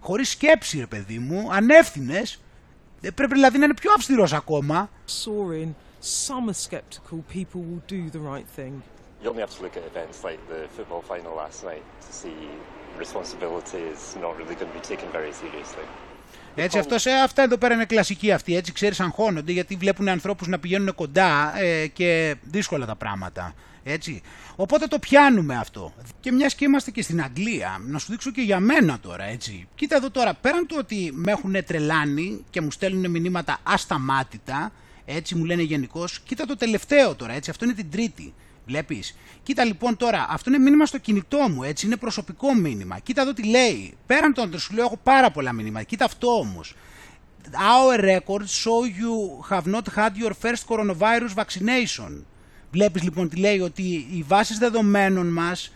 χωρίς 0.00 0.28
σκέψη 0.30 0.78
ρε 0.78 0.86
παιδί 0.86 1.18
μου, 1.18 1.48
ανεύθυνες. 1.52 2.40
Ε, 3.00 3.10
πρέπει 3.10 3.34
δηλαδή 3.34 3.58
να 3.58 3.64
είναι 3.64 3.74
πιο 3.74 3.92
αυστηρός 3.92 4.32
ακόμα. 4.32 4.90
soaring, 5.24 5.72
some 6.24 6.48
are 6.48 6.60
sceptical 6.68 7.18
people 7.34 7.60
will 7.68 7.82
do 7.96 8.10
the 8.16 8.22
right 8.32 8.48
thing. 8.58 8.72
You 9.22 9.28
only 9.30 9.42
have 9.46 9.54
to 9.58 9.62
look 9.64 9.76
at 9.80 9.84
events 9.92 10.18
like 10.28 10.40
the 10.52 10.60
football 10.76 11.02
final 11.12 11.32
last 11.42 11.58
night 11.70 11.84
to 12.06 12.12
see 12.22 12.38
responsibility 13.04 13.82
is 13.94 14.02
not 14.24 14.32
really 14.38 14.56
going 14.60 14.70
to 14.72 14.78
be 14.80 14.84
taken 14.92 15.08
very 15.18 15.32
seriously. 15.42 15.86
Έτσι, 16.54 16.78
αυτός, 16.78 17.06
ε, 17.06 17.12
αυτά 17.12 17.42
εδώ 17.42 17.56
πέρα 17.56 17.74
είναι 17.74 17.84
κλασική 17.84 18.32
αυτή, 18.32 18.56
έτσι, 18.56 18.72
ξέρεις, 18.72 19.00
αγχώνονται 19.00 19.52
γιατί 19.52 19.76
βλέπουν 19.76 20.08
ανθρώπους 20.08 20.48
να 20.48 20.58
πηγαίνουν 20.58 20.94
κοντά 20.94 21.58
ε, 21.58 21.86
και 21.86 22.36
δύσκολα 22.42 22.86
τα 22.86 22.96
πράγματα, 22.96 23.54
έτσι. 23.82 24.22
Οπότε 24.56 24.86
το 24.86 24.98
πιάνουμε 24.98 25.56
αυτό. 25.56 25.92
Και 26.20 26.32
μιας 26.32 26.54
και 26.54 26.64
είμαστε 26.64 26.90
και 26.90 27.02
στην 27.02 27.22
Αγγλία, 27.22 27.80
να 27.86 27.98
σου 27.98 28.10
δείξω 28.10 28.30
και 28.30 28.40
για 28.40 28.60
μένα 28.60 28.98
τώρα, 28.98 29.24
έτσι. 29.24 29.68
Κοίτα 29.74 29.96
εδώ 29.96 30.10
τώρα, 30.10 30.34
πέραν 30.34 30.66
του 30.66 30.76
ότι 30.78 31.10
με 31.14 31.30
έχουν 31.30 31.64
τρελάνει 31.66 32.44
και 32.50 32.60
μου 32.60 32.70
στέλνουν 32.70 33.10
μηνύματα 33.10 33.58
ασταμάτητα, 33.62 34.72
έτσι 35.04 35.34
μου 35.34 35.44
λένε 35.44 35.62
γενικώς, 35.62 36.20
κοίτα 36.20 36.46
το 36.46 36.56
τελευταίο 36.56 37.14
τώρα, 37.14 37.32
έτσι, 37.32 37.50
αυτό 37.50 37.64
είναι 37.64 37.74
την 37.74 37.90
Τρίτη. 37.90 38.34
Βλέπεις. 38.66 39.16
Κοίτα 39.42 39.64
λοιπόν 39.64 39.96
τώρα, 39.96 40.26
αυτό 40.28 40.50
είναι 40.50 40.58
μήνυμα 40.58 40.86
στο 40.86 40.98
κινητό 40.98 41.48
μου, 41.48 41.62
έτσι, 41.62 41.86
είναι 41.86 41.96
προσωπικό 41.96 42.54
μήνυμα. 42.54 42.98
Κοίτα 42.98 43.22
εδώ 43.22 43.32
τι 43.32 43.44
λέει. 43.44 43.94
Πέραν 44.06 44.34
των 44.34 44.58
σου 44.58 44.74
λέω, 44.74 44.84
έχω 44.84 44.96
πάρα 45.02 45.30
πολλά 45.30 45.52
μηνύματα. 45.52 45.84
Κοίτα 45.84 46.04
αυτό 46.04 46.38
όμως. 46.38 46.74
Our 47.52 48.00
records 48.00 48.52
show 48.64 48.80
you 49.00 49.14
have 49.50 49.66
not 49.74 49.86
had 49.96 50.12
your 50.22 50.32
first 50.42 50.62
coronavirus 50.68 51.32
vaccination. 51.34 52.24
Βλέπεις 52.70 53.02
λοιπόν 53.02 53.28
τι 53.28 53.36
λέει 53.36 53.60
ότι 53.60 53.82
οι 54.12 54.24
βάσεις 54.28 54.58
δεδομένων 54.58 55.26
μας 55.26 55.72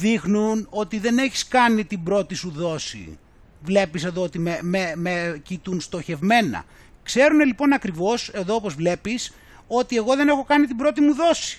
δείχνουν 0.00 0.66
ότι 0.70 0.98
δεν 0.98 1.18
έχεις 1.18 1.48
κάνει 1.48 1.84
την 1.84 2.02
πρώτη 2.02 2.34
σου 2.34 2.50
δόση. 2.50 3.18
Βλέπεις 3.62 4.04
εδώ 4.04 4.22
ότι 4.22 4.38
με, 4.38 4.58
με, 4.62 4.92
με 4.96 5.40
κοιτούν 5.42 5.80
στοχευμένα. 5.80 6.64
Ξέρουν 7.02 7.40
λοιπόν 7.40 7.72
ακριβώς 7.72 8.28
εδώ 8.28 8.54
όπως 8.54 8.74
βλέπεις 8.74 9.32
ότι 9.66 9.96
εγώ 9.96 10.16
δεν 10.16 10.28
έχω 10.28 10.44
κάνει 10.44 10.66
την 10.66 10.76
πρώτη 10.76 11.00
μου 11.00 11.14
δόση. 11.14 11.58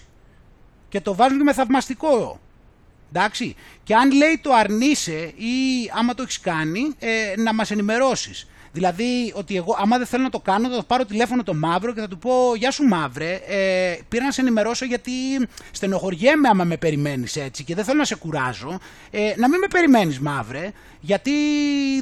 Και 0.89 1.01
το 1.01 1.15
βάζουν 1.15 1.37
και 1.37 1.43
με 1.43 1.53
θαυμαστικό. 1.53 2.39
Εντάξει. 3.09 3.55
Και 3.83 3.95
αν 3.95 4.11
λέει 4.11 4.39
το 4.41 4.53
αρνείσαι 4.53 5.33
ή 5.35 5.91
άμα 5.93 6.13
το 6.13 6.23
έχεις 6.23 6.39
κάνει, 6.39 6.93
ε, 6.99 7.33
να 7.37 7.53
μας 7.53 7.71
ενημερώσεις. 7.71 8.47
Δηλαδή 8.73 9.33
ότι 9.35 9.55
εγώ, 9.55 9.75
άμα 9.79 9.97
δεν 9.97 10.07
θέλω 10.07 10.23
να 10.23 10.29
το 10.29 10.39
κάνω, 10.39 10.69
θα 10.69 10.75
το 10.75 10.83
πάρω 10.83 11.05
τηλέφωνο 11.05 11.43
το 11.43 11.53
μαύρο 11.53 11.93
και 11.93 11.99
θα 11.99 12.07
του 12.07 12.17
πω 12.17 12.31
Γεια 12.55 12.71
σου 12.71 12.83
μαύρε, 12.83 13.39
ε, 13.47 13.97
πήρα 14.09 14.25
να 14.25 14.31
σε 14.31 14.41
ενημερώσω 14.41 14.85
γιατί 14.85 15.11
στενοχωριέμαι 15.71 16.47
άμα 16.47 16.63
με 16.63 16.77
περιμένεις 16.77 17.35
έτσι 17.35 17.63
και 17.63 17.75
δεν 17.75 17.83
θέλω 17.83 17.97
να 17.97 18.05
σε 18.05 18.15
κουράζω. 18.15 18.79
Ε, 19.11 19.33
να 19.37 19.49
μην 19.49 19.59
με 19.59 19.67
περιμένεις 19.67 20.19
μαύρε, 20.19 20.71
γιατί 20.99 21.31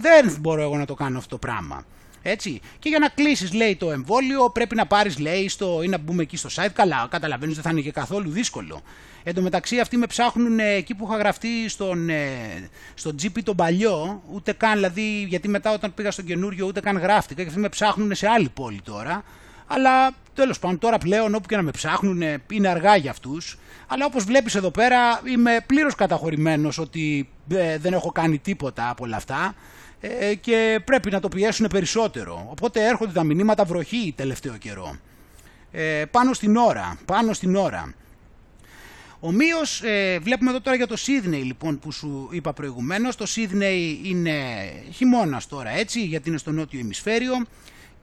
δεν 0.01 0.35
μπορώ 0.39 0.61
εγώ 0.61 0.77
να 0.77 0.85
το 0.85 0.93
κάνω 0.93 1.17
αυτό 1.17 1.29
το 1.29 1.37
πράγμα. 1.37 1.85
Έτσι. 2.21 2.61
Και 2.79 2.89
για 2.89 2.99
να 2.99 3.07
κλείσεις, 3.07 3.53
λέει 3.53 3.75
το 3.75 3.91
εμβόλιο, 3.91 4.49
πρέπει 4.49 4.75
να 4.75 4.85
πάρεις, 4.85 5.19
λέει, 5.19 5.49
στο, 5.49 5.81
ή 5.83 5.87
να 5.87 5.97
μπούμε 5.97 6.21
εκεί 6.21 6.37
στο 6.37 6.49
site. 6.55 6.71
Καλά, 6.73 7.07
καταλαβαίνεις, 7.09 7.55
δεν 7.55 7.63
θα 7.63 7.69
είναι 7.69 7.81
και 7.81 7.91
καθόλου 7.91 8.29
δύσκολο. 8.29 8.81
Εν 9.23 9.33
τω 9.33 9.41
μεταξύ, 9.41 9.79
αυτοί 9.79 9.97
με 9.97 10.05
ψάχνουν 10.05 10.59
ε, 10.59 10.73
εκεί 10.73 10.95
που 10.95 11.07
είχα 11.07 11.17
γραφτεί 11.17 11.69
στον, 11.69 12.09
ε, 12.09 12.69
στο 12.93 13.15
GP 13.21 13.43
τον 13.43 13.55
παλιό, 13.55 14.23
ούτε 14.31 14.53
καν, 14.53 14.73
δηλαδή, 14.73 15.25
γιατί 15.27 15.47
μετά 15.47 15.73
όταν 15.73 15.93
πήγα 15.93 16.11
στον 16.11 16.25
καινούριο, 16.25 16.65
ούτε 16.65 16.79
καν 16.79 16.97
γράφτηκα 16.97 17.41
και 17.41 17.47
αυτοί 17.47 17.59
με 17.59 17.69
ψάχνουν 17.69 18.15
σε 18.15 18.27
άλλη 18.27 18.49
πόλη 18.49 18.81
τώρα. 18.83 19.23
Αλλά 19.67 20.11
τέλος 20.33 20.59
πάντων, 20.59 20.79
τώρα 20.79 20.97
πλέον 20.97 21.35
όπου 21.35 21.47
και 21.47 21.55
να 21.55 21.61
με 21.61 21.71
ψάχνουν, 21.71 22.21
είναι 22.51 22.67
αργά 22.67 22.95
για 22.95 23.11
αυτούς. 23.11 23.57
Αλλά 23.87 24.05
όπως 24.05 24.23
βλέπεις 24.23 24.55
εδώ 24.55 24.71
πέρα, 24.71 25.21
είμαι 25.25 25.57
πλήρως 25.65 25.95
καταχωρημένος 25.95 26.77
ότι 26.77 27.29
ε, 27.49 27.77
δεν 27.77 27.93
έχω 27.93 28.11
κάνει 28.11 28.37
τίποτα 28.37 28.89
από 28.89 29.03
όλα 29.03 29.15
αυτά 29.15 29.55
ε, 29.99 30.35
και 30.35 30.81
πρέπει 30.85 31.11
να 31.11 31.19
το 31.19 31.27
πιέσουν 31.27 31.67
περισσότερο. 31.67 32.47
Οπότε 32.49 32.85
έρχονται 32.85 33.11
τα 33.11 33.23
μηνύματα 33.23 33.63
βροχή 33.63 34.13
τελευταίο 34.17 34.57
καιρό. 34.57 34.95
Ε, 35.71 36.03
πάνω 36.11 36.33
στην 36.33 36.55
ώρα, 36.55 36.97
πάνω 37.05 37.33
στην 37.33 37.55
ώρα. 37.55 37.93
Ομοίως 39.23 39.81
ε, 39.83 40.19
βλέπουμε 40.19 40.49
εδώ 40.49 40.61
τώρα 40.61 40.75
για 40.75 40.87
το 40.87 40.95
Σίδνεϊ 40.97 41.41
λοιπόν 41.41 41.79
που 41.79 41.91
σου 41.91 42.29
είπα 42.31 42.53
προηγουμένως. 42.53 43.15
Το 43.15 43.25
Σίδνεϊ 43.25 44.01
είναι 44.03 44.33
χειμώνας 44.91 45.47
τώρα 45.47 45.69
έτσι 45.69 46.05
γιατί 46.05 46.29
είναι 46.29 46.37
στο 46.37 46.51
νότιο 46.51 46.79
ημισφαίριο 46.79 47.33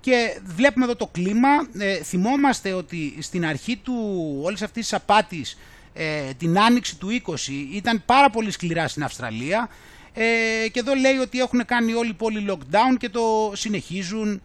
και 0.00 0.40
βλέπουμε 0.44 0.84
εδώ 0.84 0.96
το 0.96 1.06
κλίμα. 1.06 1.48
Ε, 1.78 1.94
θυμόμαστε 1.94 2.72
ότι 2.72 3.16
στην 3.20 3.46
αρχή 3.46 3.76
του 3.76 3.94
όλης 4.42 4.62
αυτής 4.62 4.82
της 4.82 4.92
απάτης 4.94 5.58
ε, 5.94 6.32
την 6.38 6.58
άνοιξη 6.58 6.96
του 6.98 7.08
20 7.26 7.34
ήταν 7.72 8.02
πάρα 8.06 8.30
πολύ 8.30 8.50
σκληρά 8.50 8.88
στην 8.88 9.04
Αυστραλία 9.04 9.68
ε, 10.14 10.68
και 10.68 10.80
εδώ 10.80 10.94
λέει 10.94 11.16
ότι 11.16 11.38
έχουν 11.38 11.64
κάνει 11.64 11.92
όλη 11.92 12.10
η 12.10 12.14
πόλη 12.14 12.46
lockdown 12.50 12.96
και 12.98 13.08
το 13.08 13.52
συνεχίζουν. 13.54 14.42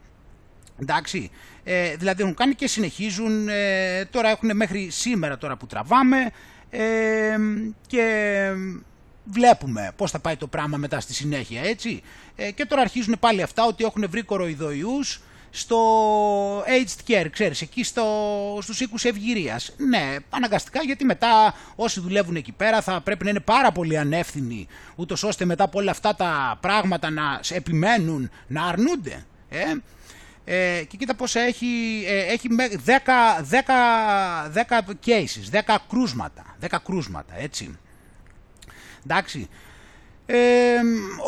Εντάξει, 0.82 1.32
ε, 1.64 1.96
δηλαδή 1.96 2.22
έχουν 2.22 2.34
κάνει 2.34 2.56
και 2.56 2.68
συνεχίζουν, 2.68 3.48
ε, 3.48 4.06
τώρα 4.06 4.30
έχουν 4.30 4.56
μέχρι 4.56 4.90
σήμερα 4.92 5.38
τώρα 5.38 5.58
που 5.58 5.66
τραβάμε 5.66 6.32
ε, 6.76 7.38
και 7.88 8.48
βλέπουμε 9.24 9.92
πώς 9.96 10.12
θα 10.12 10.20
πάει 10.20 10.36
το 10.36 10.48
πράγμα 10.48 10.78
μετά 10.78 11.00
στη 11.00 11.14
συνέχεια 11.14 11.62
έτσι. 11.62 12.02
Ε, 12.36 12.52
και 12.52 12.66
τώρα 12.66 12.82
αρχίζουν 12.82 13.16
πάλι 13.20 13.42
αυτά 13.42 13.66
ότι 13.66 13.84
έχουν 13.84 14.06
βρει 14.10 14.22
κοροϊδοϊούς 14.22 15.22
στο 15.50 15.80
aged 16.60 17.12
care, 17.12 17.28
ξέρεις, 17.32 17.62
εκεί 17.62 17.84
στο, 17.84 18.06
στους 18.62 18.80
οίκους 18.80 19.04
ευγυρίας. 19.06 19.74
Ναι, 19.78 20.16
αναγκαστικά 20.30 20.82
γιατί 20.84 21.06
μετά 21.06 21.56
όσοι 21.76 22.00
δουλεύουν 22.00 22.36
εκεί 22.36 22.52
πέρα 22.52 22.82
θα 22.82 23.02
πρέπει 23.02 23.24
να 23.24 23.30
είναι 23.30 23.40
πάρα 23.40 23.72
πολύ 23.72 23.98
ανεύθυνοι, 23.98 24.68
ούτως 24.96 25.24
ώστε 25.24 25.46
μετά 25.46 25.64
από 25.64 25.80
όλα 25.80 25.92
αυτά 25.92 26.16
τα 26.16 26.58
πράγματα 26.62 27.10
να 27.10 27.40
σε 27.42 27.56
επιμένουν, 27.56 28.30
να 28.48 28.66
αρνούνται. 28.66 29.26
Ε; 29.50 29.64
Ε, 30.46 30.84
και 30.88 30.98
κοίτα 30.98 31.16
πως 31.16 31.36
έχει, 31.36 32.04
ε, 32.08 32.34
έχει 32.34 32.48
10, 32.86 33.44
10, 33.50 34.50
10 34.54 34.80
cases, 35.06 35.50
10 35.52 35.78
κρούσματα, 35.90 36.56
10 36.60 36.80
κρούσματα, 36.86 37.34
έτσι. 37.40 37.78
Εντάξει. 39.06 39.50
Ε, 40.26 40.38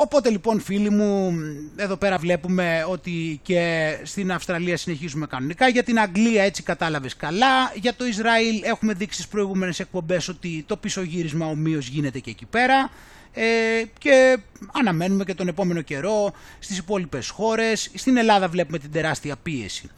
οπότε 0.02 0.30
λοιπόν 0.30 0.60
φίλοι 0.60 0.90
μου, 0.90 1.34
εδώ 1.76 1.98
πέρα 1.98 2.18
βλέπουμε 2.18 2.86
ότι 2.90 3.40
και 3.44 3.96
στην 4.04 4.32
Αυστραλία 4.32 4.78
συνεχίζουμε 4.78 5.26
κανονικά. 5.26 5.68
Για 5.68 5.84
την 5.84 6.00
Αγγλία 6.00 6.44
έτσι 6.44 6.64
κατάλαβες 6.64 7.16
καλά. 7.16 7.72
Για 7.76 7.94
το 7.94 8.06
Ισραήλ 8.06 8.64
έχουμε 8.64 8.94
δείξει 8.94 9.16
στις 9.16 9.28
προηγούμενες 9.28 9.80
εκπομπές 9.80 10.28
ότι 10.28 10.64
το 10.68 10.78
πισωγύρισμα 10.78 11.46
ομοίως 11.46 11.88
γίνεται 11.88 12.20
και 12.20 12.30
εκεί 12.30 12.46
πέρα. 12.46 12.90
Ε, 13.38 13.84
και 13.98 14.38
αναμένουμε 14.74 15.24
και 15.24 15.34
τον 15.34 15.48
επόμενο 15.48 15.82
καιρό 15.82 16.34
στις 16.60 16.78
υπόλοιπες 16.78 17.30
χώρες. 17.30 17.91
Στην 17.94 18.18
Ελλάδα 18.18 18.48
βλέπουμε 18.48 18.78
την 18.78 18.91
τεράστια 18.91 19.36
πίεση. 19.36 19.90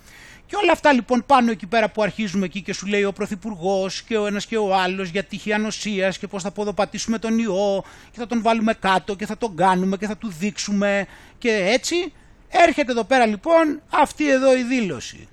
Και 0.45 0.55
όλα 0.55 0.71
αυτά 0.71 0.93
λοιπόν 0.93 1.23
πάνω 1.25 1.51
εκεί 1.51 1.65
πέρα 1.67 1.89
που 1.89 2.01
αρχίζουμε 2.01 2.45
εκεί 2.45 2.61
και 2.61 2.73
σου 2.73 2.85
λέει 2.85 3.03
ο 3.03 3.13
Πρωθυπουργός 3.13 4.01
και 4.01 4.17
ο 4.17 4.25
ένας 4.25 4.45
και 4.45 4.57
ο 4.57 4.75
άλλος 4.75 5.09
για 5.09 5.23
τύχη 5.23 5.53
ανοσίας 5.53 6.17
και 6.17 6.27
πώς 6.27 6.43
θα 6.43 6.51
ποδοπατήσουμε 6.51 7.19
τον 7.19 7.39
ιό 7.39 7.83
και 8.11 8.19
θα 8.19 8.27
τον 8.27 8.41
βάλουμε 8.41 8.73
κάτω 8.73 9.15
και 9.15 9.25
θα 9.25 9.37
τον 9.37 9.55
κάνουμε 9.55 9.97
και 9.97 10.07
θα 10.07 10.17
του 10.17 10.33
δείξουμε 10.39 11.07
και 11.37 11.49
έτσι. 11.49 12.13
Έρχεται 12.49 12.91
εδώ 12.91 13.03
πέρα 13.03 13.25
λοιπόν 13.25 13.81
αυτή 13.89 14.29
εδώ 14.29 14.57
η 14.57 14.63
δήλωση. 14.63 15.27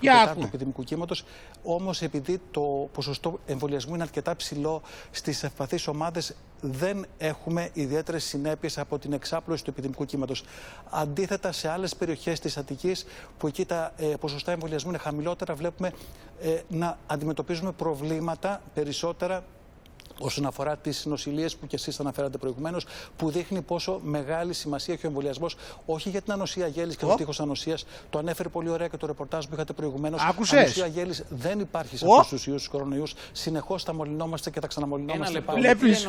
Για 0.00 0.22
του 0.24 0.30
άκου. 0.30 0.42
επιδημικού 0.42 0.84
κύματος. 0.84 1.24
Όμως, 1.62 2.02
επειδή 2.02 2.40
το 2.50 2.88
ποσοστό 2.92 3.40
εμβολιασμού 3.46 3.94
είναι 3.94 4.02
αρκετά 4.02 4.36
ψηλό 4.36 4.82
στις 5.10 5.42
ευπαθείς 5.42 5.86
ομάδες, 5.86 6.34
δεν 6.60 7.06
έχουμε 7.18 7.70
ιδιαίτερες 7.72 8.24
συνέπειες 8.24 8.78
από 8.78 8.98
την 8.98 9.12
εξάπλωση 9.12 9.64
του 9.64 9.70
επιδημικού 9.70 10.04
κύματος. 10.04 10.44
Αντίθετα, 10.90 11.52
σε 11.52 11.68
άλλες 11.68 11.96
περιοχές 11.96 12.40
της 12.40 12.56
Αττικής, 12.56 13.06
που 13.38 13.46
εκεί 13.46 13.64
τα 13.64 13.92
ε, 13.96 14.06
ποσοστά 14.06 14.52
εμβολιασμού 14.52 14.88
είναι 14.88 14.98
χαμηλότερα, 14.98 15.54
βλέπουμε 15.54 15.92
ε, 16.40 16.60
να 16.68 16.98
αντιμετωπίζουμε 17.06 17.72
προβλήματα 17.72 18.62
περισσότερα 18.74 19.44
όσον 20.20 20.46
αφορά 20.46 20.76
τις 20.76 21.04
νοσηλίες 21.06 21.56
που 21.56 21.66
και 21.66 21.76
εσείς 21.76 22.00
αναφέρατε 22.00 22.38
προηγουμένως, 22.38 22.86
που 23.16 23.30
δείχνει 23.30 23.60
πόσο 23.60 24.00
μεγάλη 24.04 24.52
σημασία 24.52 24.94
έχει 24.94 25.06
ο 25.06 25.08
εμβολιασμός, 25.08 25.56
όχι 25.86 26.08
για 26.08 26.20
την 26.20 26.32
ανοσία 26.32 26.66
γέλης 26.66 26.96
και 26.96 27.04
το 27.04 27.10
Οπ. 27.10 27.16
τείχος 27.16 27.40
ανοσίας. 27.40 27.84
Το 28.10 28.18
ανέφερε 28.18 28.48
πολύ 28.48 28.68
ωραία 28.68 28.88
και 28.88 28.96
το 28.96 29.06
ρεπορτάζ 29.06 29.44
που 29.44 29.54
είχατε 29.54 29.72
προηγουμένως. 29.72 30.22
Άκουσες; 30.22 30.58
Ανοσία 30.58 30.86
γέλης 30.86 31.24
δεν 31.28 31.60
υπάρχει 31.60 31.96
σε 31.96 32.04
Οπ. 32.06 32.12
αυτούς 32.12 32.28
τους 32.28 32.46
ιούς, 32.46 32.56
τους 32.56 32.68
κορονοϊούς. 32.68 33.14
Συνεχώς 33.32 33.84
τα 33.84 33.94
μολυνόμαστε 33.94 34.50
και 34.50 34.60
τα 34.60 34.66
ξαναμολυνόμαστε 34.66 35.32
λεπτό. 35.32 35.52
πάλι. 35.52 35.60
Βλέπεις, 35.64 36.08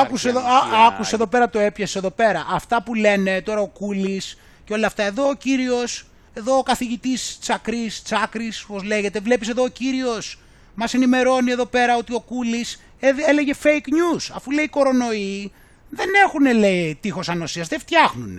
άκουσε 0.00 0.28
εδώ, 0.28 0.40
α, 0.40 0.86
άκουσε 0.86 1.14
εδώ 1.14 1.26
πέρα 1.26 1.50
το 1.50 1.58
έπιασε 1.58 1.98
εδώ 1.98 2.10
πέρα. 2.10 2.46
Αυτά 2.50 2.82
που 2.82 2.94
λένε 2.94 3.42
τώρα 3.42 3.60
ο 3.60 3.66
Κούλης 3.68 4.38
και 4.64 4.72
όλα 4.72 4.86
αυτά. 4.86 5.02
Εδώ 5.02 5.28
ο 5.28 5.34
κύριος, 5.34 6.06
εδώ 6.34 6.56
ο 6.56 6.62
καθηγητής 6.62 7.38
Τσακρής, 7.40 8.02
Τσάκρης, 8.02 8.64
πώς 8.68 8.82
λέγεται. 8.82 9.20
Βλέπεις 9.20 9.48
εδώ 9.48 9.62
ο 9.62 9.68
κύριος 9.68 10.41
μας 10.74 10.94
ενημερώνει 10.94 11.50
εδώ 11.50 11.66
πέρα 11.66 11.96
ότι 11.96 12.14
ο 12.14 12.20
Κούλης 12.20 12.82
ε, 13.00 13.12
έλεγε 13.28 13.52
fake 13.62 13.66
news. 13.66 14.30
Αφού 14.34 14.50
λέει 14.50 14.68
κορονοϊοί 14.68 15.52
δεν 15.88 16.08
έχουν 16.24 16.58
λέει 16.58 16.98
τείχος 17.00 17.28
ανοσίας, 17.28 17.68
δεν 17.68 17.80
φτιάχνουν. 17.80 18.38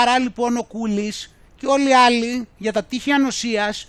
Άρα 0.00 0.18
λοιπόν 0.18 0.56
ο 0.56 0.62
Κούλης 0.62 1.34
και 1.56 1.66
όλοι 1.66 1.88
οι 1.88 1.94
άλλοι 1.94 2.48
για 2.56 2.72
τα 2.72 2.84
τείχη 2.84 3.12
ανοσίας 3.12 3.88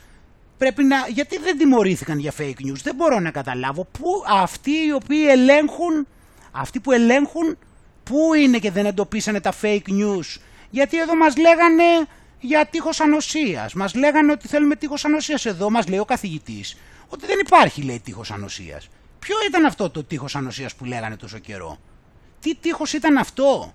πρέπει 0.58 0.84
να... 0.84 1.08
Γιατί 1.08 1.38
δεν 1.38 1.58
τιμωρήθηκαν 1.58 2.20
για 2.20 2.34
fake 2.38 2.66
news. 2.68 2.82
Δεν 2.84 2.95
μπορώ 2.95 3.20
να 3.20 3.32
καταλάβω. 3.32 3.88
Πού 3.99 4.24
αυτοί 4.28 4.72
οι 4.72 4.91
οποίοι 4.94 5.26
ελέγχουν, 5.30 6.08
αυτοί 6.52 6.80
που 6.80 6.91
ελέγχουν, 6.91 7.58
πού 8.03 8.34
είναι 8.34 8.58
και 8.58 8.72
δεν 8.72 8.86
εντοπίσανε 8.86 9.41
τα 9.41 9.53
fake 9.62 9.90
news; 9.90 10.40
Γιατί 10.70 10.99
εδώ 10.99 11.16
μας 11.16 11.38
λέγανε 11.38 11.84
για 12.40 12.66
τείχος 12.66 12.99
ανοσίας. 12.99 13.74
Μας 13.74 13.94
λέγανε 13.95 14.32
ότι 14.32 14.48
θέλουμε 14.48 14.76
τείχος 14.76 15.06
ανοσίας. 15.06 15.45
Εδώ 15.45 15.70
μας 15.70 15.88
λέει 15.88 15.99
ο 15.99 16.06
καθηγητής 16.06 16.78
ότι 17.14 17.26
δεν 17.26 17.40
υπάρχει 17.40 17.82
λέει 17.82 18.00
τείχος 18.00 18.32
ανοσίας. 18.32 18.88
Ποιο 19.20 19.36
ήταν 19.48 19.66
αυτό 19.66 19.90
το 19.90 20.04
τείχος 20.04 20.36
ανοσίας 20.36 20.76
που 20.76 20.86
λέγανε 20.86 21.16
τόσο 21.16 21.38
καιρό; 21.38 21.78
Τι 22.40 22.56
τείχος 22.56 22.94
ήταν 22.94 23.18
αυτό; 23.18 23.74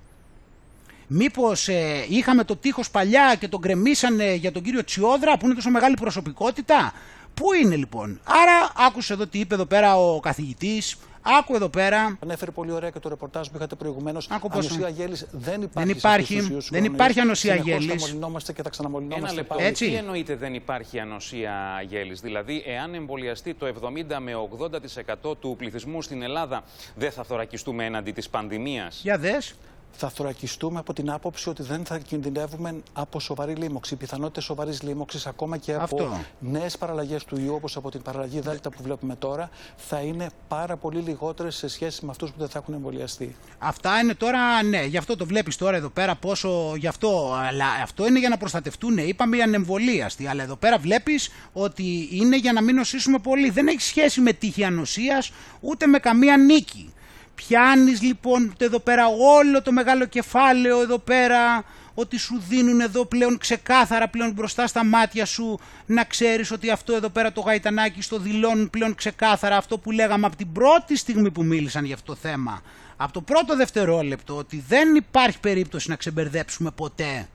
Μήπως 1.09 1.69
ε, 1.69 2.05
είχαμε 2.09 2.45
το 2.45 2.57
τείχος 2.57 2.91
παλιά 2.91 3.37
και 3.39 3.49
τον 3.49 3.61
κρεμίσανε 3.61 4.35
για 4.35 4.53
τον 4.53 4.63
κύριο 4.63 4.85
Τσιόδρα 4.85 5.37
που 5.37 5.45
είναι 5.47 5.55
τόσο 5.55 5.71
μεγάλη 5.71 5.97
προσωπικότητα; 6.01 6.93
Πού 7.35 7.53
είναι 7.53 7.77
λοιπόν; 7.77 8.21
Άρα 8.25 8.73
άκουσε 8.77 9.13
εδώ 9.13 9.27
τι 9.27 9.39
είπε 9.39 9.55
εδώ 9.55 9.67
πέρα 9.67 9.97
ο 9.97 10.21
καθηγητής. 10.21 10.97
Άκου 11.39 11.55
εδώ 11.55 11.69
πέρα. 11.69 12.19
Ανέφερε 12.23 12.51
πολύ 12.51 12.73
ωραία 12.73 12.90
και 12.90 12.98
το 12.98 13.09
ρεπορτάζ 13.09 13.48
που 13.48 13.57
είχατε 13.57 13.74
προηγουμένως. 13.74 14.28
Ανοσία 14.31 14.89
γέλης 14.89 15.27
δεν 15.32 15.62
υπάρχει. 15.62 15.93
Δεν 15.93 15.97
υπάρχει, 15.97 16.40
δεν 16.70 16.85
υπάρχει 16.85 17.20
ανοσία 17.20 17.55
γέλης. 17.55 17.86
Θα 17.86 17.94
μολυνόμαστε 18.07 18.53
και 18.53 18.62
θα 18.62 18.70
ξαναμολυνόμαστε. 18.70 19.27
Ένα 19.27 19.35
λεπτό. 19.35 19.57
Έτσι. 19.59 19.89
Τι 19.89 19.94
εννοείται 19.94 20.36
δεν 20.36 20.55
υπάρχει 20.55 20.98
ανοσία 20.98 21.85
γέλης; 21.89 22.20
Δηλαδή, 22.20 22.62
εάν 22.66 22.94
εμβολιαστεί 22.94 23.55
το 23.55 23.66
70 23.66 24.20
με 24.20 24.32
80% 24.35 25.36
του 25.36 25.55
πληθυσμού 25.59 26.03
στην 26.03 26.23
Ελλάδα, 26.23 26.65
δεν 26.94 27.11
θα 27.11 27.24
θωρακιστούμε 27.24 27.85
έναντι 27.85 28.12
της 28.12 28.28
πανδημίας; 28.28 29.01
Για 29.03 29.19
δες 29.19 29.55
θα 29.97 30.09
θωρακιστούμε 30.09 30.78
από 30.78 30.93
την 30.93 31.10
άποψη 31.10 31.48
ότι 31.48 31.62
δεν 31.62 31.85
θα 31.85 31.98
κινδυνεύουμε 31.98 32.82
από 32.93 33.20
σοβαρή 33.20 33.55
λίμωξη. 33.55 33.94
Οι 33.94 33.97
πιθανότητες 33.97 34.44
σοβαρής 34.44 34.82
λίμωξης, 34.82 35.27
ακόμα 35.27 35.56
και 35.56 35.74
από 35.74 36.27
νέες 36.39 36.78
παραλλαγές 36.78 37.24
του 37.24 37.40
ιού, 37.40 37.55
όπως 37.55 37.77
από 37.77 37.90
την 37.90 38.02
παραλλαγή 38.02 38.40
Δέλτα 38.40 38.70
που 38.70 38.82
βλέπουμε 38.82 39.16
τώρα, 39.16 39.51
θα 39.77 40.01
είναι 40.01 40.27
πάρα 40.48 40.77
πολύ 40.77 41.01
λιγότερες 41.01 41.56
σε 41.56 41.68
σχέση 41.68 42.05
με 42.05 42.10
αυτούς 42.10 42.31
που 42.31 42.39
δεν 42.39 42.48
θα 42.48 42.59
έχουν 42.59 42.74
εμβολιαστεί. 42.74 43.36
Αυτά 43.59 43.98
είναι 43.98 44.14
τώρα, 44.14 44.62
ναι, 44.62 44.85
γι' 44.85 44.97
αυτό 44.97 45.16
το 45.16 45.27
βλέπεις 45.27 45.56
τώρα 45.56 45.77
εδώ 45.77 45.89
πέρα 45.89 46.14
πόσο. 46.14 46.74
Γι' 46.77 46.86
αυτό, 46.86 47.35
αλλά 47.48 47.66
αυτό 47.82 48.06
είναι 48.06 48.18
για 48.18 48.28
να 48.28 48.36
προστατευτούν. 48.36 48.98
Είπαμε 48.98 49.36
οι 49.36 49.43
ανεμβολίαστοι, 49.43 50.27
αλλά 50.27 50.43
εδώ 50.43 50.56
πέρα 50.56 50.78
βλέπεις 50.78 51.31
ότι 51.52 52.09
είναι 52.10 52.36
για 52.36 52.52
να 52.52 52.62
μην 52.62 52.74
νοσήσουμε 52.74 53.18
πολύ. 53.18 53.51
Δεν 53.51 53.66
έχει 53.66 53.81
σχέση 53.81 54.20
με 54.20 54.32
τύχη 54.32 54.64
ανοσία 54.64 55.23
ούτε 55.60 55.86
με 55.86 55.98
καμία 55.98 56.36
νίκη. 56.36 56.90
Πιάνεις 57.37 58.03
λοιπόν 58.03 58.55
εδώ 58.59 58.79
πέρα 58.79 59.07
όλο 59.07 59.63
το 59.63 59.73
μεγάλο 59.73 60.05
κεφάλαιο 60.05 60.81
εδώ 60.81 60.99
πέρα 60.99 61.65
ότι 61.95 62.19
σου 62.19 62.43
δίνουν 62.49 62.81
εδώ 62.81 63.05
πλέον 63.05 63.39
ξεκάθαρα 63.39 64.09
πλέον 64.09 64.33
μπροστά 64.33 64.67
στα 64.67 64.85
μάτια 64.85 65.25
σου 65.25 65.59
να 65.87 66.05
ξέρεις 66.05 66.51
ότι 66.51 66.71
αυτό 66.71 66.95
εδώ 66.95 67.09
πέρα 67.09 67.33
το 67.33 67.41
γαϊτανάκι 67.41 68.03
στο 68.03 68.19
δηλώνουν 68.19 68.71
πλέον 68.71 68.95
ξεκάθαρα 68.95 69.57
αυτό 69.57 69.79
που 69.79 69.91
λέγαμε 69.91 70.27
από 70.27 70.37
την 70.37 70.53
πρώτη 70.53 70.97
στιγμή 70.97 71.31
που 71.31 71.45
μίλησαν 71.45 71.85
για 71.85 71.95
αυτό 71.95 72.13
το 72.13 72.19
θέμα. 72.23 72.63
Από 72.97 73.13
το 73.13 73.21
πρώτο 73.21 73.57
δευτερόλεπτο 73.57 74.37
ότι 74.37 74.65
δεν 74.69 74.95
υπάρχει 74.95 75.41
περίπτωση 75.41 75.91
να 75.91 75.97
ξεμπερδέψουμε 75.97 76.71
ποτέ 76.71 77.29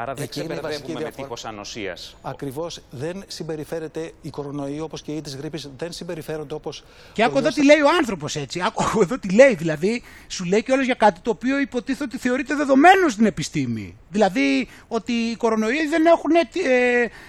Άρα 0.00 0.14
δεν 0.14 0.28
ξεμπερδεύουμε 0.28 1.00
με 1.00 1.10
τείχο 1.10 1.34
ανοσίας. 1.42 2.16
Ακριβώς 2.22 2.80
δεν 2.90 3.24
συμπεριφέρεται 3.26 4.12
η 4.22 4.30
κορονοϊό 4.30 4.84
όπως 4.84 5.02
και 5.02 5.12
η 5.12 5.20
τη 5.20 5.36
γρήπης, 5.36 5.70
δεν 5.76 5.92
συμπεριφέρονται 5.92 6.54
όπως. 6.54 6.84
Και 7.12 7.22
άκου 7.22 7.38
εδώ 7.38 7.48
τι 7.48 7.64
λέει 7.64 7.80
ο 7.80 7.88
άνθρωπος 7.98 8.36
έτσι. 8.36 8.62
Άκου 8.66 9.00
εδώ 9.02 9.18
τι 9.18 9.34
λέει. 9.34 9.54
Δηλαδή, 9.54 10.02
σου 10.28 10.44
λέει 10.44 10.62
και 10.62 10.72
όλο 10.72 10.82
για 10.82 10.94
κάτι 10.94 11.20
το 11.20 11.30
οποίο 11.30 11.58
υποτίθεται 11.58 12.04
ότι 12.04 12.18
θεωρείται 12.18 12.54
δεδομένο 12.54 13.08
στην 13.08 13.26
επιστήμη. 13.26 13.96
Δηλαδή, 14.10 14.68
ότι 14.88 15.12
οι 15.12 15.36
κορονοϊοί 15.36 15.86
δεν 15.86 16.06
έχουν. 16.06 16.34
Ε, 16.34 16.40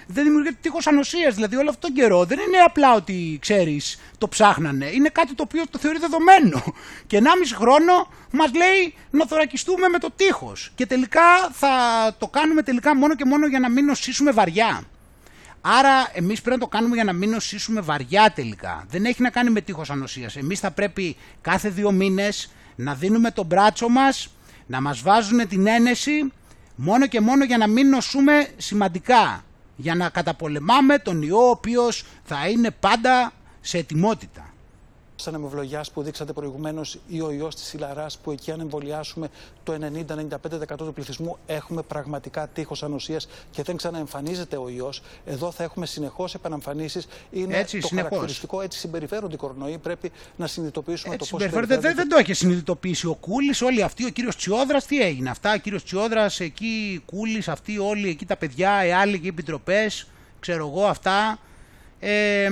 δεν 0.06 0.24
δημιουργείται 0.24 0.56
τείχος 0.60 0.86
ανοσίας. 0.86 1.34
Δηλαδή, 1.34 1.56
όλο 1.56 1.70
αυτόν 1.70 1.94
τον 1.94 2.02
καιρό 2.02 2.24
δεν 2.24 2.38
είναι 2.38 2.58
απλά 2.58 2.94
ότι 2.94 3.38
ξέρεις, 3.40 4.00
το 4.18 4.28
ψάχνανε. 4.28 4.86
Είναι 4.86 5.08
κάτι 5.08 5.34
το 5.34 5.42
οποίο 5.46 5.62
το 5.70 5.78
θεωρεί 5.78 5.98
δεδομένο. 5.98 6.62
Και 7.06 7.16
1,5 7.16 7.54
χρόνο 7.54 8.08
μας 8.30 8.54
λέει 8.54 8.94
να 9.10 9.26
θωρακιστούμε 9.26 9.88
με 9.88 9.98
το 9.98 10.10
τείχος. 10.16 10.70
Και 10.74 10.86
τελικά 10.86 11.50
θα 11.52 11.68
το 12.18 12.28
κάνουμε 12.28 12.62
τελικά 12.62 12.96
μόνο 12.96 13.14
και 13.14 13.24
μόνο 13.24 13.46
για 13.46 13.58
να 13.58 13.70
μην 13.70 13.84
νοσήσουμε 13.84 14.30
βαριά. 14.30 14.82
Άρα, 15.60 16.10
εμείς 16.12 16.40
πρέπει 16.40 16.60
να 16.60 16.64
το 16.64 16.70
κάνουμε 16.70 16.94
για 16.94 17.04
να 17.04 17.12
μην 17.12 17.30
νοσήσουμε 17.30 17.80
βαριά 17.80 18.32
τελικά. 18.34 18.84
Δεν 18.88 19.04
έχει 19.04 19.22
να 19.22 19.30
κάνει 19.30 19.50
με 19.50 19.60
τείχος 19.60 19.90
ανοσίας. 19.90 20.36
Εμείς 20.36 20.60
θα 20.60 20.70
πρέπει 20.70 21.16
κάθε 21.40 21.68
δύο 21.68 21.90
μήνες 21.90 22.50
να 22.76 22.94
δίνουμε 22.94 23.30
το 23.30 23.44
μπράτσο 23.44 23.88
μας, 23.88 24.28
να 24.66 24.80
μας 24.80 25.00
βάζουν 25.00 25.48
την 25.48 25.66
ένεση, 25.66 26.32
μόνο 26.74 27.06
και 27.06 27.20
μόνο 27.20 27.44
για 27.44 27.58
να 27.58 27.66
μην 27.66 27.88
νοσούμε 27.88 28.48
σημαντικά. 28.56 29.44
Για 29.76 29.94
να 29.94 30.08
καταπολεμάμε 30.08 30.98
τον 30.98 31.22
ιό, 31.22 31.46
ο 31.46 31.50
οποίος 31.50 32.04
θα 32.24 32.48
είναι 32.48 32.70
πάντα 32.70 33.32
σε 33.60 33.78
ετοιμότητα 33.78 34.49
σαν 35.20 35.34
εμβολιά 35.34 35.84
που 35.92 36.02
δείξατε 36.02 36.32
προηγουμένως 36.32 36.98
ή 37.08 37.20
ο 37.20 37.30
ιός 37.30 37.54
της 37.54 37.72
Ιλαρά, 37.72 38.06
που 38.22 38.30
εκεί 38.30 38.52
αν 38.52 38.60
εμβολιάσουμε 38.60 39.28
το 39.62 39.78
90-95% 40.72 40.76
του 40.76 40.92
πληθυσμού 40.94 41.38
έχουμε 41.46 41.82
πραγματικά 41.82 42.48
τείχος 42.48 42.82
ανοσίας 42.82 43.28
και 43.50 43.62
δεν 43.62 43.76
ξαναεμφανίζεται 43.76 44.56
ο 44.56 44.68
ιός. 44.68 45.02
Εδώ 45.24 45.50
θα 45.50 45.62
έχουμε 45.62 45.86
συνεχώς 45.86 46.34
επαναμφανίσεις. 46.34 47.06
Είναι 47.30 47.58
έτσι, 47.58 47.80
το 47.80 47.86
συνεχώς. 47.86 48.10
χαρακτηριστικό, 48.10 48.60
έτσι 48.60 48.78
συμπεριφέρονται 48.78 49.34
οι 49.34 49.38
κορονοϊοί. 49.38 49.78
Πρέπει 49.78 50.12
να 50.36 50.46
συνειδητοποιήσουμε 50.46 51.14
έτσι 51.14 51.30
το 51.30 51.36
πώς. 51.36 51.66
Δεν, 51.66 51.80
δεν 51.94 52.08
το 52.08 52.16
έχει 52.16 52.32
συνειδητοποιήσει 52.32 53.06
ο 53.06 53.14
Κούλης, 53.14 53.62
όλοι 53.62 53.82
αυτοί, 53.82 54.04
ο 54.04 54.08
κύριος 54.08 54.36
Τσιόδρας, 54.36 54.86
τι 54.86 55.02
έγινε; 55.02 55.30
Αυτά, 55.30 55.52
ο 55.52 55.56
κύριος 55.56 55.84
Τσιόδρας, 55.84 56.40
εκεί, 56.40 57.02
Κούλης, 57.06 57.48
αυτοί 57.48 57.78
όλοι, 57.78 58.08
εκεί 58.08 58.26
τα 58.26 58.36
παιδιά, 58.36 58.86
οι 58.86 58.92
άλλοι 58.92 59.18
και 59.18 59.26
οι 59.26 59.28
επιτροπές, 59.28 60.06
ξέρω 60.40 60.66
εγώ 60.66 60.86
αυτά. 60.86 61.38
Ε, 62.00 62.48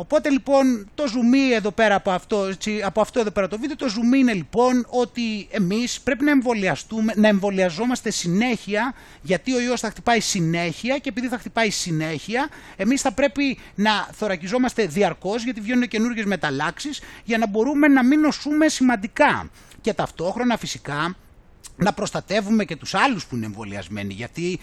Οπότε 0.00 0.30
λοιπόν 0.30 0.88
το 0.94 1.04
zoom 1.06 1.54
εδώ 1.54 1.70
πέρα 1.70 1.94
από 1.94 2.10
αυτό, 2.10 2.44
έτσι, 2.44 2.82
από 2.82 3.00
αυτό 3.00 3.20
εδώ 3.20 3.30
πέρα 3.30 3.48
το 3.48 3.58
βίντεο, 3.58 3.76
το 3.76 3.86
zoom 3.86 4.16
είναι 4.16 4.32
λοιπόν 4.32 4.86
ότι 4.88 5.48
εμείς 5.50 6.00
πρέπει 6.00 6.24
να 6.24 6.30
εμβολιαστούμε, 6.30 7.12
να 7.16 7.28
εμβολιαζόμαστε 7.28 8.10
συνέχεια 8.10 8.94
γιατί 9.22 9.54
ο 9.54 9.60
ιός 9.60 9.80
θα 9.80 9.90
χτυπάει 9.90 10.20
συνέχεια 10.20 10.98
και 10.98 11.08
επειδή 11.08 11.28
θα 11.28 11.38
χτυπάει 11.38 11.70
συνέχεια 11.70 12.48
εμείς 12.76 13.00
θα 13.00 13.12
πρέπει 13.12 13.58
να 13.74 14.08
θωρακιζόμαστε 14.12 14.86
διαρκώς 14.86 15.44
γιατί 15.44 15.60
βγαίνουν 15.60 15.88
καινούργιες 15.88 16.24
μεταλλάξεις 16.24 17.00
για 17.24 17.38
να 17.38 17.46
μπορούμε 17.46 17.88
να 17.88 18.04
μην 18.04 18.20
νοσούμε 18.20 18.68
σημαντικά. 18.68 19.50
Και 19.80 19.92
ταυτόχρονα 19.92 20.56
φυσικά 20.56 21.16
να 21.80 21.92
προστατεύουμε 21.92 22.64
και 22.64 22.76
τους 22.76 22.94
άλλους 22.94 23.26
που 23.26 23.36
είναι 23.36 23.46
εμβολιασμένοι 23.46 24.14
γιατί 24.14 24.58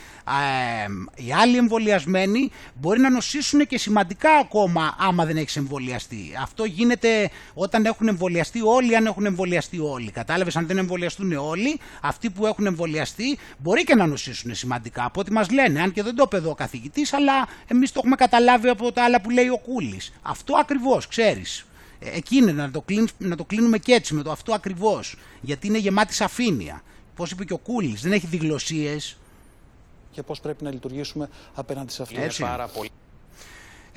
ε, 1.16 1.24
οι 1.24 1.34
άλλοι 1.34 1.58
εμβολιασμένοι 1.58 2.52
μπορεί 2.74 3.00
να 3.00 3.10
νοσήσουν 3.10 3.68
και 3.68 3.78
σημαντικά 3.78 4.32
ακόμα 4.32 4.96
άμα 5.00 5.26
δεν 5.26 5.38
έχεις 5.38 5.56
εμβολιαστεί. 5.56 6.32
Αυτό 6.42 6.66
γίνεται 6.66 7.30
όταν 7.54 7.86
έχουν 7.86 8.08
εμβολιαστεί 8.08 8.62
όλοι, 8.62 8.96
αν 8.96 9.06
έχουν 9.06 9.26
εμβολιαστεί 9.26 9.80
όλοι. 9.80 10.12
Κατάλαβες, 10.12 10.56
αν 10.56 10.68
δεν 10.68 10.78
εμβολιαστούν 10.78 11.34
όλοι, 11.34 11.80
αυτοί 12.02 12.30
που 12.30 12.46
έχουν 12.46 12.66
εμβολιαστεί 12.66 13.38
μπορεί 13.58 13.84
και 13.84 13.96
να 13.96 14.06
νοσήσουν 14.06 14.56
σημαντικά 14.56 15.06
από 15.06 15.20
ό,τι 15.20 15.32
μας 15.32 15.50
λένε, 15.50 15.82
αν 15.82 15.92
και 15.92 16.04
δεν 16.04 16.16
το 16.16 16.24
είπε 16.26 16.38
εδώ 16.38 16.50
ο 16.50 16.56
καθηγητής, 16.56 17.14
αλλά 17.14 17.48
εμείς 17.68 17.92
το 17.92 18.00
έχουμε 18.00 18.16
καταλάβει 18.16 18.70
από 18.70 18.92
τα 18.92 19.04
άλλα 19.04 19.22
που 19.22 19.30
λέει 19.30 19.48
ο 19.48 19.58
Κούλης. 19.58 20.14
Αυτό 20.22 20.58
ακριβώς, 20.58 21.08
ξέρεις. 21.08 21.66
Ε, 22.00 22.18
εκεί 22.18 22.36
είναι 22.36 22.52
να 22.52 22.72
το, 22.72 22.84
να 23.18 23.36
το 23.36 23.44
κλείνουμε 23.44 23.78
και 23.78 23.94
έτσι 23.94 24.14
με 24.14 24.24
το 24.24 24.32
αυτό 24.32 24.54
ακριβώς, 24.54 25.16
γιατί 25.42 25.68
είναι 25.68 25.78
γεμάτη 25.78 26.14
σαφήνεια. 26.14 26.82
Πώς 27.18 27.32
είπε 27.32 27.46
και 27.46 27.54
ο 27.54 27.58
Κούλης, 27.58 28.02
δεν 28.02 28.12
έχει 28.12 28.28
διγλωσίες. 28.28 29.18
Και 30.12 30.24
πώς 30.24 30.40
πρέπει 30.40 30.64
να 30.64 30.72
λειτουργήσουμε 30.72 31.30
απέναντι 31.54 31.92
σε 31.92 32.02
αυτό. 32.02 32.22
Έτσι. 32.22 32.42
πάρα 32.42 32.68
πολύ. 32.68 32.90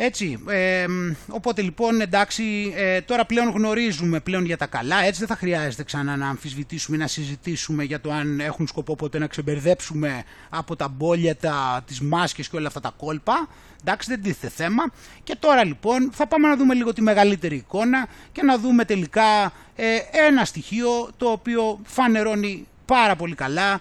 Έτσι, 0.02 0.42
ε, 0.48 0.86
οπότε 1.28 1.62
λοιπόν 1.62 2.00
εντάξει, 2.00 2.72
ε, 2.76 3.00
τώρα 3.00 3.24
πλέον 3.24 3.48
γνωρίζουμε 3.50 4.20
πλέον 4.20 4.44
για 4.44 4.56
τα 4.56 4.66
καλά, 4.66 5.02
έτσι 5.02 5.18
δεν 5.18 5.28
θα 5.28 5.36
χρειάζεται 5.36 5.82
ξανά 5.82 6.16
να 6.16 6.28
αμφισβητήσουμε 6.28 6.96
ή 6.96 7.00
να 7.00 7.06
συζητήσουμε 7.06 7.84
για 7.84 8.00
το 8.00 8.12
αν 8.12 8.40
έχουν 8.40 8.66
σκοπό 8.66 8.96
ποτέ 8.96 9.18
να 9.18 9.26
ξεμπερδέψουμε 9.26 10.24
από 10.48 10.76
τα 10.76 10.88
μπόλια, 10.88 11.36
τα, 11.36 11.82
τις 11.86 12.00
μάσκες 12.00 12.48
και 12.48 12.56
όλα 12.56 12.66
αυτά 12.66 12.80
τα 12.80 12.92
κόλπα. 12.96 13.48
Εντάξει, 13.80 14.10
δεν 14.10 14.22
τίθεται 14.22 14.52
θέμα. 14.52 14.82
Και 15.24 15.36
τώρα 15.38 15.64
λοιπόν 15.64 16.10
θα 16.12 16.26
πάμε 16.26 16.48
να 16.48 16.56
δούμε 16.56 16.74
λίγο 16.74 16.92
τη 16.92 17.02
μεγαλύτερη 17.02 17.56
εικόνα 17.56 18.08
και 18.32 18.42
να 18.42 18.58
δούμε 18.58 18.84
τελικά 18.84 19.52
ε, 19.76 19.96
ένα 20.26 20.44
στοιχείο 20.44 21.10
το 21.16 21.26
οποίο 21.26 21.80
φανερώνει 21.84 22.66
πάρα 22.90 23.16
πολύ 23.16 23.34
καλά 23.34 23.80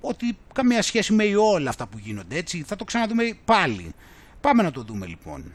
ότι 0.00 0.36
καμία 0.52 0.82
σχέση 0.82 1.12
με 1.12 1.24
όλα 1.54 1.68
αυτά 1.70 1.86
που 1.86 1.98
γίνονται 1.98 2.36
έτσι. 2.36 2.64
Θα 2.66 2.76
το 2.76 2.84
ξαναδούμε 2.84 3.36
πάλι. 3.44 3.94
Πάμε 4.40 4.62
να 4.62 4.70
το 4.70 4.82
δούμε 4.82 5.06
λοιπόν. 5.06 5.52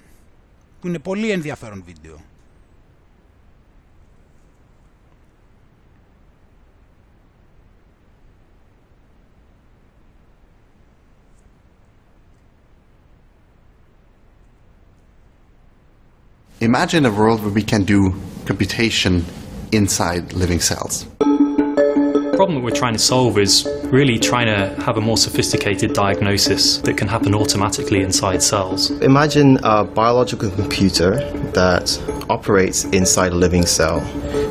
Που 0.81 0.87
είναι 0.87 0.99
πολύ 0.99 1.31
ενδιαφέρον 1.31 1.83
βίντεο. 1.85 2.19
Imagine 16.61 17.05
a 17.05 17.11
world 17.11 17.39
where 17.43 17.55
we 17.59 17.65
can 17.73 17.83
do 17.83 17.99
computation 18.49 19.13
inside 19.71 20.33
living 20.41 20.61
cells. 20.69 20.95
Problem 22.35 22.55
that 22.55 22.63
we're 22.65 22.71
trying 22.71 22.93
to 22.93 22.99
solve 22.99 23.37
is 23.37 23.65
really 23.85 24.19
trying 24.19 24.47
to 24.47 24.81
have 24.83 24.97
a 24.97 25.01
more 25.01 25.17
sophisticated 25.17 25.93
diagnosis 25.93 26.79
that 26.79 26.97
can 26.97 27.07
happen 27.07 27.33
automatically 27.33 28.01
inside 28.01 28.43
cells. 28.43 28.91
Imagine 29.01 29.57
a 29.63 29.85
biological 29.85 30.49
computer 30.51 31.15
that 31.51 31.97
operates 32.29 32.83
inside 32.85 33.31
a 33.31 33.35
living 33.35 33.65
cell. 33.65 34.01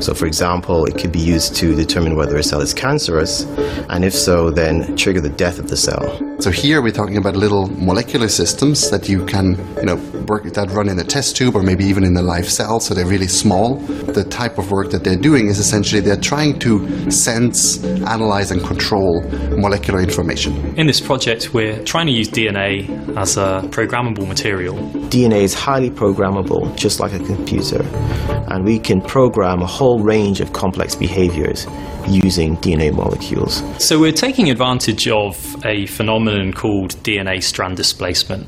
So, 0.00 0.14
for 0.14 0.26
example, 0.26 0.86
it 0.86 0.96
could 0.98 1.12
be 1.12 1.20
used 1.20 1.56
to 1.56 1.74
determine 1.74 2.16
whether 2.16 2.36
a 2.36 2.42
cell 2.42 2.60
is 2.60 2.72
cancerous, 2.72 3.44
and 3.90 4.04
if 4.04 4.14
so, 4.14 4.50
then 4.50 4.96
trigger 4.96 5.20
the 5.20 5.28
death 5.28 5.58
of 5.58 5.68
the 5.68 5.76
cell. 5.76 6.20
So 6.40 6.50
here 6.50 6.82
we're 6.82 6.92
talking 6.92 7.16
about 7.16 7.36
little 7.36 7.68
molecular 7.68 8.28
systems 8.28 8.90
that 8.90 9.08
you 9.08 9.24
can, 9.24 9.56
you 9.76 9.84
know, 9.84 9.96
work 10.26 10.44
that 10.44 10.70
run 10.70 10.88
in 10.88 10.98
a 10.98 11.04
test 11.04 11.36
tube 11.36 11.54
or 11.54 11.62
maybe 11.62 11.84
even 11.84 12.02
in 12.02 12.16
a 12.16 12.22
live 12.22 12.50
cell. 12.50 12.80
So 12.80 12.92
they're 12.92 13.06
really 13.06 13.28
small. 13.28 13.76
The 13.76 14.24
type 14.24 14.58
of 14.58 14.70
work 14.70 14.90
that 14.90 15.04
they're 15.04 15.16
doing 15.16 15.46
is 15.46 15.58
essentially 15.58 16.00
they're 16.00 16.16
trying 16.16 16.58
to 16.60 17.10
sense, 17.10 17.73
analyze, 17.82 18.50
and 18.50 18.62
control 18.62 19.22
molecular 19.56 20.00
information. 20.00 20.52
In 20.78 20.86
this 20.86 21.00
project, 21.00 21.54
we're 21.54 21.82
trying 21.84 22.06
to 22.06 22.12
use 22.12 22.28
DNA 22.28 22.88
as 23.16 23.36
a 23.36 23.62
programmable 23.70 24.28
material. 24.28 24.74
DNA 25.08 25.42
is 25.42 25.54
highly 25.54 25.90
programmable, 25.90 26.76
just 26.76 27.00
like 27.00 27.12
a 27.12 27.18
computer, 27.20 27.82
and 28.48 28.64
we 28.64 28.78
can 28.78 29.00
program 29.00 29.62
a 29.62 29.66
whole 29.66 30.02
range 30.02 30.40
of 30.40 30.52
complex 30.52 30.94
behaviors 30.94 31.66
using 32.06 32.56
DNA 32.58 32.92
molecules. 32.92 33.62
So 33.78 33.98
we're 33.98 34.12
taking 34.12 34.50
advantage 34.50 35.08
of 35.08 35.56
a 35.64 35.86
phenomenon 35.86 36.52
called 36.52 36.94
DNA 37.02 37.42
strand 37.42 37.76
displacement. 37.76 38.46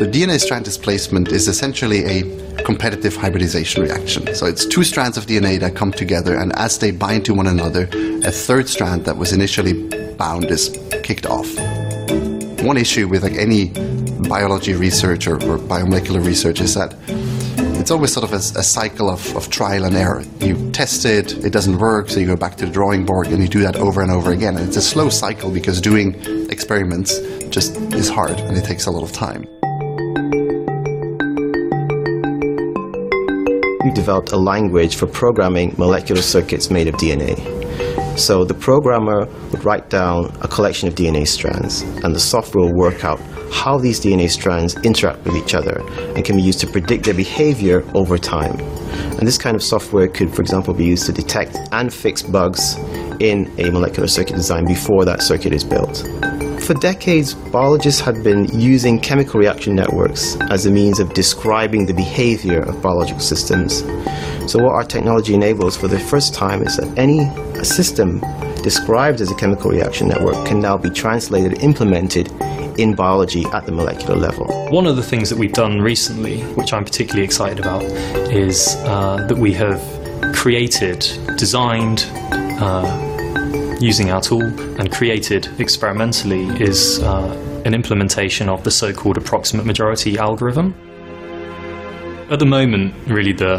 So 0.00 0.06
DNA 0.06 0.40
strand 0.40 0.64
displacement 0.64 1.28
is 1.28 1.46
essentially 1.46 2.06
a 2.06 2.62
competitive 2.62 3.14
hybridization 3.14 3.82
reaction. 3.82 4.34
So 4.34 4.46
it's 4.46 4.64
two 4.64 4.82
strands 4.82 5.18
of 5.18 5.26
DNA 5.26 5.60
that 5.60 5.76
come 5.76 5.92
together, 5.92 6.38
and 6.38 6.56
as 6.56 6.78
they 6.78 6.90
bind 6.90 7.26
to 7.26 7.34
one 7.34 7.46
another, 7.46 7.86
a 8.24 8.30
third 8.30 8.66
strand 8.66 9.04
that 9.04 9.18
was 9.18 9.34
initially 9.34 9.74
bound 10.14 10.46
is 10.46 10.70
kicked 11.02 11.26
off. 11.26 11.54
One 12.62 12.78
issue 12.78 13.08
with 13.08 13.24
like 13.24 13.34
any 13.34 13.74
biology 14.26 14.72
research 14.72 15.26
or, 15.26 15.34
or 15.34 15.58
biomolecular 15.58 16.24
research 16.24 16.62
is 16.62 16.72
that 16.76 16.94
it's 17.78 17.90
always 17.90 18.10
sort 18.10 18.24
of 18.24 18.32
a, 18.32 18.36
a 18.58 18.62
cycle 18.62 19.10
of, 19.10 19.36
of 19.36 19.50
trial 19.50 19.84
and 19.84 19.94
error. 19.94 20.24
You 20.40 20.70
test 20.70 21.04
it, 21.04 21.44
it 21.44 21.52
doesn't 21.52 21.76
work, 21.76 22.08
so 22.08 22.20
you 22.20 22.26
go 22.26 22.36
back 22.36 22.56
to 22.56 22.64
the 22.64 22.72
drawing 22.72 23.04
board 23.04 23.26
and 23.26 23.42
you 23.42 23.48
do 23.48 23.60
that 23.60 23.76
over 23.76 24.00
and 24.00 24.10
over 24.10 24.32
again. 24.32 24.56
And 24.56 24.66
it's 24.66 24.78
a 24.78 24.82
slow 24.82 25.10
cycle 25.10 25.50
because 25.50 25.78
doing 25.78 26.14
experiments 26.50 27.18
just 27.50 27.76
is 27.92 28.08
hard 28.08 28.40
and 28.40 28.56
it 28.56 28.64
takes 28.64 28.86
a 28.86 28.90
lot 28.90 29.02
of 29.02 29.12
time. 29.12 29.46
We 33.82 33.90
developed 33.90 34.32
a 34.32 34.36
language 34.36 34.96
for 34.96 35.06
programming 35.06 35.74
molecular 35.78 36.20
circuits 36.20 36.70
made 36.70 36.86
of 36.88 36.96
DNA. 36.96 38.18
So 38.18 38.44
the 38.44 38.52
programmer 38.52 39.26
would 39.50 39.64
write 39.64 39.88
down 39.88 40.26
a 40.42 40.48
collection 40.48 40.86
of 40.86 40.94
DNA 40.94 41.26
strands, 41.26 41.80
and 42.04 42.14
the 42.14 42.20
software 42.20 42.66
will 42.66 42.76
work 42.76 43.04
out 43.04 43.18
how 43.50 43.78
these 43.78 43.98
DNA 43.98 44.28
strands 44.28 44.76
interact 44.84 45.24
with 45.24 45.34
each 45.34 45.54
other 45.54 45.80
and 46.14 46.22
can 46.24 46.36
be 46.36 46.42
used 46.42 46.60
to 46.60 46.66
predict 46.66 47.04
their 47.04 47.14
behavior 47.14 47.82
over 47.94 48.18
time. 48.18 48.60
And 49.18 49.26
this 49.26 49.38
kind 49.38 49.56
of 49.56 49.62
software 49.62 50.08
could, 50.08 50.34
for 50.34 50.42
example, 50.42 50.74
be 50.74 50.84
used 50.84 51.06
to 51.06 51.12
detect 51.12 51.58
and 51.72 51.92
fix 51.92 52.22
bugs 52.22 52.76
in 53.18 53.50
a 53.58 53.70
molecular 53.70 54.08
circuit 54.08 54.36
design 54.36 54.66
before 54.66 55.06
that 55.06 55.22
circuit 55.22 55.54
is 55.54 55.64
built. 55.64 56.04
For 56.70 56.74
decades, 56.74 57.34
biologists 57.34 58.00
had 58.00 58.22
been 58.22 58.44
using 58.56 59.00
chemical 59.00 59.40
reaction 59.40 59.74
networks 59.74 60.36
as 60.52 60.66
a 60.66 60.70
means 60.70 61.00
of 61.00 61.12
describing 61.14 61.84
the 61.84 61.92
behavior 61.92 62.60
of 62.60 62.80
biological 62.80 63.18
systems. 63.18 63.78
So 64.48 64.62
what 64.62 64.74
our 64.74 64.84
technology 64.84 65.34
enables 65.34 65.76
for 65.76 65.88
the 65.88 65.98
first 65.98 66.32
time 66.32 66.62
is 66.62 66.76
that 66.76 66.96
any 66.96 67.24
system 67.64 68.20
described 68.62 69.20
as 69.20 69.32
a 69.32 69.34
chemical 69.34 69.72
reaction 69.72 70.06
network 70.06 70.46
can 70.46 70.60
now 70.60 70.78
be 70.78 70.90
translated 70.90 71.60
implemented 71.60 72.30
in 72.78 72.94
biology 72.94 73.44
at 73.46 73.66
the 73.66 73.72
molecular 73.72 74.14
level. 74.14 74.46
One 74.70 74.86
of 74.86 74.94
the 74.94 75.02
things 75.02 75.28
that 75.30 75.38
we've 75.40 75.52
done 75.52 75.80
recently, 75.80 76.42
which 76.54 76.72
I'm 76.72 76.84
particularly 76.84 77.24
excited 77.24 77.58
about, 77.58 77.82
is 78.30 78.76
uh, 78.84 79.26
that 79.26 79.36
we 79.36 79.52
have 79.54 79.82
created, 80.36 81.00
designed, 81.36 82.06
uh, 82.62 83.10
using 83.80 84.10
our 84.10 84.20
tool, 84.20 84.42
and 84.78 84.92
created 84.92 85.48
experimentally 85.58 86.46
is 86.62 87.00
uh, 87.00 87.62
an 87.64 87.74
implementation 87.74 88.48
of 88.48 88.62
the 88.62 88.70
so 88.70 88.92
called 88.92 89.16
approximate 89.16 89.66
majority 89.66 90.18
algorithm. 90.18 90.74
At 92.30 92.38
the 92.38 92.46
moment, 92.46 92.94
really, 93.08 93.32
the 93.32 93.58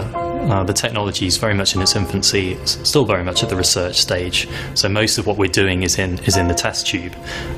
uh, 0.50 0.64
the 0.64 0.74
technology 0.74 1.28
is 1.28 1.38
very 1.38 1.54
much 1.54 1.76
in 1.76 1.82
its 1.82 1.96
infancy. 1.96 2.54
It's 2.54 2.88
still 2.88 3.06
very 3.06 3.24
much 3.24 3.44
at 3.44 3.50
the 3.50 3.56
research 3.56 3.98
stage. 4.02 4.48
So 4.74 4.90
most 4.90 5.18
of 5.18 5.28
what 5.28 5.38
we're 5.38 5.48
doing 5.48 5.84
is 5.84 6.00
in 6.00 6.20
is 6.20 6.38
in 6.38 6.48
the 6.48 6.54
test 6.54 6.88
tube. 6.88 7.16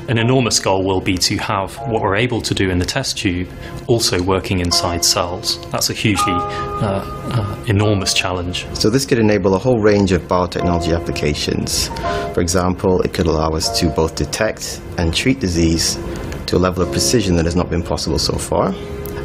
An 0.08 0.18
enormous 0.18 0.60
goal 0.60 0.84
will 0.84 1.00
be 1.00 1.16
to 1.18 1.36
have 1.38 1.76
what 1.88 2.02
we're 2.02 2.16
able 2.16 2.40
to 2.42 2.54
do 2.54 2.70
in 2.70 2.78
the 2.78 2.84
test 2.84 3.18
tube 3.18 3.48
also 3.86 4.22
working 4.22 4.60
inside 4.60 5.04
cells. 5.04 5.58
That's 5.70 5.90
a 5.90 5.94
hugely 5.94 6.32
uh, 6.32 7.02
uh, 7.32 7.64
enormous 7.66 8.14
challenge. 8.14 8.66
So 8.74 8.90
this 8.90 9.06
could 9.06 9.18
enable 9.18 9.54
a 9.54 9.58
whole 9.58 9.80
range 9.80 10.12
of 10.12 10.22
biotechnology 10.22 10.94
applications. 10.94 11.88
For 12.34 12.40
example, 12.40 13.00
it 13.02 13.12
could 13.14 13.26
allow 13.26 13.50
us 13.50 13.78
to 13.80 13.88
both 13.88 14.14
detect 14.14 14.80
and 14.98 15.14
treat 15.14 15.40
disease 15.40 15.98
to 16.46 16.56
a 16.56 16.58
level 16.58 16.82
of 16.82 16.90
precision 16.92 17.36
that 17.36 17.44
has 17.44 17.56
not 17.56 17.70
been 17.70 17.82
possible 17.82 18.18
so 18.18 18.36
far. 18.36 18.74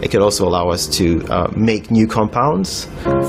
It 0.05 0.11
could 0.11 0.25
also 0.29 0.43
allow 0.51 0.67
us 0.77 0.83
to 0.99 1.07
uh, 1.35 1.49
make 1.71 1.91
new 1.91 2.07
compounds 2.07 2.71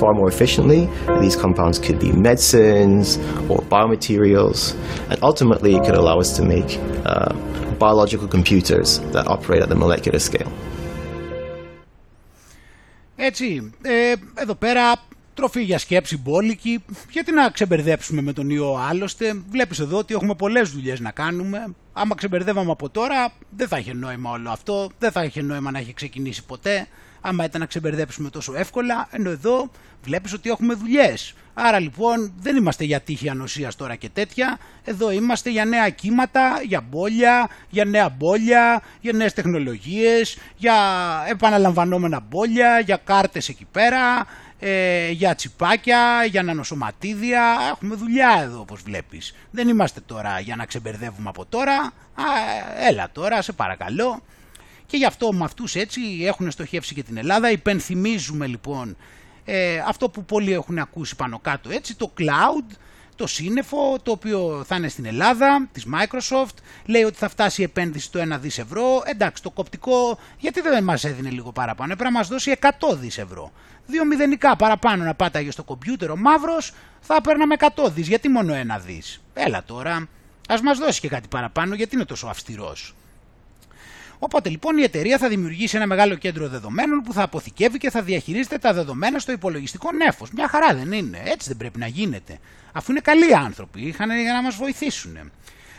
far 0.01 0.14
more 0.19 0.30
efficiently. 0.35 0.81
And 1.07 1.23
these 1.25 1.38
compounds 1.45 1.77
could 1.85 1.99
be 1.99 2.11
medicines 2.11 3.17
or 3.49 3.57
biomaterials. 3.75 4.59
And 5.09 5.17
ultimately, 5.30 5.72
it 5.77 5.83
could 5.85 5.97
allow 6.03 6.17
us 6.19 6.35
to 6.38 6.43
make 6.55 6.69
uh, 7.05 7.33
biological 7.85 8.27
computers 8.27 8.99
that 9.14 9.25
operate 9.35 9.61
at 9.65 9.69
the 9.69 9.80
molecular 9.85 10.19
scale. 10.19 10.51
Έτσι, 13.15 13.73
ε, 13.81 14.14
εδώ 14.35 14.55
πέρα 14.55 14.95
τροφή 15.33 15.61
για 15.61 15.77
σκέψη 15.77 16.17
μπόλικη. 16.17 16.83
Γιατί 17.11 17.31
να 17.31 17.49
ξεμπερδέψουμε 17.49 18.22
με 18.22 18.33
τον 18.33 18.49
ιό 18.49 18.75
άλλωστε. 18.89 19.33
Βλέπεις 19.49 19.80
εδώ 19.80 19.97
ότι 19.97 20.14
έχουμε 20.14 20.35
πολλές 20.35 20.69
δουλειές 20.69 20.99
να 20.99 21.11
κάνουμε. 21.11 21.75
Άμα 22.02 22.14
ξεμπερδεύαμε 22.14 22.70
από 22.70 22.88
τώρα 22.88 23.32
δεν 23.50 23.68
θα 23.68 23.78
είχε 23.78 23.92
νόημα 23.92 24.30
όλο 24.30 24.50
αυτό. 24.50 24.90
Δεν 24.98 25.12
θα 25.12 25.24
είχε 25.24 25.42
νόημα 25.42 25.70
να 25.70 25.78
έχει 25.78 25.92
ξεκινήσει 25.92 26.44
ποτέ. 26.44 26.86
Άμα 27.20 27.44
ήταν 27.44 27.60
να 27.60 27.66
ξεμπερδέψουμε 27.66 28.30
τόσο 28.30 28.54
εύκολα. 28.56 29.08
Ενώ 29.10 29.30
εδώ 29.30 29.70
βλέπεις 30.02 30.32
ότι 30.32 30.50
έχουμε 30.50 30.74
δουλειές. 30.74 31.34
Άρα 31.54 31.78
λοιπόν 31.78 32.32
δεν 32.38 32.56
είμαστε 32.56 32.84
για 32.84 33.00
τύχη 33.00 33.28
ανοσίας 33.28 33.76
τώρα 33.76 33.94
και 33.94 34.08
τέτοια. 34.08 34.58
Εδώ 34.84 35.10
είμαστε 35.10 35.50
για 35.50 35.64
νέα 35.64 35.88
κύματα, 35.90 36.60
για 36.66 36.80
μπόλια, 36.80 37.48
για 37.70 37.84
νέα 37.84 38.08
μπόλια, 38.08 38.82
για 39.00 39.12
νέες 39.12 39.32
τεχνολογίες, 39.32 40.38
για 40.56 40.74
επαναλαμβανόμενα 41.28 42.20
μπόλια, 42.20 42.80
για 42.80 42.96
κάρτες 43.04 43.48
εκεί 43.48 43.66
πέρα, 43.72 44.26
ε, 44.60 45.10
για 45.10 45.34
τσιπάκια, 45.34 46.24
για 46.24 46.42
νανοσωματίδια. 46.42 47.56
Έχουμε 47.70 47.94
δουλειά 47.94 48.40
εδώ 48.42 48.60
όπως 48.60 48.82
βλέπεις. 48.82 49.34
Δεν 49.50 49.68
είμαστε 49.68 50.00
τώρα 50.00 50.40
για 50.40 50.56
να 50.56 50.64
ξεμπερδεύουμε 50.64 51.28
από 51.28 51.47
τώρα. 51.47 51.76
Α, 52.14 52.24
έλα 52.89 53.10
τώρα, 53.12 53.42
σε 53.42 53.52
παρακαλώ. 53.52 54.22
Και 54.86 54.97
γι' 54.97 55.05
αυτό 55.05 55.32
με 55.32 55.44
αυτούς 55.44 55.74
έτσι 55.74 56.00
έχουν 56.22 56.50
στοχεύσει 56.50 56.94
και 56.94 57.02
την 57.02 57.16
Ελλάδα. 57.16 57.50
Υπενθυμίζουμε 57.50 58.47
λοιπόν 58.47 58.97
ε, 59.44 59.82
αυτό 59.86 60.08
που 60.08 60.24
πολλοί 60.24 60.52
έχουν 60.52 60.78
ακούσει 60.78 61.16
πάνω 61.16 61.39
κάτω 61.39 61.70
έτσι, 61.70 61.97
το 61.97 62.12
cloud, 62.18 62.74
το 63.20 63.26
σύννεφο, 63.26 63.99
το 64.02 64.10
οποίο 64.10 64.65
θα 64.66 64.76
είναι 64.76 64.89
στην 64.89 65.05
Ελλάδα, 65.05 65.68
της 65.73 65.86
Microsoft, 65.94 66.55
λέει 66.84 67.02
ότι 67.02 67.16
θα 67.16 67.28
φτάσει 67.28 67.60
η 67.60 67.65
επένδυση 67.65 68.10
το 68.10 68.20
1 68.34 68.39
δις 68.40 68.58
ευρώ. 68.58 69.02
Εντάξει, 69.05 69.42
το 69.42 69.50
κοπτικό, 69.50 70.18
γιατί 70.39 70.60
δεν 70.60 70.84
μας 70.84 71.05
έδινε 71.05 71.31
λίγο 71.31 71.52
παραπάνω, 71.52 71.92
έπρεπε 71.92 72.10
να 72.10 72.18
μας 72.18 72.28
δώσει 72.28 72.57
100 72.60 72.97
δις 72.97 73.18
ευρώ. 73.18 73.52
Δύο 73.86 74.05
μηδενικά 74.05 74.57
παραπάνω 74.57 75.05
να 75.05 75.15
πάταγε 75.15 75.50
στο 75.50 75.62
κομπιούτερ 75.62 76.10
ο 76.10 76.16
μαύρος, 76.16 76.73
θα 77.00 77.20
παίρναμε 77.20 77.55
100 77.58 77.90
δις, 77.90 78.08
γιατί 78.08 78.28
μόνο 78.28 78.55
1 78.55 78.81
δις; 78.86 79.20
Έλα 79.34 79.65
τώρα, 79.65 80.08
ας 80.49 80.60
μας 80.60 80.78
δώσει 80.78 81.00
και 81.00 81.08
κάτι 81.08 81.28
παραπάνω, 81.28 81.74
γιατί 81.74 81.94
είναι 81.94 82.05
τόσο 82.05 82.26
αυστηρός. 82.26 82.94
Οπότε 84.18 84.49
λοιπόν 84.49 84.78
η 84.78 84.82
εταιρεία 84.82 85.18
θα 85.18 85.28
δημιουργήσει 85.28 85.76
ένα 85.76 85.86
μεγάλο 85.86 86.15
κέντρο 86.15 86.49
δεδομένων 86.49 87.02
που 87.02 87.12
θα 87.12 87.23
αποθηκεύει 87.23 87.78
και 87.78 87.90
θα 87.90 88.02
διαχειρίζεται 88.02 88.58
τα 88.58 88.73
δεδομένα 88.73 89.18
στο 89.18 89.32
υπολογιστικό 89.32 89.92
νέφος. 89.92 90.31
Μια 90.31 90.49
χαρά 90.49 90.74
δεν 90.74 90.92
είναι; 90.92 91.23
Έτσι 91.24 91.49
δεν 91.49 91.57
πρέπει 91.57 91.78
να 91.78 91.86
γίνεται. 91.86 92.39
Αφού 92.73 92.90
είναι 92.90 93.00
καλοί 93.00 93.34
άνθρωποι, 93.34 93.81
είχαν 93.81 94.20
για 94.20 94.32
να 94.32 94.42
μας 94.42 94.57
βοηθήσουν. 94.57 95.31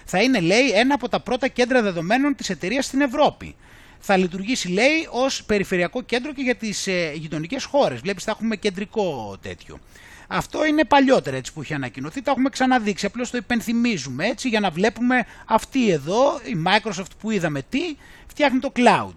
Θα 0.05 0.21
είναι, 0.21 0.39
λέει, 0.39 0.69
ένα 0.69 0.93
από 0.93 1.09
τα 1.09 1.19
πρώτα 1.19 1.47
κέντρα 1.47 1.81
δεδομένων 1.81 2.35
της 2.35 2.49
εταιρείας 2.49 2.85
στην 2.85 3.01
Ευρώπη. 3.01 3.55
Θα 3.99 4.17
λειτουργήσει, 4.17 4.67
λέει, 4.67 5.07
ως 5.09 5.43
περιφερειακό 5.43 6.01
κέντρο 6.01 6.33
και 6.33 6.41
για 6.41 6.55
τις 6.55 6.87
ε, 6.87 7.11
γειτονικές 7.15 7.63
χώρες. 7.63 7.99
Βλέπεις, 7.99 8.23
θα 8.23 8.31
έχουμε 8.31 8.55
κεντρικό 8.55 9.37
τέτοιο. 9.41 9.79
Αυτό 10.27 10.65
είναι 10.65 10.85
παλιότερα 10.85 11.37
έτσι 11.37 11.53
που 11.53 11.61
έχει 11.61 11.73
ανακοινωθεί, 11.73 12.21
τα 12.21 12.31
έχουμε 12.31 12.49
ξαναδείξει. 12.49 13.05
Απλώς 13.05 13.29
το 13.29 13.37
υπενθυμίζουμε 13.37 14.25
έτσι 14.25 14.47
για 14.49 14.59
να 14.59 14.69
βλέπουμε 14.69 15.25
αυτή 15.45 15.89
εδώ, 15.89 16.39
η 16.43 16.63
Microsoft 16.67 17.11
που 17.19 17.31
είδαμε 17.31 17.61
τι, 17.69 17.95
φτιάχνει 18.27 18.59
το 18.59 18.71
cloud. 18.75 19.13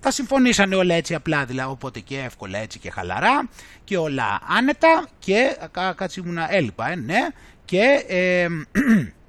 Τα 0.00 0.10
συμφωνήσανε 0.10 0.74
όλα 0.74 0.94
έτσι 0.94 1.14
απλά, 1.14 1.44
δηλαδή 1.44 1.70
οπότε 1.70 2.00
και 2.00 2.18
εύκολα 2.18 2.58
έτσι 2.58 2.78
και 2.78 2.90
χαλαρά 2.90 3.48
και 3.84 3.96
όλα 3.96 4.40
άνετα 4.48 5.08
και 5.18 5.56
κάτσε 5.94 6.20
ήμουνα 6.20 6.54
έλειπα, 6.54 6.90
ε, 6.90 6.96
ναι, 6.96 7.26
και 7.64 8.04
ε, 8.08 8.46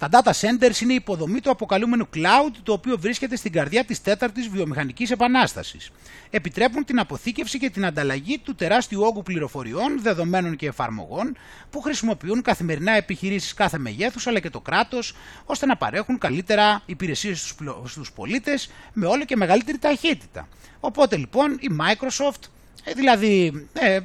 τα 0.00 0.08
data 0.12 0.30
centers 0.30 0.80
είναι 0.80 0.92
η 0.92 0.94
υποδομή 0.94 1.40
του 1.40 1.50
αποκαλούμενου 1.50 2.08
cloud, 2.14 2.52
το 2.62 2.72
οποίο 2.72 2.98
βρίσκεται 2.98 3.36
στην 3.36 3.52
καρδιά 3.52 3.84
της 3.84 4.02
τέταρτης 4.02 4.48
βιομηχανικής 4.48 5.10
επανάστασης. 5.10 5.90
Επιτρέπουν 6.30 6.84
την 6.84 6.98
αποθήκευση 6.98 7.58
και 7.58 7.70
την 7.70 7.84
ανταλλαγή 7.84 8.38
του 8.38 8.54
τεράστιου 8.54 9.02
όγκου 9.02 9.22
πληροφοριών, 9.22 10.02
δεδομένων 10.02 10.56
και 10.56 10.66
εφαρμογών, 10.66 11.36
που 11.70 11.80
χρησιμοποιούν 11.80 12.42
καθημερινά 12.42 12.92
επιχειρήσεις 12.92 13.54
κάθε 13.54 13.78
μεγέθους, 13.78 14.26
αλλά 14.26 14.40
και 14.40 14.50
το 14.50 14.60
κράτος, 14.60 15.14
ώστε 15.44 15.66
να 15.66 15.76
παρέχουν 15.76 16.18
καλύτερα 16.18 16.82
υπηρεσίες 16.86 17.54
στους 17.84 18.12
πολίτες 18.12 18.70
με 18.92 19.06
όλο 19.06 19.24
και 19.24 19.36
μεγαλύτερη 19.36 19.78
ταχύτητα. 19.78 20.48
Οπότε 20.80 21.16
λοιπόν 21.16 21.52
η 21.52 21.68
Microsoft, 21.80 22.48
ε, 22.84 22.92
δηλαδή 22.92 23.66
ε, 23.72 24.00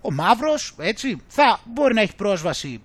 ο 0.00 0.12
μαύρος, 0.12 0.74
έτσι, 0.78 1.22
θα 1.28 1.60
μπορεί 1.64 1.94
να 1.94 2.00
έχει 2.00 2.14
πρόσβαση 2.16 2.80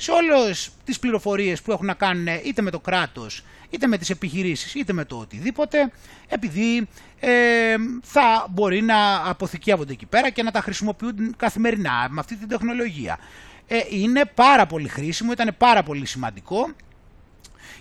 σε 0.00 0.10
όλες 0.10 0.70
τις 0.84 0.98
πληροφορίες 0.98 1.62
που 1.62 1.72
έχουν 1.72 1.86
να 1.86 1.94
κάνουν 1.94 2.26
είτε 2.44 2.62
με 2.62 2.70
το 2.70 2.80
κράτος, 2.80 3.44
είτε 3.70 3.86
με 3.86 3.98
τις 3.98 4.10
επιχειρήσεις, 4.10 4.74
είτε 4.74 4.92
με 4.92 5.04
το 5.04 5.16
οτιδήποτε, 5.16 5.92
επειδή 6.28 6.88
ε, 7.20 7.74
θα 8.02 8.46
μπορεί 8.50 8.82
να 8.82 9.28
αποθηκεύονται 9.28 9.92
εκεί 9.92 10.06
πέρα 10.06 10.30
και 10.30 10.42
να 10.42 10.50
τα 10.50 10.60
χρησιμοποιούν 10.60 11.36
καθημερινά 11.36 12.06
με 12.10 12.20
αυτή 12.20 12.36
την 12.36 12.48
τεχνολογία. 12.48 13.18
Ε, 13.66 13.78
είναι 13.90 14.24
πάρα 14.34 14.66
πολύ 14.66 14.88
χρήσιμο, 14.88 15.32
ήταν 15.32 15.54
πάρα 15.58 15.82
πολύ 15.82 16.06
σημαντικό 16.06 16.74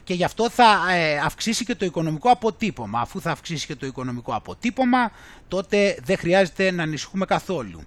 και 0.03 0.13
γι' 0.13 0.23
αυτό 0.23 0.49
θα 0.49 0.91
ε, 0.91 1.17
αυξήσει 1.17 1.65
και 1.65 1.75
το 1.75 1.85
οικονομικό 1.85 2.29
αποτύπωμα. 2.29 2.99
Αφού 2.99 3.21
θα 3.21 3.31
αυξήσει 3.31 3.65
και 3.65 3.75
το 3.75 3.85
οικονομικό 3.85 4.35
αποτύπωμα, 4.35 5.11
τότε 5.47 5.97
δεν 6.03 6.17
χρειάζεται 6.17 6.71
να 6.71 6.83
ανησυχούμε 6.83 7.25
καθόλου. 7.25 7.81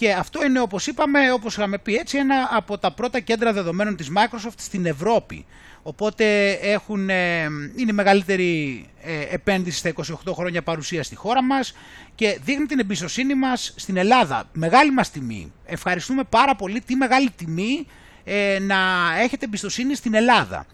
Και 0.00 0.12
αυτό 0.12 0.44
είναι 0.44 0.60
όπως 0.60 0.86
είπαμε, 0.86 1.32
όπως 1.32 1.56
είχαμε 1.56 1.78
πει 1.78 1.94
έτσι, 1.94 2.18
ένα 2.18 2.48
από 2.50 2.78
τα 2.78 2.92
πρώτα 2.92 3.20
κέντρα 3.20 3.52
δεδομένων 3.52 3.96
της 3.96 4.10
Microsoft 4.16 4.54
στην 4.56 4.86
Ευρώπη. 4.86 5.46
Οπότε 5.82 6.50
έχουν, 6.50 7.10
ε, 7.10 7.42
είναι 7.76 7.90
η 7.90 7.92
μεγαλύτερη 7.92 8.86
ε, 9.02 9.34
επένδυση 9.34 9.78
στα 9.78 9.92
28 10.28 10.32
χρόνια 10.34 10.62
παρουσία 10.62 11.02
στη 11.02 11.16
χώρα 11.16 11.42
μας 11.42 11.74
και 12.14 12.38
δείχνει 12.42 12.66
την 12.66 12.78
εμπιστοσύνη 12.78 13.34
μας 13.34 13.74
στην 13.76 13.96
Ελλάδα. 13.96 14.48
Μεγάλη 14.52 14.92
μας 14.92 15.10
τιμή. 15.10 15.52
Ευχαριστούμε 15.64 16.24
πάρα 16.24 16.56
πολύ 16.56 16.80
τι 16.80 16.94
μεγάλη 16.94 17.30
τιμή 17.30 17.86
ε, 18.24 18.58
να 18.60 18.76
έχετε 19.22 19.44
εμπιστοσύνη 19.44 19.94
στην 19.94 20.14
Ελλάδα. 20.14 20.66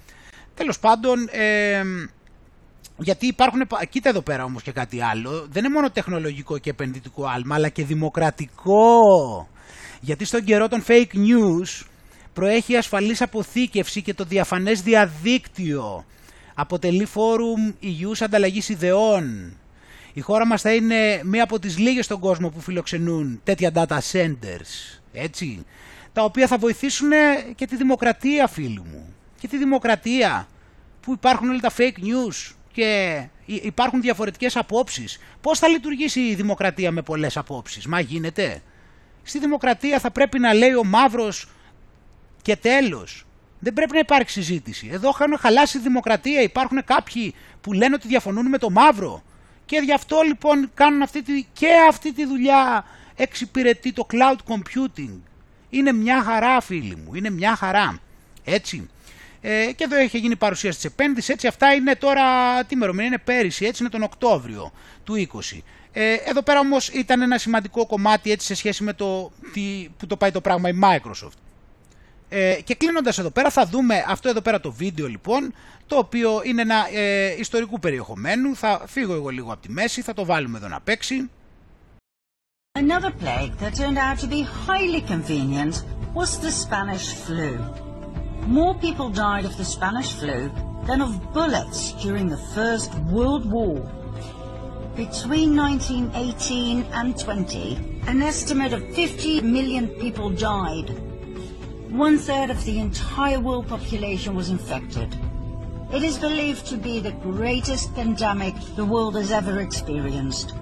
Τέλος 0.55 0.79
πάντων, 0.79 1.29
γιατί 2.99 3.26
υπάρχουν, 3.26 3.60
κοίτα 3.89 4.08
εδώ 4.08 4.23
πέρα 4.23 4.44
όμως 4.44 4.62
και 4.62 4.73
κάτι 4.73 5.02
άλλο, 5.02 5.47
δεν 5.50 5.65
είναι 5.65 5.75
μόνο 5.75 5.91
τεχνολογικό 5.91 6.58
και 6.58 6.70
επενδυτικό 6.70 7.26
άλμα, 7.26 7.55
αλλά 7.55 7.68
και 7.68 7.84
δημοκρατικό. 7.84 8.89
Γιατί 10.00 10.25
στον 10.25 10.44
καιρό 10.44 10.68
των 10.68 10.84
fake 10.86 11.15
news 11.15 11.86
προέχει 12.33 12.76
ασφαλής 12.76 13.23
αποθήκευση 13.23 14.02
και 14.02 14.15
το 14.15 14.25
διαφανές 14.25 14.83
διαδίκτυο. 14.83 16.05
Αποτελεί 16.55 17.05
φόρουμ 17.05 17.73
υγιούς 17.81 18.23
ανταλλαγής 18.23 18.68
ιδεών. 18.68 19.57
Η 20.12 20.20
χώρα 20.20 20.47
μας 20.47 20.62
θα 20.62 20.75
είναι 20.75 21.20
μία 21.25 21.42
από 21.42 21.58
τις 21.58 21.78
λίγες 21.78 22.05
στον 22.05 22.20
κόσμο 22.20 22.49
που 22.49 22.60
φιλοξενούν 22.60 23.41
τέτοια 23.44 23.70
data 23.75 23.99
centers, 24.12 25.00
έτσι, 25.12 25.65
τα 26.12 26.23
οποία 26.25 26.47
θα 26.47 26.58
βοηθήσουν 26.58 27.10
και 27.55 27.66
τη 27.66 27.76
δημοκρατία, 27.76 28.47
φίλοι 28.47 28.83
μου. 28.91 29.15
Και 29.41 29.49
τη 29.49 29.58
δημοκρατία, 29.58 30.49
που 31.00 31.12
υπάρχουν 31.12 31.49
όλα 31.49 31.60
τα 31.60 31.73
fake 31.76 31.99
news, 31.99 32.55
και 32.77 33.23
υπάρχουν 33.45 34.01
διαφορετικές 34.01 34.57
απόψεις. 34.57 35.19
Πώς 35.41 35.59
θα 35.59 35.69
λειτουργήσει 35.69 36.21
η 36.21 36.35
δημοκρατία 36.35 36.91
με 36.91 37.03
πολλές 37.03 37.37
απόψεις, 37.37 37.87
μα 37.87 38.01
γίνεται. 38.01 38.63
Στη 39.23 39.39
δημοκρατία 39.39 39.99
θα 39.99 40.11
πρέπει 40.11 40.39
να 40.39 40.55
λέει 40.55 40.75
ο 40.75 40.85
μαύρος 40.85 41.49
και 42.43 42.57
τέλος. 42.57 43.27
Δεν 43.59 43.73
πρέπει 43.73 43.93
να 43.93 43.99
υπάρξει 43.99 44.43
συζήτηση. 44.43 44.89
Εδώ 44.93 45.09
έχουν 45.09 45.39
χαλάσει 45.39 45.79
η 45.79 45.81
δημοκρατία. 45.81 46.43
Υπάρχουν 46.43 46.85
κάποιοι 46.85 47.35
που 47.61 47.73
λένε 47.73 47.95
ότι 47.95 48.09
διαφωνούν 48.09 48.49
με 48.49 48.59
το 48.59 48.71
μαύρο. 48.71 49.23
Και 49.65 49.81
γι' 49.85 49.93
αυτό 49.93 50.21
λοιπόν 50.27 50.71
κάνουν 50.75 51.03
αυτή 51.03 51.23
τη, 51.23 51.47
και 51.53 51.69
αυτή 51.89 52.13
τη 52.13 52.27
δουλειά 52.27 52.85
εξυπηρετεί 53.17 53.93
το 53.93 54.07
cloud 54.13 54.53
computing. 54.55 55.19
Είναι 55.71 55.93
μια 55.93 56.23
χαρά 56.23 56.61
φίλοι 56.61 56.97
μου, 56.97 57.15
είναι 57.15 57.31
μια 57.31 57.57
χαρά. 57.57 57.99
Έτσι. 58.45 58.89
Ε, 59.49 59.73
και 59.73 59.84
εδώ 59.84 59.97
έχει 59.97 60.18
γίνει 60.18 60.36
παρουσίαση 60.36 60.78
τη 60.81 60.86
επένδυση. 60.86 61.33
Έτσι, 61.33 61.47
αυτά 61.47 61.73
είναι 61.73 61.94
τώρα. 61.94 62.25
Τι 62.65 62.75
ημερομηνία 62.75 63.07
είναι 63.07 63.18
πέρυσι, 63.18 63.65
έτσι 63.65 63.83
είναι 63.83 63.92
τον 63.92 64.02
Οκτώβριο 64.02 64.73
του 65.05 65.28
20. 65.33 65.58
Ε, 65.92 66.15
εδώ 66.15 66.42
πέρα 66.42 66.58
όμως 66.58 66.89
ήταν 66.89 67.23
ένα 67.23 67.39
σημαντικό 67.39 67.86
κομμάτι 67.86 68.31
έτσι, 68.31 68.47
σε 68.47 68.55
σχέση 68.55 68.83
με 68.83 68.92
το 68.92 69.31
τι, 69.52 69.89
που 69.97 70.07
το 70.07 70.16
πάει 70.16 70.31
το 70.31 70.41
πράγμα 70.41 70.68
η 70.68 70.73
Microsoft. 70.83 71.39
Ε, 72.28 72.58
και 72.65 72.75
κλείνοντας 72.75 73.18
εδώ 73.18 73.31
πέρα 73.31 73.50
θα 73.50 73.66
δούμε 73.66 74.05
αυτό 74.07 74.28
εδώ 74.28 74.41
πέρα 74.41 74.60
το 74.60 74.73
βίντεο 74.73 75.07
λοιπόν 75.07 75.55
το 75.86 75.97
οποίο 75.97 76.41
είναι 76.44 76.62
ένα 76.62 76.89
ε, 76.92 77.34
ιστορικού 77.39 77.78
περιεχομένου 77.78 78.57
θα 78.57 78.83
φύγω 78.86 79.15
εγώ 79.15 79.28
λίγο 79.28 79.52
από 79.52 79.62
τη 79.62 79.70
μέση 79.70 80.02
θα 80.02 80.15
το 80.15 80.25
βάλουμε 80.25 80.58
εδώ 80.58 80.68
να 80.68 80.81
παίξει 80.81 81.31
Another 82.78 83.12
plague 83.23 83.55
that 83.62 83.75
turned 83.75 83.99
out 84.07 84.18
to 84.18 84.26
be 84.26 84.42
highly 84.66 85.02
convenient 85.12 85.75
was 86.15 86.31
the 86.44 86.52
Spanish 86.65 87.08
flu. 87.25 87.86
More 88.43 88.75
people 88.75 89.11
died 89.11 89.45
of 89.45 89.57
the 89.57 89.65
Spanish 89.65 90.13
flu 90.13 90.51
than 90.87 91.01
of 91.01 91.33
bullets 91.33 91.93
during 92.03 92.29
the 92.29 92.37
First 92.55 92.95
World 93.11 93.51
War. 93.51 93.81
Between 94.95 95.57
1918 95.57 96.85
and 96.93 97.19
20, 97.19 98.03
an 98.07 98.23
estimate 98.23 98.73
of 98.73 98.95
50 98.95 99.43
million 99.43 99.89
people 99.89 100.31
died. 100.31 100.91
One 101.91 102.19
third 102.19 102.51
of 102.51 102.65
the 102.65 102.79
entire 102.79 103.41
world 103.41 103.69
population 103.69 104.35
was 104.35 104.49
infected. 104.49 105.15
It 105.93 106.03
is 106.03 106.19
believed 106.19 106.67
to 106.67 106.77
be 106.77 106.99
the 106.99 107.13
greatest 107.13 107.95
pandemic 107.95 108.55
the 108.75 108.85
world 108.85 109.15
has 109.17 109.31
ever 109.31 109.61
experienced, 109.61 110.55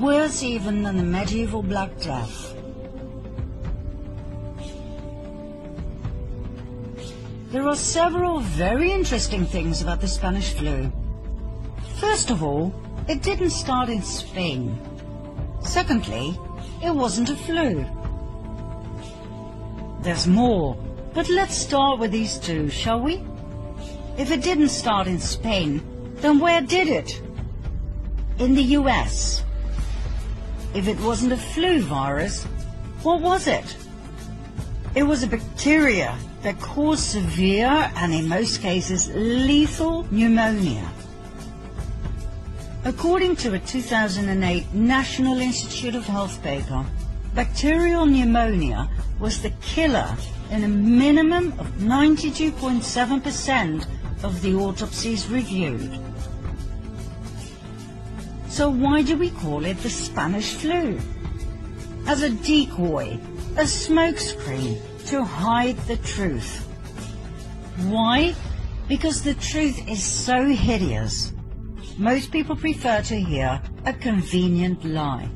worse 0.00 0.42
even 0.42 0.82
than 0.82 0.96
the 0.96 1.02
medieval 1.02 1.62
Black 1.62 1.98
Death. 2.00 2.57
There 7.50 7.66
are 7.66 7.76
several 7.76 8.40
very 8.40 8.92
interesting 8.92 9.46
things 9.46 9.80
about 9.80 10.02
the 10.02 10.06
Spanish 10.06 10.52
flu. 10.52 10.92
First 11.98 12.28
of 12.30 12.42
all, 12.42 12.74
it 13.08 13.22
didn't 13.22 13.56
start 13.56 13.88
in 13.88 14.02
Spain. 14.02 14.78
Secondly, 15.62 16.38
it 16.84 16.94
wasn't 16.94 17.30
a 17.30 17.36
flu. 17.36 17.86
There's 20.02 20.26
more, 20.26 20.76
but 21.14 21.30
let's 21.30 21.56
start 21.56 21.98
with 21.98 22.12
these 22.12 22.36
two, 22.36 22.68
shall 22.68 23.00
we? 23.00 23.24
If 24.18 24.30
it 24.30 24.42
didn't 24.42 24.68
start 24.68 25.06
in 25.06 25.18
Spain, 25.18 25.80
then 26.16 26.40
where 26.40 26.60
did 26.60 26.88
it? 26.88 27.18
In 28.38 28.54
the 28.54 28.76
US. 28.76 29.42
If 30.74 30.86
it 30.86 31.00
wasn't 31.00 31.32
a 31.32 31.38
flu 31.38 31.80
virus, 31.80 32.44
what 33.02 33.22
was 33.22 33.46
it? 33.46 33.74
It 34.94 35.04
was 35.04 35.22
a 35.22 35.26
bacteria 35.26 36.14
that 36.42 36.60
cause 36.60 37.02
severe 37.02 37.90
and 37.96 38.14
in 38.14 38.28
most 38.28 38.60
cases 38.60 39.10
lethal 39.14 40.06
pneumonia. 40.10 40.88
According 42.84 43.36
to 43.36 43.54
a 43.54 43.58
2008 43.58 44.72
National 44.72 45.40
Institute 45.40 45.94
of 45.94 46.06
Health 46.06 46.42
paper, 46.42 46.84
bacterial 47.34 48.06
pneumonia 48.06 48.88
was 49.18 49.42
the 49.42 49.50
killer 49.60 50.16
in 50.50 50.64
a 50.64 50.68
minimum 50.68 51.52
of 51.58 51.66
92.7% 51.78 53.86
of 54.22 54.40
the 54.42 54.54
autopsies 54.54 55.28
reviewed. 55.28 55.98
So 58.48 58.70
why 58.70 59.02
do 59.02 59.16
we 59.16 59.30
call 59.30 59.64
it 59.64 59.78
the 59.78 59.90
Spanish 59.90 60.54
flu? 60.54 61.00
As 62.06 62.22
a 62.22 62.30
decoy, 62.30 63.18
a 63.56 63.62
smokescreen, 63.62 64.80
to 65.08 65.24
hide 65.24 65.78
the 65.86 65.96
truth. 65.98 66.66
Why? 67.88 68.34
Because 68.88 69.22
the 69.22 69.32
truth 69.34 69.88
is 69.88 70.04
so 70.04 70.48
hideous. 70.48 71.32
Most 71.96 72.30
people 72.30 72.54
prefer 72.54 73.00
to 73.00 73.18
hear 73.18 73.62
a 73.86 73.94
convenient 73.94 74.84
lie. 74.84 75.30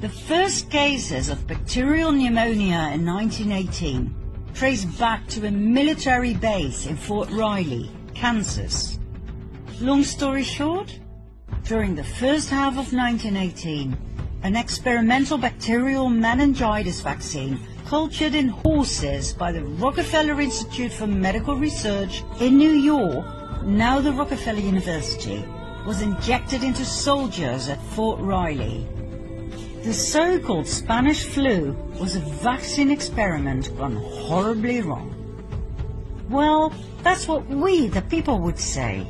The 0.00 0.08
first 0.08 0.70
cases 0.70 1.28
of 1.28 1.46
bacterial 1.46 2.10
pneumonia 2.10 2.90
in 2.94 3.06
1918 3.06 4.14
trace 4.54 4.84
back 4.84 5.28
to 5.28 5.46
a 5.46 5.50
military 5.52 6.34
base 6.34 6.86
in 6.86 6.96
Fort 6.96 7.30
Riley, 7.30 7.88
Kansas. 8.12 8.98
Long 9.80 10.02
story 10.02 10.42
short, 10.42 10.98
during 11.62 11.94
the 11.94 12.02
first 12.02 12.50
half 12.50 12.72
of 12.72 12.92
1918, 12.92 13.96
an 14.42 14.56
experimental 14.56 15.38
bacterial 15.38 16.08
meningitis 16.08 17.00
vaccine 17.00 17.60
cultured 17.88 18.34
in 18.34 18.48
horses 18.48 19.32
by 19.32 19.50
the 19.50 19.64
Rockefeller 19.64 20.42
Institute 20.42 20.92
for 20.92 21.06
Medical 21.06 21.56
Research 21.56 22.22
in 22.38 22.58
New 22.58 22.72
York, 22.72 23.24
now 23.64 23.98
the 23.98 24.12
Rockefeller 24.12 24.58
University, 24.58 25.42
was 25.86 26.02
injected 26.02 26.62
into 26.62 26.84
soldiers 26.84 27.70
at 27.70 27.80
Fort 27.94 28.20
Riley. 28.20 28.86
The 29.84 29.94
so-called 29.94 30.66
Spanish 30.66 31.24
flu 31.24 31.72
was 31.98 32.14
a 32.14 32.20
vaccine 32.20 32.90
experiment 32.90 33.74
gone 33.78 33.96
horribly 33.96 34.82
wrong. 34.82 35.14
Well, 36.28 36.74
that's 37.02 37.26
what 37.26 37.46
we, 37.46 37.88
the 37.88 38.02
people, 38.02 38.38
would 38.40 38.58
say. 38.58 39.06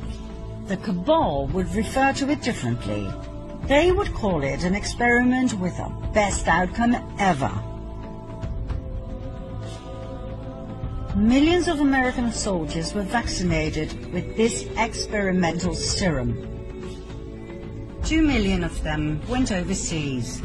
The 0.67 0.77
cabal 0.77 1.47
would 1.47 1.75
refer 1.75 2.13
to 2.13 2.29
it 2.29 2.41
differently. 2.41 3.11
They 3.65 3.91
would 3.91 4.13
call 4.13 4.41
it 4.41 4.63
an 4.63 4.73
experiment 4.73 5.53
with 5.55 5.75
the 5.75 5.91
best 6.13 6.47
outcome 6.47 6.95
ever. 7.19 7.51
Millions 11.19 11.67
of 11.67 11.81
American 11.81 12.31
soldiers 12.31 12.93
were 12.93 13.03
vaccinated 13.03 13.91
with 14.13 14.37
this 14.37 14.65
experimental 14.77 15.75
serum. 15.75 16.31
Two 18.05 18.21
million 18.21 18.63
of 18.63 18.81
them 18.83 19.19
went 19.27 19.51
overseas. 19.51 20.41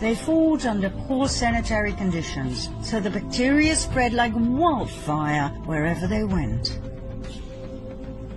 They 0.00 0.14
fought 0.14 0.64
under 0.64 0.88
poor 0.88 1.28
sanitary 1.28 1.92
conditions, 1.92 2.70
so 2.82 3.00
the 3.00 3.10
bacteria 3.10 3.76
spread 3.76 4.14
like 4.14 4.32
wildfire 4.34 5.50
wherever 5.66 6.06
they 6.06 6.24
went. 6.24 6.80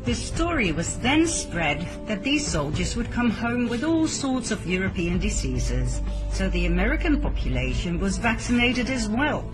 The 0.03 0.15
story 0.15 0.73
was 0.73 0.99
then 0.99 1.25
spread 1.25 1.87
that 2.05 2.23
these 2.23 2.45
soldiers 2.45 2.97
would 2.97 3.09
come 3.11 3.29
home 3.29 3.69
with 3.69 3.85
all 3.85 4.07
sorts 4.07 4.51
of 4.51 4.67
European 4.67 5.19
diseases, 5.19 6.01
so 6.33 6.49
the 6.49 6.65
American 6.65 7.21
population 7.21 7.97
was 7.97 8.17
vaccinated 8.17 8.89
as 8.89 9.07
well. 9.07 9.49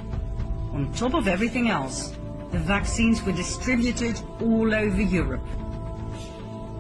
On 0.73 0.91
top 0.93 1.14
of 1.14 1.27
everything 1.27 1.69
else, 1.69 2.14
the 2.51 2.59
vaccines 2.59 3.23
were 3.23 3.31
distributed 3.31 4.19
all 4.41 4.73
over 4.73 5.01
Europe. 5.01 5.45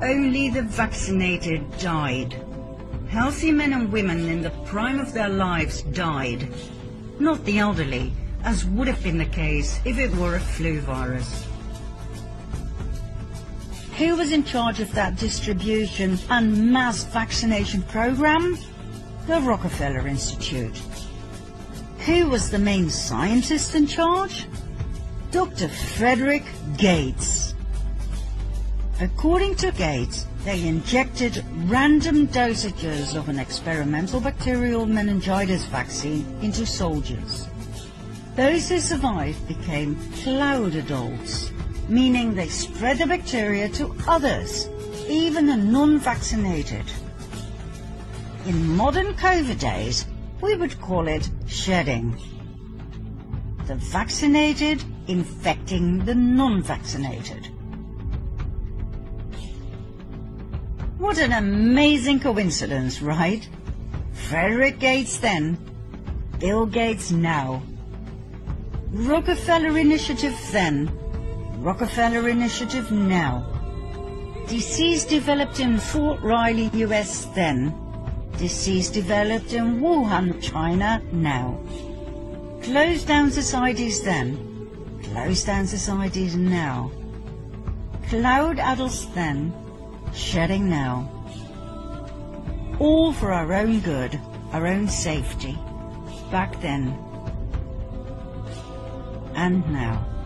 Only 0.01 0.49
the 0.49 0.61
vaccinated 0.61 1.77
died. 1.79 2.35
Healthy 3.09 3.51
men 3.51 3.73
and 3.73 3.91
women 3.91 4.29
in 4.29 4.41
the 4.41 4.51
prime 4.65 4.99
of 4.99 5.13
their 5.13 5.29
lives 5.29 5.81
died. 5.81 6.47
Not 7.19 7.43
the 7.43 7.59
elderly, 7.59 8.13
as 8.43 8.65
would 8.65 8.87
have 8.87 9.03
been 9.03 9.17
the 9.17 9.25
case 9.25 9.79
if 9.85 9.97
it 9.97 10.15
were 10.15 10.35
a 10.35 10.39
flu 10.39 10.79
virus. 10.81 11.45
Who 13.97 14.15
was 14.15 14.31
in 14.31 14.45
charge 14.45 14.79
of 14.79 14.93
that 14.93 15.17
distribution 15.17 16.17
and 16.29 16.71
mass 16.71 17.03
vaccination 17.03 17.81
program? 17.83 18.57
The 19.27 19.41
Rockefeller 19.41 20.07
Institute. 20.07 20.81
Who 22.09 22.27
was 22.27 22.49
the 22.49 22.57
main 22.57 22.89
scientist 22.89 23.75
in 23.75 23.85
charge? 23.85 24.47
Dr. 25.29 25.67
Frederick 25.67 26.43
Gates. 26.75 27.53
According 28.99 29.57
to 29.57 29.71
Gates, 29.71 30.25
they 30.43 30.67
injected 30.67 31.45
random 31.67 32.27
dosages 32.29 33.15
of 33.15 33.29
an 33.29 33.37
experimental 33.37 34.19
bacterial 34.19 34.87
meningitis 34.87 35.65
vaccine 35.65 36.25
into 36.41 36.65
soldiers. 36.65 37.47
Those 38.35 38.67
who 38.69 38.79
survived 38.79 39.47
became 39.47 39.95
cloud 40.23 40.73
adults, 40.73 41.51
meaning 41.87 42.33
they 42.33 42.49
spread 42.49 42.97
the 42.97 43.05
bacteria 43.05 43.69
to 43.69 43.95
others, 44.07 44.67
even 45.07 45.45
the 45.45 45.57
non-vaccinated. 45.57 46.85
In 48.47 48.75
modern 48.75 49.13
COVID 49.13 49.59
days, 49.59 50.07
we 50.41 50.55
would 50.55 50.79
call 50.81 51.07
it 51.07 51.29
shedding. 51.47 52.15
The 53.67 53.75
vaccinated 53.75 54.83
infecting 55.07 56.05
the 56.05 56.15
non-vaccinated. 56.15 57.49
What 60.97 61.17
an 61.17 61.31
amazing 61.31 62.19
coincidence, 62.19 63.01
right? 63.01 63.47
Frederick 64.11 64.79
Gates 64.79 65.17
then, 65.17 65.57
Bill 66.39 66.65
Gates 66.65 67.11
now. 67.11 67.61
Rockefeller 68.91 69.77
Initiative 69.77 70.37
then, 70.51 70.91
Rockefeller 71.61 72.29
Initiative 72.29 72.91
now. 72.91 73.45
Disease 74.47 75.05
developed 75.05 75.59
in 75.59 75.77
Fort 75.79 76.21
Riley, 76.21 76.69
US 76.73 77.25
then. 77.35 77.73
Disease 78.39 78.89
developed 78.89 79.51
in 79.51 79.81
Wuhan, 79.81 80.41
China 80.41 81.01
now. 81.11 81.59
Closed 82.63 83.05
down 83.05 83.31
societies 83.31 84.01
then. 84.01 84.39
Closed 85.03 85.45
down 85.45 85.67
societies 85.67 86.37
now. 86.37 86.89
Cloud 88.07 88.59
adults 88.59 89.05
then. 89.07 89.53
Shedding 90.13 90.69
now. 90.69 91.11
All 92.79 93.11
for 93.11 93.33
our 93.33 93.51
own 93.51 93.81
good, 93.81 94.17
our 94.53 94.67
own 94.67 94.87
safety. 94.87 95.57
Back 96.31 96.61
then. 96.61 96.95
And 99.35 99.69
now. 99.69 100.18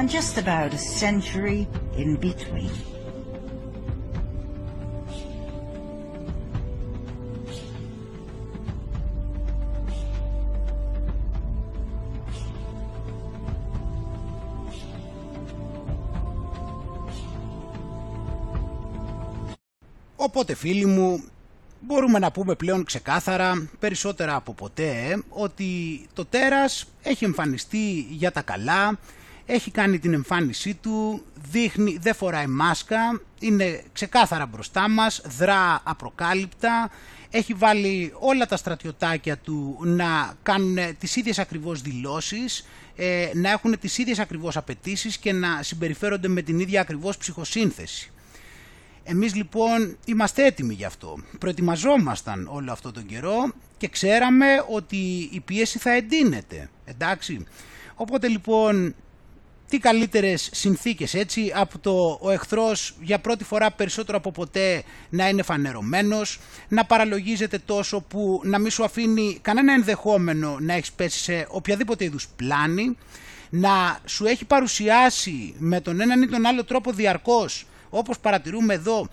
And 0.00 0.08
just 0.08 0.38
about 0.38 0.72
a 0.72 0.78
century 0.78 1.60
in 1.96 2.16
between. 2.16 2.70
Οπότε 20.16 20.54
φίλοι 20.54 20.86
μου, 20.86 21.24
μπορούμε 21.80 22.18
να 22.18 22.30
πούμε 22.32 22.54
πλέον 22.54 22.84
ξεκάθαρα, 22.84 23.68
περισσότερα 23.78 24.34
από 24.34 24.52
ποτέ, 24.52 25.22
ότι 25.28 26.00
το 26.12 26.24
τέρας 26.24 26.86
έχει 27.02 27.24
εμφανιστεί 27.24 28.06
για 28.10 28.32
τα 28.32 28.42
καλά, 28.42 28.98
έχει 29.50 29.70
κάνει 29.70 29.98
την 29.98 30.12
εμφάνισή 30.12 30.74
του, 30.74 31.24
δείχνει, 31.50 31.98
δεν 32.00 32.14
φοράει 32.14 32.46
μάσκα, 32.46 33.20
είναι 33.40 33.82
ξεκάθαρα 33.92 34.46
μπροστά 34.46 34.88
μας, 34.88 35.22
δρά 35.38 35.80
απροκάλυπτα, 35.84 36.90
έχει 37.30 37.54
βάλει 37.54 38.12
όλα 38.18 38.46
τα 38.46 38.56
στρατιωτάκια 38.56 39.38
του 39.38 39.78
να 39.84 40.34
κάνουν 40.42 40.78
τις 40.98 41.16
ίδιες 41.16 41.38
ακριβώς 41.38 41.80
δηλώσεις, 41.80 42.66
ε, 42.96 43.30
να 43.34 43.50
έχουν 43.50 43.78
τις 43.78 43.98
ίδιες 43.98 44.18
ακριβώς 44.18 44.56
απαιτήσεις 44.56 45.18
και 45.18 45.32
να 45.32 45.62
συμπεριφέρονται 45.62 46.28
με 46.28 46.42
την 46.42 46.60
ίδια 46.60 46.80
ακριβώς 46.80 47.16
ψυχοσύνθεση. 47.16 48.10
Εμείς 49.04 49.34
λοιπόν 49.34 49.96
είμαστε 50.04 50.44
έτοιμοι 50.44 50.74
γι' 50.74 50.84
αυτό. 50.84 51.18
Προετοιμαζόμασταν 51.38 52.48
όλο 52.52 52.72
αυτό 52.72 52.92
τον 52.92 53.06
καιρό 53.06 53.52
και 53.76 53.88
ξέραμε 53.88 54.46
ότι 54.68 55.28
η 55.32 55.40
πίεση 55.40 55.78
θα 55.78 55.90
εντείνεται. 55.90 56.70
Εντάξει. 56.84 57.44
Οπότε 57.94 58.28
λοιπόν 58.28 58.94
τι 59.70 59.78
καλύτερες 59.78 60.50
συνθήκες 60.52 61.14
έτσι 61.14 61.52
από 61.54 61.78
το 61.78 62.18
ο 62.20 62.30
εχθρός 62.30 62.94
για 63.00 63.18
πρώτη 63.18 63.44
φορά 63.44 63.70
περισσότερο 63.70 64.18
από 64.18 64.32
ποτέ 64.32 64.82
να 65.08 65.28
είναι 65.28 65.42
φανερωμένος, 65.42 66.38
να 66.68 66.84
παραλογίζεται 66.84 67.58
τόσο 67.58 68.00
που 68.00 68.40
να 68.44 68.58
μην 68.58 68.70
σου 68.70 68.84
αφήνει 68.84 69.38
κανένα 69.42 69.72
ενδεχόμενο 69.72 70.56
να 70.60 70.74
έχεις 70.74 70.92
πέσει 70.92 71.18
σε 71.18 71.46
οποιαδήποτε 71.48 72.04
είδους 72.04 72.28
πλάνη, 72.36 72.96
να 73.50 73.98
σου 74.04 74.26
έχει 74.26 74.44
παρουσιάσει 74.44 75.54
με 75.58 75.80
τον 75.80 76.00
έναν 76.00 76.22
ή 76.22 76.28
τον 76.28 76.46
άλλο 76.46 76.64
τρόπο 76.64 76.92
διαρκώς 76.92 77.66
όπως 77.90 78.18
παρατηρούμε 78.18 78.74
εδώ 78.74 79.08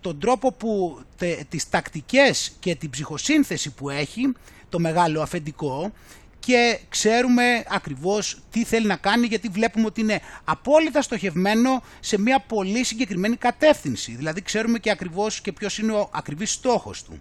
τον 0.00 0.18
τρόπο 0.18 0.52
που 0.52 1.00
τις 1.48 1.68
τακτικές 1.68 2.52
και 2.60 2.74
την 2.74 2.90
ψυχοσύνθεση 2.90 3.70
που 3.70 3.90
έχει 3.90 4.32
το 4.68 4.78
μεγάλο 4.78 5.22
αφεντικό 5.22 5.92
και 6.40 6.78
ξέρουμε 6.88 7.64
ακριβώς 7.68 8.38
τι 8.50 8.64
θέλει 8.64 8.86
να 8.86 8.96
κάνει 8.96 9.26
γιατί 9.26 9.48
βλέπουμε 9.48 9.86
ότι 9.86 10.00
είναι 10.00 10.20
απόλυτα 10.44 11.02
στοχευμένο 11.02 11.82
σε 12.00 12.20
μια 12.20 12.40
πολύ 12.40 12.84
συγκεκριμένη 12.84 13.36
κατεύθυνση. 13.36 14.12
Δηλαδή 14.12 14.42
ξέρουμε 14.42 14.78
και 14.78 14.90
ακριβώς 14.90 15.40
και 15.40 15.52
ποιος 15.52 15.78
είναι 15.78 15.92
ο 15.92 16.10
ακριβής 16.12 16.52
στόχος 16.52 17.04
του. 17.04 17.20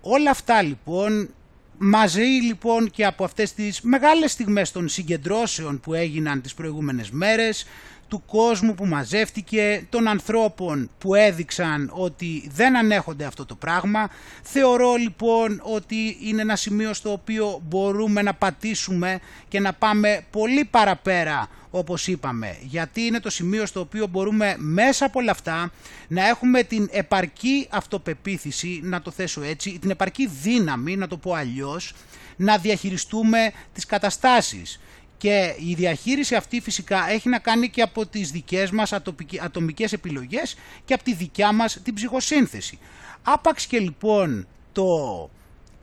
Όλα 0.00 0.30
αυτά 0.30 0.62
λοιπόν 0.62 1.30
μαζί 1.78 2.22
λοιπόν 2.22 2.90
και 2.90 3.04
από 3.04 3.24
αυτές 3.24 3.52
τις 3.52 3.80
μεγάλες 3.80 4.32
στιγμές 4.32 4.72
των 4.72 4.88
συγκεντρώσεων 4.88 5.80
που 5.80 5.94
έγιναν 5.94 6.42
τις 6.42 6.54
προηγούμενες 6.54 7.10
μέρες 7.10 7.66
του 8.08 8.22
κόσμου 8.26 8.74
που 8.74 8.86
μαζεύτηκε, 8.86 9.86
των 9.90 10.08
ανθρώπων 10.08 10.90
που 10.98 11.14
έδειξαν 11.14 11.90
ότι 11.94 12.50
δεν 12.54 12.76
ανέχονται 12.76 13.24
αυτό 13.24 13.46
το 13.46 13.54
πράγμα. 13.54 14.10
Θεωρώ 14.42 14.94
λοιπόν 14.94 15.60
ότι 15.64 16.16
είναι 16.22 16.40
ένα 16.40 16.56
σημείο 16.56 16.94
στο 16.94 17.12
οποίο 17.12 17.62
μπορούμε 17.68 18.22
να 18.22 18.34
πατήσουμε 18.34 19.18
και 19.48 19.60
να 19.60 19.72
πάμε 19.72 20.24
πολύ 20.30 20.64
παραπέρα 20.64 21.48
όπως 21.70 22.06
είπαμε, 22.06 22.56
γιατί 22.60 23.00
είναι 23.00 23.20
το 23.20 23.30
σημείο 23.30 23.66
στο 23.66 23.80
οποίο 23.80 24.06
μπορούμε 24.06 24.54
μέσα 24.58 25.04
από 25.04 25.18
όλα 25.18 25.30
αυτά 25.30 25.70
να 26.08 26.28
έχουμε 26.28 26.62
την 26.62 26.88
επαρκή 26.92 27.66
αυτοπεποίθηση, 27.70 28.80
να 28.82 29.02
το 29.02 29.10
θέσω 29.10 29.42
έτσι, 29.42 29.78
την 29.78 29.90
επαρκή 29.90 30.26
δύναμη, 30.42 30.96
να 30.96 31.08
το 31.08 31.16
πω 31.16 31.32
αλλιώς, 31.32 31.94
να 32.36 32.56
διαχειριστούμε 32.58 33.52
τις 33.74 33.86
καταστάσεις. 33.86 34.80
Και 35.18 35.54
η 35.58 35.74
διαχείριση 35.74 36.34
αυτή 36.34 36.60
φυσικά 36.60 37.10
έχει 37.10 37.28
να 37.28 37.38
κάνει 37.38 37.68
και 37.68 37.82
από 37.82 38.06
τις 38.06 38.30
δικές 38.30 38.70
μας 38.70 38.92
ατομικές 39.40 39.92
επιλογές 39.92 40.56
και 40.84 40.94
από 40.94 41.02
τη 41.02 41.14
δικιά 41.14 41.52
μας 41.52 41.80
την 41.82 41.94
ψυχοσύνθεση. 41.94 42.78
Άπαξ 43.22 43.66
και 43.66 43.78
λοιπόν 43.78 44.46
το 44.72 45.30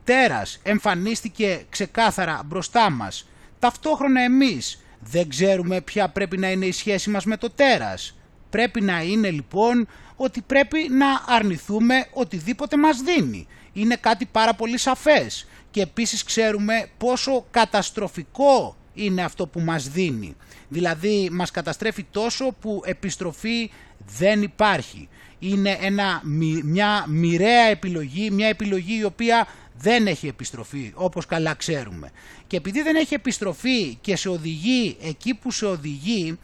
τέρας 0.04 0.60
εμφανίστηκε 0.62 1.64
ξεκάθαρα 1.68 2.42
μπροστά 2.46 2.90
μας, 2.90 3.28
ταυτόχρονα 3.58 4.20
εμείς 4.22 4.80
δεν 5.00 5.28
ξέρουμε 5.28 5.80
ποια 5.80 6.08
πρέπει 6.08 6.38
να 6.38 6.50
είναι 6.50 6.66
η 6.66 6.72
σχέση 6.72 7.10
μας 7.10 7.24
με 7.24 7.36
το 7.36 7.50
τέρας. 7.50 8.18
Πρέπει 8.50 8.80
να 8.80 9.02
είναι 9.02 9.30
λοιπόν 9.30 9.88
ότι 10.16 10.40
πρέπει 10.40 10.88
να 10.90 11.06
αρνηθούμε 11.26 12.06
οτιδήποτε 12.12 12.76
μας 12.76 13.00
δίνει. 13.00 13.46
Είναι 13.72 13.96
κάτι 13.96 14.26
πάρα 14.26 14.54
πολύ 14.54 14.78
σαφές 14.78 15.46
και 15.70 15.80
επίσης 15.80 16.24
ξέρουμε 16.24 16.88
πόσο 16.98 17.46
καταστροφικό 17.50 18.76
είναι 18.96 19.22
αυτό 19.22 19.46
που 19.46 19.60
μας 19.60 19.88
δίνει. 19.88 20.36
Δηλαδή 20.68 21.28
μας 21.32 21.50
καταστρέφει 21.50 22.06
τόσο 22.10 22.54
που 22.60 22.82
επιστροφή 22.84 23.70
δεν 24.18 24.42
υπάρχει. 24.42 25.08
Είναι 25.38 25.78
ένα, 25.80 26.20
μια 26.64 27.04
μοιραία 27.08 27.64
επιλογή, 27.64 28.30
μια 28.30 28.48
επιλογή 28.48 28.98
η 28.98 29.04
οποία 29.04 29.46
δεν 29.78 30.06
έχει 30.06 30.26
επιστροφή 30.26 30.92
όπως 30.94 31.26
καλά 31.26 31.54
ξέρουμε. 31.54 32.10
Και 32.46 32.56
επειδή 32.56 32.82
δεν 32.82 32.96
έχει 32.96 33.14
επιστροφή 33.14 33.94
και 34.00 34.16
σε 34.16 34.28
οδηγεί 34.28 34.96
εκεί 35.02 35.34
που 35.34 35.50
σε 35.50 35.66
οδηγεί, 35.66 36.38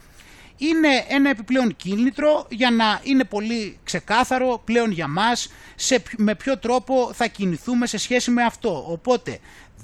είναι 0.57 1.05
ένα 1.07 1.29
επιπλέον 1.29 1.75
κίνητρο 1.75 2.47
για 2.49 2.71
να 2.71 3.01
είναι 3.03 3.23
πολύ 3.23 3.77
ξεκάθαρο 3.83 4.61
πλέον 4.65 4.91
για 4.91 5.07
μας 5.07 5.49
σε, 5.75 6.03
με 6.17 6.35
ποιο 6.35 6.57
τρόπο 6.57 7.11
θα 7.13 7.27
κινηθούμε 7.27 7.87
σε 7.87 7.97
σχέση 7.97 8.31
με 8.31 8.43
αυτό. 8.43 8.85
Οπότε 8.87 9.39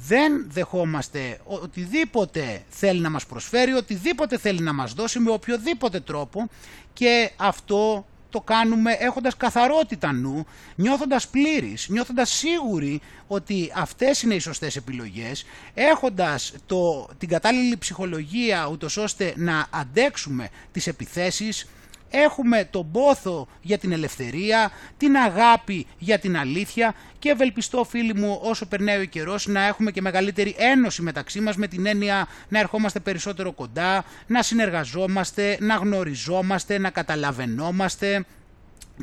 δεν 0.08 0.46
δεχόμαστε 0.50 1.40
οτιδήποτε 1.44 2.64
θέλει 2.70 3.00
να 3.00 3.10
μας 3.10 3.26
προσφέρει, 3.26 3.74
οτιδήποτε 3.74 4.38
θέλει 4.38 4.60
να 4.62 4.74
μας 4.74 4.94
δώσει 4.94 5.20
με 5.20 5.32
οποιοδήποτε 5.32 6.00
τρόπο 6.00 6.50
και 6.94 7.32
αυτό 7.38 8.06
το 8.30 8.42
κάνουμε 8.42 8.92
έχοντας 8.92 9.38
καθαρότητα 9.38 10.12
νου, 10.14 10.46
νιώθοντας 10.76 11.28
πλήρης, 11.28 11.88
νιώθοντας 11.90 12.30
σίγουροι 12.30 13.02
ότι 13.28 13.72
αυτές 13.76 14.22
είναι 14.22 14.34
οι 14.34 14.40
σωστές 14.40 14.76
επιλογές, 14.76 15.46
έχοντας 15.74 16.54
το, 16.66 17.08
την 17.18 17.30
κατάλληλη 17.30 17.78
ψυχολογία 17.78 18.68
ούτως 18.72 18.98
ώστε 18.98 19.34
να 19.36 19.68
αντέξουμε 19.70 20.50
τις 20.72 20.88
επιθέσεις, 20.88 21.68
έχουμε 22.10 22.68
τον 22.72 22.92
πόθο 22.92 23.48
για 23.62 23.78
την 23.78 23.92
ελευθερία, 23.92 24.72
την 24.98 25.16
αγάπη 25.16 25.88
για 25.98 26.20
την 26.20 26.38
αλήθεια 26.38 26.96
και 27.20 27.30
ευελπιστώ 27.30 27.84
φίλοι 27.84 28.14
μου 28.14 28.40
όσο 28.44 28.66
περνάει 28.66 29.02
ο 29.02 29.06
καιρός 29.06 29.48
να 29.48 29.66
έχουμε 29.66 29.92
και 29.92 30.02
μεγαλύτερη 30.02 30.56
ένωση 30.58 31.02
μεταξύ 31.02 31.40
μας 31.40 31.56
με 31.56 31.68
την 31.68 31.86
έννοια 31.86 32.28
να 32.50 32.60
ερχόμαστε 32.60 33.00
περισσότερο 33.00 33.52
κοντά, 33.52 34.06
να 34.28 34.42
συνεργαζόμαστε, 34.42 35.58
να 35.60 35.76
γνωριζόμαστε, 35.76 36.78
να 36.78 36.90
καταλαβαινόμαστε 36.90 38.26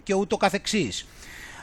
και 0.03 0.15
ούτω 0.15 0.37
καθεξής. 0.37 1.07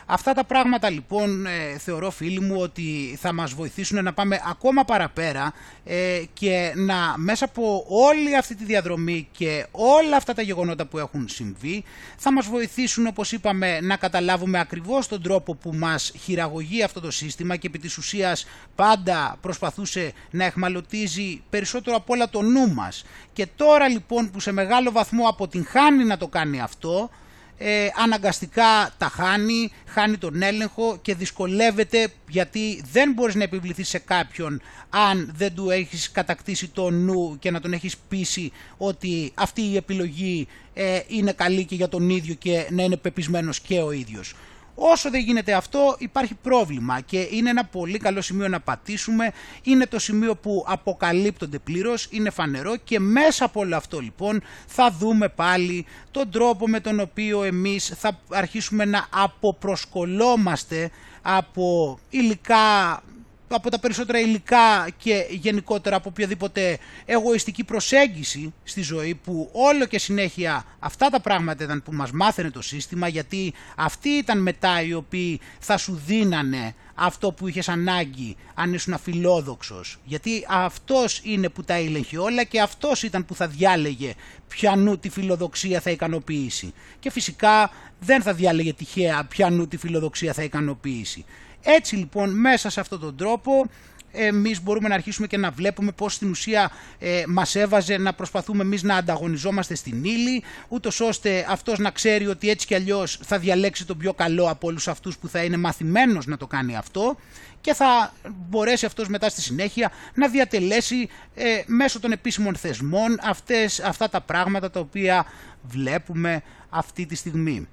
Αυτά 0.06 0.32
τα 0.32 0.44
πράγματα 0.44 0.90
λοιπόν 0.90 1.46
ε, 1.46 1.78
θεωρώ 1.78 2.10
φίλοι 2.10 2.40
μου 2.40 2.56
ότι 2.60 3.18
θα 3.20 3.32
μας 3.32 3.52
βοηθήσουν 3.52 4.04
να 4.04 4.12
πάμε 4.12 4.40
ακόμα 4.46 4.84
παραπέρα 4.84 5.52
ε, 5.84 6.22
και 6.32 6.72
να 6.76 7.14
μέσα 7.16 7.44
από 7.44 7.84
όλη 7.88 8.36
αυτή 8.36 8.54
τη 8.54 8.64
διαδρομή 8.64 9.28
και 9.32 9.66
όλα 9.70 10.16
αυτά 10.16 10.34
τα 10.34 10.42
γεγονότα 10.42 10.86
που 10.86 10.98
έχουν 10.98 11.28
συμβεί 11.28 11.84
θα 12.16 12.32
μας 12.32 12.46
βοηθήσουν 12.46 13.06
όπως 13.06 13.32
είπαμε 13.32 13.80
να 13.80 13.96
καταλάβουμε 13.96 14.58
ακριβώς 14.58 15.08
τον 15.08 15.22
τρόπο 15.22 15.54
που 15.54 15.72
μας 15.74 16.12
χειραγωγεί 16.22 16.82
αυτό 16.82 17.00
το 17.00 17.10
σύστημα 17.10 17.56
και 17.56 17.66
επί 17.66 17.78
της 17.78 17.96
ουσίας 17.96 18.46
πάντα 18.74 19.36
προσπαθούσε 19.40 20.12
να 20.30 20.44
εχμαλωτίζει 20.44 21.42
περισσότερο 21.50 21.96
από 21.96 22.12
όλα 22.12 22.28
το 22.28 22.42
νου 22.42 22.74
μας. 22.74 23.04
Και 23.32 23.46
τώρα 23.56 23.88
λοιπόν 23.88 24.30
που 24.30 24.40
σε 24.40 24.52
μεγάλο 24.52 24.90
βαθμό 24.90 25.28
αποτυγχάνει 25.28 26.04
να 26.04 26.16
το 26.16 26.28
κάνει 26.28 26.60
αυτό 26.60 27.10
ε, 27.58 27.88
αναγκαστικά 28.02 28.94
τα 28.98 29.08
χάνει, 29.08 29.72
χάνει 29.86 30.16
τον 30.16 30.42
έλεγχο 30.42 30.98
και 31.02 31.14
δυσκολεύεται 31.14 32.08
γιατί 32.28 32.82
δεν 32.92 33.12
μπορείς 33.12 33.34
να 33.34 33.42
επιβληθείς 33.42 33.88
σε 33.88 33.98
κάποιον 33.98 34.60
αν 34.90 35.32
δεν 35.36 35.54
του 35.54 35.70
έχεις 35.70 36.10
κατακτήσει 36.10 36.68
το 36.68 36.90
νου 36.90 37.36
και 37.38 37.50
να 37.50 37.60
τον 37.60 37.72
έχεις 37.72 37.96
πείσει 37.96 38.52
ότι 38.76 39.32
αυτή 39.34 39.62
η 39.62 39.76
επιλογή 39.76 40.46
ε, 40.74 41.00
είναι 41.06 41.32
καλή 41.32 41.64
και 41.64 41.74
για 41.74 41.88
τον 41.88 42.10
ίδιο 42.10 42.34
και 42.34 42.66
να 42.70 42.82
είναι 42.82 42.96
πεπισμένος 42.96 43.60
και 43.60 43.80
ο 43.80 43.92
ίδιος. 43.92 44.34
Όσο 44.74 45.10
δεν 45.10 45.20
γίνεται 45.20 45.52
αυτό 45.52 45.96
υπάρχει 45.98 46.34
πρόβλημα 46.34 47.00
και 47.00 47.28
είναι 47.30 47.50
ένα 47.50 47.64
πολύ 47.64 47.98
καλό 47.98 48.20
σημείο 48.20 48.48
να 48.48 48.60
πατήσουμε, 48.60 49.32
είναι 49.62 49.86
το 49.86 49.98
σημείο 49.98 50.34
που 50.36 50.64
αποκαλύπτονται 50.68 51.58
πλήρως, 51.58 52.08
είναι 52.10 52.30
φανερό 52.30 52.76
και 52.76 53.00
μέσα 53.00 53.44
από 53.44 53.60
όλο 53.60 53.76
αυτό 53.76 54.00
λοιπόν 54.00 54.42
θα 54.66 54.90
δούμε 54.90 55.28
πάλι 55.28 55.86
τον 56.10 56.30
τρόπο 56.30 56.68
με 56.68 56.80
τον 56.80 57.00
οποίο 57.00 57.42
εμείς 57.42 57.92
θα 57.96 58.20
αρχίσουμε 58.28 58.84
να 58.84 59.06
αποπροσκολόμαστε 59.10 60.90
από 61.22 61.98
υλικά 62.10 63.02
από 63.48 63.70
τα 63.70 63.78
περισσότερα 63.78 64.20
υλικά 64.20 64.88
και 64.96 65.26
γενικότερα 65.30 65.96
από 65.96 66.08
οποιαδήποτε 66.08 66.78
εγωιστική 67.04 67.64
προσέγγιση 67.64 68.54
στη 68.62 68.82
ζωή 68.82 69.14
που 69.14 69.48
όλο 69.52 69.86
και 69.86 69.98
συνέχεια 69.98 70.64
αυτά 70.78 71.08
τα 71.08 71.20
πράγματα 71.20 71.64
ήταν 71.64 71.82
που 71.82 71.92
μας 71.92 72.10
μάθαινε 72.10 72.50
το 72.50 72.62
σύστημα 72.62 73.08
γιατί 73.08 73.52
αυτοί 73.76 74.08
ήταν 74.08 74.42
μετά 74.42 74.82
οι 74.82 74.94
οποίοι 74.94 75.40
θα 75.58 75.76
σου 75.76 76.00
δίνανε 76.06 76.74
αυτό 76.94 77.32
που 77.32 77.48
είχες 77.48 77.68
ανάγκη 77.68 78.36
αν 78.54 78.72
ήσουν 78.72 78.92
αφιλόδοξος 78.92 79.98
γιατί 80.04 80.46
αυτός 80.48 81.20
είναι 81.24 81.48
που 81.48 81.64
τα 81.64 81.74
έλεγχε 81.74 82.18
όλα 82.18 82.44
και 82.44 82.60
αυτός 82.60 83.02
ήταν 83.02 83.24
που 83.24 83.34
θα 83.34 83.46
διάλεγε 83.46 84.14
ποιανού 84.48 84.98
τη 84.98 85.08
φιλοδοξία 85.08 85.80
θα 85.80 85.90
ικανοποιήσει. 85.90 86.72
Και 86.98 87.10
φυσικά 87.10 87.70
δεν 88.00 88.22
θα 88.22 88.34
διάλεγε 88.34 88.72
τυχαία 88.72 89.24
ποιανού 89.24 89.68
τη 89.68 89.76
φιλοδοξία 89.76 90.32
θα 90.32 90.42
ικανοποιήσει 90.42 91.24
έτσι 91.64 91.96
λοιπόν 91.96 92.30
μέσα 92.40 92.70
σε 92.70 92.80
αυτόν 92.80 93.00
τον 93.00 93.16
τρόπο 93.16 93.68
εμείς 94.14 94.62
μπορούμε 94.62 94.88
να 94.88 94.94
αρχίσουμε 94.94 95.26
και 95.26 95.36
να 95.36 95.50
βλέπουμε 95.50 95.92
πώς 95.92 96.14
στην 96.14 96.30
ουσία 96.30 96.70
ε, 96.98 97.22
μας 97.28 97.54
έβαζε 97.54 97.96
να 97.96 98.12
προσπαθούμε 98.12 98.62
εμείς 98.62 98.82
να 98.82 98.96
ανταγωνιζόμαστε 98.96 99.74
στην 99.74 100.04
ύλη, 100.04 100.42
ούτως 100.68 101.00
ώστε 101.00 101.46
αυτός 101.48 101.78
να 101.78 101.90
ξέρει 101.90 102.26
ότι 102.26 102.50
έτσι 102.50 102.66
κι 102.66 102.74
αλλιώς 102.74 103.18
θα 103.22 103.38
διαλέξει 103.38 103.86
τον 103.86 103.96
πιο 103.96 104.12
καλό 104.12 104.50
από 104.50 104.66
όλους 104.66 104.88
αυτούς 104.88 105.18
που 105.18 105.28
θα 105.28 105.42
είναι 105.42 105.56
μαθημένος 105.56 106.26
να 106.26 106.36
το 106.36 106.46
κάνει 106.46 106.76
αυτό 106.76 107.16
και 107.60 107.74
θα 107.74 108.12
μπορέσει 108.48 108.86
αυτός 108.86 109.08
μετά 109.08 109.28
στη 109.28 109.40
συνέχεια 109.40 109.92
να 110.14 110.28
διατελέσει 110.28 111.08
ε, 111.34 111.62
μέσω 111.66 112.00
των 112.00 112.12
επίσημων 112.12 112.56
θεσμών 112.56 113.18
αυτές, 113.22 113.80
αυτά 113.80 114.08
τα 114.08 114.20
πράγματα 114.20 114.70
τα 114.70 114.80
οποία 114.80 115.24
βλέπουμε 115.62 116.42
αυτή 116.68 117.06
τη 117.06 117.14
στιγμή. 117.14 117.68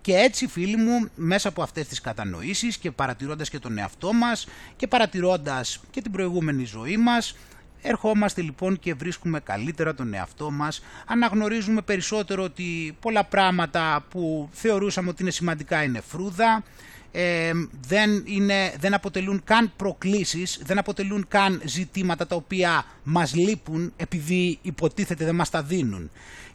Και 0.00 0.14
έτσι 0.14 0.46
φίλοι 0.46 0.76
μου 0.76 1.08
μέσα 1.14 1.48
από 1.48 1.62
αυτές 1.62 1.88
τις 1.88 2.00
κατανοήσεις 2.00 2.76
και 2.76 2.90
παρατηρώντας 2.90 3.50
και 3.50 3.58
τον 3.58 3.78
εαυτό 3.78 4.12
μας 4.12 4.46
και 4.76 4.86
παρατηρώντας 4.86 5.80
και 5.90 6.02
την 6.02 6.12
προηγούμενη 6.12 6.64
ζωή 6.64 6.96
μας 6.96 7.34
ερχόμαστε 7.82 8.42
λοιπόν 8.42 8.78
και 8.78 8.94
βρίσκουμε 8.94 9.40
καλύτερα 9.40 9.94
τον 9.94 10.14
εαυτό 10.14 10.50
μας, 10.50 10.82
αναγνωρίζουμε 11.06 11.82
περισσότερο 11.82 12.42
ότι 12.42 12.96
πολλά 13.00 13.24
πράγματα 13.24 14.04
που 14.10 14.48
θεωρούσαμε 14.52 15.08
ότι 15.08 15.22
είναι 15.22 15.30
σημαντικά 15.30 15.82
είναι 15.82 16.00
φρούδα, 16.00 16.62
ε, 17.12 17.52
δεν, 17.86 18.22
είναι, 18.26 18.74
δεν 18.78 18.94
αποτελούν 18.94 19.42
καν 19.44 19.72
προκλήσεις, 19.76 20.60
δεν 20.64 20.78
αποτελούν 20.78 21.24
καν 21.28 21.62
ζητήματα 21.64 22.26
τα 22.26 22.36
οποία 22.36 22.84
μας 23.02 23.34
λείπουν 23.34 23.92
επειδή 23.96 24.58
υποτίθεται 24.62 25.24
δεν 25.24 25.34
μας 25.34 25.50
τα 25.50 25.62
δίνουν. 25.62 26.10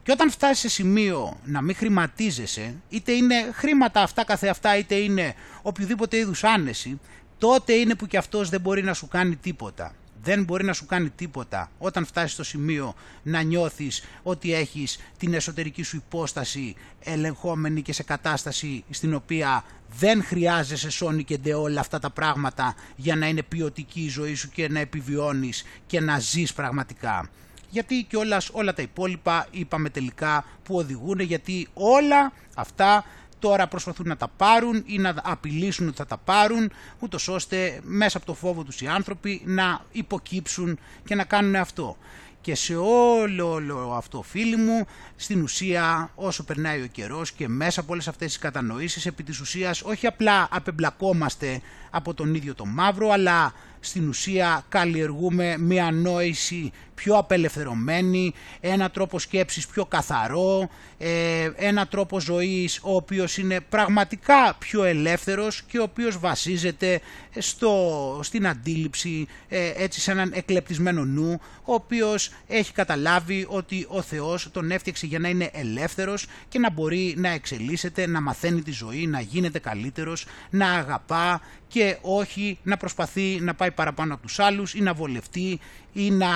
Και 0.05 0.11
όταν 0.11 0.31
φτάσεις 0.31 0.59
σε 0.59 0.69
σημείο 0.69 1.37
να 1.43 1.61
μην 1.61 1.75
χρηματίζεσαι, 1.75 2.75
είτε 2.89 3.11
είναι 3.11 3.35
χρήματα 3.53 4.01
αυτά 4.01 4.25
καθεαυτά, 4.25 4.77
είτε 4.77 4.95
είναι 4.95 5.35
οποιοδήποτε 5.61 6.17
είδους 6.17 6.43
άνεση, 6.43 6.99
τότε 7.37 7.73
είναι 7.73 7.95
που 7.95 8.05
και 8.05 8.17
αυτός 8.17 8.49
δεν 8.49 8.61
μπορεί 8.61 8.83
να 8.83 8.93
σου 8.93 9.07
κάνει 9.07 9.35
τίποτα. 9.35 9.95
Δεν 10.21 10.43
μπορεί 10.43 10.63
να 10.63 10.73
σου 10.73 10.85
κάνει 10.85 11.09
τίποτα 11.09 11.71
όταν 11.77 12.05
φτάσεις 12.05 12.31
στο 12.31 12.43
σημείο 12.43 12.95
να 13.23 13.41
νιώθεις 13.41 14.03
ότι 14.23 14.53
έχεις 14.53 14.99
την 15.17 15.33
εσωτερική 15.33 15.83
σου 15.83 15.95
υπόσταση 15.95 16.75
ελεγχόμενη 16.99 17.81
και 17.81 17.93
σε 17.93 18.03
κατάσταση 18.03 18.83
στην 18.89 19.13
οποία 19.13 19.63
δεν 19.99 20.23
χρειάζεσαι 20.23 20.89
σώνει 20.89 21.23
και 21.23 21.37
ντε 21.37 21.53
όλα 21.53 21.79
αυτά 21.79 21.99
τα 21.99 22.09
πράγματα 22.09 22.75
για 22.95 23.15
να 23.15 23.27
είναι 23.27 23.43
ποιοτική 23.43 24.01
η 24.01 24.09
ζωή 24.09 24.35
σου 24.35 24.49
και 24.49 24.69
να 24.69 24.79
επιβιώνεις 24.79 25.63
και 25.85 25.99
να 25.99 26.19
ζεις 26.19 26.53
πραγματικά 26.53 27.29
γιατί 27.75 28.05
και 28.09 28.17
όλα, 28.17 28.41
όλα 28.51 28.73
τα 28.73 28.81
υπόλοιπα 28.81 29.47
είπαμε 29.51 29.89
τελικά 29.89 30.45
που 30.63 30.75
οδηγούν 30.75 31.19
γιατί 31.19 31.67
όλα 31.73 32.31
αυτά 32.55 33.05
τώρα 33.39 33.67
προσπαθούν 33.67 34.07
να 34.07 34.17
τα 34.17 34.27
πάρουν 34.27 34.83
ή 34.85 34.97
να 34.97 35.15
απειλήσουν 35.23 35.87
ότι 35.87 35.97
θα 35.97 36.05
τα 36.05 36.17
πάρουν 36.17 36.71
ούτως 36.99 37.27
ώστε 37.27 37.79
μέσα 37.83 38.17
από 38.17 38.25
το 38.25 38.33
φόβο 38.33 38.63
τους 38.63 38.81
οι 38.81 38.87
άνθρωποι 38.87 39.41
να 39.45 39.81
υποκύψουν 39.91 40.79
και 41.05 41.15
να 41.15 41.23
κάνουν 41.23 41.55
αυτό. 41.55 41.97
Και 42.41 42.55
σε 42.55 42.75
όλο, 42.75 43.51
όλο 43.51 43.93
αυτό 43.97 44.21
φίλοι 44.21 44.55
μου, 44.55 44.85
στην 45.15 45.41
ουσία 45.41 46.11
όσο 46.15 46.43
περνάει 46.43 46.81
ο 46.81 46.87
καιρός 46.87 47.31
και 47.31 47.47
μέσα 47.47 47.79
από 47.79 47.91
όλες 47.93 48.07
αυτές 48.07 48.27
τις 48.27 48.37
κατανοήσεις 48.39 49.05
επί 49.05 49.23
της 49.23 49.39
ουσίας 49.39 49.81
όχι 49.81 50.07
απλά 50.07 50.47
απεμπλακόμαστε 50.51 51.61
από 51.89 52.13
τον 52.13 52.35
ίδιο 52.35 52.55
το 52.55 52.65
μαύρο 52.65 53.09
αλλά 53.09 53.53
στην 53.79 54.07
ουσία 54.07 54.65
καλλιεργούμε 54.69 55.57
μια 55.57 55.91
νόηση 55.91 56.71
πιο 56.95 57.17
απελευθερωμένη, 57.17 58.33
ένα 58.59 58.89
τρόπο 58.89 59.19
σκέψης 59.19 59.67
πιο 59.67 59.85
καθαρό, 59.85 60.69
ε, 60.97 61.49
ένα 61.55 61.87
τρόπο 61.87 62.19
ζωής 62.19 62.79
ο 62.83 62.95
οποίος 62.95 63.37
είναι 63.37 63.59
πραγματικά 63.59 64.55
πιο 64.59 64.83
ελεύθερος 64.83 65.61
και 65.61 65.79
ο 65.79 65.83
οποίος 65.83 66.19
βασίζεται 66.19 67.01
στο, 67.37 68.19
στην 68.23 68.47
αντίληψη 68.47 69.27
ε, 69.47 69.71
έτσι 69.75 69.99
σε 69.99 70.11
έναν 70.11 70.31
εκλεπτισμένο 70.35 71.05
νου 71.05 71.39
ο 71.63 71.73
οποίος 71.73 72.31
έχει 72.47 72.71
καταλάβει 72.73 73.45
ότι 73.49 73.85
ο 73.89 74.01
Θεός 74.01 74.49
τον 74.51 74.71
έφτιαξε 74.71 75.05
για 75.05 75.19
να 75.19 75.29
είναι 75.29 75.49
ελεύθερος 75.53 76.27
και 76.49 76.59
να 76.59 76.71
μπορεί 76.71 77.13
να 77.17 77.29
εξελίσσεται, 77.29 78.07
να 78.07 78.21
μαθαίνει 78.21 78.61
τη 78.61 78.71
ζωή, 78.71 79.07
να 79.07 79.19
γίνεται 79.19 79.59
καλύτερος, 79.59 80.25
να 80.49 80.69
αγαπά 80.71 81.41
και 81.67 81.97
όχι 82.01 82.57
να 82.63 82.77
προσπαθεί 82.77 83.39
να 83.41 83.53
πάει 83.53 83.71
παραπάνω 83.71 84.13
από 84.13 84.23
τους 84.23 84.39
άλλους 84.39 84.73
ή 84.73 84.81
να 84.81 84.93
βολευτεί 84.93 85.59
ή 85.95 86.11
να 86.11 86.27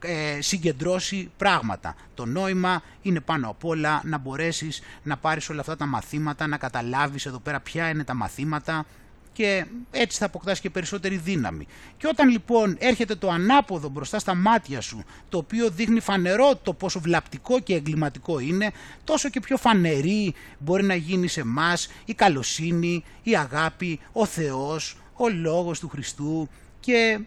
ε, 0.00 0.40
συγκεντρώσει 0.40 1.30
πράγματα. 1.36 1.94
Το 2.14 2.26
νόημα 2.26 2.82
είναι 3.02 3.20
πάνω 3.20 3.48
απ' 3.48 3.64
όλα 3.64 4.00
να 4.04 4.18
μπορέσεις 4.18 4.82
να 5.02 5.16
πάρεις 5.16 5.48
όλα 5.48 5.60
αυτά 5.60 5.76
τα 5.76 5.86
μαθήματα, 5.86 6.46
να 6.46 6.56
καταλάβεις 6.56 7.26
εδώ 7.26 7.38
πέρα 7.38 7.60
ποια 7.60 7.88
είναι 7.88 8.04
τα 8.04 8.14
μαθήματα 8.14 8.84
και 9.32 9.66
έτσι 9.90 10.18
θα 10.18 10.26
αποκτάς 10.26 10.60
και 10.60 10.70
περισσότερη 10.70 11.16
δύναμη. 11.16 11.66
Και 11.96 12.06
όταν 12.06 12.28
λοιπόν 12.28 12.76
έρχεται 12.78 13.14
το 13.14 13.30
ανάποδο 13.30 13.88
μπροστά 13.88 14.18
στα 14.18 14.34
μάτια 14.34 14.80
σου, 14.80 15.04
το 15.28 15.38
οποίο 15.38 15.70
δείχνει 15.70 16.00
φανερό 16.00 16.56
το 16.62 16.72
πόσο 16.72 17.00
βλαπτικό 17.00 17.60
και 17.60 17.74
εγκληματικό 17.74 18.38
είναι, 18.38 18.72
τόσο 19.04 19.28
και 19.28 19.40
πιο 19.40 19.56
φανερή 19.56 20.34
μπορεί 20.58 20.82
να 20.82 20.94
γίνει 20.94 21.28
σε 21.28 21.40
εμάς 21.40 21.88
η 22.04 22.14
καλοσύνη, 22.14 23.04
η 23.22 23.36
αγάπη, 23.36 24.00
ο 24.12 24.26
Θεός, 24.26 24.96
ο 25.12 25.28
Λόγος 25.28 25.80
του 25.80 25.88
Χριστού 25.88 26.48
και 26.80 27.20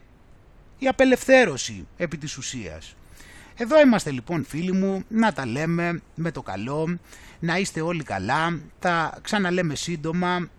η 0.80 0.88
απελευθέρωση 0.88 1.88
επί 1.98 2.18
της 2.18 2.38
ουσίας. 2.38 2.96
Εδώ 3.56 3.82
είμαστε 3.82 4.12
λοιπόν 4.12 4.46
φίλοι 4.46 4.72
μου, 4.72 5.04
να 5.08 5.34
τα 5.34 5.46
λέμε 5.46 6.02
με 6.16 6.32
το 6.32 6.42
καλό, 6.42 6.98
να 7.40 7.58
είστε 7.58 7.82
όλοι 7.82 8.04
καλά, 8.04 8.60
τα 8.80 9.20
ξαναλέμε 9.22 9.76
σύντομα 9.76 10.50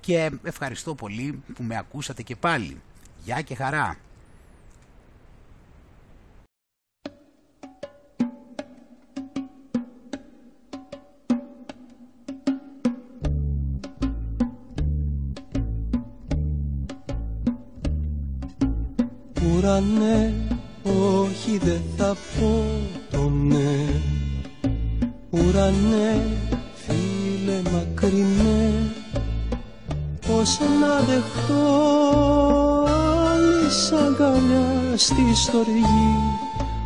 και 0.00 0.30
ευχαριστώ 0.42 0.94
πολύ 0.94 1.42
που 1.54 1.62
με 1.62 1.76
ακούσατε 1.76 2.22
και 2.22 2.36
πάλι. 2.36 2.80
Γεια 3.24 3.40
και 3.40 3.54
χαρά! 3.54 3.96
Ουρανέ, 19.58 20.34
όχι 20.84 21.58
δεν 21.58 21.82
θα 21.96 22.16
πω 22.38 22.64
το 23.10 23.28
ναι. 23.28 24.00
Ουρανέ, 25.30 26.22
φίλε 26.74 27.60
μακρινέ 27.72 28.92
Πώς 30.26 30.58
να 30.80 31.00
δεχτώ 31.00 31.64
άλλη 33.30 34.06
αγκαλιά 34.06 34.96
στη 34.96 35.34
στοργή. 35.34 36.16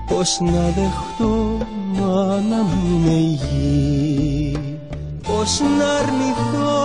Πώς 0.09 0.39
να 0.41 0.63
δεχτώ 0.63 1.59
μάνα 1.93 2.63
μου 2.63 2.81
είναι 2.95 3.17
η 3.17 3.39
γη 3.43 4.59
Πώς 5.23 5.61
να 5.79 5.93
αρνηθώ 5.93 6.83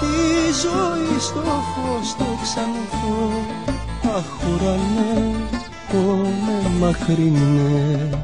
τη 0.00 0.52
ζωή 0.62 1.20
στο 1.20 1.40
φως 1.40 2.16
το 2.16 2.24
ξανθώ 2.42 3.51
Αχ 4.16 4.24
ουρανέ, 4.48 5.34
πόνε 5.92 6.68
μακρινές 6.80 8.18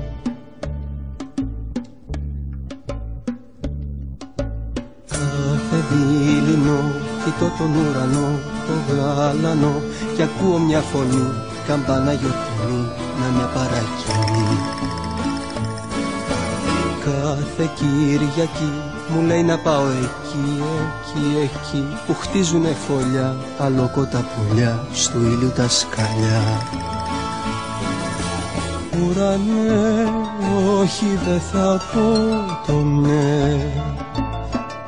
Κάθε 5.06 5.84
δίληνο 5.90 6.80
κοιτώ 7.24 7.52
τον 7.58 7.74
ουρανό, 7.74 8.38
το 8.66 8.94
γάλανο 8.94 9.82
και 10.16 10.22
ακούω 10.22 10.58
μια 10.58 10.80
φωνή, 10.80 11.32
καμπάνα 11.66 12.12
γιορτινή, 12.12 12.88
να 13.20 13.26
με 13.36 13.48
παρακινεί. 13.54 14.58
Κάθε 17.04 17.70
Κυριακή 17.74 18.87
μου 19.08 19.22
λέει 19.26 19.42
να 19.42 19.58
πάω 19.58 19.86
εκεί, 19.86 20.62
εκεί, 20.92 21.36
εκεί 21.42 21.86
που 22.06 22.14
χτίζουνε 22.14 22.76
φωλιά, 22.86 23.36
αλόκοτα 23.58 24.24
πουλιά, 24.34 24.86
στο 24.92 25.18
ήλιο 25.18 25.48
τα 25.48 25.68
σκαλιά. 25.68 26.42
Ουρανέ, 29.02 30.12
όχι 30.80 31.18
δεν 31.26 31.40
θα 31.40 31.80
πω 31.92 32.12
το 32.66 32.78
ναι 32.82 33.56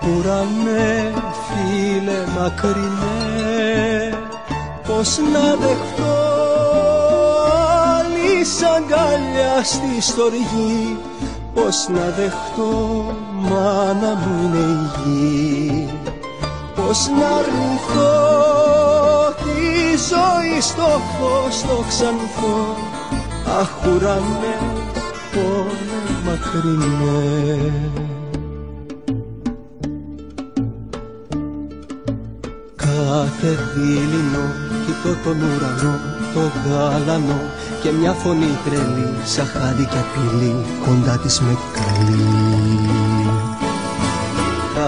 Ουρανέ, 0.03 1.13
φίλε 1.47 2.25
μακρινέ 2.39 4.19
Πώς 4.87 5.19
να 5.19 5.57
δεχτώ 5.57 6.19
άλλη 7.99 8.45
αγκαλιά 8.77 9.65
στη 9.65 10.01
στοργή 10.01 10.99
Πώς 11.55 11.89
να 11.89 12.05
δεχτώ 12.17 13.05
μάνα 13.41 14.15
μου 14.15 14.45
είναι 14.45 14.59
η 14.59 14.91
γη. 14.97 15.89
Πώς 16.75 17.09
να 17.19 17.27
αρνηθώ 17.27 18.41
τη 19.43 19.97
ζωή 20.11 20.61
στο 20.61 20.83
φως 20.83 21.61
το 21.61 21.85
ξανθώ 21.89 22.77
Αχ 23.61 23.71
ουρανέ, 23.87 24.57
πόνε 25.33 26.01
μακρινέ 26.25 27.73
Κάθε 32.77 33.59
δίληνο 33.75 34.45
κοιτώ 34.87 35.17
τον 35.25 35.37
ουρανό, 35.37 35.99
το 36.35 36.41
γάλανο 36.69 37.41
και 37.83 37.91
μια 37.93 38.13
φωνή 38.13 38.59
τρελή 38.65 39.15
σαν 39.25 39.47
χάδι 39.47 39.85
και 39.85 39.99
απειλή 39.99 40.57
κοντά 40.87 41.19
της 41.19 41.41
με 41.41 41.57
καλή. 41.73 42.50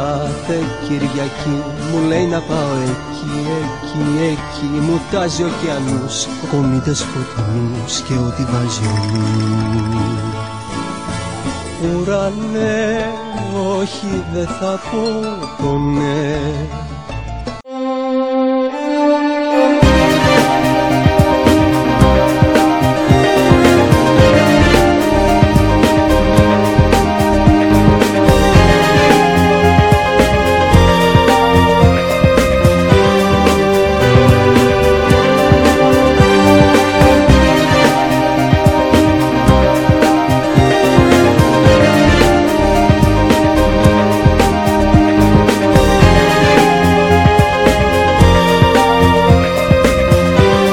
Κάθε 0.03 0.59
Κυριακή 0.89 1.63
μου 1.91 2.09
λέει 2.09 2.27
να 2.27 2.41
πάω 2.41 2.75
εκεί, 2.85 3.35
εκεί, 3.61 4.05
εκεί 4.31 4.67
μου 4.67 5.01
τάζει 5.11 5.43
ωκεανούς, 5.43 6.27
κομίτες 6.51 7.01
φωτεινούς 7.03 8.01
και 8.01 8.13
ό,τι 8.13 8.43
βάζει 8.45 8.83
ο 8.87 9.05
νους. 9.11 9.63
Ουρανέ, 11.83 13.13
όχι 13.79 14.25
δεν 14.33 14.47
θα 14.47 14.81
πω 14.91 15.03
το 15.63 15.79
ναι 15.79 16.39